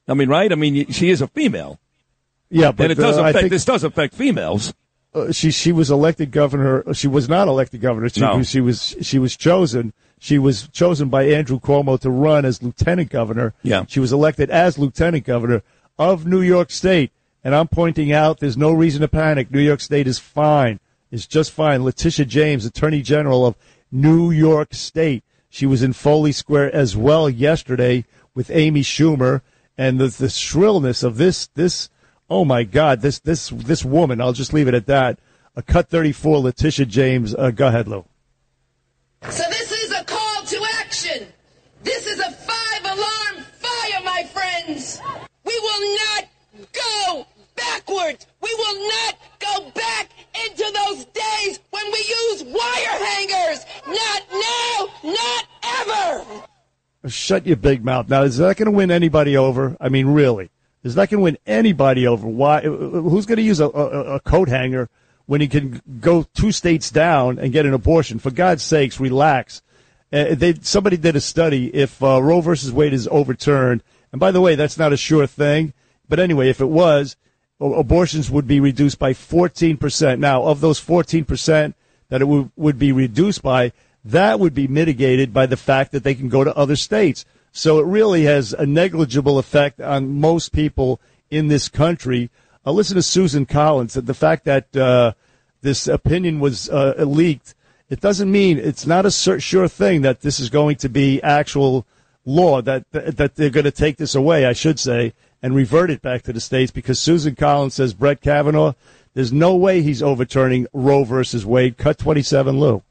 I 0.09 0.15
mean, 0.15 0.29
right? 0.29 0.51
I 0.51 0.57
mean, 0.57 0.91
she 0.91 1.11
is 1.11 1.21
a 1.21 1.29
female. 1.29 1.79
Yeah, 2.51 2.73
but 2.73 2.85
and 2.91 2.93
it 2.93 2.97
does 2.97 3.19
uh, 3.19 3.23
I 3.23 3.31
affect, 3.31 3.43
think- 3.43 3.51
this 3.53 3.65
does 3.65 3.85
affect 3.85 4.15
females. 4.15 4.75
uh, 5.15 5.31
she 5.31 5.53
she 5.53 5.71
was 5.71 5.91
elected 5.91 6.33
governor. 6.33 6.83
She 6.95 7.07
was 7.09 7.29
not 7.29 7.47
elected 7.49 7.81
governor. 7.81 8.09
She, 8.09 8.21
No. 8.21 8.43
she 8.43 8.61
was 8.61 8.97
she 9.03 9.19
was 9.21 9.37
chosen. 9.37 9.93
She 10.19 10.39
was 10.39 10.69
chosen 10.69 11.09
by 11.09 11.25
Andrew 11.25 11.61
Cuomo 11.61 11.99
to 12.01 12.11
run 12.11 12.45
as 12.45 12.63
lieutenant 12.63 13.11
governor. 13.11 13.55
Yeah. 13.63 13.85
She 13.87 14.01
was 14.01 14.13
elected 14.13 14.51
as 14.51 14.79
lieutenant 14.79 15.25
governor 15.25 15.63
of 15.99 16.27
New 16.27 16.41
York 16.41 16.71
State. 16.71 17.13
And 17.45 17.55
I'm 17.55 17.69
pointing 17.69 18.13
out 18.13 18.41
there's 18.41 18.57
no 18.57 18.73
reason 18.73 19.03
to 19.03 19.09
panic. 19.09 19.51
New 19.51 19.61
York 19.61 19.81
State 19.81 20.07
is 20.07 20.19
fine. 20.19 20.81
It's 21.11 21.27
just 21.27 21.53
fine. 21.53 21.85
Letitia 21.85 22.25
James, 22.25 22.65
Attorney 22.67 23.03
General 23.03 23.47
of 23.47 23.55
New 23.93 24.31
York 24.31 24.75
State. 24.75 25.23
She 25.49 25.67
was 25.67 25.83
in 25.83 25.93
Foley 25.93 26.33
Square 26.33 26.75
as 26.75 26.97
well 26.97 27.31
yesterday 27.31 28.05
with 28.35 28.51
Amy 28.51 28.83
Schumer. 28.83 29.43
And 29.79 30.01
the, 30.01 30.09
the 30.09 30.29
shrillness 30.29 31.03
of 31.03 31.19
this, 31.19 31.47
this, 31.49 31.89
oh 32.29 32.45
my 32.45 32.65
God, 32.65 33.01
this, 33.03 33.19
this, 33.21 33.51
this 33.51 33.85
woman, 33.85 34.21
I'll 34.21 34.33
just 34.33 34.53
leave 34.53 34.69
it 34.69 34.75
at 34.75 34.87
that. 34.87 35.19
A 35.55 35.63
cut 35.63 35.89
34, 35.89 36.39
Letitia 36.39 36.87
James. 36.87 37.35
Uh, 37.35 37.51
go 37.51 37.69
ahead, 37.69 37.87
Lou. 37.89 38.05
So 39.31 39.45
this 39.49 39.73
is 39.73 39.93
a 39.93 40.05
call 40.05 40.43
to 40.45 40.67
action. 40.81 41.29
This 41.87 42.05
is 42.09 42.19
a 42.19 42.33
five 42.33 42.85
alarm 42.85 43.45
fire, 43.53 44.03
my 44.05 44.25
friends. 44.33 45.01
We 45.45 45.57
will 45.61 45.95
not 45.95 46.25
go 46.73 47.27
backwards. 47.55 48.27
We 48.43 48.53
will 48.53 48.89
not 48.89 49.15
go 49.39 49.71
back 49.71 50.11
into 50.45 50.65
those 50.65 51.05
days 51.05 51.61
when 51.71 51.85
we 51.93 51.99
used 51.99 52.47
wire 52.49 53.05
hangers. 53.07 53.65
Not 53.87 54.23
now, 54.33 54.89
not 55.05 55.45
ever. 55.63 56.25
Shut 57.09 57.47
your 57.47 57.57
big 57.57 57.85
mouth. 57.85 58.09
Now, 58.09 58.23
is 58.23 58.39
that 58.39 58.57
going 58.57 58.67
to 58.67 58.77
win 58.77 58.91
anybody 58.91 59.37
over? 59.37 59.77
I 59.81 59.89
mean, 59.89 60.09
really? 60.09 60.51
Is 60.83 60.97
that 60.97 61.09
going 61.09 61.21
to 61.21 61.23
win 61.23 61.39
anybody 61.47 62.09
over? 62.09 62.27
Why? 62.27 62.63
Uh, 62.63 62.71
uh, 62.73 63.01
who's 63.03 63.27
going 63.27 63.37
to 63.37 63.45
use 63.45 63.61
a, 63.61 63.67
a, 63.69 64.15
a 64.17 64.21
coat 64.21 64.49
hanger 64.49 64.89
when 65.27 65.41
he 65.41 65.47
can 65.47 65.81
go 66.01 66.25
two 66.35 66.51
states 66.51 66.91
down 66.91 67.39
and 67.39 67.53
get 67.53 67.65
an 67.65 67.75
abortion? 67.75 68.19
For 68.19 68.33
God's 68.33 68.65
sakes, 68.65 68.99
relax. 68.99 69.63
Uh, 70.13 70.35
they, 70.35 70.55
somebody 70.55 70.97
did 70.97 71.17
a 71.17 71.21
study. 71.21 71.75
If 71.75 72.03
uh, 72.03 72.23
Roe 72.23 72.41
versus 72.41 72.73
Wade 72.73 72.93
is 72.93 73.09
overturned, 73.09 73.83
and 74.13 74.21
by 74.21 74.31
the 74.31 74.41
way, 74.41 74.55
that's 74.55 74.79
not 74.79 74.93
a 74.93 74.97
sure 74.97 75.27
thing. 75.27 75.73
But 76.09 76.21
anyway, 76.21 76.49
if 76.49 76.61
it 76.61 76.67
was, 76.67 77.17
abortions 77.61 78.31
would 78.31 78.47
be 78.47 78.61
reduced 78.61 78.99
by 78.99 79.13
14%. 79.13 80.19
Now, 80.19 80.45
of 80.45 80.61
those 80.61 80.81
14% 80.81 81.75
that 82.09 82.21
it 82.21 82.27
would, 82.27 82.51
would 82.57 82.79
be 82.79 82.93
reduced 82.93 83.43
by, 83.43 83.73
that 84.05 84.39
would 84.39 84.55
be 84.55 84.69
mitigated 84.69 85.33
by 85.33 85.47
the 85.47 85.57
fact 85.57 85.93
that 85.93 86.05
they 86.05 86.15
can 86.15 86.29
go 86.29 86.45
to 86.45 86.57
other 86.57 86.77
states. 86.77 87.25
So 87.51 87.81
it 87.81 87.87
really 87.87 88.25
has 88.25 88.53
a 88.53 88.67
negligible 88.67 89.39
effect 89.39 89.81
on 89.81 90.21
most 90.21 90.53
people 90.53 91.01
in 91.31 91.49
this 91.49 91.69
country. 91.69 92.31
Uh, 92.65 92.73
listen 92.73 92.97
to 92.97 93.03
Susan 93.03 93.47
Collins. 93.47 93.95
That 93.95 94.07
The 94.07 94.15
fact 94.15 94.45
that 94.45 94.77
uh, 94.77 95.15
this 95.63 95.89
opinion 95.89 96.39
was 96.39 96.69
uh, 96.69 96.95
leaked, 96.99 97.55
it 97.89 98.01
doesn't 98.01 98.31
mean 98.31 98.59
it's 98.59 98.87
not 98.87 99.07
a 99.07 99.11
sure 99.11 99.69
thing 99.69 100.03
that 100.03 100.21
this 100.21 100.41
is 100.41 100.51
going 100.51 100.77
to 100.77 100.89
be 100.89 101.23
actual 101.23 101.87
law 102.25 102.61
that 102.61 102.85
that 102.91 103.37
they're 103.37 103.51
going 103.51 103.65
to 103.65 103.71
take 103.71 103.97
this 103.97 104.15
away. 104.15 104.45
I 104.47 104.53
should 104.53 104.79
say 104.79 105.15
and 105.43 105.55
revert 105.55 105.91
it 105.91 106.03
back 106.03 106.23
to 106.23 106.33
the 106.33 106.41
states 106.41 106.73
because 106.73 106.99
Susan 106.99 107.37
Collins 107.37 107.75
says 107.75 107.95
Brett 107.95 108.21
Kavanaugh. 108.21 108.73
There's 109.15 109.33
no 109.33 109.55
way 109.55 109.81
he's 109.81 110.03
overturning 110.03 110.67
Roe 110.73 111.05
versus 111.05 111.47
Wade. 111.47 111.79
Cut 111.79 111.99
27, 111.99 112.59
Lou. 112.59 112.83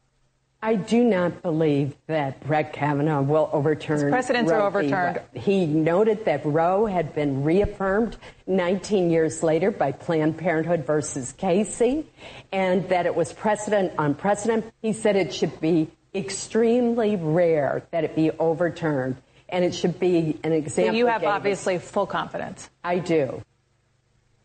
I 0.65 0.73
do 0.73 1.03
not 1.03 1.43
believe 1.43 1.95
that 2.07 2.43
Brett 2.43 2.73
Kavanaugh 2.73 3.21
will 3.21 3.51
overturn. 3.53 3.99
His 3.99 4.09
precedents 4.09 4.51
are 4.51 4.57
Roe 4.61 4.69
v. 4.71 4.77
overturned. 4.79 5.21
He 5.35 5.67
noted 5.67 6.25
that 6.25 6.43
Roe 6.43 6.87
had 6.87 7.13
been 7.13 7.43
reaffirmed 7.43 8.17
19 8.47 9.11
years 9.11 9.43
later 9.43 9.69
by 9.69 9.91
Planned 9.91 10.39
Parenthood 10.39 10.83
versus 10.83 11.33
Casey, 11.33 12.07
and 12.51 12.89
that 12.89 13.05
it 13.05 13.13
was 13.13 13.31
precedent 13.31 13.93
on 13.99 14.15
precedent. 14.15 14.65
He 14.81 14.91
said 14.91 15.15
it 15.15 15.35
should 15.35 15.61
be 15.61 15.87
extremely 16.15 17.15
rare 17.15 17.83
that 17.91 18.03
it 18.03 18.15
be 18.15 18.31
overturned, 18.31 19.17
and 19.49 19.63
it 19.63 19.75
should 19.75 19.99
be 19.99 20.39
an 20.43 20.49
So 20.49 20.55
example. 20.57 20.95
you 20.95 21.05
have 21.05 21.21
given. 21.21 21.35
obviously 21.35 21.77
full 21.77 22.07
confidence. 22.07 22.71
I 22.83 22.97
do. 22.97 23.43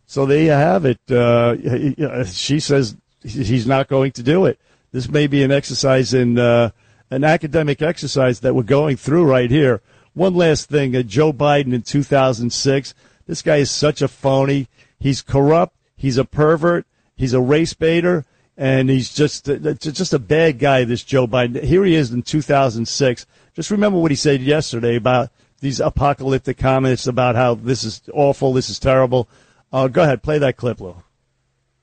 So 0.05 0.26
there 0.26 0.42
you 0.42 0.51
have 0.51 0.84
it. 0.84 0.98
Uh, 1.10 2.24
she 2.24 2.60
says 2.60 2.94
he's 3.22 3.66
not 3.66 3.88
going 3.88 4.12
to 4.12 4.22
do 4.22 4.44
it. 4.44 4.60
This 4.92 5.09
may 5.09 5.27
be 5.27 5.43
an 5.43 5.52
exercise 5.52 6.12
in 6.14 6.38
uh, 6.38 6.70
an 7.10 7.24
academic 7.24 7.82
exercise 7.82 8.40
that 8.40 8.54
we're 8.54 8.62
going 8.62 8.96
through 8.96 9.24
right 9.24 9.51
here. 9.51 9.82
One 10.14 10.35
last 10.35 10.69
thing: 10.69 10.96
uh, 10.96 11.02
Joe 11.02 11.32
Biden 11.32 11.72
in 11.72 11.82
2006. 11.82 12.94
This 13.27 13.43
guy 13.43 13.56
is 13.56 13.70
such 13.70 14.02
a 14.02 14.09
phony. 14.09 14.69
He's 14.98 15.22
corrupt. 15.22 15.77
He's 15.96 16.19
a 16.19 16.24
pervert. 16.24 16.86
He's 17.14 17.35
a 17.35 17.40
race 17.40 17.74
baiter, 17.74 18.24
and 18.56 18.90
he's 18.90 19.12
just 19.12 19.48
uh, 19.48 19.74
just 19.74 20.12
a 20.12 20.19
bad 20.19 20.59
guy. 20.59 20.85
This 20.85 21.04
Joe 21.04 21.27
Biden. 21.27 21.62
Here 21.62 21.85
he 21.85 21.94
is 21.94 22.10
in 22.10 22.22
2006. 22.22 23.27
Just 23.54 23.70
remember 23.70 23.98
what 23.98 24.10
he 24.10 24.16
said 24.16 24.40
yesterday 24.40 24.96
about 24.96 25.30
these 25.60 25.80
apocalyptic 25.80 26.59
comments 26.59 27.06
about 27.06 27.36
how 27.36 27.54
this 27.54 27.85
is 27.85 28.02
awful, 28.12 28.52
this 28.52 28.70
is 28.70 28.78
terrible. 28.78 29.28
Uh, 29.72 29.88
go 29.88 30.02
ahead, 30.02 30.22
play 30.22 30.38
that 30.38 30.56
clip, 30.56 30.80
Lou. 30.80 30.96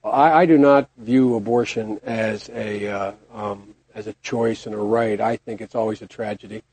I, 0.09 0.41
I 0.41 0.45
do 0.45 0.57
not 0.57 0.89
view 0.97 1.35
abortion 1.35 1.99
as 2.03 2.49
a 2.49 2.87
uh, 2.87 3.11
um, 3.33 3.75
as 3.93 4.07
a 4.07 4.13
choice 4.21 4.65
and 4.65 4.75
a 4.75 4.77
right. 4.77 5.19
I 5.19 5.37
think 5.37 5.61
it's 5.61 5.75
always 5.75 6.01
a 6.01 6.07
tragedy, 6.07 6.63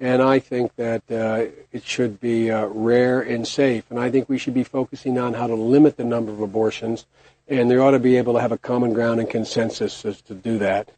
and 0.00 0.22
I 0.22 0.38
think 0.38 0.74
that 0.76 1.02
uh, 1.10 1.46
it 1.72 1.84
should 1.84 2.20
be 2.20 2.50
uh, 2.50 2.66
rare 2.66 3.20
and 3.20 3.46
safe. 3.46 3.84
And 3.90 3.98
I 3.98 4.10
think 4.10 4.28
we 4.28 4.38
should 4.38 4.54
be 4.54 4.64
focusing 4.64 5.18
on 5.18 5.34
how 5.34 5.46
to 5.46 5.54
limit 5.54 5.96
the 5.96 6.04
number 6.04 6.32
of 6.32 6.40
abortions, 6.40 7.06
and 7.48 7.70
there 7.70 7.82
ought 7.82 7.92
to 7.92 7.98
be 7.98 8.16
able 8.16 8.34
to 8.34 8.40
have 8.40 8.52
a 8.52 8.58
common 8.58 8.92
ground 8.92 9.20
and 9.20 9.28
consensus 9.28 10.04
as 10.04 10.20
to 10.22 10.34
do 10.34 10.58
that. 10.58 10.90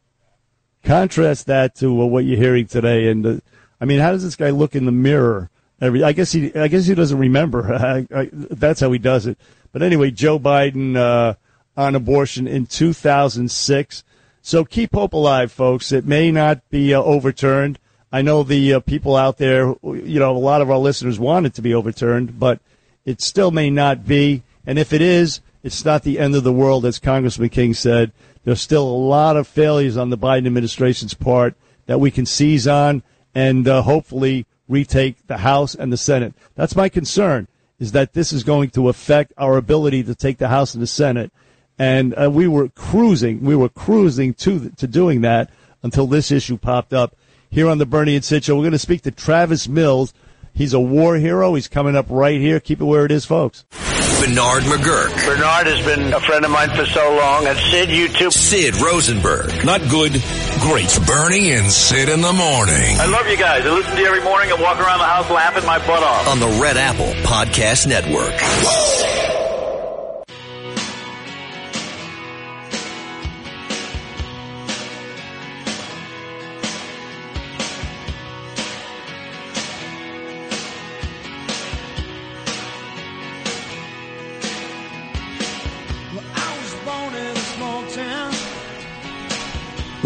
Contrast 0.83 1.47
that 1.47 1.75
to 1.77 2.03
uh, 2.03 2.07
what 2.07 2.25
you're 2.25 2.39
hearing 2.39 2.67
today, 2.67 3.09
and 3.09 3.43
I 3.81 3.85
mean, 3.85 4.01
how 4.01 4.13
does 4.13 4.23
this 4.23 4.37
guy 4.37 4.51
look 4.51 4.75
in 4.75 4.87
the 4.87 4.93
mirror? 4.93 5.51
Every, 5.81 6.03
I 6.03 6.13
guess 6.13 6.33
he, 6.33 6.55
I 6.55 6.69
guess 6.69 6.87
he 6.87 6.95
doesn't 6.95 7.19
remember. 7.19 7.75
I, 7.75 8.07
I, 8.15 8.31
that's 8.33 8.81
how 8.81 8.91
he 8.93 8.99
does 8.99 9.27
it. 9.27 9.39
But 9.73 9.83
anyway, 9.83 10.11
Joe 10.11 10.39
Biden 10.39 10.97
uh, 10.97 11.35
on 11.77 11.95
abortion 11.95 12.47
in 12.47 12.67
2006. 12.67 14.05
So 14.43 14.65
keep 14.65 14.95
hope 14.95 15.13
alive, 15.13 15.53
folks. 15.53 15.93
It 15.93 16.07
may 16.07 16.31
not 16.31 16.69
be 16.71 16.95
uh, 16.95 17.03
overturned. 17.03 17.79
I 18.13 18.23
know 18.23 18.43
the 18.43 18.75
uh, 18.75 18.81
people 18.81 19.17
out 19.17 19.39
there, 19.39 19.75
you 19.83 20.21
know, 20.21 20.37
a 20.37 20.39
lot 20.39 20.63
of 20.63 20.71
our 20.71 20.79
listeners 20.79 21.19
want 21.19 21.47
it 21.47 21.55
to 21.55 21.63
be 21.63 21.75
overturned, 21.75 22.39
but 22.39 22.61
it 23.05 23.21
still 23.21 23.51
may 23.51 23.71
not 23.71 24.07
be. 24.07 24.43
And 24.65 24.79
if 24.79 24.93
it 24.93 25.03
is, 25.03 25.41
it's 25.63 25.85
not 25.85 26.03
the 26.03 26.19
end 26.19 26.35
of 26.37 26.45
the 26.45 26.53
world, 26.53 26.87
as 26.87 26.99
Congressman 26.99 27.49
King 27.49 27.75
said. 27.75 28.13
There's 28.45 28.61
still 28.61 28.89
a 28.89 29.03
lot 29.09 29.37
of 29.37 29.49
failures 29.49 29.97
on 29.97 30.11
the 30.11 30.17
Biden 30.17 30.47
administration's 30.47 31.15
part 31.15 31.57
that 31.87 31.99
we 31.99 32.13
can 32.13 32.27
seize 32.27 32.69
on 32.69 33.03
and 33.35 33.67
uh, 33.67 33.83
hopefully 33.83 34.47
retake 34.69 35.27
the 35.27 35.39
House 35.39 35.75
and 35.75 35.93
the 35.93 35.97
Senate. 35.97 36.35
That's 36.55 36.77
my 36.77 36.89
concern, 36.89 37.49
is 37.81 37.93
that 37.93 38.13
this 38.13 38.33
is 38.33 38.45
going 38.45 38.71
to 38.71 38.89
affect 38.89 39.33
our 39.37 39.57
ability 39.57 40.05
to 40.05 40.15
take 40.15 40.39
the 40.39 40.49
House 40.49 40.75
and 40.75 40.83
the 40.83 40.87
Senate. 40.87 41.33
And 41.79 42.15
uh, 42.19 42.31
we 42.31 42.49
were 42.49 42.69
cruising, 42.71 43.43
we 43.43 43.55
were 43.55 43.69
cruising 43.69 44.35
to 44.35 44.71
to 44.71 44.87
doing 44.87 45.21
that 45.23 45.51
until 45.83 46.07
this 46.07 46.31
issue 46.31 46.57
popped 46.57 46.93
up 46.95 47.15
here 47.51 47.69
on 47.69 47.79
the 47.79 47.87
Bernie 47.87 48.15
and 48.17 48.25
Sid 48.25 48.45
show. 48.45 48.57
We're 48.57 48.63
going 48.63 48.73
to 48.73 48.79
speak 48.79 49.03
to 49.03 49.11
Travis 49.11 49.69
Mills. 49.69 50.15
He's 50.55 50.73
a 50.73 50.81
war 50.81 51.17
hero. 51.17 51.55
He's 51.55 51.69
coming 51.69 51.95
up 51.95 52.07
right 52.09 52.41
here. 52.41 52.61
Keep 52.61 52.81
it 52.81 52.85
where 52.85 53.05
it 53.05 53.13
is, 53.13 53.27
folks. 53.27 53.65
Bernard 54.21 54.63
McGuirk. 54.63 55.15
Bernard 55.27 55.67
has 55.67 55.85
been 55.85 56.13
a 56.15 56.21
friend 56.21 56.45
of 56.47 56.51
mine 56.51 56.71
for 56.71 56.87
so 56.87 57.15
long. 57.15 57.47
And 57.47 57.59
Sid, 57.59 57.91
you 57.91 58.09
too. 58.09 58.31
Sid 58.31 58.77
Rosenberg. 58.81 59.65
Not 59.67 59.83
good, 59.91 60.13
great. 60.61 60.99
Bernie 61.07 61.53
and 61.53 61.71
Sid 61.71 62.09
in 62.09 62.23
the 62.23 62.33
morning. 62.33 62.97
I 62.99 63.07
love 63.07 63.29
you 63.29 63.37
guys. 63.37 63.67
I 63.67 63.71
listen 63.71 63.95
to 63.95 64.01
you 64.01 64.07
every 64.09 64.25
morning 64.25 64.51
and 64.51 64.61
walk 64.63 64.79
around 64.79 64.99
the 64.99 65.05
house 65.05 65.31
laughing 65.31 65.67
my 65.67 65.79
butt 65.79 66.03
off. 66.03 66.29
On 66.29 66.41
the 66.41 66.59
Red 66.61 66.79
Apple 66.79 67.13
Podcast 67.23 67.87
Network. 67.87 68.33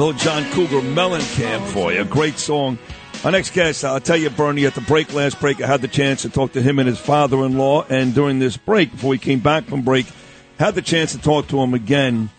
Little 0.00 0.14
John 0.14 0.50
Cougar 0.52 0.80
Mellencamp 0.80 1.60
for 1.74 1.92
you. 1.92 2.02
Great 2.04 2.38
song. 2.38 2.78
Our 3.22 3.32
next 3.32 3.52
guest, 3.52 3.84
I'll 3.84 4.00
tell 4.00 4.16
you, 4.16 4.30
Bernie, 4.30 4.64
at 4.64 4.74
the 4.74 4.80
break 4.80 5.12
last 5.12 5.38
break, 5.38 5.60
I 5.60 5.66
had 5.66 5.82
the 5.82 5.88
chance 5.88 6.22
to 6.22 6.30
talk 6.30 6.52
to 6.52 6.62
him 6.62 6.78
and 6.78 6.88
his 6.88 6.98
father 6.98 7.44
in 7.44 7.58
law. 7.58 7.84
And 7.86 8.14
during 8.14 8.38
this 8.38 8.56
break, 8.56 8.92
before 8.92 9.12
he 9.12 9.18
came 9.18 9.40
back 9.40 9.64
from 9.64 9.82
break, 9.82 10.06
had 10.58 10.74
the 10.74 10.80
chance 10.80 11.12
to 11.12 11.18
talk 11.18 11.48
to 11.48 11.60
him 11.60 11.74
again. 11.74 12.30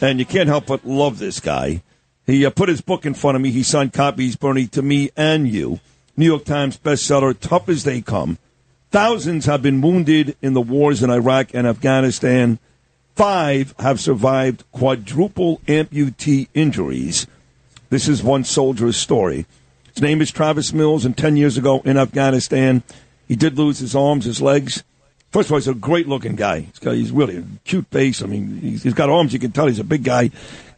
And 0.00 0.18
you 0.18 0.24
can't 0.24 0.48
help 0.48 0.66
but 0.66 0.84
love 0.84 1.20
this 1.20 1.38
guy. 1.38 1.84
He 2.26 2.44
uh, 2.44 2.50
put 2.50 2.68
his 2.68 2.80
book 2.80 3.06
in 3.06 3.14
front 3.14 3.36
of 3.36 3.40
me. 3.40 3.52
He 3.52 3.62
signed 3.62 3.92
copies, 3.92 4.34
Bernie, 4.34 4.66
to 4.66 4.82
me 4.82 5.10
and 5.16 5.46
you. 5.46 5.78
New 6.16 6.26
York 6.26 6.44
Times 6.44 6.76
bestseller, 6.76 7.38
Tough 7.38 7.68
as 7.68 7.84
They 7.84 8.00
Come. 8.00 8.36
Thousands 8.90 9.46
have 9.46 9.62
been 9.62 9.80
wounded 9.80 10.36
in 10.42 10.54
the 10.54 10.60
wars 10.60 11.04
in 11.04 11.10
Iraq 11.10 11.54
and 11.54 11.68
Afghanistan. 11.68 12.58
Five 13.16 13.74
have 13.78 13.98
survived 13.98 14.62
quadruple 14.72 15.62
amputee 15.66 16.48
injuries. 16.52 17.26
This 17.88 18.08
is 18.08 18.22
one 18.22 18.44
soldier's 18.44 18.98
story. 18.98 19.46
His 19.94 20.02
name 20.02 20.20
is 20.20 20.30
Travis 20.30 20.74
Mills, 20.74 21.06
and 21.06 21.16
10 21.16 21.38
years 21.38 21.56
ago 21.56 21.80
in 21.86 21.96
Afghanistan, 21.96 22.82
he 23.26 23.34
did 23.34 23.56
lose 23.56 23.78
his 23.78 23.96
arms, 23.96 24.26
his 24.26 24.42
legs. 24.42 24.84
First 25.30 25.48
of 25.48 25.52
all, 25.52 25.58
he's 25.58 25.66
a 25.66 25.72
great 25.72 26.06
looking 26.06 26.36
guy. 26.36 26.60
He's, 26.60 26.78
got, 26.78 26.94
he's 26.94 27.10
really 27.10 27.38
a 27.38 27.44
cute 27.64 27.86
face. 27.86 28.20
I 28.20 28.26
mean, 28.26 28.58
he's, 28.60 28.92
got 28.92 29.08
arms, 29.08 29.32
you 29.32 29.38
can 29.38 29.50
tell 29.50 29.66
he's 29.66 29.78
a 29.78 29.84
big 29.84 30.04
guy. 30.04 30.30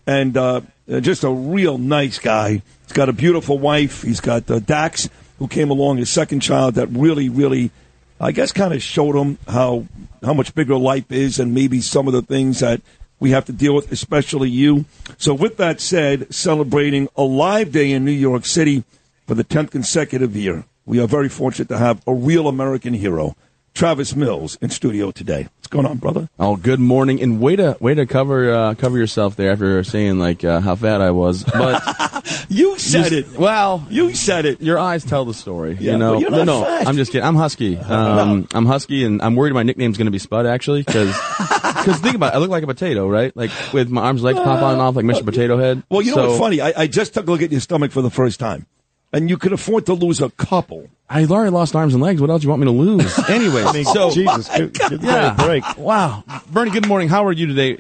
And 0.06 0.36
uh, 0.36 0.60
uh, 0.88 1.00
just 1.00 1.24
a 1.24 1.30
real 1.30 1.76
nice 1.76 2.20
guy. 2.20 2.62
He's 2.84 2.92
got 2.94 3.08
a 3.08 3.12
beautiful 3.12 3.58
wife. 3.58 4.02
He's 4.02 4.20
got 4.20 4.48
uh, 4.48 4.60
Dax, 4.60 5.08
who 5.40 5.48
came 5.48 5.70
along, 5.70 5.96
his 5.96 6.08
second 6.08 6.38
child, 6.38 6.76
that 6.76 6.86
really, 6.86 7.28
really, 7.28 7.72
I 8.20 8.32
guess, 8.32 8.52
kind 8.52 8.74
of 8.74 8.82
showed 8.82 9.14
them 9.14 9.38
how 9.46 9.86
how 10.22 10.34
much 10.34 10.54
bigger 10.54 10.76
life 10.76 11.10
is, 11.12 11.38
and 11.38 11.54
maybe 11.54 11.80
some 11.80 12.06
of 12.06 12.12
the 12.12 12.22
things 12.22 12.60
that 12.60 12.80
we 13.20 13.30
have 13.30 13.44
to 13.46 13.52
deal 13.52 13.74
with, 13.74 13.92
especially 13.92 14.50
you. 14.50 14.84
So, 15.16 15.34
with 15.34 15.56
that 15.58 15.80
said, 15.80 16.32
celebrating 16.34 17.08
a 17.16 17.22
live 17.22 17.72
day 17.72 17.92
in 17.92 18.04
New 18.04 18.10
York 18.10 18.44
City 18.44 18.84
for 19.26 19.34
the 19.34 19.44
tenth 19.44 19.70
consecutive 19.70 20.36
year, 20.36 20.64
we 20.86 21.00
are 21.00 21.06
very 21.06 21.28
fortunate 21.28 21.68
to 21.68 21.78
have 21.78 22.02
a 22.06 22.14
real 22.14 22.48
American 22.48 22.94
hero, 22.94 23.36
Travis 23.78 24.16
Mills, 24.16 24.58
in 24.60 24.70
studio 24.70 25.12
today. 25.12 25.46
What's 25.58 25.68
going 25.68 25.86
on, 25.86 25.98
brother? 25.98 26.28
Oh, 26.36 26.56
good 26.56 26.80
morning, 26.80 27.22
and 27.22 27.40
way 27.40 27.54
to 27.54 27.76
way 27.78 27.94
to 27.94 28.06
cover 28.06 28.52
uh, 28.52 28.74
cover 28.74 28.98
yourself 28.98 29.36
there 29.36 29.52
after 29.52 29.84
saying 29.84 30.18
like 30.18 30.42
uh, 30.42 30.58
how 30.58 30.74
fat 30.74 31.00
I 31.00 31.12
was, 31.12 31.44
but 31.44 32.44
you 32.48 32.76
said 32.76 33.12
it. 33.12 33.38
Well, 33.38 33.86
you 33.88 34.16
said 34.16 34.46
it. 34.46 34.60
Your 34.60 34.80
eyes 34.80 35.04
tell 35.04 35.24
the 35.24 35.32
story. 35.32 35.76
Yeah, 35.78 35.92
you 35.92 35.98
know, 35.98 36.18
no, 36.18 36.42
no, 36.42 36.64
fat. 36.64 36.88
I'm 36.88 36.96
just 36.96 37.12
kidding. 37.12 37.24
I'm 37.24 37.36
husky. 37.36 37.76
Um, 37.88 38.48
I'm 38.52 38.66
husky, 38.66 39.04
and 39.04 39.22
I'm 39.22 39.36
worried 39.36 39.52
my 39.54 39.62
nickname's 39.62 39.96
going 39.96 40.06
to 40.06 40.10
be 40.10 40.18
Spud 40.18 40.44
actually, 40.44 40.82
because 40.82 41.16
Because 41.38 41.98
think 42.00 42.16
about 42.16 42.32
it, 42.32 42.36
I 42.36 42.40
look 42.40 42.50
like 42.50 42.64
a 42.64 42.66
potato, 42.66 43.08
right? 43.08 43.30
Like 43.36 43.52
with 43.72 43.90
my 43.90 44.02
arms, 44.02 44.24
legs 44.24 44.40
pop 44.40 44.60
on 44.60 44.72
and 44.72 44.82
off 44.82 44.96
like 44.96 45.04
Mr. 45.04 45.24
Potato 45.24 45.56
Head. 45.56 45.84
Well, 45.88 46.02
you 46.02 46.10
know 46.10 46.16
So- 46.16 46.26
what's 46.30 46.40
funny? 46.40 46.60
I, 46.60 46.72
I 46.76 46.86
just 46.88 47.14
took 47.14 47.28
a 47.28 47.30
look 47.30 47.42
at 47.42 47.52
your 47.52 47.60
stomach 47.60 47.92
for 47.92 48.02
the 48.02 48.10
first 48.10 48.40
time, 48.40 48.66
and 49.12 49.28
you 49.30 49.36
could 49.36 49.52
afford 49.52 49.86
to 49.86 49.94
lose 49.94 50.20
a 50.20 50.30
couple. 50.30 50.88
I 51.10 51.24
already 51.24 51.50
lost 51.50 51.74
arms 51.74 51.94
and 51.94 52.02
legs. 52.02 52.20
What 52.20 52.28
else 52.30 52.42
do 52.42 52.46
you 52.46 52.50
want 52.50 52.60
me 52.60 52.66
to 52.66 52.72
lose? 52.72 53.18
Anyway, 53.28 53.62
I 53.62 53.72
mean, 53.72 53.84
so 53.84 54.10
Jesus, 54.10 54.48
give, 54.56 54.72
give 54.72 55.02
yeah, 55.02 55.34
break. 55.34 55.64
Wow, 55.78 56.22
Bernie. 56.50 56.70
Good 56.70 56.86
morning. 56.86 57.08
How 57.08 57.24
are 57.26 57.32
you 57.32 57.46
today? 57.46 57.78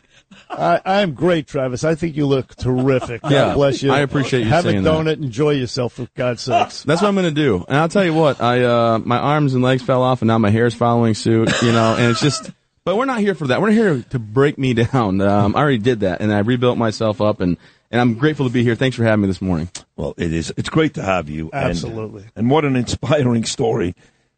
I, 0.50 0.80
I'm 0.84 1.14
great, 1.14 1.46
Travis. 1.46 1.84
I 1.84 1.94
think 1.94 2.16
you 2.16 2.26
look 2.26 2.54
terrific. 2.56 3.22
God 3.22 3.30
Yeah, 3.32 3.54
bless 3.54 3.82
you. 3.82 3.90
I 3.92 4.00
appreciate 4.00 4.44
you 4.44 4.48
Have 4.50 4.64
saying 4.64 4.78
a 4.78 4.82
that. 4.82 4.90
donut. 4.90 5.22
Enjoy 5.22 5.50
yourself, 5.50 5.94
for 5.94 6.08
God's 6.14 6.42
sakes. 6.42 6.82
That's 6.84 7.02
what 7.02 7.08
I'm 7.08 7.14
going 7.14 7.24
to 7.26 7.30
do. 7.30 7.64
And 7.68 7.76
I'll 7.76 7.88
tell 7.88 8.04
you 8.04 8.14
what, 8.14 8.40
I 8.40 8.62
uh, 8.64 8.98
my 8.98 9.18
arms 9.18 9.54
and 9.54 9.62
legs 9.62 9.82
fell 9.82 10.02
off, 10.02 10.22
and 10.22 10.28
now 10.28 10.38
my 10.38 10.50
hair's 10.50 10.74
following 10.74 11.14
suit. 11.14 11.50
You 11.62 11.72
know, 11.72 11.96
and 11.96 12.10
it's 12.10 12.20
just. 12.20 12.50
But 12.84 12.96
we're 12.96 13.04
not 13.04 13.20
here 13.20 13.34
for 13.34 13.48
that. 13.48 13.60
We're 13.60 13.70
here 13.72 14.02
to 14.10 14.18
break 14.18 14.56
me 14.56 14.72
down. 14.72 15.20
Um, 15.20 15.54
I 15.54 15.58
already 15.58 15.78
did 15.78 16.00
that, 16.00 16.22
and 16.22 16.32
I 16.32 16.38
rebuilt 16.38 16.78
myself 16.78 17.20
up, 17.20 17.40
and 17.42 17.58
and 17.90 18.00
I'm 18.00 18.14
grateful 18.14 18.46
to 18.46 18.52
be 18.52 18.62
here. 18.62 18.74
Thanks 18.74 18.96
for 18.96 19.04
having 19.04 19.22
me 19.22 19.26
this 19.28 19.40
morning. 19.42 19.70
Well, 19.96 20.14
it 20.16 20.32
is. 20.32 20.52
It's 20.56 20.68
great 20.68 20.94
to 20.94 21.02
have 21.02 21.28
you. 21.28 21.50
and- 21.52 21.70
Absolutely. 21.70 22.24
And, 22.36 22.50
what 22.50 22.64
an 22.64 22.76
inspiring 22.76 23.44
story. 23.44 23.94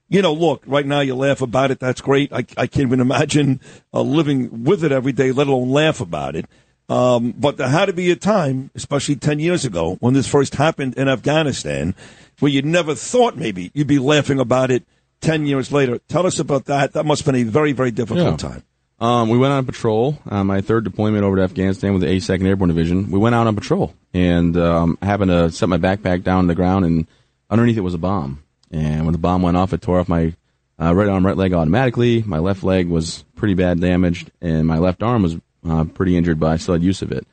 You 0.09 0.23
know, 0.23 0.33
look, 0.33 0.63
right 0.67 0.87
now 0.87 1.01
you 1.01 1.15
laugh 1.15 1.41
about 1.41 1.71
it. 1.71 1.79
That's 1.79 2.01
great. 2.01 2.33
I, 2.33 2.39
I 2.57 2.67
can't 2.67 2.87
even 2.87 3.01
imagine 3.01 3.61
uh, 3.95 4.01
living 4.03 4.65
with 4.65 4.83
it 4.85 4.91
every 4.93 5.13
day, 5.13 5.31
let 5.33 5.47
alone 5.47 5.71
laugh 5.71 6.01
about 6.01 6.35
it. 6.35 6.47
Um, 6.89 7.33
but 7.39 7.57
there 7.57 7.69
had 7.69 7.87
to 7.87 7.93
be 7.93 8.11
a 8.11 8.17
time, 8.17 8.73
especially 8.75 9.15
10 9.15 9.39
years 9.39 9.65
ago, 9.65 9.95
when 10.01 10.13
this 10.15 10.27
first 10.27 10.57
happened 10.57 10.95
in 10.97 11.09
Afghanistan, 11.09 11.95
where 12.41 12.51
you 12.51 12.63
never 12.63 12.97
thought 12.97 13.37
maybe 13.37 13.71
you'd 13.75 13.87
be 13.87 14.01
laughing 14.01 14.41
about 14.41 14.73
it 14.73 14.85
10 15.21 15.47
years 15.47 15.71
later. 15.71 15.99
Tell 16.09 16.27
us 16.27 16.41
about 16.41 16.65
that. 16.65 16.95
That 16.95 17.07
must 17.07 17.25
have 17.25 17.33
been 17.33 17.47
a 17.47 17.51
very, 17.51 17.71
very 17.71 17.93
difficult 17.93 18.27
Yeah. 18.43 18.49
time. 18.49 18.63
Um, 19.01 19.31
we 19.31 19.39
went 19.39 19.53
on 19.55 19.65
patrol. 19.65 20.19
Uh, 20.29 20.45
my 20.45 20.61
third 20.61 20.85
deployment 20.85 21.25
over 21.25 21.37
to 21.37 21.43
Afghanistan 21.43 21.95
with 21.95 22.03
the 22.03 22.09
82nd 22.09 22.47
Airborne 22.47 22.69
Division. 22.69 23.11
We 23.11 23.19
went 23.19 23.35
out 23.35 23.47
on 23.47 23.55
patrol 23.55 23.95
and 24.13 24.57
um, 24.59 24.99
happened 25.01 25.31
to 25.31 25.51
set 25.51 25.71
my 25.71 25.79
backpack 25.79 26.23
down 26.23 26.41
on 26.41 26.47
the 26.49 26.55
ground, 26.55 26.85
and 26.85 27.07
underneath 27.49 27.79
it 27.79 27.83
was 27.83 27.95
a 27.95 27.99
bomb. 27.99 28.43
And 28.71 29.05
when 29.07 29.13
the 29.13 29.19
bomb 29.19 29.43
went 29.43 29.57
off, 29.57 29.73
it 29.73 29.81
tore 29.81 30.01
off 30.01 30.09
my 30.09 30.35
uh, 30.81 30.95
right 30.95 31.09
arm, 31.09 31.25
right 31.25 31.37
leg 31.37 31.55
automatically. 31.55 32.23
My 32.23 32.39
left 32.39 32.63
leg 32.63 32.89
was 32.89 33.25
pretty 33.37 33.55
bad 33.55 33.81
damaged, 33.81 34.31
and 34.43 34.67
my 34.67 34.79
left 34.79 35.03
arm 35.03 35.23
was 35.23 35.37
uh, 35.67 35.85
pretty 35.85 36.17
injured, 36.17 36.39
but 36.39 36.51
I 36.51 36.57
still 36.59 36.75
had 36.75 36.83
use 36.83 37.01
of 37.01 37.11
it. 37.11 37.27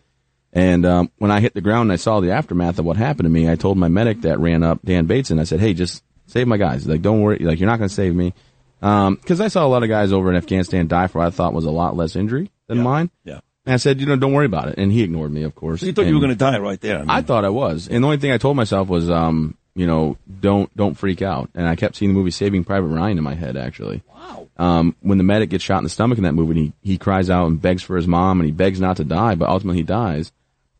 And 0.53 0.85
um, 0.85 1.11
when 1.17 1.31
I 1.31 1.41
hit 1.41 1.53
the 1.53 1.61
ground 1.61 1.87
and 1.87 1.93
I 1.93 1.97
saw 1.97 2.21
the 2.21 2.31
aftermath 2.31 2.79
of 2.79 2.85
what 2.85 2.95
happened 2.95 3.25
to 3.25 3.29
me, 3.29 3.49
I 3.49 3.55
told 3.55 3.77
my 3.77 3.89
medic 3.89 4.21
that 4.21 4.39
ran 4.39 4.63
up, 4.63 4.79
Dan 4.83 5.05
Bateson, 5.05 5.37
I 5.37 5.43
said, 5.43 5.59
"Hey, 5.59 5.73
just 5.73 6.01
save 6.27 6.47
my 6.47 6.57
guys. 6.57 6.87
Like, 6.87 7.01
don't 7.01 7.21
worry. 7.21 7.39
Like, 7.39 7.59
you're 7.59 7.69
not 7.69 7.77
going 7.77 7.89
to 7.89 7.93
save 7.93 8.15
me." 8.15 8.33
Because 8.79 9.41
I 9.41 9.47
saw 9.47 9.65
a 9.65 9.69
lot 9.69 9.83
of 9.83 9.89
guys 9.89 10.11
over 10.13 10.29
in 10.29 10.35
Afghanistan 10.35 10.87
die 10.87 11.07
for 11.07 11.19
what 11.19 11.27
I 11.27 11.31
thought 11.31 11.53
was 11.53 11.65
a 11.65 11.71
lot 11.71 11.95
less 11.95 12.15
injury 12.15 12.51
than 12.67 12.81
mine. 12.81 13.09
Yeah. 13.23 13.39
And 13.65 13.73
I 13.73 13.77
said, 13.77 13.99
you 13.99 14.05
know, 14.05 14.15
don't 14.15 14.31
worry 14.31 14.45
about 14.45 14.69
it. 14.69 14.77
And 14.77 14.91
he 14.91 15.03
ignored 15.03 15.31
me, 15.31 15.43
of 15.43 15.53
course. 15.53 15.81
So 15.81 15.87
you 15.87 15.93
thought 15.93 16.05
you 16.05 16.13
were 16.13 16.21
going 16.21 16.31
to 16.31 16.37
die 16.37 16.57
right 16.57 16.79
there. 16.79 16.97
I 16.97 16.99
mean, 16.99 17.09
I 17.09 17.21
thought 17.21 17.43
I 17.43 17.49
was, 17.49 17.89
and 17.89 18.01
the 18.03 18.07
only 18.07 18.17
thing 18.17 18.31
I 18.31 18.37
told 18.37 18.55
myself 18.55 18.87
was, 18.87 19.09
um, 19.09 19.57
you 19.75 19.85
know, 19.85 20.17
don't 20.39 20.75
don't 20.75 20.95
freak 20.95 21.21
out. 21.21 21.49
And 21.53 21.67
I 21.67 21.75
kept 21.75 21.97
seeing 21.97 22.11
the 22.11 22.17
movie 22.17 22.31
Saving 22.31 22.63
Private 22.63 22.87
Ryan 22.87 23.17
in 23.17 23.23
my 23.23 23.35
head. 23.35 23.57
Actually, 23.57 24.03
wow. 24.11 24.47
Um, 24.57 24.95
when 25.01 25.17
the 25.17 25.23
medic 25.23 25.49
gets 25.49 25.63
shot 25.63 25.79
in 25.79 25.83
the 25.83 25.89
stomach 25.89 26.17
in 26.17 26.23
that 26.23 26.33
movie, 26.33 26.51
and 26.51 26.73
he 26.81 26.91
he 26.93 26.97
cries 26.97 27.29
out 27.29 27.47
and 27.47 27.61
begs 27.61 27.83
for 27.83 27.97
his 27.97 28.07
mom, 28.07 28.39
and 28.39 28.45
he 28.45 28.53
begs 28.53 28.79
not 28.79 28.97
to 28.97 29.03
die, 29.03 29.35
but 29.35 29.49
ultimately 29.49 29.79
he 29.79 29.83
dies. 29.83 30.31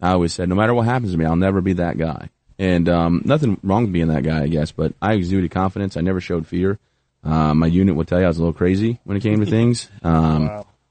I 0.01 0.11
always 0.11 0.33
said, 0.33 0.47
no 0.47 0.55
matter 0.55 0.73
what 0.73 0.85
happens 0.85 1.11
to 1.11 1.17
me, 1.17 1.25
I'll 1.25 1.35
never 1.35 1.59
be 1.59 1.73
that 1.73 1.97
guy. 1.97 2.29
And 2.57 2.87
um, 2.87 3.21
nothing 3.25 3.59
wrong 3.63 3.83
with 3.83 3.93
being 3.93 4.07
that 4.07 4.23
guy, 4.23 4.43
I 4.43 4.47
guess. 4.47 4.71
But 4.71 4.93
I 5.01 5.13
exuded 5.13 5.51
confidence. 5.51 5.97
I 5.97 6.01
never 6.01 6.21
showed 6.21 6.47
fear. 6.47 6.79
Uh, 7.27 7.53
my 7.53 7.67
unit 7.67 7.95
would 7.95 8.07
tell 8.07 8.19
you 8.19 8.25
I 8.25 8.27
was 8.29 8.37
a 8.37 8.41
little 8.41 8.53
crazy 8.53 8.99
when 9.03 9.17
it 9.17 9.21
came 9.21 9.39
to 9.41 9.45
things. 9.45 9.89
Um, 10.03 10.47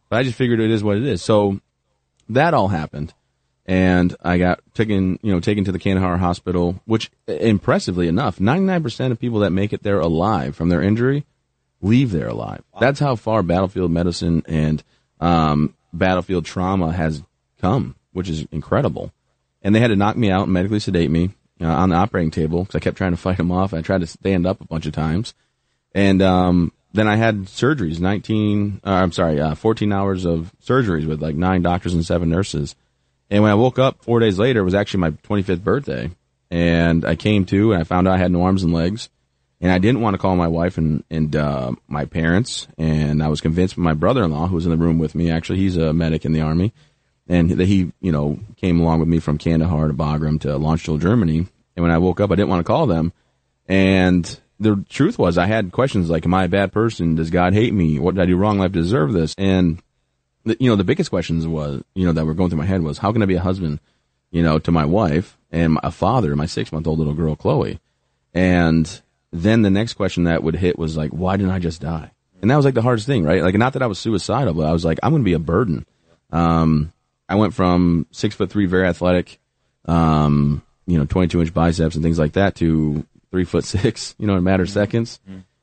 But 0.09 0.19
I 0.21 0.23
just 0.23 0.37
figured 0.37 0.61
it 0.61 0.71
is 0.71 0.85
what 0.85 0.97
it 0.97 1.05
is. 1.05 1.23
So 1.23 1.61
that 2.29 2.55
all 2.55 2.69
happened 2.69 3.13
and 3.65 4.15
I 4.23 4.39
got 4.39 4.61
taken, 4.75 5.19
you 5.23 5.33
know, 5.33 5.41
taken 5.41 5.65
to 5.65 5.73
the 5.73 5.79
Kandahar 5.79 6.17
hospital, 6.19 6.81
which 6.85 7.11
impressively 7.27 8.07
enough, 8.07 8.39
99% 8.39 9.11
of 9.11 9.19
people 9.19 9.41
that 9.41 9.51
make 9.51 9.73
it 9.73 9.83
there 9.83 9.99
alive 9.99 10.55
from 10.55 10.69
their 10.69 10.83
injury 10.83 11.25
leave 11.83 12.11
there 12.13 12.29
alive. 12.29 12.63
That's 12.81 13.01
how 13.01 13.17
far 13.17 13.43
battlefield 13.43 13.91
medicine 13.91 14.43
and 14.47 14.83
um, 15.21 15.75
battlefield 15.93 16.45
trauma 16.45 16.93
has 16.93 17.23
come, 17.61 17.97
which 18.13 18.29
is 18.29 18.47
incredible. 18.53 19.13
And 19.63 19.75
they 19.75 19.81
had 19.81 19.89
to 19.89 19.97
knock 19.97 20.17
me 20.17 20.31
out 20.31 20.45
and 20.45 20.53
medically 20.53 20.79
sedate 20.81 21.11
me 21.11 21.31
uh, 21.61 21.67
on 21.67 21.89
the 21.91 21.97
operating 21.97 22.31
table 22.31 22.63
because 22.63 22.77
I 22.77 22.81
kept 22.81 22.97
trying 22.97 23.13
to 23.13 23.17
fight 23.17 23.39
them 23.39 23.51
off. 23.51 23.75
I 23.75 23.81
tried 23.83 24.03
to 24.03 24.07
stand 24.07 24.47
up 24.47 24.61
a 24.61 24.67
bunch 24.67 24.87
of 24.87 24.93
times. 24.93 25.35
And 25.97 26.21
um, 26.21 26.73
then 26.93 27.09
I 27.09 27.17
had 27.17 27.47
surgeries, 27.47 28.01
19, 28.01 28.83
uh, 28.85 28.91
I'm 28.91 29.13
sorry, 29.13 29.41
uh, 29.41 29.55
14 29.55 29.91
hours 29.95 30.27
of 30.27 30.53
surgeries 30.63 31.07
with 31.07 31.23
like 31.23 31.37
nine 31.37 31.63
doctors 31.63 31.95
and 31.95 32.05
seven 32.05 32.29
nurses. 32.29 32.77
And 33.31 33.43
when 33.43 33.51
I 33.51 33.55
woke 33.55 33.79
up 33.79 34.05
four 34.05 34.21
days 34.21 34.39
later, 34.39 34.61
it 34.61 34.65
was 34.65 34.75
actually 34.75 35.01
my 35.01 35.11
25th 35.13 35.65
birthday. 35.65 36.11
And 36.51 37.07
I 37.07 37.17
came 37.17 37.47
to 37.47 37.73
and 37.73 37.81
I 37.81 37.85
found 37.85 38.07
out 38.07 38.15
I 38.15 38.19
had 38.19 38.31
no 38.31 38.43
arms 38.43 38.63
and 38.63 38.75
legs. 38.75 39.09
And 39.59 39.73
I 39.73 39.79
didn't 39.79 40.03
want 40.03 40.13
to 40.13 40.19
call 40.19 40.37
my 40.37 40.49
wife 40.49 40.77
and, 40.77 41.03
and 41.11 41.35
uh, 41.35 41.73
my 41.89 42.05
parents. 42.05 42.69
And 42.77 43.23
I 43.23 43.29
was 43.29 43.41
convinced 43.41 43.79
my 43.79 43.95
brother 43.95 44.23
in 44.23 44.33
law, 44.33 44.49
who 44.49 44.57
was 44.57 44.67
in 44.67 44.71
the 44.71 44.77
room 44.77 44.99
with 44.99 45.15
me, 45.15 45.31
actually, 45.31 45.61
he's 45.61 45.79
a 45.79 45.95
medic 45.95 46.27
in 46.27 46.35
the 46.35 46.43
Army. 46.43 46.75
And 47.27 47.53
that 47.53 47.67
he, 47.67 47.91
you 48.03 48.13
know, 48.13 48.39
came 48.57 48.81
along 48.81 49.01
with 49.01 49.09
me 49.09 49.19
from 49.19 49.39
Kandahar 49.39 49.89
to 49.89 49.95
Bagram 49.95 50.43
to 50.43 50.49
Landstuhl, 50.49 51.01
Germany. 51.01 51.47
And 51.75 51.83
when 51.83 51.91
I 51.91 51.97
woke 51.97 52.21
up, 52.21 52.31
I 52.31 52.35
didn't 52.35 52.51
want 52.51 52.61
to 52.61 52.71
call 52.71 52.87
them. 52.87 53.15
And 53.67 54.39
the 54.59 54.85
truth 54.89 55.19
was, 55.19 55.39
I 55.39 55.47
had 55.47 55.73
questions 55.73 56.11
like, 56.11 56.25
"Am 56.25 56.35
I 56.35 56.45
a 56.45 56.49
bad 56.49 56.73
person? 56.73 57.15
Does 57.15 57.31
God 57.31 57.53
hate 57.53 57.75
me? 57.75 57.99
What 57.99 58.15
did 58.15 58.23
I 58.23 58.27
do 58.27 58.37
wrong 58.37 58.61
I 58.61 58.69
deserve 58.69 59.13
this?" 59.13 59.35
And 59.37 59.83
the, 60.45 60.57
you 60.59 60.71
know, 60.71 60.77
the 60.77 60.85
biggest 60.85 61.11
questions 61.11 61.47
was, 61.47 61.83
you 61.95 62.07
know, 62.07 62.13
that 62.13 62.25
were 62.25 62.35
going 62.35 62.51
through 62.51 62.59
my 62.59 62.67
head 62.67 62.83
was, 62.83 62.99
"How 62.99 63.13
can 63.13 63.23
I 63.23 63.27
be 63.27 63.35
a 63.35 63.41
husband, 63.41 63.81
you 64.31 64.43
know, 64.43 64.59
to 64.59 64.73
my 64.73 64.85
wife 64.85 65.37
and 65.51 65.79
a 65.83 65.91
father 65.91 66.35
my 66.37 66.47
six 66.47 66.73
month 66.73 66.87
old 66.87 66.99
little 66.99 67.15
girl, 67.15 67.37
Chloe?" 67.37 67.81
And 68.33 69.01
then 69.33 69.63
the 69.63 69.71
next 69.71 69.95
question 69.95 70.25
that 70.25 70.43
would 70.43 70.57
hit 70.57 70.79
was 70.79 70.97
like, 70.97 71.11
"Why 71.11 71.37
didn't 71.37 71.53
I 71.53 71.59
just 71.59 71.81
die?" 71.81 72.13
And 72.41 72.51
that 72.51 72.57
was 72.57 72.65
like 72.65 72.75
the 72.75 72.83
hardest 72.83 73.07
thing, 73.07 73.25
right? 73.25 73.43
Like, 73.43 73.55
not 73.57 73.73
that 73.75 73.83
I 73.83 73.87
was 73.87 73.99
suicidal, 73.99 74.55
but 74.55 74.67
I 74.67 74.73
was 74.73 74.85
like, 74.85 74.99
"I'm 75.03 75.11
going 75.11 75.23
to 75.23 75.25
be 75.25 75.33
a 75.33 75.39
burden." 75.39 75.85
Um, 76.31 76.93
I 77.29 77.35
went 77.35 77.55
from 77.55 78.07
six 78.11 78.35
foot 78.35 78.51
three, 78.51 78.67
very 78.67 78.87
athletic, 78.87 79.39
um, 79.87 80.63
you 80.87 80.99
know, 80.99 81.05
22 81.05 81.41
inch 81.41 81.55
biceps 81.55 81.95
and 81.95 82.05
things 82.05 82.19
like 82.19 82.33
that 82.35 82.55
to 82.57 83.05
three 83.37 83.45
foot 83.45 83.65
six, 83.65 84.15
you 84.19 84.27
know, 84.27 84.33
in 84.33 84.39
a 84.39 84.43
matter 84.43 84.63
of 84.63 84.71
seconds. 84.71 85.21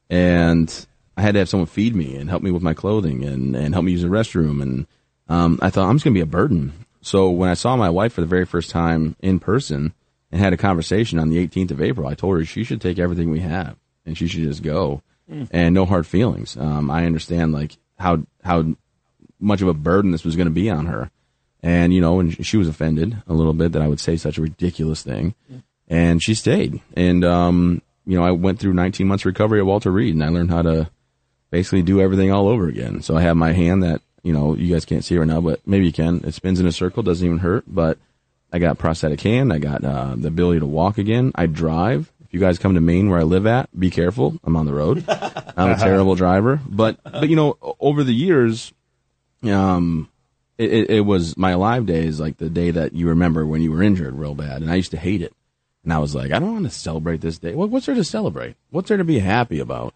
And 0.09 0.85
I 1.17 1.21
had 1.23 1.33
to 1.33 1.39
have 1.39 1.49
someone 1.49 1.65
feed 1.67 1.95
me 1.95 2.15
and 2.15 2.29
help 2.29 2.43
me 2.43 2.51
with 2.51 2.61
my 2.61 2.73
clothing 2.75 3.23
and, 3.23 3.55
and 3.55 3.73
help 3.73 3.85
me 3.85 3.91
use 3.93 4.03
the 4.03 4.07
restroom. 4.09 4.61
And, 4.61 4.87
um, 5.27 5.57
I 5.61 5.69
thought 5.69 5.89
I'm 5.89 5.95
just 5.95 6.03
going 6.05 6.13
to 6.13 6.17
be 6.17 6.21
a 6.21 6.25
burden. 6.25 6.73
So 7.01 7.29
when 7.31 7.49
I 7.49 7.55
saw 7.55 7.75
my 7.75 7.89
wife 7.89 8.13
for 8.13 8.21
the 8.21 8.27
very 8.27 8.45
first 8.45 8.69
time 8.69 9.15
in 9.21 9.39
person 9.39 9.93
and 10.31 10.39
had 10.39 10.53
a 10.53 10.57
conversation 10.57 11.17
on 11.19 11.29
the 11.29 11.45
18th 11.47 11.71
of 11.71 11.81
April, 11.81 12.07
I 12.07 12.13
told 12.13 12.37
her 12.37 12.45
she 12.45 12.63
should 12.63 12.79
take 12.81 12.99
everything 12.99 13.31
we 13.31 13.39
have 13.39 13.75
and 14.05 14.17
she 14.17 14.27
should 14.27 14.43
just 14.43 14.61
go 14.63 15.01
Mm. 15.31 15.47
and 15.51 15.73
no 15.73 15.85
hard 15.85 16.05
feelings. 16.05 16.57
Um, 16.57 16.91
I 16.91 17.05
understand 17.05 17.53
like 17.53 17.77
how, 17.97 18.23
how 18.43 18.75
much 19.39 19.61
of 19.61 19.69
a 19.69 19.73
burden 19.73 20.11
this 20.11 20.25
was 20.25 20.35
going 20.35 20.47
to 20.47 20.51
be 20.51 20.69
on 20.69 20.85
her. 20.87 21.09
And, 21.61 21.93
you 21.93 22.01
know, 22.01 22.19
and 22.19 22.45
she 22.45 22.57
was 22.57 22.67
offended 22.67 23.15
a 23.25 23.33
little 23.33 23.53
bit 23.53 23.71
that 23.71 23.81
I 23.81 23.87
would 23.87 24.01
say 24.01 24.17
such 24.17 24.37
a 24.37 24.41
ridiculous 24.41 25.01
thing. 25.01 25.33
And 25.93 26.23
she 26.23 26.33
stayed. 26.33 26.81
And, 26.95 27.23
um, 27.23 27.83
you 28.05 28.17
know, 28.17 28.25
I 28.25 28.31
went 28.31 28.59
through 28.59 28.73
19 28.73 29.07
months 29.07 29.25
recovery 29.25 29.59
at 29.59 29.65
Walter 29.67 29.91
Reed 29.91 30.15
and 30.15 30.23
I 30.23 30.29
learned 30.29 30.49
how 30.49 30.63
to 30.63 30.89
basically 31.51 31.83
do 31.83 32.01
everything 32.01 32.31
all 32.31 32.47
over 32.47 32.67
again. 32.67 33.03
So 33.03 33.15
I 33.15 33.21
have 33.21 33.37
my 33.37 33.53
hand 33.53 33.83
that, 33.83 34.01
you 34.23 34.33
know, 34.33 34.55
you 34.55 34.73
guys 34.73 34.85
can't 34.85 35.05
see 35.05 35.15
right 35.17 35.27
now, 35.27 35.39
but 35.39 35.59
maybe 35.67 35.85
you 35.85 35.93
can. 35.93 36.23
It 36.25 36.33
spins 36.33 36.59
in 36.59 36.65
a 36.65 36.71
circle, 36.71 37.03
doesn't 37.03 37.23
even 37.23 37.37
hurt, 37.37 37.65
but 37.67 37.99
I 38.51 38.57
got 38.57 38.79
prosthetic 38.79 39.21
hand. 39.21 39.53
I 39.53 39.59
got, 39.59 39.83
uh, 39.83 40.15
the 40.17 40.29
ability 40.29 40.61
to 40.61 40.65
walk 40.65 40.97
again. 40.97 41.31
I 41.35 41.45
drive. 41.45 42.11
If 42.25 42.33
you 42.33 42.39
guys 42.39 42.57
come 42.57 42.73
to 42.73 42.81
Maine 42.81 43.11
where 43.11 43.19
I 43.19 43.23
live 43.23 43.45
at, 43.45 43.69
be 43.79 43.91
careful. 43.91 44.39
I'm 44.43 44.55
on 44.55 44.65
the 44.65 44.73
road. 44.73 45.05
I'm 45.07 45.71
a 45.71 45.77
terrible 45.77 46.15
driver, 46.15 46.59
but, 46.67 46.97
but, 47.03 47.29
you 47.29 47.35
know, 47.35 47.57
over 47.79 48.03
the 48.03 48.15
years, 48.15 48.73
um, 49.43 50.09
it, 50.57 50.73
it, 50.73 50.89
it 50.89 51.01
was 51.01 51.37
my 51.37 51.51
alive 51.51 51.85
days, 51.85 52.19
like 52.19 52.37
the 52.37 52.49
day 52.49 52.71
that 52.71 52.93
you 52.93 53.09
remember 53.09 53.45
when 53.45 53.61
you 53.61 53.71
were 53.71 53.83
injured 53.83 54.15
real 54.15 54.33
bad, 54.33 54.63
and 54.63 54.71
I 54.71 54.75
used 54.75 54.91
to 54.91 54.97
hate 54.97 55.21
it. 55.21 55.33
And 55.83 55.91
I 55.91 55.99
was 55.99 56.15
like, 56.15 56.31
I 56.31 56.39
don't 56.39 56.53
want 56.53 56.65
to 56.65 56.71
celebrate 56.71 57.21
this 57.21 57.37
day. 57.37 57.55
What, 57.55 57.69
what's 57.69 57.85
there 57.85 57.95
to 57.95 58.03
celebrate? 58.03 58.55
What's 58.69 58.89
there 58.89 58.97
to 58.97 59.03
be 59.03 59.19
happy 59.19 59.59
about? 59.59 59.93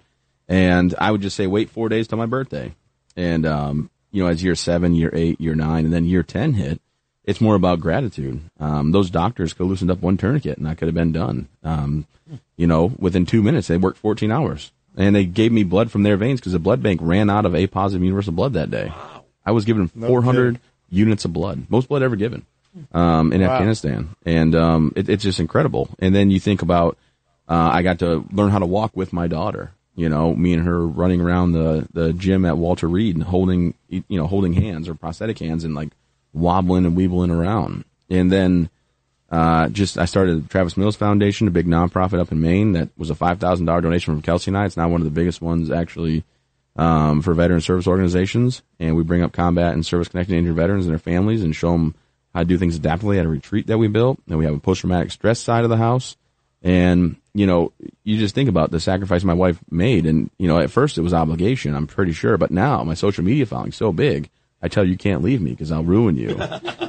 And 0.48 0.93
I 0.98 1.11
would 1.11 1.22
just 1.22 1.35
say, 1.35 1.48
wait 1.48 1.69
four 1.69 1.90
days 1.90 2.07
till 2.07 2.17
my 2.17 2.25
birthday. 2.25 2.74
And, 3.16 3.45
um, 3.45 3.90
you 4.11 4.24
know, 4.24 4.30
as 4.30 4.43
year 4.43 4.56
seven, 4.56 4.95
year 4.95 5.09
eight, 5.14 5.40
year 5.41 5.56
nine, 5.56 5.85
and 5.85 5.93
then 5.93 6.06
year 6.06 6.24
10 6.24 6.53
hit, 6.53 6.82
it's 7.24 7.41
more 7.41 7.56
about 7.56 7.82
gratitude. 7.82 8.41
Um, 8.59 8.91
those 8.91 9.09
doctors 9.09 9.53
could 9.53 9.64
have 9.64 9.69
loosened 9.69 9.91
up 9.91 10.01
one 10.01 10.17
tourniquet 10.17 10.57
and 10.57 10.67
I 10.67 10.75
could 10.75 10.88
have 10.88 10.95
been 10.95 11.11
done. 11.11 11.49
Um, 11.64 12.07
you 12.56 12.67
know, 12.67 12.93
within 12.98 13.25
two 13.25 13.41
minutes, 13.43 13.67
they 13.67 13.77
worked 13.77 13.98
14 13.98 14.32
hours 14.32 14.72
and 14.95 15.16
they 15.16 15.25
gave 15.25 15.51
me 15.51 15.64
blood 15.64 15.91
from 15.91 16.03
their 16.03 16.17
veins 16.17 16.40
because 16.40 16.53
the 16.53 16.59
blood 16.59 16.82
bank 16.82 16.99
ran 17.03 17.30
out 17.30 17.45
of 17.45 17.53
A 17.56 17.67
positive 17.67 18.03
universal 18.03 18.33
blood 18.33 18.53
that 18.53 18.72
day. 18.72 18.91
I 19.45 19.51
was 19.51 19.66
given 19.66 19.88
400 19.88 20.56
kidding. 20.56 20.61
units 20.90 21.25
of 21.25 21.33
blood, 21.33 21.66
most 21.69 21.88
blood 21.90 22.01
ever 22.03 22.16
given, 22.16 22.45
um, 22.91 23.33
in 23.33 23.41
Wow. 23.41 23.51
Afghanistan. 23.53 24.09
And, 24.25 24.56
um, 24.56 24.93
it, 24.95 25.09
it's 25.09 25.23
just 25.23 25.39
incredible. 25.39 25.89
And 25.99 26.14
then 26.15 26.30
you 26.31 26.39
think 26.39 26.61
about, 26.61 26.97
uh, 27.49 27.69
I 27.73 27.81
got 27.81 27.99
to 27.99 28.25
learn 28.31 28.51
how 28.51 28.59
to 28.59 28.65
walk 28.65 28.95
with 28.95 29.14
my 29.14 29.27
daughter. 29.27 29.72
You 29.95 30.09
know, 30.09 30.35
me 30.35 30.53
and 30.53 30.64
her 30.64 30.85
running 30.85 31.22
around 31.22 31.53
the, 31.53 31.88
the 31.91 32.14
gym 32.14 32.45
at 32.45 32.57
Walter 32.57 32.88
Reed 32.88 33.15
and 33.15 33.23
holding, 33.23 33.73
you 33.89 34.03
know, 34.09 34.27
holding 34.27 34.53
hands 34.53 34.88
or 34.88 34.93
prosthetic 34.93 35.39
hands 35.39 35.64
and 35.64 35.73
like 35.73 35.89
wobbling 36.33 36.85
and 36.85 36.95
weebling 36.95 37.31
around. 37.31 37.83
And 38.09 38.31
then, 38.31 38.69
uh, 39.30 39.67
just 39.69 39.97
I 39.97 40.06
started 40.06 40.45
the 40.45 40.49
Travis 40.49 40.77
Mills 40.77 40.95
Foundation, 40.95 41.47
a 41.47 41.51
big 41.51 41.65
nonprofit 41.67 42.19
up 42.19 42.31
in 42.31 42.39
Maine 42.39 42.73
that 42.73 42.89
was 42.95 43.09
a 43.09 43.15
five 43.15 43.39
thousand 43.39 43.65
dollar 43.65 43.81
donation 43.81 44.14
from 44.14 44.22
Kelsey 44.22 44.51
and 44.51 44.57
I. 44.57 44.65
It's 44.65 44.77
now 44.77 44.88
one 44.88 45.01
of 45.01 45.06
the 45.06 45.11
biggest 45.11 45.41
ones 45.41 45.69
actually 45.72 46.23
um, 46.77 47.22
for 47.22 47.33
veteran 47.33 47.59
service 47.59 47.88
organizations, 47.88 48.61
and 48.80 48.95
we 48.95 49.03
bring 49.03 49.23
up 49.23 49.33
combat 49.33 49.73
and 49.73 49.85
service 49.85 50.07
connected 50.07 50.35
injured 50.38 50.56
veterans 50.56 50.85
and 50.85 50.91
their 50.93 50.99
families 50.99 51.43
and 51.43 51.56
show 51.56 51.72
them 51.72 51.95
how 52.38 52.43
to 52.43 52.48
do 52.48 52.57
things 52.59 52.80
adaptively 52.80 53.17
at 53.17 53.25
a 53.25 53.30
retreat 53.30 53.66
that 53.66 53.80
we 53.80 53.88
built. 53.88 54.19
And 54.30 54.38
we 54.38 54.45
have 54.45 54.53
a 54.53 54.59
post 54.59 54.82
traumatic 54.82 55.11
stress 55.11 55.40
side 55.40 55.64
of 55.64 55.72
the 55.72 55.77
house, 55.77 56.16
and 56.61 57.16
you 57.33 57.48
know 57.48 57.74
you 58.03 58.19
just 58.19 58.35
think 58.35 58.48
about 58.48 58.69
the 58.69 58.80
sacrifice 58.80 59.24
my 59.24 59.33
wife 59.33 59.59
made, 59.72 60.06
and 60.06 60.30
you 60.38 60.48
know 60.48 60.59
at 60.59 60.69
first 60.69 60.99
it 60.99 61.01
was 61.01 61.16
obligation, 61.16 61.75
I'm 61.75 61.88
pretty 61.88 62.14
sure, 62.14 62.38
but 62.38 62.51
now 62.51 62.83
my 62.83 62.93
social 62.93 63.24
media 63.24 63.48
following 63.48 63.72
so 63.72 63.91
big. 63.91 64.30
I 64.61 64.67
tell 64.69 64.83
you, 64.83 64.91
you 64.91 64.98
can't 64.98 65.24
leave 65.24 65.40
me 65.40 65.51
because 65.51 65.72
I'll 65.72 65.83
ruin 65.83 66.16
you. 66.16 66.30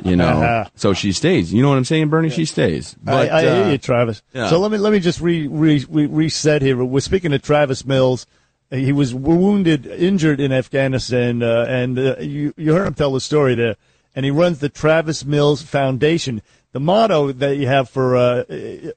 You 0.03 0.17
know, 0.17 0.67
so 0.75 0.95
she 0.95 1.13
stays. 1.13 1.53
You 1.53 1.63
know 1.63 1.69
what 1.69 1.77
I'm 1.77 1.85
saying, 1.85 2.09
Bernie? 2.09 2.31
She 2.31 2.47
stays. 2.47 2.97
But, 3.03 3.31
I, 3.31 3.39
I 3.39 3.43
hear 3.43 3.65
uh, 3.65 3.71
you, 3.71 3.79
Travis. 3.79 4.23
yeah. 4.33 4.49
So 4.49 4.59
let 4.59 4.71
me 4.71 4.79
let 4.79 4.93
me 4.93 5.01
just 5.01 5.21
re, 5.21 5.47
re, 5.47 5.85
re, 5.89 6.07
reset 6.07 6.63
here. 6.63 6.83
We're 6.83 7.01
speaking 7.01 7.31
to 7.33 7.39
Travis 7.39 7.85
Mills. 7.85 8.27
He 8.71 8.93
was 8.93 9.15
wounded, 9.15 9.87
injured 9.87 10.41
in 10.41 10.53
Afghanistan, 10.53 11.43
uh, 11.43 11.65
and 11.69 11.99
uh, 11.99 12.17
you 12.21 12.53
you 12.57 12.75
heard 12.75 12.87
him 12.87 12.95
tell 12.95 13.13
the 13.13 13.21
story 13.21 13.55
there. 13.55 13.77
And 14.19 14.25
he 14.25 14.33
runs 14.33 14.59
the 14.59 14.69
Travis 14.69 15.25
Mills 15.25 15.63
Foundation. 15.63 16.43
The 16.73 16.81
motto 16.81 17.31
that 17.31 17.57
you 17.57 17.69
have 17.69 17.89
for 17.89 18.17
uh, 18.17 18.43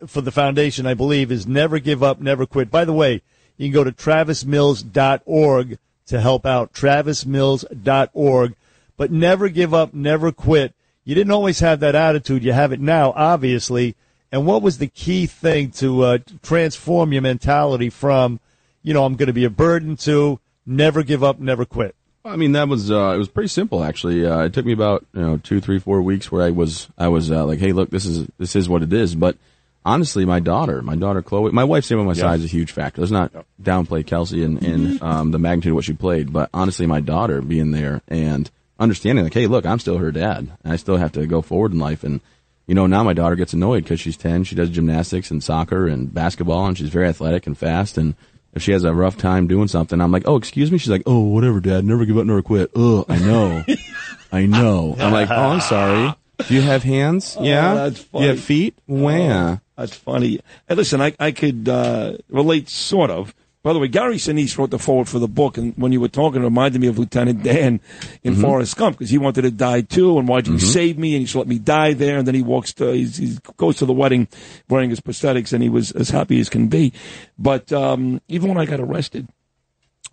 for 0.07 0.19
the 0.19 0.31
foundation, 0.31 0.87
I 0.87 0.95
believe, 0.95 1.31
is 1.31 1.45
"Never 1.45 1.77
give 1.77 2.01
up, 2.01 2.19
never 2.19 2.47
quit." 2.47 2.71
By 2.71 2.85
the 2.85 2.93
way, 2.93 3.21
you 3.55 3.67
can 3.67 3.71
go 3.71 3.83
to 3.83 3.91
travismills.org 3.91 5.77
to 6.07 6.19
help 6.19 6.47
out. 6.47 6.73
travismills.org. 6.73 8.55
But 8.97 9.11
never 9.11 9.49
give 9.49 9.75
up, 9.75 9.93
never 9.93 10.31
quit. 10.31 10.73
You 11.03 11.13
didn't 11.13 11.33
always 11.33 11.59
have 11.59 11.81
that 11.81 11.93
attitude. 11.93 12.43
You 12.43 12.53
have 12.53 12.71
it 12.71 12.81
now, 12.81 13.13
obviously. 13.15 13.95
And 14.31 14.47
what 14.47 14.63
was 14.63 14.79
the 14.79 14.87
key 14.87 15.27
thing 15.27 15.69
to 15.73 16.01
uh, 16.01 16.17
transform 16.41 17.13
your 17.13 17.21
mentality 17.21 17.91
from, 17.91 18.39
you 18.81 18.95
know, 18.95 19.05
I'm 19.05 19.17
going 19.17 19.27
to 19.27 19.33
be 19.33 19.45
a 19.45 19.51
burden 19.51 19.97
to 19.97 20.39
never 20.65 21.03
give 21.03 21.23
up, 21.23 21.39
never 21.39 21.63
quit? 21.63 21.95
I 22.23 22.35
mean, 22.35 22.51
that 22.51 22.67
was 22.67 22.91
uh, 22.91 23.13
it 23.15 23.17
was 23.17 23.27
pretty 23.29 23.47
simple 23.47 23.83
actually. 23.83 24.25
Uh, 24.25 24.41
it 24.41 24.53
took 24.53 24.65
me 24.65 24.73
about 24.73 25.05
you 25.13 25.21
know 25.21 25.37
two, 25.37 25.59
three, 25.59 25.79
four 25.79 26.01
weeks 26.01 26.31
where 26.31 26.43
I 26.43 26.51
was 26.51 26.87
I 26.97 27.07
was 27.07 27.31
uh, 27.31 27.45
like, 27.45 27.59
hey, 27.59 27.71
look, 27.71 27.89
this 27.89 28.05
is 28.05 28.27
this 28.37 28.55
is 28.55 28.69
what 28.69 28.83
it 28.83 28.93
is. 28.93 29.15
But 29.15 29.37
honestly, 29.83 30.23
my 30.25 30.39
daughter, 30.39 30.81
my 30.83 30.95
daughter 30.95 31.21
Chloe, 31.23 31.51
my 31.51 31.63
wife 31.63 31.85
staying 31.85 31.99
by 32.01 32.05
my 32.05 32.13
Yeah. 32.13 32.21
side 32.21 32.39
is 32.39 32.45
a 32.45 32.49
huge 32.49 32.71
factor. 32.71 33.01
Let's 33.01 33.11
not 33.11 33.31
downplay 33.61 34.05
Kelsey 34.05 34.43
and, 34.43 34.61
and 34.63 35.01
um, 35.01 35.31
the 35.31 35.39
magnitude 35.39 35.71
of 35.71 35.75
what 35.75 35.85
she 35.85 35.93
played, 35.93 36.31
but 36.31 36.49
honestly, 36.53 36.85
my 36.85 36.99
daughter 36.99 37.41
being 37.41 37.71
there 37.71 38.01
and 38.07 38.49
understanding 38.79 39.23
like, 39.25 39.33
hey, 39.33 39.47
look, 39.47 39.65
I'm 39.65 39.79
still 39.79 39.97
her 39.97 40.11
dad, 40.11 40.51
and 40.63 40.73
I 40.73 40.75
still 40.75 40.97
have 40.97 41.11
to 41.13 41.25
go 41.25 41.41
forward 41.41 41.71
in 41.71 41.79
life. 41.79 42.03
And 42.03 42.21
you 42.67 42.75
know, 42.75 42.85
now 42.85 43.03
my 43.03 43.13
daughter 43.13 43.35
gets 43.35 43.53
annoyed 43.53 43.83
because 43.83 43.99
she's 43.99 44.15
ten. 44.17 44.43
She 44.43 44.53
does 44.55 44.69
gymnastics 44.69 45.31
and 45.31 45.43
soccer 45.43 45.87
and 45.87 46.13
basketball, 46.13 46.67
and 46.67 46.77
she's 46.77 46.89
very 46.89 47.07
athletic 47.07 47.47
and 47.47 47.57
fast. 47.57 47.97
And 47.97 48.13
if 48.53 48.61
she 48.63 48.71
has 48.71 48.83
a 48.83 48.93
rough 48.93 49.17
time 49.17 49.47
doing 49.47 49.67
something, 49.67 49.99
I'm 50.01 50.11
like, 50.11 50.23
oh, 50.27 50.35
excuse 50.35 50.71
me. 50.71 50.77
She's 50.77 50.89
like, 50.89 51.03
oh, 51.05 51.19
whatever, 51.19 51.59
dad. 51.59 51.85
Never 51.85 52.05
give 52.05 52.17
up, 52.17 52.25
never 52.25 52.41
quit. 52.41 52.71
Ugh, 52.75 53.05
I 53.07 53.19
know. 53.19 53.63
I 54.31 54.45
know. 54.45 54.95
I'm 54.99 55.11
like, 55.11 55.29
oh, 55.29 55.35
I'm 55.35 55.61
sorry. 55.61 56.13
Do 56.47 56.53
you 56.55 56.61
have 56.61 56.83
hands? 56.83 57.35
Oh, 57.39 57.43
yeah. 57.43 57.73
that's 57.75 58.03
Do 58.03 58.19
you 58.19 58.27
have 58.27 58.37
funny. 58.37 58.45
feet? 58.45 58.77
Where? 58.87 59.61
That's 59.75 59.95
funny. 59.95 60.39
Hey, 60.67 60.75
listen, 60.75 61.01
I, 61.01 61.13
I 61.19 61.31
could 61.31 61.67
uh, 61.69 62.17
relate 62.29 62.69
sort 62.69 63.11
of. 63.11 63.33
By 63.63 63.73
the 63.73 63.79
way, 63.79 63.87
Gary 63.87 64.15
Sinise 64.15 64.57
wrote 64.57 64.71
the 64.71 64.79
foreword 64.79 65.07
for 65.07 65.19
the 65.19 65.27
book, 65.27 65.57
and 65.57 65.77
when 65.77 65.91
you 65.91 66.01
were 66.01 66.07
talking, 66.07 66.41
it 66.41 66.45
reminded 66.45 66.81
me 66.81 66.87
of 66.87 66.97
Lieutenant 66.97 67.43
Dan 67.43 67.79
in 68.23 68.33
Mm-hmm. 68.33 68.41
Forrest 68.41 68.75
Gump 68.75 68.97
because 68.97 69.11
he 69.11 69.19
wanted 69.19 69.43
to 69.43 69.51
die 69.51 69.81
too, 69.81 70.17
and 70.17 70.27
why'd 70.27 70.47
you 70.47 70.57
save 70.57 70.97
me? 70.97 71.13
And 71.13 71.21
he 71.21 71.25
should 71.27 71.39
let 71.39 71.47
me 71.47 71.59
die 71.59 71.93
there. 71.93 72.17
And 72.17 72.27
then 72.27 72.33
he 72.33 72.41
walks 72.41 72.73
to, 72.73 72.91
he's, 72.91 73.17
he 73.17 73.37
goes 73.57 73.77
to 73.77 73.85
the 73.85 73.93
wedding 73.93 74.27
wearing 74.67 74.89
his 74.89 74.99
prosthetics, 74.99 75.53
and 75.53 75.61
he 75.61 75.69
was 75.69 75.91
as 75.91 76.09
happy 76.09 76.39
as 76.39 76.49
can 76.49 76.67
be. 76.69 76.91
But 77.37 77.71
um, 77.71 78.19
even 78.27 78.49
when 78.49 78.57
I 78.57 78.65
got 78.65 78.79
arrested, 78.79 79.27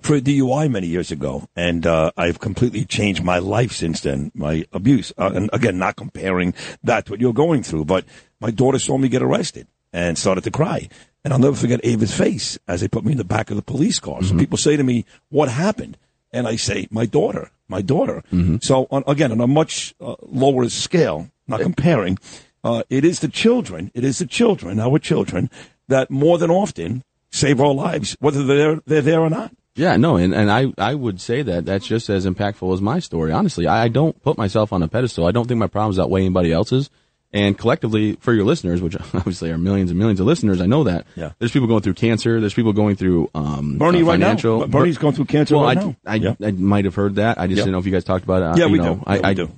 for 0.01 0.15
a 0.15 0.21
DUI 0.21 0.71
many 0.71 0.87
years 0.87 1.11
ago, 1.11 1.49
and 1.57 1.87
uh, 1.87 2.13
I've 2.17 2.39
completely 2.39 2.85
changed 2.85 3.25
my 3.25 3.39
life 3.39 3.73
since 3.73 4.01
then. 4.03 4.31
My 4.35 4.65
abuse, 4.73 5.13
uh, 5.19 5.33
and 5.35 5.51
again, 5.53 5.79
not 5.79 5.97
comparing 5.97 6.55
that 6.85 7.07
to 7.07 7.13
what 7.13 7.21
you're 7.21 7.33
going 7.33 7.63
through, 7.63 7.87
but 7.87 8.05
my 8.41 8.51
daughter 8.51 8.79
saw 8.79 8.97
me 8.97 9.09
get 9.09 9.23
arrested 9.23 9.67
and 9.93 10.17
started 10.17 10.45
to 10.45 10.51
cry, 10.51 10.89
and 11.29 11.35
I'll 11.35 11.41
never 11.41 11.57
forget 11.57 11.85
Ava's 11.85 12.15
face 12.17 12.59
as 12.67 12.81
they 12.81 12.89
put 12.89 13.05
me 13.05 13.13
in 13.13 13.19
the 13.19 13.25
back 13.25 13.51
of 13.51 13.57
the 13.57 13.63
police 13.63 13.99
car. 13.99 14.23
So 14.23 14.35
people 14.35 14.57
say 14.57 14.79
to 14.79 14.83
me, 14.83 15.05
"What 15.29 15.51
happened?" 15.51 15.99
And 16.33 16.49
I 16.49 16.57
say, 16.57 16.89
"My 16.91 17.05
daughter, 17.05 17.51
my 17.69 17.83
daughter." 17.83 18.23
So 18.63 18.87
on, 18.91 19.05
again, 19.07 19.31
on 19.31 19.41
a 19.43 19.47
much 19.47 19.95
uh, 20.01 20.15
lower 20.23 20.71
scale, 20.71 21.29
not 21.47 21.61
comparing, 21.61 22.19
uh, 22.65 22.83
it 22.89 23.05
is 23.05 23.21
the 23.21 23.29
children, 23.29 23.91
it 23.93 24.05
is 24.05 24.21
the 24.21 24.27
children, 24.27 24.81
our 24.81 24.99
children, 24.99 25.51
that 25.87 26.11
more 26.11 26.39
than 26.39 26.51
often 26.51 27.05
save 27.31 27.61
our 27.61 27.75
lives, 27.75 28.17
whether 28.21 28.43
they're 28.43 28.81
they're 28.87 29.03
there 29.03 29.21
or 29.21 29.29
not. 29.29 29.53
Yeah, 29.75 29.99
no, 29.99 30.17
and, 30.17 30.35
and 30.35 30.51
I, 30.51 30.73
I 30.79 30.95
would 30.95 31.21
say 31.21 31.43
that 31.43 31.67
that's 31.67 31.87
just 31.87 32.09
as 32.09 32.25
impactful 32.25 32.73
as 32.73 32.81
my 32.81 33.01
story. 33.01 33.33
Honestly, 33.33 33.67
I, 33.67 33.85
I 33.85 33.89
don't 33.89 34.21
put 34.23 34.39
myself 34.39 34.73
on 34.73 34.83
a 34.83 34.89
pedestal. 34.89 35.27
I 35.27 35.31
don't 35.31 35.47
think 35.47 35.61
my 35.61 35.69
problems 35.69 35.99
outweigh 35.99 36.23
anybody 36.23 36.53
else's. 36.53 36.89
And 37.31 37.59
collectively, 37.59 38.15
for 38.21 38.33
your 38.33 38.45
listeners, 38.45 38.81
which 38.81 38.97
obviously 39.15 39.51
are 39.51 39.59
millions 39.59 39.91
and 39.91 39.99
millions 39.99 40.19
of 40.19 40.27
listeners, 40.27 40.61
I 40.63 40.67
know 40.67 40.85
that. 40.85 41.07
Yeah. 41.15 41.33
There's 41.39 41.53
people 41.53 41.69
going 41.69 41.83
through 41.83 41.95
cancer. 41.95 42.41
There's 42.41 42.55
people 42.55 42.73
going 42.73 42.97
through 42.97 43.31
um, 43.35 43.77
Bernie 43.77 44.01
uh, 44.01 44.07
right 44.07 44.19
now. 44.19 44.27
financial. 44.27 44.67
Bernie's 44.67 44.97
going 44.97 45.15
through 45.15 45.27
cancer 45.27 45.57
well, 45.57 45.65
right 45.65 45.77
I, 45.77 45.81
now. 45.85 45.97
I, 46.07 46.15
Yeah. 46.15 46.35
I 46.43 46.51
might 46.53 46.87
have 46.87 46.95
heard 46.95 47.17
that. 47.17 47.39
I 47.39 47.47
just 47.47 47.59
Yeah. 47.59 47.65
didn't 47.65 47.73
know 47.73 47.79
if 47.79 47.87
you 47.87 47.93
guys 47.93 48.05
talked 48.05 48.25
about 48.25 48.57
it. 48.57 48.61
Yeah, 48.61 48.67
you 48.67 48.73
we 48.73 48.79
know, 48.79 48.95
do. 48.95 49.03
I, 49.07 49.15
Yeah, 49.17 49.21
we 49.21 49.25
I 49.29 49.35
do. 49.35 49.51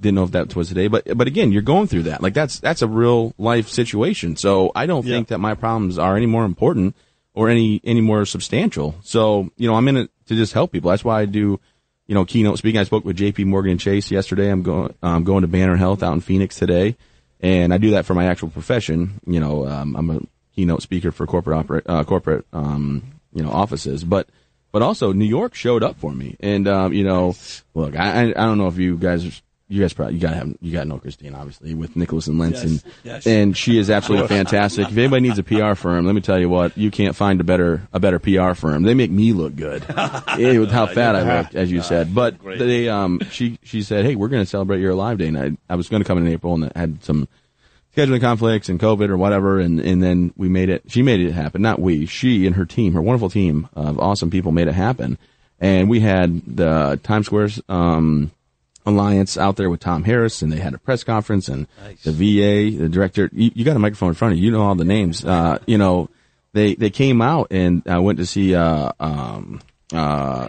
didn't 0.00 0.14
know 0.14 0.24
if 0.24 0.30
that 0.30 0.56
was 0.56 0.68
today, 0.68 0.88
but 0.88 1.04
but 1.18 1.26
again, 1.26 1.52
you're 1.52 1.60
going 1.60 1.86
through 1.86 2.04
that. 2.04 2.22
Like 2.22 2.32
that's 2.32 2.60
that's 2.60 2.80
a 2.82 2.86
real 2.86 3.34
life 3.36 3.68
situation. 3.68 4.36
So 4.36 4.72
I 4.74 4.86
don't 4.86 5.04
think 5.04 5.28
that 5.28 5.38
my 5.38 5.54
problems 5.54 5.98
are 5.98 6.16
any 6.16 6.26
more 6.26 6.44
important 6.46 6.96
or 7.34 7.50
any 7.50 7.80
any 7.84 8.00
more 8.00 8.24
substantial. 8.24 8.94
So 9.02 9.50
you 9.56 9.68
know, 9.68 9.74
I'm 9.74 9.86
in 9.88 9.96
it 9.98 10.10
to 10.28 10.34
just 10.34 10.52
help 10.54 10.72
people. 10.72 10.90
That's 10.90 11.04
why 11.04 11.20
I 11.20 11.24
do. 11.26 11.60
You 12.06 12.14
know, 12.14 12.24
keynote 12.24 12.56
speaking. 12.56 12.80
I 12.80 12.84
spoke 12.84 13.04
with 13.04 13.16
J.P. 13.16 13.44
Morgan 13.44 13.72
and 13.72 13.80
Chase 13.80 14.10
yesterday. 14.10 14.48
I'm 14.50 14.62
going 14.62 14.94
I'm 15.02 15.16
um, 15.16 15.24
going 15.24 15.42
to 15.42 15.48
Banner 15.48 15.76
Health 15.76 16.02
out 16.02 16.14
in 16.14 16.20
Phoenix 16.22 16.56
today, 16.56 16.96
and 17.40 17.72
I 17.72 17.78
do 17.78 17.92
that 17.92 18.06
for 18.06 18.14
my 18.14 18.26
actual 18.26 18.48
profession. 18.48 19.20
You 19.26 19.40
know, 19.40 19.66
um, 19.66 19.96
I'm 19.96 20.10
a 20.10 20.20
keynote 20.54 20.82
speaker 20.82 21.12
for 21.12 21.26
corporate 21.26 21.58
operate 21.58 21.84
uh, 21.86 22.04
corporate 22.04 22.46
um, 22.52 23.02
you 23.32 23.42
know 23.42 23.50
offices, 23.50 24.04
but 24.04 24.28
but 24.72 24.82
also 24.82 25.12
New 25.12 25.24
York 25.24 25.54
showed 25.54 25.82
up 25.82 25.98
for 25.98 26.12
me, 26.12 26.36
and 26.40 26.66
um, 26.68 26.92
you 26.92 27.04
know, 27.04 27.34
look, 27.74 27.96
I 27.96 28.30
I 28.30 28.32
don't 28.32 28.58
know 28.58 28.68
if 28.68 28.78
you 28.78 28.96
guys 28.96 29.42
you 29.68 29.82
guys 29.82 29.92
probably 29.92 30.14
you 30.14 30.20
gotta 30.20 30.36
have 30.36 30.56
you 30.60 30.72
gotta 30.72 30.88
know 30.88 30.98
Christine 30.98 31.34
obviously 31.34 31.74
with 31.74 31.94
Nicholas 31.94 32.26
and 32.26 32.38
Lence 32.38 32.62
Yes, 32.62 32.64
and 32.64 32.82
yes. 33.04 33.26
and 33.26 33.56
she 33.56 33.78
is 33.78 33.90
absolutely 33.90 34.28
fantastic. 34.36 34.88
If 34.88 34.96
anybody 34.96 35.22
needs 35.22 35.38
a 35.38 35.42
PR 35.42 35.74
firm, 35.74 36.06
let 36.06 36.14
me 36.14 36.20
tell 36.20 36.38
you 36.38 36.48
what, 36.48 36.76
you 36.76 36.90
can't 36.90 37.14
find 37.14 37.40
a 37.40 37.44
better 37.44 37.86
a 37.92 38.00
better 38.00 38.18
PR 38.18 38.54
firm. 38.54 38.82
They 38.82 38.94
make 38.94 39.10
me 39.10 39.32
look 39.32 39.54
good. 39.56 39.84
yeah, 40.38 40.58
with 40.58 40.70
how 40.70 40.86
fat 40.86 41.14
I 41.16 41.40
look, 41.40 41.54
as 41.54 41.70
you 41.70 41.82
said. 41.82 42.14
But 42.14 42.42
they 42.42 42.88
um 42.88 43.20
she 43.30 43.58
she 43.62 43.82
said, 43.82 44.04
Hey, 44.04 44.14
we're 44.16 44.28
gonna 44.28 44.46
celebrate 44.46 44.80
your 44.80 44.92
alive 44.92 45.18
day 45.18 45.28
and 45.28 45.38
I 45.38 45.52
I 45.68 45.76
was 45.76 45.88
gonna 45.88 46.04
come 46.04 46.18
in 46.18 46.28
April 46.28 46.54
and 46.54 46.72
I 46.74 46.78
had 46.78 47.04
some 47.04 47.28
scheduling 47.96 48.20
conflicts 48.20 48.68
and 48.68 48.78
COVID 48.78 49.08
or 49.08 49.16
whatever, 49.16 49.58
and, 49.58 49.80
and 49.80 50.02
then 50.02 50.32
we 50.36 50.48
made 50.48 50.68
it. 50.68 50.84
She 50.88 51.02
made 51.02 51.20
it 51.20 51.32
happen, 51.32 51.62
not 51.62 51.80
we. 51.80 52.06
She 52.06 52.46
and 52.46 52.54
her 52.56 52.64
team, 52.64 52.92
her 52.94 53.02
wonderful 53.02 53.28
team 53.30 53.68
of 53.74 53.98
awesome 53.98 54.30
people, 54.30 54.52
made 54.52 54.68
it 54.68 54.74
happen. 54.74 55.18
And 55.60 55.90
we 55.90 55.98
had 56.00 56.42
the 56.46 57.00
Times 57.02 57.26
Square's 57.26 57.60
um, 57.68 58.30
alliance 58.88 59.36
out 59.36 59.56
there 59.56 59.70
with 59.70 59.80
Tom 59.80 60.04
Harris, 60.04 60.42
and 60.42 60.52
they 60.52 60.58
had 60.58 60.74
a 60.74 60.78
press 60.78 61.04
conference, 61.04 61.48
and 61.48 61.66
the 62.04 62.12
VA, 62.12 62.76
the 62.76 62.88
director. 62.88 63.28
You, 63.32 63.50
you 63.54 63.64
got 63.64 63.76
a 63.76 63.80
microphone 63.80 64.10
in 64.10 64.14
front 64.14 64.32
of 64.32 64.38
you. 64.38 64.46
You 64.46 64.50
know 64.52 64.62
all 64.62 64.74
the 64.74 64.84
names. 64.84 65.24
Uh, 65.24 65.58
you 65.66 65.78
know, 65.78 66.10
they 66.52 66.74
they 66.74 66.90
came 66.90 67.20
out 67.22 67.48
and 67.50 67.82
I 67.86 67.98
went 67.98 68.18
to 68.18 68.26
see 68.26 68.54
uh, 68.54 68.92
um, 68.98 69.60
uh, 69.92 70.48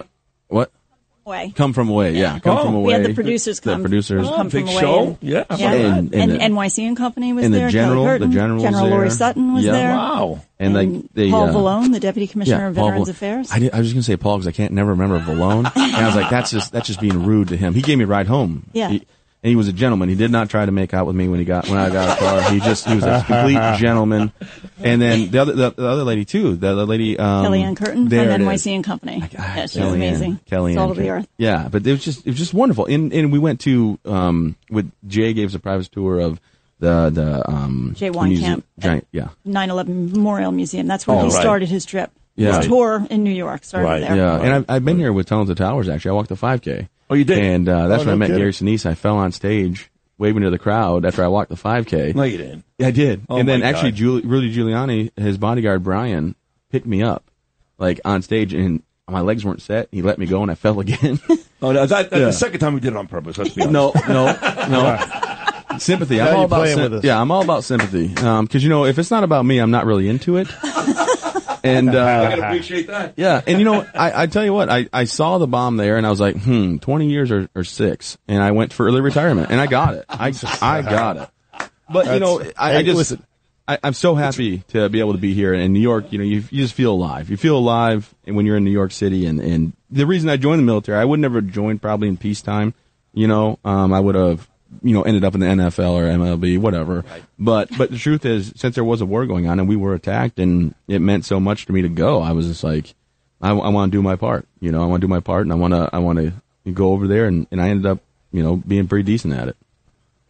Away. 1.30 1.54
Come 1.56 1.74
from 1.74 1.90
away, 1.90 2.14
yeah. 2.16 2.40
Come 2.40 2.58
Oh. 2.58 2.64
from 2.66 2.74
away. 2.76 2.88
We 2.88 2.94
had 2.94 3.04
the 3.06 3.14
producers 3.14 3.60
come. 3.60 3.84
The 3.84 3.88
producers 3.88 4.28
come 4.28 4.50
from 4.50 4.66
big 4.66 4.70
away. 4.74 4.82
show. 4.82 5.04
And, 5.04 5.18
Yeah. 5.22 5.44
yeah. 5.56 5.72
And- 5.74 6.14
And, 6.14 6.16
and 6.16 6.32
the- 6.32 6.38
NYC 6.62 6.88
and 6.88 6.98
Company 6.98 7.34
was 7.34 7.46
and 7.46 7.54
the 7.54 7.60
there. 7.60 7.70
general- 7.70 8.06
Kelly 8.06 8.18
the 8.20 8.28
general 8.28 8.62
General 8.64 8.90
there. 8.90 9.00
Loree 9.00 9.12
Sutton 9.12 9.54
was 9.54 9.64
Yeah. 9.64 9.72
there. 9.74 9.90
Wow. 9.96 10.40
And 10.60 10.74
like 10.74 10.90
they 11.14 11.30
Paul 11.30 11.50
uh, 11.50 11.54
Vallone, 11.54 11.94
the 11.94 12.00
Deputy 12.00 12.26
Commissioner 12.28 12.68
of 12.68 12.76
Paul 12.76 12.86
Veterans 12.88 13.08
Val- 13.10 13.12
Affairs. 13.12 13.50
I, 13.52 13.60
did, 13.60 13.72
I 13.74 13.78
was 13.78 13.88
just 13.88 13.96
gonna 13.96 14.04
say 14.04 14.18
Paul 14.18 14.38
because 14.38 14.48
I 14.48 14.52
can't 14.52 14.74
never 14.74 14.90
remember 14.90 15.20
Vallone, 15.20 15.72
and 15.76 15.96
I 15.96 16.06
was 16.08 16.16
like, 16.16 16.30
that's 16.32 16.50
just 16.52 16.72
that's 16.72 16.88
just 16.88 17.00
being 17.00 17.24
rude 17.26 17.50
to 17.50 17.56
him. 17.58 17.74
He 17.76 17.82
gave 17.82 17.98
me 18.00 18.04
a 18.06 18.08
ride 18.08 18.28
home. 18.28 18.66
Yeah. 18.74 18.90
He- 18.90 19.04
and 19.42 19.50
he 19.50 19.56
was 19.56 19.68
a 19.68 19.74
gentleman. 19.74 20.10
He 20.10 20.16
did 20.16 20.32
not 20.32 20.50
try 20.50 20.66
to 20.66 20.72
make 20.72 20.94
out 20.94 21.06
with 21.08 21.16
me 21.16 21.28
when 21.30 21.40
he 21.40 21.46
got 21.46 21.68
when 21.70 21.78
I 21.78 21.90
got 21.90 22.18
a 22.18 22.20
car. 22.20 22.52
He 22.52 22.60
just 22.60 22.86
he 22.88 22.96
was 22.96 23.04
a 23.06 23.24
complete 23.26 23.56
gentleman. 23.80 24.32
And 24.84 25.02
then 25.02 25.32
the 25.32 25.40
other 25.40 25.54
the, 25.54 25.72
the 25.72 25.88
other 25.88 26.04
lady 26.04 26.26
too, 26.26 26.56
the 26.56 26.70
other 26.70 26.86
lady 26.86 27.18
um, 27.18 27.46
Kellyanne 27.46 27.78
Curtin 27.78 28.08
there 28.10 28.34
from 28.38 28.42
NYC 28.48 28.54
is. 28.56 28.68
and 28.68 28.84
Company. 28.84 29.24
Yeah, 29.32 29.62
she's 29.66 29.82
Kellyanne- 29.82 29.94
amazing. 29.96 30.40
Kellyanne 30.50 30.74
Salt 30.76 30.92
of 30.92 30.98
the 30.98 31.10
earth. 31.10 31.28
Yeah, 31.38 31.68
but 31.72 31.86
it 31.88 31.92
was 31.92 32.04
just 32.04 32.26
it 32.26 32.30
was 32.32 32.38
just 32.38 32.54
wonderful. 32.54 32.86
And 32.86 33.14
and 33.14 33.32
we 33.32 33.40
went 33.40 33.62
to 33.62 33.98
um 34.06 34.56
with 34.70 34.92
Jay 35.08 35.34
gave 35.34 35.48
us 35.50 35.56
a 35.56 35.60
private 35.60 35.92
tour 35.92 36.20
of 36.20 36.40
the 36.80 37.10
the 37.10 37.50
um 37.50 37.94
Jay 37.96 38.10
the 38.10 38.22
museum- 38.22 38.62
Weinkamp. 38.80 38.82
Giant, 38.84 39.08
yeah. 39.12 39.30
9/11 39.46 40.12
Memorial 40.14 40.52
Museum. 40.52 40.88
That's 40.88 41.06
where 41.08 41.18
Oh, 41.18 41.22
he 41.22 41.26
right. 41.34 41.42
started 41.42 41.70
his 41.70 41.86
trip. 41.86 42.12
Yeah. 42.36 42.58
His 42.58 42.68
tour 42.68 43.06
in 43.10 43.24
New 43.26 43.32
York 43.34 43.66
started 43.66 44.04
there. 44.04 44.16
Yeah, 44.16 44.40
and 44.42 44.54
I've, 44.54 44.66
I've 44.70 44.86
been 44.86 44.98
here 44.98 45.12
with 45.12 45.28
Tunnels 45.28 45.50
of 45.50 45.58
Towers. 45.58 45.90
Actually, 45.90 46.12
I 46.12 46.14
walked 46.14 46.30
the 46.30 46.36
5K. 46.36 46.88
Oh, 47.10 47.16
you 47.16 47.24
did? 47.26 47.40
And 47.40 47.68
uh, 47.70 47.88
that's 47.88 48.04
Oh, 48.04 48.06
when 48.06 48.14
I 48.14 48.18
met 48.18 48.26
kidding. 48.28 48.40
Gary 48.42 48.52
Sinise. 48.52 48.86
I 48.86 48.96
fell 48.96 49.18
on 49.18 49.32
stage 49.32 49.90
waving 50.18 50.44
to 50.44 50.50
the 50.50 50.60
crowd 50.60 51.06
after 51.06 51.24
I 51.24 51.28
walked 51.28 51.50
the 51.50 51.56
5K. 51.56 52.14
No, 52.14 52.24
you 52.24 52.38
didn't. 52.38 52.64
Yeah, 52.78 52.88
I 52.88 52.92
did. 52.92 53.22
Oh, 53.30 53.38
and 53.38 53.48
then 53.48 53.64
actually. 53.64 53.94
Giul- 53.94 54.22
Rudy 54.24 54.54
Giuliani, 54.54 55.12
his 55.18 55.38
bodyguard 55.38 55.84
Brian, 55.84 56.36
picked 56.72 56.86
me 56.86 57.02
up, 57.02 57.24
like 57.78 58.00
on 58.06 58.22
stage, 58.22 58.54
and 58.54 58.84
my 59.08 59.22
legs 59.22 59.44
weren't 59.44 59.62
set. 59.62 59.88
He 59.92 60.02
let 60.02 60.20
me 60.20 60.26
go, 60.28 60.42
and 60.44 60.52
I 60.52 60.56
fell 60.56 60.80
again. 60.80 61.20
Oh, 61.62 61.74
no, 61.74 61.86
that, 61.86 62.10
that's 62.10 62.14
Yeah. 62.22 62.28
the 62.28 62.32
second 62.32 62.62
time 62.62 62.74
we 62.74 62.80
did 62.80 62.94
it 62.94 62.96
on 62.96 63.10
purpose. 63.10 63.38
Let's 63.38 63.54
be 63.54 63.62
honest. 63.66 63.74
no, 63.74 63.92
no, 64.08 64.68
no. 64.70 65.78
Sympathy. 65.78 66.22
I'm 66.22 66.34
all 66.34 66.46
about 66.46 66.56
playing 66.62 66.78
sym- 66.78 66.92
with 66.94 67.04
yeah. 67.04 67.20
I'm 67.20 67.32
all 67.32 67.42
about 67.42 67.66
sympathy. 67.66 68.08
Because 68.08 68.64
you 68.64 68.70
know, 68.70 68.86
if 68.86 68.98
it's 68.98 69.12
not 69.12 69.26
about 69.26 69.46
me, 69.46 69.60
I'm 69.60 69.70
not 69.70 69.86
really 69.86 70.08
into 70.08 70.38
it. 70.38 70.48
And 71.64 71.90
uh, 71.96 72.26
I 72.28 72.36
can 72.36 72.44
appreciate 72.44 72.88
that. 72.88 73.14
yeah, 73.18 73.42
and 73.46 73.60
you 73.60 73.66
know, 73.66 73.86
I, 73.94 74.24
I 74.24 74.26
tell 74.28 74.44
you 74.44 74.54
what, 74.54 74.70
I, 74.70 74.88
I 74.92 75.06
saw 75.06 75.38
the 75.38 75.48
bomb 75.48 75.78
there, 75.78 75.98
and 75.98 76.06
I 76.06 76.10
was 76.10 76.20
like, 76.20 76.38
hmm, 76.38 76.78
twenty 76.78 77.10
years 77.10 77.32
or, 77.32 77.50
or 77.56 77.64
six, 77.64 78.18
and 78.28 78.42
I 78.42 78.52
went 78.52 78.74
for 78.74 78.86
early 78.86 79.02
retirement, 79.02 79.52
and 79.52 79.60
I 79.60 79.68
got 79.68 79.96
it. 79.96 80.06
I 80.10 80.34
I 80.62 80.82
got 80.82 81.18
it. 81.18 81.30
But 81.92 82.14
you 82.14 82.20
know, 82.20 82.42
I, 82.58 82.78
I 82.78 82.84
just 82.84 82.98
listen. 82.98 83.24
I, 83.68 83.78
I'm 83.84 83.94
so 83.94 84.16
happy 84.16 84.60
to 84.70 84.90
be 84.90 85.00
able 85.00 85.14
to 85.14 85.20
be 85.20 85.36
here 85.36 85.54
in 85.54 85.74
New 85.74 85.80
York. 85.80 86.12
You 86.12 86.18
know, 86.18 86.24
you 86.24 86.44
you 86.50 86.64
just 86.64 86.74
feel 86.74 86.92
alive. 86.92 87.30
You 87.30 87.38
feel 87.38 87.58
alive 87.58 88.14
when 88.26 88.46
you're 88.46 88.58
in 88.58 88.64
New 88.64 88.72
York 88.72 88.92
City, 88.92 89.26
and 89.26 89.40
and 89.40 89.74
the 89.92 90.06
reason 90.08 90.30
I 90.30 90.38
joined 90.38 90.60
the 90.60 90.66
military, 90.66 90.98
I 90.98 91.06
would 91.06 91.20
never 91.20 91.42
joined 91.42 91.82
probably 91.82 92.08
in 92.08 92.18
peacetime. 92.18 92.74
You 93.14 93.28
know, 93.28 93.60
um, 93.66 93.94
I 93.94 94.00
would 94.00 94.16
have 94.16 94.48
you 94.82 94.94
know 94.94 95.04
ended 95.04 95.24
up 95.24 95.34
in 95.34 95.40
the 95.42 95.48
NFL 95.48 95.92
or 95.92 96.04
MLB, 96.04 96.58
whatever. 96.58 97.04
But 97.38 97.70
but 97.78 97.92
the 97.92 97.98
truth 97.98 98.26
is, 98.26 98.54
since 98.56 98.76
there 98.76 98.84
was 98.84 99.02
a 99.02 99.06
war 99.06 99.26
going 99.26 99.48
on 99.48 99.60
and 99.60 99.68
we 99.68 99.76
were 99.76 99.94
attacked, 99.94 100.40
and 100.40 100.76
it 100.88 101.00
meant 101.00 101.26
so 101.26 101.40
much 101.40 101.66
to 101.66 101.74
me 101.74 101.82
to 101.82 101.90
go, 101.90 102.22
I 102.22 102.32
was 102.32 102.48
just 102.48 102.64
like, 102.64 102.94
I, 103.42 103.52
I 103.52 103.70
want 103.70 103.92
to 103.92 103.98
do 103.98 104.02
my 104.02 104.16
part. 104.16 104.48
You 104.60 104.72
know, 104.72 104.82
I 104.82 104.86
want 104.86 105.02
to 105.02 105.08
do 105.08 105.10
my 105.10 105.20
part, 105.20 105.44
and 105.44 105.52
I 105.52 105.56
want 105.56 105.74
to 105.74 105.90
I 105.92 106.00
want 106.00 106.20
to 106.20 106.34
go 106.72 106.94
over 106.94 107.08
there, 107.08 107.26
and 107.26 107.48
and 107.52 107.62
I 107.62 107.70
ended 107.70 107.86
up 107.86 108.00
you 108.32 108.44
know 108.44 108.58
being 108.58 108.88
pretty 108.88 109.04
decent 109.04 109.34
at 109.34 109.48
it. 109.48 109.58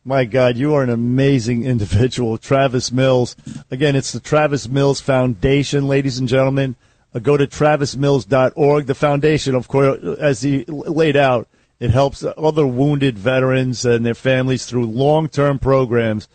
My 0.06 0.26
God, 0.26 0.58
you 0.58 0.74
are 0.76 0.84
an 0.84 0.90
amazing 0.90 1.66
individual, 1.66 2.38
Travis 2.38 2.92
Mills. 2.92 3.36
Again, 3.70 3.96
it's 3.96 4.14
the 4.14 4.20
Travis 4.20 4.68
Mills 4.68 5.02
Foundation, 5.02 5.88
ladies 5.88 6.18
and 6.18 6.28
gentlemen. 6.28 6.76
Uh, 7.14 7.20
go 7.20 7.36
to 7.36 7.46
travismills.org. 7.46 8.86
The 8.86 8.96
foundation, 8.96 9.56
of 9.56 9.68
course, 9.68 10.02
as 10.20 10.42
he 10.42 10.64
laid 10.66 11.18
out, 11.18 11.48
it 11.80 11.92
helps 11.92 12.26
other 12.38 12.68
wounded 12.68 13.18
veterans 13.18 13.86
and 13.86 14.06
their 14.06 14.14
families 14.14 14.66
through 14.66 14.86
long-term 14.86 15.60
programs, 15.60 16.28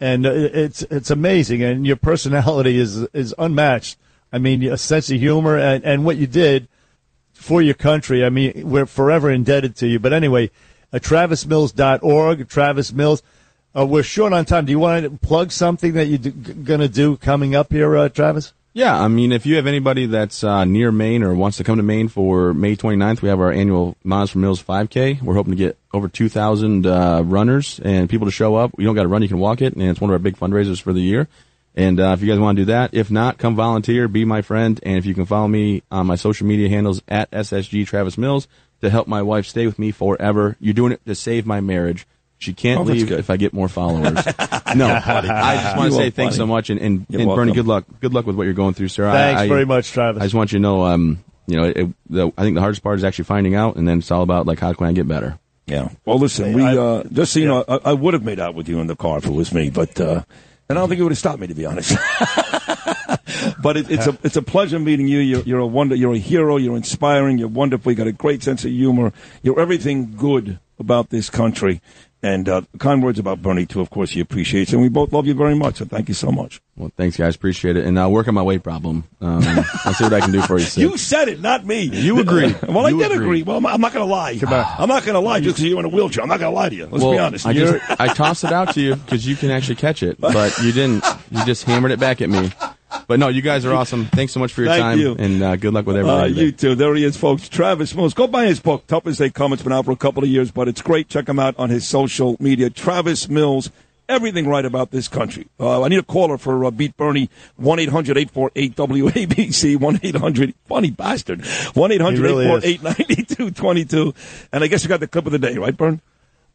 and 0.00 0.26
uh, 0.26 0.32
it's 0.32 0.82
it's 0.82 1.10
amazing. 1.10 1.62
And 1.62 1.86
your 1.86 1.96
personality 1.96 2.78
is 2.78 3.02
is 3.12 3.34
unmatched. 3.38 3.96
I 4.32 4.38
mean, 4.38 4.62
a 4.64 4.76
sense 4.76 5.10
of 5.10 5.18
humor 5.18 5.56
and, 5.56 5.84
and 5.84 6.04
what 6.04 6.16
you 6.16 6.26
did 6.26 6.68
for 7.32 7.62
your 7.62 7.74
country. 7.74 8.24
I 8.24 8.30
mean, 8.30 8.68
we're 8.68 8.86
forever 8.86 9.30
indebted 9.30 9.76
to 9.76 9.86
you. 9.86 9.98
But 9.98 10.12
anyway, 10.12 10.50
uh, 10.92 10.98
travismills.org, 10.98 12.48
Travis 12.48 12.92
Mills. 12.92 13.22
Uh, 13.76 13.86
we're 13.86 14.02
short 14.02 14.32
on 14.32 14.44
time. 14.44 14.64
Do 14.64 14.72
you 14.72 14.78
want 14.78 15.04
to 15.04 15.10
plug 15.26 15.52
something 15.52 15.92
that 15.92 16.06
you're 16.06 16.32
going 16.32 16.80
to 16.80 16.88
do 16.88 17.16
coming 17.16 17.54
up 17.54 17.72
here, 17.72 17.96
uh, 17.96 18.08
Travis? 18.08 18.52
Yeah, 18.78 18.96
I 18.96 19.08
mean, 19.08 19.32
if 19.32 19.44
you 19.44 19.56
have 19.56 19.66
anybody 19.66 20.06
that's 20.06 20.44
uh, 20.44 20.64
near 20.64 20.92
Maine 20.92 21.24
or 21.24 21.34
wants 21.34 21.56
to 21.56 21.64
come 21.64 21.78
to 21.78 21.82
Maine 21.82 22.06
for 22.06 22.54
May 22.54 22.76
29th, 22.76 23.22
we 23.22 23.28
have 23.28 23.40
our 23.40 23.50
annual 23.50 23.96
Miles 24.04 24.30
for 24.30 24.38
Mills 24.38 24.62
5K. 24.62 25.20
We're 25.20 25.34
hoping 25.34 25.50
to 25.50 25.56
get 25.56 25.76
over 25.92 26.06
2,000 26.06 26.86
uh, 26.86 27.22
runners 27.24 27.80
and 27.82 28.08
people 28.08 28.28
to 28.28 28.30
show 28.30 28.54
up. 28.54 28.70
You 28.78 28.84
don't 28.84 28.94
got 28.94 29.02
to 29.02 29.08
run, 29.08 29.22
you 29.22 29.26
can 29.26 29.40
walk 29.40 29.62
it, 29.62 29.72
and 29.72 29.82
it's 29.82 30.00
one 30.00 30.10
of 30.10 30.12
our 30.12 30.20
big 30.20 30.36
fundraisers 30.36 30.80
for 30.80 30.92
the 30.92 31.00
year. 31.00 31.26
And 31.74 31.98
uh, 31.98 32.12
if 32.12 32.22
you 32.22 32.28
guys 32.28 32.38
want 32.38 32.54
to 32.56 32.62
do 32.62 32.66
that, 32.66 32.94
if 32.94 33.10
not, 33.10 33.36
come 33.36 33.56
volunteer, 33.56 34.06
be 34.06 34.24
my 34.24 34.42
friend, 34.42 34.78
and 34.84 34.96
if 34.96 35.06
you 35.06 35.14
can 35.14 35.26
follow 35.26 35.48
me 35.48 35.82
on 35.90 36.06
my 36.06 36.14
social 36.14 36.46
media 36.46 36.68
handles 36.68 37.02
at 37.08 37.32
SSG 37.32 37.84
Travis 37.84 38.16
Mills 38.16 38.46
to 38.80 38.90
help 38.90 39.08
my 39.08 39.22
wife 39.22 39.46
stay 39.46 39.66
with 39.66 39.80
me 39.80 39.90
forever. 39.90 40.56
You're 40.60 40.72
doing 40.72 40.92
it 40.92 41.04
to 41.04 41.16
save 41.16 41.46
my 41.46 41.60
marriage. 41.60 42.06
She 42.38 42.52
can't 42.52 42.80
Oh, 42.80 42.84
leave 42.84 43.10
if 43.10 43.30
I 43.30 43.36
get 43.36 43.52
more 43.52 43.68
followers. 43.68 44.14
no, 44.76 44.86
I 44.86 45.60
just 45.60 45.76
want 45.76 45.90
to 45.90 45.96
say 45.96 46.08
are 46.08 46.10
thanks 46.10 46.36
so 46.36 46.46
much, 46.46 46.70
and, 46.70 46.80
and, 46.80 47.06
and 47.10 47.28
Bernie, 47.28 47.52
good 47.52 47.66
luck. 47.66 47.84
Good 48.00 48.14
luck 48.14 48.26
with 48.26 48.36
what 48.36 48.44
you're 48.44 48.52
going 48.54 48.74
through, 48.74 48.88
sir. 48.88 49.10
Thanks 49.10 49.42
I, 49.42 49.48
very 49.48 49.64
much, 49.64 49.90
Travis. 49.90 50.22
I 50.22 50.26
just 50.26 50.34
want 50.36 50.52
you 50.52 50.58
to 50.58 50.62
know, 50.62 50.84
um, 50.84 51.24
you 51.48 51.56
know, 51.56 51.64
it, 51.64 51.88
the, 52.08 52.32
I 52.38 52.42
think 52.42 52.54
the 52.54 52.60
hardest 52.60 52.82
part 52.82 52.98
is 52.98 53.04
actually 53.04 53.24
finding 53.24 53.56
out, 53.56 53.74
and 53.74 53.88
then 53.88 53.98
it's 53.98 54.10
all 54.12 54.22
about 54.22 54.46
like 54.46 54.60
how 54.60 54.72
can 54.72 54.86
I 54.86 54.92
get 54.92 55.08
better. 55.08 55.38
Yeah. 55.66 55.90
Well, 56.04 56.18
listen, 56.18 56.54
we 56.54 56.62
uh, 56.62 57.02
just 57.12 57.32
so 57.32 57.40
you 57.40 57.46
know, 57.46 57.64
I, 57.68 57.80
I 57.86 57.92
would 57.92 58.14
have 58.14 58.22
made 58.22 58.38
out 58.38 58.54
with 58.54 58.68
you 58.68 58.80
in 58.80 58.86
the 58.86 58.96
car 58.96 59.18
if 59.18 59.26
it 59.26 59.32
was 59.32 59.52
me, 59.52 59.68
but 59.68 60.00
uh, 60.00 60.22
and 60.68 60.78
I 60.78 60.80
don't 60.80 60.88
think 60.88 61.00
it 61.00 61.02
would 61.02 61.12
have 61.12 61.18
stopped 61.18 61.40
me 61.40 61.48
to 61.48 61.54
be 61.54 61.66
honest. 61.66 61.90
but 63.62 63.76
it, 63.76 63.90
it's 63.90 64.06
a 64.06 64.16
it's 64.22 64.36
a 64.36 64.42
pleasure 64.42 64.78
meeting 64.78 65.08
you. 65.08 65.18
You're, 65.18 65.42
you're 65.42 65.58
a 65.58 65.66
wonder. 65.66 65.94
You're 65.94 66.14
a 66.14 66.18
hero. 66.18 66.56
You're 66.56 66.76
inspiring. 66.76 67.38
You're 67.38 67.48
wonderful. 67.48 67.90
You 67.90 67.96
got 67.96 68.06
a 68.06 68.12
great 68.12 68.42
sense 68.42 68.64
of 68.64 68.70
humor. 68.70 69.12
You're 69.42 69.60
everything 69.60 70.14
good 70.16 70.60
about 70.78 71.10
this 71.10 71.28
country. 71.28 71.80
And 72.20 72.48
uh, 72.48 72.62
kind 72.78 73.00
words 73.00 73.20
about 73.20 73.42
Bernie 73.42 73.64
too. 73.64 73.80
Of 73.80 73.90
course, 73.90 74.10
he 74.10 74.18
appreciates, 74.18 74.72
and 74.72 74.82
we 74.82 74.88
both 74.88 75.12
love 75.12 75.26
you 75.28 75.34
very 75.34 75.54
much. 75.54 75.76
So 75.76 75.84
thank 75.84 76.08
you 76.08 76.14
so 76.14 76.32
much. 76.32 76.60
Well, 76.76 76.90
thanks, 76.96 77.16
guys. 77.16 77.36
Appreciate 77.36 77.76
it, 77.76 77.84
and 77.86 77.98
I'll 77.98 78.10
work 78.10 78.26
on 78.26 78.34
my 78.34 78.42
weight 78.42 78.64
problem. 78.64 79.04
Um, 79.20 79.40
I'll 79.84 79.94
see 79.94 80.02
what 80.02 80.12
I 80.12 80.20
can 80.20 80.32
do 80.32 80.42
for 80.42 80.58
you. 80.58 80.64
Sid. 80.64 80.82
You 80.82 80.96
said 80.96 81.28
it, 81.28 81.40
not 81.40 81.64
me. 81.64 81.82
You 81.82 82.18
agree. 82.18 82.52
well, 82.68 82.86
I 82.86 82.90
did 82.90 83.12
agree. 83.12 83.16
agree. 83.16 83.42
Well, 83.44 83.58
I'm, 83.58 83.66
I'm 83.66 83.80
not 83.80 83.92
going 83.92 84.04
to 84.04 84.12
lie. 84.12 84.36
I'm 84.42 84.88
not 84.88 85.04
going 85.04 85.14
to 85.14 85.20
lie 85.20 85.38
just 85.38 85.56
because 85.56 85.70
you're 85.70 85.78
in 85.78 85.84
a 85.84 85.88
wheelchair. 85.88 86.22
I'm 86.22 86.28
not 86.28 86.40
going 86.40 86.50
to 86.50 86.56
lie 86.56 86.68
to 86.68 86.74
you. 86.74 86.86
Let's 86.86 87.04
well, 87.04 87.12
be 87.12 87.18
honest. 87.18 87.46
I 87.46 87.52
just 87.52 88.00
I 88.00 88.12
tossed 88.12 88.42
it 88.42 88.52
out 88.52 88.74
to 88.74 88.80
you 88.80 88.96
because 88.96 89.24
you 89.24 89.36
can 89.36 89.52
actually 89.52 89.76
catch 89.76 90.02
it, 90.02 90.20
but 90.20 90.58
you 90.58 90.72
didn't. 90.72 91.04
You 91.30 91.44
just 91.44 91.64
hammered 91.64 91.92
it 91.92 92.00
back 92.00 92.20
at 92.20 92.28
me. 92.28 92.50
But 93.06 93.18
no, 93.18 93.28
you 93.28 93.42
guys 93.42 93.64
are 93.66 93.74
awesome. 93.74 94.06
Thanks 94.06 94.32
so 94.32 94.40
much 94.40 94.52
for 94.52 94.62
your 94.62 94.70
Thank 94.70 94.82
time, 94.82 94.98
you. 94.98 95.14
and 95.18 95.42
uh, 95.42 95.56
good 95.56 95.74
luck 95.74 95.86
with 95.86 95.96
Uh, 95.96 96.00
everything. 96.00 96.28
today. 96.34 96.44
you 96.46 96.52
too. 96.52 96.74
There 96.74 96.94
he 96.94 97.04
is, 97.04 97.16
folks. 97.16 97.48
Travis 97.48 97.94
Mills. 97.94 98.14
Go 98.14 98.26
buy 98.26 98.46
his 98.46 98.60
book, 98.60 98.86
Tough 98.86 99.06
as 99.06 99.18
They 99.18 99.28
Come. 99.30 99.52
It's 99.52 99.62
been 99.62 99.72
out 99.72 99.84
for 99.84 99.92
a 99.92 99.96
couple 99.96 100.22
of 100.22 100.28
years, 100.30 100.50
but 100.50 100.68
it's 100.68 100.80
great. 100.82 101.08
Check 101.08 101.28
him 101.28 101.38
out 101.38 101.54
on 101.58 101.68
his 101.70 101.86
social 101.86 102.36
media. 102.40 102.70
Travis 102.70 103.28
Mills. 103.28 103.70
Everything 104.10 104.48
right 104.48 104.64
about 104.64 104.90
this 104.90 105.06
country. 105.06 105.48
Uh, 105.60 105.82
I 105.82 105.88
need 105.88 105.98
a 105.98 106.02
caller 106.02 106.38
for 106.38 106.64
uh, 106.64 106.70
Beat 106.70 106.96
Bernie. 106.96 107.28
1 107.56 107.78
800 107.78 108.16
848 108.16 108.74
WABC. 108.74 109.76
1 109.78 110.00
800. 110.02 110.54
Funny 110.66 110.90
bastard. 110.90 111.44
1 111.44 111.92
800 111.92 112.16
He 112.16 112.22
really 112.22 112.46
is. 112.46 112.64
848 112.64 112.82
9222. 112.82 114.14
And 114.50 114.64
I 114.64 114.66
guess 114.66 114.82
you 114.82 114.88
got 114.88 115.00
the 115.00 115.08
clip 115.08 115.26
of 115.26 115.32
the 115.32 115.38
day, 115.38 115.58
right, 115.58 115.76
Bern? 115.76 116.00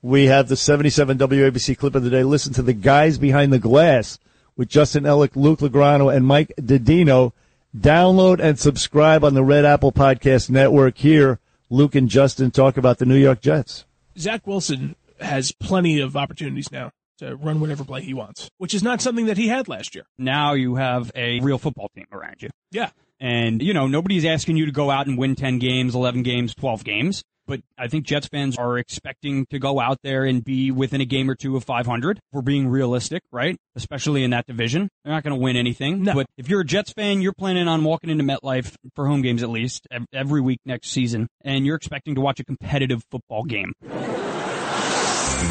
We 0.01 0.25
have 0.25 0.47
the 0.49 0.55
77 0.55 1.19
WABC 1.19 1.77
clip 1.77 1.93
of 1.93 2.03
the 2.03 2.09
day. 2.09 2.23
Listen 2.23 2.53
to 2.53 2.63
the 2.63 2.73
guys 2.73 3.19
behind 3.19 3.53
the 3.53 3.59
glass 3.59 4.17
with 4.55 4.69
Justin 4.69 5.03
Ellick, 5.03 5.35
Luke 5.35 5.59
Legrano, 5.59 6.13
and 6.13 6.25
Mike 6.25 6.53
Didino. 6.59 7.31
Download 7.75 8.39
and 8.39 8.59
subscribe 8.59 9.23
on 9.23 9.33
the 9.33 9.43
Red 9.43 9.65
Apple 9.65 9.91
Podcast 9.91 10.49
Network. 10.49 10.97
Here, 10.97 11.39
Luke 11.69 11.95
and 11.95 12.07
Justin 12.07 12.51
talk 12.51 12.77
about 12.77 12.99
the 12.99 13.05
New 13.05 13.17
York 13.17 13.41
Jets. 13.41 13.85
Zach 14.17 14.45
Wilson 14.45 14.95
has 15.19 15.51
plenty 15.51 15.99
of 15.99 16.15
opportunities 16.15 16.71
now 16.71 16.91
to 17.17 17.35
run 17.35 17.59
whatever 17.59 17.83
play 17.83 18.01
he 18.01 18.13
wants, 18.13 18.49
which 18.57 18.73
is 18.73 18.83
not 18.83 19.01
something 19.01 19.25
that 19.25 19.37
he 19.37 19.47
had 19.47 19.67
last 19.67 19.95
year. 19.95 20.05
Now 20.17 20.53
you 20.53 20.75
have 20.75 21.11
a 21.15 21.39
real 21.39 21.57
football 21.57 21.89
team 21.95 22.05
around 22.11 22.41
you. 22.41 22.49
Yeah. 22.71 22.89
And, 23.19 23.61
you 23.61 23.73
know, 23.73 23.87
nobody's 23.87 24.25
asking 24.25 24.57
you 24.57 24.65
to 24.65 24.71
go 24.71 24.91
out 24.91 25.07
and 25.07 25.17
win 25.17 25.35
10 25.35 25.59
games, 25.59 25.95
11 25.95 26.23
games, 26.23 26.53
12 26.53 26.83
games. 26.83 27.23
But 27.45 27.61
I 27.77 27.87
think 27.87 28.05
Jets 28.05 28.27
fans 28.27 28.57
are 28.57 28.77
expecting 28.77 29.45
to 29.47 29.59
go 29.59 29.79
out 29.79 29.99
there 30.03 30.23
and 30.23 30.43
be 30.43 30.71
within 30.71 31.01
a 31.01 31.05
game 31.05 31.29
or 31.29 31.35
two 31.35 31.57
of 31.57 31.63
500. 31.63 32.19
We're 32.31 32.41
being 32.41 32.67
realistic, 32.67 33.21
right? 33.31 33.57
Especially 33.75 34.23
in 34.23 34.31
that 34.31 34.45
division. 34.45 34.89
They're 35.03 35.13
not 35.13 35.23
going 35.23 35.35
to 35.35 35.41
win 35.41 35.57
anything. 35.57 36.03
No. 36.03 36.13
But 36.13 36.27
if 36.37 36.49
you're 36.49 36.61
a 36.61 36.65
Jets 36.65 36.93
fan, 36.93 37.21
you're 37.21 37.33
planning 37.33 37.67
on 37.67 37.83
walking 37.83 38.09
into 38.09 38.23
MetLife 38.23 38.75
for 38.95 39.07
home 39.07 39.21
games 39.21 39.43
at 39.43 39.49
least 39.49 39.87
every 40.13 40.41
week 40.41 40.59
next 40.65 40.91
season. 40.91 41.27
And 41.43 41.65
you're 41.65 41.75
expecting 41.75 42.15
to 42.15 42.21
watch 42.21 42.39
a 42.39 42.45
competitive 42.45 43.03
football 43.11 43.43
game. 43.43 43.73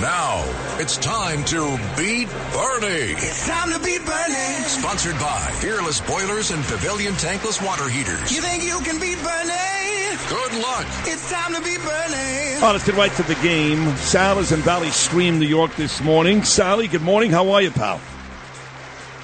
Now 0.01 0.43
it's 0.79 0.97
time 0.97 1.45
to 1.45 1.79
beat 1.97 2.29
Bernie. 2.53 3.13
It's 3.13 3.47
time 3.47 3.71
to 3.73 3.79
beat 3.79 4.05
Bernie. 4.05 4.63
Sponsored 4.65 5.19
by 5.21 5.51
Peerless 5.61 6.01
Boilers 6.01 6.51
and 6.51 6.65
Pavilion 6.65 7.13
Tankless 7.15 7.65
Water 7.65 7.89
Heaters. 7.89 8.35
You 8.35 8.41
think 8.41 8.65
you 8.65 8.81
can 8.81 8.99
beat 8.99 9.23
Bernie? 9.23 9.82
Good 10.29 10.61
luck. 10.61 10.87
It's 11.05 11.31
time 11.31 11.55
to 11.55 11.61
beat 11.63 11.79
Bernie. 11.79 12.55
All 12.57 12.63
right, 12.63 12.73
let's 12.73 12.85
get 12.85 12.97
right 12.97 13.13
to 13.13 13.23
the 13.23 13.35
game. 13.37 13.97
Sal 13.97 14.39
is 14.39 14.53
in 14.53 14.61
Valley 14.61 14.91
Stream, 14.91 15.39
New 15.39 15.47
York 15.47 15.75
this 15.77 16.03
morning. 16.03 16.45
Sally, 16.45 16.87
good 16.87 17.01
morning. 17.01 17.31
How 17.31 17.51
are 17.51 17.63
you, 17.63 17.71
pal? 17.71 17.99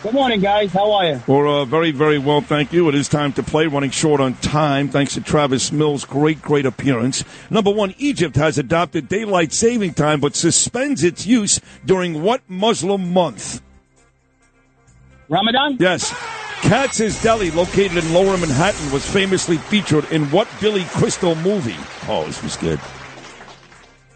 Good 0.02 0.15
morning, 0.15 0.41
guys. 0.41 0.73
How 0.73 0.91
are 0.92 1.07
you? 1.07 1.23
We're 1.26 1.47
uh, 1.47 1.65
very, 1.67 1.91
very 1.91 2.18
well, 2.18 2.41
thank 2.41 2.73
you. 2.73 2.89
It 2.89 2.94
is 2.94 3.08
time 3.08 3.33
to 3.34 3.42
play, 3.42 3.67
running 3.67 3.91
short 3.91 4.20
on 4.20 4.34
time, 4.36 4.89
thanks 4.89 5.15
to 5.15 5.20
Travis 5.20 5.73
Mills' 5.73 6.05
great, 6.05 6.41
great 6.41 6.65
appearance. 6.65 7.23
Number 7.50 7.70
one, 7.70 7.94
Egypt 7.99 8.36
has 8.36 8.57
adopted 8.57 9.08
daylight 9.08 9.52
saving 9.52 9.94
time, 9.94 10.20
but 10.20 10.36
suspends 10.36 11.02
its 11.05 11.26
use 11.26 11.60
during 11.84 12.23
what 12.23 12.42
Muslim 12.49 13.12
month? 13.12 13.60
Ramadan? 15.28 15.76
Yes. 15.78 16.15
Katz's 16.62 17.23
Deli, 17.23 17.51
located 17.51 17.97
in 17.97 18.12
Lower 18.12 18.37
Manhattan, 18.37 18.93
was 18.93 19.09
famously 19.09 19.57
featured 19.57 20.05
in 20.12 20.25
what 20.31 20.49
Billy 20.61 20.85
Crystal 20.85 21.35
movie? 21.37 21.77
Oh, 22.09 22.25
this 22.27 22.43
was 22.43 22.57
good. 22.57 22.78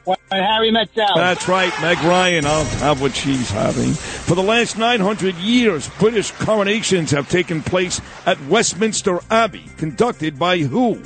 When 0.05 0.17
Harry 0.31 0.73
met 0.73 0.89
Sally. 0.95 1.13
That's 1.15 1.47
right, 1.47 1.73
Meg 1.81 1.99
Ryan. 1.99 2.45
I'll 2.45 2.65
have 2.65 3.01
what 3.01 3.15
she's 3.15 3.51
having. 3.51 3.93
For 3.93 4.35
the 4.35 4.43
last 4.43 4.77
900 4.77 5.37
years, 5.37 5.89
British 6.01 6.33
coronations 6.33 7.13
have 7.13 7.29
taken 7.29 7.63
place 7.63 8.01
at 8.27 8.41
Westminster 8.47 9.21
Abbey, 9.31 9.65
conducted 9.77 10.39
by 10.39 10.59
who? 10.59 11.01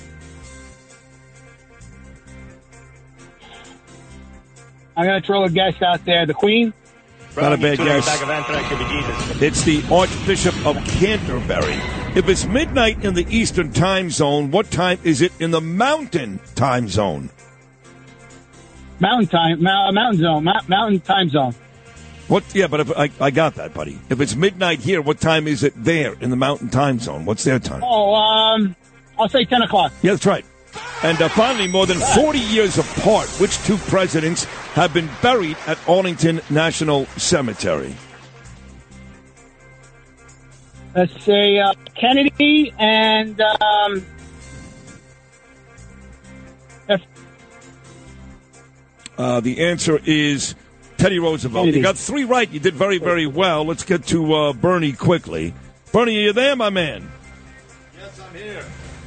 I'm 4.97 5.05
going 5.05 5.21
to 5.21 5.27
throw 5.27 5.45
a 5.45 5.51
guess 5.51 5.83
out 5.83 6.07
there. 6.07 6.25
The 6.25 6.33
Queen? 6.33 6.73
Not 7.37 7.53
a 7.53 7.57
bad 7.59 7.79
guess. 7.79 9.43
It's 9.43 9.63
the 9.63 9.85
Archbishop 9.93 10.55
of 10.67 10.77
Canterbury. 10.87 11.81
If 12.17 12.29
it's 12.29 12.47
midnight 12.47 13.05
in 13.05 13.15
the 13.15 13.27
Eastern 13.29 13.73
time 13.73 14.11
zone, 14.11 14.51
what 14.51 14.71
time 14.71 14.99
is 15.05 15.21
it 15.21 15.33
in 15.39 15.51
the 15.51 15.61
Mountain 15.61 16.41
time 16.55 16.89
zone? 16.89 17.29
Mountain 19.01 19.29
time, 19.29 19.63
mountain 19.63 20.21
zone, 20.21 20.45
mountain 20.45 21.01
time 21.01 21.29
zone. 21.29 21.55
What? 22.29 22.43
Yeah, 22.55 22.67
but 22.67 22.81
if, 22.81 22.97
I, 22.97 23.11
I 23.21 23.31
got 23.31 23.57
that, 23.57 23.75
buddy. 23.75 23.99
If 24.09 24.21
it's 24.21 24.35
midnight 24.35 24.81
here, 24.81 25.03
what 25.03 25.21
time 25.21 25.47
is 25.47 25.63
it 25.63 25.75
there 25.77 26.15
in 26.21 26.31
the 26.31 26.37
Mountain 26.37 26.71
time 26.71 26.99
zone? 26.99 27.27
What's 27.27 27.45
their 27.45 27.59
time? 27.59 27.83
Oh, 27.85 28.15
um, 28.15 28.75
I'll 29.19 29.29
say 29.29 29.45
10 29.45 29.63
o'clock. 29.63 29.93
Yeah, 30.03 30.13
that's 30.13 30.27
right. 30.27 30.45
And 31.03 31.21
uh, 31.21 31.29
finally, 31.31 31.69
more 31.69 31.87
than 31.87 31.99
40 31.99 32.39
years 32.39 32.79
apart, 32.79 33.29
which 33.41 33.59
two 33.65 33.77
presidents 33.77 34.45
have 34.75 34.93
been 34.95 35.09
buried 35.23 35.57
at 35.67 35.79
Arlington 35.89 36.41
National 36.51 37.07
Cemetery? 37.17 37.95
Let's 40.95 41.23
say 41.25 41.59
uh, 41.59 41.75
Kennedy 41.95 42.73
and 42.79 43.39
um, 43.41 44.07
F- 46.89 47.03
Uh, 49.19 49.41
the 49.41 49.61
answer 49.67 50.01
is 50.05 50.55
Teddy 50.97 51.19
Roosevelt. 51.19 51.65
Kennedy. 51.65 51.79
You 51.79 51.83
got 51.85 51.99
three 51.99 52.25
right. 52.25 52.51
You 52.51 52.61
did 52.61 52.75
very, 52.75 52.99
very 52.99 53.27
well. 53.27 53.65
Let's 53.65 53.83
get 53.85 54.07
to 54.07 54.33
uh, 54.35 54.53
Bernie 54.55 54.93
quickly. 54.93 55.53
Bernie, 55.93 56.17
are 56.17 56.21
you 56.21 56.33
there, 56.33 56.57
my 56.57 56.71
man? 56.71 57.11
Yes, 57.99 58.21
I'm 58.21 58.35
here. 58.35 58.65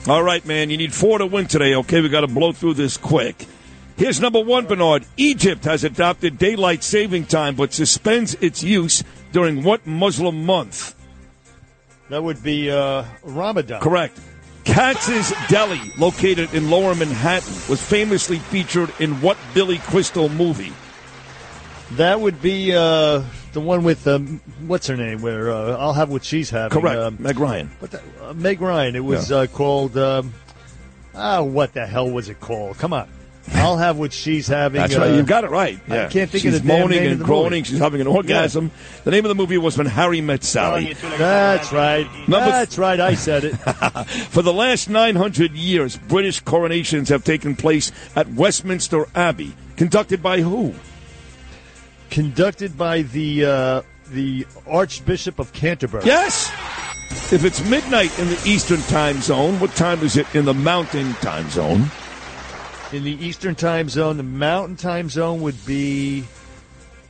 All 0.09 0.23
right, 0.23 0.43
man. 0.43 0.71
You 0.71 0.77
need 0.77 0.91
four 0.91 1.19
to 1.19 1.27
win 1.27 1.45
today, 1.45 1.75
okay? 1.75 2.01
we 2.01 2.09
got 2.09 2.21
to 2.21 2.27
blow 2.27 2.51
through 2.51 2.73
this 2.73 2.97
quick. 2.97 3.45
Here's 3.95 4.19
number 4.19 4.39
one, 4.39 4.65
Bernard. 4.65 5.05
Egypt 5.17 5.65
has 5.65 5.83
adopted 5.83 6.39
daylight 6.39 6.83
saving 6.83 7.25
time 7.25 7.55
but 7.55 7.73
suspends 7.73 8.33
its 8.41 8.63
use 8.63 9.03
during 9.31 9.61
what 9.63 9.85
Muslim 9.85 10.47
month? 10.47 10.95
That 12.09 12.23
would 12.23 12.41
be 12.41 12.71
uh, 12.71 13.03
Ramadan. 13.21 13.81
Correct. 13.81 14.19
Katz's 14.63 15.31
Deli, 15.47 15.79
located 15.99 16.55
in 16.55 16.71
Lower 16.71 16.95
Manhattan, 16.95 17.53
was 17.69 17.79
famously 17.79 18.39
featured 18.39 18.91
in 18.99 19.21
what 19.21 19.37
Billy 19.53 19.77
Crystal 19.77 20.27
movie? 20.27 20.73
That 21.91 22.19
would 22.19 22.41
be 22.41 22.75
uh, 22.75 23.21
the 23.53 23.61
one 23.61 23.83
with 23.83 24.07
um, 24.07 24.41
what's 24.67 24.87
her 24.87 24.97
name? 24.97 25.21
Where 25.21 25.51
uh, 25.51 25.75
I'll 25.77 25.93
have 25.93 26.09
what 26.09 26.23
she's 26.23 26.49
having. 26.49 26.79
Correct. 26.81 26.99
Um, 26.99 27.17
Meg 27.19 27.39
Ryan. 27.39 27.69
What 27.79 27.91
the, 27.91 28.01
uh, 28.21 28.33
Meg 28.33 28.61
Ryan. 28.61 28.95
It 28.95 29.03
was 29.03 29.29
Yeah. 29.31 29.37
uh, 29.37 29.47
called. 29.47 29.97
Um, 29.97 30.33
ah, 31.15 31.41
what 31.41 31.73
the 31.73 31.85
hell 31.85 32.09
was 32.09 32.29
it 32.29 32.39
called? 32.39 32.77
Come 32.77 32.93
on. 32.93 33.07
I'll 33.51 33.77
have 33.77 33.97
what 33.97 34.13
she's 34.13 34.47
having. 34.47 34.79
That's 34.79 34.95
uh, 34.95 34.99
right. 34.99 35.15
You 35.15 35.23
got 35.23 35.43
it 35.43 35.49
right. 35.49 35.79
I 35.89 36.05
can't 36.07 36.29
think 36.29 36.43
She's 36.43 36.57
of 36.57 36.61
the 36.61 36.67
moaning 36.67 36.89
name 36.99 37.03
and 37.05 37.11
of 37.13 37.19
the 37.19 37.25
groaning. 37.25 37.51
movie. 37.51 37.63
She's 37.63 37.79
having 37.79 37.99
an 37.99 38.05
orgasm. 38.05 38.69
The 39.05 39.09
name 39.09 39.25
of 39.25 39.29
the 39.29 39.33
movie 39.35 39.57
was 39.57 39.75
When 39.75 39.87
Harry 39.87 40.21
Met 40.21 40.43
Sally. 40.43 40.93
That's 40.93 41.71
right. 41.71 42.05
Number- 42.27 42.45
That's 42.51 42.77
right. 42.77 42.99
I 42.99 43.15
said 43.15 43.45
it. 43.45 43.53
For 44.29 44.43
the 44.43 44.53
last 44.53 44.87
900 44.87 45.53
years, 45.53 45.97
British 45.97 46.41
coronations 46.41 47.09
have 47.09 47.23
taken 47.23 47.55
place 47.55 47.91
at 48.15 48.27
Westminster 48.27 49.07
Abbey, 49.15 49.53
conducted 49.77 50.21
by 50.21 50.41
who? 50.41 50.75
Conducted 52.19 52.77
by 52.77 53.03
the 53.03 53.45
uh, 53.45 53.81
the 54.11 54.45
Archbishop 54.67 55.39
of 55.39 55.53
Canterbury. 55.53 56.03
Yes. 56.05 56.51
If 57.31 57.45
it's 57.45 57.63
midnight 57.69 58.19
in 58.19 58.27
the 58.27 58.41
Eastern 58.45 58.81
time 58.81 59.21
zone, 59.21 59.57
what 59.61 59.73
time 59.75 60.01
is 60.01 60.17
it 60.17 60.27
in 60.35 60.43
the 60.43 60.53
Mountain 60.53 61.13
time 61.21 61.49
zone? 61.49 61.85
In 62.91 63.05
the 63.05 63.17
Eastern 63.25 63.55
time 63.55 63.87
zone, 63.87 64.17
the 64.17 64.23
Mountain 64.23 64.75
time 64.75 65.07
zone 65.07 65.39
would 65.39 65.65
be 65.65 66.25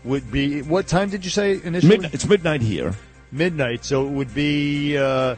would 0.03 0.31
be 0.31 0.61
what 0.61 0.85
time 0.85 1.09
did 1.09 1.25
you 1.25 1.31
say 1.31 1.59
initially? 1.63 1.89
Midnight. 1.89 2.13
It's 2.13 2.27
midnight 2.27 2.61
here. 2.61 2.93
Midnight. 3.31 3.85
So 3.85 4.05
it 4.05 4.11
would 4.11 4.35
be 4.35 4.95
uh, 4.95 5.37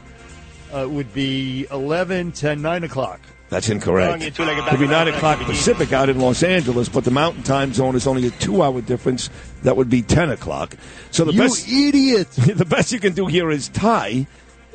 uh, 0.70 0.86
would 0.86 1.14
be 1.14 1.66
11, 1.70 2.32
10, 2.32 2.60
9 2.60 2.84
o'clock. 2.84 3.20
That's 3.52 3.68
incorrect. 3.68 4.22
It 4.22 4.38
would 4.38 4.80
be 4.80 4.86
9 4.86 5.08
o'clock 5.08 5.38
Pacific 5.40 5.92
out 5.92 6.08
in 6.08 6.18
Los 6.18 6.42
Angeles, 6.42 6.88
but 6.88 7.04
the 7.04 7.10
Mountain 7.10 7.42
time 7.42 7.74
zone 7.74 7.94
is 7.94 8.06
only 8.06 8.26
a 8.26 8.30
two 8.30 8.62
hour 8.62 8.80
difference. 8.80 9.28
That 9.62 9.76
would 9.76 9.90
be 9.90 10.00
10 10.00 10.30
o'clock. 10.30 10.74
So 11.10 11.26
the 11.26 11.34
You 11.34 11.40
best 11.40 11.68
idiot! 11.68 12.30
the 12.32 12.64
best 12.64 12.92
you 12.92 12.98
can 12.98 13.12
do 13.12 13.26
here 13.26 13.50
is 13.50 13.68
tie. 13.68 14.26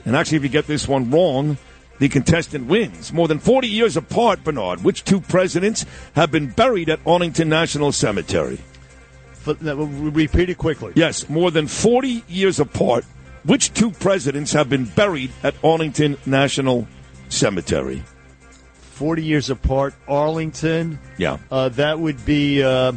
And 0.05 0.15
actually, 0.15 0.37
if 0.37 0.43
you 0.43 0.49
get 0.49 0.67
this 0.67 0.87
one 0.87 1.09
wrong, 1.09 1.57
the 1.97 2.07
contestant 2.07 2.67
wins. 2.67 3.11
More 3.11 3.27
than 3.27 3.39
40 3.39 3.67
years 3.67 3.97
apart, 3.97 4.43
Bernard, 4.43 4.83
which 4.83 5.03
two 5.03 5.21
presidents 5.21 5.83
have 6.13 6.29
been 6.29 6.51
buried 6.51 6.87
at 6.87 6.99
Arlington 7.03 7.49
National 7.49 7.91
Cemetery? 7.91 8.59
F- 9.47 9.57
that 9.57 9.75
Repeat 9.75 10.51
it 10.51 10.59
quickly. 10.59 10.93
Yes, 10.95 11.27
more 11.29 11.49
than 11.49 11.65
40 11.65 12.23
years 12.27 12.59
apart, 12.59 13.05
which 13.43 13.73
two 13.73 13.89
presidents 13.89 14.53
have 14.53 14.69
been 14.69 14.85
buried 14.85 15.31
at 15.43 15.55
Arlington 15.63 16.15
National 16.27 16.87
Cemetery? 17.29 18.03
40 18.97 19.23
years 19.23 19.49
apart. 19.51 19.93
Arlington. 20.07 20.97
Yeah. 21.17 21.37
Uh, 21.51 21.69
that 21.69 21.99
would 21.99 22.25
be 22.25 22.63
uh, 22.63 22.93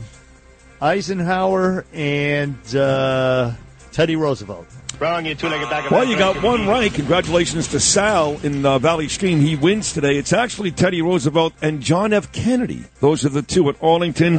Eisenhower 0.80 1.84
and 1.92 2.56
uh, 2.74 3.52
Teddy 3.92 4.16
Roosevelt. 4.16 4.66
Wrong, 4.98 5.26
you 5.26 5.34
two-legged 5.34 5.68
bag 5.68 5.84
of 5.86 5.92
Well, 5.92 6.06
you 6.06 6.16
got 6.16 6.42
one 6.42 6.66
right. 6.66 6.92
Congratulations 6.92 7.68
to 7.68 7.80
Sal 7.80 8.38
in 8.42 8.64
uh, 8.64 8.78
Valley 8.78 9.08
Stream. 9.08 9.40
He 9.40 9.56
wins 9.56 9.92
today. 9.92 10.16
It's 10.16 10.32
actually 10.32 10.72
Teddy 10.72 11.02
Roosevelt 11.02 11.52
and 11.60 11.82
John 11.82 12.14
F. 12.14 12.32
Kennedy. 12.32 12.84
Those 13.00 13.26
are 13.26 13.30
the 13.30 13.42
two 13.42 13.68
at 13.68 13.76
Arlington. 13.82 14.38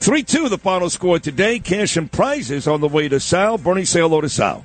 3 0.00 0.22
2, 0.22 0.48
the 0.48 0.58
final 0.58 0.88
score 0.88 1.18
today. 1.18 1.58
Cash 1.58 1.98
and 1.98 2.10
prizes 2.10 2.66
on 2.66 2.80
the 2.80 2.88
way 2.88 3.08
to 3.08 3.20
Sal. 3.20 3.58
Bernie, 3.58 3.84
say 3.84 4.00
hello 4.00 4.22
to 4.22 4.28
Sal. 4.30 4.64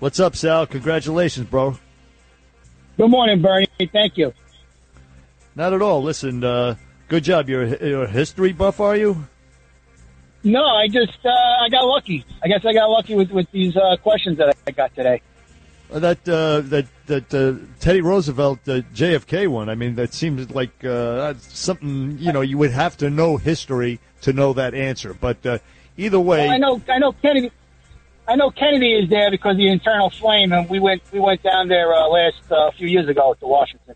What's 0.00 0.18
up, 0.18 0.34
Sal? 0.34 0.66
Congratulations, 0.66 1.46
bro. 1.46 1.78
Good 2.96 3.08
morning, 3.10 3.40
Bernie. 3.40 3.68
Thank 3.92 4.18
you. 4.18 4.32
Not 5.54 5.72
at 5.72 5.82
all. 5.82 6.02
Listen, 6.02 6.42
uh, 6.44 6.76
good 7.08 7.24
job. 7.24 7.48
You're, 7.48 7.62
a- 7.62 7.88
you're 7.88 8.04
a 8.04 8.10
history 8.10 8.52
buff, 8.52 8.80
are 8.80 8.96
you? 8.96 9.26
No, 10.44 10.64
I 10.64 10.88
just 10.88 11.18
uh, 11.24 11.28
I 11.30 11.68
got 11.70 11.84
lucky. 11.84 12.24
I 12.42 12.48
guess 12.48 12.64
I 12.64 12.72
got 12.72 12.86
lucky 12.90 13.14
with 13.14 13.30
with 13.30 13.48
these 13.52 13.76
uh, 13.76 13.96
questions 14.02 14.38
that 14.38 14.56
I 14.66 14.70
got 14.72 14.92
today. 14.94 15.22
that 15.90 16.28
uh, 16.28 16.62
that 16.62 16.86
that 17.06 17.32
uh, 17.32 17.64
Teddy 17.78 18.00
Roosevelt 18.00 18.58
uh, 18.68 18.80
JFK 18.92 19.46
one. 19.46 19.68
I 19.68 19.76
mean, 19.76 19.94
that 19.96 20.12
seems 20.14 20.50
like 20.50 20.84
uh, 20.84 21.34
something 21.38 22.18
you 22.18 22.32
know 22.32 22.40
you 22.40 22.58
would 22.58 22.72
have 22.72 22.96
to 22.96 23.08
know 23.10 23.36
history 23.36 24.00
to 24.22 24.32
know 24.32 24.52
that 24.54 24.74
answer. 24.74 25.14
But 25.14 25.46
uh, 25.46 25.58
either 25.96 26.18
way, 26.18 26.38
Well, 26.48 26.50
I 26.50 26.58
know, 26.58 26.82
I 26.88 26.98
know 26.98 27.12
Kennedy. 27.12 27.52
I 28.26 28.34
know 28.36 28.50
Kennedy 28.50 28.94
is 28.94 29.10
there 29.10 29.30
because 29.30 29.52
of 29.52 29.58
the 29.58 29.68
internal 29.68 30.10
flame, 30.10 30.52
and 30.52 30.68
we 30.68 30.80
went 30.80 31.02
we 31.12 31.20
went 31.20 31.42
down 31.44 31.68
there 31.68 31.92
uh, 31.94 32.08
last 32.08 32.50
uh, 32.50 32.72
few 32.72 32.88
years 32.88 33.08
ago 33.08 33.34
to 33.38 33.46
Washington. 33.46 33.94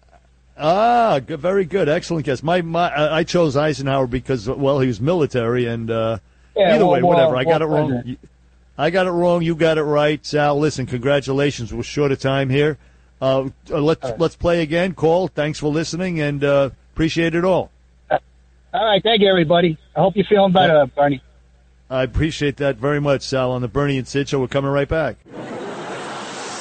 Ah, 0.58 1.18
good, 1.18 1.40
very 1.40 1.64
good, 1.64 1.88
excellent 1.88 2.24
guess. 2.24 2.42
My, 2.42 2.62
my, 2.62 2.88
I 2.88 3.18
I 3.18 3.24
chose 3.24 3.56
Eisenhower 3.56 4.06
because 4.06 4.48
well, 4.48 4.80
he 4.80 4.88
was 4.88 5.00
military, 5.00 5.66
and 5.66 5.90
uh, 5.90 6.18
Yeah, 6.56 6.74
either 6.74 6.86
well, 6.86 6.94
way, 6.94 7.02
well, 7.02 7.10
whatever. 7.10 7.36
I 7.36 7.44
got 7.44 7.62
it 7.62 7.66
wrong. 7.66 8.02
You- 8.04 8.16
I 8.78 8.90
got 8.90 9.06
it 9.06 9.10
wrong. 9.10 9.42
You 9.42 9.54
got 9.54 9.78
it 9.78 9.82
right, 9.84 10.24
Sal. 10.24 10.58
Listen, 10.58 10.84
congratulations. 10.84 11.72
We're 11.72 11.82
short 11.82 12.12
of 12.12 12.18
time 12.18 12.50
here. 12.50 12.76
Uh, 13.22 13.48
uh, 13.70 13.80
let's 13.80 14.06
let's 14.18 14.36
play 14.36 14.60
again. 14.62 14.92
Call. 14.94 15.28
Thanks 15.28 15.58
for 15.58 15.68
listening, 15.68 16.20
and 16.20 16.44
uh, 16.44 16.70
appreciate 16.92 17.34
it 17.34 17.44
all. 17.44 17.70
All 18.10 18.18
right, 18.84 19.02
thank 19.02 19.22
you, 19.22 19.28
everybody. 19.30 19.78
I 19.96 20.00
hope 20.00 20.16
you're 20.16 20.26
feeling 20.26 20.52
better, 20.52 20.84
Bernie. 20.94 21.22
I 21.88 22.02
appreciate 22.02 22.58
that 22.58 22.76
very 22.76 23.00
much, 23.00 23.22
Sal. 23.22 23.52
On 23.52 23.62
the 23.62 23.68
Bernie 23.68 23.96
and 23.96 24.06
Sid 24.06 24.28
show, 24.28 24.40
we're 24.40 24.48
coming 24.48 24.70
right 24.70 24.88
back. 24.88 25.16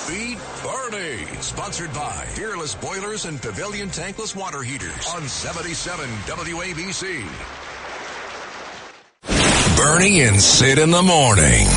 Beat 0.08 0.38
Bernie. 0.64 1.26
Sponsored 1.42 1.94
by 1.94 2.26
Boilers 2.74 3.26
and 3.26 3.40
Pavilion 3.40 3.90
Tankless 3.90 4.36
Water 4.36 4.64
Heaters 4.64 5.06
on 5.14 5.22
77 5.22 6.10
WABC. 6.26 7.24
Bernie 9.78 10.22
and 10.22 10.42
Sid 10.42 10.80
in 10.80 10.90
the 10.90 11.04
morning. 11.04 11.68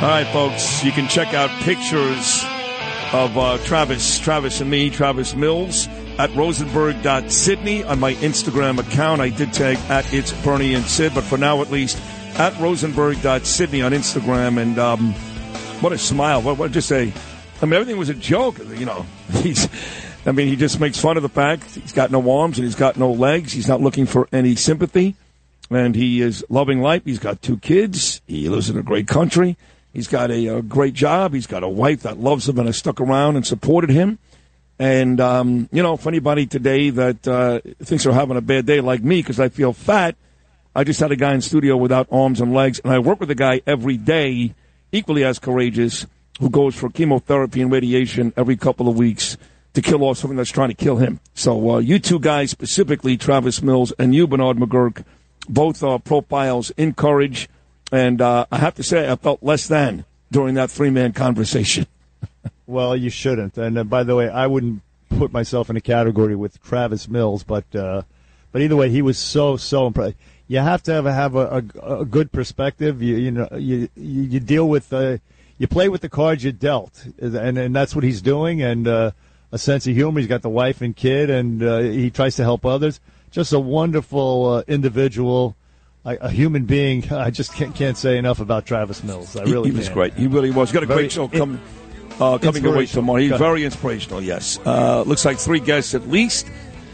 All 0.00 0.08
right, 0.08 0.26
folks, 0.32 0.82
you 0.82 0.92
can 0.92 1.08
check 1.08 1.34
out 1.34 1.50
pictures 1.62 2.42
of 3.12 3.36
uh, 3.36 3.58
Travis, 3.64 4.18
Travis 4.18 4.62
and 4.62 4.70
me, 4.70 4.88
Travis 4.88 5.34
Mills, 5.34 5.88
at 6.18 6.34
rosenberg.sydney 6.34 7.84
on 7.84 8.00
my 8.00 8.14
Instagram 8.14 8.78
account. 8.78 9.20
I 9.20 9.28
did 9.28 9.52
tag 9.52 9.76
at 9.90 10.10
It's 10.14 10.32
Bernie 10.42 10.72
and 10.72 10.84
Sid, 10.86 11.12
but 11.14 11.24
for 11.24 11.36
now 11.36 11.60
at 11.60 11.70
least, 11.70 12.00
at 12.38 12.58
rosenberg.sydney 12.60 13.82
on 13.82 13.92
Instagram. 13.92 14.58
And 14.58 14.78
um, 14.78 15.14
what 15.80 15.92
a 15.92 15.98
smile. 15.98 16.42
What, 16.42 16.58
what 16.58 16.72
just 16.72 16.88
say? 16.88 17.12
I 17.60 17.64
mean, 17.64 17.74
everything 17.74 17.98
was 17.98 18.08
a 18.08 18.14
joke. 18.14 18.58
You 18.58 18.86
know, 18.86 19.06
he's. 19.32 19.68
I 20.26 20.32
mean, 20.32 20.48
he 20.48 20.56
just 20.56 20.78
makes 20.78 20.98
fun 20.98 21.16
of 21.16 21.22
the 21.22 21.30
fact 21.30 21.74
he's 21.74 21.92
got 21.92 22.10
no 22.10 22.38
arms 22.38 22.58
and 22.58 22.66
he's 22.66 22.74
got 22.74 22.98
no 22.98 23.10
legs. 23.10 23.52
He's 23.52 23.68
not 23.68 23.80
looking 23.80 24.04
for 24.04 24.28
any 24.32 24.54
sympathy, 24.54 25.16
and 25.70 25.94
he 25.94 26.20
is 26.20 26.44
loving 26.50 26.82
life. 26.82 27.02
He's 27.06 27.18
got 27.18 27.40
two 27.40 27.56
kids. 27.56 28.20
He 28.26 28.48
lives 28.50 28.68
in 28.68 28.76
a 28.76 28.82
great 28.82 29.08
country. 29.08 29.56
He's 29.94 30.08
got 30.08 30.30
a, 30.30 30.46
a 30.46 30.62
great 30.62 30.94
job. 30.94 31.32
He's 31.32 31.46
got 31.46 31.62
a 31.62 31.68
wife 31.68 32.02
that 32.02 32.18
loves 32.18 32.48
him 32.48 32.58
and 32.58 32.68
has 32.68 32.76
stuck 32.76 33.00
around 33.00 33.36
and 33.36 33.46
supported 33.46 33.90
him. 33.90 34.18
And 34.78 35.20
um, 35.20 35.68
you 35.72 35.82
know, 35.82 35.96
for 35.96 36.08
anybody 36.08 36.46
today 36.46 36.90
that 36.90 37.26
uh, 37.26 37.60
thinks 37.82 38.04
they're 38.04 38.12
having 38.12 38.36
a 38.36 38.42
bad 38.42 38.66
day 38.66 38.80
like 38.80 39.02
me 39.02 39.20
because 39.20 39.40
I 39.40 39.48
feel 39.48 39.72
fat, 39.72 40.16
I 40.74 40.84
just 40.84 41.00
had 41.00 41.12
a 41.12 41.16
guy 41.16 41.34
in 41.34 41.40
studio 41.40 41.76
without 41.76 42.08
arms 42.12 42.40
and 42.40 42.54
legs, 42.54 42.78
and 42.78 42.92
I 42.92 42.98
work 42.98 43.20
with 43.20 43.30
a 43.30 43.34
guy 43.34 43.60
every 43.66 43.96
day, 43.96 44.54
equally 44.92 45.24
as 45.24 45.38
courageous, 45.38 46.06
who 46.40 46.50
goes 46.50 46.74
for 46.74 46.88
chemotherapy 46.90 47.60
and 47.60 47.70
radiation 47.70 48.32
every 48.36 48.56
couple 48.56 48.88
of 48.88 48.96
weeks 48.96 49.36
to 49.74 49.82
kill 49.82 50.02
off 50.02 50.18
something 50.18 50.36
that's 50.36 50.50
trying 50.50 50.70
to 50.70 50.74
kill 50.74 50.96
him. 50.96 51.20
So 51.34 51.70
uh, 51.70 51.78
you 51.78 51.98
two 51.98 52.18
guys, 52.18 52.50
specifically 52.50 53.16
Travis 53.16 53.62
Mills 53.62 53.92
and 53.98 54.14
you, 54.14 54.26
Bernard 54.26 54.56
McGuirk, 54.56 55.04
both 55.48 55.82
uh, 55.82 55.98
profiles 55.98 56.70
in 56.70 56.94
courage, 56.94 57.48
and 57.92 58.20
uh, 58.20 58.46
I 58.50 58.58
have 58.58 58.74
to 58.76 58.82
say 58.82 59.10
I 59.10 59.16
felt 59.16 59.42
less 59.42 59.68
than 59.68 60.04
during 60.30 60.54
that 60.54 60.70
three-man 60.70 61.12
conversation. 61.12 61.86
Well, 62.66 62.96
you 62.96 63.10
shouldn't. 63.10 63.58
And 63.58 63.76
uh, 63.76 63.82
by 63.82 64.04
the 64.04 64.14
way, 64.14 64.28
I 64.28 64.46
wouldn't 64.46 64.82
put 65.08 65.32
myself 65.32 65.70
in 65.70 65.76
a 65.76 65.80
category 65.80 66.36
with 66.36 66.62
Travis 66.62 67.08
Mills, 67.08 67.42
but 67.42 67.64
uh, 67.74 68.02
but 68.52 68.62
either 68.62 68.76
way, 68.76 68.90
he 68.90 69.02
was 69.02 69.18
so 69.18 69.56
so 69.56 69.88
impressed. 69.88 70.14
You 70.50 70.58
have 70.58 70.82
to 70.82 70.92
have 70.92 71.06
a, 71.06 71.12
have 71.12 71.36
a, 71.36 71.62
a, 71.80 72.00
a 72.00 72.04
good 72.04 72.32
perspective. 72.32 73.00
You 73.00 73.14
you 73.16 73.30
know 73.30 73.48
you 73.52 73.88
you, 73.94 74.22
you 74.22 74.40
deal 74.40 74.68
with 74.68 74.92
uh, 74.92 75.18
you 75.58 75.68
play 75.68 75.88
with 75.88 76.00
the 76.00 76.08
cards 76.08 76.42
you're 76.42 76.52
dealt, 76.52 77.04
and 77.20 77.56
and 77.56 77.76
that's 77.76 77.94
what 77.94 78.02
he's 78.02 78.20
doing. 78.20 78.60
And 78.60 78.88
uh, 78.88 79.12
a 79.52 79.58
sense 79.58 79.86
of 79.86 79.94
humor. 79.94 80.18
He's 80.18 80.28
got 80.28 80.42
the 80.42 80.48
wife 80.50 80.80
and 80.80 80.96
kid, 80.96 81.30
and 81.30 81.62
uh, 81.62 81.78
he 81.78 82.10
tries 82.10 82.34
to 82.34 82.42
help 82.42 82.66
others. 82.66 82.98
Just 83.30 83.52
a 83.52 83.60
wonderful 83.60 84.46
uh, 84.48 84.62
individual. 84.66 85.54
A, 86.04 86.16
a 86.16 86.30
human 86.30 86.64
being. 86.64 87.12
I 87.26 87.30
just 87.30 87.54
can't, 87.54 87.72
can't 87.72 87.96
say 87.96 88.18
enough 88.18 88.40
about 88.40 88.66
Travis 88.66 89.04
Mills. 89.04 89.36
I 89.36 89.44
He- 89.44 89.52
really 89.52 89.70
he, 89.70 89.76
was 89.76 89.88
great. 89.88 90.14
He 90.14 90.26
really 90.26 90.50
was. 90.50 90.72
Got 90.72 90.82
a 90.82 90.86
Very 90.86 91.02
great 91.02 91.12
show 91.12 91.28
coming. 91.28 91.60
Uh, 92.18 92.38
coming 92.38 92.66
away 92.66 92.80
Inspirational. 92.82 93.02
tomorrow. 93.02 93.20
He's 93.20 93.38
very 93.38 93.64
inspirational. 93.64 94.20
Yes. 94.20 94.58
Uh, 94.66 95.02
looks 95.02 95.24
like 95.24 95.38
three 95.38 95.60
guests 95.60 95.94
at 95.94 96.08
least. 96.08 96.48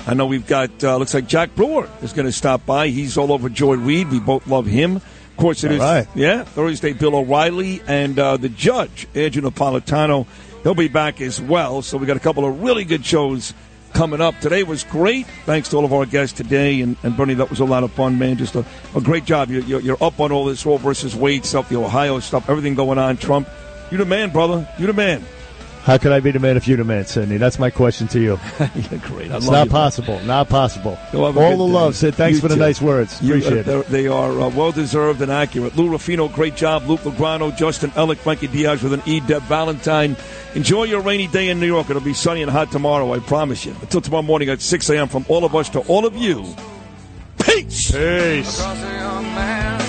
I 0.07 0.15
know 0.15 0.27
we've 0.27 0.47
got. 0.47 0.85
Uh, 0.85 0.97
looks 0.97 1.15
like 1.15 1.27
Jack 1.27 1.55
Brewer 1.57 1.89
is 2.03 2.13
going 2.13 2.27
to 2.27 2.33
stop 2.33 2.65
by. 2.65 2.89
He's 2.89 3.17
all 3.19 3.33
over 3.33 3.49
Joy 3.49 3.75
Reid. 3.75 4.11
We 4.11 4.21
both 4.21 4.47
love 4.47 4.67
him. 4.67 4.97
Of 4.97 5.37
course, 5.37 5.65
it 5.65 5.69
All 5.69 5.75
is. 5.75 5.81
right. 5.81 6.09
Yeah, 6.15 6.45
Thursday. 6.45 6.93
Bill 6.93 7.15
O'Reilly 7.17 7.83
and 7.87 8.19
uh, 8.19 8.37
the 8.37 8.49
judge 8.49 9.07
Andrew 9.15 9.43
Napolitano. 9.43 10.27
He'll 10.63 10.75
be 10.75 10.89
back 10.89 11.21
as 11.21 11.41
well. 11.41 11.83
So 11.83 11.99
we 11.99 12.07
got 12.07 12.17
a 12.17 12.21
couple 12.21 12.45
of 12.45 12.63
really 12.63 12.85
good 12.85 13.05
shows 13.05 13.53
coming 13.93 14.21
up. 14.21 14.39
Today 14.41 14.63
was 14.63 14.85
great. 14.85 15.27
Thanks 15.45 15.69
to 15.71 15.77
all 15.77 15.85
of 15.85 15.93
our 15.93 16.07
guests 16.07 16.37
today. 16.37 16.81
And, 16.81 16.97
and 17.03 17.17
Bernie, 17.17 17.35
that 17.35 17.51
was 17.51 17.61
a 17.61 17.65
lot 17.65 17.83
of 17.85 17.93
fun, 17.93 18.19
man. 18.19 18.37
Just 18.37 18.55
a, 18.55 18.65
a 18.95 19.01
great 19.01 19.25
job. 19.25 19.51
You're, 19.51 19.63
you're, 19.63 19.81
you're 19.81 20.03
up 20.03 20.21
on 20.21 20.33
all 20.33 20.45
this 20.45 20.65
Roe 20.67 20.77
versus 20.77 21.15
Wade 21.17 21.45
stuff, 21.45 21.69
the 21.69 21.77
Ohio 21.77 22.19
stuff, 22.21 22.49
everything 22.49 22.75
going 22.75 22.99
on. 22.99 23.17
Trump. 23.17 23.49
you're 23.91 23.99
the 23.99 24.05
man, 24.05 24.31
brother. 24.31 24.69
You're 24.79 24.89
the 24.89 24.93
man. 24.93 25.25
How 25.87 25.99
could 25.99 26.11
I 26.11 26.19
be 26.19 26.33
the 26.33 26.41
man 26.41 26.57
if 26.57 26.67
you're 26.67 26.77
the 26.79 26.83
man, 26.85 27.07
Sidney? 27.07 27.37
That's 27.37 27.61
my 27.61 27.71
question 27.71 28.09
to 28.09 28.19
you. 28.21 28.41
yeah, 28.61 28.69
great. 29.03 29.31
I 29.31 29.37
It's 29.37 29.47
love 29.47 29.53
not 29.53 29.65
you. 29.67 29.71
possible. 29.71 30.19
Not 30.25 30.49
possible. 30.49 30.99
Go 31.13 31.27
have 31.27 31.37
a 31.37 31.41
All 31.41 31.57
the 31.57 31.67
day. 31.67 31.73
love, 31.73 31.95
Sid. 31.95 32.15
Thanks 32.17 32.39
You 32.39 32.41
for 32.43 32.49
the 32.49 32.57
too. 32.57 32.61
nice 32.61 32.83
words. 32.83 33.23
You- 33.23 33.35
Appreciate 33.37 33.69
uh, 33.69 33.79
it. 33.81 33.87
they're- 33.89 34.13
uh, 34.13 34.49
well 34.49 34.73
deserved 34.73 35.23
and 35.23 35.31
accurate. 35.31 35.77
Lou 35.77 35.89
Rufino, 35.89 36.27
great 36.27 36.57
job. 36.57 36.89
Luke 36.89 37.03
Lograno, 37.03 37.57
Justin 37.57 37.93
Ellick, 37.93 38.17
Frankie 38.19 38.49
Diaz 38.49 38.83
with 38.83 38.95
an 38.95 39.03
E. 39.07 39.21
Deb 39.21 39.43
Valentine. 39.43 40.17
Enjoy 40.57 40.83
your 40.85 41.03
rainy 41.03 41.29
day 41.29 41.51
in 41.51 41.61
New 41.61 41.67
York. 41.67 41.89
It'll 41.89 42.03
be 42.03 42.15
sunny 42.15 42.43
and 42.43 42.51
hot 42.51 42.73
tomorrow, 42.73 43.15
I 43.15 43.21
promise 43.21 43.65
you. 43.65 43.77
Until 43.81 44.01
tomorrow 44.01 44.23
morning 44.23 44.49
at 44.49 44.61
6 44.61 44.91
a.m. 44.91 45.07
from 45.07 45.25
all 45.29 45.45
of 45.45 45.55
us 45.55 45.69
to 45.71 45.79
all 45.83 46.05
of 46.05 46.17
you. 46.17 46.45
Peace. 47.39 47.93
Peace. 47.93 48.59
Across 48.59 48.81
the 48.81 49.86